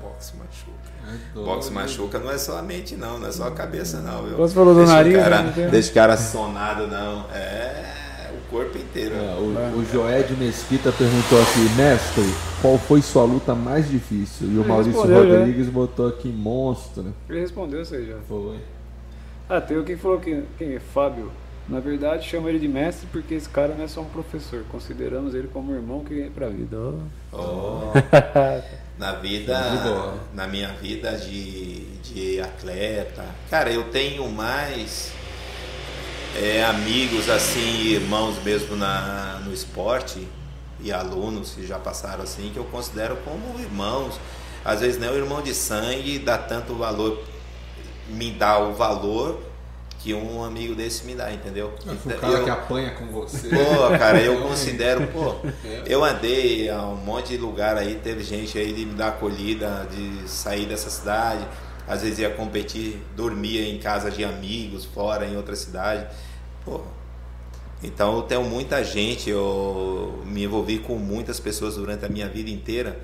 Boxe 0.00 0.34
machuca. 0.36 0.90
É. 1.36 1.44
Boxe 1.44 1.70
machuca 1.72 2.18
não 2.18 2.30
é 2.30 2.38
só 2.38 2.58
a 2.58 2.62
mente, 2.62 2.96
não. 2.96 3.18
Não 3.18 3.28
é 3.28 3.32
só 3.32 3.48
a 3.48 3.50
cabeça, 3.50 4.00
não. 4.00 4.24
Viu? 4.24 4.36
Você 4.36 4.54
falou 4.54 4.74
do 4.74 4.80
Deixa 4.80 4.92
o 4.92 4.96
nariz, 4.96 5.16
Cara, 5.16 5.42
né? 5.42 5.68
Deixa 5.70 5.90
o 5.90 5.94
cara 5.94 6.16
sonado, 6.16 6.86
não. 6.86 7.30
É 7.30 8.30
o 8.32 8.50
corpo 8.50 8.78
inteiro. 8.78 9.14
É, 9.14 9.34
o, 9.34 9.78
o 9.78 9.84
Joed 9.84 10.34
Mesquita 10.36 10.92
perguntou 10.92 11.40
aqui, 11.42 11.60
mestre, 11.76 12.24
qual 12.60 12.78
foi 12.78 13.02
sua 13.02 13.24
luta 13.24 13.54
mais 13.54 13.88
difícil? 13.88 14.48
E 14.48 14.56
o 14.56 14.60
Ele 14.60 14.68
Maurício 14.68 15.06
já. 15.06 15.14
Rodrigues 15.18 15.68
botou 15.68 16.08
aqui 16.08 16.28
monstro. 16.28 17.14
Ele 17.28 17.40
respondeu 17.40 17.82
isso 17.82 17.94
aí 17.94 18.06
já. 18.06 18.16
Foi. 18.28 18.58
Ah, 19.48 19.60
tem 19.60 19.76
alguém 19.76 19.96
que 19.96 20.02
falou 20.02 20.20
que. 20.20 20.44
Quem 20.56 20.74
é? 20.74 20.80
Fábio. 20.80 21.30
Na 21.68 21.78
verdade, 21.78 22.26
chama 22.26 22.48
ele 22.48 22.58
de 22.58 22.66
mestre 22.66 23.06
porque 23.12 23.34
esse 23.34 23.48
cara 23.48 23.74
não 23.76 23.84
é 23.84 23.88
só 23.88 24.00
um 24.00 24.06
professor. 24.06 24.64
Consideramos 24.70 25.34
ele 25.34 25.48
como 25.52 25.72
um 25.72 25.74
irmão 25.74 26.04
que 26.04 26.14
vem 26.14 26.30
pra 26.30 26.48
vida. 26.48 26.76
Ó. 26.76 26.94
Oh, 27.32 27.92
na 29.00 29.12
vida, 29.12 30.14
na 30.34 30.46
minha 30.46 30.68
vida 30.74 31.16
de, 31.16 31.86
de 32.02 32.38
atleta, 32.38 33.24
cara, 33.48 33.72
eu 33.72 33.84
tenho 33.84 34.28
mais 34.28 35.10
é, 36.36 36.62
amigos 36.64 37.30
assim, 37.30 37.80
irmãos 37.86 38.36
mesmo 38.44 38.76
na, 38.76 39.40
no 39.42 39.54
esporte 39.54 40.28
e 40.80 40.92
alunos 40.92 41.54
que 41.54 41.66
já 41.66 41.78
passaram 41.78 42.24
assim, 42.24 42.50
que 42.52 42.58
eu 42.58 42.64
considero 42.64 43.16
como 43.24 43.58
irmãos. 43.58 44.20
Às 44.62 44.80
vezes 44.80 45.00
não 45.00 45.08
é 45.08 45.12
o 45.12 45.16
irmão 45.16 45.40
de 45.40 45.54
sangue, 45.54 46.18
dá 46.18 46.36
tanto 46.36 46.74
valor, 46.74 47.24
me 48.06 48.30
dá 48.30 48.58
o 48.58 48.74
valor 48.74 49.42
que 50.02 50.14
um 50.14 50.42
amigo 50.42 50.74
desse 50.74 51.04
me 51.04 51.14
dá, 51.14 51.30
entendeu? 51.30 51.74
O 51.86 51.92
Então, 51.92 52.18
cara 52.18 52.32
eu- 52.38 52.44
que 52.44 52.50
apanha 52.50 52.90
com 52.92 53.06
você. 53.08 53.48
Pô, 53.50 53.98
cara, 53.98 54.18
eu 54.22 54.40
considero, 54.48 55.06
pô, 55.08 55.34
eu 55.86 56.02
andei 56.02 56.70
a 56.70 56.82
um 56.86 56.96
monte 56.96 57.28
de 57.28 57.36
lugar 57.36 57.76
aí, 57.76 57.96
teve 58.02 58.24
gente 58.24 58.56
aí 58.58 58.72
de 58.72 58.86
me 58.86 58.94
dar 58.94 59.08
acolhida, 59.08 59.86
de 59.90 60.26
sair 60.28 60.64
dessa 60.64 60.88
cidade, 60.88 61.46
às 61.86 62.00
vezes 62.02 62.18
ia 62.20 62.30
competir, 62.30 63.02
dormia 63.14 63.68
em 63.68 63.78
casa 63.78 64.10
de 64.10 64.24
amigos, 64.24 64.86
fora, 64.86 65.26
em 65.26 65.36
outra 65.36 65.54
cidade. 65.54 66.06
Pô, 66.64 66.80
então 67.82 68.16
eu 68.16 68.22
tenho 68.22 68.42
muita 68.44 68.82
gente, 68.82 69.28
eu 69.28 70.22
me 70.24 70.44
envolvi 70.44 70.78
com 70.78 70.94
muitas 70.96 71.38
pessoas 71.38 71.74
durante 71.76 72.06
a 72.06 72.08
minha 72.08 72.28
vida 72.28 72.48
inteira, 72.48 72.98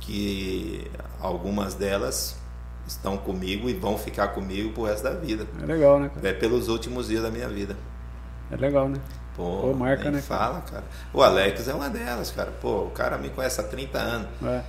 que 0.00 0.90
algumas 1.20 1.74
delas 1.74 2.36
estão 2.90 3.16
comigo 3.16 3.68
e 3.68 3.74
vão 3.74 3.96
ficar 3.96 4.28
comigo 4.28 4.72
pro 4.72 4.84
resto 4.84 5.04
da 5.04 5.10
vida. 5.12 5.46
É 5.62 5.66
legal, 5.66 6.00
né, 6.00 6.10
cara? 6.12 6.28
É 6.28 6.32
pelos 6.32 6.68
últimos 6.68 7.08
dias 7.08 7.22
da 7.22 7.30
minha 7.30 7.48
vida. 7.48 7.76
É 8.50 8.56
legal, 8.56 8.88
né? 8.88 8.98
Pô, 9.36 9.60
Pô, 9.60 9.74
marca, 9.74 10.10
né? 10.10 10.20
Fala, 10.20 10.60
cara. 10.62 10.84
O 11.12 11.22
Alex 11.22 11.68
é 11.68 11.74
uma 11.74 11.88
delas, 11.88 12.30
cara. 12.30 12.50
Pô, 12.60 12.84
o 12.84 12.90
cara 12.90 13.16
me 13.16 13.30
conhece 13.30 13.60
há 13.60 13.64
30 13.64 13.98
anos. 13.98 14.28
É. 14.44 14.62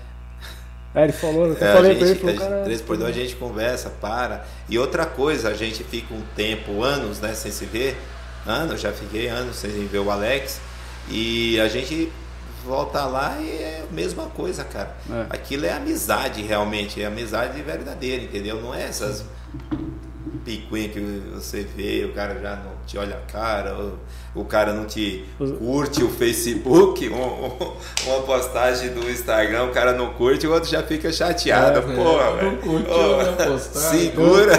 É, 0.93 1.03
ele 1.06 1.14
falou, 1.14 1.48
eu 1.48 1.53
É, 1.53 1.74
falei 1.74 1.95
pra 1.95 2.06
ele, 2.08 2.16
gente, 2.16 2.19
falou, 2.19 2.35
cara. 2.35 2.56
gente, 2.58 2.64
três 2.66 2.82
por 2.82 2.98
dois, 2.98 3.16
a 3.16 3.19
gente 3.19 3.35
conversa, 3.38 3.90
para. 3.90 4.45
E 4.69 4.77
outra 4.77 5.06
coisa, 5.06 5.50
a 5.50 5.53
gente 5.53 5.83
fica 5.83 6.14
um 6.14 6.22
tempo, 6.35 6.83
anos, 6.83 7.19
né, 7.19 7.33
sem 7.33 7.51
se 7.51 7.66
ver. 7.66 7.98
Anos, 8.45 8.82
já 8.82 8.91
fiquei 8.91 9.27
anos 9.30 9.56
sem 9.56 9.72
ver 9.88 10.00
o 10.00 10.11
Alex. 10.11 10.59
E 11.09 11.59
a 11.59 11.67
gente 11.67 12.11
volta 12.65 13.06
lá 13.06 13.40
e 13.40 13.49
é 13.49 13.85
a 13.90 13.93
mesma 13.93 14.25
coisa, 14.27 14.64
cara. 14.64 14.95
É. 15.09 15.25
Aquilo 15.30 15.65
é 15.65 15.73
amizade, 15.73 16.41
realmente. 16.41 17.01
É 17.01 17.06
amizade 17.06 17.61
verdadeira, 17.61 18.23
entendeu? 18.23 18.61
Não 18.61 18.73
é 18.73 18.83
essas 18.83 19.25
picuinhas 20.45 20.91
que 20.93 20.99
você 21.33 21.65
vê, 21.75 22.05
o 22.05 22.13
cara 22.13 22.39
já 22.41 22.55
não 22.55 22.71
te 22.87 22.97
olha 22.97 23.15
a 23.15 23.31
cara, 23.31 23.75
o, 23.75 23.97
o 24.41 24.45
cara 24.45 24.73
não 24.73 24.85
te 24.85 25.23
curte 25.59 26.03
o 26.03 26.09
Facebook, 26.09 27.07
um- 27.09 27.15
um- 27.15 27.73
uma 28.07 28.21
postagem 28.21 28.89
do 28.89 29.09
Instagram, 29.09 29.65
o 29.65 29.69
cara 29.71 29.93
não 29.93 30.13
curte, 30.13 30.47
o 30.47 30.51
outro 30.53 30.69
já 30.69 30.81
fica 30.83 31.11
chateado. 31.11 31.79
É, 31.79 31.81
Pô, 31.81 32.43
não 32.43 32.55
curtiu 32.57 33.19
a 33.19 33.23
minha 33.23 33.33
postagem. 33.47 33.99
Segura. 33.99 34.57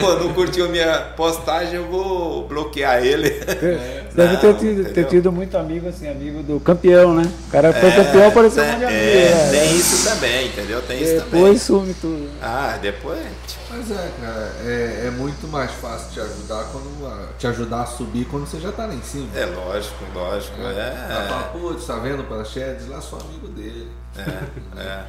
Pô, 0.00 0.14
não 0.14 0.32
curtiu 0.34 0.68
minha 0.68 0.98
postagem, 1.16 1.74
eu 1.74 1.86
vou 1.86 2.46
bloquear 2.46 3.04
ele. 3.04 3.30
Deve 4.14 4.34
Não, 4.34 4.40
ter, 4.40 4.54
tido, 4.54 4.92
ter 4.92 5.04
tido 5.06 5.32
muito 5.32 5.56
amigo, 5.58 5.88
assim, 5.88 6.08
amigo 6.08 6.40
do 6.44 6.60
campeão, 6.60 7.12
né? 7.14 7.24
O 7.48 7.50
cara 7.50 7.72
foi 7.72 7.90
campeão, 7.90 8.28
apareceu 8.28 8.62
um 8.62 8.66
monte 8.66 8.78
de 8.78 8.84
amigo. 8.84 9.00
é, 9.00 9.34
né? 9.34 9.50
tem 9.50 9.76
isso 9.76 10.08
também, 10.08 10.46
entendeu? 10.46 10.82
Tem 10.82 11.02
isso 11.02 11.14
também. 11.16 11.30
Depois 11.32 11.62
some 11.62 11.94
tudo. 12.00 12.28
Ah, 12.40 12.78
depois. 12.80 13.18
tipo, 13.48 13.63
Mas 13.76 13.90
é, 13.90 14.12
cara, 14.20 14.52
é, 14.64 15.06
é 15.06 15.10
muito 15.10 15.48
mais 15.48 15.70
fácil 15.72 16.12
te 16.12 16.20
ajudar 16.20 16.64
quando 16.70 17.06
a- 17.06 17.32
te 17.36 17.46
ajudar 17.48 17.82
a 17.82 17.86
subir 17.86 18.24
quando 18.26 18.46
você 18.46 18.60
já 18.60 18.70
tá 18.70 18.86
lá 18.86 18.94
em 18.94 19.02
cima. 19.02 19.28
É 19.36 19.46
lógico, 19.46 20.04
lógico. 20.14 20.56
Fala, 20.56 20.70
É. 20.80 21.48
putz, 21.58 21.84
tá 21.86 21.96
vendo 21.96 22.22
para 22.28 22.44
Chedes? 22.44 22.86
Lá 22.88 23.00
sou 23.00 23.18
amigo 23.20 23.48
dele. 23.48 23.90
É, 24.16 24.80
é. 24.80 25.06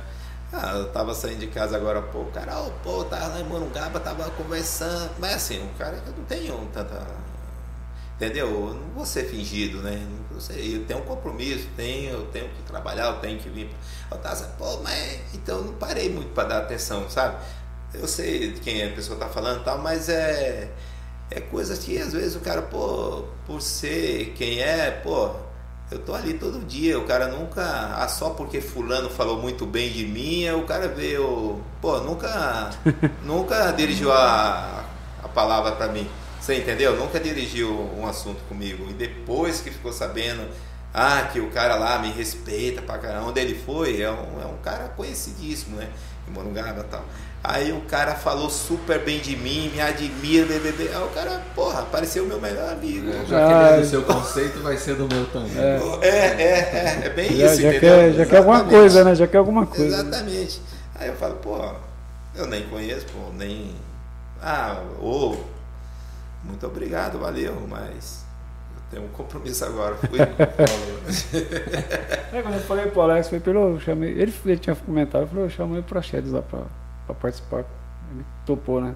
Ah, 0.51 0.73
eu 0.77 0.87
tava 0.89 1.13
saindo 1.13 1.39
de 1.41 1.47
casa 1.47 1.75
agora 1.75 1.99
há 1.99 2.01
pouco, 2.01 2.29
o 2.29 2.31
cara, 2.31 2.59
ô, 2.59 2.71
pô, 2.83 3.03
tava 3.03 3.27
lá 3.27 3.39
em 3.39 3.43
Morungaba, 3.43 3.99
tava 3.99 4.29
conversando. 4.31 5.11
Mas 5.19 5.35
assim, 5.35 5.61
um 5.61 5.73
cara 5.77 5.97
que 5.97 6.07
eu 6.09 6.13
não 6.17 6.23
tenho 6.23 6.69
tanta. 6.73 7.01
Entendeu? 8.15 8.47
Eu 8.47 8.73
não 8.75 8.87
vou 8.95 9.05
ser 9.05 9.25
fingido, 9.25 9.81
né? 9.81 10.01
Não 10.31 10.39
sei, 10.39 10.77
eu 10.77 10.85
tenho 10.85 10.99
um 11.01 11.03
compromisso, 11.03 11.67
tenho, 11.75 12.13
eu 12.13 12.25
tenho 12.27 12.47
que 12.47 12.61
trabalhar, 12.63 13.07
eu 13.07 13.15
tenho 13.17 13.37
que 13.37 13.49
vir. 13.49 13.69
Eu 14.09 14.17
tava 14.17 14.33
assim, 14.33 14.45
pô, 14.57 14.77
mas 14.81 15.19
então 15.33 15.57
eu 15.57 15.63
não 15.65 15.73
parei 15.73 16.09
muito 16.09 16.33
para 16.33 16.47
dar 16.47 16.57
atenção, 16.59 17.09
sabe? 17.09 17.35
Eu 17.99 18.07
sei 18.07 18.51
de 18.51 18.59
quem 18.59 18.83
a 18.83 18.91
pessoa 18.91 19.17
tá 19.17 19.27
falando 19.27 19.61
e 19.61 19.63
tal, 19.63 19.79
mas 19.79 20.09
é. 20.09 20.69
É 21.31 21.39
coisa 21.39 21.75
que 21.75 21.97
às 21.97 22.13
vezes 22.13 22.35
o 22.35 22.39
cara, 22.39 22.61
pô, 22.61 23.23
por 23.47 23.59
ser 23.59 24.33
quem 24.37 24.59
é, 24.61 24.91
pô, 24.91 25.31
eu 25.89 25.99
tô 25.99 26.13
ali 26.13 26.33
todo 26.33 26.65
dia, 26.65 26.97
o 26.97 27.05
cara 27.05 27.27
nunca. 27.27 27.63
Ah, 27.95 28.07
só 28.07 28.31
porque 28.31 28.59
fulano 28.59 29.09
falou 29.09 29.37
muito 29.37 29.65
bem 29.65 29.91
de 29.91 30.05
mim, 30.05 30.47
aí 30.47 30.55
o 30.55 30.63
cara 30.63 30.87
veio. 30.87 31.61
Pô, 31.81 31.99
nunca. 31.99 32.71
nunca 33.23 33.71
dirigiu 33.71 34.11
a, 34.11 34.83
a 35.23 35.27
palavra 35.27 35.73
pra 35.73 35.87
mim. 35.87 36.07
Você 36.39 36.55
entendeu? 36.55 36.95
Nunca 36.95 37.19
dirigiu 37.19 37.69
um 37.97 38.07
assunto 38.07 38.43
comigo. 38.47 38.89
E 38.89 38.93
depois 38.93 39.61
que 39.61 39.69
ficou 39.71 39.93
sabendo, 39.93 40.47
ah, 40.93 41.29
que 41.31 41.39
o 41.39 41.51
cara 41.51 41.75
lá 41.75 41.99
me 41.99 42.11
respeita 42.11 42.81
pra 42.81 42.97
caramba, 42.97 43.29
onde 43.29 43.39
ele 43.39 43.55
foi, 43.55 44.01
é 44.01 44.09
um, 44.09 44.41
é 44.41 44.45
um 44.45 44.57
cara 44.63 44.89
conhecidíssimo, 44.89 45.77
né? 45.77 45.89
Em 46.27 46.31
Morungaba 46.31 46.81
e 46.81 46.83
tal. 46.83 47.05
Aí 47.47 47.71
o 47.71 47.81
cara 47.81 48.15
falou 48.15 48.49
super 48.49 48.99
bem 49.03 49.19
de 49.19 49.35
mim, 49.35 49.69
me 49.71 49.79
admira, 49.79 50.47
bebê. 50.59 50.89
Aí 50.91 51.03
o 51.03 51.09
cara, 51.09 51.43
porra, 51.53 51.83
pareceu 51.83 52.25
meu 52.25 52.41
melhor 52.41 52.71
amigo. 52.71 53.07
É, 53.09 53.25
já 53.25 53.47
que 53.47 53.53
Ah, 53.53 53.67
ele 53.67 53.77
é 53.77 53.81
do 53.81 53.85
seu 53.87 54.01
conceito, 54.03 54.59
vai 54.63 54.77
ser 54.77 54.95
do 54.95 55.07
meu 55.07 55.25
também. 55.27 55.51
É. 55.55 55.79
É, 56.01 56.07
é, 56.07 57.01
é, 57.03 57.05
é 57.05 57.09
bem 57.09 57.35
Já, 57.37 57.45
isso, 57.45 57.61
já 57.61 57.69
entendeu? 57.69 57.97
quer, 57.97 58.13
já 58.13 58.25
quer 58.25 58.37
alguma 58.37 58.63
coisa, 58.63 59.03
né? 59.03 59.13
Já 59.15 59.27
quer 59.27 59.37
alguma 59.37 59.65
coisa. 59.67 59.85
Exatamente. 59.85 60.59
Aí 60.95 61.07
eu 61.07 61.15
falo, 61.15 61.35
pô, 61.35 61.71
eu 62.35 62.47
nem 62.47 62.67
conheço, 62.67 63.05
pô, 63.07 63.31
nem. 63.37 63.75
Ah, 64.41 64.81
ou. 64.99 65.45
Muito 66.43 66.65
obrigado, 66.65 67.19
valeu, 67.19 67.55
mas 67.69 68.23
eu 68.75 68.81
tenho 68.89 69.03
um 69.05 69.09
compromisso 69.09 69.65
agora. 69.65 69.95
Fui. 69.95 70.19
É, 72.33 72.41
quando 72.41 72.55
eu 72.55 72.61
falei 72.61 72.87
pro 72.87 73.01
Alex, 73.01 73.29
foi 73.29 73.39
pelo. 73.39 73.79
Chamei, 73.79 74.09
ele, 74.09 74.33
ele 74.45 74.57
tinha 74.57 74.75
comentado, 74.75 75.21
eu 75.21 75.27
falei, 75.27 75.43
eu 75.45 75.49
chamei 75.49 75.81
pro 75.81 76.01
Chedes 76.01 76.31
lá 76.31 76.41
pra, 76.41 76.63
pra 77.05 77.15
participar. 77.15 77.63
Ele 78.11 78.25
topou, 78.45 78.81
né? 78.81 78.95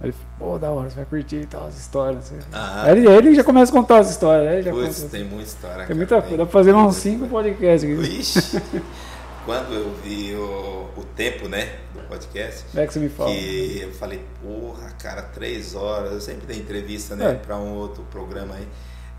Aí 0.00 0.06
ele 0.10 0.12
falou, 0.38 0.52
pô, 0.54 0.58
da 0.58 0.70
hora, 0.70 0.88
você 0.88 0.96
vai 0.96 1.04
curtir 1.06 1.36
e 1.42 1.46
tal, 1.46 1.66
as 1.66 1.76
histórias. 1.78 2.32
Ah, 2.52 2.84
Aí 2.84 2.98
ele, 2.98 3.08
ele 3.10 3.34
já 3.34 3.42
começa 3.42 3.72
a 3.72 3.74
contar 3.74 3.98
as 3.98 4.10
histórias. 4.10 4.48
Aí 4.48 4.62
já 4.62 4.70
conta. 4.70 5.08
tem 5.10 5.24
muita 5.24 5.44
história. 5.48 5.76
Tem 5.78 5.86
cara, 5.86 5.94
muita 5.96 6.22
coisa, 6.22 6.36
dá 6.36 6.44
pra 6.44 6.52
fazer 6.52 6.74
uns 6.74 6.96
cinco 6.96 7.26
podcasts 7.26 7.82
aqui. 7.82 7.94
Vixe, 8.00 8.62
quando 9.44 9.72
eu 9.74 9.92
vi 10.04 10.34
o, 10.36 10.88
o 10.96 11.04
tempo, 11.16 11.48
né, 11.48 11.78
do 11.94 12.00
podcast, 12.08 12.64
É 12.78 12.86
que 12.86 12.92
você 12.92 13.00
me 13.00 13.08
fala. 13.08 13.30
que 13.30 13.80
eu 13.82 13.92
falei, 13.92 14.24
porra, 14.42 14.88
cara, 15.00 15.22
três 15.22 15.74
horas. 15.74 16.12
Eu 16.12 16.20
sempre 16.20 16.46
dei 16.46 16.58
entrevista, 16.58 17.16
né, 17.16 17.32
É. 17.32 17.34
pra 17.34 17.56
um 17.56 17.74
outro 17.74 18.04
programa 18.04 18.54
aí. 18.54 18.68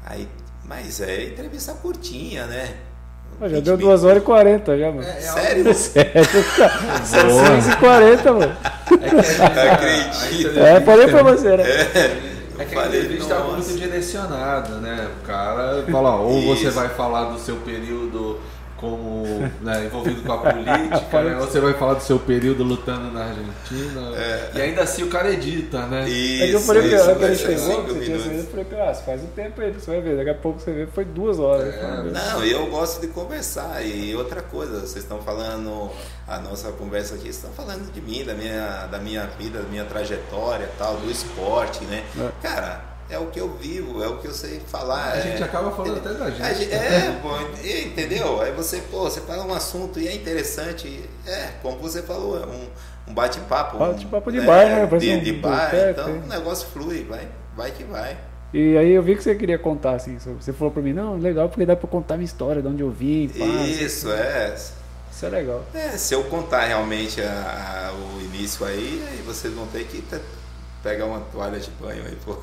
Aí, 0.05 0.27
mas 0.63 1.01
é 1.01 1.25
entrevista 1.25 1.73
curtinha, 1.73 2.45
né? 2.47 2.73
Pô, 3.39 3.47
já 3.47 3.55
20 3.55 3.63
deu 3.63 3.77
2 3.77 4.03
horas 4.03 4.21
e 4.21 4.25
40 4.25 4.77
já, 4.77 4.91
mano. 4.91 5.01
É, 5.01 5.11
é 5.11 5.21
Sério? 5.21 5.73
Sério, 5.73 6.43
cara. 6.57 7.05
São 7.05 7.45
6 7.45 7.67
e 7.69 7.75
40, 7.77 8.33
mano. 8.33 8.57
Acredito. 9.71 10.59
É, 10.59 10.81
falei 10.81 11.07
pra 11.07 11.23
você, 11.23 11.55
né? 11.55 11.63
É 12.59 12.65
que 12.65 12.77
a 12.77 12.87
entrevista 12.87 13.33
é 13.35 13.43
muito 13.43 13.77
direcionada, 13.77 14.75
né? 14.75 15.07
O 15.23 15.25
cara 15.25 15.85
fala, 15.89 16.17
ou 16.17 16.41
você 16.41 16.69
vai 16.69 16.89
falar 16.89 17.29
do 17.31 17.39
seu 17.39 17.55
período 17.55 18.37
como 18.79 19.23
né, 19.61 19.85
envolvido 19.85 20.21
com 20.21 20.33
a 20.33 20.37
política, 20.37 21.21
né? 21.23 21.35
você 21.35 21.59
vai 21.59 21.73
falar 21.73 21.95
do 21.95 22.03
seu 22.03 22.19
período 22.19 22.63
lutando 22.63 23.11
na 23.11 23.25
Argentina. 23.25 24.11
E 24.55 24.61
ainda 24.61 24.83
assim 24.83 25.03
o 25.03 25.07
cara 25.07 25.31
edita, 25.31 25.85
né? 25.87 26.07
Isso, 26.09 26.43
É 26.43 26.47
que 26.47 26.53
eu 26.53 26.59
falei 26.61 26.89
pra 26.89 26.97
isso, 26.97 27.05
quando 27.05 27.23
ele 27.23 27.35
chegou, 27.35 27.85
que 27.85 27.93
você 27.93 28.05
tinha 28.05 28.15
eu 28.15 28.43
falei 28.45 28.65
ah, 28.79 28.93
você 28.93 29.03
faz 29.03 29.23
um 29.23 29.27
tempo 29.27 29.61
aí, 29.61 29.71
você 29.71 29.91
vai 29.91 30.01
ver. 30.01 30.17
Daqui 30.17 30.29
a 30.29 30.35
pouco 30.35 30.59
você 30.59 30.71
vê, 30.71 30.87
foi 30.87 31.05
duas 31.05 31.39
horas. 31.39 31.75
Meu 31.75 32.03
Deus. 32.03 32.13
Não, 32.13 32.43
eu 32.43 32.67
gosto 32.67 33.01
de 33.01 33.07
conversar. 33.07 33.85
E 33.85 34.15
outra 34.15 34.41
coisa, 34.41 34.79
vocês 34.79 35.03
estão 35.03 35.21
falando, 35.21 35.89
a 36.27 36.39
nossa 36.39 36.71
conversa 36.71 37.15
aqui, 37.15 37.23
vocês 37.23 37.35
estão 37.35 37.51
falando 37.51 37.91
de 37.91 38.01
mim, 38.01 38.23
da 38.23 38.33
minha, 38.33 38.87
da 38.87 38.99
minha 38.99 39.25
vida, 39.37 39.59
da 39.61 39.67
minha 39.67 39.85
trajetória, 39.85 40.69
tal, 40.77 40.97
do 40.97 41.11
esporte, 41.11 41.83
né? 41.85 42.03
É. 42.17 42.29
Cara, 42.41 42.88
é 43.09 43.17
o 43.17 43.27
que 43.27 43.39
eu 43.39 43.49
vivo, 43.57 44.03
é 44.03 44.07
o 44.07 44.17
que 44.17 44.27
eu 44.27 44.33
sei 44.33 44.59
falar. 44.59 45.13
A 45.13 45.19
gente 45.19 45.41
é- 45.41 45.45
acaba 45.45 45.71
falando 45.71 45.97
até 45.97 46.13
da 46.13 46.29
gente. 46.29 46.59
Gente- 46.59 46.71
É, 46.73 47.19
pô, 47.21 47.29
entendeu? 47.67 48.41
Aí 48.41 48.51
você, 48.51 48.77
pô, 48.91 49.01
você 49.09 49.21
fala 49.21 49.43
um 49.45 49.53
assunto 49.53 49.99
e 49.99 50.07
é 50.07 50.13
interessante. 50.13 51.03
É, 51.25 51.49
como 51.61 51.77
você 51.79 52.01
falou, 52.01 52.37
é 52.41 52.45
um, 52.45 52.67
um 53.07 53.13
bate-papo. 53.13 53.77
um, 53.77 53.79
Bate-papo 53.79 54.31
de 54.31 54.41
bar, 54.41 54.65
né? 54.65 54.85
De, 54.99 55.09
um 55.11 55.19
de 55.19 55.33
bar, 55.33 55.71
boteco, 55.71 55.89
então 56.01 56.09
hein? 56.15 56.21
o 56.25 56.27
negócio 56.29 56.67
flui, 56.69 57.03
vai, 57.09 57.27
vai 57.55 57.71
que 57.71 57.83
vai. 57.83 58.17
E 58.53 58.75
aí 58.77 58.91
eu 58.91 59.03
vi 59.03 59.15
que 59.15 59.23
você 59.23 59.35
queria 59.35 59.59
contar, 59.59 59.91
assim, 59.93 60.17
você 60.17 60.51
falou 60.51 60.73
pra 60.73 60.81
mim, 60.81 60.91
não, 60.93 61.17
legal, 61.17 61.49
porque 61.49 61.65
dá 61.67 61.75
pra 61.75 61.87
contar 61.87 62.15
minha 62.15 62.25
história, 62.25 62.61
de 62.63 62.67
onde 62.67 62.81
eu 62.81 62.89
vim, 62.89 63.27
pá, 63.29 63.45
Isso, 63.45 64.11
é. 64.11 64.55
Isso 65.11 65.25
é 65.25 65.29
legal. 65.29 65.63
É, 65.73 65.89
se 65.97 66.13
eu 66.15 66.23
contar 66.23 66.65
realmente 66.65 67.21
a- 67.21 67.89
a- 67.89 67.93
o 67.93 68.21
início 68.21 68.65
aí, 68.65 69.03
aí 69.11 69.21
vocês 69.25 69.53
vão 69.53 69.67
ter 69.67 69.83
que 69.85 70.01
pegar 70.83 71.05
uma 71.05 71.19
toalha 71.21 71.59
de 71.59 71.69
banho 71.71 72.03
aí, 72.05 72.17
pô. 72.25 72.33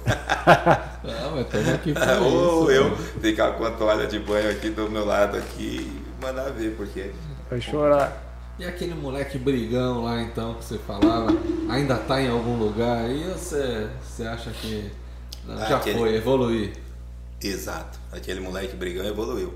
Não, 1.05 1.31
mas 1.37 1.47
estamos 1.47 1.69
aqui 1.69 1.93
pra 1.93 2.21
Ou 2.21 2.63
isso. 2.71 2.71
eu 2.73 2.91
né? 2.91 2.97
ficar 3.21 3.53
com 3.53 3.65
a 3.65 3.71
toalha 3.71 4.07
de 4.07 4.19
banho 4.19 4.51
aqui 4.51 4.71
do 4.71 4.91
meu 4.91 5.05
lado 5.05 5.37
aqui 5.37 5.91
e 6.21 6.25
mandar 6.25 6.51
ver, 6.51 6.75
porque. 6.77 7.11
Vai 7.51 7.61
chorar. 7.61 8.23
E 8.59 8.65
aquele 8.65 8.95
moleque 8.95 9.37
brigão 9.39 10.05
lá 10.05 10.23
então 10.23 10.55
que 10.55 10.65
você 10.65 10.79
falava, 10.79 11.29
ainda 11.69 11.97
tá 11.97 12.21
em 12.23 12.29
algum 12.31 12.57
lugar 12.59 13.05
aí 13.05 13.29
ou 13.29 13.35
você, 13.37 13.87
você 14.03 14.23
acha 14.27 14.51
que 14.51 14.91
não, 15.47 15.59
já 15.59 15.77
Aquele- 15.77 15.99
foi, 15.99 16.15
evoluir? 16.15 16.73
Exato. 17.43 17.99
Aquele 18.11 18.41
moleque 18.41 18.75
brigão 18.75 19.05
evoluiu. 19.07 19.53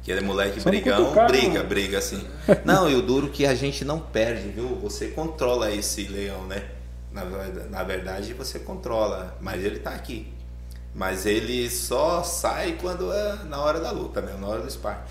Aquele 0.00 0.22
moleque 0.22 0.60
Só 0.62 0.70
brigão 0.70 1.04
cutucar, 1.04 1.28
briga, 1.28 1.58
não. 1.60 1.66
briga 1.68 1.98
assim. 1.98 2.26
Não, 2.64 2.88
e 2.88 2.94
o 2.94 3.02
duro 3.02 3.28
que 3.28 3.44
a 3.44 3.54
gente 3.54 3.84
não 3.84 4.00
perde, 4.00 4.48
viu? 4.48 4.66
Você 4.76 5.08
controla 5.08 5.70
esse 5.70 6.04
leão, 6.04 6.44
né? 6.46 6.62
Na, 7.18 7.24
verdade- 7.24 7.68
na 7.70 7.82
verdade, 7.82 8.34
você 8.34 8.58
controla, 8.58 9.36
mas 9.40 9.62
ele 9.64 9.76
está 9.76 9.90
aqui. 9.90 10.32
Mas 10.94 11.26
ele 11.26 11.68
só 11.70 12.22
sai 12.22 12.76
quando 12.80 13.12
é 13.12 13.44
na 13.44 13.58
hora 13.60 13.78
da 13.80 13.90
luta, 13.90 14.20
mesmo, 14.20 14.40
na 14.40 14.46
hora 14.48 14.62
do 14.62 14.70
sparring. 14.70 15.02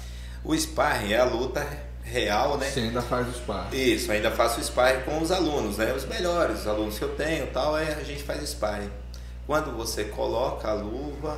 O 0.43 0.55
sparring 0.55 1.13
é 1.13 1.19
a 1.19 1.23
luta 1.25 1.65
real, 2.03 2.57
né? 2.57 2.69
Você 2.69 2.79
ainda 2.81 3.01
faz 3.01 3.27
o 3.27 3.31
sparring. 3.33 3.77
Isso, 3.77 4.11
ainda 4.11 4.31
faço 4.31 4.61
sparring 4.63 5.01
com 5.03 5.21
os 5.21 5.31
alunos, 5.31 5.77
né? 5.77 5.93
Os 5.93 6.05
melhores, 6.05 6.61
os 6.61 6.67
alunos 6.67 6.97
que 6.97 7.03
eu 7.03 7.15
tenho 7.15 7.47
tal, 7.47 7.77
é 7.77 7.93
a 7.93 8.03
gente 8.03 8.23
faz 8.23 8.41
sparring. 8.49 8.89
Quando 9.45 9.71
você 9.77 10.05
coloca 10.05 10.67
a 10.69 10.73
luva, 10.73 11.37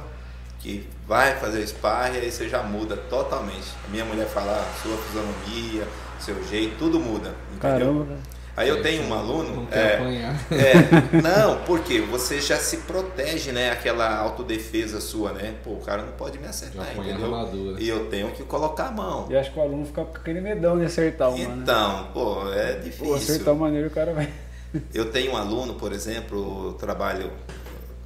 que 0.60 0.88
vai 1.08 1.38
fazer 1.40 1.66
sparring, 1.68 2.18
aí 2.18 2.32
você 2.32 2.50
já 2.50 2.62
muda 2.64 2.98
totalmente. 2.98 3.68
A 3.86 3.90
minha 3.90 4.04
mulher 4.06 4.28
fala, 4.28 4.52
"Ah, 4.60 4.82
sua 4.82 4.98
fisionomia, 4.98 5.88
seu 6.20 6.44
jeito, 6.48 6.76
tudo 6.78 7.00
muda. 7.00 7.34
Entendeu? 7.56 7.60
Caramba. 8.06 8.18
Aí 8.60 8.68
eu 8.68 8.82
tenho 8.82 9.04
um 9.04 9.14
aluno. 9.14 9.56
Não 9.64 9.68
é, 9.72 9.96
apanhar. 9.96 10.36
é, 10.52 11.22
não, 11.24 11.64
porque 11.64 12.02
você 12.02 12.42
já 12.42 12.58
se 12.58 12.76
protege, 12.80 13.54
né? 13.54 13.72
Aquela 13.72 14.18
autodefesa 14.18 15.00
sua, 15.00 15.32
né? 15.32 15.56
Pô, 15.64 15.72
o 15.72 15.80
cara 15.82 16.02
não 16.02 16.12
pode 16.12 16.38
me 16.38 16.46
acertar, 16.46 16.86
Já 16.88 16.94
entendeu? 16.94 17.24
armadura. 17.24 17.82
E 17.82 17.88
eu 17.88 18.08
tenho 18.08 18.32
que 18.32 18.44
colocar 18.44 18.88
a 18.88 18.92
mão. 18.92 19.28
E 19.30 19.38
acho 19.38 19.54
que 19.54 19.58
o 19.58 19.62
aluno 19.62 19.86
fica 19.86 20.04
com 20.04 20.18
aquele 20.18 20.42
medão 20.42 20.78
de 20.78 20.84
acertar 20.84 21.30
uma, 21.30 21.38
né? 21.38 21.60
Então, 21.64 22.10
pô, 22.14 22.52
é 22.52 22.74
Pô, 22.74 22.84
difícil. 22.84 23.16
acertar 23.16 23.56
maneiro 23.56 23.88
o 23.88 23.92
cara 23.92 24.14
vai. 24.14 24.30
Eu 24.94 25.10
tenho 25.10 25.32
um 25.32 25.38
aluno, 25.38 25.76
por 25.76 25.94
exemplo, 25.94 26.68
eu 26.68 26.74
trabalho 26.74 27.32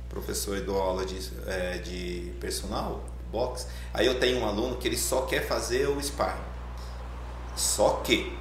professor 0.07 0.55
e 0.57 0.61
dou 0.61 0.79
aula 0.79 1.03
de, 1.03 1.17
é, 1.47 1.77
de 1.79 2.31
personal, 2.39 3.03
box. 3.31 3.67
Aí 3.93 4.05
eu 4.05 4.17
tenho 4.19 4.39
um 4.39 4.47
aluno 4.47 4.77
que 4.77 4.87
ele 4.87 4.95
só 4.97 5.23
quer 5.23 5.45
fazer 5.45 5.89
o 5.89 5.99
sparring. 6.01 6.39
Só 7.55 8.01
que 8.03 8.31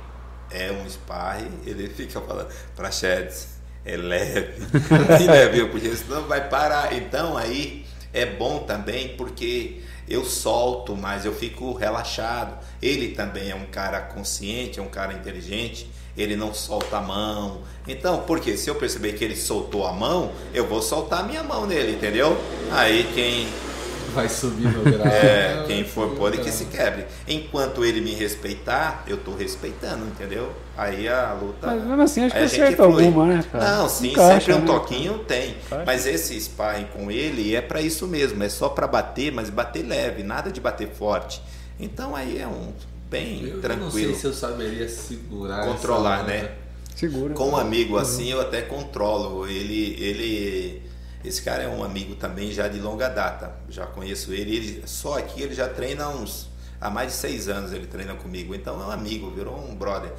é 0.53 0.73
um 0.73 0.89
sparring, 0.89 1.51
ele 1.67 1.89
fica 1.89 2.21
falando 2.21 2.49
para 2.77 2.91
Sheds, 2.91 3.49
é 3.85 3.97
leve, 3.97 4.55
é 4.91 5.27
leve, 5.27 5.67
porque 5.67 5.95
senão 5.97 6.23
vai 6.23 6.49
parar. 6.49 6.95
Então 6.95 7.37
aí 7.37 7.85
é 8.13 8.27
bom 8.27 8.61
também 8.61 9.17
porque 9.17 9.81
eu 10.09 10.25
solto, 10.25 10.97
mas 10.97 11.25
eu 11.25 11.35
fico 11.35 11.73
relaxado. 11.73 12.59
Ele 12.81 13.15
também 13.15 13.51
é 13.51 13.55
um 13.55 13.67
cara 13.67 14.01
consciente, 14.01 14.79
é 14.79 14.83
um 14.83 14.89
cara 14.89 15.13
inteligente, 15.15 15.91
ele 16.17 16.37
não 16.37 16.53
solta 16.53 16.99
a 16.99 17.01
mão. 17.01 17.63
Então, 17.87 18.23
porque 18.27 18.57
se 18.57 18.69
eu 18.69 18.75
perceber 18.75 19.15
que 19.15 19.25
ele 19.25 19.37
soltou 19.37 19.87
a 19.87 19.93
mão, 19.93 20.33
eu 20.53 20.67
vou 20.67 20.83
soltar 20.83 21.21
a 21.21 21.23
minha 21.23 21.43
mão 21.43 21.67
nele, 21.67 21.93
entendeu? 21.93 22.37
Aí 22.71 23.11
quem 23.15 23.49
Vai 24.15 24.29
subir 24.29 24.69
no 24.69 24.83
grau. 24.83 25.07
é, 25.07 25.65
quem 25.67 25.85
for 25.85 26.11
pode 26.17 26.39
que 26.39 26.51
se 26.51 26.67
quebre. 26.67 27.05
Enquanto 27.27 27.85
ele 27.85 28.01
me 28.01 28.13
respeitar, 28.15 29.05
eu 29.07 29.17
tô 29.17 29.35
respeitando, 29.35 30.05
entendeu? 30.07 30.53
Aí 30.77 31.09
a 31.09 31.33
luta. 31.35 31.67
Mas 31.69 31.83
mesmo 31.85 32.03
assim, 32.03 32.25
acho 32.25 32.35
que 32.35 32.41
a 32.41 32.47
gente 32.47 32.63
acerta 32.63 32.83
alguma, 32.83 33.27
né, 33.27 33.45
cara? 33.51 33.77
Não, 33.79 33.89
sim, 33.89 34.11
Encaixa, 34.13 34.41
sempre 34.41 34.55
um 34.55 34.59
né? 34.61 34.67
toquinho 34.67 35.19
tem. 35.21 35.51
Encaixa. 35.67 35.85
Mas 35.87 36.07
esse 36.07 36.41
sparring 36.41 36.87
com 36.95 37.11
ele 37.11 37.55
é 37.55 37.61
para 37.61 37.81
isso 37.81 38.07
mesmo, 38.07 38.43
é 38.43 38.49
só 38.49 38.69
para 38.69 38.87
bater, 38.87 39.33
mas 39.33 39.51
bater 39.51 39.87
leve, 39.87 40.23
nada 40.23 40.51
de 40.51 40.61
bater 40.61 40.89
forte. 40.89 41.43
Então 41.79 42.15
aí 42.17 42.39
é 42.39 42.47
um 42.47 42.73
bem 43.11 43.45
Eu 43.47 43.61
tranquilo. 43.61 43.85
não 43.85 43.91
sei 43.91 44.15
se 44.15 44.25
eu 44.27 44.33
saberia 44.33 44.89
segurar. 44.89 45.67
Controlar, 45.67 46.21
essa- 46.21 46.27
né? 46.29 46.51
Segura. 46.95 47.35
Com 47.35 47.51
um 47.51 47.57
amigo 47.57 47.97
assim, 47.99 48.31
eu 48.31 48.41
até 48.41 48.63
controlo. 48.63 49.47
Ele, 49.49 49.97
ele, 49.99 50.83
esse 51.25 51.43
cara 51.43 51.63
é 51.63 51.69
um 51.69 51.85
amigo 51.85 52.15
também 52.17 52.51
já 52.51 52.69
de 52.69 52.81
longa 52.81 53.09
data. 53.09 53.55
Já 53.69 53.87
conheço 53.87 54.33
ele. 54.33 54.57
ele 54.57 54.83
só 54.87 55.19
aqui 55.19 55.43
ele 55.43 55.55
já 55.55 55.69
treina 55.69 56.09
uns, 56.09 56.49
há 56.81 56.91
mais 56.91 57.13
de 57.13 57.15
seis 57.15 57.49
anos 57.49 57.73
ele 57.73 57.87
treina 57.87 58.15
comigo. 58.15 58.55
Então 58.55 58.81
é 58.83 58.87
um 58.87 58.91
amigo, 58.91 59.31
virou 59.31 59.57
um 59.57 59.75
brother. 59.75 60.13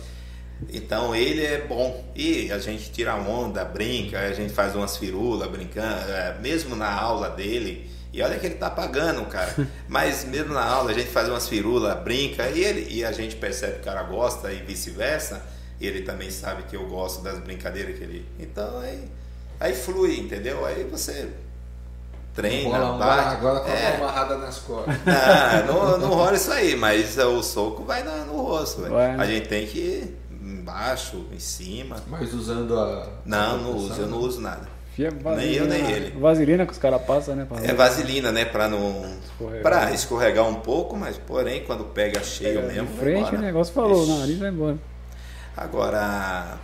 Então 0.71 1.15
ele 1.15 1.43
é 1.43 1.61
bom 1.61 2.05
e 2.15 2.51
a 2.51 2.57
gente 2.57 2.91
tira 2.91 3.15
onda, 3.15 3.65
brinca, 3.65 4.19
a 4.19 4.33
gente 4.33 4.53
faz 4.53 4.75
umas 4.75 4.97
firulas 4.97 5.49
brincando, 5.49 6.11
é, 6.11 6.37
mesmo 6.39 6.75
na 6.75 6.91
aula 6.91 7.29
dele. 7.29 7.91
E 8.13 8.21
olha 8.21 8.37
que 8.37 8.45
ele 8.45 8.55
tá 8.55 8.69
pagando, 8.69 9.25
cara. 9.25 9.55
Mas 9.89 10.23
mesmo 10.23 10.53
na 10.53 10.63
aula 10.63 10.91
a 10.91 10.93
gente 10.93 11.09
faz 11.09 11.27
umas 11.27 11.49
firulas, 11.49 11.99
brinca 12.03 12.47
e 12.49 12.63
ele 12.63 12.87
e 12.93 13.03
a 13.03 13.11
gente 13.11 13.35
percebe 13.35 13.73
que 13.73 13.79
o 13.81 13.83
cara 13.83 14.03
gosta 14.03 14.53
e 14.53 14.61
vice-versa. 14.61 15.43
E 15.81 15.87
ele 15.87 16.03
também 16.03 16.29
sabe 16.29 16.63
que 16.63 16.75
eu 16.75 16.87
gosto 16.87 17.21
das 17.21 17.39
brincadeiras 17.39 17.97
que 17.97 18.03
ele. 18.03 18.25
Então 18.39 18.79
aí, 18.79 19.03
aí 19.63 19.73
flui, 19.73 20.19
entendeu? 20.19 20.65
Aí 20.65 20.83
você 20.83 21.29
treina, 22.33 22.77
Bola, 22.77 22.95
um 22.95 22.99
bate. 22.99 23.35
agora 23.35 23.59
com 23.61 23.69
é. 23.71 23.87
a 23.87 23.95
amarrada 23.97 24.37
nas 24.37 24.59
costas. 24.59 24.95
Não, 25.67 25.85
não, 25.91 25.97
não 25.99 26.09
rola 26.09 26.35
isso 26.35 26.51
aí, 26.51 26.75
mas 26.75 27.17
o 27.17 27.41
soco 27.41 27.83
vai 27.83 28.03
na- 28.03 28.25
no 28.25 28.41
rosto. 28.41 28.81
velho. 28.81 28.93
Vai, 28.93 29.15
né? 29.15 29.23
A 29.23 29.25
gente 29.25 29.47
tem 29.47 29.65
que 29.67 29.79
ir 29.79 30.17
embaixo, 30.41 31.25
em 31.31 31.39
cima. 31.39 31.97
Mas 32.07 32.33
usando 32.33 32.77
a. 32.77 33.07
Não, 33.25 33.57
não 33.59 33.75
uso, 33.77 34.01
eu 34.01 34.07
não 34.07 34.17
uso 34.19 34.41
nada. 34.41 34.67
Fia 34.95 35.09
Nem 35.09 35.53
eu, 35.53 35.65
nem 35.65 35.89
ele. 35.89 36.19
Vaselina 36.19 36.67
que 36.67 36.71
os 36.71 36.77
caras 36.77 37.01
passam, 37.01 37.35
né? 37.35 37.47
É 37.63 37.73
vaselina, 37.73 38.31
né? 38.31 38.45
Pra 38.45 38.67
não. 38.67 39.03
Escorregar. 39.23 39.61
Pra 39.63 39.91
escorregar 39.91 40.47
um 40.47 40.55
pouco, 40.55 40.95
mas 40.95 41.17
porém 41.17 41.63
quando 41.65 41.83
pega 41.85 42.23
cheio 42.23 42.61
Pega 42.61 42.73
mesmo. 42.73 42.87
De 42.89 42.99
frente, 42.99 43.35
o 43.35 43.39
negócio 43.39 43.73
falou, 43.73 44.03
Ixi. 44.03 44.11
o 44.11 44.19
nariz 44.19 44.37
vai 44.37 44.49
embora. 44.49 44.77
Agora, 45.57 46.57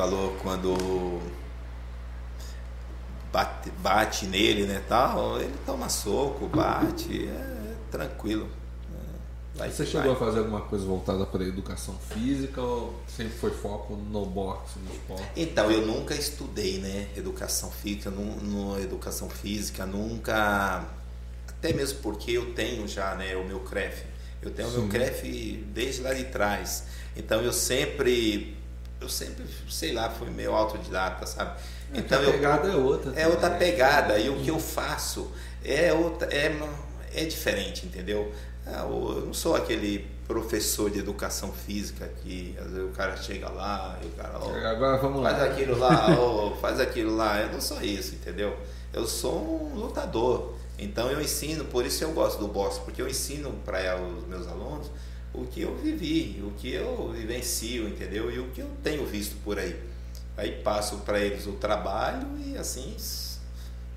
falou 0.00 0.34
quando 0.40 1.20
bate, 3.30 3.70
bate 3.82 4.26
nele, 4.26 4.64
né, 4.64 4.82
tal, 4.88 5.38
ele 5.38 5.54
toma 5.66 5.90
soco, 5.90 6.46
bate, 6.48 7.28
é 7.28 7.74
tranquilo. 7.90 8.48
É, 8.90 9.58
vai 9.58 9.70
Você 9.70 9.84
que 9.84 9.90
chegou 9.90 10.12
a 10.12 10.14
vai. 10.14 10.26
fazer 10.26 10.38
alguma 10.38 10.62
coisa 10.62 10.86
voltada 10.86 11.26
para 11.26 11.44
educação 11.44 11.94
física 12.08 12.62
ou 12.62 12.98
sempre 13.06 13.36
foi 13.36 13.50
foco 13.50 13.94
no 13.94 14.24
boxe, 14.24 14.78
no 14.78 14.90
esporte? 14.90 15.28
Então, 15.36 15.70
eu 15.70 15.86
nunca 15.86 16.14
estudei, 16.14 16.78
né, 16.78 17.08
educação 17.14 17.70
física, 17.70 18.08
no, 18.10 18.80
educação 18.80 19.28
física, 19.28 19.84
nunca, 19.84 20.82
até 21.46 21.74
mesmo 21.74 21.98
porque 21.98 22.30
eu 22.32 22.54
tenho 22.54 22.88
já, 22.88 23.14
né, 23.16 23.36
o 23.36 23.44
meu 23.44 23.60
CREF. 23.60 24.04
Eu 24.40 24.50
tenho 24.50 24.68
o 24.68 24.72
meu 24.72 24.82
Sim. 24.84 24.88
CREF 24.88 25.64
desde 25.74 26.00
lá 26.00 26.14
de 26.14 26.24
trás. 26.24 26.84
Então, 27.14 27.42
eu 27.42 27.52
sempre, 27.52 28.56
eu 29.00 29.08
sempre, 29.08 29.44
sei 29.68 29.92
lá, 29.92 30.10
fui 30.10 30.30
meio 30.30 30.52
autodidata, 30.54 31.26
sabe? 31.26 31.60
Então, 31.92 32.20
a 32.20 32.22
eu 32.22 32.32
pegada 32.32 32.68
é 32.68 32.76
outra. 32.76 33.12
É 33.20 33.26
outra 33.26 33.50
também. 33.50 33.58
pegada 33.70 34.18
e 34.18 34.28
o 34.28 34.36
que 34.40 34.48
eu 34.48 34.58
faço 34.60 35.30
é 35.64 35.92
outra 35.92 36.28
é, 36.32 36.56
é 37.14 37.24
diferente, 37.24 37.86
entendeu? 37.86 38.32
Ah, 38.66 38.82
Eu 38.88 39.24
não 39.26 39.34
sou 39.34 39.56
aquele 39.56 40.06
professor 40.26 40.90
de 40.90 41.00
educação 41.00 41.52
física 41.52 42.06
que 42.22 42.56
às 42.60 42.70
vezes 42.70 42.84
o 42.88 42.92
cara 42.92 43.16
chega 43.16 43.48
lá 43.48 43.98
e 44.02 44.06
o 44.06 44.10
cara 44.10 44.38
ó, 44.38 44.54
Agora 44.54 44.96
vamos 44.98 45.22
lá. 45.22 45.30
faz 45.30 45.42
aquilo 45.42 45.78
lá, 45.78 46.06
ó, 46.18 46.54
faz 46.56 46.78
aquilo 46.78 47.16
lá. 47.16 47.40
Eu 47.40 47.52
não 47.52 47.60
sou 47.60 47.82
isso, 47.82 48.14
entendeu? 48.14 48.56
Eu 48.92 49.06
sou 49.06 49.72
um 49.72 49.74
lutador. 49.74 50.54
Então 50.78 51.10
eu 51.10 51.20
ensino, 51.20 51.64
por 51.64 51.84
isso 51.84 52.04
eu 52.04 52.12
gosto 52.12 52.38
do 52.38 52.48
boxe, 52.48 52.80
porque 52.80 53.02
eu 53.02 53.08
ensino 53.08 53.52
para 53.64 54.00
os 54.00 54.24
meus 54.26 54.46
alunos 54.46 54.90
o 55.32 55.44
que 55.44 55.62
eu 55.62 55.74
vivi, 55.76 56.42
o 56.44 56.50
que 56.52 56.72
eu 56.74 57.10
vivencio, 57.14 57.88
entendeu? 57.88 58.30
E 58.30 58.38
o 58.38 58.48
que 58.50 58.60
eu 58.60 58.68
tenho 58.82 59.04
visto 59.06 59.36
por 59.44 59.58
aí. 59.58 59.76
Aí 60.36 60.52
passo 60.62 60.98
para 60.98 61.20
eles 61.20 61.46
o 61.46 61.52
trabalho 61.52 62.26
e 62.44 62.56
assim, 62.56 62.94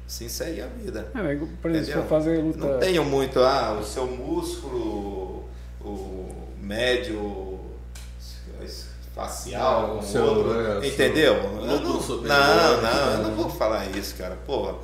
assim 0.08 0.28
segue 0.30 0.62
a 0.62 0.68
vida. 0.68 1.12
É, 1.16 1.38
por 1.62 1.72
exemplo, 1.72 2.04
fazer 2.08 2.38
luta. 2.42 2.58
Não 2.60 2.80
tenho 2.80 3.04
muito, 3.06 3.40
ah, 3.40 3.78
o 3.80 3.84
seu 3.84 4.06
músculo, 4.08 5.46
o 5.82 6.48
médio 6.60 7.60
facial, 9.16 9.96
O 9.96 10.00
o 10.00 10.04
seu- 10.04 10.24
outro, 10.26 10.60
é, 10.60 10.78
o 10.78 10.82
seu 10.82 10.92
entendeu? 10.92 11.34
Eu 11.36 11.66
lúpulo 11.66 11.94
não, 11.94 12.02
superior, 12.02 12.28
não, 12.38 12.82
não, 12.82 13.12
eu 13.12 13.18
né? 13.18 13.24
não 13.24 13.36
vou 13.36 13.50
falar 13.50 13.86
isso, 13.96 14.16
cara. 14.16 14.36
Porra, 14.46 14.76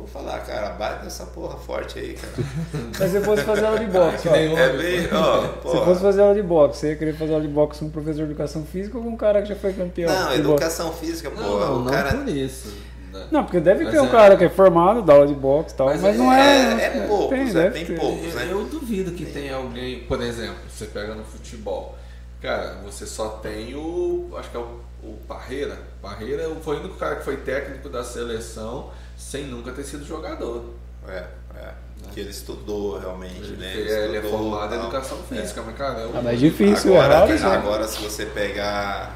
vou 0.00 0.06
falar, 0.08 0.38
cara, 0.40 0.70
bate 0.70 1.04
nessa 1.04 1.26
porra 1.26 1.56
forte 1.56 1.98
aí, 1.98 2.14
cara. 2.14 2.32
Mas 2.98 3.10
se 3.10 3.18
você 3.18 3.20
fosse 3.20 3.42
fazer 3.44 3.64
aula 3.66 3.78
de 3.78 3.86
boxe, 3.86 4.22
Que 4.22 4.28
ó. 4.28 4.32
Se 4.32 4.38
É 4.38 4.68
bem, 4.76 5.08
ó, 5.12 5.40
você 5.42 5.48
porra. 5.62 5.84
fosse 5.86 6.00
fazer 6.02 6.22
aula 6.22 6.34
de 6.34 6.42
boxe, 6.42 6.78
você 6.80 6.88
ia 6.90 6.96
querer 6.96 7.14
fazer 7.14 7.32
aula 7.32 7.42
de 7.46 7.52
boxe 7.52 7.80
com 7.80 7.86
um 7.86 7.90
professor 7.90 8.16
de 8.26 8.30
educação 8.32 8.64
física 8.64 8.98
ou 8.98 9.04
com 9.04 9.10
um 9.10 9.16
cara 9.16 9.40
que 9.42 9.48
já 9.48 9.56
foi 9.56 9.72
campeão? 9.72 10.12
Não, 10.12 10.20
de 10.30 10.36
boxe? 10.38 10.40
educação 10.40 10.92
física, 10.92 11.30
Não, 11.30 11.36
porra, 11.36 11.66
não, 11.66 11.82
o 11.82 11.90
cara. 11.90 12.14
por 12.16 12.28
isso. 12.28 12.68
né? 13.12 13.26
Não, 13.30 13.44
porque 13.44 13.60
deve 13.60 13.84
Mas 13.84 13.92
ter 13.94 14.00
um 14.00 14.06
é- 14.06 14.10
cara 14.10 14.36
que 14.36 14.44
é 14.44 14.48
formado, 14.48 15.02
dá 15.02 15.12
aula 15.14 15.26
de 15.26 15.34
boxe 15.34 15.74
e 15.74 15.76
tal, 15.76 15.86
mas, 15.88 16.00
Mas 16.00 16.16
não 16.16 16.32
é- 16.32 16.82
é. 16.82 16.96
é 16.98 17.06
poucos, 17.06 17.38
é, 17.38 17.44
deve 17.44 17.70
tem 17.70 17.84
ter. 17.86 17.98
poucos. 17.98 18.34
né? 18.34 18.48
Eu 18.50 18.64
duvido 18.64 19.12
que 19.12 19.24
tenha 19.26 19.56
alguém, 19.56 20.00
por 20.04 20.20
exemplo, 20.22 20.56
você 20.68 20.86
pega 20.86 21.14
no 21.14 21.24
futebol, 21.24 21.96
cara, 22.40 22.78
você 22.84 23.04
só 23.06 23.28
tem 23.42 23.74
o, 23.74 24.30
acho 24.38 24.50
que 24.50 24.56
é 24.56 24.60
o, 24.60 24.80
o 25.02 25.16
Parreira. 25.26 25.76
Parreira 26.00 26.48
foi 26.62 26.76
o 26.76 26.80
único 26.80 26.96
cara 26.96 27.16
que 27.16 27.24
foi 27.24 27.36
técnico 27.38 27.88
da 27.88 28.04
seleção 28.04 28.90
sem 29.20 29.44
nunca 29.44 29.70
ter 29.72 29.84
sido 29.84 30.04
jogador. 30.04 30.64
É, 31.06 31.26
é. 31.54 31.74
Que 32.12 32.20
ele 32.20 32.30
estudou 32.30 32.98
realmente, 32.98 33.42
Ele, 33.42 33.56
né? 33.56 33.76
ele 33.76 34.16
é 34.16 34.20
estudou, 34.20 34.30
formado 34.38 34.74
em 34.74 34.78
educação 34.78 35.18
física, 35.24 35.62
mas 35.62 35.76
cara, 35.76 36.00
eu, 36.00 36.10
Ah, 36.16 36.22
mas 36.22 36.34
é 36.34 36.36
difícil, 36.36 36.96
é 36.96 37.00
agora, 37.00 37.34
isso 37.34 37.46
aí. 37.46 37.52
agora 37.56 37.86
se 37.86 37.98
você 38.02 38.26
pegar 38.26 39.14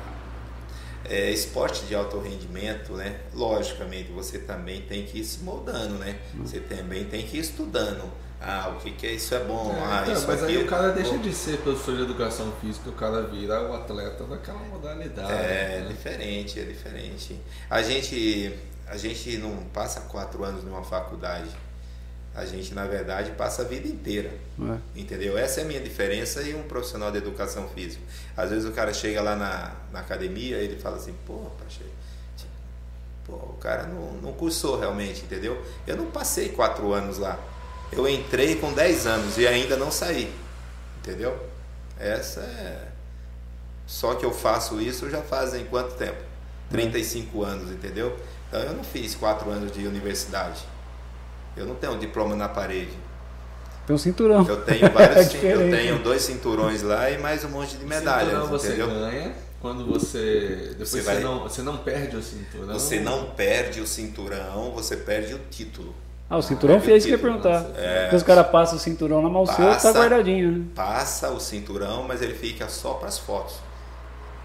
é, 1.06 1.30
esporte 1.30 1.84
de 1.86 1.94
alto 1.94 2.18
rendimento, 2.20 2.92
né? 2.92 3.16
Logicamente, 3.32 4.12
você 4.12 4.38
também 4.38 4.82
tem 4.82 5.04
que 5.04 5.20
ir 5.20 5.24
se 5.24 5.42
moldando, 5.42 5.94
né? 5.94 6.18
Hum. 6.34 6.44
Você 6.44 6.60
também 6.60 7.04
tem 7.04 7.26
que 7.26 7.38
ir 7.38 7.40
estudando. 7.40 8.02
Ah, 8.40 8.74
o 8.76 8.80
que, 8.80 8.90
que 8.90 9.06
é 9.06 9.12
isso 9.12 9.34
é 9.34 9.40
bom? 9.40 9.74
É, 9.74 9.80
ah, 9.82 10.00
então, 10.02 10.14
isso 10.14 10.26
mas 10.26 10.42
aqui 10.42 10.56
aí 10.56 10.62
o 10.62 10.66
cara 10.66 10.88
é 10.88 10.92
deixa 10.92 11.16
de 11.16 11.32
ser 11.32 11.56
professor 11.58 11.96
de 11.96 12.02
educação 12.02 12.52
física, 12.60 12.90
o 12.90 12.92
cara 12.92 13.22
vira 13.22 13.62
o 13.70 13.74
atleta 13.74 14.24
daquela 14.24 14.58
modalidade. 14.58 15.32
É 15.32 15.80
né? 15.80 15.86
diferente, 15.88 16.60
é 16.60 16.64
diferente. 16.64 17.40
A 17.70 17.80
gente, 17.80 18.54
a 18.86 18.96
gente 18.96 19.36
não 19.38 19.56
passa 19.72 20.00
quatro 20.02 20.44
anos 20.44 20.64
numa 20.64 20.82
faculdade. 20.82 21.50
A 22.34 22.44
gente, 22.44 22.74
na 22.74 22.84
verdade, 22.84 23.30
passa 23.32 23.62
a 23.62 23.64
vida 23.64 23.86
inteira. 23.86 24.30
É. 24.60 25.00
Entendeu? 25.00 25.38
Essa 25.38 25.60
é 25.60 25.64
a 25.64 25.66
minha 25.66 25.80
diferença 25.80 26.42
e 26.42 26.54
um 26.54 26.64
profissional 26.64 27.10
de 27.12 27.18
educação 27.18 27.68
física. 27.68 28.02
Às 28.36 28.50
vezes 28.50 28.68
o 28.68 28.72
cara 28.72 28.92
chega 28.92 29.22
lá 29.22 29.36
na, 29.36 29.72
na 29.92 30.00
academia 30.00 30.58
e 30.58 30.64
ele 30.64 30.76
fala 30.80 30.96
assim, 30.96 31.14
pô, 31.24 31.34
Pacheco, 31.62 31.88
tipo, 32.36 32.50
pô, 33.24 33.34
o 33.34 33.58
cara 33.60 33.84
não, 33.84 34.14
não 34.14 34.32
cursou 34.32 34.78
realmente, 34.78 35.22
entendeu? 35.22 35.64
Eu 35.86 35.96
não 35.96 36.10
passei 36.10 36.48
quatro 36.48 36.92
anos 36.92 37.18
lá. 37.18 37.38
Eu 37.92 38.08
entrei 38.08 38.56
com 38.56 38.72
10 38.72 39.06
anos 39.06 39.38
e 39.38 39.46
ainda 39.46 39.76
não 39.76 39.92
saí. 39.92 40.34
Entendeu? 40.98 41.38
Essa 41.98 42.40
é. 42.40 42.88
Só 43.86 44.14
que 44.14 44.24
eu 44.24 44.32
faço 44.32 44.80
isso 44.80 45.08
já 45.08 45.22
fazem 45.22 45.66
quanto 45.66 45.94
tempo? 45.94 46.18
35 46.70 47.44
anos, 47.44 47.70
entendeu? 47.70 48.18
Então 48.54 48.62
eu 48.68 48.74
não 48.76 48.84
fiz 48.84 49.16
quatro 49.16 49.50
anos 49.50 49.72
de 49.72 49.84
universidade. 49.84 50.60
Eu 51.56 51.66
não 51.66 51.74
tenho 51.74 51.94
um 51.94 51.98
diploma 51.98 52.36
na 52.36 52.48
parede. 52.48 52.92
Tem 53.84 53.96
um 53.96 53.98
cinturão. 53.98 54.46
Eu 54.48 54.62
tenho 54.62 54.92
vários, 54.92 55.34
É 55.42 55.54
eu 55.54 55.70
tenho 55.72 55.98
dois 55.98 56.22
cinturões 56.22 56.80
lá 56.82 57.10
e 57.10 57.18
mais 57.18 57.44
um 57.44 57.48
monte 57.48 57.76
de 57.76 57.84
medalhas, 57.84 58.28
Cinturão 58.28 58.46
você 58.46 58.68
entendeu? 58.68 58.86
ganha 58.86 59.32
quando 59.60 59.84
você. 59.84 60.68
Depois 60.70 60.88
Você 60.88 61.02
você, 61.02 61.02
vai- 61.02 61.20
não, 61.20 61.40
você 61.40 61.62
não 61.62 61.78
perde 61.78 62.16
o 62.16 62.22
cinturão. 62.22 62.74
Você 62.78 63.00
não 63.00 63.24
perde 63.30 63.80
o 63.80 63.86
cinturão, 63.88 64.70
você 64.70 64.96
perde 64.98 65.34
o 65.34 65.38
título. 65.50 65.92
Ah, 66.30 66.36
o 66.36 66.42
cinturão 66.42 66.76
Ah, 66.76 66.80
fez 66.80 66.98
isso 66.98 67.06
que 67.08 67.12
ia 67.12 67.18
perguntar. 67.18 67.66
É. 67.76 68.02
Porque 68.02 68.16
os 68.16 68.22
caras 68.22 68.46
passam 68.52 68.76
o 68.76 68.80
cinturão 68.80 69.20
na 69.20 69.28
mão 69.28 69.44
seu, 69.46 69.56
tá 69.56 69.72
Passa. 69.72 69.92
guardadinho, 69.92 70.52
né? 70.52 70.64
Passa 70.76 71.30
o 71.30 71.40
cinturão, 71.40 72.04
mas 72.06 72.22
ele 72.22 72.34
fica 72.34 72.68
só 72.68 72.94
para 72.94 73.08
as 73.08 73.18
fotos. 73.18 73.56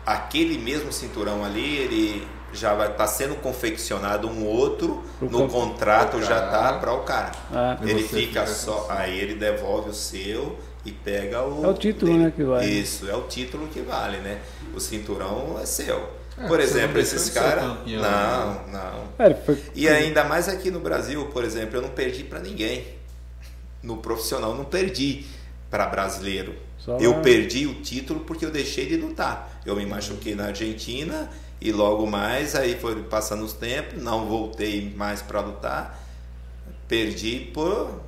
Aquele 0.03 0.57
mesmo 0.57 0.91
cinturão 0.91 1.45
ali, 1.45 1.77
ele 1.77 2.27
já 2.53 2.73
vai 2.73 2.91
estar 2.91 3.07
sendo 3.07 3.35
confeccionado 3.35 4.27
um 4.27 4.45
outro, 4.45 5.03
Pro 5.17 5.29
no 5.29 5.47
contrato 5.47 6.21
já 6.21 6.47
tá 6.49 6.73
para 6.73 6.93
o 6.93 7.03
cara. 7.03 7.31
Ah, 7.53 7.77
Ele 7.81 8.03
fica 8.03 8.45
fica 8.45 8.47
só, 8.47 8.73
com- 8.81 8.91
aí 8.91 9.19
ele 9.19 9.35
devolve 9.35 9.89
o 9.89 9.93
seu 9.93 10.57
e 10.85 10.91
pega 10.91 11.43
o. 11.43 11.63
É 11.65 11.67
o 11.67 11.73
título, 11.73 12.11
dele. 12.11 12.23
né, 12.25 12.33
que 12.35 12.43
vale. 12.43 12.65
Isso, 12.65 13.09
é 13.09 13.15
o 13.15 13.23
título 13.23 13.67
que 13.67 13.81
vale, 13.81 14.17
né? 14.17 14.39
O 14.73 14.79
cinturão 14.79 15.57
é 15.61 15.65
seu. 15.65 16.09
É, 16.37 16.47
por 16.47 16.59
exemplo, 16.59 16.99
esses 16.99 17.29
caras. 17.29 17.63
Não, 17.63 17.83
né? 17.85 18.61
não. 18.71 19.25
é, 19.25 19.33
foi... 19.33 19.61
E 19.75 19.87
ainda 19.89 20.23
mais 20.23 20.47
aqui 20.47 20.71
no 20.71 20.79
Brasil, 20.79 21.25
por 21.27 21.43
exemplo, 21.43 21.77
eu 21.77 21.81
não 21.81 21.89
perdi 21.89 22.23
para 22.23 22.39
ninguém. 22.39 22.85
No 23.83 23.97
profissional, 23.97 24.55
não 24.55 24.65
perdi 24.65 25.25
para 25.69 25.85
brasileiro. 25.85 26.53
Só 26.77 26.97
eu 26.97 27.21
perdi 27.21 27.65
o 27.67 27.75
título 27.75 28.21
porque 28.21 28.45
eu 28.45 28.51
deixei 28.51 28.85
de 28.87 28.95
lutar. 28.95 29.61
Eu 29.65 29.75
me 29.75 29.85
machuquei 29.85 30.33
na 30.33 30.45
Argentina 30.45 31.29
e 31.61 31.71
logo 31.71 32.05
mais, 32.07 32.55
aí 32.55 32.77
foi 32.79 32.95
passando 33.03 33.43
os 33.43 33.53
tempos, 33.53 34.01
não 34.01 34.25
voltei 34.25 34.93
mais 34.95 35.21
para 35.21 35.41
lutar. 35.41 35.99
Perdi 36.87 37.51
por. 37.53 38.01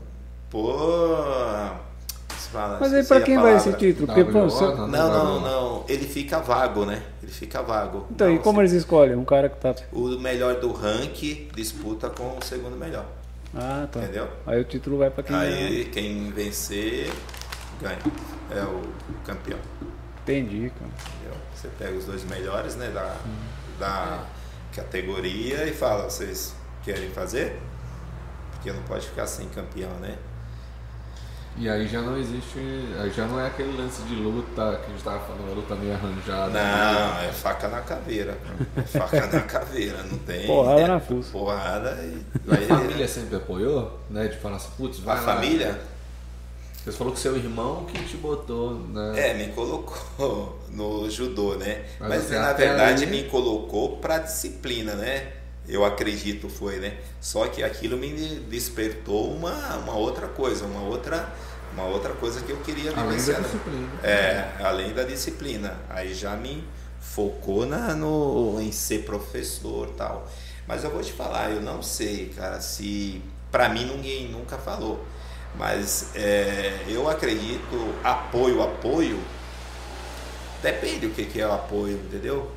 por. 0.49 1.75
se 2.37 2.49
fala- 2.49 2.77
Mas 2.79 2.93
aí 2.93 3.01
esqueci 3.01 3.07
pra 3.07 3.17
a 3.17 3.21
quem 3.21 3.37
vai 3.37 3.55
esse 3.55 3.73
título? 3.73 4.07
Porque, 4.07 4.23
pô, 4.25 4.39
WO, 4.39 4.49
você- 4.49 4.65
não, 4.75 4.87
Não, 4.87 5.39
não. 5.41 5.85
Ele 5.87 6.05
fica 6.07 6.39
vago, 6.39 6.85
né? 6.85 7.03
Ele 7.21 7.31
fica 7.31 7.61
vago. 7.61 8.07
Então, 8.11 8.27
Não, 8.27 8.35
e 8.35 8.39
como 8.39 8.61
eles 8.61 8.71
escolhem? 8.71 9.15
Um 9.15 9.25
cara 9.25 9.49
que 9.49 9.57
tá. 9.59 9.75
O 9.91 10.07
melhor 10.19 10.55
do 10.59 10.71
ranking 10.71 11.47
disputa 11.55 12.09
com 12.09 12.37
o 12.37 12.43
segundo 12.43 12.75
melhor. 12.75 13.05
Ah, 13.55 13.87
tá. 13.91 13.99
Entendeu? 14.01 14.27
Aí 14.47 14.61
o 14.61 14.63
título 14.63 14.97
vai 14.97 15.09
pra 15.09 15.23
quem 15.23 15.35
Aí 15.35 15.85
quem 15.85 16.31
vencer 16.31 17.11
ganha. 17.81 17.99
É 18.49 18.63
o 18.63 18.81
campeão. 19.25 19.59
Entendi, 20.23 20.71
cara. 20.79 20.91
Entendeu? 20.91 21.40
Você 21.61 21.67
pega 21.77 21.95
os 21.95 22.05
dois 22.05 22.23
melhores 22.23 22.75
né, 22.75 22.89
da, 22.89 23.15
da 23.77 24.23
categoria 24.75 25.67
e 25.67 25.71
fala, 25.71 26.09
vocês 26.09 26.55
querem 26.83 27.11
fazer? 27.11 27.61
Porque 28.53 28.71
não 28.71 28.81
pode 28.81 29.07
ficar 29.07 29.27
sem 29.27 29.47
campeão, 29.49 29.91
né? 29.99 30.17
E 31.57 31.69
aí 31.69 31.87
já 31.87 32.01
não 32.01 32.17
existe. 32.17 32.57
Aí 32.99 33.11
já 33.11 33.27
não 33.27 33.39
é 33.39 33.45
aquele 33.45 33.77
lance 33.77 34.01
de 34.03 34.15
luta 34.15 34.79
que 34.79 34.87
a 34.87 34.89
gente 34.89 35.03
tava 35.03 35.19
falando, 35.19 35.43
uma 35.43 35.53
luta 35.53 35.75
meio 35.75 35.93
arranjada. 35.93 36.49
Não, 36.49 37.21
é 37.21 37.31
faca 37.31 37.67
na 37.67 37.81
caveira. 37.81 38.37
É 38.75 38.81
faca 38.81 39.27
na 39.27 39.41
caveira, 39.45 40.01
não 40.03 40.17
tem. 40.17 40.47
Porrada 40.47 40.81
é, 40.81 40.87
na 40.87 40.99
fuça. 40.99 41.31
Porrada 41.31 41.91
e. 42.01 42.25
A 42.51 42.57
família 42.75 43.07
sempre 43.07 43.35
apoiou, 43.35 43.99
né? 44.09 44.27
De 44.29 44.37
falar 44.37 44.55
assim, 44.55 44.71
putz, 44.77 44.99
vai 44.99 45.17
A 45.17 45.19
lá. 45.19 45.25
família? 45.35 45.79
Você 46.83 46.91
falou 46.91 47.13
que 47.13 47.19
seu 47.19 47.35
irmão 47.37 47.85
que 47.85 48.03
te 48.05 48.17
botou, 48.17 48.73
né? 48.73 49.29
É, 49.29 49.33
me 49.35 49.49
colocou 49.53 50.59
no 50.69 51.09
judô, 51.09 51.55
né? 51.55 51.85
Mas 51.99 52.09
Mas, 52.09 52.23
você 52.23 52.39
na 52.39 52.53
verdade 52.53 53.03
aí- 53.05 53.09
me 53.11 53.23
colocou 53.29 53.97
pra 53.97 54.17
disciplina, 54.17 54.95
né? 54.95 55.33
Eu 55.67 55.85
acredito 55.85 56.49
foi, 56.49 56.77
né? 56.79 56.97
Só 57.21 57.45
que 57.47 57.61
aquilo 57.63 57.95
me 57.97 58.09
despertou 58.49 59.31
uma, 59.31 59.77
uma 59.77 59.93
outra 59.95 60.27
coisa, 60.27 60.65
uma 60.65 60.81
outra, 60.81 61.31
uma 61.73 61.85
outra 61.85 62.13
coisa 62.13 62.41
que 62.41 62.51
eu 62.51 62.57
queria 62.61 62.91
Além 62.97 63.17
da 63.23 63.33
né? 63.33 63.39
disciplina. 63.41 63.89
É, 64.03 64.51
além 64.63 64.91
da 64.93 65.03
disciplina. 65.03 65.77
Aí 65.87 66.15
já 66.15 66.35
me 66.35 66.63
focou 66.99 67.65
na, 67.67 67.93
no, 67.93 68.59
em 68.59 68.71
ser 68.71 69.05
professor 69.05 69.87
tal. 69.95 70.27
Mas 70.67 70.83
eu 70.83 70.89
vou 70.89 71.01
te 71.03 71.13
falar, 71.13 71.51
eu 71.51 71.61
não 71.61 71.83
sei, 71.83 72.29
cara, 72.35 72.59
se. 72.59 73.21
Pra 73.51 73.69
mim 73.69 73.85
ninguém 73.85 74.29
nunca 74.29 74.57
falou. 74.57 75.05
Mas 75.57 76.11
é, 76.15 76.85
eu 76.87 77.09
acredito, 77.09 77.93
apoio, 78.03 78.61
apoio. 78.63 79.19
Depende 80.61 81.07
o 81.07 81.09
que, 81.11 81.25
que 81.25 81.41
é 81.41 81.47
o 81.47 81.51
apoio, 81.53 81.97
entendeu? 81.97 82.51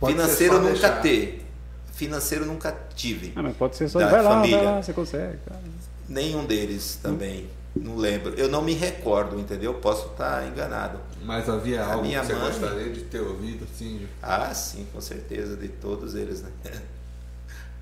Pode 0.00 0.14
Financeiro 0.14 0.54
nunca 0.60 0.68
deixar. 0.72 1.00
ter. 1.02 1.44
Financeiro 1.92 2.46
nunca 2.46 2.76
tive. 2.94 3.32
Ah, 3.36 3.42
mas 3.42 3.56
pode 3.56 3.76
ser 3.76 3.88
só. 3.88 3.98
Da 3.98 4.08
Vai 4.08 4.22
lá, 4.22 4.30
família. 4.30 4.56
vai 4.56 4.66
lá, 4.66 4.82
você 4.82 4.92
consegue, 4.92 5.38
cara. 5.46 5.60
Nenhum 6.08 6.44
deles 6.46 6.98
também. 7.02 7.48
Não 7.76 7.96
lembro. 7.96 8.34
Eu 8.34 8.48
não 8.48 8.62
me 8.62 8.72
recordo, 8.72 9.38
entendeu? 9.38 9.74
Posso 9.74 10.06
estar 10.08 10.46
enganado. 10.48 10.98
Mas 11.22 11.48
havia 11.48 11.82
A 11.84 11.92
algo 11.92 12.06
minha 12.06 12.20
que 12.20 12.26
você 12.26 12.34
mãe- 12.34 12.48
gostaria 12.50 12.92
de 12.92 13.00
ter 13.02 13.20
ouvido, 13.20 13.66
de 13.76 14.08
Ah, 14.22 14.52
sim, 14.54 14.86
com 14.92 15.00
certeza, 15.00 15.56
de 15.56 15.68
todos 15.68 16.14
eles, 16.14 16.42
né? 16.42 16.50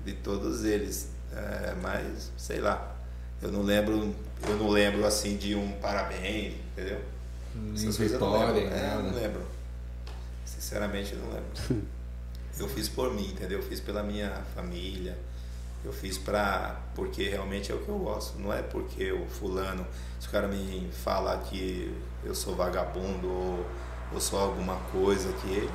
De 0.03 0.13
todos 0.13 0.63
eles. 0.63 1.09
É, 1.35 1.73
mas, 1.81 2.31
sei 2.37 2.59
lá, 2.61 2.95
eu 3.41 3.51
não 3.51 3.61
lembro, 3.61 4.15
eu 4.47 4.57
não 4.57 4.69
lembro 4.69 5.05
assim 5.05 5.37
de 5.37 5.55
um 5.55 5.71
parabéns, 5.73 6.55
entendeu? 6.71 7.01
em 7.55 7.73
Essas 7.73 7.97
coisas 7.97 8.13
eu 8.13 8.19
não 8.19 8.31
lembro. 8.37 8.57
em 8.61 8.73
É, 8.73 8.93
eu 8.95 9.03
não 9.03 9.13
lembro. 9.13 9.41
Sinceramente, 10.45 11.13
eu 11.13 11.19
não 11.19 11.33
lembro. 11.33 11.87
Eu 12.59 12.67
fiz 12.67 12.89
por 12.89 13.13
mim, 13.13 13.27
entendeu? 13.27 13.59
Eu 13.59 13.63
fiz 13.63 13.79
pela 13.79 14.01
minha 14.01 14.31
família. 14.55 15.15
Eu 15.85 15.93
fiz 15.93 16.17
pra. 16.17 16.81
porque 16.95 17.29
realmente 17.29 17.71
é 17.71 17.75
o 17.75 17.77
que 17.77 17.89
eu 17.89 17.99
gosto. 17.99 18.39
Não 18.39 18.51
é 18.51 18.63
porque 18.63 19.11
o 19.11 19.27
fulano, 19.27 19.85
se 20.19 20.27
o 20.27 20.31
cara 20.31 20.47
me 20.47 20.89
fala 20.91 21.37
que 21.37 21.95
eu 22.23 22.33
sou 22.33 22.55
vagabundo 22.55 23.27
ou 23.27 23.65
eu 24.11 24.19
sou 24.19 24.39
alguma 24.39 24.75
coisa 24.91 25.31
que. 25.33 25.69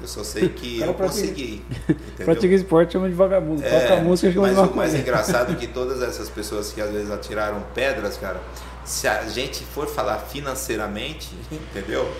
Eu 0.00 0.08
só 0.08 0.24
sei 0.24 0.48
que 0.48 0.80
eu 0.80 0.92
pratica- 0.92 1.04
consegui. 1.20 1.64
Pratica 2.24 2.54
esporte 2.54 2.92
chama 2.92 3.08
de 3.08 3.14
vagabundo. 3.14 3.62
É, 3.64 3.80
Toca 3.80 4.02
música 4.02 4.32
chama 4.32 4.48
mas 4.48 4.56
de 4.56 4.62
o 4.72 4.76
mais 4.76 4.94
engraçado 4.94 5.52
é 5.52 5.54
que 5.56 5.66
todas 5.72 6.02
essas 6.02 6.28
pessoas 6.28 6.72
que 6.72 6.80
às 6.80 6.90
vezes 6.90 7.10
atiraram 7.10 7.62
pedras, 7.74 8.16
cara, 8.16 8.40
se 8.84 9.06
a 9.08 9.22
gente 9.28 9.64
for 9.64 9.86
falar 9.86 10.18
financeiramente, 10.18 11.30
entendeu? 11.50 12.10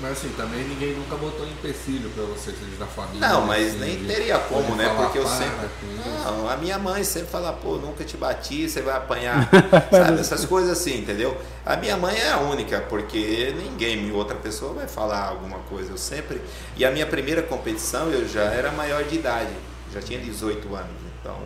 Mas 0.00 0.12
assim, 0.12 0.30
também 0.30 0.64
ninguém 0.64 0.94
nunca 0.94 1.14
botou 1.16 1.46
empecilho 1.46 2.08
pra 2.10 2.24
você, 2.24 2.52
seja 2.52 2.76
da 2.78 2.86
família. 2.86 3.28
Não, 3.28 3.46
mas 3.46 3.68
assim, 3.68 3.78
nem 3.80 4.04
teria 4.04 4.38
como, 4.38 4.74
né? 4.74 4.88
Porque 4.96 5.18
eu 5.18 5.24
"Para 5.24 5.36
sempre. 5.36 5.68
com 5.80 5.86
isso". 5.94 6.24
Não, 6.24 6.48
a 6.48 6.56
minha 6.56 6.78
mãe 6.78 7.04
sempre 7.04 7.28
fala, 7.28 7.52
pô, 7.52 7.76
nunca 7.76 8.02
te 8.02 8.16
bati, 8.16 8.68
você 8.68 8.80
vai 8.80 8.96
apanhar. 8.96 9.48
Sabe, 9.90 10.20
essas 10.20 10.44
coisas 10.46 10.70
assim, 10.70 10.98
entendeu? 11.00 11.36
A 11.66 11.76
minha 11.76 11.96
mãe 11.96 12.16
é 12.16 12.30
a 12.30 12.38
única, 12.38 12.80
porque 12.88 13.54
ninguém, 13.56 14.10
outra 14.12 14.36
pessoa 14.36 14.72
vai 14.72 14.88
falar 14.88 15.28
alguma 15.28 15.58
coisa. 15.60 15.92
Eu 15.92 15.98
sempre. 15.98 16.40
E 16.76 16.84
a 16.84 16.90
minha 16.90 17.06
primeira 17.06 17.42
competição 17.42 18.08
eu 18.10 18.26
já 18.26 18.44
era 18.44 18.72
maior 18.72 19.04
de 19.04 19.16
idade, 19.16 19.52
já 19.92 20.00
tinha 20.00 20.18
18 20.18 20.74
anos. 20.74 20.90
Então, 21.20 21.36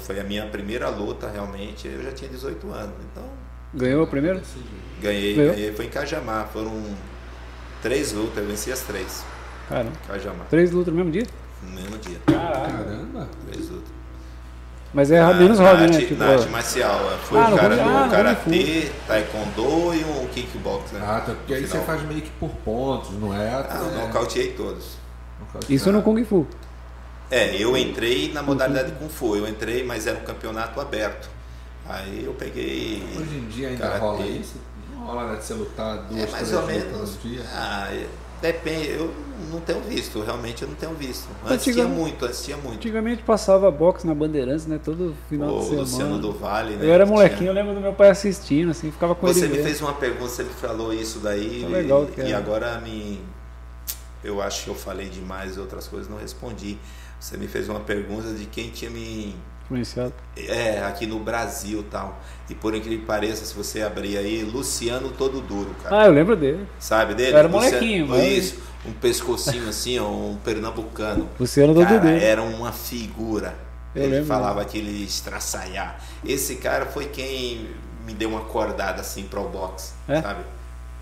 foi 0.00 0.20
a 0.20 0.24
minha 0.24 0.44
primeira 0.46 0.88
luta 0.90 1.30
realmente, 1.30 1.88
eu 1.88 2.02
já 2.02 2.12
tinha 2.12 2.28
18 2.28 2.70
anos. 2.72 2.94
Então, 3.10 3.24
Ganhou? 3.74 4.06
Desse 4.06 4.52
jeito. 4.54 5.00
ganhei, 5.00 5.34
Ganhou? 5.34 5.54
ganhei. 5.54 5.72
Foi 5.72 5.84
em 5.86 5.88
Cajamar, 5.90 6.48
foram 6.52 6.72
três 7.86 8.12
lutas, 8.12 8.38
eu 8.38 8.46
venci 8.46 8.72
as 8.72 8.80
três. 8.80 9.24
Cara, 9.68 9.86
Cajamar, 10.08 10.46
três 10.50 10.72
lutas 10.72 10.92
no 10.92 10.98
mesmo 10.98 11.12
dia? 11.12 11.26
no 11.62 11.70
mesmo 11.70 11.98
dia. 11.98 12.18
Caramba! 12.26 13.28
Três 13.50 13.68
lutas. 13.70 13.88
Mas 14.94 15.10
é 15.10 15.20
Na- 15.20 15.34
menos 15.34 15.58
na 15.58 15.64
hobby, 15.70 15.82
né? 15.82 15.86
arte- 15.88 16.06
Tipo, 16.06 16.14
na 16.20 16.26
arte 16.30 16.48
marcial. 16.48 17.00
Foi 17.24 17.38
Ah, 17.40 17.48
o 17.50 17.56
cara 17.56 17.76
do 17.76 17.82
ah, 17.82 18.08
karatê, 18.10 18.90
taekwondo 19.06 19.94
e 19.94 20.04
um 20.04 20.26
kickbox, 20.28 20.92
né? 20.92 21.00
Ah, 21.02 21.20
tá, 21.20 21.32
porque 21.34 21.54
aí 21.54 21.66
você 21.66 21.78
faz 21.80 22.02
meio 22.02 22.22
que 22.22 22.30
por 22.40 22.50
pontos, 22.64 23.10
não 23.20 23.34
é? 23.34 23.48
Ah, 23.50 23.78
eu 23.92 24.00
é, 24.00 24.06
nocauteei 24.06 24.52
todos. 24.52 24.96
isso 25.68 25.92
no 25.92 26.02
Kung 26.02 26.24
Fu. 26.24 26.46
É, 27.30 27.54
eu 27.60 27.76
entrei 27.76 28.32
na 28.32 28.42
modalidade 28.42 28.92
Kung 28.92 29.08
Fu. 29.08 29.36
Eu 29.36 29.46
entrei, 29.48 29.84
mas 29.84 30.06
era 30.06 30.16
um 30.18 30.22
campeonato 30.24 30.80
aberto. 30.80 31.28
Aí 31.88 32.24
eu 32.24 32.32
peguei. 32.34 33.02
Hoje 33.16 33.36
em 33.36 33.48
dia 33.48 33.68
ainda 33.68 33.82
Karatê. 33.82 34.00
rola 34.00 34.26
isso? 34.26 34.54
Rola 35.06 35.32
né, 35.32 35.36
de 35.36 35.44
você 35.44 35.54
lutar 35.54 35.96
duas, 35.98 36.10
É 36.22 36.30
mais 36.30 36.48
três 36.48 36.52
ou 36.52 36.66
menos. 36.66 37.18
Ah, 37.54 37.88
é- 37.92 38.06
depende. 38.42 38.88
Eu 38.90 39.12
não 39.50 39.60
tenho 39.60 39.80
visto, 39.82 40.20
realmente 40.22 40.62
eu 40.62 40.68
não 40.68 40.74
tenho 40.74 40.94
visto. 40.94 41.28
Antes 41.44 41.64
tinha 41.64 41.74
Antigamente- 41.84 42.00
muito, 42.00 42.24
antes 42.24 42.44
tinha 42.44 42.56
muito. 42.56 42.74
Antigamente 42.76 43.22
passava 43.22 43.70
boxe 43.70 44.06
na 44.06 44.14
Bandeirantes, 44.14 44.66
né? 44.66 44.80
Todo 44.82 45.14
final 45.28 45.50
O 45.56 45.58
de 45.60 45.64
semana. 45.66 45.82
Luciano 45.82 46.18
do 46.18 46.32
Vale, 46.32 46.76
né? 46.76 46.86
Eu 46.86 46.92
era 46.92 47.06
molequinho, 47.06 47.38
tinha. 47.38 47.50
eu 47.50 47.54
lembro 47.54 47.74
do 47.74 47.80
meu 47.80 47.92
pai 47.92 48.08
assistindo, 48.10 48.70
assim, 48.70 48.90
ficava 48.90 49.14
com 49.14 49.26
Você 49.26 49.40
ele 49.40 49.48
me 49.48 49.54
vendo. 49.56 49.64
fez 49.66 49.80
uma 49.80 49.92
pergunta, 49.94 50.28
você 50.30 50.42
me 50.42 50.50
falou 50.50 50.92
isso 50.92 51.18
daí. 51.20 51.60
Tá 51.62 51.68
legal 51.68 52.08
e, 52.16 52.20
e 52.20 52.32
é. 52.32 52.34
agora 52.34 52.80
me. 52.80 53.20
Eu 54.24 54.42
acho 54.42 54.64
que 54.64 54.70
eu 54.70 54.74
falei 54.74 55.08
demais 55.08 55.56
e 55.56 55.60
outras 55.60 55.86
coisas 55.86 56.08
não 56.08 56.18
respondi. 56.18 56.78
Você 57.20 57.36
me 57.36 57.46
fez 57.46 57.68
uma 57.68 57.80
pergunta 57.80 58.32
de 58.34 58.44
quem 58.46 58.70
tinha 58.70 58.90
me. 58.90 59.36
Influenciado. 59.66 60.14
É, 60.36 60.82
aqui 60.84 61.06
no 61.06 61.18
Brasil 61.18 61.84
tal. 61.90 62.20
E 62.48 62.54
por 62.54 62.74
incrível 62.74 63.00
que 63.00 63.04
pareça, 63.04 63.44
se 63.44 63.52
você 63.54 63.82
abrir 63.82 64.16
aí, 64.16 64.42
Luciano 64.44 65.10
Todo 65.10 65.40
Duro, 65.40 65.74
cara. 65.82 66.02
Ah, 66.02 66.06
eu 66.06 66.12
lembro 66.12 66.36
dele. 66.36 66.66
Sabe 66.78 67.14
dele? 67.14 67.32
Eu 67.32 67.38
era 67.38 67.48
Luciano- 67.48 67.66
molequinho, 67.76 68.06
mas- 68.06 68.22
Isso, 68.24 68.60
um 68.86 68.92
pescocinho 68.92 69.68
assim, 69.68 69.98
ó, 69.98 70.08
um 70.08 70.36
pernambucano. 70.44 71.28
Luciano 71.40 71.74
do 71.74 71.82
Cara, 71.82 71.98
Dudu. 71.98 72.08
era 72.08 72.42
uma 72.42 72.70
figura. 72.72 73.54
Eu 73.94 74.04
ele 74.04 74.12
lembro. 74.12 74.26
falava 74.26 74.62
aquele 74.62 75.02
estraçaiar. 75.04 75.98
Esse 76.24 76.56
cara 76.56 76.86
foi 76.86 77.06
quem 77.06 77.68
me 78.06 78.12
deu 78.14 78.28
uma 78.28 78.40
acordada 78.40 79.00
assim 79.00 79.24
pro 79.24 79.42
boxe, 79.48 79.92
É? 80.06 80.22
sabe? 80.22 80.42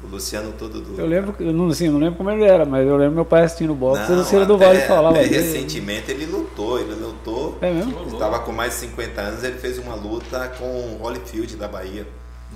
O 0.03 0.07
Luciano 0.07 0.53
todo 0.59 0.81
duro. 0.81 1.01
Eu 1.01 1.07
lembro, 1.07 1.35
eu 1.41 1.53
não, 1.53 1.69
assim, 1.69 1.89
não 1.89 1.99
lembro 1.99 2.17
como 2.17 2.31
ele 2.31 2.45
era, 2.45 2.65
mas 2.67 2.87
eu 2.87 2.97
lembro 2.97 3.15
meu 3.15 3.25
pai 3.25 3.43
assistindo 3.43 3.75
boxe. 3.75 4.05
o 4.05 4.11
Não, 4.11 4.19
Luciano 4.19 4.45
do 4.47 4.59
Vale 4.59 4.81
falava 4.83 5.19
até 5.19 5.27
recentemente 5.27 6.11
ele 6.11 6.27
lutou, 6.27 6.79
ele 6.79 6.95
lutou. 6.95 7.57
É 7.61 7.73
mesmo? 7.73 7.99
Ele 8.01 8.13
estava 8.13 8.41
com 8.41 8.53
mais 8.53 8.75
de 8.75 8.81
50 8.81 9.21
anos, 9.21 9.45
ele 9.45 9.59
fez 9.59 9.79
uma 9.79 9.95
luta 9.95 10.49
com 10.59 10.65
o 10.65 11.01
Holyfield 11.03 11.57
da 11.57 11.69
Bahia. 11.69 12.07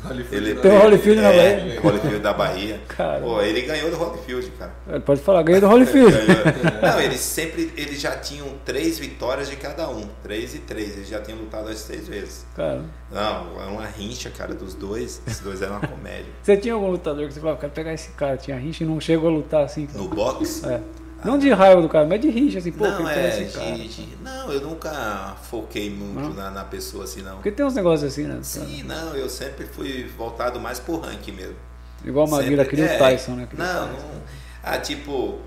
Holyfield 0.04 0.36
Ele, 0.36 0.54
da- 0.54 0.60
Tem 0.62 0.70
o 0.70 0.80
Holyfield 0.82 1.20
na 1.20 1.28
é, 1.32 1.56
Bahia? 1.56 1.80
Holyfield 1.80 2.18
da 2.20 2.32
Bahia. 2.32 2.80
Cara. 2.88 3.20
Pô, 3.20 3.40
ele 3.42 3.62
ganhou 3.62 3.90
do 3.90 3.96
Holyfield, 3.96 4.50
cara. 4.58 4.72
Ele 4.88 5.00
pode 5.00 5.20
falar, 5.20 5.42
ganhei 5.42 5.60
do 5.60 5.66
Holyfield. 5.68 6.12
Ganhou. 6.12 6.80
Não, 6.82 7.00
eles 7.00 7.20
sempre, 7.20 7.72
eles 7.76 8.00
já 8.00 8.16
tinham 8.16 8.46
três 8.64 8.98
vitórias 8.98 9.48
de 9.48 9.56
cada 9.56 9.88
um, 9.88 10.08
três 10.22 10.54
e 10.54 10.58
três. 10.58 10.96
Eles 10.96 11.08
já 11.08 11.20
tinham 11.20 11.38
lutado 11.40 11.68
as 11.68 11.82
três 11.84 12.06
vezes. 12.08 12.46
Cara, 12.54 12.82
Não, 13.10 13.60
é 13.62 13.66
uma 13.66 13.86
rincha, 13.86 14.30
cara, 14.30 14.54
dos 14.54 14.74
dois. 14.74 15.20
Esses 15.26 15.40
dois 15.40 15.62
eram 15.62 15.78
uma 15.78 15.86
comédia. 15.88 16.26
você 16.42 16.56
tinha 16.56 16.74
algum 16.74 16.90
lutador 16.90 17.26
que 17.26 17.34
você 17.34 17.40
falava, 17.40 17.58
quero 17.58 17.72
pegar 17.72 17.92
esse 17.94 18.10
cara, 18.10 18.36
tinha 18.36 18.56
rincha 18.56 18.84
e 18.84 18.86
não 18.86 19.00
chegou 19.00 19.28
a 19.30 19.32
lutar 19.32 19.64
assim? 19.64 19.88
No 19.94 20.08
boxe? 20.08 20.66
É. 20.68 20.80
Não 21.24 21.38
de 21.38 21.50
raiva 21.50 21.82
do 21.82 21.88
cara, 21.88 22.06
mas 22.06 22.20
de 22.20 22.30
rincha, 22.30 22.58
assim, 22.58 22.70
pô, 22.70 22.86
não, 22.86 23.08
é. 23.08 23.14
cara. 23.47 23.76
De, 23.76 23.88
de- 23.88 24.16
não, 24.22 24.52
eu 24.52 24.60
nunca 24.60 25.36
foquei 25.42 25.90
muito 25.90 26.20
Não? 26.28 26.34
na, 26.34 26.50
na 26.50 26.64
pessoa 26.64 27.05
assim, 27.05 27.22
não. 27.22 27.34
Porque 27.36 27.50
tem 27.50 27.66
uns 27.66 27.74
negócios 27.74 28.12
assim, 28.12 28.24
né? 28.24 28.38
Sim, 28.42 28.84
não, 28.84 29.14
eu 29.16 29.28
sempre 29.28 29.66
fui 29.66 30.05
voltado 30.16 30.60
mais 30.60 30.78
pro 30.78 30.98
ranking 31.00 31.32
mesmo. 31.32 31.56
Igual 32.05 32.26
a 32.26 32.30
Maguila 32.30 32.62
Sempre- 32.62 32.76
queria 32.76 32.84
o 32.84 32.94
é, 32.94 32.98
Tyson, 32.98 33.32
né? 33.32 33.48
Não, 33.52 33.66
Tyson. 33.88 34.06
não. 34.06 34.22
Ah, 34.62 34.78
tipo, 34.78 35.40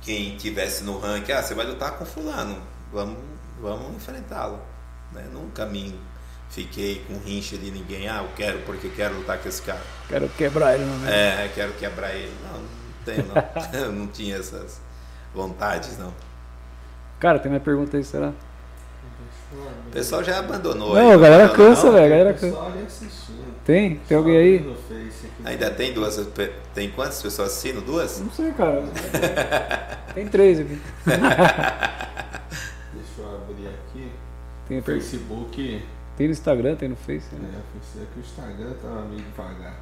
quem 0.00 0.36
tivesse 0.36 0.84
no 0.84 0.98
ranking, 0.98 1.32
ah, 1.32 1.42
você 1.42 1.54
vai 1.54 1.66
lutar 1.66 1.92
com 1.98 2.04
fulano, 2.04 2.58
vamos, 2.92 3.16
vamos 3.60 3.96
enfrentá-lo. 3.96 4.60
Né? 5.12 5.24
Nunca 5.32 5.66
me 5.66 5.98
fiquei 6.50 7.04
com 7.08 7.18
rincha 7.18 7.58
de 7.58 7.70
ninguém, 7.70 8.08
ah, 8.08 8.22
eu 8.22 8.28
quero 8.36 8.60
porque 8.60 8.88
quero 8.90 9.16
lutar 9.16 9.38
com 9.38 9.48
esse 9.48 9.60
cara. 9.62 9.80
Quero 10.08 10.28
quebrar 10.30 10.74
ele 10.76 10.84
no 10.84 10.96
meio. 10.98 11.12
É, 11.12 11.50
quero 11.54 11.72
quebrar 11.74 12.14
ele. 12.14 12.32
Não, 12.44 12.60
não 12.60 12.77
tenho 13.08 13.24
não. 13.26 13.34
eu 13.80 13.92
não 13.92 14.06
tinha 14.06 14.36
essas 14.36 14.80
vontades, 15.34 15.98
não. 15.98 16.12
Cara, 17.18 17.38
tem 17.38 17.50
mais 17.50 17.62
pergunta 17.62 17.96
aí, 17.96 18.04
será? 18.04 18.32
O 19.86 19.90
pessoal 19.90 20.22
já 20.22 20.38
abandonou. 20.38 20.94
Não, 20.94 21.08
aí, 21.08 21.12
a 21.12 21.16
galera 21.16 21.44
abandonou, 21.46 21.68
cansa, 21.70 21.86
não? 21.86 21.92
velho. 21.94 22.10
Galera 22.10 22.34
cansa. 22.34 22.58
assistindo. 22.86 23.54
Tem? 23.64 23.96
Tem 23.96 24.16
alguém 24.16 24.36
aí? 24.36 24.76
Ainda 25.44 25.70
tem 25.70 25.92
duas, 25.92 26.28
tem 26.74 26.90
quantas 26.90 27.22
pessoas 27.22 27.50
assistindo? 27.50 27.84
Duas? 27.84 28.20
Não 28.20 28.30
sei, 28.30 28.52
cara. 28.52 28.82
Tem 30.14 30.26
três 30.26 30.58
aqui. 30.60 30.80
Deixa 31.06 31.20
eu 33.20 33.34
abrir 33.36 33.68
aqui. 33.68 34.10
Tem, 34.66 34.82
Facebook. 34.82 35.82
tem 36.16 36.26
no 36.26 36.32
Instagram, 36.32 36.74
tem 36.76 36.88
no 36.88 36.96
Face. 36.96 37.28
É, 37.32 37.36
Né? 37.36 37.60
pensei 37.72 38.06
que 38.12 38.18
o 38.18 38.20
Instagram 38.20 38.72
tava 38.82 39.02
meio 39.02 39.22
devagar. 39.22 39.76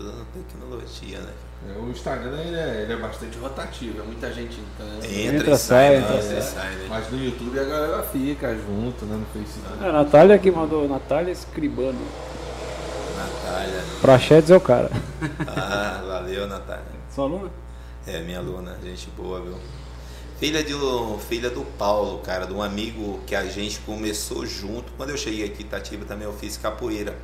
É 0.00 0.02
tudo 0.02 0.26
tecnologia, 0.32 1.18
né? 1.18 1.32
É, 1.68 1.78
o 1.78 1.90
Instagram 1.90 2.38
ele 2.40 2.56
é, 2.56 2.82
ele 2.82 2.92
é 2.94 2.96
bastante 2.96 3.36
rotativo, 3.38 4.00
é 4.00 4.02
muita 4.02 4.32
gente 4.32 4.58
entrando. 4.58 5.04
Entra, 5.04 5.36
Entra, 5.36 5.54
e 5.54 5.58
sai, 5.58 5.86
sai, 5.88 5.96
entra 5.96 6.14
entra, 6.16 6.42
sai. 6.42 6.70
né? 6.70 6.86
Mas 6.88 7.10
no 7.10 7.22
YouTube 7.22 7.60
a 7.60 7.64
galera 7.64 8.02
fica 8.04 8.54
junto, 8.56 9.04
né? 9.04 9.16
No 9.16 9.26
Facebook. 9.26 9.84
A 9.84 9.92
Natália 9.92 10.38
que 10.38 10.50
mandou, 10.50 10.88
Natália 10.88 11.30
Escribano. 11.30 11.98
Natália. 13.18 13.84
Prachetes 14.00 14.50
é 14.50 14.56
o 14.56 14.60
cara. 14.60 14.90
Ah, 15.46 16.02
valeu, 16.06 16.46
Natália. 16.46 16.84
Sua 17.14 17.24
aluna? 17.24 17.50
É, 18.06 18.20
minha 18.20 18.38
aluna, 18.38 18.78
gente 18.82 19.10
boa, 19.10 19.42
viu? 19.42 19.58
Filha, 20.38 20.64
de, 20.64 20.72
filha 21.28 21.50
do 21.50 21.62
Paulo, 21.76 22.20
cara, 22.20 22.46
de 22.46 22.54
um 22.54 22.62
amigo 22.62 23.20
que 23.26 23.34
a 23.34 23.44
gente 23.44 23.78
começou 23.80 24.46
junto. 24.46 24.90
Quando 24.96 25.10
eu 25.10 25.18
cheguei 25.18 25.44
aqui 25.44 25.62
em 25.62 25.66
Itatiba 25.66 26.06
também 26.06 26.26
eu 26.26 26.32
fiz 26.32 26.56
capoeira. 26.56 27.14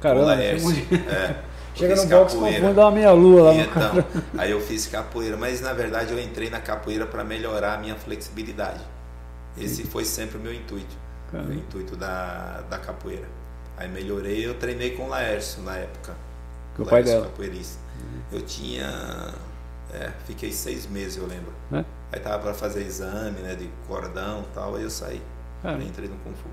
Caramba, 0.00 0.34
É, 0.34 1.36
Chega 1.74 1.96
no 1.96 2.06
box, 2.06 2.32
capoeira. 2.34 2.56
confunde, 2.58 2.74
dá 2.74 2.82
uma 2.86 2.90
meia 2.90 3.12
lua 3.12 3.42
lá 3.42 3.52
no 3.52 3.60
Então, 3.60 4.04
aí 4.36 4.50
eu 4.50 4.60
fiz 4.60 4.86
capoeira, 4.86 5.36
mas 5.36 5.60
na 5.60 5.72
verdade 5.72 6.12
eu 6.12 6.18
entrei 6.18 6.50
na 6.50 6.60
capoeira 6.60 7.06
para 7.06 7.22
melhorar 7.24 7.74
a 7.74 7.78
minha 7.78 7.94
flexibilidade. 7.94 8.80
Esse 9.56 9.84
foi 9.84 10.04
sempre 10.04 10.38
o 10.38 10.40
meu 10.40 10.52
intuito, 10.52 10.96
Caramba. 11.30 11.50
o 11.50 11.54
intuito 11.54 11.96
da, 11.96 12.62
da 12.68 12.78
capoeira. 12.78 13.26
Aí 13.76 13.88
melhorei, 13.88 14.46
eu 14.46 14.54
treinei 14.54 14.90
com 14.90 15.04
o 15.04 15.08
Laércio 15.08 15.62
na 15.62 15.76
época. 15.76 16.14
Que 16.74 16.82
é 16.82 16.84
o 16.84 16.86
pai 16.88 17.02
Laércio 17.02 17.14
dela. 17.14 17.26
capoeirista. 17.26 17.78
Eu 18.32 18.42
tinha, 18.42 19.34
é, 19.92 20.10
fiquei 20.26 20.52
seis 20.52 20.86
meses 20.86 21.16
eu 21.16 21.26
lembro. 21.26 21.52
Né? 21.70 21.84
Aí 22.12 22.20
tava 22.20 22.38
para 22.38 22.54
fazer 22.54 22.82
exame, 22.82 23.40
né, 23.40 23.54
de 23.54 23.68
cordão 23.86 24.44
e 24.50 24.54
tal, 24.54 24.76
aí 24.76 24.82
eu 24.82 24.90
saí. 24.90 25.22
Aí 25.62 25.86
entrei 25.86 26.08
no 26.08 26.16
Kung 26.16 26.34
Fu. 26.34 26.48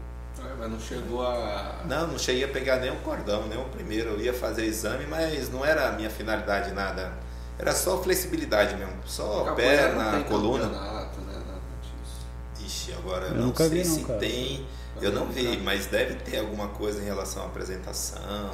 É, 0.52 0.56
mas 0.60 0.70
não 0.72 0.80
chegou 0.80 1.26
a. 1.26 1.82
Não, 1.86 2.08
não 2.08 2.18
cheguei 2.20 2.44
a 2.44 2.48
pegar 2.48 2.78
nenhum 2.78 2.98
cordão, 2.98 3.48
nem 3.48 3.58
o 3.60 3.66
primeiro. 3.66 4.12
Eu 4.12 4.20
ia 4.22 4.34
fazer 4.34 4.66
exame, 4.66 5.06
mas 5.08 5.50
não 5.50 5.66
era 5.66 5.90
a 5.90 5.92
minha 5.94 6.10
finalidade 6.10 6.72
nada. 6.74 7.12
Era 7.58 7.74
só 7.74 8.02
flexibilidade 8.02 8.76
mesmo. 8.76 8.94
Só 9.06 9.44
Capoeira 9.46 9.94
não 9.94 9.98
perna, 10.04 10.12
tem 10.12 10.24
coluna. 10.24 10.64
campeonato, 10.66 11.22
né? 11.22 11.34
Nada 11.34 11.62
disso. 11.82 12.66
Ixi, 12.66 12.94
agora 12.94 13.26
Eu 13.28 13.32
eu 13.32 13.38
não 13.38 13.46
nunca 13.48 13.68
sei 13.68 13.82
vi, 13.84 13.88
não, 13.90 13.96
se 13.96 14.04
cara. 14.04 14.20
tem. 14.20 14.66
Eu 15.02 15.12
não 15.12 15.26
vi, 15.28 15.58
mas 15.58 15.86
deve 15.88 16.16
ter 16.16 16.40
alguma 16.40 16.70
coisa 16.70 17.02
em 17.02 17.06
relação 17.06 17.44
à 17.44 17.46
apresentação. 17.48 18.52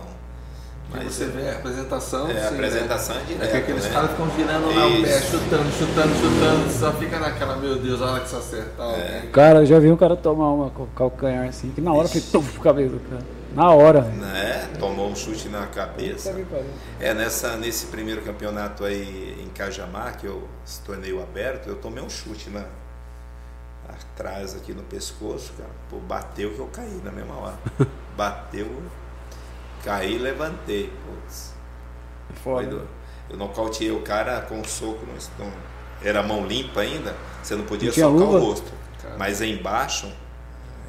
Mas 0.94 1.14
você 1.14 1.26
vê 1.26 1.50
a 1.50 1.54
apresentação. 1.54 2.30
É, 2.30 2.38
a 2.38 2.50
sim, 2.50 2.56
apresentação 2.56 3.16
é 3.16 3.20
né? 3.20 3.26
direto, 3.28 3.44
É 3.44 3.48
que 3.52 3.58
aqueles 3.58 3.84
né? 3.86 3.90
caras 3.94 4.12
ficam 4.12 4.30
girando 4.36 4.76
lá 4.76 4.88
o 4.88 5.02
pé, 5.02 5.22
chutando, 5.22 5.72
chutando, 5.72 6.14
chutando. 6.16 6.72
Só 6.80 6.92
fica 6.94 7.20
naquela, 7.20 7.56
meu 7.56 7.78
Deus, 7.78 8.02
a 8.02 8.12
hora 8.12 8.20
que 8.22 8.30
você 8.30 8.36
acertar 8.36 8.88
É. 8.90 9.16
alguém. 9.16 9.32
Cara, 9.32 9.60
eu 9.60 9.66
já 9.66 9.80
vi 9.80 9.90
um 9.90 9.96
cara 9.98 10.16
tomar 10.18 10.52
uma 10.52 10.68
o 10.68 10.88
calcanhar 10.96 11.48
assim, 11.48 11.72
que 11.72 11.80
na 11.82 11.94
hora 11.94 12.08
foi 12.08 12.20
tuf 12.22 12.52
pro 12.52 12.62
cabeça 12.62 12.90
do 12.90 13.00
cara. 13.10 13.24
Na 13.56 13.70
hora. 13.72 14.02
né, 14.02 14.70
tomou 14.80 15.10
um 15.10 15.16
chute 15.16 15.50
na 15.50 15.66
cabeça. 15.68 16.34
É, 17.00 17.14
nessa, 17.14 17.56
nesse 17.58 17.88
primeiro 17.88 18.22
campeonato 18.22 18.86
aí 18.86 19.38
em 19.46 19.50
Cajamar, 19.50 20.18
que 20.18 20.26
eu 20.26 20.48
esse 20.66 20.80
torneio 20.82 21.22
aberto, 21.22 21.68
eu 21.68 21.76
tomei 21.76 22.02
um 22.02 22.10
chute 22.10 22.50
na, 22.50 22.64
atrás 23.90 24.56
aqui 24.56 24.74
no 24.74 24.84
pescoço, 24.84 25.52
cara. 25.58 25.70
Pô, 25.90 25.98
bateu 25.98 26.52
que 26.52 26.60
eu 26.60 26.68
caí 26.68 27.02
na 27.04 27.12
mesma 27.12 27.36
hora. 27.36 27.56
Bateu, 28.16 28.68
caí 29.84 30.16
e 30.16 30.18
levantei. 30.18 30.92
Putz, 31.06 31.54
foi 32.44 32.64
Foda. 32.66 32.76
do- 32.78 32.88
Eu 33.30 33.38
nocauteei 33.38 33.92
o 33.92 34.02
cara 34.02 34.42
com 34.42 34.60
um 34.60 34.64
soco 34.64 35.06
no 35.06 35.18
estômago. 35.18 35.56
Era 36.04 36.22
mão 36.24 36.46
limpa 36.46 36.82
ainda, 36.82 37.16
você 37.42 37.56
não 37.56 37.64
podia 37.64 37.90
Não 37.90 37.94
socar 37.96 38.10
luva? 38.12 38.38
o 38.38 38.46
rosto. 38.50 38.72
Cara. 39.02 39.16
Mas 39.18 39.42
aí 39.42 39.52
embaixo, 39.58 40.12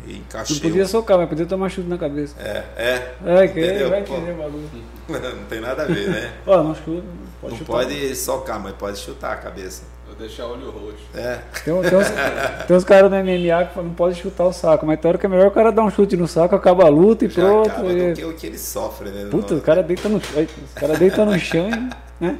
Não 0.05 0.15
encaixei. 0.17 0.59
podia 0.61 0.83
o- 0.85 0.89
socar, 0.89 1.19
mas 1.19 1.29
podia 1.29 1.47
tomar 1.47 1.69
chute 1.69 1.89
na 1.89 1.97
cabeça. 1.99 2.35
É, 2.41 2.65
é. 2.77 3.15
É, 3.25 3.49
que 3.49 3.61
Entendeu? 3.61 3.91
vai 3.91 4.03
Pô, 4.03 4.15
entender 4.17 4.33
o 4.33 4.37
bagulho. 4.37 4.71
não 5.37 5.45
tem 5.45 5.61
nada 5.61 5.83
a 5.83 5.87
ver, 5.87 6.09
né? 6.11 6.33
Ó, 6.47 6.63
não 6.63 6.75
chuta, 6.75 6.91
não 6.91 7.03
pode 7.41 7.53
não 7.53 7.59
chutar. 7.59 7.73
pode 7.73 8.17
socar, 8.17 8.61
mas 8.61 8.73
pode 8.75 8.99
chutar 8.99 9.33
a 9.35 9.37
cabeça. 9.37 9.85
Vou 10.13 10.19
deixar 10.19 10.45
olho 10.47 10.71
roxo. 10.71 10.99
É. 11.15 11.37
Tem, 11.65 11.65
tem 11.65 11.99
uns, 11.99 12.07
tem 12.69 12.77
uns 12.77 12.85
caras 12.85 13.11
no 13.11 13.17
MMA 13.17 13.65
que 13.65 13.75
falam, 13.75 13.89
não 13.89 13.95
pode 13.95 14.21
chutar 14.21 14.45
o 14.45 14.53
saco, 14.53 14.85
mas 14.85 15.01
tem 15.01 15.09
hora 15.09 15.17
que 15.17 15.25
é 15.25 15.29
melhor 15.29 15.47
o 15.47 15.51
cara 15.51 15.73
dar 15.73 15.83
um 15.83 15.91
chute 15.91 16.19
no 16.19 16.29
saco, 16.29 16.55
acaba 16.55 16.85
a 16.85 16.89
luta 16.91 17.25
e 17.25 17.31
Já 17.31 17.43
pronto. 17.43 17.71
acaba 17.71 17.91
e- 17.91 18.11
do 18.11 18.17
que 18.17 18.25
o 18.27 18.35
que 18.35 18.47
ele 18.47 18.59
sofre, 18.59 19.09
né? 19.09 19.31
Puta, 19.31 19.55
o 19.55 19.63
cara 19.63 19.83
deita 19.83 20.11
no 20.11 20.21
chão, 20.23 20.43
o 20.43 20.75
cara 20.81 20.99
deita 20.99 21.25
no 21.25 21.39
chão 21.39 21.71
e, 21.71 22.25
né? 22.25 22.39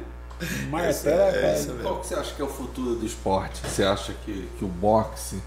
Martela, 0.69 1.29
é 1.29 1.31
cara. 1.31 1.47
mesmo. 1.53 1.79
Qual 1.81 1.99
que 1.99 2.07
você 2.07 2.15
acha 2.15 2.35
que 2.35 2.41
é 2.43 2.45
o 2.45 2.49
futuro 2.49 2.95
do 2.95 3.05
esporte? 3.05 3.59
Você 3.67 3.83
acha 3.83 4.13
que, 4.23 4.47
que 4.59 4.63
o 4.63 4.67
boxe 4.67 5.41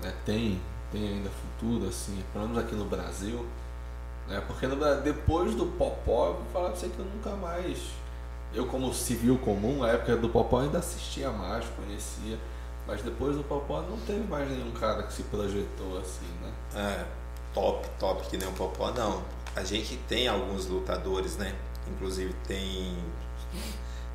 né, 0.00 0.12
tem, 0.24 0.60
tem 0.92 1.08
ainda 1.08 1.30
futuro, 1.30 1.88
assim, 1.88 2.22
pelo 2.32 2.46
menos 2.46 2.62
aqui 2.62 2.76
no 2.76 2.84
Brasil? 2.84 3.44
Né? 4.28 4.40
Porque 4.46 4.68
no 4.68 4.76
depois 5.02 5.54
do 5.56 5.66
Popó, 5.66 6.28
eu 6.28 6.34
vou 6.34 6.44
falar 6.52 6.68
pra 6.70 6.76
você 6.76 6.88
que 6.88 6.98
eu 6.98 7.06
nunca 7.06 7.30
mais. 7.30 7.78
Eu, 8.56 8.64
como 8.66 8.92
civil 8.94 9.36
comum, 9.36 9.80
na 9.80 9.90
época 9.90 10.16
do 10.16 10.30
Popó, 10.30 10.60
ainda 10.60 10.78
assistia 10.78 11.30
mais, 11.30 11.62
conhecia. 11.76 12.38
Mas 12.86 13.02
depois 13.02 13.36
do 13.36 13.44
Popó 13.44 13.82
não 13.82 13.98
teve 13.98 14.26
mais 14.26 14.50
nenhum 14.50 14.70
cara 14.70 15.02
que 15.02 15.12
se 15.12 15.24
projetou 15.24 15.98
assim, 15.98 16.24
né? 16.40 16.52
É, 16.74 17.04
top, 17.52 17.86
top 17.98 18.26
que 18.30 18.38
nem 18.38 18.48
o 18.48 18.52
Popó, 18.52 18.90
não. 18.92 19.22
A 19.54 19.62
gente 19.62 19.98
tem 20.08 20.26
alguns 20.26 20.66
lutadores, 20.66 21.36
né? 21.36 21.54
Inclusive 21.86 22.32
tem. 22.46 22.96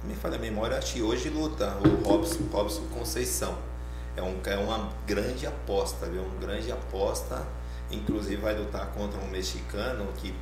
Me 0.04 0.16
falha 0.16 0.38
a 0.38 0.40
memória, 0.40 0.76
acho 0.76 0.94
que 0.94 1.04
hoje 1.04 1.30
luta 1.30 1.78
o 1.86 2.04
Robson, 2.04 2.40
Robson 2.52 2.82
Conceição. 2.92 3.56
É, 4.16 4.24
um, 4.24 4.40
é 4.44 4.58
uma 4.58 4.90
grande 5.06 5.46
aposta, 5.46 6.08
viu? 6.08 6.24
Uma 6.24 6.40
grande 6.40 6.72
aposta. 6.72 7.46
Inclusive 7.92 8.38
vai 8.38 8.58
lutar 8.58 8.88
contra 8.88 9.20
um 9.22 9.28
mexicano 9.28 10.08
que. 10.18 10.34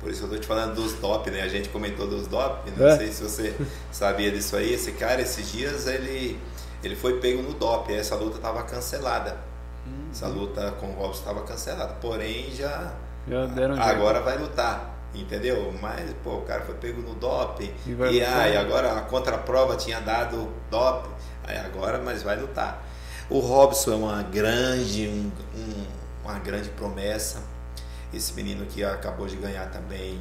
Por 0.00 0.10
isso 0.10 0.24
eu 0.24 0.30
tô 0.30 0.38
te 0.38 0.46
falando 0.46 0.74
dos 0.74 0.94
DOP, 0.94 1.30
né? 1.30 1.42
A 1.42 1.48
gente 1.48 1.68
comentou 1.68 2.06
dos 2.06 2.26
DOP, 2.26 2.70
não 2.76 2.88
É. 2.88 2.96
sei 2.96 3.12
se 3.12 3.22
você 3.22 3.54
sabia 3.92 4.30
disso 4.30 4.56
aí. 4.56 4.72
Esse 4.72 4.92
cara, 4.92 5.20
esses 5.20 5.52
dias, 5.52 5.86
ele, 5.86 6.40
ele 6.82 6.96
foi 6.96 7.20
pego 7.20 7.42
no 7.42 7.52
DOP. 7.52 7.92
Essa 7.92 8.14
luta 8.14 8.36
estava 8.36 8.62
cancelada. 8.62 9.36
Essa 10.10 10.26
luta 10.28 10.72
com 10.80 10.86
o 10.88 10.92
Robson 10.94 11.20
estava 11.20 11.42
cancelada. 11.42 11.94
Porém, 12.00 12.50
já. 12.52 12.92
Já 13.28 13.46
deram 13.46 13.74
jeito. 13.76 13.88
Agora 13.88 14.20
vai 14.20 14.38
lutar. 14.38 14.96
Entendeu? 15.14 15.74
Mas, 15.82 16.10
pô, 16.22 16.36
o 16.36 16.42
cara 16.42 16.62
foi 16.62 16.74
pego 16.76 17.02
no 17.02 17.14
DOP. 17.16 17.62
E 17.86 17.90
E, 18.12 18.24
aí, 18.24 18.56
agora 18.56 18.92
a 18.92 19.00
contraprova 19.02 19.76
tinha 19.76 20.00
dado 20.00 20.48
DOP. 20.70 21.08
Aí 21.44 21.58
agora, 21.58 21.98
mas 21.98 22.22
vai 22.22 22.36
lutar. 22.40 22.82
O 23.28 23.38
Robson 23.40 23.92
é 23.92 23.96
uma 23.96 24.22
grande, 24.22 25.08
um- 25.08 25.30
um- 25.58 25.86
uma 26.24 26.38
grande 26.38 26.68
promessa. 26.70 27.38
Esse 28.12 28.32
menino 28.34 28.66
que 28.66 28.82
acabou 28.84 29.26
de 29.26 29.36
ganhar 29.36 29.70
também. 29.70 30.18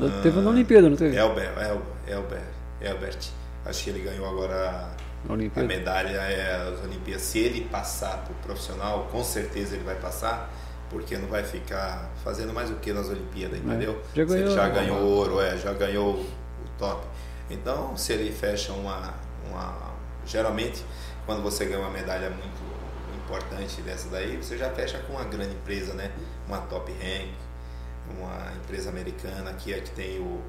ah, 0.00 0.20
Teve 0.22 0.40
na 0.40 0.50
Olimpíada, 0.50 0.88
não 0.88 0.96
teve? 0.96 1.16
Elber, 1.16 1.52
El, 1.58 1.82
Elber, 2.06 2.42
Elbert. 2.80 3.18
Acho 3.64 3.84
que 3.84 3.90
ele 3.90 4.00
ganhou 4.00 4.26
agora 4.28 4.90
a 5.28 5.32
Olimpíada. 5.32 5.66
medalha 5.68 6.16
é 6.18 6.68
as 6.72 6.84
Olimpíadas. 6.84 7.22
Se 7.22 7.38
ele 7.40 7.62
passar 7.68 8.18
para 8.18 8.32
o 8.32 8.36
profissional, 8.36 9.08
com 9.10 9.22
certeza 9.24 9.74
ele 9.74 9.84
vai 9.84 9.96
passar, 9.96 10.50
porque 10.88 11.18
não 11.18 11.28
vai 11.28 11.42
ficar 11.42 12.10
fazendo 12.22 12.52
mais 12.52 12.70
o 12.70 12.74
que 12.76 12.92
nas 12.92 13.08
Olimpíadas, 13.08 13.58
entendeu? 13.58 14.00
Já 14.14 14.26
Se 14.26 14.32
ele 14.32 14.42
ganhou, 14.42 14.54
já 14.56 14.68
ganhou 14.68 15.02
ouro, 15.02 15.40
é, 15.40 15.56
já 15.58 15.72
ganhou 15.72 16.14
o 16.14 16.26
top. 16.78 17.04
Então, 17.50 17.96
se 17.96 18.12
ele 18.12 18.32
fecha 18.32 18.72
uma, 18.72 19.14
uma. 19.50 19.92
Geralmente, 20.24 20.84
quando 21.26 21.42
você 21.42 21.64
ganha 21.64 21.80
uma 21.80 21.90
medalha 21.90 22.30
muito 22.30 22.76
importante 23.24 23.82
dessa 23.82 24.08
daí, 24.08 24.36
você 24.36 24.56
já 24.56 24.70
fecha 24.70 24.98
com 24.98 25.14
uma 25.14 25.24
grande 25.24 25.54
empresa, 25.54 25.92
né? 25.94 26.10
Uma 26.46 26.58
top 26.58 26.92
rank, 26.92 27.28
uma 28.18 28.52
empresa 28.62 28.88
americana 28.90 29.52
que 29.54 29.74
aqui 29.74 29.90
tem 29.90 30.18
o 30.20 30.40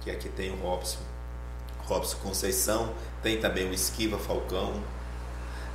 que 0.00 0.10
aqui 0.10 0.28
tem 0.28 0.50
o 0.52 0.56
Robson, 0.56 1.00
Robson 1.80 2.16
Conceição, 2.18 2.92
tem 3.22 3.38
também 3.40 3.68
o 3.68 3.74
Esquiva 3.74 4.18
Falcão. 4.18 4.80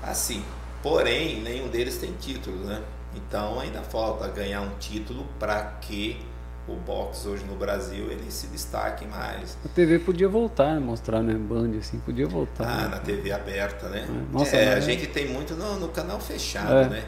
Assim, 0.01 0.43
porém, 0.81 1.41
nenhum 1.41 1.67
deles 1.67 1.97
tem 1.97 2.13
título, 2.13 2.57
né? 2.65 2.81
Então 3.15 3.59
ainda 3.59 3.81
falta 3.81 4.27
ganhar 4.29 4.61
um 4.61 4.69
título 4.79 5.25
para 5.37 5.61
que 5.81 6.25
o 6.67 6.75
boxe 6.75 7.27
hoje 7.27 7.43
no 7.43 7.55
Brasil 7.55 8.09
ele 8.09 8.31
se 8.31 8.47
destaque 8.47 9.05
mais. 9.05 9.57
A 9.65 9.67
TV 9.67 9.99
podia 9.99 10.29
voltar, 10.29 10.75
né? 10.75 10.79
Mostrar, 10.79 11.21
né? 11.21 11.33
Band, 11.33 11.77
assim, 11.77 11.99
podia 11.99 12.27
voltar. 12.27 12.63
Ah, 12.63 12.81
né? 12.83 12.87
na 12.87 12.99
TV 12.99 13.31
aberta, 13.31 13.89
né? 13.89 14.07
É, 14.07 14.33
nossa, 14.33 14.55
é, 14.55 14.71
a 14.71 14.75
mas- 14.75 14.85
gente 14.85 15.07
tem 15.07 15.27
muito 15.27 15.55
no, 15.55 15.77
no 15.79 15.89
canal 15.89 16.19
fechado, 16.19 16.73
É. 16.73 16.87
né? 16.89 17.05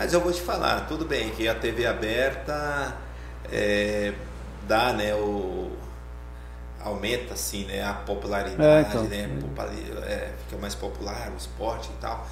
Mas 0.00 0.14
eu 0.14 0.20
vou 0.22 0.32
te 0.32 0.40
falar, 0.40 0.86
tudo 0.86 1.04
bem 1.04 1.28
que 1.28 1.46
a 1.46 1.54
TV 1.54 1.84
aberta 1.84 2.96
é, 3.52 4.14
dá, 4.66 4.94
né, 4.94 5.14
o 5.14 5.70
aumenta 6.82 7.34
assim, 7.34 7.66
né, 7.66 7.84
a 7.84 7.92
popularidade, 7.92 8.62
É, 8.62 8.88
então, 8.88 9.04
né, 9.04 9.28
é. 9.28 10.10
é, 10.10 10.34
fica 10.46 10.58
mais 10.58 10.74
popular 10.74 11.30
o 11.30 11.36
esporte 11.36 11.90
e 11.90 12.00
tal. 12.00 12.26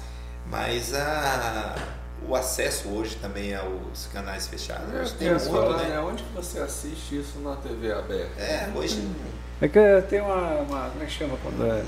Mas 0.47 0.95
a, 0.95 1.75
o 2.27 2.35
acesso 2.35 2.89
hoje 2.89 3.15
também 3.17 3.53
aos 3.53 4.07
canais 4.07 4.47
fechados, 4.47 4.91
É, 4.91 5.01
hoje 5.01 5.13
tem 5.13 5.29
muito, 5.29 5.45
falar, 5.51 5.77
né? 5.77 5.89
né? 5.89 5.99
Onde 5.99 6.23
que 6.23 6.33
você 6.33 6.57
assiste 6.57 7.19
isso 7.19 7.39
na 7.41 7.55
TV 7.57 7.93
aberta? 7.93 8.41
É, 8.41 8.67
hoje 8.73 9.07
É 9.61 9.67
que 9.67 9.79
tem 10.09 10.21
uma, 10.21 10.53
uma. 10.61 10.89
Como 10.89 11.03
é 11.03 11.05
que 11.05 11.11
chama 11.11 11.37
quando 11.43 11.63
é. 11.67 11.85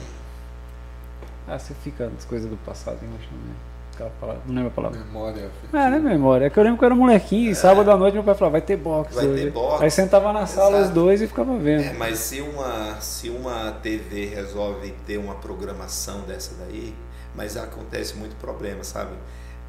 Ah, 1.48 1.58
você 1.58 1.74
fica 1.74 2.08
nas 2.08 2.24
coisas 2.24 2.48
do 2.48 2.58
passado, 2.58 3.00
hein? 3.02 3.10
Como 3.10 3.24
chama, 3.24 3.42
né? 3.48 3.71
Palavra, 4.20 4.42
não 4.48 4.56
lembro 4.56 4.70
a 4.70 4.72
palavra. 4.72 5.00
Memória 5.00 5.52
É, 5.74 5.90
né, 5.90 6.00
memória? 6.00 6.46
É 6.46 6.50
que 6.50 6.58
eu 6.58 6.64
lembro 6.64 6.80
que 6.80 6.84
eu 6.84 6.88
era 6.88 6.96
molequinho 6.96 7.52
e 7.52 7.56
sábado 7.56 7.92
à 7.92 7.98
noite 7.98 8.14
meu 8.14 8.24
pai 8.24 8.34
falava, 8.36 8.54
vai 8.54 8.62
ter 8.62 8.78
boxe. 8.78 9.14
Vai 9.14 9.26
ter 9.26 9.32
hoje. 9.32 9.50
boxe. 9.52 9.84
Aí 9.84 9.92
sentava 9.92 10.34
na 10.34 10.46
sala 10.46 10.82
os 10.82 10.90
dois 10.90 11.22
e 11.22 11.28
ficava 11.28 11.56
vendo. 11.58 11.84
É, 11.84 11.94
mas 11.94 12.20
se 12.20 12.42
uma, 12.42 13.00
se 13.00 13.30
uma 13.30 13.72
TV 13.84 14.26
resolve 14.28 14.92
ter 15.06 15.18
uma 15.18 15.36
programação 15.36 16.22
dessa 16.22 16.56
daí, 16.56 16.96
mas 17.36 17.58
acontece 17.58 18.16
muito 18.16 18.36
problema, 18.38 18.84
sabe? 18.84 19.12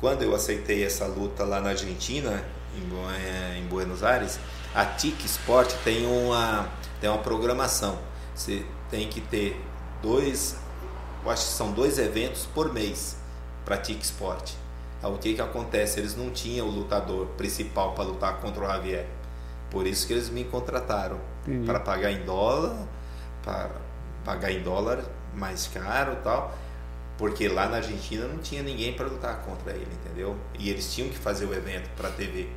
Quando 0.01 0.23
eu 0.23 0.35
aceitei 0.35 0.85
essa 0.85 1.07
luta 1.07 1.45
lá 1.45 1.61
na 1.61 1.71
Argentina, 1.71 2.43
em, 2.75 3.15
eh, 3.25 3.59
em 3.59 3.67
Buenos 3.67 4.03
Aires, 4.03 4.39
a 4.75 4.85
TIC 4.85 5.25
Sport 5.27 5.73
tem 5.85 6.07
uma, 6.07 6.69
tem 7.01 7.11
uma 7.11 7.19
programação. 7.19 7.99
Você 8.35 8.65
tem 8.91 9.09
que 9.09 9.21
ter 9.21 9.61
dois, 10.01 10.57
eu 11.25 11.31
acho 11.31 11.45
que 11.45 11.53
são 11.53 11.71
dois 11.71 11.99
eventos 11.99 12.47
por 12.47 12.73
mês 12.73 13.22
Sport. 14.03 14.53
Aí 15.03 15.11
o 15.11 15.19
que 15.19 15.35
que 15.35 15.41
acontece? 15.41 15.99
Eles 15.99 16.17
não 16.17 16.31
tinham 16.31 16.69
o 16.69 16.71
lutador 16.71 17.27
principal 17.37 17.93
para 17.93 18.05
lutar 18.05 18.41
contra 18.41 18.65
o 18.65 18.67
Javier. 18.67 19.07
Por 19.71 19.87
isso 19.87 20.07
que 20.07 20.13
eles 20.13 20.29
me 20.29 20.45
contrataram 20.45 21.19
para 21.67 21.81
pagar 21.81 22.13
em 22.13 22.25
dólar, 22.25 22.77
para 23.43 23.71
pagar 24.25 24.53
em 24.53 24.63
dólar 24.63 25.03
mais 25.35 25.67
caro 25.67 26.13
e 26.13 26.17
tal, 26.17 26.55
porque 27.17 27.49
lá 27.49 27.69
na 27.69 27.79
Argentina 27.79 28.27
não 28.29 28.39
tinha 28.39 28.63
ninguém 28.63 28.93
para 28.93 29.07
lutar 29.07 29.41
contra 29.43 29.73
ele, 29.73 29.89
entendeu? 29.93 30.37
E 30.59 30.71
eles 30.71 30.93
tinham 30.95 31.09
que 31.09 31.17
fazer 31.17 31.47
o 31.47 31.55
evento 31.55 31.89
para 31.97 32.11
TV. 32.11 32.49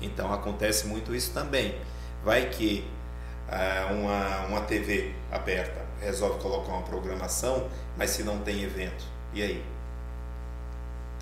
Então 0.00 0.32
acontece 0.32 0.86
muito 0.86 1.14
isso 1.14 1.32
também. 1.32 1.74
Vai 2.22 2.48
que 2.50 2.88
ah, 3.48 3.88
uma, 3.90 4.46
uma 4.46 4.60
TV 4.60 5.14
aberta 5.32 5.84
resolve 6.00 6.38
colocar 6.40 6.72
uma 6.72 6.82
programação, 6.82 7.68
mas 7.96 8.10
se 8.10 8.22
não 8.22 8.38
tem 8.38 8.62
evento, 8.62 9.04
e 9.32 9.42
aí? 9.42 9.64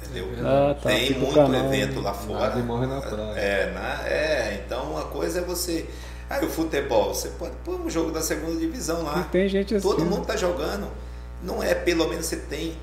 Entendeu? 0.02 0.28
Ah, 0.44 0.75
tá. 0.75 0.89
Tem 0.91 1.07
fica 1.08 1.18
o 1.18 1.23
muito 1.23 1.34
canal, 1.34 1.66
evento 1.66 1.97
lá 2.00 2.12
Nada 2.12 2.18
fora. 2.18 2.58
e 2.58 2.62
morre 2.62 2.86
na 2.86 3.00
praia. 3.00 3.31
É, 3.39 3.73
na- 3.73 4.08
é, 4.08 4.62
então 4.65 4.92
uma 4.92 5.05
coisa 5.07 5.41
é 5.41 5.42
você. 5.42 5.86
Aí 6.28 6.44
o 6.44 6.49
futebol, 6.50 7.15
você 7.15 7.28
pode 7.31 7.55
pôr 7.65 7.81
um 7.81 7.89
jogo 7.89 8.10
da 8.10 8.20
segunda 8.20 8.58
divisão 8.58 9.00
E 9.00 9.05
lá. 9.05 9.23
tem 9.31 9.49
gente 9.49 9.75
assim. 9.75 9.86
Todo 9.89 10.05
né? 10.05 10.10
mundo 10.10 10.26
tá 10.26 10.36
jogando. 10.36 10.89
Não 11.42 11.62
é, 11.62 11.75
pelo 11.75 12.08
menos 12.08 12.26
você 12.26 12.36
tem 12.36 12.76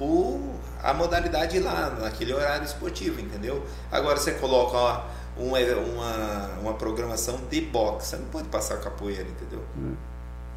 o, 0.00 0.54
a 0.82 0.92
modalidade 0.94 1.58
lá, 1.60 1.90
naquele 2.00 2.32
horário 2.32 2.64
esportivo, 2.64 3.20
entendeu? 3.20 3.64
Agora 3.90 4.16
você 4.16 4.32
coloca 4.32 4.76
ó, 4.76 5.00
uma, 5.36 5.58
uma, 5.60 6.46
uma 6.60 6.74
programação 6.74 7.38
de 7.50 7.60
boxe, 7.60 8.08
você 8.10 8.16
não 8.16 8.26
pode 8.26 8.48
passar 8.48 8.78
capoeira, 8.78 9.22
entendeu? 9.22 9.62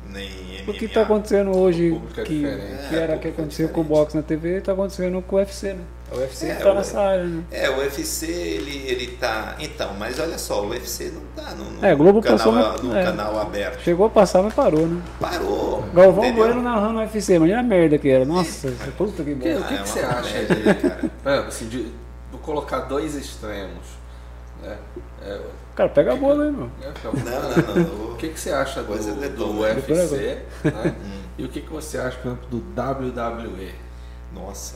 Nem 0.10 0.30
MMA. 0.30 0.72
O 0.72 0.74
que 0.74 0.86
está 0.86 1.02
acontecendo 1.04 1.56
hoje, 1.58 2.02
é 2.18 2.22
que, 2.24 2.26
que 2.26 2.46
É, 2.46 2.88
era 2.92 3.16
o 3.16 3.20
que 3.20 3.28
público 3.28 3.28
é 3.28 3.30
aconteceu 3.30 3.70
com 3.70 3.82
o 3.82 3.84
boxe 3.84 4.16
na 4.16 4.22
TV, 4.24 4.58
está 4.58 4.74
acontecendo 4.74 5.22
com 5.22 5.36
o 5.36 5.40
UFC, 5.40 5.74
né? 5.74 5.80
O 6.12 6.18
UFC 6.18 6.48
É, 6.48 6.52
está 6.54 6.72
o- 6.72 6.76
nessa 6.76 7.00
área, 7.00 7.24
né? 7.24 7.44
É, 7.52 7.70
o 7.70 7.78
UFC, 7.78 8.26
ele, 8.28 8.84
ele 8.86 9.08
tá. 9.18 9.56
Então, 9.60 9.94
mas 9.98 10.20
olha 10.20 10.38
só, 10.38 10.64
o 10.66 10.70
UFC 10.70 11.12
não 11.14 11.22
tá 11.44 11.52
no, 11.56 11.64
no 11.72 11.86
É, 11.86 11.96
Globo 11.96 12.22
canal, 12.22 12.38
passou 12.38 12.84
no 12.84 12.98
é. 12.98 13.04
canal 13.06 13.40
aberto. 13.40 13.80
Chegou 13.82 14.06
a 14.08 14.10
passar, 14.10 14.44
mas 14.44 14.54
parou, 14.54 14.86
né? 14.86 15.02
Parou. 15.20 15.84
Galvão 15.94 16.26
entendeu? 16.26 16.46
Bueno 16.46 16.62
narrando 16.62 17.00
o 17.00 17.02
UFC, 17.02 17.36
imagina 17.36 17.60
a 17.60 17.64
merda 17.64 17.98
que 17.98 18.10
era. 18.10 18.26
Nossa, 18.26 18.74
puta 18.98 19.24
que 19.24 19.32
O 19.32 19.38
que, 19.40 19.54
bom. 19.54 19.60
o 19.60 19.64
que, 19.64 19.74
Ah, 19.74 19.78
é 19.78 19.78
que 19.78 19.84
uma 19.84 19.86
você 19.86 20.00
acha 20.02 20.46
de, 20.46 20.56
né, 20.64 20.74
cara? 20.74 21.12
é, 21.26 21.48
assim, 21.48 21.68
de, 21.70 21.88
vou 22.30 22.42
colocar 22.42 22.80
dois 22.82 23.16
extremos? 23.16 24.01
Né? 24.62 24.78
É, 25.24 25.40
Cara, 25.76 25.90
pega 25.90 26.14
a 26.14 26.16
bola 26.16 26.44
aí, 26.46 26.52
meu. 26.52 26.70
é, 26.82 26.92
Não, 27.04 27.14
não, 27.14 27.76
não. 28.08 28.14
O 28.14 28.16
que, 28.18 28.30
que 28.30 28.40
você 28.40 28.52
acha 28.52 28.84
do, 28.84 28.94
do 28.96 29.54
doido. 29.54 29.84
UFC? 29.90 30.38
né? 30.64 30.96
E 31.38 31.46
o 31.46 31.50
que, 31.50 31.62
que 31.62 31.70
você 31.72 31.98
acha, 31.98 32.18
por 32.18 32.28
exemplo, 32.28 32.48
do 32.50 32.58
WWE? 32.80 33.74
Nossa. 34.34 34.76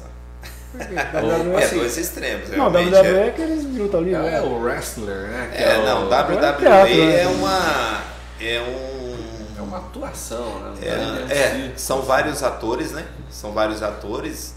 WWE 0.74 1.54
É 1.54 1.64
assim. 1.64 1.78
dois 1.78 1.98
extremos. 1.98 2.50
Não, 2.50 2.68
WWE 2.70 3.06
é- 3.06 3.26
é 3.26 3.30
aqueles 3.30 3.64
luta 3.78 3.98
livre. 3.98 4.16
É, 4.26 4.32
né? 4.32 4.42
o 4.42 4.62
wrestler, 4.64 5.30
né? 5.30 5.52
que 5.56 5.62
É, 5.62 5.78
o- 5.78 5.86
não, 5.86 6.08
teatro, 6.08 6.36
WWE 6.36 7.06
né? 7.06 7.22
é 7.22 7.28
uma. 7.28 8.02
É 8.42 8.62
um. 8.62 9.16
É 9.58 9.62
uma 9.62 9.78
atuação, 9.78 10.60
né? 10.60 10.74
É, 10.82 10.88
é, 11.34 11.38
é, 11.38 11.74
são 11.78 12.02
vários 12.02 12.42
atores, 12.44 12.92
né? 12.92 13.06
São 13.30 13.52
vários 13.52 13.82
atores 13.84 14.56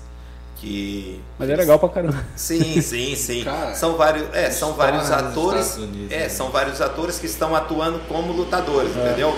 que. 0.61 1.21
Mas 1.39 1.49
é 1.51 1.57
legal 1.57 1.79
pra 1.79 1.89
caramba. 1.89 2.25
Sim, 2.37 2.81
sim, 2.81 3.15
sim. 3.15 3.45
Cara, 3.45 3.75
são 3.75 3.97
vários, 3.97 4.35
é, 4.35 4.51
são 4.51 4.75
vários 4.75 5.11
atores. 5.11 5.77
Unidos, 5.77 6.13
é, 6.13 6.21
né? 6.21 6.29
são 6.29 6.51
vários 6.51 6.81
atores 6.81 7.19
que 7.19 7.27
estão 7.27 7.55
atuando 7.55 7.99
como 8.09 8.33
lutadores, 8.33 8.97
É. 8.97 9.07
entendeu? 9.07 9.37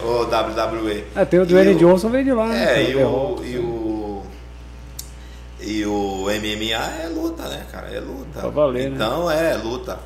O 0.00 0.22
WWE. 0.24 1.04
Ah, 1.14 1.26
tem 1.26 1.40
o 1.40 1.46
Dwayne 1.46 1.74
Johnson 1.74 2.08
veio 2.10 2.24
de 2.24 2.32
lá, 2.32 2.46
né? 2.46 2.62
É, 2.62 2.84
Tem 2.84 2.90
e 2.92 2.96
o, 2.96 3.42
e 3.44 3.58
o. 3.58 4.22
E 5.60 5.84
o 5.86 6.26
MMA 6.26 7.02
é 7.02 7.08
luta, 7.08 7.42
né, 7.48 7.66
cara? 7.70 7.88
É 7.88 7.98
luta. 7.98 8.40
Pra 8.40 8.48
valer, 8.48 8.90
né? 8.90 8.94
então 8.94 9.28
é 9.30 9.54
luta. 9.56 9.98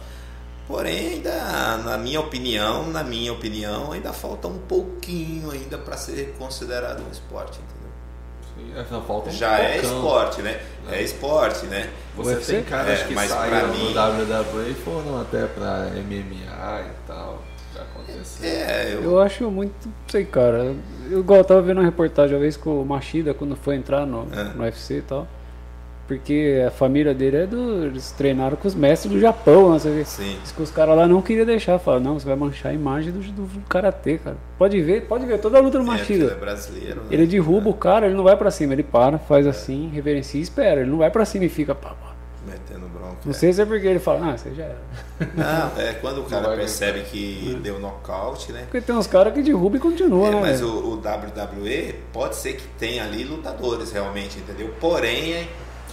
Porém, 0.66 1.14
ainda, 1.14 1.76
na 1.84 1.98
minha 1.98 2.20
opinião, 2.20 2.86
na 2.88 3.02
minha 3.04 3.32
opinião, 3.32 3.92
ainda 3.92 4.12
falta 4.14 4.48
um 4.48 4.56
pouquinho 4.58 5.50
ainda 5.50 5.76
para 5.76 5.96
ser 5.98 6.34
considerado 6.38 7.02
um 7.06 7.10
esporte, 7.12 7.58
entendeu? 7.58 7.71
É, 7.71 7.71
não, 8.90 9.02
falta 9.02 9.28
um 9.30 9.32
Já 9.32 9.58
é 9.58 9.78
esporte, 9.78 10.42
né? 10.42 10.60
É 10.90 11.02
esporte, 11.02 11.66
né? 11.66 11.88
Você 12.16 12.34
UFC? 12.34 12.52
tem 12.54 12.62
caras 12.64 13.00
É, 13.00 13.04
que 13.04 13.14
mas 13.14 13.30
saíram 13.30 13.68
mim- 13.68 13.92
do 13.92 13.98
WWE 13.98 14.70
e 14.70 14.74
foram 14.74 15.20
até 15.20 15.46
pra 15.46 15.88
MMA 15.94 16.80
e 16.80 17.06
tal. 17.06 17.42
Já 17.74 17.82
aconteceu. 17.82 18.48
É, 18.50 18.94
eu, 18.94 19.02
Eu 19.04 19.20
acho 19.20 19.50
muito, 19.50 19.74
não 19.86 19.92
sei, 20.08 20.24
cara. 20.26 20.74
Eu, 21.10 21.20
igual 21.20 21.38
eu 21.38 21.44
tava 21.44 21.62
vendo 21.62 21.78
uma 21.78 21.84
reportagem 21.84 22.34
uma 22.36 22.40
vez 22.42 22.56
com 22.56 22.82
o 22.82 22.84
Machida 22.84 23.32
quando 23.32 23.56
foi 23.56 23.76
entrar 23.76 24.04
no, 24.06 24.28
É. 24.34 24.44
no 24.54 24.62
UFC 24.64 24.98
e 24.98 25.02
tal. 25.02 25.26
Porque 26.16 26.62
a 26.66 26.70
família 26.70 27.14
dele 27.14 27.36
é 27.38 27.46
do. 27.46 27.86
Eles 27.86 28.12
treinaram 28.12 28.56
com 28.56 28.68
os 28.68 28.74
mestres 28.74 29.12
do 29.12 29.18
Japão, 29.20 29.72
né? 29.72 29.78
Você 29.78 29.90
vê. 29.90 30.04
sim. 30.04 30.36
Diz 30.42 30.52
que 30.52 30.62
os 30.62 30.70
caras 30.70 30.96
lá 30.96 31.06
não 31.06 31.22
queriam 31.22 31.46
deixar. 31.46 31.78
Falaram, 31.78 32.04
não, 32.04 32.18
você 32.18 32.26
vai 32.26 32.36
manchar 32.36 32.72
a 32.72 32.74
imagem 32.74 33.12
do, 33.12 33.20
do 33.20 33.60
karatê, 33.68 34.18
cara. 34.18 34.36
Pode 34.58 34.80
ver, 34.82 35.02
pode 35.06 35.24
ver 35.26 35.38
toda 35.38 35.58
a 35.58 35.60
luta 35.60 35.78
do 35.78 35.84
É, 35.92 35.96
porque 35.96 36.12
ele 36.12 36.22
é 36.22 36.26
Machida. 36.26 36.40
brasileiro. 36.40 37.00
né? 37.00 37.06
Ele 37.10 37.26
derruba 37.26 37.70
o 37.70 37.74
cara, 37.74 38.06
ele 38.06 38.14
não 38.14 38.24
vai 38.24 38.36
pra 38.36 38.50
cima, 38.50 38.72
ele 38.74 38.82
para, 38.82 39.18
faz 39.18 39.46
assim, 39.46 39.90
reverencia 39.92 40.38
e 40.38 40.42
espera. 40.42 40.80
Ele 40.82 40.90
não 40.90 40.98
vai 40.98 41.10
pra 41.10 41.24
cima 41.24 41.44
e 41.44 41.48
fica. 41.48 41.74
Pá, 41.74 41.90
pá. 41.90 42.12
Metendo 42.46 42.88
bronca. 42.88 43.18
Não 43.24 43.30
é. 43.30 43.34
sei 43.34 43.52
se 43.52 43.62
é 43.62 43.64
porque 43.64 43.86
ele 43.86 44.00
fala, 44.00 44.32
ah, 44.32 44.36
você 44.36 44.50
já 44.52 44.64
era. 44.64 44.78
Não, 45.36 45.80
é 45.80 45.92
quando 45.94 46.18
o 46.22 46.24
cara 46.24 46.48
percebe 46.56 47.02
que 47.02 47.56
deu 47.62 47.78
nocaute, 47.78 48.50
né? 48.52 48.62
Porque 48.62 48.80
tem 48.80 48.94
uns 48.96 49.06
caras 49.06 49.32
que 49.32 49.42
derrubam 49.42 49.76
e 49.76 49.80
continuam, 49.80 50.26
É, 50.26 50.30
né? 50.32 50.40
mas 50.40 50.60
o, 50.60 50.66
o 50.68 50.94
WWE 50.96 51.94
pode 52.12 52.34
ser 52.34 52.54
que 52.54 52.66
tenha 52.78 53.04
ali 53.04 53.22
lutadores 53.22 53.92
realmente, 53.92 54.38
entendeu? 54.38 54.74
Porém, 54.80 55.32
é- 55.34 55.46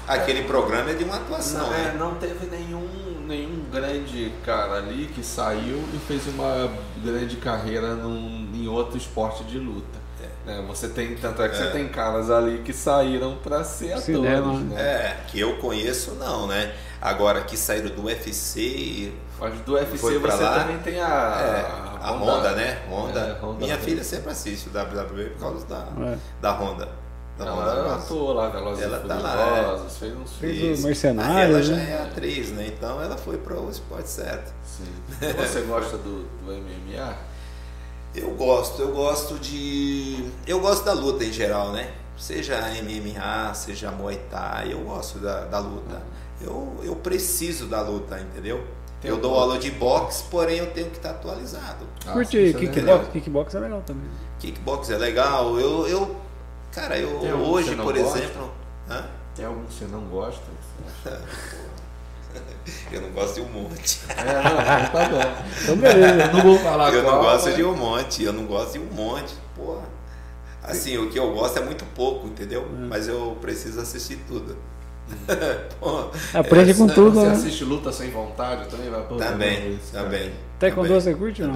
aquele 0.10 0.44
programa 0.44 0.92
é 0.92 0.94
de 0.94 1.04
uma 1.04 1.16
atuação, 1.18 1.68
Não, 1.68 1.74
é, 1.74 1.78
né? 1.86 1.96
não 1.98 2.16
teve 2.16 2.48
nenhum, 2.48 3.24
nenhum 3.28 3.64
grande 3.72 4.32
cara 4.46 4.74
ali 4.78 5.08
que 5.14 5.24
saiu 5.24 5.84
e 5.94 5.98
fez 6.08 6.28
uma 6.28 6.70
grande 7.04 7.38
carreira 7.38 7.96
num, 7.96 8.50
em 8.54 8.68
outro 8.68 8.98
esporte 8.98 9.44
de 9.46 9.58
luta. 9.60 10.00
Né, 10.46 10.64
Você 10.68 10.88
tem, 10.90 11.16
tanto 11.16 11.42
é 11.42 11.50
que 11.50 11.56
É. 11.56 11.60
você 11.60 11.70
tem 11.72 11.88
caras 11.90 12.30
ali 12.32 12.60
que 12.60 12.74
saíram 12.74 13.38
pra 13.44 13.64
ser 13.64 13.94
atores. 13.94 14.60
Né? 14.70 14.82
É, 14.82 15.18
que 15.28 15.40
eu 15.40 15.58
conheço 15.58 16.16
não, 16.16 16.48
né? 16.48 16.74
Agora 17.02 17.42
que 17.42 17.56
saíram 17.56 17.90
do 17.96 18.04
UFC 18.06 19.14
Mas 19.40 19.54
do 19.62 19.74
UFC 19.76 19.98
você 20.20 20.44
lá. 20.44 20.60
também 20.60 20.78
tem 20.80 21.00
a, 21.00 21.06
é, 21.08 22.06
a 22.06 22.12
Honda, 22.12 22.52
né? 22.52 22.80
Honda. 22.90 23.20
É, 23.22 23.46
Honda 23.46 23.60
Minha 23.60 23.76
Honda. 23.76 23.86
filha 23.86 24.04
sempre 24.04 24.32
assiste 24.32 24.68
o 24.68 24.72
WWE 24.78 25.30
por 25.30 25.40
causa 25.40 25.66
da, 25.66 25.86
É. 26.06 26.18
da 26.42 26.52
Honda. 26.52 26.90
Honda 27.45 27.72
Ela 27.72 27.93
Ross. 27.95 28.03
atuou 28.06 28.34
lá, 28.34 28.50
Velozes 28.50 28.84
Ela 28.84 29.01
e 29.03 29.08
tá 29.08 29.16
lá, 29.16 29.85
fez 30.00 30.18
uns 30.18 30.32
Fez 30.34 30.58
filmes. 30.58 30.80
o 30.80 30.84
Mercenários, 30.88 31.56
Ela 31.56 31.64
já 31.64 31.76
né? 31.76 31.92
é 31.92 32.03
atriz, 32.03 32.50
né? 32.51 32.68
Então 32.68 33.01
ela 33.01 33.18
foi 33.18 33.38
para 33.38 33.59
o 33.59 33.69
esporte 33.69 34.09
certo. 34.09 34.51
Sim. 34.64 34.85
Você 35.38 35.61
gosta 35.61 35.98
do, 35.98 36.24
do 36.45 36.51
MMA? 36.53 37.14
Eu 38.16 38.32
gosto, 38.32 38.82
eu 38.82 38.92
gosto 38.92 39.35
de. 39.40 40.26
Eu 40.48 40.59
gosto 40.59 40.84
da 40.84 40.93
luta 40.93 41.24
em 41.24 41.32
geral, 41.32 41.72
né? 41.72 41.92
Seja 42.18 42.58
MMA, 42.82 43.53
seja 43.53 43.92
Muay 43.92 44.19
Thai, 44.30 44.74
eu 44.74 44.80
gosto 44.80 45.19
da, 45.19 45.45
da 45.45 45.59
luta. 45.59 46.01
Eu, 46.42 46.76
eu 46.84 46.95
preciso 46.95 47.68
da 47.68 47.82
luta, 47.82 48.19
entendeu? 48.19 48.64
Tem 49.01 49.09
eu 49.11 49.18
dou 49.18 49.34
aula 49.40 49.58
de 49.58 49.72
boxe, 49.72 50.24
porém 50.30 50.58
eu 50.58 50.72
tenho 50.72 50.90
que 50.90 50.98
estar 50.98 51.11
atualizado. 51.11 51.85
Ah, 52.06 52.11
Curte 52.11 52.38
isso 52.38 52.58
é 52.58 52.59
kickbox, 52.59 52.76
legal. 52.85 53.11
kickbox 53.14 53.56
é 53.56 53.59
legal 53.59 53.82
também. 53.85 54.09
Kickbox 54.40 54.90
é 54.90 54.98
legal, 54.98 55.58
eu. 55.59 55.88
eu 55.88 56.16
cara, 56.72 56.98
eu 56.98 57.19
Tem 57.19 57.33
hoje, 57.33 57.75
não 57.75 57.83
por 57.85 57.98
gosta? 57.98 58.17
exemplo. 58.19 58.51
Hã? 58.89 59.06
Tem 59.35 59.45
algum 59.45 59.64
que 59.65 59.73
você 59.73 59.85
não 59.85 60.01
gosta? 60.06 60.41
Eu 62.91 63.01
não 63.01 63.09
gosto 63.11 63.35
de 63.35 63.41
um 63.41 63.49
monte. 63.49 63.99
É, 64.09 64.23
não, 64.23 64.41
então 64.41 64.91
tá 64.91 65.09
bom. 65.09 65.43
Então, 65.64 65.75
beleza. 65.77 66.22
Eu 66.25 66.33
não 66.33 66.41
vou 66.43 66.59
falar 66.59 66.93
Eu 66.93 67.01
não 67.03 67.09
qual, 67.09 67.22
gosto 67.23 67.45
mas- 67.45 67.56
de 67.56 67.64
um 67.64 67.75
monte, 67.75 68.23
eu 68.23 68.33
não 68.33 68.45
gosto 68.45 68.73
de 68.73 68.80
um 68.80 68.85
monte, 68.85 69.33
porra. 69.56 69.83
Assim, 70.61 70.98
o 70.98 71.09
que 71.09 71.17
eu 71.17 71.33
gosto 71.33 71.57
é 71.57 71.64
muito 71.64 71.83
pouco, 71.95 72.27
entendeu? 72.27 72.61
É. 72.61 72.65
Mas 72.88 73.07
eu 73.07 73.35
preciso 73.41 73.80
assistir 73.81 74.17
tudo. 74.27 74.56
Pô, 75.80 76.10
Aprende 76.34 76.74
com 76.74 76.86
essa- 76.86 76.94
tudo, 76.94 77.20
Você 77.20 77.26
né? 77.28 77.32
assiste 77.34 77.64
luta 77.64 77.92
sem 77.92 78.10
vontade 78.12 78.68
também? 78.70 78.90
Vai, 78.90 79.02
pô, 79.04 79.16
Também, 79.16 79.74
isso, 79.76 79.92
também. 79.92 80.32
Taekwondo 80.60 80.94
você 80.94 81.14
curte 81.14 81.42
não? 81.42 81.56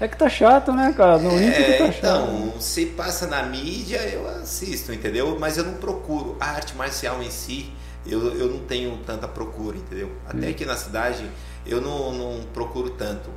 É 0.00 0.06
que 0.06 0.16
tá 0.16 0.28
chato, 0.28 0.72
né, 0.72 0.94
cara? 0.96 1.18
No 1.18 1.30
É, 1.38 1.78
tá 1.78 1.86
chato. 1.92 1.96
então, 1.98 2.54
se 2.60 2.86
passa 2.86 3.26
na 3.26 3.42
mídia, 3.42 3.98
eu 4.08 4.28
assisto, 4.28 4.92
entendeu? 4.92 5.36
Mas 5.38 5.56
eu 5.58 5.64
não 5.64 5.74
procuro. 5.74 6.36
A 6.40 6.46
arte 6.50 6.76
marcial 6.76 7.22
em 7.22 7.30
si, 7.30 7.72
eu, 8.06 8.34
eu 8.38 8.48
não 8.48 8.60
tenho 8.60 8.96
tanta 9.04 9.26
procura, 9.26 9.76
entendeu? 9.76 10.10
Até 10.28 10.48
aqui 10.48 10.64
na 10.64 10.76
cidade, 10.76 11.28
eu 11.66 11.80
não, 11.80 12.12
não 12.12 12.40
procuro 12.54 12.90
tanto. 12.90 13.28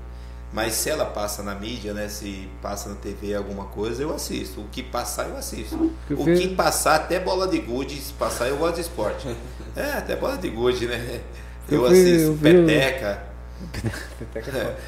Mas 0.52 0.74
se 0.74 0.90
ela 0.90 1.06
passa 1.06 1.44
na 1.44 1.53
mídia, 1.53 1.94
né? 1.94 2.08
Se 2.10 2.50
passa 2.61 2.90
na 2.90 2.95
TV 2.95 3.36
alguma 3.36 3.66
coisa, 3.66 4.02
eu 4.02 4.14
assisto. 4.14 4.61
O 4.61 4.66
que 4.72 4.82
passar, 4.82 5.28
eu 5.30 5.38
assisto. 5.38 5.92
Que 6.08 6.14
o 6.16 6.24
fez- 6.24 6.40
que 6.40 6.48
passar, 6.56 6.95
até 6.95 7.19
bola 7.19 7.48
de 7.48 7.60
gude, 7.60 7.95
se 8.02 8.11
passar, 8.14 8.48
eu 8.48 8.58
gosto 8.58 8.76
de 8.76 8.82
esporte. 8.82 9.28
É, 9.76 9.92
até 10.00 10.16
bola 10.16 10.36
de 10.38 10.50
gude, 10.50 10.88
né? 10.88 11.22
Eu 11.69 11.82
Eu, 11.82 11.86
assisto 11.86 12.22
eu 12.30 12.34
vi 12.34 12.58
o- 12.58 12.66
peteca. 12.66 13.24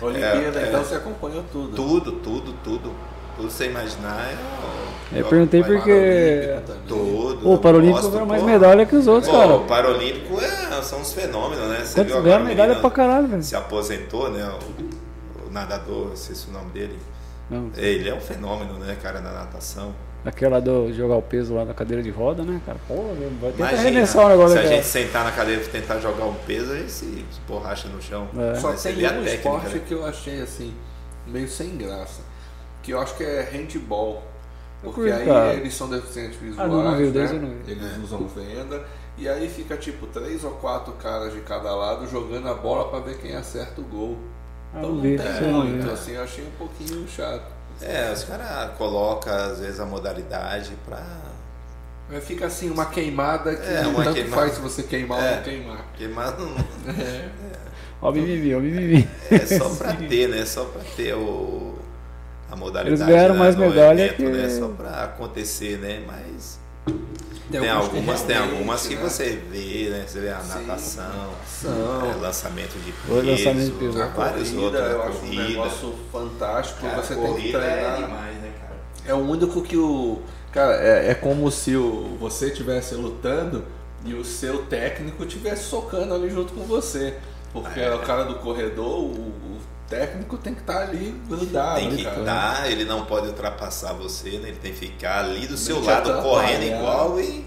Olimpíada, 0.02 0.60
É, 0.60 0.64
é. 0.64 0.68
então 0.70 0.84
você 0.84 0.96
acompanhou 0.96 1.44
tudo. 1.52 1.76
Tudo, 1.76 2.12
tudo, 2.14 2.54
tudo. 2.64 2.92
Tudo 3.38 3.50
você 3.50 3.66
imaginar. 3.68 4.30
Eu, 5.12 5.20
Eu 5.20 5.26
perguntei 5.28 5.64
porque-. 5.64 6.60
Tudo. 6.88 7.52
O 7.54 7.58
Paralímpico 7.58 8.10
ganhou 8.10 8.26
mais 8.26 8.44
medalha 8.44 8.86
que 8.86 8.96
os 8.96 9.08
outros, 9.08 9.32
Pô, 9.32 9.38
cara. 9.40 9.54
O 9.56 9.66
Paralímpico 9.66 10.40
é, 10.42 10.82
são 10.82 11.00
uns 11.00 11.14
fenômenos, 11.14 11.68
né? 11.70 11.82
Você 11.86 11.96
Quantos 12.02 12.14
viu 12.14 12.24
ganhou 12.24 12.38
agora 12.38 12.44
o 12.44 12.48
medalha 12.48 12.76
pra 12.80 12.90
caralho, 12.92 13.28
velho. 13.28 13.44
Se 13.44 13.56
aposentou, 13.56 14.30
né? 14.32 14.44
O 14.50 14.91
nadador, 15.52 16.10
não 16.10 16.16
sei 16.16 16.36
se 16.36 16.48
o 16.50 16.52
nome 16.52 16.72
dele. 16.72 16.98
Não, 17.50 17.70
Ele 17.76 18.08
é 18.10 18.14
um 18.14 18.22
fenômeno, 18.22 18.80
né, 18.80 18.98
cara, 19.02 19.20
na 19.20 19.32
natação. 19.32 19.94
aquela 20.24 20.62
do 20.62 20.94
jogar 20.94 21.16
o 21.16 21.22
peso 21.22 21.54
lá 21.54 21.66
na 21.66 21.74
cadeira 21.74 22.02
de 22.02 22.10
roda, 22.10 22.44
né, 22.44 22.62
cara? 22.66 22.80
Pô, 22.88 22.96
vai 23.42 23.52
tentar 23.52 23.70
arremessar 23.70 24.26
o 24.26 24.30
negócio 24.30 24.58
se 24.58 24.64
a 24.64 24.68
gente 24.68 24.86
sentar 24.86 25.26
na 25.26 25.32
cadeira 25.32 25.62
e 25.62 25.68
tentar 25.68 26.00
jogar 26.00 26.26
um 26.26 26.36
peso, 26.36 26.72
a 26.72 26.78
gente 26.78 26.92
se 26.92 27.26
borracha 27.48 27.90
no 27.90 28.02
chão. 28.02 28.28
É. 28.38 28.56
Só 28.56 28.70
Mas 28.70 28.84
tem 28.84 28.94
ele 28.94 29.06
é 29.06 29.10
a 29.10 29.12
um 29.12 29.16
técnica, 29.16 29.36
esporte 29.36 29.76
né? 29.76 29.82
que 29.86 29.94
eu 29.94 30.06
achei 30.06 30.42
assim, 30.42 30.74
meio 31.28 31.48
sem 31.50 31.78
graça. 31.78 32.22
Que 32.82 32.92
eu 32.92 33.02
acho 33.02 33.16
que 33.16 33.24
é 33.24 33.42
handball. 33.52 34.24
Porque 34.82 35.02
curto, 35.02 35.14
aí 35.14 35.26
cara. 35.28 35.54
eles 35.54 35.74
são 35.76 35.90
deficientes 35.90 36.40
visuais. 36.40 36.60
Ah, 36.60 36.74
não, 36.74 36.84
não 36.84 36.92
né? 37.00 37.32
não. 37.34 37.56
Eles 37.68 37.98
usam 38.04 38.28
venda. 38.28 38.84
E 39.18 39.28
aí 39.30 39.48
fica 39.48 39.78
tipo 39.78 40.08
três 40.08 40.44
ou 40.44 40.52
quatro 40.52 40.94
caras 40.94 41.34
de 41.34 41.42
cada 41.42 41.76
lado 41.76 42.10
jogando 42.10 42.48
a 42.48 42.54
bola 42.56 42.90
pra 42.90 43.00
ver 43.00 43.18
quem 43.18 43.36
acerta 43.36 43.80
o 43.82 43.84
gol. 43.84 44.18
Ah, 44.74 44.80
Então 44.80 44.92
não 44.96 45.02
tem 45.02 45.52
muito, 45.52 45.84
vi. 45.86 45.92
assim, 45.92 46.12
eu 46.14 46.24
achei 46.24 46.44
um 46.46 46.52
pouquinho 46.58 47.08
chato. 47.08 47.44
É, 47.82 48.12
os 48.12 48.24
caras 48.24 48.72
colocam, 48.78 49.34
às 49.34 49.60
vezes, 49.60 49.80
a 49.80 49.86
modalidade 49.86 50.72
pra. 50.86 51.04
Fica 52.22 52.48
assim, 52.48 52.70
uma 52.70 52.86
queimada 52.88 53.56
que 53.56 53.66
É, 53.74 53.82
uma 53.88 54.04
tanto 54.04 54.16
queimada. 54.16 54.42
faz 54.42 54.54
se 54.54 54.60
você 54.62 54.84
queimar 54.84 55.18
ou 55.18 55.24
É. 55.24 55.36
não 55.38 55.44
queimar. 55.44 55.86
Queimar 55.98 56.38
não. 56.38 56.56
Ó, 58.02 58.10
o 58.10 58.14
mimimi, 58.14 58.54
ó, 58.54 58.58
o 58.58 58.62
mimimi. 58.62 59.10
É 59.30 59.46
só 59.46 59.70
pra 59.70 59.94
ter, 60.10 60.28
né? 60.28 60.46
Só 60.46 60.66
pra 60.66 60.82
ter 60.96 61.14
o, 61.16 61.76
a 62.52 62.56
modalidade. 62.56 62.90
Eles 63.02 63.16
ganharam 63.16 63.34
né, 63.36 63.40
mais 63.40 63.56
medalha 63.56 64.02
evento, 64.04 64.18
que- 64.18 64.24
né? 64.30 64.50
Só 64.50 64.68
pra 64.70 65.04
acontecer, 65.06 65.78
né? 65.78 66.04
Mas 66.06 66.60
tem, 67.52 67.62
que 67.62 67.68
algumas, 67.70 68.22
tem 68.24 68.38
algumas 68.38 68.88
que 68.88 68.96
né? 68.96 69.02
você 69.10 69.30
vê, 69.52 69.90
né? 69.90 70.06
Você 70.08 70.20
vê 70.20 70.30
a 70.30 70.40
Sim. 70.40 70.66
natação, 70.66 71.30
São. 71.46 72.12
é, 72.12 72.14
lançamento 72.22 72.74
de 72.80 72.94
O 73.12 73.16
lançamento 73.16 73.66
de 73.66 73.72
peso, 73.72 73.94
peso. 73.94 74.02
A 74.02 74.08
vários 74.08 74.50
corrida, 74.50 74.66
outros. 74.66 74.92
eu 74.92 75.02
a 75.02 75.06
acho 75.08 75.26
um 75.26 75.30
negócio 75.30 75.96
fantástico. 76.12 76.82
Cara, 76.82 77.02
você 77.04 77.16
tem 77.16 77.24
que 77.24 77.30
corrida 77.30 77.60
treinar. 77.60 77.94
é 77.94 77.96
demais, 77.98 78.36
né, 78.38 78.52
cara? 78.60 78.76
É 79.06 79.14
o 79.14 79.18
único 79.30 79.62
que 79.62 79.78
o. 79.78 80.20
Cara, 80.52 80.76
é, 80.76 81.12
é 81.12 81.14
como 81.14 81.50
se 81.52 81.76
o, 81.76 82.18
você 82.20 82.48
estivesse 82.48 82.96
lutando 82.96 83.64
e 84.04 84.14
o 84.14 84.26
seu 84.26 84.64
técnico 84.66 85.24
estivesse 85.24 85.64
socando 85.64 86.14
ali 86.14 86.30
junto 86.30 86.54
com 86.54 86.62
você. 86.64 87.16
Porque 87.54 87.80
É. 87.82 87.94
o 87.94 88.00
cara 88.00 88.24
do 88.24 88.36
corredor, 88.36 89.00
o, 89.00 89.12
o 89.12 89.51
técnico 89.92 90.38
tem 90.38 90.54
que 90.54 90.62
estar 90.62 90.82
ali 90.84 91.14
grudado. 91.28 91.80
Tem 91.80 91.90
que 91.96 92.04
cara. 92.04 92.20
estar, 92.20 92.72
ele 92.72 92.86
não 92.86 93.06
pode 93.06 93.28
ultrapassar 93.28 93.94
você, 93.94 94.32
né? 94.40 94.50
Ele 94.50 94.58
tem 94.62 94.72
que 94.72 94.80
ficar 94.80 95.20
ali 95.26 95.46
do 95.46 95.58
seu 95.58 95.84
lado 95.84 96.22
correndo 96.24 96.64
igual 96.64 97.20
e, 97.20 97.46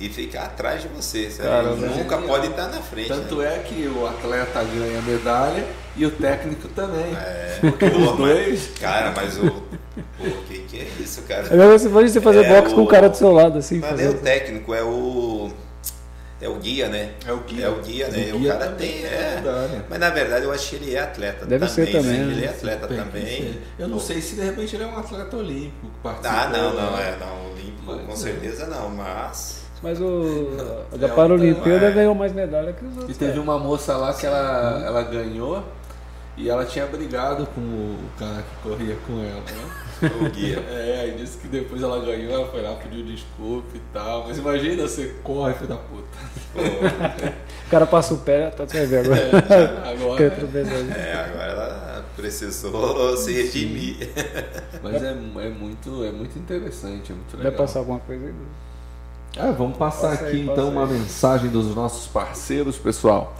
e 0.00 0.08
ficar 0.08 0.44
atrás 0.44 0.82
de 0.82 0.88
você. 0.88 1.26
Cara, 1.36 1.70
Ele 1.70 1.84
é 1.84 1.88
nunca 1.88 2.16
genial. 2.16 2.22
pode 2.22 2.46
estar 2.48 2.68
na 2.68 2.80
frente. 2.80 3.08
Tanto 3.08 3.36
né? 3.36 3.56
é 3.56 3.58
que 3.60 3.86
o 3.86 4.06
atleta 4.06 4.64
ganha 4.64 5.02
medalha 5.02 5.64
e 5.94 6.06
o 6.06 6.10
técnico 6.10 6.66
também. 6.68 7.14
É, 7.14 7.58
Porque 7.60 7.90
pô, 7.90 7.98
os 7.98 8.06
mas- 8.06 8.16
dois. 8.18 8.70
Cara, 8.80 9.12
mas 9.14 9.36
o. 9.36 9.50
Pô, 9.50 10.30
que, 10.48 10.58
que 10.60 10.78
é 10.80 10.88
isso, 11.00 11.22
cara? 11.22 11.46
É 11.48 11.56
mesmo 11.56 11.90
você 11.90 12.20
fazer 12.20 12.44
É 12.46 12.48
boxe 12.60 12.74
com 12.74 12.80
o- 12.80 12.84
o 12.84 12.88
cara 12.88 13.08
do 13.10 13.16
seu 13.16 13.30
lado, 13.30 13.58
assim. 13.58 13.78
Não 13.78 13.88
é 13.88 14.08
o 14.08 14.14
técnico, 14.14 14.74
é 14.74 14.82
o. 14.82 15.50
É 16.42 16.48
o 16.48 16.56
guia, 16.56 16.88
né? 16.88 17.10
É 17.26 17.32
o 17.32 17.38
guia. 17.38 17.66
É 17.66 17.68
o 17.68 17.80
guia, 17.80 18.08
né? 18.08 18.32
O 18.32 18.36
O, 18.36 18.38
guia 18.40 18.52
cara 18.54 18.64
também 18.66 18.92
tem. 18.92 19.04
é 19.04 19.42
É. 19.44 19.82
Mas 19.88 19.98
na 20.00 20.10
verdade 20.10 20.44
eu 20.44 20.52
acho 20.52 20.68
que 20.70 20.76
ele 20.76 20.94
é 20.94 21.00
atleta 21.00 21.46
Deve 21.46 21.66
também. 21.66 21.86
ser 21.86 21.92
também, 21.92 22.18
né? 22.18 22.24
né? 22.26 22.32
Ele 22.32 22.44
é 22.44 22.48
atleta 22.48 22.86
Tem 22.88 22.96
que 22.98 23.04
também. 23.04 23.26
ser. 23.26 23.62
Eu 23.78 23.88
não 23.88 24.00
sei 24.00 24.20
se 24.20 24.34
de 24.34 24.42
repente 24.42 24.74
ele 24.76 24.82
é 24.84 24.86
um 24.88 24.98
atleta 24.98 25.36
olímpico. 25.36 25.86
Ah, 26.04 26.50
não, 26.52 26.74
não, 26.74 26.96
né? 26.96 27.16
é. 27.16 27.24
Não, 27.24 27.50
olímpico, 27.52 27.82
Mas, 27.86 28.06
com 28.06 28.12
é. 28.12 28.16
certeza 28.16 28.66
não, 28.66 28.88
mas. 28.90 29.62
Mas 29.82 30.00
o 30.00 30.48
a 30.92 30.96
da 30.96 31.06
É, 31.06 31.10
Paralimpíada 31.10 31.86
é. 31.86 31.90
ganhou 31.92 32.14
mais 32.14 32.32
medalha 32.32 32.72
que 32.72 32.84
os 32.84 32.94
E 32.94 32.98
outros. 32.98 33.16
teve 33.16 33.30
cara. 33.32 33.42
uma 33.42 33.58
moça 33.58 33.96
lá 33.96 34.12
que 34.12 34.26
ela, 34.26 34.82
ela 34.84 35.02
ganhou 35.02 35.62
E 36.36 36.48
ela 36.50 36.64
tinha 36.64 36.86
brigado 36.86 37.46
com 37.54 37.60
o 37.60 37.98
cara 38.18 38.42
que 38.42 38.68
corria 38.68 38.96
com 39.06 39.12
ela, 39.20 39.40
né? 39.40 39.70
O 40.20 40.30
guia. 40.30 40.58
É, 40.70 41.00
aí 41.02 41.16
disse 41.18 41.38
que 41.38 41.48
depois 41.48 41.82
ela 41.82 41.98
ganhou, 42.04 42.32
ela 42.32 42.46
foi 42.48 42.62
lá, 42.62 42.74
pediu 42.74 43.04
desculpa 43.04 43.68
e 43.76 43.80
tal. 43.92 44.24
Mas 44.26 44.38
imagina 44.38 44.82
você 44.82 45.14
corre, 45.22 45.54
filho 45.54 45.68
da 45.68 45.76
puta. 45.76 46.18
O 47.66 47.70
cara 47.70 47.86
passa 47.86 48.14
o 48.14 48.18
pé, 48.18 48.50
tá 48.50 48.64
vai 48.64 48.86
ver 48.86 48.98
agora. 49.06 49.20
É, 49.20 49.92
agora, 49.92 50.30
tropeçar 50.30 50.74
ali. 50.74 50.90
É, 50.92 51.14
agora 51.14 51.52
ela 51.52 52.04
precisou 52.16 53.16
se 53.16 53.32
redimir. 53.32 54.10
Mas 54.82 55.02
é, 55.02 55.08
é, 55.10 55.14
muito, 55.48 56.04
é 56.04 56.10
muito 56.12 56.38
interessante, 56.38 57.12
é 57.12 57.14
muito 57.14 57.32
Vai 57.36 57.44
legal. 57.46 57.58
passar 57.58 57.78
alguma 57.80 57.98
coisa 58.00 58.26
aí? 58.26 58.34
É, 59.34 59.50
vamos 59.52 59.78
passar 59.78 60.10
Passa 60.10 60.24
aqui 60.26 60.36
aí, 60.36 60.42
então 60.42 60.54
passa 60.56 60.68
uma 60.68 60.84
aí. 60.84 60.92
mensagem 60.92 61.48
dos 61.50 61.74
nossos 61.74 62.06
parceiros, 62.06 62.76
pessoal. 62.76 63.34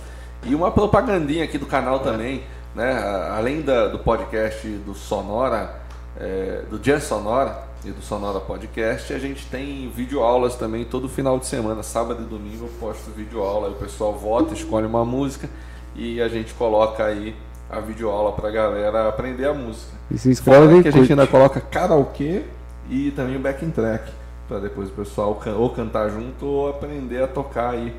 E 0.44 0.54
uma 0.54 0.70
propagandinha 0.70 1.44
aqui 1.44 1.58
do 1.58 1.66
canal 1.66 2.00
também, 2.00 2.42
né? 2.74 2.98
Além 3.36 3.60
da- 3.60 3.88
do 3.88 3.98
podcast 3.98 4.66
do 4.66 4.94
Sonora, 4.94 5.81
é, 6.18 6.62
do 6.68 6.78
Jazz 6.78 7.04
Sonora 7.04 7.62
e 7.84 7.90
do 7.90 8.02
Sonora 8.02 8.40
Podcast, 8.40 9.12
a 9.12 9.18
gente 9.18 9.46
tem 9.46 9.90
videoaulas 9.90 10.54
também 10.54 10.84
todo 10.84 11.08
final 11.08 11.38
de 11.38 11.46
semana, 11.46 11.82
sábado 11.82 12.22
e 12.22 12.26
domingo 12.26 12.66
eu 12.66 12.70
posto 12.78 13.10
videoaula, 13.10 13.68
aí 13.68 13.72
o 13.72 13.76
pessoal 13.76 14.14
vota, 14.14 14.54
escolhe 14.54 14.86
uma 14.86 15.04
música 15.04 15.48
e 15.96 16.20
a 16.22 16.28
gente 16.28 16.54
coloca 16.54 17.04
aí 17.04 17.34
a 17.68 17.80
videoaula 17.80 18.32
pra 18.32 18.50
galera 18.50 19.08
aprender 19.08 19.46
a 19.46 19.54
música. 19.54 19.92
E 20.10 20.18
se 20.18 20.28
inscreve 20.28 20.82
que 20.82 20.88
a 20.88 20.90
gente 20.90 21.00
curte. 21.00 21.12
ainda 21.12 21.26
coloca 21.26 21.60
karaokê 21.60 22.44
e 22.88 23.10
também 23.12 23.36
o 23.36 23.40
backing 23.40 23.70
track, 23.70 24.12
para 24.46 24.60
depois 24.60 24.88
o 24.90 24.92
pessoal 24.92 25.40
ou 25.56 25.70
cantar 25.70 26.10
junto 26.10 26.46
ou 26.46 26.68
aprender 26.68 27.22
a 27.22 27.26
tocar 27.26 27.70
aí 27.70 27.94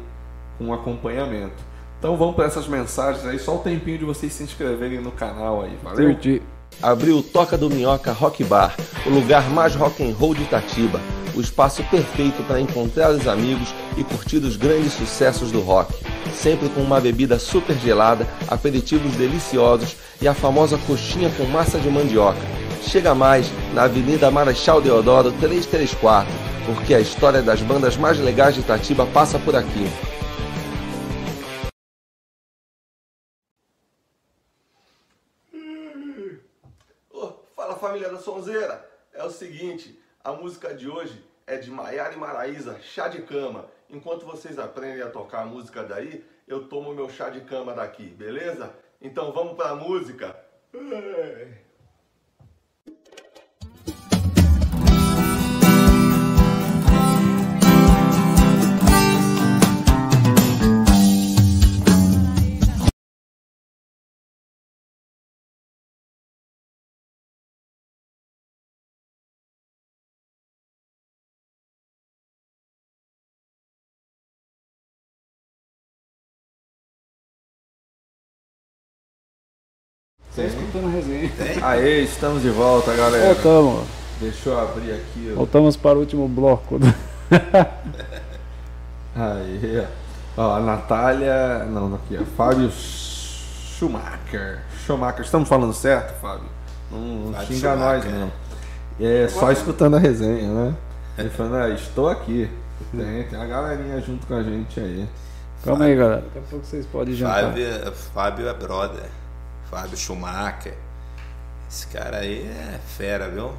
com 0.57 0.73
acompanhamento. 0.73 1.73
Então 1.99 2.15
vamos 2.15 2.35
para 2.35 2.45
essas 2.45 2.67
mensagens 2.67 3.25
aí, 3.25 3.39
só 3.39 3.55
o 3.55 3.59
tempinho 3.59 3.97
de 3.97 4.05
vocês 4.05 4.31
se 4.31 4.43
inscreverem 4.43 5.01
no 5.01 5.11
canal 5.11 5.61
aí, 5.61 5.77
valeu? 5.81 6.11
Curte. 6.11 6.41
Abriu 6.81 7.17
o 7.17 7.23
Toca 7.23 7.57
do 7.57 7.69
Minhoca 7.69 8.11
Rock 8.11 8.43
Bar, 8.43 8.75
o 9.05 9.09
lugar 9.09 9.49
mais 9.49 9.75
rock 9.75 10.03
and 10.03 10.13
roll 10.13 10.33
de 10.33 10.43
Itatiba, 10.43 10.99
o 11.35 11.41
espaço 11.41 11.83
perfeito 11.83 12.43
para 12.43 12.59
encontrar 12.59 13.11
os 13.11 13.27
amigos 13.27 13.73
e 13.97 14.03
curtir 14.03 14.37
os 14.37 14.55
grandes 14.55 14.93
sucessos 14.93 15.51
do 15.51 15.61
rock. 15.61 15.93
Sempre 16.35 16.69
com 16.69 16.81
uma 16.81 16.99
bebida 16.99 17.39
super 17.39 17.77
gelada, 17.77 18.27
aperitivos 18.47 19.15
deliciosos 19.15 19.95
e 20.21 20.27
a 20.27 20.33
famosa 20.33 20.77
coxinha 20.79 21.29
com 21.37 21.43
massa 21.45 21.79
de 21.79 21.89
mandioca. 21.89 22.41
Chega 22.81 23.15
mais 23.15 23.49
na 23.73 23.83
Avenida 23.83 24.29
Marechal 24.29 24.81
Deodoro 24.81 25.31
334, 25.33 26.31
porque 26.65 26.93
a 26.93 26.99
história 26.99 27.41
das 27.41 27.61
bandas 27.61 27.95
mais 27.95 28.19
legais 28.19 28.55
de 28.55 28.61
Itatiba 28.61 29.05
passa 29.05 29.39
por 29.39 29.55
aqui. 29.55 29.89
Família 37.83 38.07
da 38.07 38.17
Sonzeira, 38.17 38.89
é 39.11 39.25
o 39.25 39.29
seguinte, 39.29 40.01
a 40.23 40.31
música 40.31 40.73
de 40.73 40.87
hoje 40.89 41.21
é 41.45 41.57
de 41.57 41.69
Maiara 41.69 42.13
e 42.13 42.17
Maraísa, 42.17 42.79
Chá 42.79 43.09
de 43.09 43.23
Cama. 43.23 43.69
Enquanto 43.89 44.25
vocês 44.25 44.57
aprendem 44.57 45.01
a 45.01 45.09
tocar 45.09 45.41
a 45.41 45.45
música 45.45 45.83
daí, 45.83 46.23
eu 46.47 46.69
tomo 46.69 46.93
meu 46.93 47.09
chá 47.09 47.29
de 47.29 47.41
cama 47.41 47.73
daqui, 47.73 48.05
beleza? 48.05 48.73
Então 49.01 49.33
vamos 49.33 49.57
pra 49.57 49.75
música. 49.75 50.33
Ai. 50.73 51.62
Escutando 80.73 80.87
a 80.87 80.89
resenha. 80.89 81.31
Aê, 81.61 82.01
estamos 82.01 82.41
de 82.41 82.49
volta, 82.49 82.95
galera. 82.95 83.35
Voltamos. 83.35 83.83
Deixa 84.19 84.49
eu 84.49 84.59
abrir 84.59 84.93
aqui. 84.93 85.29
ó. 85.31 85.35
Voltamos 85.35 85.77
para 85.77 85.95
o 85.97 85.99
último 85.99 86.27
bloco. 86.27 86.79
Aí, 89.15 89.85
ó. 90.35 90.41
Ó, 90.41 90.55
a 90.55 90.59
Natália. 90.59 91.63
Não, 91.65 91.93
aqui, 91.93 92.17
ó. 92.19 92.23
Fábio 92.35 92.71
Schumacher. 92.71 94.63
Schumacher, 94.83 95.21
estamos 95.23 95.47
falando 95.47 95.73
certo, 95.73 96.19
Fábio? 96.19 96.49
Não, 96.91 96.99
não 96.99 97.33
Fábio 97.33 97.47
xinga 97.55 97.75
nós, 97.75 98.03
Schumacher. 98.03 98.19
não. 98.19 98.31
É 98.99 99.27
só 99.27 99.51
escutando 99.51 99.95
a 99.97 99.99
resenha, 99.99 100.49
né? 100.51 100.73
Ele 101.19 101.29
falando, 101.29 101.55
ah, 101.57 101.69
estou 101.69 102.09
aqui. 102.09 102.49
Tem, 102.91 103.23
tem 103.23 103.37
uma 103.37 103.45
galerinha 103.47 104.01
junto 104.01 104.25
com 104.25 104.33
a 104.33 104.41
gente 104.41 104.79
aí. 104.79 105.07
Calma 105.63 105.85
aí, 105.85 105.95
galera. 105.95 106.21
Daqui 106.21 106.39
a 106.39 106.41
pouco 106.49 106.65
vocês 106.65 106.85
podem 106.87 107.13
jantar. 107.13 107.43
Fábio, 107.43 107.63
é- 107.63 107.91
Fábio 107.91 108.47
é 108.47 108.53
brother. 108.53 109.03
Fábio 109.69 109.97
Schumacher. 109.97 110.75
Esse 111.69 111.87
cara 111.87 112.17
aí 112.17 112.45
é 112.45 112.79
fera, 112.97 113.29
viu? 113.29 113.51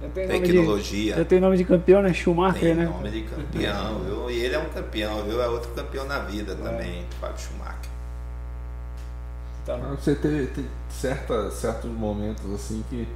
Já 0.00 0.08
tem 0.08 0.26
nome 0.28 0.40
Tecnologia. 0.40 1.12
De, 1.14 1.18
já 1.18 1.24
tem 1.24 1.40
nome 1.40 1.56
de 1.56 1.64
campeão, 1.64 2.02
né? 2.02 2.12
Schumacher, 2.12 2.60
Tem 2.60 2.74
né? 2.74 2.84
nome 2.84 3.10
de 3.10 3.22
campeão, 3.22 3.98
viu? 4.00 4.30
E 4.30 4.38
ele 4.38 4.54
é 4.54 4.58
um 4.58 4.68
campeão, 4.68 5.24
viu? 5.24 5.42
É 5.42 5.48
outro 5.48 5.70
campeão 5.72 6.06
na 6.06 6.20
vida 6.20 6.54
também, 6.54 7.04
Fábio 7.20 7.38
Schumacher. 7.38 7.90
Tá. 9.66 9.76
Mas 9.76 10.00
Você 10.00 10.14
teve, 10.14 10.46
teve 10.46 10.68
certa, 10.88 11.50
certos 11.50 11.90
momentos 11.90 12.44
assim 12.54 12.84
que 12.88 13.08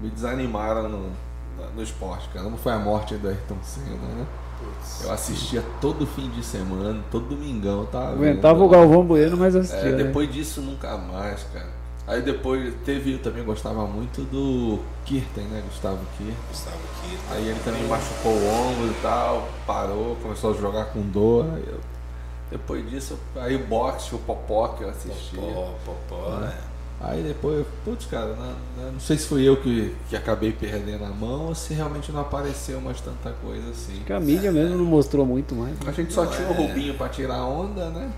me 0.00 0.08
desanimaram 0.08 0.88
no, 0.88 1.10
no 1.74 1.82
esporte, 1.82 2.28
cara. 2.30 2.48
Não 2.48 2.56
foi 2.56 2.72
a 2.72 2.78
morte 2.78 3.14
do 3.16 3.28
Ayrton 3.28 3.58
Senna, 3.62 3.96
né? 3.96 4.26
Eu 5.04 5.12
assistia 5.12 5.62
todo 5.80 6.06
fim 6.06 6.28
de 6.30 6.44
semana, 6.44 7.00
todo 7.10 7.26
domingão, 7.34 7.86
tá? 7.86 8.08
Aguentava 8.08 8.62
o 8.62 8.68
Galvão 8.68 9.04
Bueno, 9.04 9.36
mas 9.36 9.54
assistia. 9.56 9.88
É, 9.90 9.92
né? 9.92 10.04
depois 10.04 10.32
disso 10.32 10.60
nunca 10.60 10.96
mais, 10.96 11.42
cara. 11.52 11.82
Aí 12.06 12.20
depois 12.20 12.74
teve, 12.84 13.12
eu 13.14 13.18
também 13.20 13.44
gostava 13.44 13.86
muito 13.86 14.22
do 14.22 14.80
Kirten, 15.04 15.44
né? 15.44 15.62
Gustavo 15.68 15.98
Kirten. 16.18 16.34
Gustavo 16.50 16.76
Kirten. 17.00 17.36
Aí 17.36 17.48
ele 17.48 17.60
também 17.64 17.84
machucou 17.86 18.32
o 18.32 18.48
ombro 18.48 18.86
e 18.88 18.94
tal, 19.02 19.48
parou, 19.66 20.16
começou 20.22 20.50
a 20.50 20.54
jogar 20.54 20.86
com 20.86 21.00
dor. 21.02 21.46
Aí 21.54 21.64
eu- 21.66 21.80
depois 22.50 22.88
disso, 22.90 23.18
aí 23.36 23.56
o 23.56 23.66
boxe, 23.66 24.14
o 24.14 24.18
popó 24.18 24.68
que 24.68 24.84
eu 24.84 24.90
assistia. 24.90 25.40
Popó, 25.40 25.74
popó, 25.86 26.30
né? 26.36 26.52
Aí 27.04 27.20
depois, 27.22 27.66
putz, 27.84 28.06
cara, 28.06 28.36
não, 28.36 28.92
não 28.92 29.00
sei 29.00 29.18
se 29.18 29.26
fui 29.26 29.46
eu 29.46 29.56
que, 29.56 29.92
que 30.08 30.14
acabei 30.14 30.52
perdendo 30.52 31.04
a 31.04 31.08
mão 31.08 31.48
ou 31.48 31.54
se 31.54 31.74
realmente 31.74 32.12
não 32.12 32.20
apareceu 32.20 32.80
mais 32.80 33.00
tanta 33.00 33.32
coisa 33.44 33.70
assim. 33.70 33.94
Acho 33.94 34.04
que 34.04 34.12
a 34.12 34.20
mídia 34.20 34.52
mesmo 34.52 34.76
não 34.76 34.84
mostrou 34.84 35.26
muito 35.26 35.54
mais. 35.54 35.74
A 35.84 35.90
gente 35.90 36.12
só 36.12 36.24
tinha 36.26 36.48
o 36.48 36.52
Rubinho 36.52 36.94
pra 36.94 37.08
tirar 37.08 37.44
onda, 37.44 37.90
né? 37.90 38.08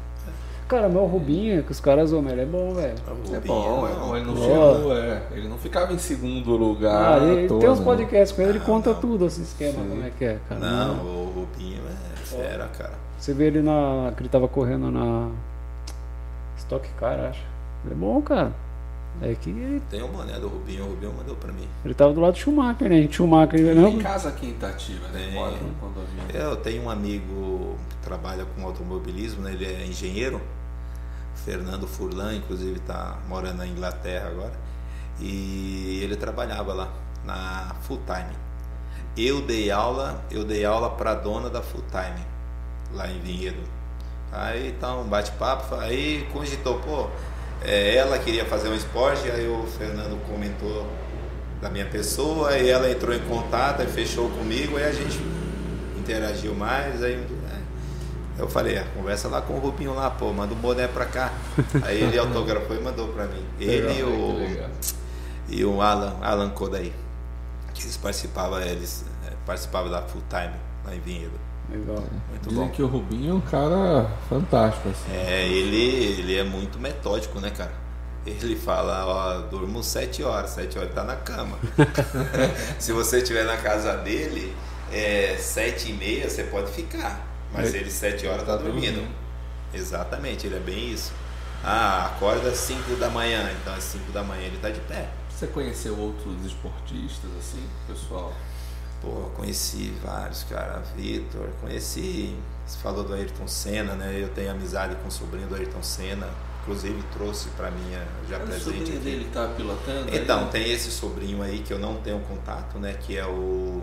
Cara, 0.69 0.89
meu 0.89 1.07
Rubinho, 1.07 1.63
que 1.63 1.73
os 1.73 1.81
caras 1.81 2.11
zoam, 2.11 2.29
ele 2.29 2.43
é 2.43 2.47
bom, 2.47 2.75
velho. 2.75 2.95
É 3.07 3.11
Rubinho, 3.11 3.41
bom, 3.47 3.87
é 3.87 3.95
bom, 3.95 4.17
ele 4.17 4.27
não 4.27 4.37
chegou, 4.37 4.97
é. 4.97 5.23
Ele 5.33 5.49
não 5.49 5.59
ficava 5.59 5.93
em 5.93 5.99
segundo 5.99 6.57
lugar. 6.57 7.23
Ah, 7.23 7.25
ele, 7.25 7.49
tem 7.49 7.69
uns 7.69 7.79
não. 7.79 7.85
podcasts 7.85 8.37
com 8.37 8.43
ele, 8.43 8.51
ele 8.53 8.61
conta 8.61 8.95
tudo 8.95 9.27
esse 9.27 9.43
esquema, 9.43 9.75
como 9.75 10.05
é 10.05 10.11
que 10.11 10.25
é, 10.25 10.39
cara. 10.49 10.61
Não, 10.61 10.95
o 11.05 11.33
Rubinho 11.35 11.81
é 11.87 12.17
fera, 12.17 12.69
cara. 12.69 12.95
Você 13.19 13.33
vê 13.33 13.47
ele 13.47 13.63
na. 13.63 14.13
que 14.15 14.23
ele 14.23 14.29
tava 14.29 14.47
correndo 14.47 14.91
na. 14.91 15.31
Stock 16.59 16.87
Car, 16.99 17.21
acho. 17.21 17.43
Ele 17.85 17.95
é 17.95 17.97
bom, 17.97 18.21
cara. 18.23 18.53
É 19.23 19.35
que 19.35 19.51
ele, 19.51 19.81
Tem 19.89 20.03
o 20.03 20.09
boné 20.09 20.39
do 20.41 20.49
Rubinho, 20.49 20.85
o 20.85 20.89
Rubinho 20.91 21.13
mandou 21.17 21.37
pra 21.37 21.53
mim. 21.53 21.69
ele 21.85 21.95
tava 21.95 22.13
do 22.13 22.21
lado 22.21 22.33
do 22.33 22.39
Schumacher, 22.39 22.89
né? 22.89 23.09
Schumacher, 23.11 23.61
Ele 23.61 23.81
não. 23.81 23.89
em 23.91 23.99
casa 24.01 24.29
aqui 24.29 24.47
em 24.47 24.51
Itatiba, 24.51 25.07
né? 25.09 25.21
Tem. 25.27 25.33
Mora 25.35 25.53
no 25.53 25.75
condomínio. 25.75 26.25
Eu 26.35 26.57
tenho 26.57 26.83
um 26.83 26.91
amigo 26.91 27.77
que 27.91 27.97
trabalha 27.99 28.45
com 28.45 28.67
automobilismo, 28.67 29.43
né? 29.43 29.53
ele 29.53 29.65
é 29.67 29.87
engenheiro, 29.87 30.41
Fernando 31.45 31.87
Furlan, 31.87 32.35
inclusive 32.35 32.79
está 32.79 33.19
morando 33.29 33.59
na 33.59 33.67
Inglaterra 33.67 34.29
agora, 34.29 34.53
e 35.21 36.01
ele 36.03 36.17
trabalhava 36.17 36.73
lá 36.73 36.93
na 37.25 37.75
Full 37.83 38.01
Time. 38.07 38.35
Eu 39.17 39.41
dei 39.43 39.71
aula, 39.71 40.21
eu 40.31 40.45
dei 40.45 40.65
aula 40.65 40.91
para 40.91 41.13
a 41.13 41.15
dona 41.15 41.49
da 41.49 41.63
Full 41.63 41.85
Time, 41.91 42.27
lá 42.93 43.09
em 43.09 43.21
Vinhedo. 43.21 43.63
Aí 44.33 44.71
então, 44.71 45.03
um 45.03 45.09
bate-papo, 45.09 45.75
aí 45.77 46.27
cogitou, 46.33 46.81
pô, 46.81 47.09
é, 47.63 47.97
ela 47.97 48.19
queria 48.19 48.45
fazer 48.45 48.69
um 48.69 48.75
esporte, 48.75 49.31
aí 49.31 49.47
o 49.49 49.67
Fernando 49.67 50.19
comentou 50.29 50.87
da 51.61 51.71
minha 51.71 51.87
pessoa, 51.87 52.57
e 52.59 52.69
ela 52.69 52.91
entrou 52.91 53.15
em 53.15 53.21
contato, 53.21 53.81
aí 53.81 53.87
fechou 53.87 54.29
comigo, 54.31 54.77
aí 54.77 54.85
a 54.85 54.93
gente 54.93 55.19
interagiu 55.99 56.55
mais, 56.55 57.03
aí 57.03 57.15
é, 57.15 58.43
eu 58.43 58.49
falei, 58.49 58.79
ah, 58.79 58.87
conversa 58.95 59.29
lá 59.29 59.41
com 59.41 59.55
o 59.55 59.59
Rubinho 59.59 59.95
lá, 59.95 60.11
pô, 60.11 60.33
manda 60.33 60.53
um 60.53 60.59
boné 60.59 60.89
pra 60.89 61.07
cá. 61.07 61.33
Aí 61.87 62.03
ele 62.03 62.19
autografou 62.19 62.77
e 62.77 62.81
mandou 62.81 63.07
pra 63.09 63.27
mim. 63.27 63.45
Ele 63.61 63.77
e 63.77 64.03
Legal, 64.03 64.09
o, 64.11 64.39
legal. 64.39 64.71
e 65.49 65.65
o 65.65 65.81
Alan, 65.81 66.17
Alan 66.21 66.51
Kodaí, 66.51 66.93
que 67.73 67.83
eles 67.83 67.97
participavam, 67.97 68.61
eles 68.61 69.05
é, 69.27 69.33
participavam 69.47 69.89
da 69.89 70.03
Full 70.03 70.23
Time 70.29 70.55
lá 70.85 70.95
em 70.97 71.01
Vinhedo. 71.01 71.39
Legal. 71.71 72.05
Muito 72.31 72.49
Dizem 72.49 72.65
bom. 72.67 72.71
que 72.71 72.83
o 72.83 72.87
Rubinho 72.87 73.31
é 73.33 73.35
um 73.35 73.41
cara 73.41 74.11
fantástico, 74.29 74.89
assim. 74.89 75.13
É, 75.13 75.47
ele, 75.49 76.21
ele 76.21 76.37
é 76.37 76.45
muito 76.45 76.79
metódico, 76.79 77.41
né, 77.41 77.51
cara? 77.51 77.73
Ele 78.27 78.57
fala, 78.57 79.05
ó, 79.07 79.39
durmo 79.49 79.83
sete 79.83 80.23
horas, 80.23 80.51
sete 80.51 80.79
horas 80.79 80.95
tá 80.95 81.05
na 81.05 81.17
cama. 81.17 81.59
Se 82.79 82.93
você 82.93 83.19
estiver 83.19 83.45
na 83.45 83.57
casa 83.57 83.97
dele, 83.99 84.55
é, 84.93 85.37
sete 85.39 85.91
e 85.91 85.93
meia 85.93 86.29
você 86.29 86.45
pode 86.45 86.71
ficar. 86.73 87.27
Mas 87.53 87.75
É. 87.75 87.79
ele 87.79 87.91
sete 87.91 88.27
horas 88.27 88.45
tá 88.47 88.57
dormindo. 88.57 89.07
Exatamente, 89.73 90.47
ele 90.47 90.57
é 90.57 90.61
bem 90.61 90.93
isso. 90.93 91.13
Ah, 91.63 92.07
acorda 92.15 92.51
às 92.51 92.59
5 92.59 92.95
da 92.97 93.09
manhã, 93.09 93.51
então 93.61 93.73
às 93.75 93.85
5 93.85 94.13
da 94.13 94.23
manhã 94.23 94.43
ele 94.43 94.59
tá 94.59 94.69
de 94.69 94.81
pé. 94.81 95.09
Você 95.31 95.47
conheceu 95.47 95.99
outros 95.99 96.45
esportistas, 96.45 97.31
assim, 97.39 97.63
pessoal? 97.89 98.33
Pô, 99.05 99.29
conheci 99.37 99.93
vários, 100.03 100.45
cara. 100.45 100.83
Vitor, 100.97 101.49
conheci. 101.61 102.35
Você 102.67 102.79
falou 102.79 103.05
do 103.05 103.13
Ayrton 103.13 103.47
Senna, 103.47 103.95
né? 103.95 104.17
Eu 104.19 104.29
tenho 104.31 104.51
amizade 104.51 104.97
com 104.97 105.09
o 105.09 105.11
sobrinho 105.11 105.47
do 105.47 105.55
Ayrton 105.55 105.83
Senna. 105.83 106.27
Inclusive 106.63 107.03
trouxe 107.13 107.49
pra 107.51 107.71
mim 107.71 107.93
eh, 107.93 108.07
já 108.31 108.39
o 108.39 108.41
presente 108.41 108.65
sobrinho 108.65 108.87
aqui. 108.87 108.99
dele 108.99 109.31
tá 109.35 109.49
pilotando? 109.55 110.17
Então, 110.17 110.45
aí? 110.45 110.51
tem 110.51 110.73
esse 110.73 110.91
sobrinho 110.91 111.43
aí 111.43 111.59
que 111.59 111.71
eu 111.75 111.79
não 111.79 111.97
tenho 111.97 112.19
contato, 112.21 112.79
né? 112.79 112.95
Que 113.01 113.19
é 113.19 113.27
o. 113.27 113.83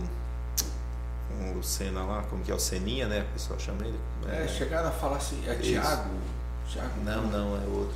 O 1.59 1.63
Senna 1.63 2.01
lá, 2.03 2.23
como 2.23 2.43
que 2.43 2.51
é 2.51 2.55
o 2.55 2.59
Seninha, 2.59 3.07
né? 3.07 3.25
O 3.29 3.33
pessoal 3.33 3.59
chama 3.59 3.85
ele. 3.85 3.99
É, 4.31 4.47
chegaram 4.47 4.89
a 4.89 4.91
falar 4.91 5.17
assim, 5.17 5.43
é 5.47 5.53
Isso. 5.55 5.63
Thiago? 5.71 6.09
Não, 7.03 7.23
não, 7.27 7.55
é 7.55 7.67
outro. 7.67 7.95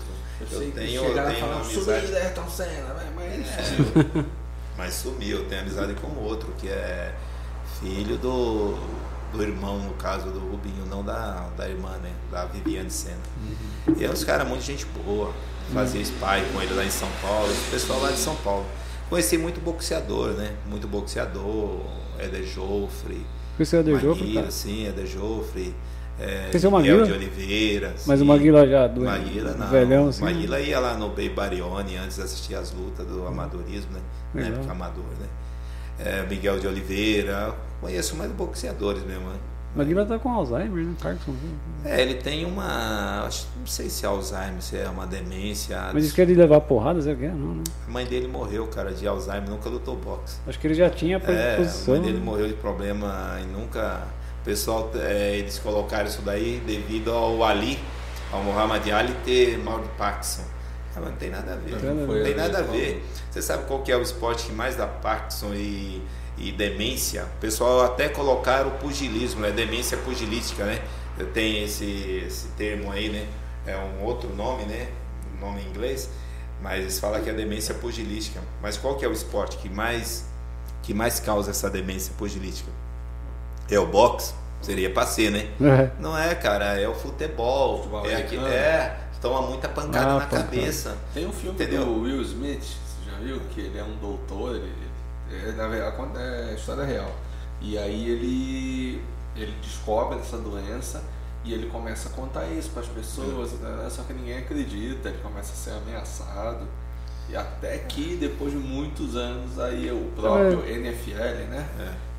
Eu 0.52 0.62
Eu, 0.62 0.72
tenho, 0.72 0.90
eu 0.92 1.08
chegaram 1.08 1.30
a 1.30 1.32
tenho 1.34 1.46
uma 1.46 1.54
falar, 1.54 1.66
amizade. 1.66 1.86
sobrinho 1.86 2.12
da 2.12 2.18
Ayrton 2.20 2.50
Senna, 2.50 2.94
né? 2.94 3.14
mas... 3.16 3.48
É, 3.48 4.26
mas 4.78 4.94
sumiu, 4.94 5.40
eu 5.40 5.46
tenho 5.48 5.62
amizade 5.62 5.94
com 5.96 6.08
o 6.08 6.24
outro, 6.24 6.54
que 6.58 6.68
é 6.68 7.14
filho 7.80 8.18
do, 8.18 8.78
do 9.32 9.42
irmão, 9.42 9.80
no 9.80 9.94
caso 9.94 10.30
do 10.30 10.40
Rubinho, 10.40 10.86
não 10.90 11.04
da, 11.04 11.50
da 11.58 11.68
irmã, 11.68 11.98
né? 11.98 12.12
Da 12.32 12.46
Viviane 12.46 12.92
Senna. 12.92 13.18
E 13.98 14.04
é 14.04 14.10
uns 14.10 14.24
caras 14.24 14.48
muito 14.48 14.64
gente 14.64 14.86
boa. 14.86 15.34
Fazia 15.74 16.02
spy 16.02 16.46
com 16.54 16.62
ele 16.62 16.74
lá 16.74 16.86
em 16.86 16.92
São 16.92 17.10
Paulo, 17.22 17.52
esse 17.52 17.72
pessoal 17.72 18.00
lá 18.00 18.12
de 18.12 18.20
São 18.20 18.36
Paulo. 18.38 18.66
Conheci 19.10 19.38
muito 19.38 19.60
boxeador, 19.62 20.32
né? 20.32 20.56
Muito 20.68 20.88
boxeador, 20.88 21.82
Eder 22.20 22.44
Joffre, 22.44 23.26
Conheceu 23.56 23.80
o 23.80 23.82
Eder 23.82 24.00
Joffre, 24.00 24.52
sim, 24.52 24.88
Eder 24.88 25.08
Joffre. 25.08 25.76
É, 26.20 26.48
Conheceu 26.50 26.70
o 26.70 26.78
Miguel 26.78 26.98
Maguila? 27.00 27.06
de 27.18 27.26
Oliveira. 27.26 27.94
Mas 28.06 28.22
o. 28.22 28.26
Maguila 28.26 28.68
já 28.68 28.88
do 28.88 29.02
Maguila 29.02 29.52
não. 29.54 29.68
velhão, 29.68 30.08
assim. 30.08 30.24
Maguila 30.24 30.60
ia 30.62 30.80
lá 30.80 30.94
no 30.96 31.10
Bay 31.10 31.28
Barione 31.30 31.98
antes 31.98 32.16
de 32.18 32.24
assistir 32.24 32.56
as 32.56 32.72
lutas 32.72 33.06
do 33.06 33.28
amadorismo, 33.28 33.92
né? 33.92 34.00
Na 34.34 34.42
Legal. 34.42 34.58
época 34.60 34.72
amador, 34.72 35.04
né? 35.20 35.28
É, 36.00 36.26
Miguel 36.30 36.60
de 36.60 36.68
Oliveira. 36.68 37.54
Conheço 37.82 38.16
mais 38.16 38.32
boxeadores 38.32 39.04
mesmo, 39.04 39.28
né? 39.30 39.36
Maguila 39.76 40.06
tá 40.06 40.18
com 40.18 40.30
Alzheimer, 40.32 40.86
né? 40.86 40.94
Parkinson. 41.02 41.34
É, 41.84 42.02
ele 42.02 42.14
tem 42.14 42.46
uma. 42.46 43.26
acho- 43.28 43.48
Não 43.60 43.68
sei 43.68 43.90
se 43.90 44.06
é 44.06 44.08
Alzheimer, 44.08 44.62
se 44.62 44.78
é 44.78 44.88
uma 44.88 45.06
demência. 45.06 45.78
Mas 45.94 46.04
disse 46.04 46.16
que 46.16 46.22
é 46.22 46.26
levar 46.26 46.62
porrada, 46.62 47.02
sabe 47.02 47.16
o 47.16 47.18
que 47.18 47.26
é? 47.26 47.32
Não, 47.32 47.56
né? 47.56 47.64
A 47.86 47.92
mãe 47.92 48.06
dele 48.06 48.28
morreu, 48.30 48.66
cara, 48.68 48.94
de 48.94 49.06
Alzheimer, 49.06 49.50
nunca 49.50 49.68
lutou 49.68 49.98
boxe. 49.98 50.38
Acho 50.48 50.58
que 50.58 50.66
ele 50.68 50.76
já 50.76 50.90
tinha 50.90 51.18
a 51.18 51.20
É, 51.20 51.24
a 51.24 51.56
predisposição. 51.58 51.94
mãe 51.96 52.04
dele 52.04 52.20
né? 52.20 52.24
morreu 52.24 52.48
de 52.48 52.54
problema 52.54 53.38
e 53.42 53.46
nunca. 53.48 54.04
Pessoal, 54.46 54.92
é, 54.94 55.38
eles 55.38 55.58
colocaram 55.58 56.06
isso 56.08 56.22
daí 56.22 56.62
devido 56.68 57.12
ao 57.12 57.44
Ali, 57.44 57.80
ao 58.32 58.44
Muhammad 58.44 58.88
Ali 58.92 59.16
ter 59.26 59.58
mal 59.58 59.80
de 59.80 59.88
Parkinson. 59.98 60.44
Ah, 60.96 61.00
mas 61.02 61.10
não 61.10 61.18
tem 61.18 61.32
nada 61.32 61.54
a 61.54 61.56
ver. 61.56 61.82
Não 61.82 62.08
ver. 62.08 62.24
tem 62.24 62.36
nada 62.36 62.60
a 62.60 62.62
ver. 62.62 63.04
Você 63.32 63.42
sabe 63.42 63.66
qual 63.66 63.82
que 63.82 63.92
é 63.92 63.98
o 63.98 64.04
esporte 64.04 64.46
que 64.46 64.52
mais 64.52 64.76
dá 64.76 64.86
Parkinson 64.86 65.56
e, 65.56 66.00
e 66.38 66.52
demência? 66.52 67.24
O 67.38 67.40
pessoal 67.40 67.82
até 67.82 68.08
colocaram 68.08 68.70
o 68.70 68.72
pugilismo, 68.74 69.42
né? 69.42 69.50
Demência 69.50 69.98
pugilística, 69.98 70.64
né? 70.64 70.80
Tem 71.34 71.64
esse, 71.64 72.24
esse 72.28 72.50
termo 72.50 72.92
aí, 72.92 73.10
né? 73.10 73.28
É 73.66 73.76
um 73.76 74.04
outro 74.04 74.30
nome, 74.36 74.64
né? 74.66 74.90
Um 75.36 75.44
nome 75.44 75.62
em 75.64 75.70
inglês. 75.70 76.08
Mas 76.62 76.82
eles 76.82 77.00
falam 77.00 77.20
que 77.24 77.32
é 77.32 77.34
demência 77.34 77.74
pugilística. 77.74 78.40
Mas 78.62 78.78
qual 78.78 78.96
que 78.96 79.04
é 79.04 79.08
o 79.08 79.12
esporte 79.12 79.58
que 79.58 79.70
mais, 79.70 80.26
que 80.84 80.94
mais 80.94 81.20
causa 81.20 81.50
essa 81.50 81.68
demência 81.68 82.14
pugilística? 82.16 82.85
É 83.70 83.80
o 83.80 83.88
boxe? 83.88 84.34
Seria 84.62 84.90
pra 84.92 85.06
ser, 85.06 85.32
né? 85.32 85.50
É. 85.62 85.92
Não 86.00 86.18
é, 86.18 86.34
cara, 86.36 86.80
é 86.80 86.88
o 86.88 86.94
futebol. 86.96 87.78
Futebol 87.78 88.06
é, 88.10 88.16
aqui, 88.16 88.38
é, 88.38 88.98
toma 89.22 89.42
muita 89.44 89.70
pancada 89.70 90.06
Ah, 90.12 90.14
na 90.16 90.20
pancada. 90.22 90.44
cabeça. 90.44 90.98
Tem 91.14 91.26
um 91.28 91.32
filme 91.32 91.56
Entendeu? 91.56 91.86
do 91.86 92.02
Will 92.02 92.22
Smith, 92.22 92.64
você 92.64 93.12
já 93.12 93.18
viu? 93.18 93.40
Que 93.54 93.62
ele 93.62 93.78
é 93.78 93.84
um 93.84 93.96
doutor, 93.98 94.56
ele, 94.56 94.74
é, 95.32 95.52
na 95.52 95.68
verdade, 95.68 95.96
é 96.18 96.54
história 96.56 96.84
real. 96.84 97.12
E 97.62 97.78
aí 97.78 98.10
ele, 98.10 99.02
ele 99.36 99.52
descobre 99.62 100.20
essa 100.20 100.38
doença 100.38 101.04
e 101.44 101.54
ele 101.54 101.68
começa 101.70 102.10
a 102.10 102.12
contar 102.12 102.46
isso 102.48 102.70
para 102.72 102.82
as 102.82 102.88
pessoas, 102.88 103.52
né? 103.54 103.88
só 103.90 104.02
que 104.04 104.14
ninguém 104.14 104.40
acredita, 104.40 105.10
ele 105.10 105.20
começa 105.22 105.54
a 105.54 105.56
ser 105.56 105.72
ameaçado. 105.72 106.68
E 107.30 107.36
até 107.36 107.78
que 107.80 108.16
depois 108.16 108.52
de 108.52 108.58
muitos 108.58 109.16
anos 109.16 109.60
aí 109.60 109.92
o 109.92 110.12
próprio 110.16 110.64
NFL, 110.68 111.50
né? 111.50 111.68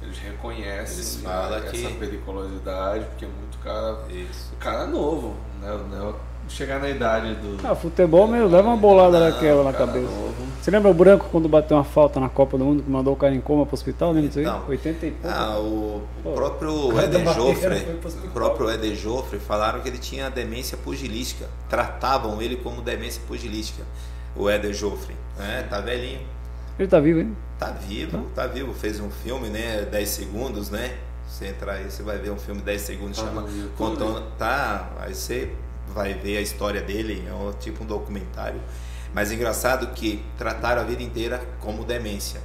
Eles 0.02 0.18
reconhecem 0.18 0.96
Eles 0.96 1.22
né, 1.22 1.30
falam 1.30 1.58
essa 1.58 1.70
que- 1.70 1.94
periculosidade, 1.94 3.04
porque 3.06 3.24
é 3.24 3.28
muito 3.28 3.58
cara, 3.58 3.98
Isso. 4.10 4.52
cara 4.58 4.86
novo, 4.86 5.34
né? 5.60 5.76
né? 5.90 6.12
Chegar 6.48 6.78
na 6.78 6.88
idade 6.88 7.34
do. 7.34 7.58
Ah, 7.66 7.74
futebol 7.74 8.28
mesmo, 8.28 8.46
leva 8.48 8.68
uma 8.68 8.76
bolada 8.76 9.18
Não, 9.18 9.30
daquela 9.32 9.64
na 9.64 9.72
cabeça. 9.72 10.06
novo. 10.06 10.34
Você 10.62 10.70
lembra 10.70 10.88
o 10.90 10.94
Branco 10.94 11.26
quando 11.32 11.48
bateu 11.48 11.76
uma 11.76 11.82
falta 11.82 12.20
na 12.20 12.28
Copa 12.28 12.56
do 12.56 12.64
Mundo 12.64 12.84
que 12.84 12.90
mandou 12.90 13.14
o 13.14 13.16
cara 13.16 13.34
em 13.34 13.40
coma 13.40 13.66
pro 13.66 13.74
hospital? 13.74 14.12
Lembra 14.12 14.28
disso 14.28 14.38
aí? 14.38 14.44
Então. 14.44 14.62
80 14.68 15.06
e 15.06 15.10
pouco. 15.10 15.36
Ah, 15.36 15.58
o, 15.58 16.02
Pô, 16.22 16.32
próprio 16.34 16.92
barreira 16.92 17.34
Joffre, 17.34 17.98
o 18.24 18.28
próprio 18.30 18.70
Eder 18.70 18.94
Joffre 18.94 19.40
falaram 19.40 19.80
que 19.80 19.88
ele 19.88 19.98
tinha 19.98 20.30
demência 20.30 20.76
pugilística. 20.78 21.48
Tratavam 21.68 22.40
ele 22.40 22.54
como 22.56 22.80
demência 22.80 23.20
pugilística. 23.26 23.82
O 24.36 24.50
Eder 24.50 24.72
Joffre, 24.72 25.14
né? 25.38 25.66
Tá 25.68 25.80
velhinho. 25.80 26.20
Ele 26.78 26.88
tá 26.88 27.00
vivo 27.00 27.20
ainda? 27.20 27.34
Tá 27.58 27.70
vivo, 27.70 28.26
tá 28.34 28.46
vivo. 28.46 28.74
Fez 28.74 29.00
um 29.00 29.10
filme, 29.10 29.48
né? 29.48 29.82
10 29.90 30.08
segundos, 30.08 30.68
né? 30.70 30.96
Você 31.26 31.46
entrar 31.46 31.74
aí, 31.74 31.90
você 31.90 32.02
vai 32.02 32.18
ver 32.18 32.30
um 32.30 32.38
filme 32.38 32.60
10 32.60 32.80
segundos, 32.82 33.18
Tá 33.18 33.24
chama? 33.24 33.46
Contando. 33.76 34.22
Tá, 34.38 34.90
aí 35.00 35.14
você 35.14 35.50
vai 35.88 36.14
ver 36.14 36.36
a 36.36 36.40
história 36.40 36.80
dele, 36.82 37.24
é 37.28 37.32
um, 37.32 37.52
tipo 37.52 37.82
um 37.82 37.86
documentário. 37.86 38.60
Mas 39.14 39.32
engraçado 39.32 39.86
que 39.94 40.22
trataram 40.36 40.82
a 40.82 40.84
vida 40.84 41.02
inteira 41.02 41.40
como 41.60 41.84
demência. 41.84 42.40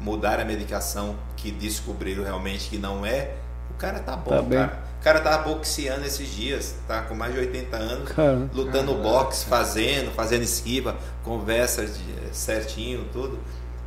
Mudaram 0.00 0.42
a 0.42 0.46
medicação, 0.46 1.16
que 1.36 1.50
descobriram 1.50 2.22
realmente 2.22 2.68
que 2.70 2.78
não 2.78 3.04
é. 3.04 3.34
O 3.70 3.74
cara 3.74 3.98
tá 3.98 4.16
bom, 4.16 4.30
Tá 4.30 4.42
bem. 4.42 4.58
cara. 4.58 4.83
O 5.04 5.06
cara 5.06 5.20
tava 5.20 5.42
boxeando 5.50 6.06
esses 6.06 6.34
dias, 6.34 6.76
tá 6.88 7.02
com 7.02 7.14
mais 7.14 7.34
de 7.34 7.40
80 7.40 7.76
anos 7.76 8.08
Cara, 8.12 8.48
lutando 8.54 8.94
Caraca. 8.94 9.02
boxe, 9.02 9.44
fazendo, 9.44 10.10
fazendo 10.12 10.40
esquiva, 10.44 10.96
conversas 11.22 11.98
de- 11.98 12.34
certinho, 12.34 13.04
tudo. 13.12 13.38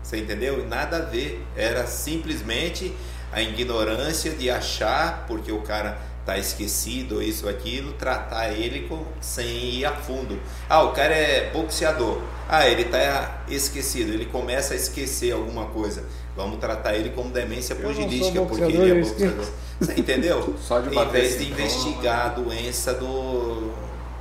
Você 0.04 0.18
entendeu? 0.18 0.68
Nada 0.68 0.98
a 0.98 1.02
ver. 1.02 1.44
Era 1.56 1.88
simplesmente 1.88 2.94
a 3.34 3.42
ignorância 3.42 4.30
de 4.30 4.48
achar, 4.52 5.26
porque 5.28 5.52
o 5.52 5.62
cara 5.62 5.98
tá 6.24 6.38
esquecido, 6.38 7.20
isso, 7.20 7.50
aquilo, 7.50 7.94
tratar 7.94 8.52
ele 8.52 8.82
com, 8.88 9.04
sem 9.20 9.48
ir 9.48 9.86
a 9.86 9.96
fundo. 9.96 10.40
Ah, 10.70 10.84
o 10.84 10.92
cara 10.92 11.16
é 11.16 11.50
boxeador. 11.52 12.22
Ah, 12.48 12.70
ele 12.70 12.84
tá 12.86 13.42
esquecido, 13.50 14.14
ele 14.14 14.26
começa 14.28 14.76
a 14.76 14.78
esquecer 14.78 15.32
alguma 15.34 15.66
coisa. 15.66 16.04
Vamos 16.36 16.60
tratar 16.60 16.96
ele 16.96 17.10
como 17.10 17.32
demência 17.32 17.76
pugilística, 17.76 18.40
porque 18.44 18.66
ele 18.66 18.92
é 18.92 19.02
boxeador. 19.02 19.46
Você 19.80 19.94
entendeu? 20.00 20.56
Só 20.60 20.80
de 20.80 20.90
em 20.96 21.08
vez 21.10 21.38
de 21.38 21.46
sintoma. 21.46 21.62
investigar 21.62 22.26
a 22.26 22.30
doença 22.30 22.94
do, 22.94 23.72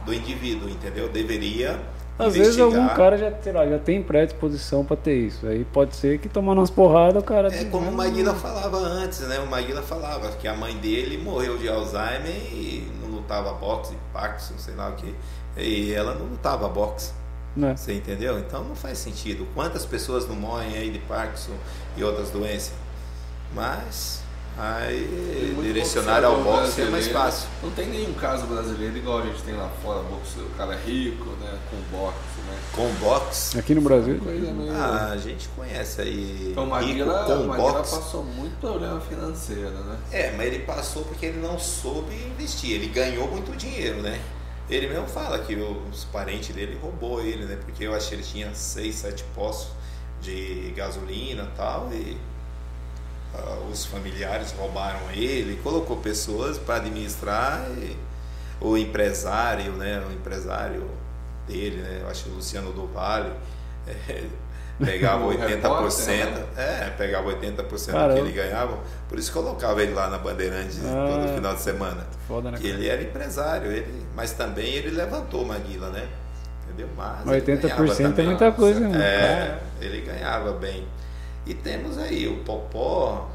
do 0.05 0.12
indivíduo, 0.12 0.68
entendeu? 0.68 1.09
Deveria 1.09 1.81
às 2.18 2.35
vezes 2.35 2.57
investigar. 2.57 2.83
algum 2.83 2.97
cara 2.97 3.18
já, 3.18 3.33
sei 3.43 3.52
lá, 3.52 3.67
já 3.67 3.78
tem 3.78 4.02
predisposição 4.02 4.85
pra 4.85 4.97
ter 4.97 5.15
isso. 5.15 5.47
Aí 5.47 5.65
pode 5.65 5.94
ser 5.94 6.18
que 6.18 6.28
tomando 6.28 6.59
umas 6.59 6.70
porradas 6.70 7.23
o 7.23 7.25
cara. 7.25 7.55
É 7.55 7.65
como 7.65 7.91
o 7.91 7.93
Maguila 7.93 8.35
falava 8.35 8.78
antes, 8.78 9.20
né? 9.20 9.39
O 9.39 9.47
Maguila 9.47 9.83
falava 9.83 10.31
que 10.33 10.49
a 10.49 10.55
mãe 10.55 10.76
dele 10.76 11.18
morreu 11.18 11.59
de 11.59 11.68
Alzheimer 11.68 12.35
e 12.52 12.91
não 13.02 13.10
lutava 13.10 13.52
boxe, 13.52 13.94
Parkinson, 14.12 14.55
sei 14.57 14.75
lá 14.75 14.89
o 14.89 14.93
que. 14.94 15.15
E 15.59 15.93
ela 15.93 16.15
não 16.15 16.26
lutava 16.26 16.68
boxe. 16.68 17.12
Né? 17.55 17.75
Você 17.76 17.94
entendeu? 17.94 18.39
Então 18.39 18.65
não 18.65 18.76
faz 18.76 18.99
sentido. 18.99 19.47
Quantas 19.55 19.85
pessoas 19.85 20.26
não 20.26 20.36
morrem 20.36 20.76
aí 20.76 20.91
de 20.91 20.99
Parkinson 21.01 21.52
e 21.97 22.05
outras 22.05 22.31
doenças? 22.31 22.73
Mas 23.55 24.23
aí 24.59 25.55
direcionar 25.62 26.25
ao 26.25 26.43
boxe 26.43 26.81
é 26.83 26.86
mais 26.86 27.09
fácil. 27.09 27.49
Não 27.62 27.70
tem 27.70 27.89
nenhum 27.89 28.15
caso 28.15 28.47
brasileiro 28.47 28.97
igual 28.97 29.18
a 29.18 29.26
gente 29.26 29.43
tem 29.43 29.55
lá 29.55 29.68
fora, 29.83 30.02
boxe, 30.02 30.39
o 30.41 30.49
cara 30.57 30.75
é 30.75 30.78
rico, 30.85 31.28
né? 31.41 31.59
Com 31.70 31.97
boxe, 31.97 32.41
né? 32.49 32.59
Com 32.73 32.89
boxe, 32.94 33.59
Aqui 33.59 33.75
no 33.75 33.81
Brasil. 33.83 34.18
Coisa 34.18 34.52
meio. 34.52 34.73
ah, 34.75 35.10
a 35.12 35.17
gente 35.18 35.49
conhece 35.49 36.01
aí 36.01 36.49
então 36.52 36.65
o 36.68 36.78
rico 36.78 36.86
Maguila, 37.07 37.25
com 37.25 37.47
Maguila 37.47 37.73
boxe. 37.73 37.97
passou 37.97 38.25
muito 38.25 38.57
problema 38.59 39.01
financeiro, 39.01 39.70
né? 39.70 39.97
É, 40.10 40.33
mas 40.36 40.47
ele 40.47 40.60
passou 40.60 41.02
porque 41.05 41.26
ele 41.26 41.39
não 41.41 41.59
soube 41.59 42.15
investir. 42.15 42.73
Ele 42.73 42.86
ganhou 42.86 43.28
muito 43.28 43.55
dinheiro, 43.57 44.01
né? 44.01 44.20
Ele 44.68 44.89
mesmo 44.89 45.07
fala 45.07 45.39
que 45.39 45.55
os 45.55 46.05
parentes 46.05 46.55
dele 46.55 46.76
roubou 46.83 47.20
ele, 47.20 47.44
né? 47.44 47.57
Porque 47.65 47.85
eu 47.85 47.94
acho 47.94 48.09
que 48.09 48.15
ele 48.17 48.23
tinha 48.25 48.52
seis, 48.55 48.97
sete 48.97 49.23
postos 49.35 49.68
de 50.20 50.73
gasolina 50.76 51.44
e 51.52 51.57
tal. 51.57 51.89
E 51.93 52.17
ah, 53.39 53.58
os 53.70 53.84
familiares 53.86 54.52
roubaram 54.52 55.00
ele, 55.12 55.60
colocou 55.62 55.97
pessoas 55.98 56.58
para 56.58 56.76
administrar. 56.76 57.66
E 57.78 57.97
o 58.60 58.76
empresário, 58.76 59.73
né? 59.73 60.02
O 60.08 60.12
empresário 60.12 60.84
dele, 61.47 61.82
né? 61.82 62.00
Eu 62.02 62.08
acho 62.08 62.24
que 62.24 62.31
o 62.31 62.34
Luciano 62.34 62.73
do 62.73 62.86
Vale 62.86 63.31
é, 63.86 64.24
pegava 64.84 65.24
O 65.26 65.31
80%. 65.32 65.47
repórter, 65.47 66.31
né? 66.31 66.47
É, 66.56 66.90
pegava 66.97 67.28
80% 67.34 67.56
do 67.56 67.66
que 67.76 67.92
Caramba. 67.92 68.18
ele 68.18 68.32
ganhava. 68.32 68.78
Por 69.08 69.18
isso 69.18 69.32
colocava 69.32 69.82
ele 69.82 69.92
lá 69.92 70.08
na 70.08 70.18
Bandeirantes 70.18 70.78
Ah. 70.84 71.06
todo 71.08 71.34
final 71.34 71.55
de 71.55 71.60
semana. 71.60 72.06
Foda, 72.26 72.50
né? 72.50 72.58
Que 72.58 72.66
ele 72.68 72.89
era 72.89 73.02
empresário, 73.02 73.70
ele, 73.70 74.06
mas 74.15 74.32
também 74.32 74.74
ele 74.74 74.90
levantou 74.90 75.44
Maguila, 75.44 75.90
né? 75.90 76.06
Entendeu? 76.65 76.89
Mas 76.97 77.24
Mas 77.24 77.36
ele 77.36 77.56
80% 77.58 77.62
ganhava 77.68 77.92
é 77.92 77.97
também. 78.08 78.26
muita 78.26 78.52
coisa, 78.52 78.81
mano. 78.81 79.00
É, 79.02 79.58
ele 79.81 80.00
ganhava 80.00 80.52
bem. 80.52 80.86
E 81.47 81.55
temos 81.55 81.97
aí 81.99 82.26
o 82.28 82.39
Popó, 82.44 83.28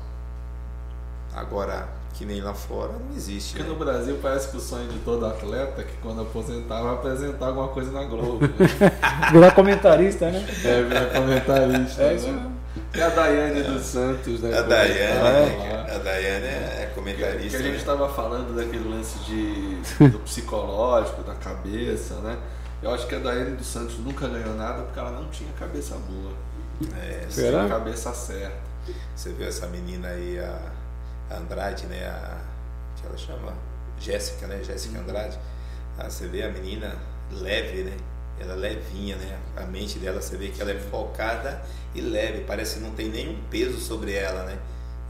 agora 1.34 1.88
que 2.14 2.26
nem 2.26 2.42
lá 2.42 2.54
fora 2.54 2.92
não 2.92 3.16
existe. 3.16 3.54
Porque 3.54 3.64
Né? 3.64 3.70
no 3.70 3.76
Brasil 3.84 4.20
parece 4.22 4.50
que 4.50 4.58
o 4.58 4.60
sonho 4.60 4.88
de 4.90 5.00
todo 5.00 5.26
atleta 5.26 5.82
é 5.82 5.84
que 5.86 5.94
quando 6.02 6.22
aposentar 6.22 6.82
vai 6.82 6.94
apresentar 6.94 7.48
alguma 7.48 7.70
coisa 7.70 7.92
na 7.92 8.04
Globo. 8.04 8.42
né? 8.46 8.92
Virar 9.32 9.52
comentarista, 9.52 10.30
né? 10.30 10.46
É, 10.66 10.82
virar 10.84 11.06
comentarista. 11.06 12.04
É 12.04 12.14
isso 12.16 12.28
né? 12.28 12.34
mesmo. 12.34 12.62
E 12.94 13.02
a 13.02 13.10
Daiane 13.10 13.64
dos 13.64 13.82
Santos, 13.86 14.42
né? 14.42 14.58
A 14.58 14.62
Daiane, 14.62 15.00
É, 15.00 15.96
a 15.96 15.98
Daiane 15.98 16.46
é 16.46 16.86
Que, 16.90 16.96
comentarista. 17.00 17.50
que 17.50 17.56
a 17.56 17.60
gente 17.60 17.72
né? 17.72 17.78
estava 17.78 18.10
falando 18.10 18.54
daquele 18.56 18.90
lance 18.90 19.18
de, 19.20 20.08
do 20.10 20.20
psicológico, 20.20 21.24
da 21.24 21.34
cabeça, 21.36 22.16
né? 22.16 22.38
Eu 22.84 22.92
acho 22.94 23.08
que 23.08 23.16
a 23.16 23.20
Daiane 23.20 23.56
dos 23.56 23.68
Santos 23.68 23.98
nunca 24.00 24.28
ganhou 24.28 24.54
nada 24.56 24.84
porque 24.84 25.00
ela 25.00 25.12
não 25.12 25.26
tinha 25.30 25.50
cabeça 25.58 25.96
boa. 25.96 26.34
É, 26.98 27.28
Será? 27.30 27.68
cabeça 27.68 28.14
certa. 28.14 28.58
Você 29.16 29.32
viu 29.34 29.48
essa 29.48 29.68
menina 29.68 30.08
aí, 30.08 30.40
a, 30.40 30.72
a 31.30 31.38
Andrade, 31.38 31.86
né? 31.86 32.08
A, 32.08 32.38
que 33.00 33.06
ela 33.06 33.18
chama? 33.18 33.54
Jéssica, 34.00 34.48
né? 34.48 34.64
Jéssica 34.64 35.00
Andrade. 35.00 35.38
Ah, 35.98 36.10
você 36.10 36.28
vê 36.28 36.44
a 36.44 36.50
menina 36.50 36.96
leve, 37.32 37.84
né? 37.84 37.98
Ela 38.40 38.54
é 38.54 38.56
levinha, 38.56 39.16
né? 39.18 39.38
A 39.56 39.62
mente 39.62 40.00
dela, 40.00 40.20
você 40.22 40.36
vê 40.36 40.50
que 40.50 40.62
ela 40.62 40.72
é 40.72 40.80
focada 40.80 41.62
e 41.94 42.02
leve. 42.02 42.44
Parece 42.46 42.76
que 42.76 42.82
não 42.82 42.92
tem 42.92 43.10
nenhum 43.10 43.40
peso 43.50 43.80
sobre 43.80 44.14
ela, 44.14 44.44
né? 44.44 44.58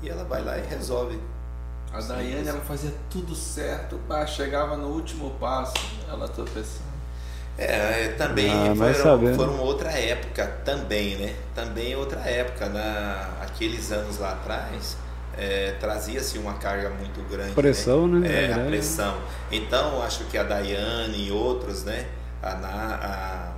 E 0.02 0.10
ela 0.10 0.24
vai 0.26 0.44
lá 0.44 0.58
e 0.58 0.68
resolve. 0.68 1.18
A 1.94 2.00
Daiane, 2.00 2.48
ela 2.48 2.62
fazia 2.62 2.94
tudo 3.10 3.36
certo, 3.36 4.00
pá, 4.08 4.26
chegava 4.26 4.78
no 4.78 4.88
último 4.88 5.32
passo, 5.32 5.74
ela 6.10 6.26
tropeçando. 6.28 6.91
É, 7.58 8.06
é, 8.06 8.08
também 8.18 8.50
Ah, 8.50 8.76
foram, 8.76 8.94
sabendo. 8.94 9.36
foram 9.36 9.60
outra 9.60 9.92
época 9.92 10.48
também, 10.66 11.16
né? 11.18 11.36
Também 11.54 11.96
outra 11.96 12.20
época. 12.22 12.68
Na, 12.70 13.30
aqueles 13.42 13.92
anos 13.92 14.18
lá 14.18 14.32
atrás, 14.32 14.98
é, 15.38 15.76
trazia-se 15.80 16.38
uma 16.40 16.54
carga 16.56 16.90
muito 16.90 17.22
grande. 17.30 17.54
Pressão, 17.54 18.08
né? 18.08 18.28
É, 18.28 18.46
É 18.52 18.54
a 18.54 18.60
pressão. 18.66 19.18
Então, 19.52 20.02
acho 20.02 20.24
que 20.26 20.38
a 20.38 20.44
Daiane 20.44 21.28
e 21.28 21.32
outros, 21.32 21.84
né? 21.84 22.08
A, 22.42 22.52
a- 22.52 23.54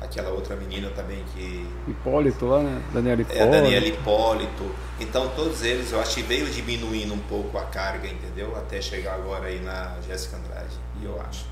aquela 0.00 0.30
outra 0.30 0.54
menina 0.56 0.88
também 0.90 1.24
que 1.34 1.66
Hipólito 1.88 2.46
lá, 2.46 2.62
né? 2.62 2.82
Daniela 2.92 3.20
é 3.20 3.22
Hipólito. 3.22 3.42
a 3.42 3.46
Daniela 3.46 3.86
Hipólito. 3.86 4.74
Então, 5.00 5.28
todos 5.36 5.62
eles, 5.62 5.92
eu 5.92 6.00
acho 6.00 6.14
que 6.16 6.22
veio 6.22 6.46
diminuindo 6.46 7.12
um 7.12 7.18
pouco 7.18 7.58
a 7.58 7.64
carga, 7.64 8.06
entendeu? 8.08 8.56
Até 8.56 8.80
chegar 8.80 9.14
agora 9.14 9.46
aí 9.46 9.60
na 9.60 9.96
Jéssica 10.06 10.36
Andrade. 10.36 10.76
E 11.02 11.04
eu 11.04 11.20
acho. 11.20 11.44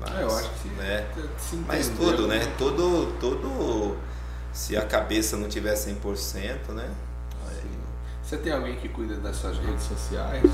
Mas, 0.00 0.10
Ah, 0.12 0.20
eu 0.22 0.36
acho 0.36 0.50
que 0.62 0.68
né? 0.70 1.06
se 1.38 1.56
Mas 1.66 1.88
tudo, 1.88 2.26
né? 2.26 2.40
Tudo, 2.56 3.12
tudo. 3.20 3.96
Se 4.52 4.76
a 4.76 4.82
cabeça 4.84 5.36
não 5.36 5.48
tiver 5.48 5.74
100%, 5.74 6.72
né? 6.72 6.88
Você 8.22 8.36
tem 8.36 8.52
alguém 8.52 8.76
que 8.76 8.88
cuida 8.88 9.16
das 9.16 9.36
suas 9.36 9.58
redes 9.58 9.82
sociais? 9.84 10.44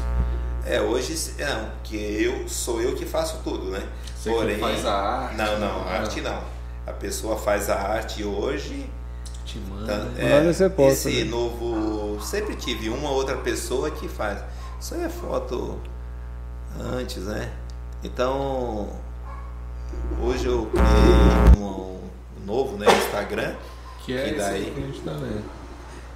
É, 0.65 0.81
hoje 0.81 1.35
não, 1.39 1.71
porque 1.77 1.97
eu 1.97 2.49
sou 2.49 2.81
eu 2.81 2.95
que 2.97 3.05
faço 3.05 3.39
tudo, 3.45 3.67
né? 3.71 3.87
Você 4.17 4.31
que 4.33 4.59
faz 4.59 4.85
a 4.87 4.95
arte? 4.95 5.37
Não, 5.37 5.59
não, 5.61 5.83
Ah. 5.83 5.91
arte 6.01 6.21
não. 6.23 6.43
A 6.87 6.93
pessoa 6.93 7.37
faz 7.37 7.69
a 7.71 7.77
arte 7.77 8.25
hoje. 8.25 8.91
Te 9.45 9.59
manda. 9.59 9.87
tá- 9.87 10.23
Manda 10.23 10.53
você 10.53 10.69
posta, 10.71 11.09
esse 11.11 11.25
né? 11.25 11.31
novo. 11.31 12.19
Sempre 12.23 12.57
tive 12.57 12.89
uma 12.89 13.11
outra 13.11 13.37
pessoa 13.37 13.91
que 13.91 14.09
faz. 14.09 14.43
Isso 14.81 14.95
aí 14.95 15.05
é 15.05 15.09
foto 15.09 15.79
antes, 16.81 17.25
né? 17.25 17.53
Então. 18.03 18.89
Hoje 20.23 20.47
eu 20.47 20.67
criei 20.67 21.63
um, 21.63 21.99
um 22.43 22.45
novo, 22.47 22.77
né? 22.79 22.87
Instagram. 23.07 23.55
Que 24.05 24.13
é 24.17 24.23
que 24.25 24.29
esse 24.31 24.39
daí- 24.39 24.65
aí 24.65 24.71
que 24.75 24.81
a 24.83 24.87
gente 24.87 25.01
tá 25.01 25.13
vendo. 25.13 25.43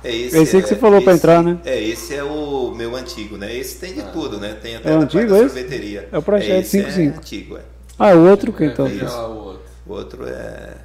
É 0.02 0.14
esse, 0.16 0.38
Esse 0.38 0.56
aí 0.56 0.62
que 0.62 0.68
você 0.68 0.76
falou 0.76 1.02
pra 1.02 1.12
entrar, 1.12 1.42
né? 1.42 1.58
É, 1.64 1.78
esse 1.82 2.14
é 2.14 2.24
o 2.24 2.72
meu 2.74 2.96
antigo, 2.96 3.36
né? 3.36 3.54
Esse 3.54 3.78
tem 3.78 3.92
de 3.92 4.02
tudo, 4.12 4.38
né? 4.40 4.54
Tem 4.54 4.76
até 4.76 4.90
É 4.90 4.96
o 4.96 5.00
antigo 5.02 5.28
da 5.28 5.38
esse? 5.40 5.48
sorveteria. 5.54 6.08
É 6.10 6.18
o 6.18 6.36
esse 6.38 6.70
55. 6.70 7.14
É 7.14 7.18
antigo, 7.18 7.56
é. 7.58 7.62
Ah, 7.98 8.14
o 8.14 8.26
outro 8.30 8.50
que 8.52 8.64
então. 8.64 8.86
É, 8.86 8.88
veja 8.88 9.10
lá 9.10 9.28
o 9.28 9.36
outro. 9.44 9.62
O 9.86 9.92
outro 9.92 10.26
é. 10.26 10.76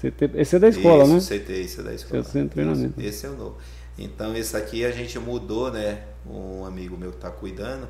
CT 0.00 0.30
Esse 0.34 0.56
é 0.56 0.58
da 0.58 0.68
escola, 0.68 1.04
isso, 1.04 1.14
né? 1.14 1.20
CT, 1.20 1.52
esse 1.52 1.80
é 1.80 1.82
da 1.82 1.94
escola. 1.94 2.22
Centro 2.22 2.42
de 2.42 2.48
treinamento. 2.50 3.00
Esse 3.00 3.24
é 3.26 3.28
o 3.30 3.32
novo. 3.32 3.56
Então, 3.98 4.36
esse 4.36 4.56
aqui 4.56 4.84
a 4.84 4.90
gente 4.92 5.18
mudou, 5.18 5.72
né? 5.72 6.02
Um 6.28 6.64
amigo 6.66 6.96
meu 6.98 7.12
tá 7.12 7.30
cuidando. 7.30 7.88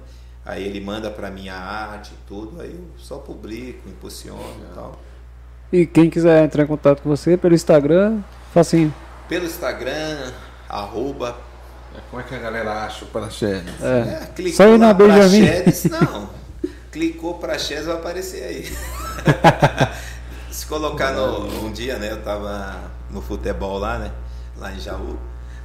Aí 0.49 0.65
ele 0.65 0.81
manda 0.81 1.11
pra 1.11 1.31
mim 1.31 1.51
a 1.51 1.59
arte 1.59 2.15
e 2.15 2.27
tudo. 2.27 2.59
Aí 2.63 2.71
eu 2.71 2.89
só 2.97 3.19
publico, 3.19 3.87
impulsiono 3.87 4.65
e 4.71 4.75
tal. 4.75 4.99
E 5.71 5.87
quem 5.87 6.09
quiser 6.09 6.43
entrar 6.43 6.63
em 6.63 6.67
contato 6.67 7.03
com 7.03 7.11
você 7.11 7.37
pelo 7.37 7.55
Instagram, 7.55 8.23
facinho. 8.55 8.93
Pelo 9.29 9.45
Instagram, 9.45 10.33
arroba. 10.67 11.37
É, 11.95 12.01
Como 12.09 12.23
é 12.23 12.25
que 12.25 12.35
a 12.35 12.39
galera 12.39 12.87
acha 12.87 13.05
o 13.05 13.09
Praxedes? 13.09 13.75
É. 13.83 14.23
É, 14.23 14.27
clicou 14.35 14.57
Só 14.57 14.67
ir 14.69 14.79
na 14.79 14.95
Benjamin. 14.95 15.43
Não. 15.91 16.31
Clicou 16.91 17.35
pra 17.35 17.59
Chedes, 17.59 17.85
vai 17.85 17.97
aparecer 17.97 18.43
aí. 18.43 18.65
Se 20.51 20.65
colocar 20.65 21.13
no, 21.13 21.67
um 21.67 21.71
dia, 21.71 21.99
né? 21.99 22.11
Eu 22.11 22.23
tava 22.23 22.91
no 23.11 23.21
futebol 23.21 23.79
lá, 23.79 23.99
né? 23.99 24.11
Lá 24.57 24.73
em 24.73 24.81
Jaú. 24.81 25.19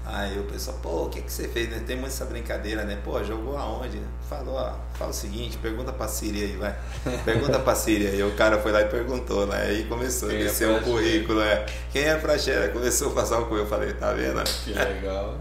Aí 0.05 0.37
o 0.37 0.43
pessoal, 0.43 0.77
pô, 0.81 1.03
o 1.05 1.09
que, 1.09 1.21
que 1.21 1.31
você 1.31 1.47
fez? 1.47 1.69
Né? 1.69 1.81
Tem 1.87 1.95
muito 1.95 2.09
essa 2.11 2.25
brincadeira, 2.25 2.83
né? 2.83 2.99
Pô, 3.05 3.23
jogou 3.23 3.57
aonde? 3.57 4.01
Falou, 4.29 4.55
ó, 4.55 4.73
fala 4.97 5.11
o 5.11 5.13
seguinte, 5.13 5.57
pergunta 5.57 5.93
pra 5.93 6.07
Síria 6.09 6.45
aí, 6.45 6.57
vai. 6.57 6.75
Pergunta 7.23 7.57
pra 7.59 7.73
Síria 7.73 8.09
aí. 8.09 8.21
O 8.21 8.31
cara 8.35 8.59
foi 8.59 8.71
lá 8.73 8.81
e 8.81 8.85
perguntou, 8.89 9.47
né? 9.47 9.61
Aí 9.61 9.85
começou 9.85 10.27
Quem 10.29 10.39
a 10.39 10.41
é 10.41 10.43
descer 10.43 10.65
o 10.67 10.73
Praxedes? 10.73 10.93
currículo, 10.93 11.39
né? 11.39 11.65
Quem 11.91 12.03
é 12.03 12.15
pra 12.15 12.37
Chedes? 12.37 12.73
Começou 12.73 13.11
a 13.11 13.15
passar 13.15 13.39
o 13.39 13.45
currículo. 13.45 13.61
Eu 13.61 13.65
falei, 13.67 13.93
tá 13.93 14.11
vendo? 14.11 14.43
Que 14.63 14.73
legal. 14.73 15.37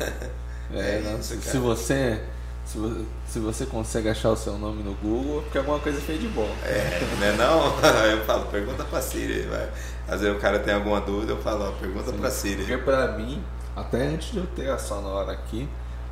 É 0.72 0.98
É, 0.98 1.00
não, 1.04 1.18
isso, 1.18 1.30
se, 1.30 1.36
cara. 1.38 1.50
se 1.50 1.58
você 1.58 2.20
se, 2.64 2.78
vo- 2.78 3.04
se 3.28 3.38
você 3.40 3.66
consegue 3.66 4.08
achar 4.08 4.30
o 4.30 4.36
seu 4.36 4.56
nome 4.56 4.84
no 4.84 4.94
Google, 4.94 5.40
é 5.40 5.42
porque 5.42 5.58
alguma 5.58 5.80
coisa 5.80 6.00
fez 6.00 6.20
de 6.20 6.28
bom. 6.28 6.48
É, 6.64 7.00
né 7.18 7.32
não? 7.36 7.74
Aí 8.02 8.12
eu 8.16 8.24
falo, 8.24 8.46
pergunta 8.46 8.84
pra 8.84 9.00
aí, 9.00 9.46
vai. 9.50 9.68
Às 10.08 10.20
vezes 10.20 10.36
o 10.36 10.38
cara 10.38 10.60
tem 10.60 10.72
alguma 10.74 11.00
dúvida, 11.00 11.32
eu 11.32 11.42
falo, 11.42 11.68
ó, 11.68 11.72
pergunta 11.72 12.12
pra 12.12 12.30
Síria. 12.30 12.58
Porque 12.58 12.78
pra 12.78 13.08
mim, 13.12 13.42
até 13.76 14.06
antes 14.08 14.32
de 14.32 14.38
eu 14.38 14.46
ter 14.48 14.70
a 14.70 14.78
sonora 14.78 15.32
aqui, 15.32 15.68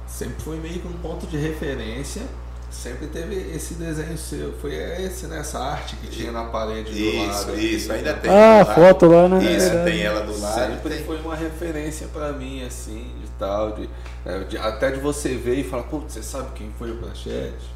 sempre 0.06 0.42
foi 0.42 0.56
meio 0.58 0.80
que 0.80 0.88
um 0.88 0.92
ponto 0.98 1.26
de 1.26 1.36
referência. 1.36 2.22
Sempre 2.70 3.06
teve 3.06 3.34
esse 3.56 3.74
desenho 3.74 4.18
seu. 4.18 4.52
Foi 4.60 4.74
esse, 4.74 5.26
né? 5.26 5.38
Essa 5.38 5.58
arte 5.58 5.96
que 5.96 6.06
tinha 6.08 6.30
na 6.30 6.44
parede 6.44 6.90
do 6.92 6.98
Isso, 6.98 7.26
lado. 7.48 7.58
isso, 7.58 7.88
né? 7.88 7.94
ainda 7.94 8.12
tem. 8.14 8.30
Ah, 8.30 8.58
lado. 8.58 8.74
foto 8.74 9.06
lá, 9.06 9.26
né? 9.26 9.38
Isso, 9.42 9.70
Verdade. 9.70 9.90
tem 9.90 10.02
ela 10.02 10.20
do 10.20 10.38
lado. 10.38 10.54
Sempre 10.54 10.90
tem- 10.96 11.04
foi 11.06 11.18
uma 11.18 11.34
referência 11.34 12.08
pra 12.08 12.30
mim, 12.34 12.62
assim, 12.66 13.10
de 13.22 13.28
tal, 13.38 13.72
de, 13.72 13.88
é, 14.26 14.40
de- 14.40 14.58
até 14.58 14.90
de 14.90 15.00
você 15.00 15.34
ver 15.34 15.54
e 15.54 15.64
falar, 15.64 15.84
putz, 15.84 16.12
você 16.12 16.22
sabe 16.22 16.50
quem 16.54 16.70
foi 16.78 16.90
o 16.90 16.96
Planchete? 16.98 17.70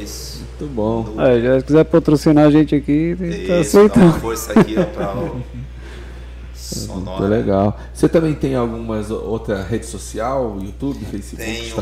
Isso. 0.02 0.42
Muito 0.60 0.74
bom. 0.74 1.02
No- 1.04 1.20
É, 1.22 1.40
já 1.40 1.58
se 1.60 1.64
quiser 1.66 1.84
patrocinar 1.84 2.46
a 2.46 2.50
gente 2.50 2.74
aqui, 2.74 3.16
tá 3.18 3.24
Isso, 3.26 3.46
dá 3.48 3.60
aceitando. 3.60 4.06
uma 4.06 4.20
força 4.20 4.58
aqui, 4.58 4.74
ó, 4.78 4.84
pra 4.84 5.14
o 5.14 5.34
Muito 5.34 5.44
Sonora. 6.54 7.26
legal. 7.26 7.78
Você 7.92 8.08
também 8.08 8.34
tem 8.34 8.54
algumas 8.56 9.10
outra 9.10 9.62
rede 9.62 9.86
social, 9.86 10.56
YouTube, 10.60 11.04
Facebook, 11.04 11.44
Tenho, 11.44 11.76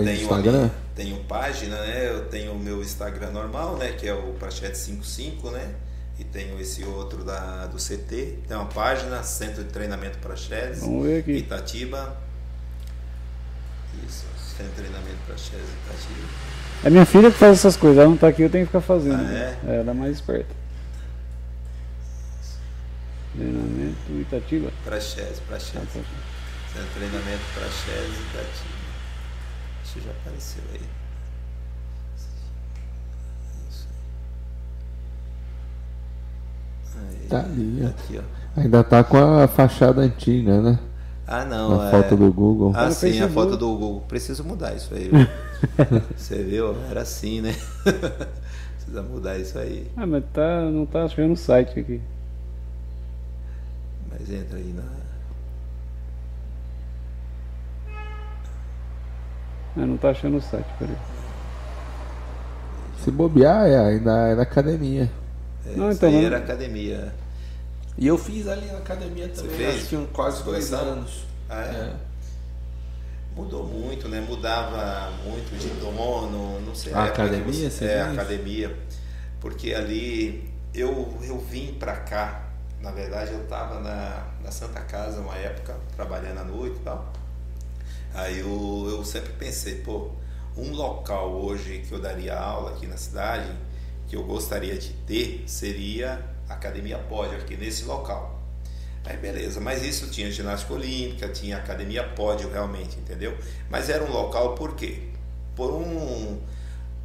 a 0.00 0.12
Instagram? 0.12 0.70
Tenho 0.96 1.22
página, 1.24 1.76
né? 1.82 2.08
Eu 2.10 2.24
tenho 2.28 2.52
o 2.52 2.58
meu 2.58 2.80
Instagram 2.82 3.30
normal, 3.30 3.76
né? 3.76 3.92
Que 3.92 4.08
é 4.08 4.14
o 4.14 4.34
Prachete55, 4.40 5.50
né? 5.52 5.74
E 6.18 6.24
tenho 6.24 6.58
esse 6.58 6.82
outro 6.82 7.22
da, 7.22 7.66
do 7.66 7.76
CT. 7.76 8.38
Tem 8.48 8.56
uma 8.56 8.64
página, 8.66 9.22
Centro 9.22 9.62
de 9.62 9.70
Treinamento 9.70 10.18
Prachetes, 10.18 10.80
Vamos 10.80 11.04
ver 11.06 11.20
aqui. 11.20 11.32
Itatiba. 11.32 12.16
Isso, 14.08 14.24
Centro 14.56 14.72
de 14.72 14.76
Treinamento 14.80 15.18
Prachetes, 15.26 15.68
Itatiba. 15.84 16.28
É 16.84 16.90
minha 16.90 17.04
filha 17.06 17.30
que 17.30 17.36
faz 17.38 17.58
essas 17.58 17.76
coisas, 17.76 17.98
ela 17.98 18.08
não 18.08 18.16
tá 18.16 18.28
aqui, 18.28 18.42
eu 18.42 18.50
tenho 18.50 18.64
que 18.64 18.68
ficar 18.72 18.80
fazendo. 18.80 19.20
Ah, 19.20 19.32
é? 19.32 19.58
É, 19.68 19.80
ela 19.80 19.90
é 19.90 19.94
mais 19.94 20.14
esperta. 20.16 20.54
Treinamento 23.34 24.12
Itatiba. 24.20 24.72
Prachetes, 24.84 25.38
Tá, 25.38 25.44
Prachetes. 25.48 25.88
tá. 25.92 26.00
Centro 26.72 26.88
de 26.88 26.94
Treinamento 26.94 27.42
Prachetes, 27.54 28.18
Itatiba. 28.20 28.75
Isso 29.96 30.04
já 30.04 30.10
apareceu 30.10 30.62
aí. 30.72 30.80
Isso. 33.70 33.88
Aí. 36.96 37.28
Tá 37.28 37.40
ali, 37.40 37.82
ó. 37.82 37.88
Aqui, 37.88 38.18
ó. 38.18 38.60
Ainda 38.60 38.84
tá 38.84 39.04
com 39.04 39.16
a 39.16 39.48
fachada 39.48 40.02
antiga, 40.02 40.60
né? 40.60 40.78
Ah, 41.26 41.44
não. 41.44 41.78
Na 41.78 41.88
é... 41.88 41.90
foto 41.90 42.16
do 42.16 42.32
Google. 42.32 42.72
Ah, 42.74 42.90
sim, 42.90 43.20
a 43.20 43.28
foto 43.28 43.56
do 43.56 43.66
Google. 43.66 44.04
Preciso 44.06 44.44
mudar 44.44 44.74
isso 44.74 44.94
aí. 44.94 45.10
Você 46.16 46.42
viu? 46.42 46.76
Era 46.90 47.02
assim, 47.02 47.40
né? 47.40 47.54
Precisa 48.76 49.02
mudar 49.02 49.38
isso 49.38 49.58
aí. 49.58 49.90
Ah, 49.96 50.06
mas 50.06 50.24
tá, 50.32 50.62
não 50.62 50.86
tá 50.86 51.04
achando 51.04 51.32
o 51.32 51.36
site 51.36 51.80
aqui. 51.80 52.00
Mas 54.10 54.30
entra 54.30 54.58
aí 54.58 54.72
na. 54.72 55.05
Ah, 59.76 59.84
não 59.86 59.96
tá 59.96 60.10
achando 60.10 60.38
o 60.38 60.40
site, 60.42 60.66
peraí. 60.78 60.96
Se 63.04 63.10
bobear, 63.10 63.66
é, 63.66 63.76
ainda 63.78 64.28
é 64.28 64.34
na 64.34 64.42
academia. 64.42 65.10
É, 65.66 65.76
Não, 65.76 65.90
então, 65.92 66.10
não- 66.10 66.20
era 66.20 66.38
academia. 66.38 67.12
E 67.98 68.06
eu 68.06 68.18
fiz 68.18 68.46
ali 68.48 68.66
na 68.66 68.78
academia 68.78 69.28
também, 69.28 69.56
fez? 69.56 69.76
acho 69.76 69.86
que 69.88 69.96
um, 69.96 70.06
quase 70.06 70.42
dois 70.44 70.70
Dois 70.70 70.82
anos. 70.82 71.24
Ah, 71.48 71.62
é? 71.62 71.68
É. 71.70 71.92
Mudou 73.34 73.64
muito, 73.66 74.08
né? 74.08 74.20
Mudava 74.20 75.10
muito 75.24 75.58
de 75.58 75.68
dono, 75.80 76.60
não 76.60 76.74
sei. 76.74 76.92
A 76.94 77.02
que 77.04 77.08
academia, 77.20 77.70
você 77.70 77.84
É, 77.84 78.02
academia. 78.02 78.74
Porque 79.40 79.74
ali 79.74 80.50
eu, 80.74 81.14
eu 81.22 81.38
vim 81.38 81.74
pra 81.78 81.96
cá. 81.96 82.42
Na 82.80 82.90
verdade, 82.90 83.32
eu 83.32 83.46
tava 83.46 83.80
na, 83.80 84.24
na 84.42 84.50
Santa 84.50 84.80
Casa 84.80 85.20
uma 85.20 85.34
época, 85.36 85.74
trabalhando 85.94 86.38
à 86.38 86.44
noite 86.44 86.76
e 86.76 86.82
tal. 86.82 87.12
Aí 88.16 88.38
eu, 88.38 88.86
eu 88.88 89.04
sempre 89.04 89.34
pensei, 89.34 89.74
pô, 89.76 90.08
um 90.56 90.72
local 90.72 91.32
hoje 91.32 91.84
que 91.86 91.92
eu 91.92 92.00
daria 92.00 92.34
aula 92.34 92.70
aqui 92.70 92.86
na 92.86 92.96
cidade, 92.96 93.46
que 94.08 94.16
eu 94.16 94.24
gostaria 94.24 94.74
de 94.78 94.88
ter, 95.06 95.44
seria 95.46 96.24
a 96.48 96.54
Academia 96.54 96.96
Pódio, 96.96 97.36
aqui 97.36 97.58
nesse 97.58 97.84
local. 97.84 98.42
Aí 99.04 99.18
beleza, 99.18 99.60
mas 99.60 99.84
isso 99.84 100.08
tinha 100.08 100.30
ginástica 100.30 100.72
olímpica, 100.72 101.28
tinha 101.28 101.58
academia 101.58 102.02
pódio 102.02 102.50
realmente, 102.50 102.98
entendeu? 102.98 103.36
Mas 103.68 103.90
era 103.90 104.02
um 104.02 104.10
local 104.10 104.54
por 104.54 104.74
quê? 104.74 105.02
Por 105.54 105.70
um 105.74 106.40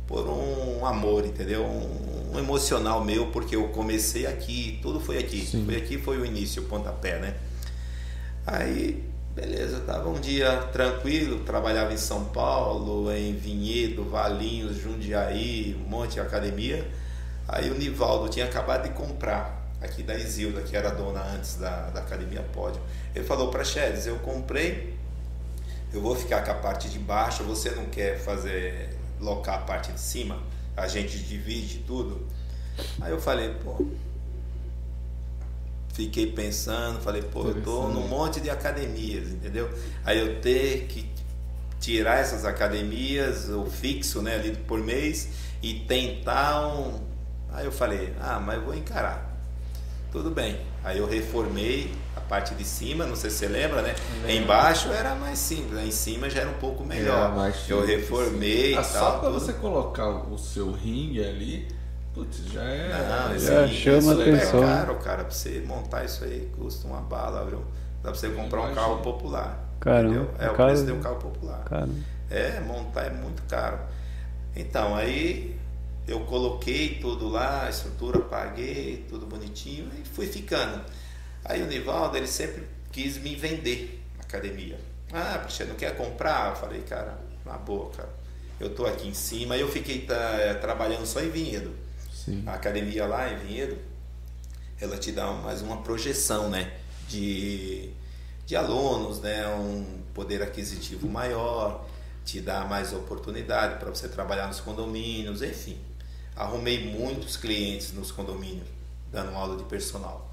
por 0.08 0.28
um 0.28 0.86
amor, 0.86 1.26
entendeu? 1.26 1.66
Um, 1.66 2.36
um 2.36 2.40
emocional 2.40 3.04
meu, 3.04 3.28
porque 3.28 3.56
eu 3.56 3.68
comecei 3.70 4.26
aqui, 4.26 4.80
tudo 4.82 5.00
foi 5.00 5.18
aqui. 5.18 5.46
Sim. 5.46 5.66
Foi 5.66 5.76
aqui 5.76 5.98
foi 5.98 6.18
o 6.18 6.26
início, 6.26 6.64
o 6.64 6.66
pontapé, 6.66 7.20
né? 7.20 7.36
Aí, 8.48 9.11
beleza, 9.36 9.78
eu 9.78 9.86
tava 9.86 10.10
um 10.10 10.20
dia 10.20 10.58
tranquilo, 10.74 11.40
trabalhava 11.40 11.94
em 11.94 11.98
São 11.98 12.26
Paulo, 12.26 13.12
em 13.12 13.34
Vinhedo, 13.34 14.04
Valinhos, 14.04 14.78
Jundiaí, 14.78 15.78
um 15.86 15.90
monte 15.90 16.14
de 16.14 16.20
academia. 16.20 16.86
Aí 17.48 17.70
o 17.70 17.76
Nivaldo 17.76 18.30
tinha 18.30 18.46
acabado 18.46 18.84
de 18.84 18.90
comprar 18.90 19.62
aqui 19.82 20.04
da 20.04 20.16
Isilda, 20.16 20.62
que 20.62 20.76
era 20.76 20.90
dona 20.92 21.24
antes 21.36 21.56
da, 21.56 21.90
da 21.90 22.02
Academia 22.02 22.42
Pódio. 22.54 22.82
Ele 23.16 23.26
falou 23.26 23.50
para 23.50 23.64
Chedes, 23.64 24.06
eu 24.06 24.18
comprei, 24.20 24.96
eu 25.94 26.02
vou 26.02 26.16
ficar 26.16 26.44
com 26.44 26.52
a 26.52 26.56
parte 26.56 26.90
de 26.90 27.00
baixo, 27.00 27.44
você 27.44 27.72
não 27.72 27.86
quer 27.86 28.20
fazer 28.20 28.90
locar 29.20 29.56
a 29.56 29.62
parte 29.62 29.92
de 29.92 30.00
cima? 30.00 30.38
A 30.76 30.88
gente 30.88 31.18
divide 31.18 31.80
tudo. 31.80 32.26
Aí 33.02 33.12
eu 33.12 33.20
falei, 33.20 33.54
pô, 33.64 33.86
fiquei 36.06 36.28
pensando, 36.28 37.00
falei, 37.02 37.22
pô, 37.22 37.48
eu 37.48 37.62
tô 37.62 37.88
num 37.90 38.08
monte 38.08 38.40
de 38.40 38.50
academias, 38.50 39.30
entendeu? 39.30 39.70
Aí 40.04 40.20
eu 40.20 40.40
ter 40.42 40.88
que 40.88 41.10
tirar 41.80 42.20
essas 42.20 42.44
academias, 42.46 43.50
o 43.50 43.66
fixo, 43.66 44.22
né, 44.22 44.36
ali 44.36 44.56
por 44.68 44.80
mês 44.80 45.30
e 45.62 45.74
tentar 45.88 46.68
um. 46.76 47.00
Aí 47.52 47.66
eu 47.66 47.72
falei, 47.72 48.14
ah, 48.20 48.40
mas 48.40 48.56
eu 48.58 48.64
vou 48.66 48.74
encarar. 48.76 49.30
Tudo 50.12 50.30
bem. 50.30 50.60
Aí 50.84 50.98
eu 50.98 51.08
reformei 51.08 51.94
a 52.16 52.22
parte 52.22 52.54
de 52.56 52.66
cima, 52.66 53.06
não 53.06 53.16
sei 53.16 53.30
se 53.30 53.38
você 53.38 53.48
lembra, 53.48 53.82
né? 53.82 53.96
Embaixo 54.28 54.90
era 54.92 55.16
mais 55.16 55.38
simples, 55.40 55.72
né? 55.74 55.86
em 55.86 55.92
cima 55.92 56.30
já 56.30 56.42
era 56.42 56.50
um 56.50 56.54
pouco 56.60 56.84
melhor. 56.84 57.34
Mais 57.36 57.56
eu 57.70 57.86
reformei 57.86 58.76
Ah, 58.76 58.82
e 58.82 58.84
só 58.86 59.00
tal. 59.00 59.20
pra 59.20 59.30
tudo. 59.30 59.40
você 59.40 59.54
colocar 59.54 60.10
o 60.10 60.38
seu 60.38 60.72
ringue 60.72 61.24
ali, 61.24 61.68
putz, 62.14 62.46
já 62.52 62.64
é. 62.64 63.04
Não, 63.08 63.36
esse 63.36 63.46
Já 63.46 63.62
aí, 63.62 63.68
chama 63.68 64.14
isso 64.14 64.22
é 64.22 64.22
atenção. 64.22 64.62
caro, 64.62 64.96
cara. 65.00 65.24
Pra 65.24 65.34
você 65.34 65.62
montar 65.62 66.04
isso 66.06 66.24
aí 66.24 66.52
custa 66.56 66.88
uma 66.88 67.02
bala, 67.02 67.46
viu? 67.46 67.60
Dá 68.04 68.12
pra 68.12 68.16
você 68.16 68.30
comprar 68.30 68.62
um 68.64 68.74
carro 68.74 69.02
popular. 69.02 69.60
Caramba, 69.80 70.08
entendeu? 70.14 70.36
É 70.40 70.50
o 70.50 70.56
caro, 70.56 70.58
preço 70.58 70.86
de 70.86 70.92
um 70.92 71.00
carro 71.02 71.18
popular. 71.18 71.64
Cara, 71.66 71.90
É, 72.30 72.60
montar 72.62 73.06
é 73.06 73.10
muito 73.10 73.44
caro. 73.44 73.80
Então, 74.56 74.96
aí 74.96 75.60
eu 76.08 76.22
coloquei 76.26 77.00
tudo 77.00 77.30
lá, 77.30 77.66
a 77.66 77.70
estrutura, 77.70 78.20
paguei, 78.20 79.06
tudo 79.10 79.26
bonitinho 79.26 79.90
e 80.02 80.08
fui 80.08 80.28
ficando. 80.28 80.82
Aí 81.46 81.62
o 81.64 81.68
Nivaldo, 81.68 82.18
ele 82.18 82.28
sempre 82.28 82.68
quis 82.92 83.18
me 83.18 83.36
vender 83.36 84.04
na 84.18 84.24
academia. 84.24 84.80
Ah, 85.14 85.44
você 85.48 85.66
não 85.66 85.76
quer 85.76 85.96
comprar? 85.98 86.52
Eu 86.52 86.56
falei, 86.56 86.82
cara, 86.82 87.18
na 87.46 87.58
boa, 87.58 87.90
cara. 87.92 88.10
Eu 88.60 88.74
tô 88.76 88.86
aqui 88.86 89.08
em 89.08 89.14
cima, 89.14 89.56
aí 89.56 89.62
eu 89.62 89.70
fiquei 89.70 90.02
tá, 90.02 90.16
trabalhando 90.62 91.06
só 91.06 91.22
em 91.22 91.30
Vinhedo. 91.30 91.72
Sim. 92.26 92.44
A 92.46 92.54
academia 92.54 93.06
lá 93.08 93.32
em 93.32 93.38
Vinhedo, 93.38 93.78
ela 94.80 94.98
te 94.98 95.12
dá 95.12 95.32
mais 95.32 95.62
uma 95.62 95.78
projeção, 95.82 96.50
né? 96.50 96.72
De, 97.08 97.90
de 98.46 98.56
alunos, 98.56 99.20
né? 99.22 99.48
Um 99.48 100.02
poder 100.14 100.42
aquisitivo 100.42 101.08
maior, 101.08 101.86
te 102.24 102.40
dá 102.40 102.64
mais 102.66 102.94
oportunidade 102.94 103.80
para 103.80 103.90
você 103.90 104.08
trabalhar 104.08 104.48
nos 104.48 104.60
condomínios, 104.60 105.42
enfim. 105.42 105.78
Arrumei 106.36 106.92
muitos 106.92 107.38
clientes 107.38 107.92
nos 107.94 108.12
condomínios, 108.12 108.68
dando 109.12 109.36
aula 109.36 109.58
de 109.58 109.64
personal. 109.64 110.32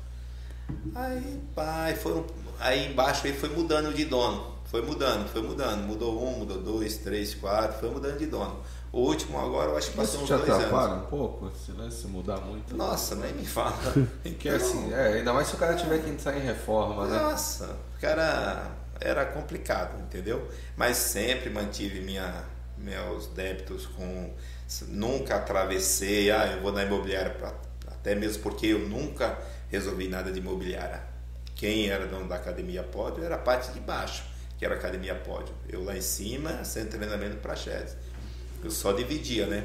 Aí, 0.95 1.41
pai, 1.55 1.95
foi, 1.95 2.25
aí 2.61 2.91
embaixo 2.91 3.27
aí 3.27 3.33
foi 3.33 3.49
mudando 3.49 3.95
de 3.95 4.05
dono. 4.05 4.59
Foi 4.67 4.83
mudando, 4.83 5.27
foi 5.29 5.41
mudando. 5.41 5.87
Mudou 5.87 6.23
um, 6.23 6.41
mudou 6.41 6.61
dois, 6.61 6.99
três, 6.99 7.35
quatro, 7.35 7.81
foi 7.81 7.91
mudando 7.91 8.19
de 8.19 8.27
dono. 8.27 8.61
O 8.91 9.01
último 9.01 9.39
agora 9.39 9.71
eu 9.71 9.77
acho 9.77 9.91
que 9.91 9.97
passou 9.97 10.23
Isso 10.23 10.35
uns 10.35 10.41
te 10.41 10.47
dois 10.47 10.49
anos. 10.51 10.65
atrapalha 10.65 10.95
um 10.95 11.07
pouco, 11.07 11.51
se, 11.51 11.73
né, 11.73 11.91
se 11.91 12.07
mudar 12.07 12.39
muito. 12.41 12.75
Nossa, 12.75 13.15
nem 13.17 13.33
me 13.35 13.45
fala. 13.45 13.77
Porque 14.23 14.49
assim, 14.49 14.93
é, 14.93 15.15
ainda 15.15 15.33
mais 15.33 15.49
se 15.49 15.55
o 15.55 15.59
cara 15.59 15.75
tiver 15.75 15.99
que 16.03 16.09
entrar 16.09 16.37
em 16.37 16.41
reforma, 16.41 17.07
né? 17.07 17.19
Nossa, 17.19 17.77
cara, 18.01 18.71
era 19.01 19.27
complicado, 19.27 20.01
entendeu? 20.01 20.49
Mas 20.77 20.97
sempre 20.97 21.51
mantive 21.51 22.01
minha, 22.01 22.45
meus 22.79 23.27
débitos 23.29 23.87
com. 23.87 24.33
Nunca 24.89 25.37
atravessei, 25.37 26.31
ah, 26.31 26.47
eu 26.47 26.61
vou 26.61 26.73
na 26.73 26.83
imobiliária 26.83 27.31
para 27.31 27.55
Até 27.87 28.15
mesmo 28.15 28.43
porque 28.43 28.67
eu 28.67 28.81
nunca 28.81 29.39
resolvi 29.71 30.09
nada 30.09 30.31
de 30.31 30.39
imobiliária. 30.39 31.03
Quem 31.55 31.89
era 31.89 32.07
dono 32.07 32.29
da 32.29 32.37
academia 32.37 32.83
pódio 32.83 33.25
era 33.25 33.35
a 33.35 33.39
parte 33.39 33.73
de 33.73 33.81
baixo, 33.81 34.25
que 34.59 34.65
era 34.65 34.75
a 34.75 34.79
academia 34.79 35.15
pódio. 35.15 35.55
Eu 35.69 35.83
lá 35.85 35.97
em 35.97 36.01
cima, 36.01 36.65
sendo 36.65 36.91
treinamento 36.91 37.37
para 37.39 37.57
Chedes. 37.57 37.97
Eu 38.63 38.71
só 38.71 38.93
dividia, 38.93 39.47
né? 39.47 39.65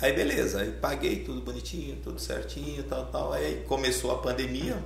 Aí 0.00 0.12
beleza, 0.12 0.60
aí 0.60 0.70
paguei 0.70 1.20
tudo 1.20 1.40
bonitinho, 1.40 1.96
tudo 2.02 2.20
certinho, 2.20 2.82
tal, 2.84 3.06
tal. 3.06 3.32
Aí 3.32 3.64
começou 3.66 4.12
a 4.12 4.18
pandemia, 4.18 4.78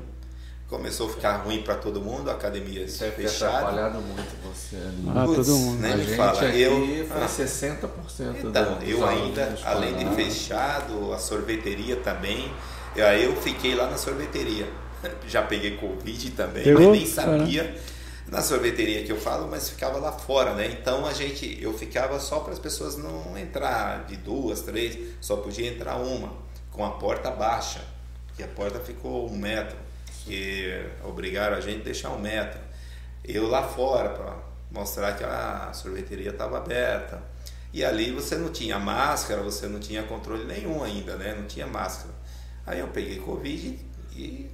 começou 0.69 1.09
a 1.09 1.13
ficar 1.13 1.37
ruim 1.39 1.63
para 1.63 1.75
todo 1.75 2.01
mundo, 2.01 2.31
a 2.31 2.33
academia 2.35 2.85
Isso 2.85 3.05
fechada. 3.13 3.59
atrapalhado 3.59 4.01
muito 4.01 4.33
você 4.43 4.77
ali. 4.77 5.05
Ah, 5.15 5.25
Putz, 5.27 5.47
todo 5.47 5.59
mundo. 5.59 5.81
Nem 5.81 5.93
a 5.93 5.97
me 5.97 6.05
gente 6.05 6.17
fala. 6.17 6.45
Eu, 6.47 7.07
foi 7.07 7.23
ah, 7.23 7.27
60% 7.27 8.41
do 8.41 8.49
então, 8.49 8.79
eu 8.83 9.07
ainda, 9.07 9.55
além 9.65 9.97
de 9.97 10.15
fechado, 10.15 11.13
a 11.13 11.19
sorveteria 11.19 11.97
também. 11.97 12.51
Eu, 12.97 13.07
aí 13.07 13.25
eu 13.25 13.37
fiquei 13.37 13.75
lá 13.75 13.91
na 13.91 13.99
sorveteria. 13.99 14.67
Já 15.29 15.43
peguei 15.43 15.77
Covid 15.77 16.31
também, 16.31 16.65
Pegou? 16.65 16.91
mas 16.91 16.99
nem 16.99 17.07
sabia. 17.07 17.77
Na 18.27 18.41
sorveteria 18.41 19.05
que 19.05 19.13
eu 19.13 19.21
falo, 19.21 19.49
mas 19.49 19.69
ficava 19.69 19.99
lá 19.99 20.13
fora, 20.13 20.55
né? 20.55 20.67
Então 20.67 21.05
a 21.05 21.13
gente, 21.13 21.59
eu 21.61 21.77
ficava 21.77 22.19
só 22.21 22.41
para 22.41 22.53
as 22.53 22.59
pessoas 22.59 22.97
não 22.97 23.37
entrar 23.37 24.07
de 24.07 24.17
duas, 24.17 24.63
três, 24.63 25.17
só 25.21 25.37
podia 25.37 25.69
entrar 25.69 25.97
uma, 25.97 26.33
com 26.71 26.85
a 26.85 26.93
porta 26.93 27.31
baixa, 27.31 27.85
que 28.37 28.43
a 28.43 28.49
porta 28.49 28.81
ficou 28.81 29.29
um 29.31 29.37
metro, 29.37 29.77
que 30.25 30.87
obrigaram 31.05 31.57
a 31.57 31.61
gente 31.61 31.81
a 31.81 31.85
deixar 31.85 32.11
um 32.11 32.19
metro. 32.19 32.61
Eu 33.25 33.49
lá 33.49 33.63
fora 33.69 34.11
para 34.11 34.37
mostrar 34.71 35.17
que 35.17 35.25
a 35.25 35.73
sorveteria 35.73 36.31
estava 36.31 36.59
aberta. 36.59 37.23
E 37.73 37.85
ali 37.85 38.11
você 38.11 38.37
não 38.37 38.51
tinha 38.51 38.79
máscara, 38.79 39.43
você 39.43 39.67
não 39.67 39.81
tinha 39.81 40.03
controle 40.03 40.45
nenhum 40.45 40.83
ainda, 40.83 41.17
né? 41.17 41.35
Não 41.35 41.47
tinha 41.47 41.67
máscara. 41.67 42.15
Aí 42.67 42.81
eu 42.81 42.89
peguei 42.89 43.19
Covid 43.19 43.79
e 44.15 44.51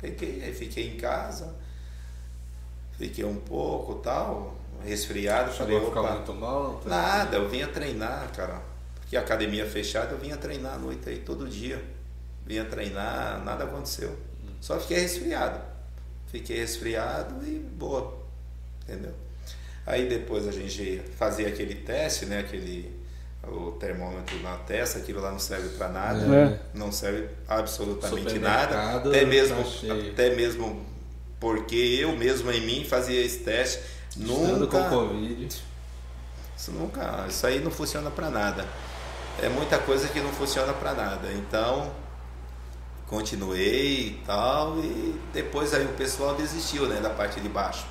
peguei, 0.00 0.52
fiquei 0.52 0.88
em 0.88 0.96
casa, 0.96 1.54
fiquei 3.00 3.24
um 3.24 3.36
pouco 3.36 3.94
tal, 3.96 4.54
resfriado, 4.84 5.50
falei, 5.52 5.74
Chegou 5.76 5.88
a 5.88 5.90
ficar 5.90 6.00
opa, 6.02 6.14
muito 6.16 6.34
mal? 6.34 6.80
não? 6.84 6.90
nada, 6.90 7.36
eu 7.38 7.48
vinha 7.48 7.66
treinar, 7.66 8.30
cara. 8.36 8.60
Porque 8.96 9.16
a 9.16 9.20
academia 9.20 9.66
fechada, 9.66 10.12
eu 10.12 10.18
vinha 10.18 10.36
treinar 10.36 10.74
à 10.74 10.78
noite 10.78 11.08
aí, 11.08 11.18
todo 11.18 11.48
dia. 11.48 11.82
Vinha 12.46 12.64
treinar, 12.64 13.42
nada 13.44 13.64
aconteceu. 13.64 14.14
Só 14.60 14.78
fiquei 14.78 14.98
resfriado. 15.00 15.58
Fiquei 16.26 16.58
resfriado 16.58 17.34
e 17.44 17.58
boa. 17.58 18.18
Entendeu? 18.82 19.12
Aí 19.86 20.08
depois 20.08 20.46
a 20.46 20.52
gente 20.52 21.00
fazia 21.16 21.48
aquele 21.48 21.74
teste, 21.76 22.26
né? 22.26 22.40
Aquele 22.40 23.00
o 23.42 23.72
termômetro 23.72 24.38
na 24.42 24.56
testa, 24.58 24.98
aquilo 24.98 25.20
lá 25.20 25.30
não 25.32 25.38
serve 25.38 25.70
para 25.70 25.88
nada, 25.88 26.20
É. 26.36 26.60
não 26.74 26.92
serve 26.92 27.26
absolutamente 27.48 28.38
nada. 28.38 28.96
Até 28.96 29.24
mesmo, 29.24 29.56
tá 29.64 29.94
até 30.12 30.34
mesmo 30.36 30.84
porque 31.40 31.98
eu 32.00 32.14
mesmo 32.16 32.52
em 32.52 32.60
mim 32.60 32.84
fazia 32.84 33.20
esse 33.24 33.38
teste, 33.38 33.80
Estando 34.10 34.60
nunca 34.60 34.84
com 34.84 34.88
Covid. 34.88 35.62
isso 36.56 36.70
nunca, 36.72 37.26
isso 37.28 37.46
aí 37.46 37.58
não 37.60 37.70
funciona 37.70 38.10
para 38.10 38.28
nada. 38.28 38.68
É 39.42 39.48
muita 39.48 39.78
coisa 39.78 40.06
que 40.08 40.20
não 40.20 40.30
funciona 40.30 40.72
para 40.74 40.92
nada. 40.92 41.32
Então, 41.32 41.90
continuei 43.06 44.08
e 44.08 44.22
tal 44.24 44.78
e 44.78 45.18
depois 45.32 45.74
aí 45.74 45.84
o 45.84 45.94
pessoal 45.94 46.34
desistiu, 46.34 46.86
né, 46.86 47.00
da 47.00 47.10
parte 47.10 47.40
de 47.40 47.48
baixo. 47.48 47.86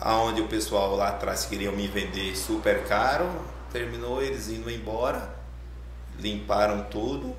Aonde 0.00 0.40
o 0.40 0.48
pessoal 0.48 0.96
lá 0.96 1.08
atrás 1.10 1.44
queriam 1.44 1.72
me 1.74 1.86
vender 1.86 2.34
super 2.34 2.84
caro, 2.84 3.28
terminou 3.70 4.22
eles 4.22 4.48
indo 4.48 4.70
embora, 4.70 5.28
limparam 6.18 6.84
tudo. 6.84 7.36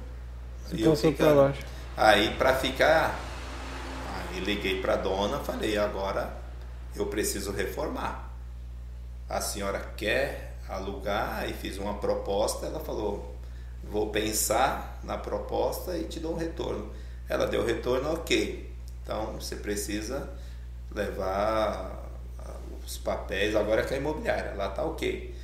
Você 0.67 0.75
e 0.75 0.83
eu 0.83 0.91
passou 0.91 1.11
pra 1.11 1.25
ficando. 1.27 1.53
Aí 1.97 2.35
para 2.35 2.53
ficar, 2.53 3.19
aí 4.31 4.39
liguei 4.39 4.81
para 4.81 4.95
dona, 4.95 5.39
falei, 5.39 5.77
agora 5.77 6.35
eu 6.95 7.05
preciso 7.07 7.51
reformar. 7.51 8.31
A 9.27 9.41
senhora 9.41 9.79
quer 9.97 10.57
alugar 10.67 11.49
e 11.49 11.53
fiz 11.53 11.77
uma 11.77 11.95
proposta, 11.95 12.65
ela 12.65 12.79
falou, 12.79 13.35
vou 13.83 14.09
pensar 14.09 14.99
na 15.03 15.17
proposta 15.17 15.97
e 15.97 16.05
te 16.05 16.19
dou 16.19 16.33
um 16.33 16.37
retorno. 16.37 16.91
Ela 17.27 17.45
deu 17.45 17.65
retorno, 17.65 18.13
ok. 18.13 18.71
Então 19.03 19.33
você 19.33 19.55
precisa 19.55 20.29
levar 20.93 22.09
ah, 22.39 22.55
os 22.85 22.97
papéis, 22.97 23.55
agora 23.55 23.81
é 23.81 23.85
com 23.85 23.93
a 23.93 23.97
imobiliária, 23.97 24.53
lá 24.55 24.69
tá 24.69 24.83
ok. 24.83 25.35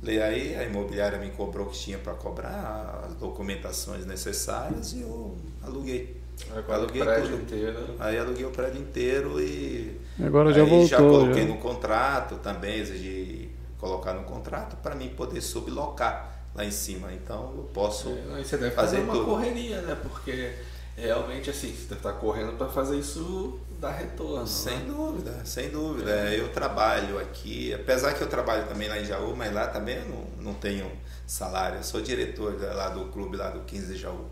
E 0.00 0.20
aí 0.20 0.54
a 0.54 0.62
imobiliária 0.62 1.18
me 1.18 1.30
cobrou 1.30 1.66
o 1.66 1.70
que 1.70 1.78
tinha 1.78 1.98
para 1.98 2.14
cobrar, 2.14 3.04
as 3.06 3.14
documentações 3.14 4.06
necessárias 4.06 4.92
e 4.92 5.00
eu 5.00 5.36
aluguei. 5.62 6.27
Agora 6.54 6.84
o 6.84 6.84
Aluguei 6.84 7.02
prédio 7.02 7.30
tudo. 7.30 7.42
inteiro. 7.42 7.94
Aí 7.98 8.18
aluguei 8.18 8.44
o 8.44 8.50
prédio 8.50 8.80
inteiro 8.80 9.40
e 9.40 10.00
Agora 10.20 10.52
já 10.52 10.62
aí 10.62 10.68
voltou. 10.68 10.86
já 10.86 10.96
coloquei 10.98 11.42
já. 11.42 11.48
no 11.48 11.58
contrato 11.58 12.36
também, 12.36 12.78
exigi 12.78 13.50
colocar 13.78 14.12
no 14.14 14.24
contrato 14.24 14.76
para 14.76 14.94
mim 14.94 15.08
poder 15.10 15.40
sublocar 15.40 16.48
lá 16.54 16.64
em 16.64 16.70
cima. 16.70 17.12
Então 17.12 17.52
eu 17.56 17.64
posso 17.72 18.08
É, 18.10 18.34
aí 18.36 18.44
você 18.44 18.56
deve 18.56 18.74
fazer 18.74 18.96
fazer 18.96 19.00
uma 19.00 19.12
tudo. 19.14 19.24
correria, 19.26 19.80
né? 19.82 19.96
Porque 20.02 20.54
realmente 20.96 21.50
assim, 21.50 21.68
você 21.72 21.82
deve 21.88 21.94
estar 21.96 22.12
correndo 22.14 22.56
para 22.56 22.68
fazer 22.68 22.98
isso 22.98 23.58
dar 23.80 23.92
retorno. 23.92 24.46
Sem 24.46 24.78
né? 24.78 24.84
dúvida, 24.88 25.40
sem 25.44 25.70
dúvida. 25.70 26.10
Eu 26.34 26.48
trabalho 26.48 27.18
aqui, 27.20 27.72
apesar 27.72 28.14
que 28.14 28.22
eu 28.22 28.28
trabalho 28.28 28.66
também 28.66 28.88
lá 28.88 28.98
em 28.98 29.04
Jaú, 29.04 29.34
mas 29.36 29.52
lá 29.52 29.68
também 29.68 29.96
eu 29.98 30.04
não, 30.08 30.24
não 30.52 30.54
tenho 30.54 30.90
salário. 31.26 31.78
Eu 31.78 31.84
sou 31.84 32.00
diretor 32.00 32.56
lá 32.60 32.88
do 32.88 33.04
clube, 33.06 33.36
lá 33.36 33.50
do 33.50 33.60
15 33.60 33.92
de 33.94 33.98
Jaú. 34.00 34.24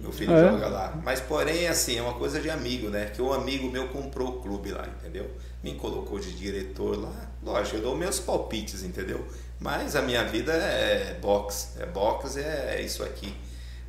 Meu 0.00 0.12
filho 0.12 0.32
É? 0.32 0.50
joga 0.50 0.68
lá. 0.68 0.98
Mas 1.02 1.20
porém, 1.20 1.66
assim, 1.68 1.98
é 1.98 2.02
uma 2.02 2.14
coisa 2.14 2.40
de 2.40 2.50
amigo, 2.50 2.88
né? 2.88 3.06
Que 3.06 3.20
o 3.22 3.32
amigo 3.32 3.70
meu 3.70 3.88
comprou 3.88 4.28
o 4.28 4.40
clube 4.40 4.70
lá, 4.72 4.86
entendeu? 5.00 5.30
Me 5.62 5.74
colocou 5.74 6.18
de 6.18 6.32
diretor 6.32 7.00
lá. 7.00 7.30
Lógico, 7.42 7.76
eu 7.76 7.82
dou 7.82 7.96
meus 7.96 8.18
palpites, 8.20 8.82
entendeu? 8.82 9.26
Mas 9.58 9.96
a 9.96 10.02
minha 10.02 10.24
vida 10.24 10.52
é 10.52 11.18
boxe. 11.20 11.68
É 11.80 11.86
boxe, 11.86 12.40
é 12.40 12.82
isso 12.82 13.02
aqui. 13.02 13.34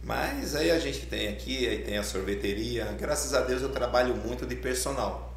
Mas 0.03 0.55
aí 0.55 0.69
a 0.71 0.79
gente 0.79 1.05
tem 1.07 1.27
aqui, 1.29 1.67
aí 1.67 1.79
tem 1.79 1.97
a 1.97 2.03
sorveteria. 2.03 2.85
Graças 2.99 3.33
a 3.33 3.41
Deus 3.41 3.61
eu 3.61 3.69
trabalho 3.69 4.15
muito 4.15 4.45
de 4.45 4.55
personal. 4.55 5.33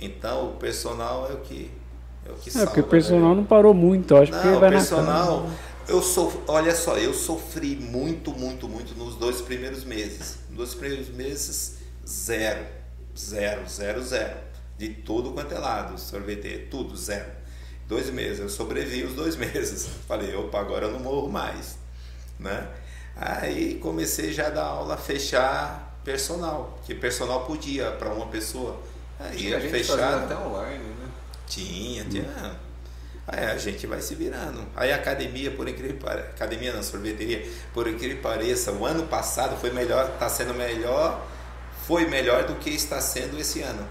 Então 0.00 0.50
o 0.50 0.56
personal 0.56 1.28
é 1.30 1.34
o 1.34 1.40
que 1.40 1.70
é 2.26 2.30
o 2.30 2.34
que 2.34 2.50
É, 2.58 2.64
porque 2.66 2.80
o 2.80 2.84
né, 2.84 2.88
personal 2.90 3.28
meu? 3.28 3.36
não 3.36 3.44
parou 3.44 3.74
muito, 3.74 4.16
acho 4.16 4.32
que 4.32 4.46
Não, 4.46 4.58
vai 4.58 4.70
personal, 4.70 5.42
na 5.44 5.75
eu 5.88 6.02
sou, 6.02 6.42
olha 6.48 6.74
só, 6.74 6.96
eu 6.98 7.14
sofri 7.14 7.76
muito, 7.76 8.32
muito, 8.32 8.68
muito 8.68 8.94
nos 8.94 9.16
dois 9.16 9.40
primeiros 9.40 9.84
meses. 9.84 10.38
Nos 10.48 10.56
dois 10.56 10.74
primeiros 10.74 11.08
meses, 11.08 11.76
zero, 12.06 12.64
zero, 13.16 13.68
zero, 13.68 14.02
zero. 14.02 14.36
De 14.78 14.88
tudo 14.90 15.32
quanto 15.32 15.54
é 15.54 15.58
lado, 15.58 15.98
sorvete, 15.98 16.68
tudo, 16.70 16.96
zero. 16.96 17.30
Dois 17.88 18.10
meses, 18.10 18.40
eu 18.40 18.48
sobrevivi 18.48 19.04
os 19.04 19.14
dois 19.14 19.36
meses. 19.36 19.88
Falei, 20.06 20.34
opa, 20.34 20.60
agora 20.60 20.86
eu 20.86 20.92
não 20.92 21.00
morro 21.00 21.28
mais, 21.28 21.78
né? 22.38 22.68
Aí 23.14 23.78
comecei 23.78 24.32
já 24.32 24.48
a 24.48 24.50
dar 24.50 24.64
aula, 24.64 24.96
fechar 24.96 25.98
personal, 26.04 26.78
que 26.84 26.94
personal 26.94 27.46
podia 27.46 27.92
para 27.92 28.12
uma 28.12 28.26
pessoa. 28.26 28.78
Aí 29.18 29.36
Tinha 29.36 29.60
gente 29.60 29.70
fechado. 29.70 30.24
até 30.24 30.36
online, 30.36 30.84
né? 30.84 31.08
Tinha, 31.46 32.04
tinha. 32.04 32.65
Aí 33.26 33.44
a 33.44 33.56
gente 33.58 33.86
vai 33.88 34.00
se 34.00 34.14
virando. 34.14 34.64
Aí 34.76 34.92
a 34.92 34.96
academia, 34.96 35.50
por 35.50 35.68
incrível 35.68 35.96
pareça, 35.96 36.28
academia 36.28 36.72
na 36.72 36.82
sorveteria, 36.82 37.44
por 37.74 37.88
incrível 37.88 38.16
que 38.16 38.22
pareça, 38.22 38.70
o 38.70 38.86
ano 38.86 39.06
passado 39.08 39.56
foi 39.56 39.70
melhor, 39.70 40.10
está 40.10 40.28
sendo 40.28 40.54
melhor, 40.54 41.26
foi 41.86 42.06
melhor 42.06 42.44
do 42.44 42.54
que 42.54 42.70
está 42.70 43.00
sendo 43.00 43.38
esse 43.38 43.62
ano, 43.62 43.84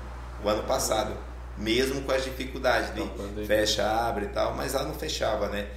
o 0.43 0.47
ano 0.47 0.63
passado. 0.63 1.15
Mesmo 1.57 2.01
com 2.01 2.11
as 2.11 2.23
dificuldades 2.23 2.93
de 2.93 3.45
fecha, 3.45 3.85
abre 3.85 4.25
e 4.25 4.29
tal, 4.29 4.53
mas 4.53 4.73
lá 4.73 4.83
não 4.83 4.93
fechava, 4.93 5.47
né? 5.49 5.67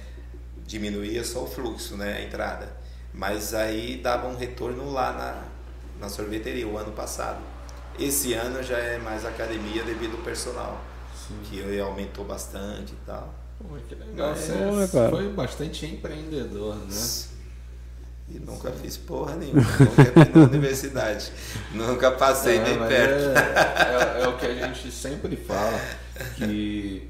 Diminuía 0.65 1.23
só 1.23 1.43
o 1.43 1.47
fluxo, 1.47 1.95
né? 1.95 2.17
A 2.17 2.21
entrada. 2.21 2.77
Mas 3.13 3.53
aí 3.53 3.97
dava 3.97 4.27
um 4.27 4.35
retorno 4.35 4.91
lá 4.91 5.13
na, 5.13 5.43
na 6.01 6.09
sorveteria, 6.09 6.67
o 6.67 6.77
ano 6.77 6.91
passado. 6.91 7.39
Esse 7.97 8.33
ano 8.33 8.61
já 8.61 8.77
é 8.77 8.97
mais 8.97 9.25
academia 9.25 9.83
devido 9.83 10.17
ao 10.17 10.23
personal, 10.23 10.81
que 11.45 11.79
aumentou 11.79 12.25
bastante 12.25 12.93
e 12.93 13.05
tal. 13.05 13.38
Pô, 13.59 13.75
que 13.87 13.95
legal. 13.95 14.31
É, 14.31 14.35
Você 14.35 14.51
né, 14.53 14.87
cara? 14.91 15.09
foi 15.09 15.29
bastante 15.29 15.85
empreendedor, 15.85 16.75
né? 16.75 17.25
E 18.29 18.37
nunca 18.39 18.71
fiz 18.71 18.95
porra 18.95 19.35
nenhuma, 19.35 19.59
nunca 19.61 20.01
entrei 20.03 20.31
na 20.35 20.43
universidade, 20.47 21.31
nunca 21.73 22.11
passei 22.11 22.57
É, 22.57 22.63
nem 22.63 22.77
perto. 22.77 23.37
É, 23.37 24.19
é- 24.19 24.23
é 24.23 24.27
o 24.27 24.37
que 24.37 24.45
a 24.45 24.53
gente 24.67 24.91
sempre 24.91 25.35
fala, 25.35 25.79
que 26.37 27.09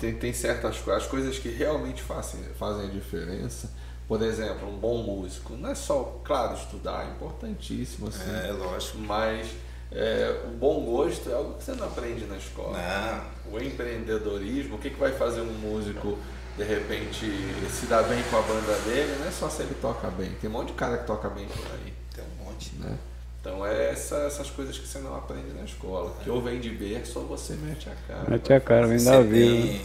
tem, 0.00 0.14
tem 0.14 0.32
certas 0.32 0.78
coisas, 0.78 1.02
as 1.04 1.08
coisas 1.08 1.38
que 1.38 1.50
realmente 1.50 2.02
fazem, 2.02 2.40
fazem 2.58 2.86
a 2.86 2.90
diferença. 2.90 3.70
Por 4.08 4.22
exemplo, 4.22 4.68
um 4.68 4.76
bom 4.78 5.02
músico. 5.02 5.54
Não 5.56 5.70
é 5.70 5.74
só, 5.74 6.20
claro, 6.24 6.54
estudar, 6.56 7.06
é 7.06 7.10
importantíssimo, 7.10 8.08
assim. 8.08 8.30
É, 8.30 8.52
lógico. 8.52 8.98
Mas 8.98 9.48
é, 9.94 10.42
o 10.46 10.48
bom 10.56 10.84
gosto 10.84 11.30
é 11.30 11.34
algo 11.34 11.54
que 11.54 11.64
você 11.64 11.72
não 11.72 11.86
aprende 11.86 12.24
na 12.26 12.36
escola. 12.36 12.76
Não, 12.76 13.52
O 13.52 13.62
empreendedorismo, 13.62 14.74
o 14.76 14.78
que, 14.78 14.90
que 14.90 14.98
vai 14.98 15.12
fazer 15.12 15.40
um 15.40 15.52
músico 15.52 16.18
de 16.56 16.64
repente 16.64 17.26
se 17.70 17.86
dar 17.86 18.02
bem 18.04 18.22
com 18.24 18.36
a 18.36 18.42
banda 18.42 18.76
dele, 18.84 19.16
não 19.20 19.26
é 19.26 19.30
só 19.30 19.48
se 19.48 19.62
ele 19.62 19.74
toca 19.80 20.08
bem. 20.10 20.30
Tem 20.40 20.48
um 20.48 20.52
monte 20.52 20.68
de 20.68 20.74
cara 20.74 20.98
que 20.98 21.06
toca 21.06 21.28
bem 21.28 21.46
por 21.46 21.66
aí. 21.72 21.92
tem 22.14 22.24
um 22.24 22.44
monte. 22.44 22.74
Né? 22.76 22.96
Então 23.40 23.64
é 23.66 23.90
essa, 23.90 24.16
essas 24.18 24.50
coisas 24.50 24.78
que 24.78 24.86
você 24.86 24.98
não 25.00 25.14
aprende 25.16 25.52
na 25.52 25.64
escola. 25.64 26.14
Que 26.22 26.30
ou 26.30 26.40
vem 26.40 26.60
de 26.60 26.70
berço 26.70 27.18
ou 27.20 27.26
você 27.26 27.54
mete 27.54 27.88
a 27.88 27.94
cara. 28.08 28.30
Mete 28.30 28.52
a 28.52 28.60
cara, 28.60 28.86
vem 28.86 29.02
da 29.02 29.20
vida. 29.20 29.62
tem- 29.62 29.82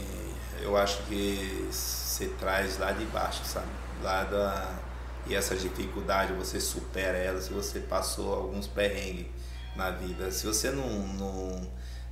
eu 0.61 0.75
acho 0.77 1.03
que 1.03 1.67
você 1.71 2.27
traz 2.39 2.77
lá 2.77 2.91
de 2.91 3.05
baixo, 3.05 3.41
sabe? 3.45 3.67
Lá 4.03 4.23
da. 4.23 4.75
E 5.27 5.35
essas 5.35 5.61
dificuldades, 5.61 6.35
você 6.35 6.59
supera 6.59 7.17
elas 7.17 7.45
se 7.45 7.53
você 7.53 7.79
passou 7.79 8.33
alguns 8.33 8.67
perrengues 8.67 9.27
na 9.75 9.91
vida. 9.91 10.31
Se 10.31 10.45
você 10.45 10.72
não, 10.72 10.88
não, 11.17 11.61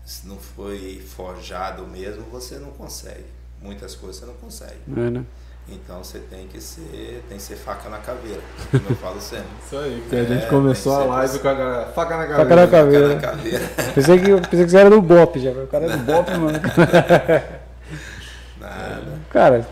se 0.06 0.28
não 0.28 0.38
foi 0.38 1.02
forjado 1.16 1.86
mesmo, 1.88 2.24
você 2.32 2.56
não 2.58 2.72
consegue. 2.72 3.26
Muitas 3.62 3.96
coisas 3.96 4.18
você 4.20 4.26
não 4.26 4.34
consegue. 4.36 4.80
É, 4.96 5.10
né? 5.10 5.24
Então 5.70 6.02
você 6.02 6.20
tem 6.20 6.48
que 6.48 6.62
ser, 6.62 7.26
tem 7.28 7.38
que 7.38 7.44
ser 7.44 7.58
faca 7.58 7.90
na 7.90 7.98
caveira, 7.98 8.40
como 8.72 8.84
eu 8.90 8.96
falo 8.96 9.20
sempre. 9.20 9.48
Isso 9.66 9.78
aí, 9.78 10.02
que 10.10 10.16
a 10.16 10.20
É, 10.20 10.26
gente 10.26 10.48
começou 10.48 10.98
a 10.98 11.02
que 11.04 11.08
live 11.10 11.40
com 11.40 11.48
a 11.50 11.54
galera. 11.54 11.86
Faca 11.92 12.18
na 12.18 12.28
Faca 12.28 12.38
cabeça. 12.38 12.56
na 12.56 12.68
Faca 12.68 12.72
caveira. 12.78 13.16
na 13.16 13.22
caveira. 13.22 13.68
Pensei 13.94 14.20
que, 14.20 14.42
pensei 14.48 14.66
que 14.66 14.72
você 14.72 14.78
era 14.78 14.90
do 14.90 15.02
Bop 15.02 15.38
já. 15.40 15.52
O 15.52 15.68
cara 15.68 15.86
é 15.86 15.90
do 15.90 15.98
Bop, 16.06 16.32
mano. 16.38 16.60
Nada. 18.60 19.20
Cara, 19.30 19.68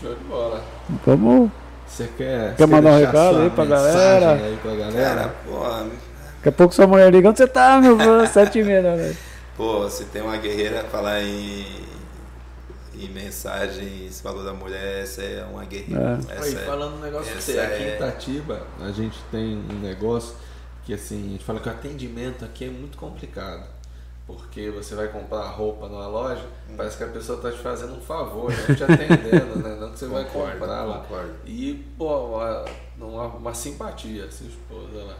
Show 0.00 0.14
de 0.14 0.24
bola. 0.24 0.62
vamos. 1.04 1.50
Você 1.86 2.08
quer, 2.16 2.54
Quer 2.56 2.66
mandar 2.66 2.90
um 2.92 2.98
recado 2.98 3.38
aí 3.38 3.50
pra 3.50 3.64
galera? 3.64 4.32
Aí 4.32 4.58
pra 4.62 4.74
galera? 4.74 5.14
Cara, 5.16 5.34
pô, 5.46 5.64
Daqui 6.46 6.48
a 6.48 6.52
pouco 6.58 6.74
sua 6.74 6.86
mulher 6.86 7.12
liga. 7.12 7.28
Onde 7.28 7.38
você 7.38 7.48
tá, 7.48 7.80
meu? 7.80 7.98
Vô? 7.98 8.24
Sete 8.32 8.60
e 8.60 8.62
meia 8.64 8.80
da 8.80 8.94
noite. 8.94 9.18
Pô, 9.56 9.90
se 9.90 10.04
tem 10.04 10.22
uma 10.22 10.36
guerreira 10.36 10.84
falar 10.84 11.20
em, 11.20 11.66
em 12.94 13.08
mensagem, 13.08 14.08
se 14.08 14.22
falou 14.22 14.44
da 14.44 14.52
mulher, 14.52 15.02
essa 15.02 15.22
é 15.22 15.44
uma 15.50 15.64
guerreira. 15.64 16.20
É. 16.28 16.34
Essa 16.34 16.44
Aí, 16.44 16.54
é- 16.54 16.58
falando 16.66 16.98
um 16.98 17.00
negócio 17.00 17.32
essa 17.32 17.40
você, 17.52 17.58
aqui 17.58 17.82
é- 17.82 17.88
em 17.88 17.94
Itatiba, 17.96 18.62
a 18.80 18.92
gente 18.92 19.18
tem 19.32 19.56
um 19.56 19.80
negócio 19.80 20.36
que 20.84 20.94
assim, 20.94 21.26
a 21.26 21.32
gente 21.32 21.42
fala 21.44 21.58
que 21.58 21.68
o 21.68 21.72
atendimento 21.72 22.44
aqui 22.44 22.66
é 22.66 22.70
muito 22.70 22.96
complicado. 22.96 23.64
Porque 24.24 24.70
você 24.70 24.94
vai 24.96 25.06
comprar 25.08 25.42
roupa 25.50 25.88
numa 25.88 26.06
loja, 26.08 26.42
Hum. 26.70 26.74
parece 26.76 26.96
que 26.96 27.04
a 27.04 27.08
pessoa 27.08 27.40
tá 27.40 27.50
te 27.50 27.58
fazendo 27.58 27.94
um 27.96 28.00
favor, 28.00 28.52
não 28.68 28.74
te 28.74 28.84
atendendo, 28.84 29.58
né? 29.62 29.76
Não 29.80 29.90
que 29.92 29.98
você 29.98 30.06
vai 30.06 30.24
Concordo, 30.24 30.58
comprar 30.58 30.82
lá. 30.84 30.98
concordo. 30.98 31.30
E, 31.44 31.74
pô, 31.96 32.36
uma, 32.36 32.64
uma, 32.98 33.24
uma 33.26 33.54
simpatia, 33.54 34.28
sua 34.30 34.46
esposa 34.48 35.04
lá. 35.04 35.16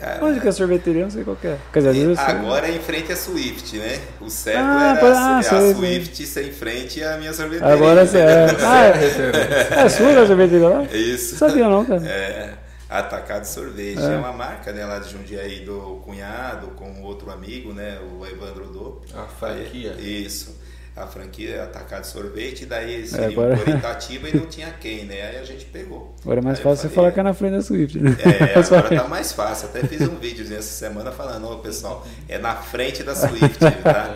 Cara, 0.00 0.24
Onde 0.24 0.40
que 0.40 0.46
é 0.46 0.48
a 0.50 0.52
sorveteria? 0.52 1.02
Não 1.02 1.10
sei 1.10 1.24
qual 1.24 1.36
que 1.36 1.46
é. 1.46 1.58
Quer 1.70 1.80
dizer, 1.80 2.16
sei. 2.16 2.24
Agora 2.24 2.66
é 2.66 2.74
em 2.74 2.78
frente 2.78 3.12
à 3.12 3.16
Swift, 3.16 3.76
né? 3.76 4.00
O 4.18 4.30
certo 4.30 4.58
Ah, 4.58 4.96
era 4.98 5.18
ah, 5.18 5.38
a 5.38 5.42
sei, 5.42 5.74
Swift 5.74 6.26
ser 6.26 6.48
em 6.48 6.52
frente 6.52 7.04
à 7.04 7.18
minha 7.18 7.34
sorveteria. 7.34 7.74
Agora 7.74 8.06
você 8.06 8.18
é. 8.18 8.46
Ah, 8.64 8.86
é, 8.86 9.84
é 9.84 9.88
sua 9.90 10.22
a 10.22 10.26
sorveteria 10.26 10.68
lá? 10.68 10.86
É 10.90 10.96
isso. 10.96 11.32
Não 11.32 11.38
sabia 11.38 11.68
não, 11.68 11.84
cara. 11.84 12.02
É, 12.06 12.54
Atacado 12.88 13.44
Sorvete. 13.44 14.00
É. 14.00 14.14
É. 14.14 14.16
uma 14.16 14.32
marca, 14.32 14.72
né, 14.72 14.86
lá 14.86 14.98
de 14.98 15.12
Jundiaí 15.12 15.60
do 15.60 16.00
cunhado 16.02 16.68
com 16.68 17.02
outro 17.02 17.30
amigo, 17.30 17.74
né, 17.74 17.98
o 18.00 18.26
Evandro 18.26 18.66
Dope. 18.66 19.06
A 19.14 19.24
franquia. 19.24 19.94
Aí, 19.98 20.24
Isso. 20.24 20.58
A 20.96 21.06
franquia 21.06 21.54
é 21.56 21.62
Atacado 21.62 22.04
Sorvete, 22.04 22.66
daí 22.66 22.92
eles 22.94 23.14
É, 23.14 23.26
agora- 23.26 23.56
por 23.56 23.68
Itatiba 23.68 24.28
e 24.28 24.36
não 24.36 24.46
tinha 24.46 24.70
quem, 24.72 25.04
né? 25.04 25.22
Aí 25.28 25.38
a 25.38 25.44
gente 25.44 25.64
pegou. 25.66 26.14
Agora 26.22 26.40
é 26.40 26.42
mais 26.42 26.58
Aí 26.58 26.64
fácil 26.64 26.88
você 26.88 26.94
falar 26.94 27.12
que 27.12 27.20
é 27.20 27.22
na 27.22 27.32
frente 27.32 27.52
da 27.52 27.62
Swift, 27.62 27.98
né? 27.98 28.16
É, 28.20 28.58
agora 28.58 28.88
tá 29.02 29.08
mais 29.08 29.32
fácil. 29.32 29.68
Até 29.68 29.86
fiz 29.86 30.00
um 30.02 30.16
vídeo 30.16 30.44
essa 30.54 30.62
semana 30.62 31.12
falando, 31.12 31.48
ô 31.48 31.58
pessoal, 31.58 32.06
é 32.28 32.38
na 32.38 32.56
frente 32.56 33.02
da 33.02 33.14
Swift, 33.14 33.58
tá? 33.82 34.14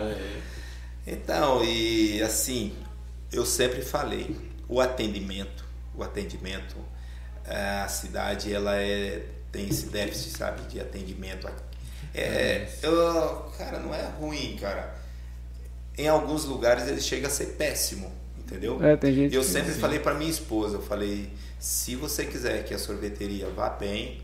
Então, 1.07 1.63
e 1.63 2.21
assim, 2.21 2.73
eu 3.31 3.45
sempre 3.45 3.81
falei, 3.81 4.35
o 4.67 4.81
atendimento, 4.81 5.63
o 5.95 6.03
atendimento, 6.03 6.75
a 7.47 7.87
cidade 7.87 8.53
ela 8.53 8.75
é, 8.75 9.23
tem 9.51 9.67
esse 9.69 9.87
déficit, 9.87 10.37
sabe, 10.37 10.61
de 10.63 10.79
atendimento. 10.79 11.47
É, 12.13 12.67
eu, 12.81 13.51
cara, 13.57 13.79
não 13.79 13.93
é 13.93 14.03
ruim, 14.19 14.57
cara. 14.59 14.95
Em 15.97 16.07
alguns 16.07 16.45
lugares 16.45 16.87
ele 16.87 16.99
chega 17.01 17.27
a 17.27 17.29
ser 17.29 17.55
péssimo, 17.57 18.11
entendeu? 18.37 18.83
É, 18.83 18.95
tem 18.97 19.13
gente 19.13 19.33
Eu 19.35 19.41
que- 19.41 19.47
sempre 19.47 19.71
falei 19.73 19.99
para 19.99 20.13
minha 20.13 20.29
esposa, 20.29 20.75
eu 20.77 20.81
falei, 20.81 21.31
se 21.59 21.95
você 21.95 22.25
quiser 22.25 22.63
que 22.65 22.73
a 22.73 22.79
sorveteria 22.79 23.47
vá 23.49 23.69
bem, 23.69 24.21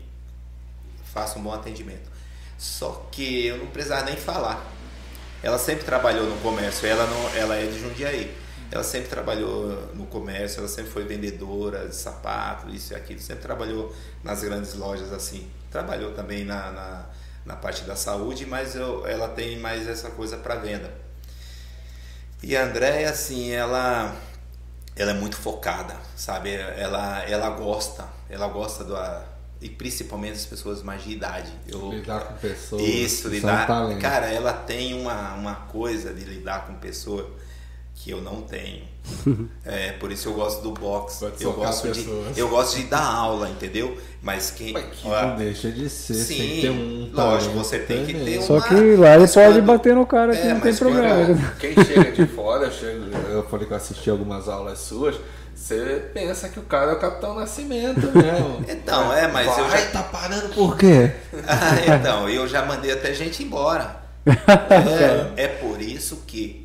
faça 1.12 1.38
um 1.38 1.42
bom 1.42 1.52
atendimento. 1.52 2.10
Só 2.58 3.08
que 3.10 3.46
eu 3.46 3.58
não 3.58 3.66
precisava 3.66 4.04
nem 4.04 4.16
falar. 4.16 4.64
Ela 5.42 5.58
sempre 5.58 5.84
trabalhou 5.84 6.26
no 6.28 6.36
comércio, 6.40 6.86
ela 6.86 7.06
não, 7.06 7.28
ela 7.34 7.56
é 7.56 7.66
de 7.66 7.78
Jundiaí. 7.80 8.32
Ela 8.70 8.84
sempre 8.84 9.08
trabalhou 9.08 9.66
no 9.94 10.06
comércio, 10.06 10.60
ela 10.60 10.68
sempre 10.68 10.90
foi 10.90 11.04
vendedora 11.04 11.88
de 11.88 11.94
sapato, 11.96 12.70
isso 12.70 12.92
e 12.94 12.96
aquilo, 12.96 13.20
sempre 13.20 13.42
trabalhou 13.42 13.94
nas 14.24 14.42
grandes 14.42 14.74
lojas 14.74 15.12
assim. 15.12 15.46
Trabalhou 15.70 16.12
também 16.12 16.44
na, 16.44 16.70
na, 16.70 17.06
na 17.44 17.56
parte 17.56 17.82
da 17.82 17.96
saúde, 17.96 18.46
mas 18.46 18.74
eu, 18.74 19.06
ela 19.06 19.28
tem 19.28 19.58
mais 19.58 19.86
essa 19.86 20.10
coisa 20.10 20.38
para 20.38 20.54
venda. 20.54 20.90
E 22.42 22.56
a 22.56 22.64
Andréia, 22.64 23.10
assim, 23.10 23.50
ela 23.50 24.14
ela 24.94 25.12
é 25.12 25.14
muito 25.14 25.36
focada, 25.36 25.96
sabe? 26.16 26.52
Ela 26.52 27.22
ela 27.24 27.50
gosta, 27.50 28.06
ela 28.28 28.48
gosta 28.48 28.84
do 28.84 28.96
e 29.62 29.68
principalmente 29.68 30.32
as 30.32 30.44
pessoas 30.44 30.82
mais 30.82 31.04
de 31.04 31.12
idade. 31.12 31.52
Eu, 31.68 31.92
Lidar 31.92 32.24
com 32.24 32.34
pessoas. 32.34 32.82
isso, 32.82 33.28
é 33.28 33.30
um 33.30 33.34
lidar. 33.34 33.66
Cara, 34.00 34.26
ela 34.26 34.52
tem 34.52 35.00
uma, 35.00 35.34
uma 35.34 35.54
coisa 35.54 36.12
de 36.12 36.24
lidar 36.24 36.66
com 36.66 36.74
pessoa 36.74 37.30
que 37.94 38.10
eu 38.10 38.20
não 38.20 38.42
tenho. 38.42 38.84
É, 39.64 39.92
por 39.92 40.10
isso 40.12 40.28
eu 40.28 40.34
gosto 40.34 40.62
do 40.62 40.70
box. 40.72 41.16
Pode 41.20 41.42
Eu 41.42 41.52
gosto, 41.52 41.88
de, 41.90 42.00
pessoas. 42.00 42.38
eu 42.38 42.48
gosto 42.48 42.76
de 42.76 42.84
dar 42.84 43.04
aula, 43.04 43.48
entendeu? 43.48 43.96
Mas 44.22 44.50
quem. 44.50 44.72
Mas 44.72 44.84
que 44.92 45.08
ó, 45.08 45.22
não 45.28 45.36
deixa 45.36 45.70
de 45.70 45.90
ser, 45.90 46.14
sim, 46.14 46.36
tem 46.38 46.48
que 46.50 46.60
ter 46.62 46.70
um 46.70 47.10
lógico, 47.12 47.54
você 47.54 47.78
tem 47.80 48.06
que 48.06 48.12
também. 48.12 48.34
ter 48.34 48.38
um- 48.38 48.42
Só 48.42 48.54
uma- 48.54 48.62
que 48.68 48.74
lá 48.96 49.14
ele 49.16 49.26
pode 49.28 49.32
quando- 49.32 49.62
bater 49.62 49.94
no 49.94 50.06
cara 50.06 50.32
que 50.36 50.46
É, 50.46 50.54
não 50.54 50.60
tem 50.60 50.74
problema. 50.74 51.52
Quem 51.58 51.74
chega 51.84 52.12
de 52.12 52.26
fora, 52.26 52.66
eu, 52.66 52.72
chego- 52.72 53.04
eu 53.28 53.42
falei 53.48 53.66
que 53.66 53.72
eu 53.72 53.76
assisti 53.76 54.08
algumas 54.08 54.48
aulas 54.48 54.78
suas, 54.78 55.16
você 55.54 56.02
pensa 56.14 56.48
que 56.48 56.58
o 56.60 56.62
cara 56.62 56.92
é 56.92 56.94
o 56.94 56.98
Capitão 57.00 57.34
Nascimento 57.34 58.00
mesmo. 58.16 58.64
Então, 58.70 59.12
é, 59.12 59.26
mas 59.28 59.46
eu 59.58 59.64
Vai, 59.68 59.82
já. 59.82 59.90
tá 59.90 60.02
parando 60.04 60.48
por 60.54 60.76
quê? 60.76 61.10
Ah, 61.46 61.96
então, 61.98 62.28
eu 62.28 62.46
já 62.46 62.64
mandei 62.64 62.92
até 62.92 63.12
gente 63.12 63.42
embora. 63.42 64.00
É, 65.36 65.44
é 65.44 65.48
por 65.48 65.80
isso 65.82 66.22
que 66.26 66.61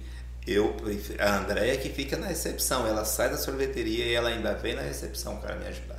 eu 0.48 0.70
prefiro. 0.74 1.22
A 1.24 1.38
Andréia 1.38 1.78
que 1.78 1.90
fica 1.90 2.18
na 2.18 2.28
recepção. 2.28 2.88
Ela 2.88 3.06
sai 3.06 3.30
da 3.30 3.38
sorveteria 3.38 4.06
e 4.06 4.14
ela 4.14 4.30
ainda 4.30 4.54
vem 4.54 4.76
na 4.76 4.82
recepção, 4.82 5.38
cara, 5.38 5.56
me 5.56 5.68
ajudar. 5.68 5.98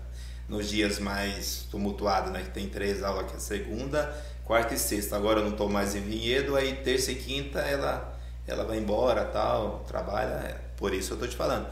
Nos 0.49 0.69
dias 0.71 0.99
mais 0.99 1.67
tumultuados, 1.71 2.33
né? 2.33 2.43
Que 2.43 2.51
tem 2.51 2.69
três 2.69 3.03
aulas 3.03 3.31
que 3.31 3.37
é 3.37 3.41
segunda, 3.41 4.15
quarta 4.45 4.75
e 4.75 4.79
sexta. 4.79 5.17
Agora 5.17 5.41
eu 5.41 5.45
não 5.45 5.53
estou 5.53 5.69
mais 5.69 5.95
em 5.95 6.01
vinhedo, 6.01 6.57
aí 6.57 6.75
terça 6.77 7.13
e 7.13 7.17
quinta 7.17 7.61
ela, 7.61 8.17
ela 8.47 8.65
vai 8.65 8.79
embora 8.79 9.25
tal, 9.27 9.85
trabalha. 9.87 10.31
é, 10.47 10.57
Por 10.77 10.95
isso 10.95 11.13
eu 11.15 11.19
tô 11.19 11.27
te 11.27 11.37
falando. 11.37 11.67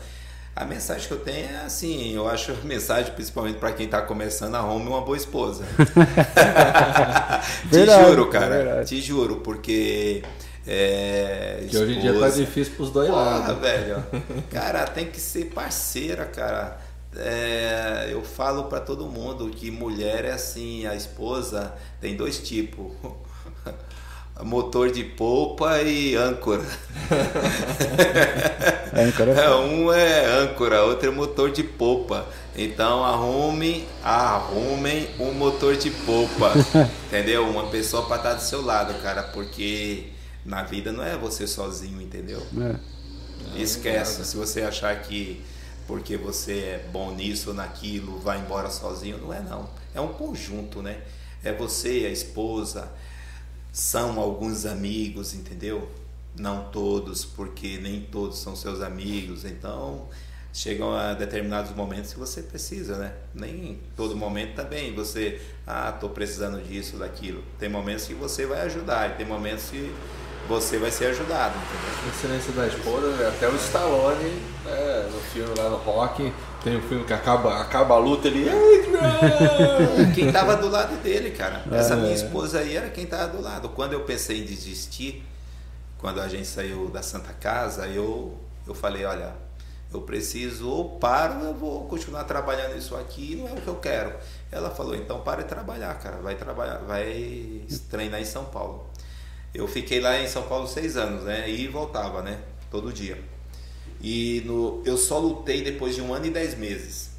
A 0.55 0.65
mensagem 0.65 1.07
que 1.07 1.13
eu 1.13 1.21
tenho 1.21 1.51
é 1.51 1.57
assim, 1.67 2.15
eu 2.15 2.27
acho 2.29 2.53
a 2.53 2.55
mensagem, 2.65 3.13
principalmente 3.13 3.59
para 3.59 3.73
quem 3.73 3.87
está 3.87 4.01
começando, 4.03 4.55
arrume 4.55 4.89
uma 4.89 5.03
boa 5.03 5.17
esposa. 5.17 5.65
te 7.71 7.71
Verdade, 7.71 7.85
juro, 7.85 8.31
cara. 8.31 8.49
verdade. 8.49 8.85
Te 8.85 9.01
juro, 9.01 9.37
porque. 9.41 10.23
É, 10.67 11.65
Que 11.71 11.77
hoje 11.79 11.97
em 11.97 12.01
dia 12.01 12.19
tá 12.19 12.29
difícil 12.29 12.75
pros 12.75 12.91
dois 12.91 13.09
lados. 13.09 13.59
velho. 13.61 14.05
Cara, 14.51 14.85
tem 14.87 15.07
que 15.07 15.21
ser 15.21 15.47
parceira, 15.47 16.25
cara. 16.27 16.79
É, 17.17 18.09
eu 18.11 18.23
falo 18.23 18.65
pra 18.65 18.81
todo 18.81 19.07
mundo 19.07 19.49
que 19.49 19.71
mulher 19.71 20.25
é 20.25 20.33
assim, 20.33 20.87
a 20.87 20.95
esposa 20.95 21.73
tem 22.01 22.17
dois 22.17 22.39
tipos. 22.41 22.93
Motor 24.43 24.91
de 24.91 25.03
polpa 25.03 25.81
e 25.81 26.15
âncora. 26.15 26.63
Âncora 28.95 29.31
é 29.31 29.35
foda. 29.35 29.57
Um 29.59 29.93
é 29.93 30.27
âncora, 30.27 30.83
outro 30.85 31.09
é 31.09 31.13
motor 31.13 31.51
de 31.51 31.63
polpa. 31.63 32.27
Então 32.55 33.03
arrume, 33.03 33.87
arrumem 34.05 35.09
um 35.19 35.33
motor 35.33 35.75
de 35.77 35.91
polpa. 35.91 36.53
entendeu? 37.07 37.49
Uma 37.49 37.67
pessoa 37.69 38.05
para 38.07 38.17
estar 38.17 38.35
do 38.35 38.43
seu 38.43 38.63
lado, 38.63 38.93
cara, 39.03 39.23
porque 39.23 40.09
na 40.47 40.63
vida 40.63 40.93
não 40.93 41.05
é 41.05 41.17
você 41.17 41.47
sozinho, 41.47 42.01
entendeu? 42.01 42.41
É. 42.61 43.61
Esquece. 43.61 44.25
Se 44.25 44.37
você 44.37 44.63
achar 44.63 45.03
que 45.03 45.43
porque 45.87 46.17
você 46.17 46.53
é 46.53 46.89
bom 46.93 47.15
nisso 47.15 47.51
ou 47.51 47.55
naquilo, 47.55 48.19
vai 48.19 48.41
embora 48.41 48.71
sozinho, 48.71 49.19
não 49.19 49.33
é 49.33 49.41
não. 49.41 49.69
É 49.95 50.01
um 50.01 50.13
conjunto, 50.13 50.83
né? 50.83 51.01
É 51.45 51.53
você, 51.53 52.07
a 52.07 52.11
esposa, 52.11 52.91
são 53.73 54.19
alguns 54.19 54.67
amigos, 54.67 55.33
entendeu? 55.33 55.89
Não 56.37 56.71
todos, 56.71 57.25
porque 57.25 57.79
nem 57.79 58.01
todos 58.03 58.39
são 58.39 58.57
seus 58.57 58.81
amigos. 58.81 59.45
Então, 59.45 60.09
chegam 60.53 60.93
a 60.93 61.15
determinados 61.15 61.75
momentos 61.75 62.13
que 62.13 62.19
você 62.19 62.43
precisa, 62.43 62.97
né? 62.99 63.13
Nem 63.33 63.79
todo 63.95 64.17
momento 64.17 64.57
também 64.57 64.93
você, 64.93 65.41
ah, 65.67 65.93
tô 65.93 66.09
precisando 66.09 66.61
disso, 66.61 66.97
daquilo. 66.97 67.45
Tem 67.59 67.69
momentos 67.69 68.07
que 68.07 68.15
você 68.15 68.45
vai 68.45 68.63
ajudar, 68.63 69.11
e 69.11 69.15
tem 69.15 69.27
momentos 69.27 69.71
que 69.71 69.95
você 70.49 70.79
vai 70.79 70.91
ser 70.91 71.07
ajudado, 71.07 71.55
entendeu? 71.57 72.11
O 72.11 72.21
silêncio 72.21 72.53
da 72.53 72.67
esposa, 72.67 73.29
até 73.29 73.49
o 73.49 73.57
Stallone, 73.57 74.43
né, 74.65 75.09
no 75.13 75.21
filme 75.21 75.55
lá 75.59 75.69
no 75.69 75.77
Rock, 75.77 76.33
tem 76.63 76.77
um 76.77 76.83
filme 76.83 77.05
que 77.05 77.13
acaba, 77.13 77.61
acaba 77.61 77.95
a 77.95 77.99
luta, 77.99 78.27
ele. 78.29 78.51
Quem 80.15 80.33
tava 80.33 80.57
do 80.57 80.69
lado 80.69 80.97
dele, 81.03 81.31
cara. 81.31 81.63
Essa 81.71 81.95
minha 81.95 82.15
esposa 82.15 82.59
aí 82.59 82.77
era 82.77 82.91
quem 82.91 83.07
tava 83.07 83.29
do 83.29 83.41
lado. 83.41 83.69
Quando 83.69 83.93
eu 83.93 84.01
pensei 84.01 84.41
em 84.41 84.45
desistir, 84.45 85.25
quando 85.99 86.21
a 86.21 86.29
gente 86.29 86.47
saiu 86.47 86.89
da 86.89 87.03
Santa 87.03 87.33
Casa, 87.33 87.87
eu, 87.87 88.37
eu 88.67 88.75
falei, 88.75 89.05
olha, 89.05 89.33
eu 89.93 90.01
preciso 90.01 90.69
ou 90.69 90.99
paro, 90.99 91.45
eu 91.45 91.55
vou 91.55 91.85
continuar 91.85 92.25
trabalhando 92.25 92.77
isso 92.77 92.97
aqui, 92.97 93.37
não 93.37 93.49
é 93.49 93.53
o 93.53 93.57
que 93.57 93.69
eu 93.69 93.77
quero. 93.77 94.13
Ela 94.51 94.71
falou, 94.71 94.95
então 94.95 95.21
para 95.21 95.43
de 95.43 95.49
trabalhar, 95.49 95.95
cara, 95.95 96.17
vai 96.17 96.35
trabalhar, 96.35 96.79
vai 96.79 97.63
treinar 97.89 98.21
em 98.21 98.25
São 98.25 98.45
Paulo. 98.45 98.87
Eu 99.57 99.67
fiquei 99.67 100.01
lá 100.01 100.21
em 100.21 100.29
São 100.29 100.43
Paulo 100.43 100.67
seis 100.69 100.97
anos, 100.97 101.25
né? 101.25 101.49
E 101.49 101.67
voltava, 101.67 102.23
né? 102.23 102.39
Todo 102.71 102.93
dia. 102.93 103.19
E 104.01 104.43
no, 104.45 104.83
eu 104.85 104.97
só 104.97 105.19
lutei 105.19 105.63
depois 105.63 105.95
de 105.95 106.03
um 106.03 106.13
ano 106.13 106.27
e 106.27 106.31
dez 106.31 106.57
meses. 106.57 107.11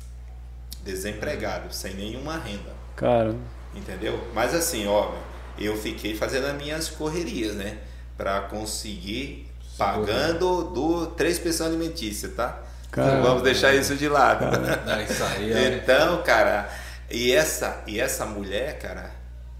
Desempregado, 0.83 1.73
sem 1.73 1.95
nenhuma 1.95 2.37
renda. 2.37 2.71
Cara, 2.95 3.35
Entendeu? 3.75 4.19
Mas 4.33 4.53
assim, 4.53 4.87
ó, 4.87 5.11
eu 5.57 5.75
fiquei 5.77 6.15
fazendo 6.15 6.45
as 6.45 6.55
minhas 6.55 6.89
correrias, 6.89 7.55
né? 7.55 7.77
Pra 8.15 8.41
conseguir 8.41 9.47
pagando 9.77 10.63
do 10.65 11.07
três 11.07 11.37
pensões 11.37 11.69
alimentícias, 11.69 12.33
tá? 12.33 12.63
Caramba. 12.91 13.29
Vamos 13.29 13.43
deixar 13.43 13.73
isso 13.75 13.95
de 13.95 14.07
lado. 14.07 14.45
Ah, 14.87 15.01
isso 15.03 15.23
aí 15.23 15.51
é. 15.51 15.75
Então, 15.75 16.23
cara, 16.23 16.69
e 17.11 17.31
essa, 17.31 17.83
e 17.85 17.99
essa 17.99 18.25
mulher, 18.25 18.79
cara, 18.79 19.11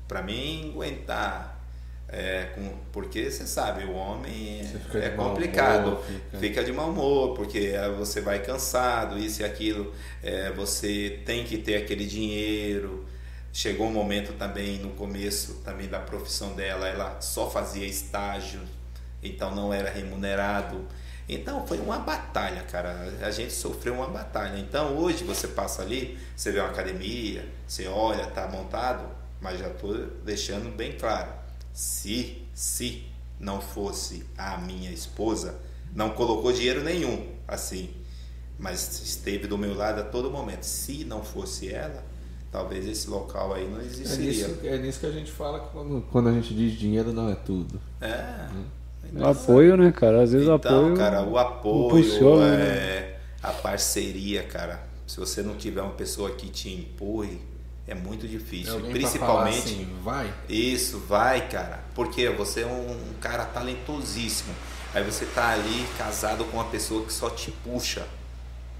pra 0.07 0.21
mim 0.21 0.71
aguentar. 0.73 1.56
É, 2.09 2.45
com, 2.55 2.69
porque 2.93 3.29
você 3.29 3.45
sabe, 3.45 3.83
o 3.83 3.91
homem 3.93 4.61
é 4.97 5.09
complicado, 5.09 5.89
humor, 5.89 6.03
fica... 6.05 6.37
fica- 6.37 6.63
de 6.63 6.71
mau 6.71 6.89
humor, 6.89 7.35
porque 7.35 7.59
é, 7.73 7.89
você 7.89 8.21
vai 8.21 8.39
cansado, 8.41 9.17
isso 9.19 9.41
e 9.41 9.45
aquilo, 9.45 9.93
é, 10.23 10.51
você 10.51 11.21
tem 11.25 11.43
que 11.43 11.57
ter 11.57 11.75
aquele 11.77 12.05
dinheiro. 12.05 13.05
Chegou 13.51 13.87
um 13.87 13.91
momento 13.91 14.33
também 14.33 14.77
no 14.79 14.91
começo 14.91 15.55
também 15.65 15.87
da 15.89 15.99
profissão 15.99 16.53
dela, 16.55 16.87
ela 16.87 17.19
só 17.21 17.49
fazia 17.49 17.85
estágio, 17.85 18.61
então 19.21 19.53
não 19.53 19.73
era 19.73 19.89
remunerado. 19.89 20.85
Então 21.27 21.65
foi 21.67 21.79
uma 21.79 21.99
batalha, 21.99 22.63
cara. 22.63 22.91
A 23.21 23.31
gente 23.31 23.51
sofreu 23.53 23.93
uma 23.95 24.07
batalha. 24.07 24.57
Então 24.59 24.95
hoje 24.97 25.23
você 25.25 25.47
passa 25.47 25.81
ali, 25.81 26.17
você 26.35 26.51
vê 26.51 26.59
uma 26.59 26.69
academia, 26.69 27.45
você 27.67 27.87
olha, 27.87 28.27
tá 28.27 28.47
montado, 28.47 29.05
mas 29.41 29.59
já 29.59 29.69
tô 29.69 29.93
deixando 30.23 30.73
bem 30.75 30.93
claro. 30.93 31.31
Se, 31.77 32.41
se 32.55 33.03
não 33.39 33.61
fosse 33.61 34.25
a 34.35 34.57
minha 34.57 34.89
esposa, 34.89 35.59
não 35.93 36.09
colocou 36.09 36.51
dinheiro 36.51 36.83
nenhum, 36.83 37.27
assim, 37.47 37.91
mas 38.57 38.99
esteve 39.03 39.45
do 39.45 39.59
meu 39.59 39.75
lado 39.75 40.01
a 40.01 40.03
todo 40.03 40.31
momento. 40.31 40.63
Se 40.63 41.03
não 41.05 41.23
fosse 41.23 41.71
ela, 41.71 42.03
talvez 42.51 42.87
esse 42.87 43.07
local 43.07 43.53
aí 43.53 43.69
não 43.69 43.79
É 43.79 43.83
existiria. 43.83 44.47
nisso, 44.47 44.59
é 44.63 44.77
nisso 44.79 44.99
que 45.01 45.05
a 45.05 45.11
gente 45.11 45.31
fala 45.31 45.59
quando, 45.59 46.01
quando 46.11 46.29
a 46.29 46.33
gente 46.33 46.51
diz 46.55 46.73
dinheiro 46.73 47.13
não 47.13 47.29
é 47.29 47.35
tudo. 47.35 47.79
É. 48.01 48.47
o 49.15 49.27
apoio, 49.27 49.77
né, 49.77 49.91
cara? 49.91 50.23
Às 50.23 50.31
vezes 50.31 50.47
o 50.47 50.55
Então, 50.55 50.79
apoio. 50.79 50.97
cara, 50.97 51.23
o 51.23 51.37
apoio, 51.37 51.85
impulsiona, 51.85 52.57
né? 52.57 52.65
é, 52.65 53.19
a 53.43 53.51
parceria, 53.51 54.41
cara. 54.41 54.83
Se 55.05 55.19
você 55.19 55.43
não 55.43 55.55
tiver 55.55 55.83
uma 55.83 55.93
pessoa 55.93 56.31
que 56.31 56.49
te 56.49 56.69
empurre, 56.73 57.39
é 57.87 57.95
muito 57.95 58.27
difícil. 58.27 58.73
alguém 58.73 58.91
Principalmente. 58.91 59.57
assim, 59.59 59.97
vai. 60.03 60.33
Isso, 60.49 60.99
vai, 60.99 61.47
cara. 61.47 61.79
Porque 61.95 62.29
você 62.29 62.61
é 62.61 62.65
um, 62.67 63.13
cara 63.21 63.45
talentosíssimo. 63.45 64.53
Aí 64.93 65.03
você 65.03 65.25
tá 65.25 65.49
ali 65.49 65.87
casado 65.97 66.43
com 66.45 66.57
uma 66.57 66.65
pessoa 66.65 67.05
que 67.05 67.13
só 67.13 67.29
te 67.29 67.51
puxa, 67.51 68.05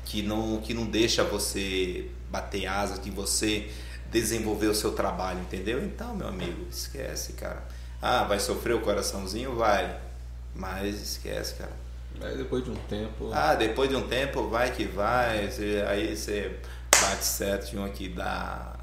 que 0.06 0.22
não, 0.22 0.58
que 0.62 0.74
não 0.74 0.86
deixa 0.86 1.24
você 1.24 2.10
bater 2.30 2.66
asa, 2.66 3.00
que 3.00 3.10
você 3.12 3.70
desenvolver 4.12 4.68
o 4.68 4.76
seu 4.76 4.92
trabalho, 4.94 5.40
entendeu? 5.42 5.84
Então, 5.84 6.16
meu 6.16 6.28
amigo, 6.28 6.66
esquece, 6.70 7.34
cara. 7.34 7.64
Ah, 8.02 8.24
vai 8.24 8.40
sofrer 8.40 8.76
o 8.76 8.80
coraçãozinho? 8.82 9.56
Vai. 9.56 9.98
Mas 10.56 10.96
esquece, 11.02 11.56
cara. 11.56 11.72
Aí 12.22 12.36
depois 12.38 12.64
de 12.64 12.72
um 12.72 12.76
tempo. 12.76 13.32
Ah, 13.34 13.54
depois 13.54 13.90
de 13.90 13.96
um 13.96 14.08
tempo, 14.08 14.48
vai 14.48 14.72
que 14.72 14.86
vai. 14.86 15.50
você- 15.52 15.84
aí 15.88 16.16
você 16.16 16.58
bate 17.00 17.24
certo 17.26 17.70
de 17.70 17.78
um 17.78 17.86
aqui 17.86 18.08
da, 18.10 18.74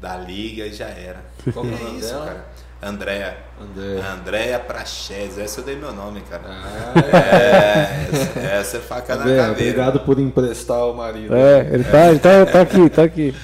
da 0.00 0.16
liga 0.16 0.66
e 0.66 0.72
já 0.72 0.86
era. 0.88 1.20
Qual 1.52 1.64
que 1.64 1.72
é 1.74 1.86
é 1.86 1.90
isso, 1.98 2.08
dela? 2.12 2.26
cara. 2.26 2.46
Andréa. 2.82 3.36
André. 3.60 4.00
Andréa 4.00 4.58
Praxés. 4.58 5.36
Essa 5.36 5.60
eu 5.60 5.64
dei 5.64 5.76
meu 5.76 5.92
nome, 5.92 6.22
cara. 6.22 6.42
Ah, 6.46 6.92
É, 6.96 8.08
essa, 8.10 8.38
essa 8.40 8.76
é 8.78 8.80
faca 8.80 9.14
na 9.16 9.22
André, 9.24 9.36
caveira. 9.36 9.52
obrigado 9.52 10.00
por 10.00 10.18
emprestar 10.18 10.86
o 10.86 10.94
marido. 10.94 11.34
É, 11.34 11.68
ele 11.74 11.84
tá, 11.84 12.08
ele 12.08 12.18
tá, 12.18 12.46
tá 12.46 12.60
aqui, 12.62 12.88
tá 12.88 13.02
aqui. 13.02 13.34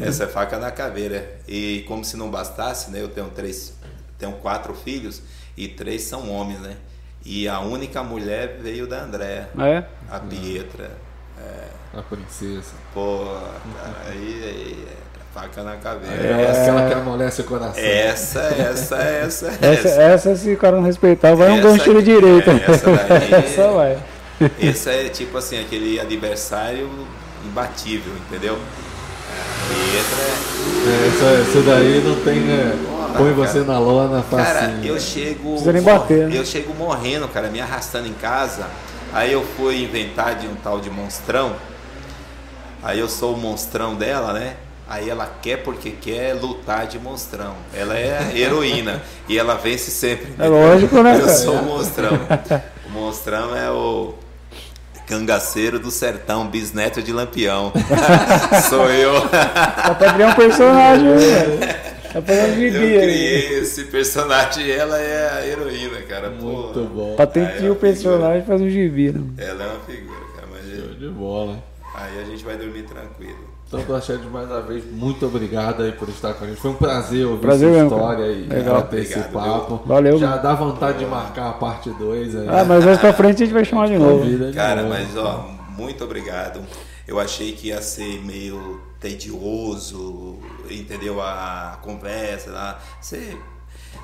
Essa 0.00 0.24
é 0.24 0.26
faca 0.26 0.58
na 0.58 0.70
caveira. 0.70 1.38
E 1.46 1.84
como 1.86 2.02
se 2.02 2.16
não 2.16 2.30
bastasse, 2.30 2.90
né? 2.90 3.02
Eu 3.02 3.08
tenho 3.08 3.28
três, 3.28 3.74
tenho 4.18 4.32
quatro 4.32 4.72
filhos 4.74 5.20
e 5.54 5.68
três 5.68 6.04
são 6.04 6.30
homens, 6.30 6.60
né? 6.60 6.76
E 7.26 7.46
a 7.46 7.60
única 7.60 8.02
mulher 8.02 8.56
veio 8.58 8.86
da 8.86 9.02
Andréa, 9.02 9.50
É? 9.58 9.84
a 10.10 10.18
Pietra. 10.18 10.90
A 11.92 12.02
princesa. 12.02 12.72
Pô, 12.94 13.24
cara, 13.76 14.10
aí, 14.10 14.42
aí 14.44 14.86
é 14.88 15.07
faca 15.40 15.62
na 15.62 15.76
caveira. 15.76 16.22
É, 16.22 16.42
Essa, 16.44 16.60
aquela 16.62 16.88
que 16.88 16.94
amolece 16.94 17.40
o 17.40 17.44
coração. 17.44 17.82
essa, 17.82 18.40
essa, 18.40 18.96
essa, 18.96 19.46
Essa, 19.60 19.88
essa, 19.88 20.36
se 20.36 20.52
o 20.52 20.56
cara 20.56 20.76
não 20.76 20.82
respeitar, 20.84 21.34
vai 21.34 21.50
um 21.50 21.58
Essa 21.58 21.62
gancho 21.68 21.84
de 21.84 21.90
aqui, 21.90 22.02
direita. 22.02 22.50
é, 22.50 22.64
essa 22.70 22.90
daí- 22.90 23.34
Essa 23.44 23.68
vai. 23.68 23.98
Esse 24.60 24.90
é 24.90 25.08
tipo 25.08 25.36
assim, 25.38 25.60
aquele 25.60 25.98
adversário 26.00 26.88
imbatível, 27.44 28.12
entendeu? 28.26 28.54
A 28.56 29.68
Pietra 29.68 30.22
é. 30.22 30.88
É, 30.88 31.08
essa, 31.08 31.50
essa 31.50 31.62
daí 31.62 32.02
não 32.04 32.16
tem, 32.24 32.40
né? 32.40 32.76
Põe 33.16 33.34
cara. 33.34 33.48
você 33.48 33.60
na 33.60 33.78
lona, 33.78 34.24
Cara, 34.30 34.44
facinho. 34.44 34.84
eu 34.86 35.00
chego. 35.00 35.50
Precisa 35.50 35.72
nem 35.72 35.82
bater, 35.82 36.28
né? 36.28 36.36
Eu 36.38 36.44
chego 36.44 36.74
morrendo, 36.74 37.26
cara, 37.28 37.48
me 37.48 37.60
arrastando 37.60 38.06
em 38.06 38.12
casa. 38.12 38.66
Aí 39.12 39.32
eu 39.32 39.42
fui 39.56 39.82
inventar 39.84 40.34
de 40.36 40.46
um 40.46 40.54
tal 40.56 40.78
de 40.80 40.90
monstrão. 40.90 41.54
Aí 42.82 42.98
eu 43.00 43.08
sou 43.08 43.34
o 43.34 43.36
monstrão 43.36 43.94
dela, 43.96 44.32
né? 44.32 44.54
Aí 44.88 45.10
ela 45.10 45.26
quer 45.42 45.58
porque 45.58 45.90
quer 45.90 46.32
lutar 46.34 46.86
de 46.86 46.98
monstrão. 46.98 47.54
Ela 47.74 47.96
é 47.98 48.32
heroína 48.34 49.02
e 49.28 49.38
ela 49.38 49.54
vence 49.54 49.90
sempre. 49.90 50.32
É 50.38 50.48
lógico, 50.48 51.02
né, 51.02 51.16
Eu 51.16 51.20
cara? 51.20 51.34
sou 51.36 51.54
o 51.56 51.62
monstrão. 51.64 52.18
O 52.86 52.90
monstrão 52.90 53.54
é 53.54 53.70
o 53.70 54.14
cangaceiro 55.06 55.78
do 55.78 55.90
sertão, 55.90 56.46
bisneto 56.48 57.02
de 57.02 57.12
lampião. 57.12 57.72
sou 58.68 58.90
eu. 58.90 59.12
Dá 59.28 59.94
pra 59.94 60.12
criar 60.14 60.28
um 60.28 60.34
personagem, 60.34 61.04
né, 61.04 61.16
velho. 61.16 61.88
Dá 62.14 62.22
pra 62.22 62.34
um 62.34 62.38
Eu 62.38 62.54
gibi 62.54 62.78
aí. 62.78 63.00
criei 63.02 63.58
esse 63.58 63.84
personagem, 63.84 64.70
ela 64.70 64.98
é 64.98 65.30
a 65.30 65.46
heroína, 65.46 66.00
cara. 66.08 66.30
Pô, 66.30 66.46
Muito 66.46 66.84
bom. 66.94 67.14
Patenteia 67.16 67.70
o 67.70 67.76
personagem 67.76 68.40
e 68.42 68.46
faz 68.46 68.60
um 68.62 68.70
gibi, 68.70 69.12
né? 69.12 69.20
Ela 69.36 69.64
é 69.64 69.66
uma 69.66 69.80
figura, 69.80 70.20
cara, 70.34 70.48
mas 70.50 70.64
Show 70.64 70.94
de 70.94 71.08
bola. 71.10 71.62
aí 71.94 72.18
a 72.20 72.24
gente 72.24 72.42
vai 72.42 72.56
dormir 72.56 72.84
tranquilo. 72.84 73.47
Então, 73.68 73.82
Praxedes, 73.82 74.24
mais 74.30 74.48
uma 74.50 74.62
vez, 74.62 74.82
muito 74.90 75.26
obrigado 75.26 75.82
aí 75.82 75.92
por 75.92 76.08
estar 76.08 76.32
com 76.32 76.44
a 76.44 76.48
gente. 76.48 76.58
Foi 76.58 76.70
um 76.70 76.74
prazer 76.76 77.26
ouvir 77.26 77.42
Prazer 77.42 77.68
sua 77.68 77.82
mesmo, 77.82 77.96
história 77.98 78.24
cara. 78.24 78.32
e 78.32 78.46
Legal. 78.46 78.74
bater 78.76 79.00
esse 79.02 79.18
Obrigado, 79.18 79.32
papo. 79.60 79.82
Valeu, 79.84 80.18
Já 80.18 80.36
dá 80.38 80.54
vontade 80.54 80.98
de 81.00 81.04
marcar 81.04 81.50
a 81.50 81.52
parte 81.52 81.90
2 81.90 82.34
aí. 82.34 82.46
Ah, 82.48 82.64
mas 82.64 82.82
mais 82.82 82.98
pra 82.98 83.12
frente 83.12 83.42
a 83.42 83.46
gente 83.46 83.52
vai 83.52 83.66
chamar 83.66 83.88
de 83.88 83.98
novo. 83.98 84.20
Convida 84.20 84.46
de 84.50 84.56
Cara, 84.56 84.82
novo. 84.82 84.94
mas 84.94 85.14
ó, 85.18 85.50
muito 85.76 86.02
obrigado. 86.02 86.60
Eu 87.06 87.20
achei 87.20 87.52
que 87.52 87.68
ia 87.68 87.82
ser 87.82 88.22
meio 88.24 88.80
tedioso, 89.00 90.36
entendeu? 90.70 91.20
A 91.20 91.78
conversa 91.82 92.50
lá. 92.50 92.78
Você... 93.00 93.36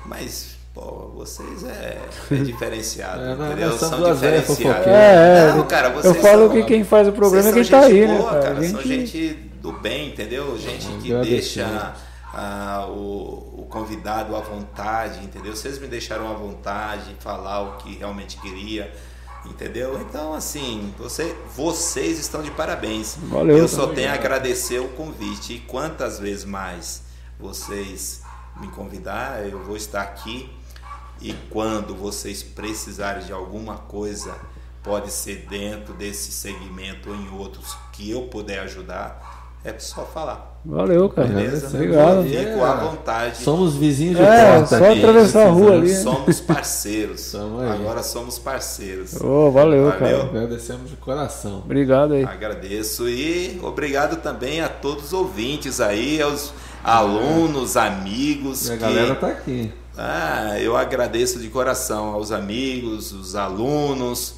Mas, 0.05 0.57
pô, 0.75 1.11
vocês 1.15 1.63
é, 1.63 1.97
é 2.31 2.35
diferenciado, 2.35 3.21
É, 3.23 3.31
entendeu? 3.33 3.71
São 3.77 3.97
duas 3.97 4.19
velhas 4.19 4.41
diferenciados. 4.47 4.87
É, 4.87 5.49
é. 5.49 5.53
Não, 5.55 5.63
cara, 5.65 5.87
Eu 6.03 6.13
falo 6.15 6.47
são- 6.47 6.49
que 6.49 6.63
quem 6.63 6.83
faz 6.83 7.07
o 7.07 7.11
programa 7.11 7.49
é 7.49 7.53
quem 7.53 7.63
tá 7.63 7.81
são 7.81 7.89
aí, 7.89 8.07
né, 8.07 8.17
boa, 8.17 8.31
cara? 8.39 8.55
São 8.55 8.81
Gente- 8.81 8.87
gente 8.87 9.44
do 9.65 9.71
bem, 9.71 10.09
entendeu? 10.09 10.55
Gente 10.59 10.85
que 11.01 11.11
deixa 11.23 11.95
ah, 12.31 12.85
o, 12.87 13.61
o 13.61 13.67
convidado 13.67 14.35
à 14.35 14.39
vontade, 14.39 15.25
entendeu? 15.25 15.55
Vocês 15.55 15.79
me 15.79 15.87
deixaram 15.87 16.29
à 16.29 16.33
vontade 16.33 17.15
de 17.15 17.15
falar 17.15 17.61
o 17.61 17.77
que 17.77 17.95
realmente 17.95 18.37
queria, 18.37 18.93
entendeu? 19.43 19.99
Então, 20.01 20.35
assim, 20.35 20.93
você, 20.99 21.35
vocês 21.55 22.19
estão 22.19 22.43
de 22.43 22.51
parabéns. 22.51 23.17
Valeu, 23.23 23.57
Eu 23.57 23.67
só 23.67 23.87
tá 23.87 23.95
tenho 23.95 24.11
a 24.11 24.13
agradecer 24.13 24.79
o 24.79 24.89
convite. 24.89 25.53
E 25.53 25.59
quantas 25.61 26.19
vezes 26.19 26.45
mais 26.45 27.01
vocês 27.39 28.21
me 28.57 28.67
convidar, 28.67 29.47
eu 29.49 29.63
vou 29.63 29.75
estar 29.75 30.01
aqui. 30.01 30.47
E 31.19 31.33
quando 31.49 31.95
vocês 31.95 32.43
precisarem 32.43 33.25
de 33.25 33.33
alguma 33.33 33.77
coisa, 33.77 34.35
pode 34.83 35.11
ser 35.11 35.47
dentro 35.49 35.95
desse 35.95 36.31
segmento 36.31 37.09
ou 37.09 37.15
em 37.15 37.31
outros 37.31 37.75
que 37.91 38.11
eu 38.11 38.27
puder 38.27 38.59
ajudar, 38.59 39.34
é 39.65 39.73
só 39.79 40.03
falar. 40.05 40.53
Valeu, 40.63 41.09
cara. 41.09 41.27
Beleza? 41.27 41.67
Obrigado. 41.67 42.23
Fico 42.23 42.63
à 42.63 42.73
vontade. 42.75 43.37
Somos 43.37 43.75
vizinhos 43.75 44.17
de 44.17 44.23
É, 44.23 44.53
porta 44.59 44.79
só 44.79 44.91
atravessar 44.91 45.47
a 45.47 45.49
rua 45.49 45.73
ali. 45.73 45.93
Somos 45.95 46.39
parceiros. 46.39 47.33
Aí. 47.35 47.69
Agora 47.71 48.01
somos 48.01 48.39
parceiros. 48.39 49.13
Ô, 49.21 49.51
valeu, 49.51 49.91
Valeu. 49.91 49.99
cara. 49.99 50.23
Agradecemos 50.23 50.89
de 50.89 50.95
coração. 50.95 51.59
Obrigado 51.65 52.13
aí. 52.13 52.23
Agradeço 52.23 53.07
e 53.09 53.59
obrigado 53.63 54.21
também 54.21 54.61
a 54.61 54.69
todos 54.69 55.05
os 55.05 55.13
ouvintes 55.13 55.79
aí, 55.81 56.21
aos 56.21 56.51
alunos, 56.83 57.75
amigos. 57.77 58.67
E 58.69 58.73
a 58.73 58.77
que- 58.77 58.81
galera 58.81 59.15
tá 59.15 59.27
aqui. 59.27 59.71
Ah, 59.97 60.59
eu 60.59 60.75
agradeço 60.75 61.39
de 61.39 61.47
coração 61.49 62.07
aos 62.13 62.31
amigos, 62.31 63.11
os 63.13 63.35
alunos 63.35 64.35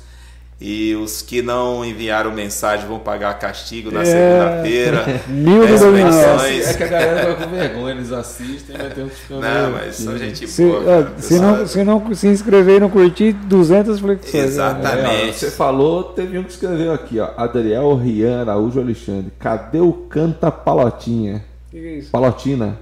e 0.60 0.96
os 0.96 1.22
que 1.22 1.42
não 1.42 1.86
enviaram 1.86 2.32
mensagem 2.32 2.88
vão 2.88 2.98
pagar 2.98 3.38
castigo 3.38 3.92
na 3.92 4.02
É. 4.02 4.06
segunda-feira. 4.06 5.22
Mil 5.30 5.62
pensões. 5.62 6.68
É 6.68 6.74
que 6.74 6.84
a 6.84 6.88
galera 6.88 7.36
vai 7.36 7.46
com 7.46 7.52
vergonha, 7.56 7.92
eles 7.96 8.12
assistem, 8.12 8.76
mas 8.78 8.94
tem 8.94 9.04
uns 9.04 9.12
Não, 9.30 9.40
meio 9.40 9.72
mas 9.74 9.96
são 9.96 10.18
gente 10.18 10.48
Se, 10.48 10.64
boa. 10.66 10.82
é, 10.82 10.86
cara, 10.86 11.14
se, 11.18 11.30
pessoal. 11.30 11.58
não, 11.58 11.68
se 11.68 11.84
não 11.84 12.16
se 12.16 12.28
inscrever 12.28 12.78
e 12.78 12.80
não 12.80 12.90
curtir, 12.90 13.34
200 13.34 14.00
flexões. 14.00 14.34
né? 14.34 14.40
É, 14.40 14.46
Exatamente. 14.46 15.36
você 15.36 15.52
falou, 15.52 16.04
teve 16.06 16.40
um 16.40 16.44
que 16.44 16.52
escreveu 16.52 16.92
aqui, 16.92 17.20
ó. 17.20 17.30
Adriel 17.38 17.94
Rian 17.96 18.42
Araújo 18.42 18.80
Alexandre. 18.80 19.32
Cadê 19.40 19.80
o 19.80 19.94
Canta 19.94 20.50
Palotinha? 20.52 21.44
Que 21.70 21.80
que 21.80 21.86
é 21.88 21.92
isso? 22.00 22.10
Palotina. 22.12 22.80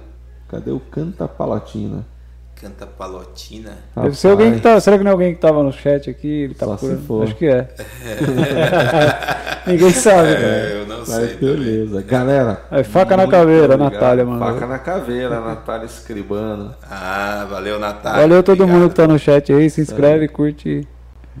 Cadê 0.48 0.70
o 0.70 0.80
Canta 0.80 1.28
Palotina? 1.28 2.06
Canta 2.60 2.86
palotina. 2.86 3.72
Deve 3.94 4.16
ser 4.16 4.28
alguém 4.28 4.54
que 4.54 4.60
tá. 4.60 4.80
Será 4.80 4.96
que 4.96 5.04
não 5.04 5.10
é 5.10 5.12
alguém 5.12 5.34
que 5.34 5.40
tava 5.40 5.62
no 5.62 5.70
chat 5.72 6.08
aqui? 6.08 6.26
Ele 6.44 6.54
tá 6.54 6.64
Só 6.66 6.76
se 6.78 6.96
for. 7.06 7.24
Acho 7.24 7.34
que 7.36 7.46
é. 7.46 7.68
Ninguém 9.66 9.90
sabe, 9.90 10.32
cara. 10.34 10.46
É, 10.46 10.80
eu 10.80 10.86
não 10.86 11.04
sei. 11.04 11.14
Mas 11.20 11.32
também. 11.32 11.56
beleza. 11.56 12.02
Galera. 12.02 12.62
Aí, 12.70 12.84
faca 12.84 13.16
na 13.16 13.24
muito 13.24 13.32
caveira, 13.36 13.74
obrigado. 13.74 13.92
Natália, 13.92 14.24
mano. 14.24 14.38
Faca 14.38 14.66
na 14.66 14.78
caveira, 14.78 15.40
Natália 15.40 15.86
Escribano. 15.86 16.74
Ah, 16.90 17.46
valeu, 17.50 17.78
Natália. 17.78 18.20
Valeu 18.22 18.42
todo 18.42 18.62
Obrigado. 18.62 18.80
mundo 18.80 18.88
que 18.90 18.96
tá 18.96 19.06
no 19.06 19.18
chat 19.18 19.52
aí. 19.52 19.68
Se 19.68 19.80
inscreve, 19.80 20.28
curte. 20.28 20.86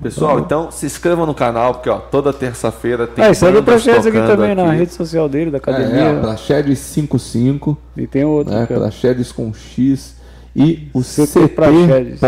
Pessoal, 0.02 0.38
então 0.40 0.70
se 0.70 0.84
inscrevam 0.84 1.24
no 1.24 1.32
canal, 1.34 1.72
porque 1.72 1.88
ó, 1.88 1.96
toda 1.98 2.30
terça-feira 2.30 3.06
tem 3.06 3.24
e 3.30 3.34
segue 3.34 3.56
o 3.56 3.62
Prachedes 3.62 4.04
aqui 4.06 4.18
também 4.18 4.54
na 4.54 4.66
aqui. 4.66 4.76
rede 4.76 4.92
social 4.92 5.26
dele, 5.26 5.50
da 5.50 5.56
É, 5.56 5.58
academia. 5.58 6.02
é, 6.02 6.20
Praxedes 6.20 6.78
55, 6.80 7.78
E 7.96 8.06
tem 8.06 8.22
outro. 8.22 8.52
né? 8.52 8.66
Praxedes 8.66 9.32
com 9.32 9.54
X 9.54 10.15
e 10.56 10.88
o 10.94 11.02
CT 11.02 11.48
Praxedes. 11.48 12.18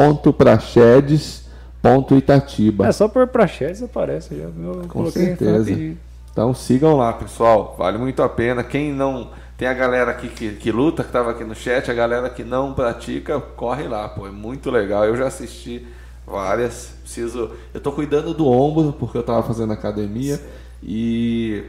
ct.praxedes.itatiba. 1.83 2.87
É 2.87 2.93
só 2.93 3.09
por 3.09 3.27
Prachedes 3.27 3.83
aparece 3.83 4.37
já. 4.37 4.45
Eu 4.45 4.85
Com 4.87 5.11
certeza. 5.11 5.97
Então 6.31 6.53
sigam 6.53 6.97
lá, 6.97 7.15
pessoal. 7.15 7.75
Vale 7.79 7.97
muito 7.97 8.23
a 8.23 8.29
pena. 8.29 8.63
Quem 8.63 8.93
não. 8.93 9.31
Tem 9.57 9.67
a 9.67 9.73
galera 9.73 10.11
aqui 10.11 10.29
que, 10.29 10.53
que 10.53 10.71
luta, 10.71 11.03
que 11.03 11.09
estava 11.09 11.31
aqui 11.33 11.43
no 11.43 11.55
chat, 11.55 11.91
a 11.91 11.95
galera 11.95 12.31
que 12.31 12.45
não 12.45 12.75
pratica, 12.75 13.41
corre 13.41 13.89
lá, 13.89 14.09
pô. 14.09 14.27
É 14.27 14.31
muito 14.31 14.71
legal. 14.71 15.07
Eu 15.07 15.17
já 15.17 15.27
assisti 15.27 15.87
várias. 16.27 16.93
Preciso. 17.03 17.51
Eu 17.73 17.81
tô 17.81 17.91
cuidando 17.93 18.35
do 18.35 18.47
ombro, 18.47 18.93
porque 18.93 19.17
eu 19.17 19.23
tava 19.23 19.43
fazendo 19.43 19.73
academia. 19.73 20.39
E 20.83 21.65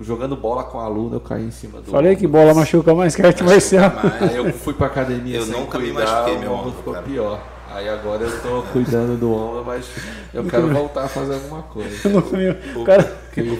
jogando 0.00 0.36
bola 0.36 0.64
com 0.64 0.78
a 0.80 0.84
aluna, 0.84 1.16
eu 1.16 1.20
caí 1.20 1.44
em 1.44 1.50
cima 1.50 1.80
do 1.80 1.90
Falei 1.90 2.16
que 2.16 2.26
bola 2.26 2.54
machuca 2.54 2.94
mais 2.94 3.14
que 3.14 3.22
arte 3.22 3.42
marcial. 3.44 3.92
Aí 4.20 4.36
eu 4.36 4.52
fui 4.52 4.74
pra 4.74 4.86
academia 4.86 5.36
Eu 5.38 5.42
sem 5.44 5.52
nunca 5.60 5.78
me 5.78 5.90
cuidar, 5.92 6.04
machuquei 6.10 6.36
o 6.36 6.40
meu 6.40 6.52
ombro 6.52 6.72
ficou 6.72 6.92
cara. 6.94 7.06
pior. 7.06 7.40
Aí 7.72 7.88
agora 7.88 8.24
eu 8.24 8.40
tô 8.42 8.62
cuidando 8.72 9.16
do 9.16 9.32
ombro, 9.32 9.62
mas 9.64 9.86
eu 10.34 10.42
quero 10.42 10.68
voltar 10.70 11.04
a 11.04 11.08
fazer 11.08 11.34
alguma 11.34 11.62
coisa. 11.62 12.08
Nunca 12.10 12.36
me- 12.36 12.50
O 12.74 12.84
cara, 12.84 13.16
Que 13.32 13.40
ele 13.40 13.56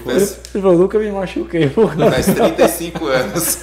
falou, 0.60 0.78
nunca 0.78 0.98
me 0.98 1.12
machuquei. 1.12 1.68
pô. 1.70 1.86
Faz 2.10 2.26
35 2.26 3.06
anos. 3.06 3.58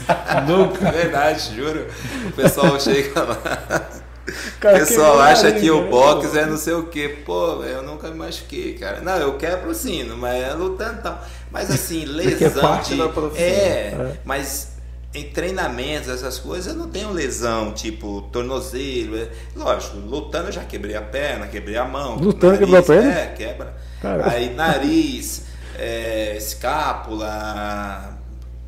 Nunca. 0.47 0.87
Verdade, 0.89 1.53
juro. 1.53 1.85
O 2.27 2.31
pessoal 2.31 2.79
chega 2.79 3.23
lá. 3.23 3.89
O 4.27 4.31
Cara, 4.59 4.79
pessoal 4.79 5.11
quebrou 5.11 5.21
acha 5.21 5.51
que 5.53 5.71
o 5.71 5.83
língua, 5.83 5.89
box 5.89 6.33
né, 6.33 6.41
é 6.41 6.45
não 6.45 6.57
sei 6.57 6.73
o 6.73 6.87
que. 6.87 7.07
Pô, 7.09 7.63
eu 7.63 7.81
nunca 7.83 8.09
me 8.09 8.17
machuquei, 8.17 8.73
cara. 8.73 9.01
Não, 9.01 9.15
eu 9.17 9.37
quebro 9.37 9.73
sim, 9.73 10.03
mas 10.03 10.43
é 10.43 10.53
lutando 10.53 10.99
e 10.99 11.01
tal. 11.01 11.23
Mas 11.51 11.71
assim, 11.71 12.03
lesão. 12.07 12.47
É 12.47 12.49
parte 12.61 12.91
de... 12.91 12.97
da 12.97 13.09
profissão. 13.09 13.45
É, 13.45 14.17
mas 14.25 14.77
em 15.13 15.23
treinamentos, 15.29 16.09
essas 16.09 16.37
coisas, 16.37 16.73
eu 16.73 16.77
não 16.77 16.89
tenho 16.89 17.11
lesão, 17.11 17.71
tipo 17.71 18.21
tornozelo. 18.31 19.17
é- 19.17 19.29
Lógico, 19.55 19.97
lutando 19.97 20.49
eu 20.49 20.51
já 20.51 20.63
quebrei 20.63 20.95
a 20.95 21.01
perna, 21.01 21.47
quebrei 21.47 21.77
a 21.77 21.85
mão. 21.85 22.17
Lutando 22.17 22.57
quebrou 22.57 22.79
a 22.79 22.83
perna? 22.83 23.13
É, 23.13 23.27
quebra. 23.27 23.75
Aí 24.25 24.53
nariz, 24.53 25.43
é, 25.77 26.35
escápula, 26.37 28.17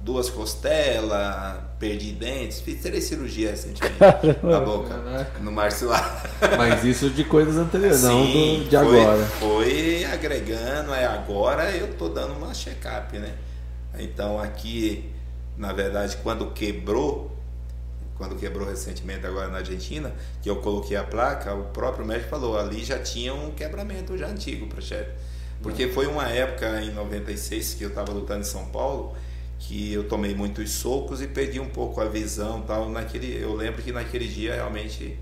duas 0.02 0.30
costelas, 0.30 1.56
perdi 1.80 2.12
dentes, 2.12 2.60
fiz 2.60 2.82
três 2.82 3.06
cirurgias 3.06 3.52
recentemente 3.64 3.96
na 4.44 4.60
boca, 4.60 4.90
Caraca. 4.90 5.40
no 5.40 5.52
maxilar. 5.52 6.30
Mas 6.58 6.84
isso 6.84 7.10
de 7.10 7.24
coisas 7.24 7.56
anteriores, 7.58 8.04
não 8.04 8.26
Sim, 8.26 8.60
do, 8.66 8.70
de 8.70 8.78
foi- 8.78 9.02
agora. 9.02 9.26
Foi 9.26 10.04
agregando, 10.06 10.94
é 10.94 11.06
agora 11.06 11.72
eu 11.72 11.94
tô 11.96 12.10
dando 12.10 12.34
uma 12.34 12.54
check-up, 12.54 13.18
né? 13.18 13.34
Então 13.98 14.38
aqui, 14.40 15.10
na 15.58 15.72
verdade, 15.72 16.18
quando 16.22 16.52
quebrou, 16.52 17.36
quando 18.18 18.36
quebrou 18.36 18.68
recentemente 18.68 19.26
agora 19.26 19.48
na 19.48 19.60
Argentina, 19.60 20.14
que 20.42 20.50
eu 20.50 20.58
coloquei 20.58 20.98
a 20.98 21.04
placa, 21.04 21.54
o 21.56 21.64
próprio 21.66 22.06
médico 22.06 22.30
falou, 22.30 22.60
ali 22.60 22.84
já 22.84 23.00
tinha 23.00 23.34
um 23.34 23.52
quebramento 23.52 24.18
já 24.18 24.28
antigo 24.28 24.68
para 24.68 24.82
chefe. 24.82 25.12
Porque 25.64 25.88
foi 25.88 26.08
uma 26.08 26.28
época 26.28 26.82
em 26.82 26.92
96 26.92 27.74
que 27.76 27.84
eu 27.84 27.90
estava 27.90 28.12
lutando 28.12 28.42
em 28.42 28.46
São 28.46 28.66
Paulo, 28.66 29.16
que 29.60 29.94
eu 29.94 30.06
tomei 30.06 30.34
muitos 30.34 30.72
socos 30.72 31.22
e 31.22 31.28
perdi 31.28 31.60
um 31.60 31.68
pouco 31.68 32.02
a 32.02 32.06
visão, 32.06 32.62
tal, 32.62 32.90
naquele, 32.90 33.38
eu 33.42 33.54
lembro 33.54 33.82
que 33.82 33.92
naquele 33.92 34.28
dia 34.28 34.56
realmente 34.56 35.18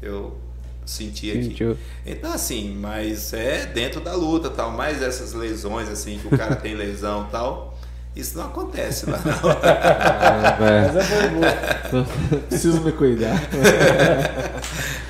eu 0.00 0.36
senti 0.84 1.30
aqui. 1.30 1.44
Sentiu. 1.44 1.76
Então, 2.04 2.32
assim, 2.32 2.74
mas 2.74 3.32
é 3.32 3.66
dentro 3.66 4.00
da 4.00 4.14
luta 4.14 4.50
tal, 4.50 4.70
mais 4.70 5.02
essas 5.02 5.32
lesões, 5.34 5.88
assim, 5.88 6.18
que 6.18 6.34
o 6.34 6.36
cara 6.36 6.56
tem 6.56 6.74
lesão 6.74 7.28
tal, 7.30 7.78
isso 8.14 8.36
não 8.36 8.46
acontece 8.46 9.08
lá. 9.08 9.18
não. 9.24 9.50
Ah, 9.62 10.56
é 10.60 11.28
boa. 11.28 12.06
Preciso 12.48 12.80
me 12.82 12.92
cuidar. 12.92 13.40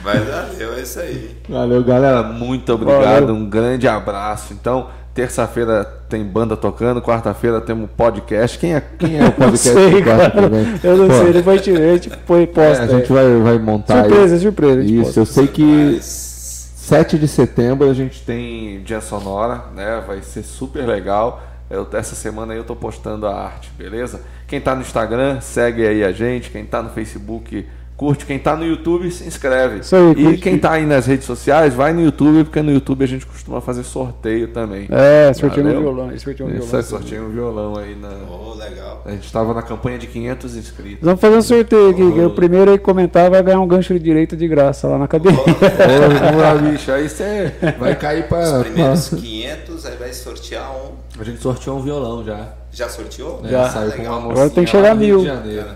Mas 0.04 0.28
valeu, 0.28 0.74
é 0.74 0.80
isso 0.82 1.00
aí. 1.00 1.36
Valeu, 1.48 1.82
galera. 1.82 2.22
Muito 2.22 2.72
obrigado. 2.72 3.26
Valeu. 3.26 3.34
Um 3.34 3.48
grande 3.48 3.88
abraço. 3.88 4.52
Então, 4.52 4.88
terça-feira 5.14 5.84
tem 6.08 6.24
banda 6.24 6.56
tocando, 6.56 7.00
quarta-feira 7.02 7.60
temos 7.60 7.90
podcast. 7.96 8.58
Quem 8.58 8.74
é, 8.74 8.80
quem 8.98 9.18
é 9.18 9.22
o 9.22 9.24
Não 9.26 9.32
podcast 9.32 9.68
sei, 9.68 9.90
do 9.90 10.02
quarta 10.02 10.30
cara. 10.30 10.42
também? 10.42 10.80
Eu 10.82 10.96
não 10.96 11.08
Pô, 11.08 11.14
sei, 11.14 11.32
depois 11.32 11.60
a 11.60 11.64
gente, 11.64 11.82
a 11.82 11.92
gente 11.94 12.10
põe 12.26 12.42
é, 12.42 12.46
posta. 12.46 12.82
a 12.84 12.86
gente 12.86 13.12
vai, 13.12 13.36
vai 13.40 13.58
montar 13.58 14.04
Surpresa, 14.04 14.34
aí. 14.34 14.40
surpresa. 14.40 14.82
Isso, 14.82 15.04
posta. 15.04 15.20
eu 15.20 15.26
sei 15.26 15.46
que 15.48 15.62
Mas 15.96 16.72
7 16.76 17.18
de 17.18 17.28
setembro 17.28 17.88
a 17.88 17.94
gente 17.94 18.22
tem 18.22 18.82
dia 18.82 19.00
sonora, 19.00 19.64
né? 19.74 20.02
Vai 20.06 20.20
ser 20.22 20.42
super 20.42 20.86
legal. 20.86 21.42
Eu, 21.70 21.86
essa 21.92 22.14
semana 22.14 22.52
aí 22.52 22.58
eu 22.58 22.64
tô 22.64 22.76
postando 22.76 23.26
a 23.26 23.34
arte, 23.34 23.70
beleza? 23.78 24.20
Quem 24.46 24.60
tá 24.60 24.74
no 24.74 24.82
Instagram, 24.82 25.40
segue 25.40 25.86
aí 25.86 26.04
a 26.04 26.12
gente. 26.12 26.50
Quem 26.50 26.64
tá 26.66 26.82
no 26.82 26.90
Facebook, 26.90 27.66
curte. 28.02 28.26
Quem 28.26 28.38
tá 28.38 28.56
no 28.56 28.64
YouTube, 28.64 29.10
se 29.10 29.24
inscreve. 29.24 29.78
Isso 29.80 29.94
aí, 29.94 30.12
e 30.34 30.38
quem 30.38 30.58
tá 30.58 30.72
aí 30.72 30.84
nas 30.84 31.06
redes 31.06 31.24
sociais, 31.24 31.72
vai 31.74 31.92
no 31.92 32.00
YouTube, 32.02 32.44
porque 32.44 32.60
no 32.60 32.72
YouTube 32.72 33.04
a 33.04 33.06
gente 33.06 33.24
costuma 33.24 33.60
fazer 33.60 33.84
sorteio 33.84 34.48
também. 34.48 34.88
É, 34.90 35.32
sorteio 35.32 35.64
no 35.66 35.72
Valeu. 35.72 35.82
violão. 35.94 36.18
Sorteio 36.18 36.48
Isso 36.48 36.66
violão. 36.66 36.76
aí, 36.78 36.82
sorteio 36.82 37.24
um 37.26 37.30
violão 37.30 37.76
aí 37.78 37.94
na. 37.94 38.08
oh, 38.28 38.54
legal. 38.54 39.02
A 39.06 39.10
gente 39.12 39.32
tava 39.32 39.54
na 39.54 39.62
campanha 39.62 39.98
de 39.98 40.06
500 40.08 40.56
inscritos. 40.56 40.98
Vamos 41.04 41.20
fazer 41.20 41.36
um 41.36 41.42
sorteio 41.42 41.90
aqui. 41.90 42.12
que 42.12 42.20
o 42.20 42.30
primeiro 42.30 42.70
aí 42.72 42.78
que 42.78 42.84
comentar 42.84 43.30
vai 43.30 43.42
ganhar 43.42 43.60
um 43.60 43.66
gancho 43.68 43.92
de 43.94 44.00
direito 44.00 44.36
de 44.36 44.48
graça 44.48 44.88
lá 44.88 44.98
na 44.98 45.04
academia. 45.04 45.38
Ô, 45.40 45.44
vamos 45.44 46.42
lá, 46.42 46.54
bicho. 46.56 46.90
Aí 46.90 47.08
você 47.08 47.52
vai 47.78 47.94
cair 47.94 48.26
pra. 48.28 48.40
Os 48.58 48.62
primeiros 48.64 49.08
pra- 49.10 49.18
500, 49.18 49.86
aí 49.86 49.96
vai 49.96 50.12
sortear 50.12 50.70
um. 50.72 51.20
A 51.20 51.24
gente 51.24 51.40
sorteou 51.40 51.78
um 51.78 51.82
violão 51.82 52.24
já. 52.24 52.48
Já 52.72 52.88
sorteou? 52.88 53.42
Já. 53.44 53.68
Saiu 53.68 53.92
com 53.92 53.98
Legal. 53.98 54.18
uma 54.18 54.30
Agora 54.32 54.50
tem 54.50 54.64
que 54.64 54.70
chegar 54.70 54.92
a 54.92 54.94
mil. 54.94 55.18
de 55.20 55.26
Janeiro. 55.26 55.66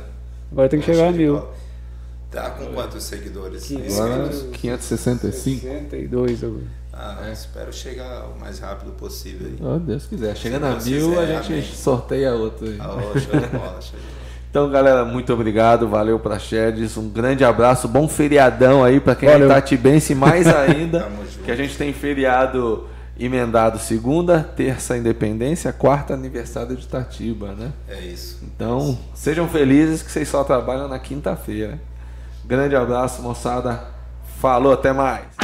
Agora 0.51 0.69
tem 0.69 0.81
que 0.81 0.87
chegar 0.87 1.09
a 1.09 1.13
mil. 1.13 1.43
Tá 2.31 2.51
com 2.51 2.67
quantos 2.67 3.05
seguidores? 3.05 3.71
Agora 3.73 4.27
inscritos? 4.27 4.57
565. 4.61 5.61
62 5.61 6.45
agora. 6.45 6.63
Ah, 6.93 7.29
espero 7.31 7.73
chegar 7.73 8.25
o 8.27 8.39
mais 8.41 8.59
rápido 8.59 8.91
possível 8.93 9.49
aí. 9.49 9.57
Oh, 9.61 9.79
Deus 9.79 10.07
quiser. 10.07 10.35
Chegando 10.37 10.67
a 10.67 10.71
Deus 10.71 10.85
mil, 10.87 11.11
quiser, 11.11 11.23
a 11.23 11.43
gente 11.43 11.53
amém. 11.53 11.63
sorteia 11.75 12.35
outro 12.35 12.67
aí. 12.67 12.77
Ah, 12.81 12.97
oh, 12.97 13.19
show 13.19 13.41
de 13.41 13.47
bola, 13.47 13.81
show 13.81 13.99
de 14.01 14.07
bola. 14.07 14.17
Então, 14.49 14.71
galera, 14.71 15.05
muito 15.05 15.31
obrigado. 15.35 15.87
Valeu 15.87 16.19
pra 16.19 16.39
Chedes. 16.39 16.97
Um 16.97 17.11
grande 17.11 17.45
abraço. 17.45 17.87
Bom 17.87 18.09
feriadão 18.09 18.83
aí 18.83 18.99
pra 18.99 19.15
quem 19.15 19.29
Valeu. 19.29 19.49
é 19.49 19.53
Itatibense. 19.53 20.15
Mais 20.15 20.47
ainda, 20.49 21.11
que 21.45 21.51
a 21.51 21.57
gente 21.57 21.77
tem 21.77 21.93
feriado 21.93 22.89
emendado 23.19 23.79
segunda, 23.79 24.41
terça 24.57 24.97
independência, 24.97 25.75
quarta 25.75 26.15
aniversário 26.15 26.75
de 26.75 26.85
Itatiba, 26.85 27.53
né? 27.53 27.71
É 27.87 28.01
isso. 28.01 28.39
Então, 28.43 28.99
sejam 29.15 29.47
felizes 29.47 30.03
que 30.03 30.11
vocês 30.11 30.27
só 30.27 30.43
trabalham 30.43 30.89
na 30.89 30.99
quinta-feira. 30.99 31.79
Grande 32.47 32.77
abraço, 32.77 33.23
moçada. 33.23 33.83
Falou, 34.41 34.73
até 34.73 34.93
mais. 34.93 35.27